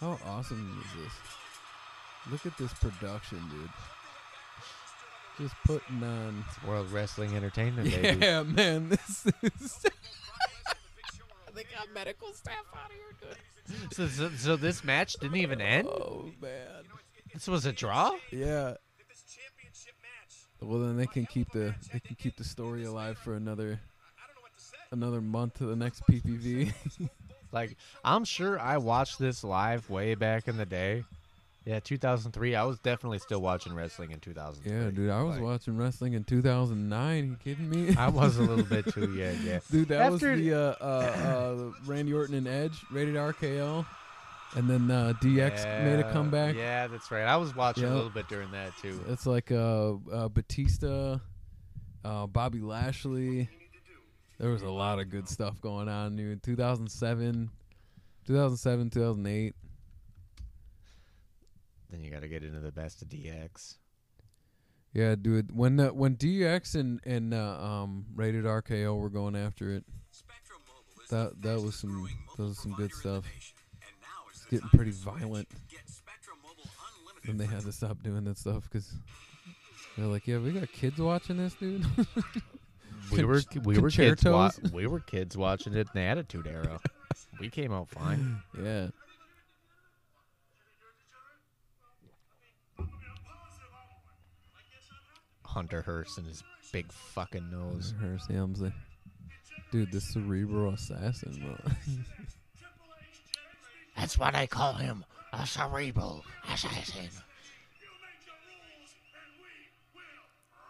How 0.00 0.18
awesome 0.26 0.82
is 0.84 1.02
this? 1.04 1.12
Look 2.30 2.46
at 2.46 2.58
this 2.58 2.72
production, 2.74 3.38
dude. 3.50 3.70
Just 5.38 5.54
putting 5.66 6.02
on. 6.02 6.44
World 6.66 6.90
Wrestling 6.92 7.34
Entertainment, 7.36 7.90
baby. 8.02 8.18
Yeah, 8.24 8.42
man, 8.42 8.88
this 8.90 9.26
is. 9.42 9.86
They 11.54 11.64
got 11.64 11.92
medical 11.94 12.32
staff 12.32 12.64
out 12.74 12.90
here. 12.90 13.16
Good. 13.20 13.94
So, 13.94 14.06
so, 14.08 14.30
so 14.36 14.56
this 14.56 14.84
match 14.84 15.14
didn't 15.14 15.36
even 15.36 15.60
end. 15.60 15.88
oh 15.88 16.30
man. 16.40 16.84
This 17.32 17.48
was 17.48 17.66
a 17.66 17.72
draw. 17.72 18.12
Yeah. 18.30 18.74
Well, 20.60 20.80
then 20.80 20.96
they 20.96 21.06
can 21.06 21.26
keep 21.26 21.50
the 21.52 21.74
they 21.92 22.00
can 22.00 22.16
keep 22.16 22.36
the 22.36 22.44
story 22.44 22.84
alive 22.84 23.18
for 23.18 23.34
another 23.34 23.80
another 24.90 25.20
month 25.20 25.58
to 25.58 25.66
the 25.66 25.76
next 25.76 26.06
PPV. 26.06 26.72
Like 27.52 27.76
I'm 28.04 28.24
sure 28.24 28.58
I 28.58 28.78
watched 28.78 29.20
this 29.20 29.44
live 29.44 29.88
way 29.88 30.16
back 30.16 30.48
in 30.48 30.56
the 30.56 30.66
day, 30.66 31.04
Yeah, 31.64 31.80
2003. 31.80 32.54
I 32.54 32.64
was 32.64 32.78
definitely 32.80 33.18
still 33.20 33.40
watching 33.40 33.74
wrestling 33.74 34.10
in 34.10 34.20
2003. 34.20 34.70
Yeah, 34.70 34.90
dude, 34.90 35.08
I 35.10 35.22
was 35.22 35.36
Like, 35.36 35.44
watching 35.44 35.76
wrestling 35.78 36.12
in 36.12 36.22
2009. 36.24 37.24
You 37.30 37.36
kidding 37.42 37.70
me? 37.70 37.96
I 37.96 38.08
was 38.10 38.36
a 38.36 38.42
little 38.42 38.64
bit 38.66 38.92
too. 38.92 39.14
Yeah, 39.16 39.32
yeah. 39.42 39.60
Dude, 39.70 39.88
that 39.88 40.12
After- 40.12 40.32
was 40.32 40.40
the 40.40 40.52
uh, 40.54 40.74
uh, 40.80 40.84
uh, 40.84 41.72
Randy 41.86 42.12
Orton 42.12 42.34
and 42.34 42.46
Edge 42.46 42.78
rated 42.90 43.14
RKO, 43.14 43.86
and 44.56 44.68
then 44.68 44.90
uh, 44.90 45.14
DX 45.22 45.64
made 45.84 46.00
a 46.00 46.12
comeback. 46.12 46.54
Yeah, 46.54 46.86
that's 46.86 47.10
right. 47.10 47.22
I 47.24 47.36
was 47.36 47.56
watching 47.56 47.84
Yep. 47.84 47.92
a 47.92 47.94
little 47.96 48.10
bit 48.10 48.28
during 48.28 48.50
that 48.52 48.76
too. 48.82 49.00
It's 49.08 49.24
like 49.26 49.50
uh, 49.50 49.94
uh, 50.12 50.28
Batista, 50.28 51.18
uh, 52.04 52.26
Bobby 52.26 52.60
Lashley. 52.60 53.48
There 54.38 54.50
was 54.50 54.62
a 54.62 54.70
lot 54.70 54.98
of 54.98 55.08
good 55.08 55.28
stuff 55.30 55.60
going 55.62 55.88
on, 55.88 56.16
dude. 56.16 56.42
2007, 56.42 57.48
2007, 58.26 58.90
2008. 58.90 59.54
Then 61.94 62.02
you 62.02 62.10
got 62.10 62.22
to 62.22 62.28
get 62.28 62.42
into 62.42 62.58
the 62.58 62.72
best 62.72 63.02
of 63.02 63.08
DX. 63.08 63.76
Yeah, 64.92 65.14
dude. 65.14 65.56
When 65.56 65.78
uh, 65.78 65.88
when 65.90 66.16
DX 66.16 66.74
and 66.74 67.00
and 67.04 67.32
uh, 67.32 67.56
um 67.62 68.04
rated 68.16 68.44
RKO 68.46 68.98
were 68.98 69.10
going 69.10 69.36
after 69.36 69.70
it, 69.70 69.84
Spectrum 70.10 70.58
Mobile 70.66 71.02
is 71.04 71.08
That- 71.10 71.40
that 71.42 71.62
was 71.64 71.76
some- 71.76 72.08
that 72.36 72.42
was 72.42 72.58
some 72.58 72.72
good 72.72 72.92
stuff. 72.92 73.22
provider 73.22 73.28
in 73.28 73.30
the 73.30 73.34
nation. 73.36 73.56
And 73.82 74.00
now 74.00 74.28
it's 74.30 74.44
getting 74.46 74.68
pretty 74.70 74.90
violent. 74.90 75.48
Get 75.70 75.88
Spectrum 75.88 76.36
Mobile 76.42 76.68
Unlimited 76.98 77.30
and 77.30 77.40
they 77.40 77.46
had 77.46 77.62
to 77.64 77.70
stop 77.72 78.02
doing 78.02 78.24
that 78.24 78.38
stuff 78.38 78.64
because 78.64 78.92
they're 79.96 80.06
like, 80.08 80.26
yeah, 80.26 80.38
we 80.38 80.50
got 80.50 80.70
kids 80.72 80.98
watching 80.98 81.36
this, 81.36 81.54
dude. 81.54 81.86
We 83.12 83.22
were 83.22 83.42
we 83.64 83.78
were 83.78 83.90
kids 83.90 84.24
wa- 84.24 84.50
we 84.72 84.86
were 84.86 84.98
kids 84.98 85.36
watching 85.36 85.74
it 85.74 85.80
in 85.80 85.86
the 85.94 86.00
Attitude 86.00 86.46
Era. 86.46 86.80
we 87.38 87.50
came 87.50 87.70
out 87.70 87.90
fine. 87.90 88.38
yeah. 88.60 88.88
Hunter 95.54 95.82
Hearst 95.82 96.18
and 96.18 96.26
his 96.26 96.42
big 96.72 96.90
fucking 96.90 97.48
nose. 97.48 97.94
Hearst 98.00 98.28
Helmsley. 98.28 98.72
Dude, 99.70 99.92
the 99.92 100.00
cerebral 100.00 100.74
assassin, 100.74 101.40
bro. 101.40 101.56
That's 103.96 104.18
what 104.18 104.34
they 104.34 104.48
call 104.48 104.72
him 104.74 105.04
a 105.32 105.46
cerebral 105.46 106.24
assassin. 106.52 107.08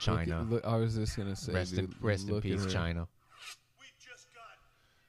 Chyna. 0.00 0.40
Look, 0.50 0.50
look, 0.50 0.64
I 0.66 0.76
was 0.76 0.96
just 0.96 1.16
gonna 1.16 1.34
say, 1.34 1.54
Rest 1.54 1.78
in 1.78 1.94
rest 2.02 2.28
in 2.28 2.34
look 2.34 2.44
at 2.44 2.50
peace. 2.50 2.66
Chyna. 2.66 3.06
We 3.80 3.86
just 3.98 4.26
got 4.34 4.58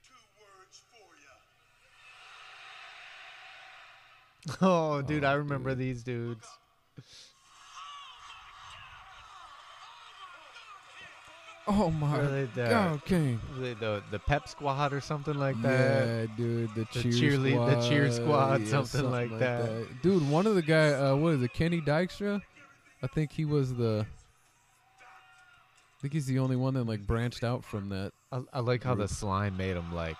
two 0.05 0.13
words 0.39 0.83
for 4.47 4.53
you. 4.61 4.67
Oh, 4.69 5.01
dude, 5.01 5.25
Oh, 5.25 5.29
I 5.29 5.33
remember 5.33 5.71
oh, 5.71 5.75
dude. 5.75 5.79
these 5.79 6.01
dudes. 6.03 6.47
Oh 11.67 11.89
my 11.89 12.21
they 12.21 12.43
the, 12.53 12.69
God, 12.69 13.05
King. 13.05 13.39
the, 13.59 13.73
the 13.73 14.03
the 14.11 14.19
pep 14.19 14.47
squad 14.47 14.93
or 14.93 15.01
something 15.01 15.33
like 15.33 15.59
that? 15.63 16.07
Yeah, 16.29 16.35
dude, 16.37 16.69
the, 16.75 16.87
The 16.93 17.01
cheer 17.01 17.11
cheerle- 17.31 17.51
squad, 17.53 17.69
the 17.81 17.89
cheer 17.89 18.11
squad, 18.11 18.61
yeah, 18.61 18.67
something 18.67 19.09
like 19.09 19.39
that. 19.39 20.01
Dude, 20.03 20.29
one 20.29 20.45
of 20.45 20.53
the 20.55 20.61
guy, 20.61 20.89
uh, 20.93 21.15
what 21.15 21.33
is 21.33 21.41
it, 21.41 21.53
Kenny 21.53 21.81
Dykstra? 21.81 22.41
I 23.01 23.07
think 23.07 23.31
he 23.31 23.45
was 23.45 23.73
the. 23.73 24.05
I 24.99 26.01
think 26.01 26.13
he's 26.13 26.27
the 26.27 26.37
only 26.39 26.55
one 26.55 26.75
that 26.75 26.83
like 26.85 27.05
branched 27.07 27.43
out 27.43 27.63
from 27.65 27.89
that. 27.89 28.11
I, 28.31 28.41
I 28.53 28.59
like 28.59 28.83
how 28.83 28.93
the 28.93 29.07
slime 29.07 29.57
made 29.57 29.75
him 29.75 29.93
like. 29.93 30.17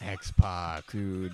X 0.00 0.30
Pac. 0.32 0.90
Dude. 0.92 1.32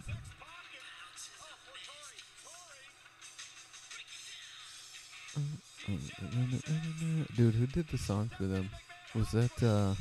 Dude, 7.36 7.54
who 7.54 7.66
did 7.66 7.88
the 7.88 7.98
song 7.98 8.30
for 8.36 8.44
them? 8.44 8.70
Was 9.14 9.30
that 9.32 9.62
uh 9.62 9.94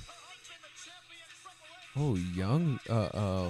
Oh, 1.98 2.16
Young 2.16 2.80
uh 2.90 3.10
uh 3.14 3.50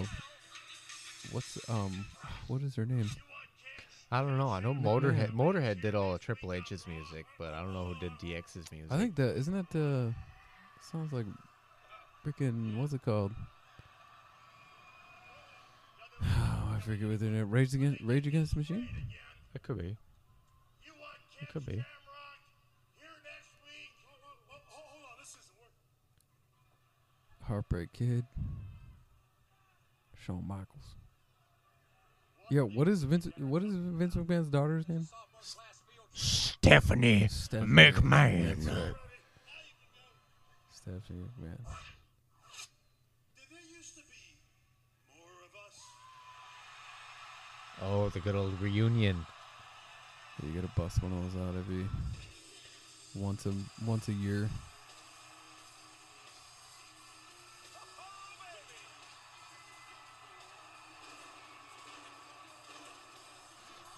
what's 1.31 1.57
um 1.69 2.05
what 2.47 2.61
is 2.61 2.75
her 2.75 2.85
name? 2.85 3.09
I 4.11 4.19
don't 4.21 4.37
know. 4.37 4.49
I 4.49 4.59
know 4.59 4.73
Motorhead. 4.73 5.31
Mm. 5.31 5.35
Motorhead 5.35 5.81
did 5.81 5.95
all 5.95 6.13
of 6.13 6.19
Triple 6.19 6.51
H's 6.51 6.85
music, 6.85 7.25
but 7.39 7.53
I 7.53 7.61
don't 7.61 7.73
know 7.73 7.85
who 7.85 7.95
did 7.99 8.11
DX's 8.19 8.69
music. 8.71 8.91
I 8.91 8.97
think 8.97 9.15
that 9.15 9.37
isn't 9.37 9.53
that 9.53 9.69
the 9.69 10.13
sounds 10.91 11.13
like 11.13 11.25
freaking 12.25 12.77
what's 12.77 12.91
it 12.91 13.03
called? 13.03 13.31
Oh, 16.21 16.25
I 16.75 16.79
forget 16.81 17.07
what 17.07 17.19
their 17.19 17.29
name. 17.31 17.49
Rage 17.49 17.73
Against 17.73 18.01
Rage 18.01 18.27
Against 18.27 18.53
the 18.53 18.59
Machine. 18.59 18.89
it 19.55 19.63
could 19.63 19.77
be. 19.77 19.95
It 21.41 21.49
could 21.51 21.65
be. 21.65 21.73
Shamrock 21.73 21.85
here 22.99 23.09
next 23.23 23.49
week? 23.63 23.89
Hold 24.69 25.03
on, 25.09 25.17
this 25.19 25.29
isn't 25.29 25.57
working. 25.57 27.47
Heartbreak 27.47 27.93
Kid. 27.93 28.25
Shawn 30.19 30.47
Michaels. 30.47 31.00
Yeah, 32.51 32.63
what 32.63 32.89
is 32.89 33.03
Vince? 33.03 33.29
What 33.37 33.63
is 33.63 33.73
Vince 33.73 34.13
McMahon's 34.13 34.49
daughter's 34.49 34.89
name? 34.89 35.07
Stephanie 36.13 37.29
Stephanie 37.29 37.71
McMahon. 37.71 38.55
That's 38.55 38.67
right. 38.67 38.93
Stephanie 40.73 41.19
McMahon. 41.19 41.63
Did 43.37 43.51
there 43.51 43.77
used 43.77 43.95
to 43.95 44.01
be 44.11 44.35
more 45.17 45.31
of 45.45 45.53
us? 45.65 45.79
Oh, 47.81 48.09
the 48.09 48.19
good 48.19 48.35
old 48.35 48.59
reunion. 48.59 49.25
You 50.43 50.51
gotta 50.51 50.73
bust 50.75 51.01
one 51.01 51.13
of 51.13 51.33
those 51.33 51.41
out 51.41 51.55
every 51.55 51.85
once 53.15 53.45
a 53.45 53.53
once 53.85 54.09
a 54.09 54.13
year. 54.13 54.49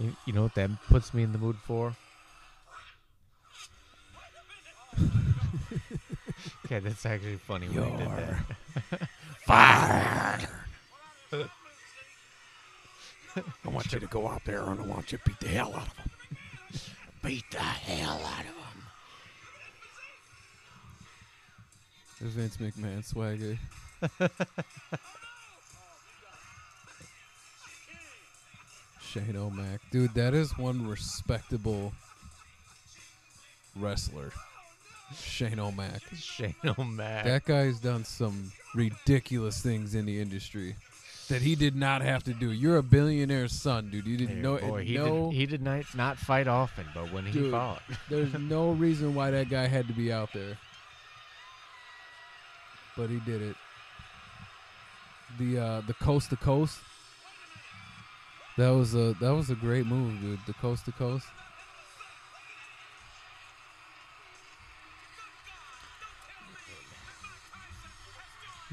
You, 0.04 0.16
you 0.26 0.34
know 0.34 0.44
what 0.44 0.56
that 0.56 0.70
puts 0.90 1.14
me 1.14 1.24
in 1.24 1.32
the 1.32 1.38
mood 1.38 1.56
for? 1.56 1.96
okay, 6.66 6.80
that's 6.80 7.06
actually 7.06 7.38
funny 7.38 7.68
when 7.68 7.90
he 7.90 7.98
did 7.98 8.10
that. 8.10 8.44
Fired. 9.46 10.46
I 13.66 13.70
want 13.70 13.94
you 13.94 14.00
to 14.02 14.08
go 14.08 14.28
out 14.28 14.44
there 14.44 14.64
and 14.64 14.82
I 14.82 14.84
want 14.86 15.14
you 15.14 15.20
to 15.20 15.24
beat 15.24 15.40
the 15.40 15.48
hell 15.48 15.74
out 15.74 15.88
of 15.88 15.96
him. 15.96 16.10
Beat 17.24 17.50
the 17.52 17.60
hell 17.60 18.22
out 18.26 18.42
of 18.42 18.48
him. 18.48 18.84
The 22.20 22.28
Vince 22.28 22.58
McMahon 22.58 23.06
swagger. 23.06 23.58
Shane 29.14 29.36
O'Mac. 29.36 29.80
Dude, 29.92 30.14
that 30.16 30.34
is 30.34 30.58
one 30.58 30.88
respectable 30.88 31.94
wrestler. 33.80 34.32
Shane 35.16 35.60
O'Mac. 35.60 36.02
Shane 36.16 36.56
O'Mac. 36.78 37.26
That 37.26 37.46
guy's 37.46 37.80
done 37.80 38.04
some 38.06 38.52
ridiculous 38.74 39.62
things 39.62 39.94
in 39.94 40.06
the 40.08 40.20
industry 40.20 40.76
that 41.30 41.42
he 41.44 41.56
did 41.56 41.76
not 41.76 42.02
have 42.02 42.24
to 42.24 42.34
do. 42.34 42.52
You're 42.52 42.78
a 42.78 42.84
billionaire's 42.84 43.52
son, 43.54 43.90
dude. 43.92 44.08
You 44.08 44.18
didn't 44.18 44.38
Hey, 44.38 44.42
know 44.42 44.58
boy, 44.58 44.84
he 44.84 44.96
no, 44.98 45.30
did. 45.30 45.36
He 45.38 45.46
did 45.46 45.62
not 45.62 45.84
not 45.96 46.18
fight 46.18 46.48
often, 46.48 46.86
but 46.96 47.12
when 47.14 47.26
he 47.26 47.32
Dude. 47.34 47.52
fought, 47.52 47.82
There's 48.10 48.34
no 48.40 48.72
reason 48.72 49.14
why 49.14 49.30
that 49.32 49.50
guy 49.50 49.68
had 49.68 49.88
to 49.88 49.94
be 49.94 50.12
out 50.12 50.34
there. 50.34 50.58
But 52.98 53.10
he 53.10 53.20
did 53.20 53.42
it. 53.42 53.56
The 55.40 55.60
uh 55.60 55.82
the 55.88 55.94
coast 55.96 56.30
to 56.32 56.36
coast. 56.36 56.80
That 58.58 58.70
was 58.70 58.94
a 58.94 59.16
that 59.20 59.32
was 59.34 59.50
a 59.50 59.56
great 59.56 59.86
move, 59.86 60.22
dude. 60.22 60.40
The 60.46 60.54
coast 60.54 60.86
to 60.86 60.92
coast. 60.92 61.26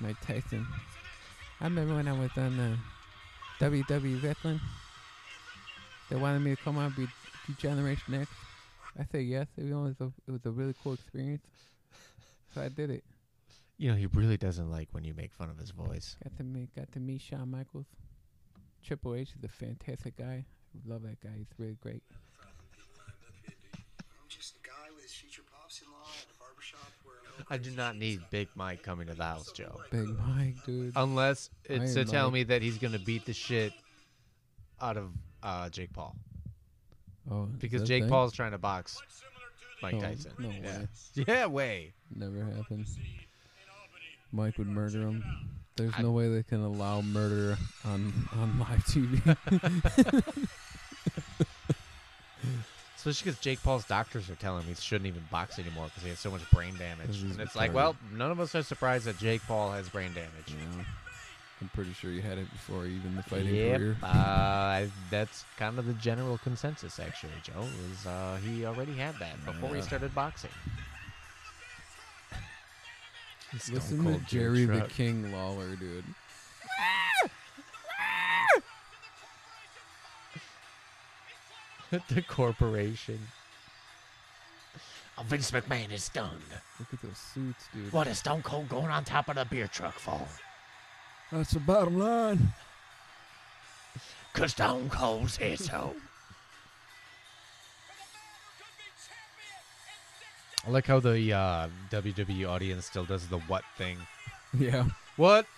Mike 0.00 0.20
Tyson. 0.22 0.66
I 1.60 1.64
remember 1.64 1.94
when 1.94 2.08
I 2.08 2.12
was 2.12 2.30
on 2.36 2.58
uh, 2.58 2.76
WWE 3.60 4.22
Wrestling. 4.22 4.60
They 6.08 6.16
wanted 6.16 6.40
me 6.40 6.56
to 6.56 6.62
come 6.62 6.78
on 6.78 6.86
and 6.86 6.96
be, 6.96 7.06
be 7.46 7.54
Generation 7.58 8.14
X. 8.14 8.30
I 8.98 9.04
said 9.12 9.24
yes. 9.24 9.46
It 9.56 9.72
was, 9.72 9.94
a, 10.00 10.10
it 10.26 10.30
was 10.32 10.40
a 10.46 10.50
really 10.50 10.74
cool 10.82 10.94
experience. 10.94 11.42
So 12.54 12.62
I 12.62 12.68
did 12.68 12.90
it. 12.90 13.04
You 13.76 13.90
know, 13.90 13.96
he 13.96 14.06
really 14.06 14.36
doesn't 14.36 14.70
like 14.70 14.88
when 14.92 15.04
you 15.04 15.14
make 15.14 15.32
fun 15.32 15.50
of 15.50 15.58
his 15.58 15.70
voice. 15.70 16.16
Got 16.24 16.36
to 16.38 16.44
meet, 16.44 16.74
got 16.74 16.90
to 16.92 17.00
meet 17.00 17.20
Shawn 17.20 17.50
Michaels. 17.50 17.86
Triple 18.84 19.14
H 19.14 19.30
is 19.36 19.44
a 19.44 19.48
fantastic 19.48 20.16
guy. 20.16 20.44
Love 20.86 21.02
that 21.02 21.20
guy. 21.20 21.30
He's 21.36 21.46
really 21.58 21.76
great. 21.80 22.02
I'm 22.08 22.16
just 24.28 24.56
a 24.56 24.66
guy 24.66 24.72
with 24.94 25.02
his 25.02 25.12
future 25.12 25.42
pops-in-law 25.52 26.02
at 26.02 26.26
a 26.34 26.38
barbershop 26.38 26.80
wearing 27.04 27.20
I 27.50 27.58
do 27.58 27.70
not 27.76 27.96
need 27.96 28.20
Big 28.30 28.48
Mike 28.54 28.82
coming 28.82 29.06
to 29.08 29.14
the 29.14 29.24
house, 29.24 29.50
Joe. 29.52 29.80
Big 29.90 30.08
Mike, 30.26 30.56
dude. 30.64 30.92
Unless 30.96 31.50
it's 31.64 31.94
to 31.94 32.04
tell 32.04 32.26
Mike. 32.26 32.34
me 32.34 32.42
that 32.44 32.62
he's 32.62 32.78
gonna 32.78 32.98
beat 32.98 33.26
the 33.26 33.32
shit 33.32 33.72
out 34.80 34.96
of 34.96 35.10
uh, 35.42 35.68
Jake 35.70 35.92
Paul 35.92 36.14
Oh, 37.30 37.48
because 37.58 37.82
Jake 37.86 38.04
thing? 38.04 38.10
Paul's 38.10 38.32
trying 38.32 38.52
to 38.52 38.58
box 38.58 39.00
Mike 39.82 39.94
Oh, 39.94 40.00
Tyson. 40.00 40.32
no 40.38 40.50
yeah. 40.50 40.78
way. 40.78 40.88
Yeah, 41.26 41.46
way. 41.46 41.92
Never 42.14 42.44
happened. 42.44 42.86
Mike 44.32 44.56
would 44.58 44.68
murder 44.68 45.00
him. 45.02 45.24
There's 45.80 45.94
I- 45.96 46.02
no 46.02 46.10
way 46.12 46.28
they 46.28 46.42
can 46.42 46.62
allow 46.62 47.00
murder 47.00 47.56
on 47.84 48.12
on 48.36 48.58
live 48.58 48.84
TV. 48.84 49.36
Especially 52.96 53.30
because 53.30 53.40
Jake 53.40 53.62
Paul's 53.62 53.86
doctors 53.86 54.28
are 54.28 54.34
telling 54.34 54.62
him 54.62 54.68
he 54.68 54.74
shouldn't 54.74 55.06
even 55.06 55.22
box 55.30 55.58
anymore 55.58 55.86
because 55.86 56.02
he 56.02 56.10
has 56.10 56.18
so 56.18 56.30
much 56.30 56.42
brain 56.50 56.74
damage. 56.76 57.22
And 57.22 57.40
it's 57.40 57.56
like, 57.56 57.72
well, 57.72 57.96
none 58.12 58.30
of 58.30 58.38
us 58.40 58.54
are 58.54 58.62
surprised 58.62 59.06
that 59.06 59.16
Jake 59.16 59.40
Paul 59.48 59.72
has 59.72 59.88
brain 59.88 60.12
damage. 60.12 60.48
yeah. 60.48 60.84
I'm 61.62 61.68
pretty 61.70 61.92
sure 61.92 62.10
you 62.10 62.22
had 62.22 62.38
it 62.38 62.50
before 62.50 62.86
even 62.86 63.16
the 63.16 63.22
fighting 63.22 63.54
yep. 63.54 63.78
career. 63.78 63.96
Uh, 64.02 64.06
I- 64.06 64.90
that's 65.10 65.44
kind 65.56 65.78
of 65.78 65.86
the 65.86 65.94
general 65.94 66.38
consensus, 66.38 66.98
actually, 66.98 67.32
Joe. 67.42 67.66
Is 67.90 68.06
uh, 68.06 68.38
he 68.44 68.66
already 68.66 68.94
had 68.94 69.14
that 69.18 69.42
before 69.46 69.74
he 69.74 69.80
started 69.82 70.14
boxing? 70.14 70.50
Stone 73.58 73.74
Listen 73.74 73.98
to 73.98 74.10
Cold 74.10 74.26
Jerry 74.26 74.64
the 74.64 74.78
Truck. 74.78 74.90
King 74.90 75.32
Lawler, 75.32 75.74
dude. 75.76 76.04
the 82.08 82.22
corporation. 82.22 83.18
Oh, 85.18 85.22
Vince 85.24 85.50
McMahon 85.50 85.90
is 85.90 86.04
stunned. 86.04 86.40
Look 86.78 86.88
at 86.92 87.02
those 87.02 87.18
suits, 87.18 87.64
dude. 87.74 87.92
What 87.92 88.06
is 88.06 88.18
Stone 88.18 88.42
Cold 88.42 88.68
going 88.68 88.86
on 88.86 89.04
top 89.04 89.28
of 89.28 89.34
the 89.34 89.44
beer 89.44 89.66
truck 89.66 89.98
for? 89.98 90.26
That's 91.32 91.50
the 91.50 91.60
bottom 91.60 91.98
line. 91.98 92.52
Cause 94.32 94.52
Stone 94.52 94.90
Cold 94.90 95.28
said 95.30 95.58
so. 95.58 95.94
I 100.66 100.70
like 100.70 100.86
how 100.86 101.00
the 101.00 101.32
uh, 101.32 101.68
WWE 101.90 102.48
audience 102.48 102.86
still 102.86 103.04
does 103.04 103.26
the 103.28 103.38
what 103.40 103.64
thing. 103.76 103.98
Yeah. 104.58 104.86
What? 105.16 105.46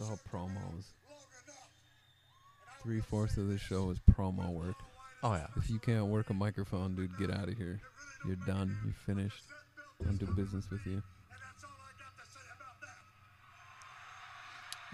It's 0.00 0.08
all 0.08 0.18
promos. 0.32 0.84
Three 2.82 3.00
fourths 3.00 3.36
of 3.36 3.48
the 3.48 3.58
show 3.58 3.90
is 3.90 3.98
promo 4.12 4.48
work. 4.50 4.76
Oh 5.22 5.34
yeah. 5.34 5.46
If 5.56 5.68
you 5.70 5.78
can't 5.78 6.06
work 6.06 6.30
a 6.30 6.34
microphone, 6.34 6.94
dude, 6.94 7.16
get 7.18 7.30
out 7.30 7.48
of 7.48 7.56
here. 7.56 7.80
You're 8.26 8.36
done. 8.46 8.76
You're 8.84 8.94
finished. 9.16 9.42
Don't 10.02 10.18
do 10.18 10.26
business 10.26 10.70
with 10.70 10.84
you. 10.86 11.02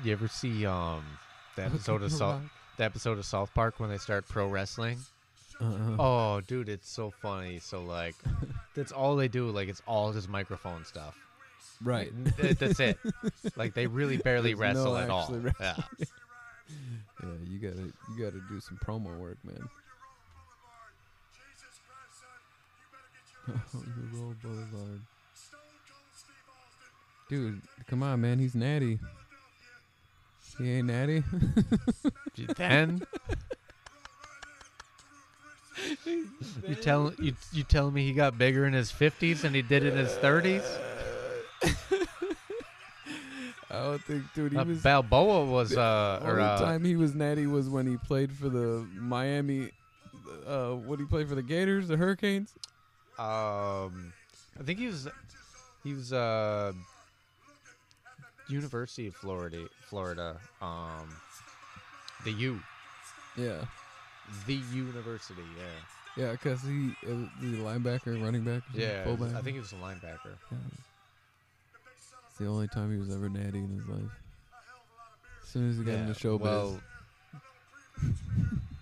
You 0.05 0.13
ever 0.13 0.29
see 0.29 0.67
um 0.67 1.05
the 1.57 1.63
episode 1.67 2.03
of 2.03 2.13
South 2.13 2.43
the 2.77 2.85
episode 2.85 3.19
of 3.19 3.25
South 3.25 3.53
Park 3.55 3.81
when 3.81 3.89
they 3.89 3.99
start 3.99 4.29
pro 4.29 4.49
wrestling? 4.49 4.99
Uh, 5.61 5.97
Oh, 5.99 6.41
dude, 6.47 6.69
it's 6.69 6.91
so 6.91 7.11
funny. 7.11 7.59
So 7.61 7.83
like, 7.83 8.15
that's 8.75 8.93
all 8.93 9.17
they 9.17 9.29
do. 9.29 9.49
Like, 9.51 9.69
it's 9.69 9.81
all 9.87 10.13
just 10.13 10.29
microphone 10.29 10.85
stuff. 10.85 11.17
right. 11.83 12.13
Th- 12.39 12.59
That's 12.59 12.79
it. 12.81 12.99
Like, 13.57 13.73
they 13.73 13.87
really 13.87 14.17
barely 14.29 14.53
There's 14.53 14.75
no 14.77 14.95
wrestle 14.95 14.97
at 14.99 15.09
all. 15.11 15.23
actually 15.23 15.53
Yeah. 15.61 15.77
Yeah, 17.23 17.29
you 17.49 17.59
gotta 17.59 17.83
you 18.11 18.19
gotta 18.25 18.43
do 18.51 18.61
some 18.61 18.77
promo 18.85 19.17
work, 19.19 19.39
man. 19.45 19.67
The 23.73 24.19
Roll 24.19 24.35
Boulevard. 24.43 25.01
Dude, 27.29 27.61
come 27.89 28.03
on, 28.03 28.21
man. 28.21 28.39
He's 28.39 28.55
natty. 28.55 28.99
He 30.59 30.73
ain't 30.73 30.87
natty. 30.89 31.23
Then 32.57 33.03
you 36.67 36.75
tell 36.75 37.13
you 37.19 37.35
you 37.53 37.63
telling 37.63 37.95
me 37.95 38.05
he 38.07 38.13
got 38.13 38.37
bigger 38.39 38.65
in 38.67 38.73
his 38.73 38.91
fifties 38.91 39.43
than 39.43 39.55
he 39.55 39.63
did 39.63 39.85
in 39.85 39.95
his 39.97 40.13
thirties? 40.15 40.63
I 43.71 43.83
don't 43.83 44.03
think, 44.05 44.25
dude. 44.35 44.53
He 44.53 44.59
Uh, 44.59 44.65
was 44.65 44.83
Balboa 44.83 45.45
was 45.47 45.77
uh 45.77 46.21
the 46.23 46.31
or 46.31 46.41
uh, 46.41 46.59
time 46.59 46.85
he 46.85 46.97
was 46.97 47.15
natty 47.15 47.47
was 47.47 47.69
when 47.69 47.87
he 47.87 47.97
played 47.97 48.33
for 48.33 48.49
the 48.49 48.87
Miami. 48.95 49.71
Uh, 50.47 50.71
what 50.73 50.99
did 50.99 51.05
he 51.05 51.09
played 51.09 51.29
for 51.29 51.35
the 51.35 51.43
Gators, 51.43 51.89
the 51.89 51.97
Hurricanes. 51.97 52.55
Um 53.19 54.13
I 54.59 54.63
think 54.65 54.79
he 54.79 54.87
was 54.87 55.09
he 55.83 55.93
was 55.95 56.13
uh 56.13 56.73
University 58.49 59.09
of 59.09 59.15
Florida 59.17 59.67
Florida 59.89 60.37
um 60.61 61.09
the 62.25 62.33
U 62.33 62.61
Yeah, 63.37 63.65
the 64.47 64.55
university 64.55 65.43
yeah 65.59 65.65
yeah, 66.17 66.33
because 66.33 66.63
he 66.63 66.91
uh, 67.07 67.13
the 67.41 67.57
linebacker, 67.59 68.23
running 68.23 68.43
back, 68.43 68.63
yeah 68.73 69.05
fullback. 69.05 69.35
I 69.37 69.43
think 69.43 69.55
he 69.55 69.61
was 69.61 69.73
a 69.73 69.77
linebacker 69.77 70.37
Yeah. 70.51 70.59
It's 72.29 72.39
the 72.39 72.47
only 72.47 72.69
time 72.69 72.91
he 72.93 72.99
was 72.99 73.11
ever 73.11 73.29
natty 73.31 73.59
in 73.59 73.71
his 73.71 73.87
life. 73.89 74.13
As 75.43 75.49
soon 75.49 75.71
as 75.71 75.79
he 75.79 75.85
got 75.85 75.93
Yeah, 75.93 76.01
into 76.09 76.13
showbiz, 76.15 76.41
well 76.41 76.81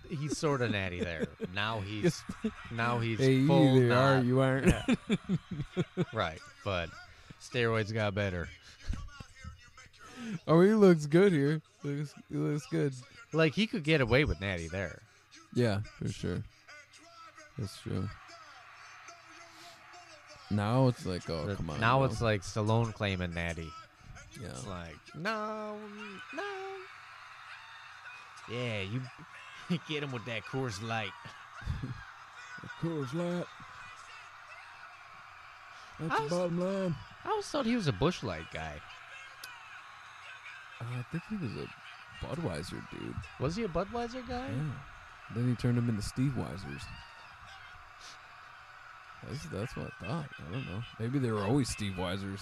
he's 0.09 0.37
sort 0.37 0.61
of 0.61 0.71
natty 0.71 0.99
there 0.99 1.27
now 1.53 1.79
he's 1.81 2.23
now 2.71 2.99
he's 2.99 3.19
hey, 3.19 3.33
you 3.33 3.47
full 3.47 3.77
either 3.77 3.93
are 3.93 4.19
you 4.21 4.39
aren't. 4.41 4.73
right 6.13 6.39
but 6.63 6.89
steroids 7.41 7.93
got 7.93 8.13
better 8.15 8.47
oh, 10.47 10.61
he 10.61 10.73
looks 10.73 11.05
good 11.05 11.31
here. 11.31 11.61
Looks, 11.83 12.13
he 12.31 12.35
looks 12.37 12.65
good. 12.67 12.93
like 13.33 13.53
he 13.53 13.67
could 13.67 13.83
get 13.83 14.01
away 14.01 14.25
with 14.25 14.41
natty 14.41 14.67
there 14.67 15.01
Yeah, 15.53 15.81
for 15.99 16.09
sure. 16.09 16.43
That's 17.57 17.77
true. 17.79 18.09
Now 20.51 20.87
it's 20.87 21.05
like, 21.05 21.29
oh 21.29 21.45
But 21.47 21.57
come 21.57 21.69
on. 21.69 21.79
now 21.79 21.99
bro. 21.99 22.07
it's 22.07 22.21
like 22.21 22.41
Stallone 22.41 22.93
claiming 22.93 23.33
natty 23.33 23.69
yeah. 24.41 24.49
It's 24.49 24.67
like, 24.67 24.95
no, 25.17 25.77
no. 26.35 26.43
Yeah, 28.51 28.81
you 28.81 29.01
get 29.89 30.03
him 30.03 30.11
with 30.11 30.25
that 30.25 30.43
Coors 30.45 30.81
Light. 30.87 31.11
Coors 32.81 33.13
Light. 33.13 33.45
That's 35.99 36.11
How's- 36.11 36.29
the 36.29 36.35
bottom 36.35 36.59
line. 36.59 36.95
I 37.23 37.29
always 37.29 37.45
thought 37.47 37.65
he 37.65 37.75
was 37.75 37.87
a 37.87 37.93
Busch 37.93 38.21
Light 38.21 38.45
guy. 38.53 38.73
Uh, 40.79 40.85
I 40.99 41.03
think 41.11 41.23
he 41.29 41.37
was 41.37 41.51
a 41.55 42.25
Budweiser 42.25 42.81
dude. 42.91 43.15
Was 43.39 43.55
he 43.55 43.63
a 43.63 43.67
Budweiser 43.67 44.27
guy? 44.27 44.47
Yeah. 44.47 44.71
Then 45.33 45.49
he 45.49 45.55
turned 45.55 45.77
him 45.77 45.89
into 45.89 46.01
Steve 46.03 46.33
Weisers. 46.37 46.83
That's, 49.27 49.43
that's 49.45 49.75
what 49.75 49.87
I 50.01 50.05
thought. 50.05 50.25
I 50.47 50.51
don't 50.51 50.65
know. 50.67 50.83
Maybe 50.99 51.17
they 51.17 51.31
were 51.31 51.41
always 51.41 51.69
Steve 51.69 51.93
Weisers. 51.93 52.41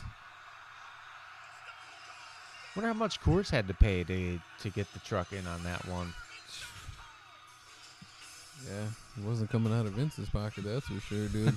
Wonder 2.76 2.88
how 2.92 2.94
much 2.98 3.22
Coors 3.22 3.50
had 3.50 3.68
to 3.68 3.74
pay 3.74 4.04
to 4.04 4.40
to 4.62 4.70
get 4.70 4.92
the 4.94 5.00
truck 5.00 5.32
in 5.32 5.46
on 5.48 5.64
that 5.64 5.86
one. 5.88 6.14
Yeah, 8.66 8.88
it 9.18 9.28
wasn't 9.28 9.50
coming 9.50 9.74
out 9.74 9.86
of 9.86 9.94
Vince's 9.94 10.30
pocket, 10.30 10.64
that's 10.64 10.88
for 10.88 11.00
sure, 11.02 11.28
dude. 11.28 11.54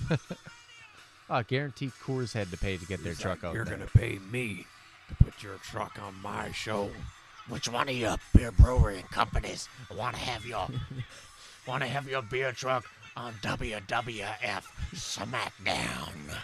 I 1.30 1.42
guarantee 1.42 1.90
Coors 2.04 2.32
had 2.32 2.50
to 2.50 2.56
pay 2.56 2.76
to 2.76 2.86
get 2.86 3.02
their 3.02 3.14
truck 3.14 3.42
out 3.44 3.54
You're 3.54 3.64
there. 3.64 3.76
gonna 3.76 3.90
pay 3.96 4.18
me 4.30 4.64
to 5.08 5.14
put 5.24 5.42
your 5.42 5.56
truck 5.58 5.98
on 6.00 6.14
my 6.22 6.52
show. 6.52 6.90
Which 7.48 7.68
one 7.68 7.88
of 7.88 7.94
your 7.96 8.16
beer 8.34 8.50
brewery 8.52 9.04
companies 9.10 9.68
want 9.96 10.16
to 10.16 10.22
have 10.22 10.44
your 10.44 10.66
want 11.66 11.82
to 11.82 11.88
have 11.88 12.08
your 12.08 12.22
beer 12.22 12.52
truck 12.52 12.84
on 13.16 13.32
WWF 13.42 14.64
SmackDown? 14.94 16.36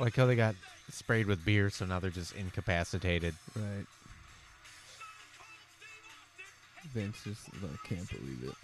Like 0.00 0.14
how 0.16 0.26
they 0.26 0.36
got 0.36 0.54
sprayed 0.90 1.26
with 1.26 1.44
beer, 1.44 1.70
so 1.70 1.84
now 1.84 1.98
they're 1.98 2.10
just 2.10 2.34
incapacitated. 2.36 3.34
right. 3.56 3.86
Vince 6.94 7.22
just 7.24 7.52
like 7.62 7.82
can't 7.84 8.08
believe 8.08 8.44
it. 8.44 8.54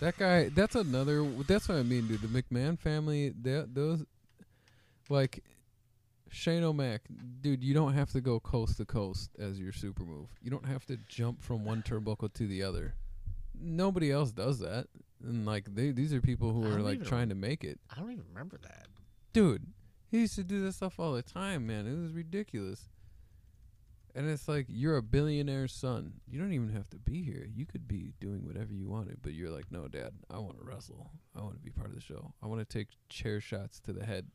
That 0.00 0.16
guy. 0.16 0.48
That's 0.48 0.74
another. 0.74 1.24
That's 1.46 1.68
what 1.68 1.78
I 1.78 1.82
mean, 1.82 2.08
dude. 2.08 2.22
The 2.22 2.28
McMahon 2.42 2.78
family. 2.78 3.32
That 3.42 3.74
those, 3.74 4.04
like, 5.08 5.44
Shane 6.30 6.64
O'Mac, 6.64 7.02
dude. 7.40 7.62
You 7.62 7.74
don't 7.74 7.92
have 7.92 8.10
to 8.12 8.20
go 8.20 8.40
coast 8.40 8.78
to 8.78 8.84
coast 8.84 9.30
as 9.38 9.60
your 9.60 9.72
super 9.72 10.02
move. 10.02 10.28
You 10.42 10.50
don't 10.50 10.66
have 10.66 10.84
to 10.86 10.98
jump 11.08 11.42
from 11.42 11.64
one 11.64 11.82
turnbuckle 11.82 12.32
to 12.34 12.46
the 12.46 12.62
other. 12.62 12.94
Nobody 13.60 14.10
else 14.10 14.32
does 14.32 14.58
that. 14.60 14.88
And 15.22 15.46
like, 15.46 15.72
they 15.72 15.90
these 15.92 16.12
are 16.12 16.20
people 16.20 16.52
who 16.52 16.64
I 16.64 16.68
are 16.68 16.70
don't 16.76 16.84
like 16.84 16.94
even 16.96 17.06
trying 17.06 17.28
to 17.28 17.34
make 17.36 17.62
it, 17.62 17.78
I 17.94 18.00
don't 18.00 18.10
even 18.10 18.24
remember 18.32 18.58
that. 18.62 18.86
dude. 19.32 19.66
He 20.14 20.20
used 20.20 20.36
to 20.36 20.44
do 20.44 20.62
this 20.62 20.76
stuff 20.76 21.00
all 21.00 21.12
the 21.12 21.22
time, 21.22 21.66
man. 21.66 21.88
It 21.88 22.00
was 22.00 22.12
ridiculous. 22.12 22.88
And 24.14 24.30
it's 24.30 24.46
like 24.46 24.66
you're 24.68 24.96
a 24.96 25.02
billionaire's 25.02 25.72
son. 25.72 26.12
You 26.30 26.38
don't 26.38 26.52
even 26.52 26.68
have 26.68 26.88
to 26.90 26.98
be 26.98 27.24
here. 27.24 27.48
You 27.52 27.66
could 27.66 27.88
be 27.88 28.12
doing 28.20 28.46
whatever 28.46 28.72
you 28.72 28.86
wanted, 28.86 29.18
but 29.22 29.32
you're 29.32 29.50
like, 29.50 29.72
no, 29.72 29.88
Dad. 29.88 30.12
I 30.30 30.38
want 30.38 30.56
to 30.60 30.64
wrestle. 30.64 31.10
I 31.36 31.40
want 31.40 31.56
to 31.56 31.60
be 31.60 31.70
part 31.70 31.88
of 31.88 31.96
the 31.96 32.00
show. 32.00 32.32
I 32.40 32.46
want 32.46 32.60
to 32.60 32.78
take 32.78 32.90
chair 33.08 33.40
shots 33.40 33.80
to 33.86 33.92
the 33.92 34.06
head. 34.06 34.28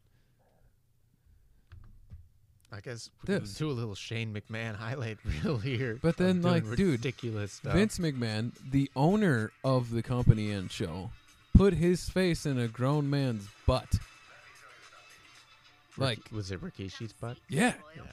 I 2.73 2.81
guess 2.81 3.09
we 3.25 3.35
can 3.35 3.47
do 3.57 3.69
a 3.69 3.71
little 3.71 3.95
Shane 3.95 4.33
McMahon 4.33 4.75
highlight 4.75 5.19
reel 5.43 5.59
here. 5.59 5.97
But 6.01 6.17
then, 6.17 6.41
like, 6.41 6.65
dude, 6.75 6.99
ridiculous 6.99 7.53
stuff. 7.53 7.71
Vince 7.71 7.99
McMahon, 7.99 8.51
the 8.69 8.91
owner 8.97 9.53
of 9.63 9.91
the 9.91 10.03
company 10.03 10.51
and 10.51 10.69
show, 10.69 11.11
put 11.55 11.75
his 11.75 12.09
face 12.09 12.45
in 12.45 12.59
a 12.59 12.67
grown 12.67 13.09
man's 13.09 13.47
butt. 13.65 13.95
Like, 15.99 16.17
Rick- 16.19 16.31
was 16.31 16.51
it 16.51 16.61
Rikishi's 16.61 17.13
butt? 17.13 17.37
yeah, 17.49 17.73
Yeah. 17.95 18.03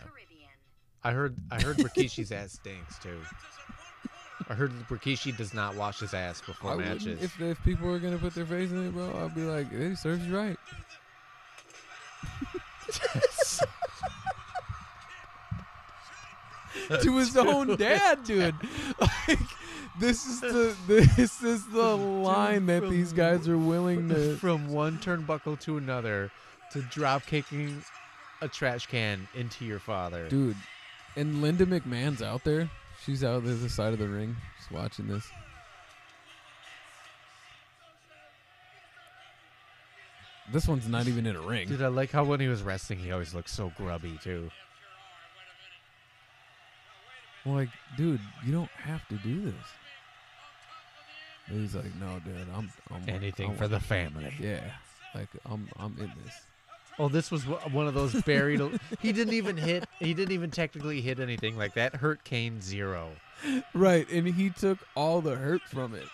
I 1.05 1.13
heard 1.13 1.37
I 1.51 1.61
heard 1.63 1.77
Rikishi's 1.77 2.33
ass 2.33 2.53
stinks 2.55 2.99
too. 2.99 3.21
I 4.49 4.55
heard 4.55 4.73
that 4.79 4.89
Rikishi 4.89 5.37
does 5.37 5.55
not 5.55 5.75
wash 5.77 6.01
his 6.01 6.15
ass 6.15 6.41
before 6.41 6.73
I 6.73 6.77
wouldn't- 6.77 7.05
matches. 7.07 7.23
If 7.23 7.41
if 7.41 7.63
people 7.65 7.89
were 7.89 7.99
gonna 7.99 8.19
put 8.19 8.35
their 8.35 8.47
face 8.47 8.71
in 8.71 8.89
it, 8.89 8.93
bro, 8.93 9.25
I'd 9.25 9.35
be 9.35 9.43
like, 9.43 9.71
"Hey, 9.71 9.95
serves 9.95 10.27
you 10.27 10.37
right." 10.37 10.59
to 17.03 17.17
his 17.17 17.37
own 17.37 17.77
dad, 17.77 18.25
dude. 18.25 18.55
Like, 19.01 19.39
this 19.99 20.27
is 20.27 20.41
the 20.41 20.77
this 20.87 21.43
is 21.43 21.67
the 21.69 21.97
line 21.97 22.67
that 22.67 22.89
these 22.89 23.13
guys 23.13 23.49
are 23.49 23.59
willing 23.59 24.09
to. 24.11 24.37
from 24.37 24.69
one 24.69 24.99
turnbuckle 24.99 25.59
to 25.61 25.77
another 25.79 26.31
to 26.73 26.83
drop 26.83 27.25
kicking 27.27 27.83
a 28.43 28.49
trash 28.49 28.87
can 28.87 29.27
into 29.35 29.65
your 29.65 29.79
father. 29.79 30.29
Dude, 30.29 30.57
and 31.17 31.41
Linda 31.43 31.65
McMahon's 31.67 32.23
out 32.23 32.45
there. 32.45 32.69
She's 33.05 33.23
out 33.25 33.45
there 33.45 33.55
the 33.55 33.69
side 33.69 33.93
of 33.93 33.99
the 33.99 34.09
ring, 34.09 34.37
just 34.59 34.71
watching 34.71 35.07
this. 35.07 35.27
This 40.53 40.69
one's 40.69 40.89
not 40.89 41.09
even 41.09 41.27
in 41.27 41.35
a 41.35 41.41
ring. 41.41 41.67
Dude, 41.69 41.83
I 41.83 41.89
like 41.89 42.13
how 42.13 42.25
when 42.25 42.39
he 42.41 42.47
was 42.49 42.63
wrestling, 42.63 43.01
he 43.01 43.11
always 43.11 43.35
looked 43.35 43.51
so 43.51 43.73
grubby 43.77 44.19
too. 44.23 44.51
Like, 47.45 47.69
dude, 47.97 48.21
you 48.45 48.53
don't 48.53 48.71
have 48.71 49.07
to 49.09 49.17
do 49.17 49.43
this. 49.47 49.55
And 51.49 51.61
he's 51.61 51.75
like, 51.75 51.95
no, 51.97 52.21
dude, 52.25 52.35
I'm, 52.57 52.73
I'm 52.93 53.09
Anything 53.09 53.51
I'm- 53.51 53.57
for 53.57 53.69
the 53.69 53.81
family. 53.81 54.33
Yeah, 54.41 54.63
like 55.15 55.29
I'm, 55.45 55.69
I'm 55.79 55.97
in 55.99 56.11
this. 56.25 56.35
Oh, 56.99 57.09
this 57.09 57.31
was 57.31 57.43
one 57.45 57.87
of 57.87 57.95
those 57.95 58.15
buried. 58.23 58.61
he 59.01 59.13
didn't 59.13 59.35
even 59.35 59.57
hit. 59.57 59.85
He 59.99 60.15
didn't 60.15 60.33
even 60.33 60.51
technically 60.51 61.01
hit 61.03 61.21
anything 61.21 61.57
like 61.57 61.75
that. 61.75 61.97
Hurt 61.97 62.25
Kane 62.25 62.61
zero. 62.63 63.11
Right, 63.75 64.09
and 64.11 64.27
he 64.27 64.49
took 64.51 64.79
all 64.95 65.21
the 65.21 65.35
hurt 65.37 65.61
from 65.63 65.95
it. 65.95 66.07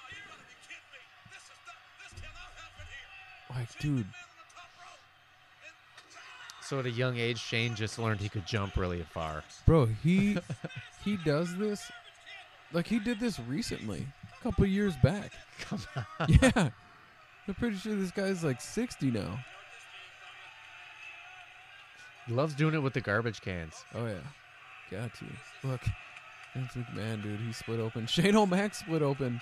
Like, 3.50 3.78
dude, 3.78 4.06
So 6.62 6.78
at 6.78 6.86
a 6.86 6.90
young 6.90 7.18
age, 7.18 7.38
Shane 7.38 7.74
just 7.74 7.98
learned 7.98 8.20
he 8.20 8.28
could 8.30 8.46
jump 8.46 8.76
really 8.76 9.04
far. 9.12 9.44
bro, 9.66 9.86
he 10.02 10.38
he 11.04 11.16
does 11.18 11.54
this. 11.58 11.90
Like 12.72 12.86
he 12.86 12.98
did 12.98 13.20
this 13.20 13.38
recently, 13.38 14.06
a 14.40 14.42
couple 14.42 14.64
years 14.66 14.94
back. 15.02 15.32
Come 15.60 15.80
on. 15.96 16.04
Yeah, 16.42 16.70
I'm 17.48 17.54
pretty 17.54 17.76
sure 17.76 17.94
this 17.94 18.10
guy's 18.12 18.42
like 18.42 18.60
60 18.60 19.10
now. 19.10 19.38
He 22.26 22.32
loves 22.34 22.54
doing 22.54 22.74
it 22.74 22.82
with 22.82 22.92
the 22.94 23.00
garbage 23.00 23.40
cans. 23.40 23.84
Oh 23.94 24.06
yeah, 24.06 24.14
got 24.90 25.12
to 25.14 25.24
look. 25.64 25.80
Vince 26.54 26.72
McMahon, 26.74 27.22
dude, 27.22 27.40
he 27.40 27.52
split 27.52 27.80
open. 27.80 28.06
Shane 28.08 28.36
O'Mac 28.36 28.74
split 28.74 29.02
open. 29.02 29.40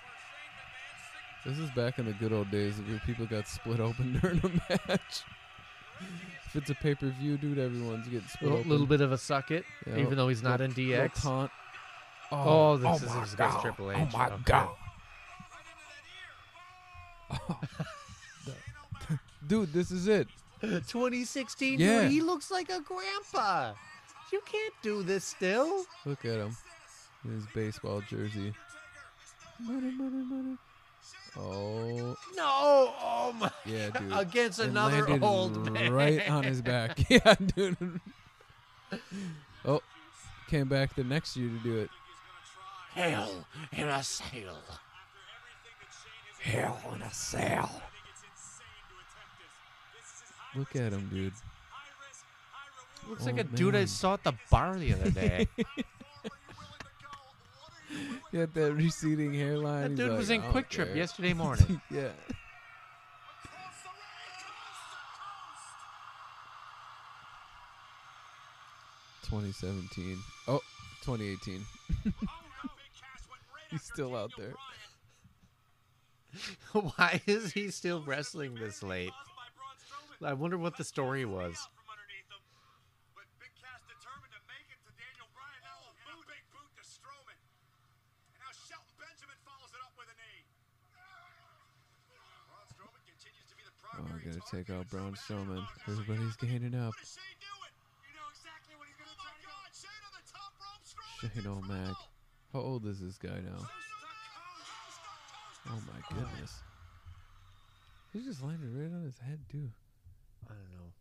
This 1.44 1.58
is 1.58 1.70
back 1.70 1.98
in 1.98 2.04
the 2.06 2.12
good 2.12 2.32
old 2.32 2.50
days 2.50 2.74
where 2.86 3.00
people 3.06 3.26
got 3.26 3.48
split 3.48 3.80
open 3.80 4.18
during 4.22 4.38
a 4.44 4.48
match. 4.68 5.24
if 6.46 6.54
it's 6.56 6.70
a 6.70 6.74
pay 6.74 6.94
per 6.94 7.08
view, 7.10 7.36
dude, 7.38 7.58
everyone's 7.58 8.06
getting 8.06 8.24
A 8.26 8.28
split 8.28 8.42
little, 8.42 8.58
open. 8.58 8.70
little 8.70 8.86
bit 8.86 9.00
of 9.00 9.10
a 9.12 9.18
suck 9.18 9.50
it, 9.50 9.64
Yeah, 9.86 9.96
even 9.98 10.16
though 10.16 10.28
he's 10.28 10.42
not 10.42 10.60
in 10.60 10.72
DX. 10.72 11.22
taunt. 11.22 11.50
Oh, 12.32 12.70
oh, 12.72 12.76
this 12.76 12.86
oh 13.02 13.22
is 13.22 13.32
my 13.32 13.44
God. 13.46 13.60
Triple 13.62 13.86
oh 13.86 13.90
H. 13.90 13.96
Oh 14.12 14.16
my 14.18 14.26
Okay. 14.26 14.42
God. 14.44 14.68
dude, 19.46 19.72
this 19.72 19.90
is 19.90 20.06
it. 20.08 20.28
2016, 20.60 21.78
Yeah. 21.78 22.02
dude, 22.02 22.10
he 22.12 22.20
looks 22.20 22.50
like 22.50 22.70
a 22.70 22.80
grandpa. 22.80 23.72
You 24.32 24.40
can't 24.46 24.74
do 24.82 25.02
this 25.02 25.24
still. 25.24 25.84
Look 26.04 26.24
at 26.24 26.36
him. 26.36 26.56
In 27.24 27.32
his 27.32 27.44
baseball 27.54 28.00
jersey. 28.08 28.52
Money, 29.58 29.90
money, 29.90 30.24
money. 30.24 30.56
Oh, 31.36 32.16
No, 32.34 32.94
oh 33.00 33.34
my. 33.38 33.50
yeah, 33.64 33.90
dude. 33.90 34.12
Against 34.12 34.58
It 34.60 34.68
another 34.68 35.06
old 35.22 35.72
man. 35.72 35.92
right 35.92 36.28
on 36.30 36.44
his 36.44 36.60
back. 36.62 36.98
yeah, 37.10 37.34
dude. 37.54 38.00
Oh, 39.64 39.80
came 40.48 40.68
back 40.68 40.94
the 40.94 41.04
next 41.04 41.36
year 41.36 41.48
to 41.48 41.58
do 41.58 41.78
it. 41.78 41.90
Hell 42.94 43.46
in 43.72 43.88
a 43.88 44.02
cell. 44.02 44.58
Hell 46.40 46.80
in 46.94 47.02
a 47.02 47.12
cell. 47.12 47.82
Look 50.56 50.74
at 50.76 50.92
him, 50.92 51.08
dude. 51.12 51.32
Looks 53.08 53.24
like 53.26 53.36
Oh, 53.36 53.40
a 53.40 53.44
dude 53.44 53.74
I 53.76 53.84
saw 53.86 54.14
at 54.14 54.24
the 54.24 54.34
bar 54.50 54.76
the 54.76 54.92
other 54.94 55.10
day. 55.10 55.46
He 58.30 58.38
had 58.38 58.54
that 58.54 58.72
receding 58.74 59.34
hairline. 59.34 59.82
that 59.82 59.90
He's 59.90 59.98
dude 59.98 60.08
like, 60.10 60.18
was 60.18 60.30
in 60.30 60.40
"I 60.40 60.44
don't 60.44 60.54
QuikTrip 60.54 60.86
care." 60.86 60.96
yesterday 60.96 61.32
morning. 61.44 61.80
yeah. 61.90 62.10
Twenty 69.26 69.52
seventeen. 69.52 70.18
Oh, 70.48 70.60
2018. 71.04 71.64
He's 73.70 73.82
still 73.82 74.16
out 74.16 74.32
there. 74.36 74.54
Why 76.72 77.20
is 77.26 77.52
he 77.52 77.70
still 77.70 78.02
wrestling 78.02 78.54
this 78.54 78.82
late? 78.82 79.10
I 80.20 80.36
wonder 80.36 80.60
what 80.60 80.76
the 80.76 80.84
story 80.84 81.24
was. 81.24 81.56
From 81.72 81.88
underneath 81.88 82.28
him. 82.28 82.44
But 83.16 83.24
Big 83.40 83.56
Cass 83.56 83.80
determined 83.88 84.36
to 84.36 84.42
make 84.52 84.68
it 84.68 84.76
to 84.84 84.92
Daniel 85.00 85.32
Bryan. 85.32 85.64
Now 85.64 85.80
oh, 85.80 85.96
a 85.96 86.12
boot, 86.12 86.28
big 86.28 86.44
boot 86.52 86.68
to 86.76 86.84
Strowman. 86.84 87.40
And 88.36 88.44
now 88.44 88.52
Shelton 88.52 89.00
Benjamin 89.00 89.40
follows 89.48 89.72
it 89.72 89.80
up 89.80 89.96
with 89.96 90.12
a 90.12 90.16
knee. 90.20 90.44
Braun 92.52 92.68
Strowman 92.68 93.00
continues 93.08 93.48
to 93.48 93.56
be 93.56 93.64
the 93.64 93.72
Oh, 93.80 94.04
I 94.04 94.12
primary 94.12 94.28
gotta 94.28 94.44
take 94.44 94.68
out 94.68 94.92
Braun 94.92 95.16
Strowman. 95.16 95.64
Strowman. 95.64 95.88
Everybody's 95.88 96.36
gaining 96.36 96.76
up. 96.76 96.92
What 96.92 97.00
does 97.00 97.16
Shane 97.16 97.40
do 97.40 97.54
it? 97.64 97.72
You 98.04 98.12
know 98.12 98.28
exactly 98.28 98.76
what 98.76 98.92
he's 98.92 99.00
going 99.00 99.08
oh, 99.08 99.16
to 99.16 99.24
try 99.24 99.40
to 99.40 99.48
God, 99.48 99.72
Shane 99.72 100.04
on 100.04 100.12
the 100.20 100.26
top 100.28 100.52
rope. 100.60 100.84
Strowman 100.84 101.32
Shane 101.32 101.48
O'Mac. 101.48 101.96
How 102.52 102.60
old 102.60 102.84
is 102.84 103.00
this 103.00 103.16
guy 103.16 103.40
now? 103.40 103.64
Oh 105.72 105.80
my 105.88 106.00
goodness. 106.12 106.60
He 108.12 108.20
just 108.20 108.44
landed 108.44 108.68
right 108.76 108.92
on 108.92 109.00
his 109.08 109.16
head 109.16 109.40
too. 109.48 109.72
I 110.48 110.52
don't 110.54 110.70
know. 110.72 110.92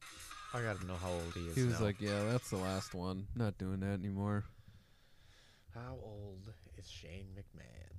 I 0.53 0.61
gotta 0.61 0.85
know 0.85 0.95
how 0.95 1.11
old 1.11 1.33
he 1.33 1.47
is. 1.47 1.55
He 1.55 1.63
was 1.63 1.79
now. 1.79 1.85
like, 1.85 2.01
"Yeah, 2.01 2.23
that's 2.31 2.49
the 2.49 2.57
last 2.57 2.93
one. 2.93 3.27
Not 3.35 3.57
doing 3.57 3.79
that 3.81 3.99
anymore." 3.99 4.45
How 5.73 5.97
old 6.01 6.51
is 6.77 6.89
Shane 6.89 7.27
McMahon? 7.37 7.89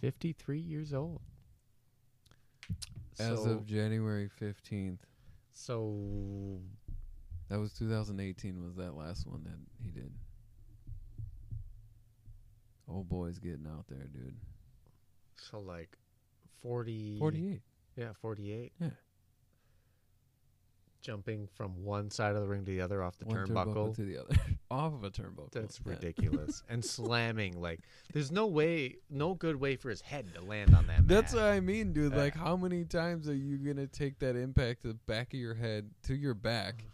Fifty-three 0.00 0.60
years 0.60 0.94
old. 0.94 1.20
As 3.18 3.42
so, 3.42 3.50
of 3.50 3.66
January 3.66 4.28
fifteenth, 4.28 5.04
so 5.52 6.60
that 7.48 7.58
was 7.58 7.72
2018. 7.74 8.62
Was 8.64 8.76
that 8.76 8.94
last 8.94 9.26
one 9.26 9.42
that 9.44 9.58
he 9.82 9.90
did? 9.90 10.12
Old 12.88 13.08
boy's 13.08 13.38
getting 13.38 13.66
out 13.66 13.84
there, 13.88 14.06
dude. 14.12 14.34
so 15.36 15.60
like 15.60 15.90
forty. 16.62 17.18
48. 17.18 17.60
Yeah, 17.96 18.12
48. 18.20 18.72
Yeah. 18.80 18.88
Jumping 21.00 21.48
from 21.54 21.84
one 21.84 22.10
side 22.10 22.34
of 22.34 22.42
the 22.42 22.48
ring 22.48 22.64
to 22.64 22.70
the 22.72 22.80
other 22.80 23.02
off 23.02 23.16
the 23.18 23.24
One 23.26 23.46
turnbuckle. 23.46 23.94
to 23.96 24.04
the 24.04 24.18
other, 24.18 24.34
off 24.70 24.92
of 24.94 25.04
a 25.04 25.10
turnbuckle. 25.10 25.52
That's 25.52 25.80
Yeah. 25.84 25.92
ridiculous. 25.92 26.62
and 26.68 26.84
slamming 26.84 27.60
like 27.60 27.80
there's 28.12 28.32
no 28.32 28.46
way, 28.46 28.96
no 29.10 29.34
good 29.34 29.56
way 29.56 29.76
for 29.76 29.90
his 29.90 30.00
head 30.00 30.32
to 30.34 30.40
land 30.40 30.74
on 30.74 30.86
that. 30.88 31.06
That's 31.06 31.34
mat. 31.34 31.42
what 31.42 31.52
I 31.52 31.60
mean, 31.60 31.92
dude. 31.92 32.12
Yeah. 32.12 32.18
Like, 32.18 32.34
how 32.34 32.56
many 32.56 32.84
times 32.84 33.28
are 33.28 33.34
you 33.34 33.58
gonna 33.58 33.86
take 33.86 34.18
that 34.20 34.34
impact 34.34 34.82
to 34.82 34.88
the 34.88 34.94
back 35.06 35.34
of 35.34 35.40
your 35.40 35.54
head 35.54 35.90
to 36.04 36.14
your 36.16 36.34
back? 36.34 36.82
Uh-huh. 36.86 36.92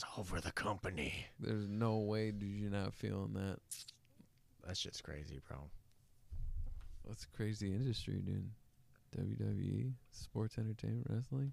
It's 0.00 0.18
over 0.18 0.40
the 0.40 0.52
company. 0.52 1.26
There's 1.38 1.68
no 1.68 1.98
way, 1.98 2.30
dude. 2.30 2.58
You're 2.58 2.70
not 2.70 2.94
feeling 2.94 3.34
that. 3.34 3.58
That's 4.66 4.80
just 4.80 5.04
crazy, 5.04 5.40
bro. 5.46 5.58
That's 7.06 7.24
a 7.24 7.36
crazy 7.36 7.74
industry, 7.74 8.22
dude. 8.24 8.48
WWE, 9.18 9.92
sports 10.10 10.56
entertainment, 10.56 11.06
wrestling. 11.10 11.52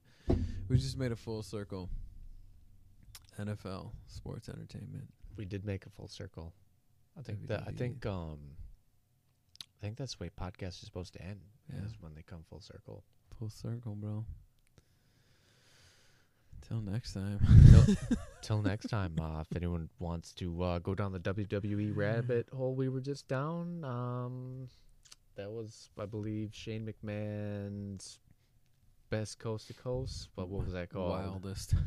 We 0.70 0.78
just 0.78 0.98
made 0.98 1.12
a 1.12 1.18
full 1.18 1.44
circle. 1.44 1.90
NFL, 3.38 3.92
sports 4.08 4.48
entertainment. 4.48 5.10
We 5.36 5.44
did 5.44 5.66
make 5.66 5.86
a 5.86 5.90
full 5.90 6.08
circle. 6.08 6.54
I 7.20 7.24
think 7.24 7.48
that 7.48 7.64
I 7.68 7.72
think 7.72 8.06
um 8.06 8.40
I 9.60 9.82
think 9.82 9.98
that's 9.98 10.16
the 10.16 10.24
way 10.24 10.30
podcasts 10.30 10.82
are 10.84 10.86
supposed 10.86 11.12
to 11.14 11.22
end. 11.22 11.42
Yeah. 11.70 11.86
Is 11.86 11.98
when 12.00 12.16
they 12.16 12.22
come 12.22 12.46
full 12.50 12.62
circle. 12.62 13.04
Full 13.38 13.50
circle, 13.50 13.96
bro. 13.96 14.24
Till 16.66 16.80
next 16.80 17.12
time. 17.14 17.40
Till 17.72 18.18
next 18.64 18.88
time, 18.90 19.16
uh, 19.22 19.42
if 19.42 19.56
anyone 19.56 19.90
wants 20.00 20.34
to 20.34 20.64
uh, 20.64 20.80
go 20.80 20.96
down 20.96 21.12
the 21.12 21.20
WWE 21.20 21.96
rabbit 21.96 22.48
hole 22.56 22.74
we 22.76 22.90
were 22.90 23.02
just 23.02 23.28
down, 23.28 23.84
um, 23.84 24.68
that 25.36 25.50
was, 25.50 25.90
I 26.00 26.06
believe, 26.06 26.50
Shane 26.54 26.86
McMahon's 26.92 28.20
best 29.10 29.40
coast 29.40 29.68
to 29.68 29.74
coast. 29.74 30.30
But 30.36 30.50
what 30.50 30.64
was 30.66 30.74
that 30.74 30.90
called? 30.90 31.12
Wildest. 31.12 31.74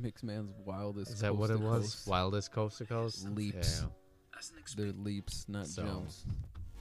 Makes 0.00 0.22
man's 0.22 0.52
wildest. 0.64 1.10
Is 1.10 1.20
that 1.20 1.34
what 1.34 1.50
it 1.50 1.58
was? 1.58 1.82
coast. 1.94 2.06
Wildest 2.06 2.52
coast 2.52 2.78
to 2.78 2.84
coast. 2.84 3.28
Leaps. 3.30 3.82
Yeah. 3.82 3.88
They're 4.76 4.92
leaps, 4.92 5.46
not 5.48 5.66
So- 5.66 5.82
jumps. 5.82 6.24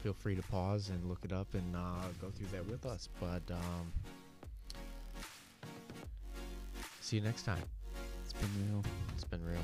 Feel 0.03 0.13
free 0.13 0.35
to 0.35 0.41
pause 0.43 0.89
and 0.89 1.03
look 1.09 1.25
it 1.25 1.33
up 1.33 1.53
and 1.55 1.75
uh, 1.75 1.79
go 2.21 2.29
through 2.29 2.47
that 2.53 2.65
with 2.69 2.85
us. 2.85 3.09
But 3.19 3.41
um, 3.51 3.91
See 7.09 7.15
you 7.15 7.23
next 7.23 7.41
time. 7.41 7.57
It's 8.23 8.33
been 8.33 8.69
real. 8.69 8.83
It's 9.15 9.23
been 9.23 9.43
real. 9.43 9.57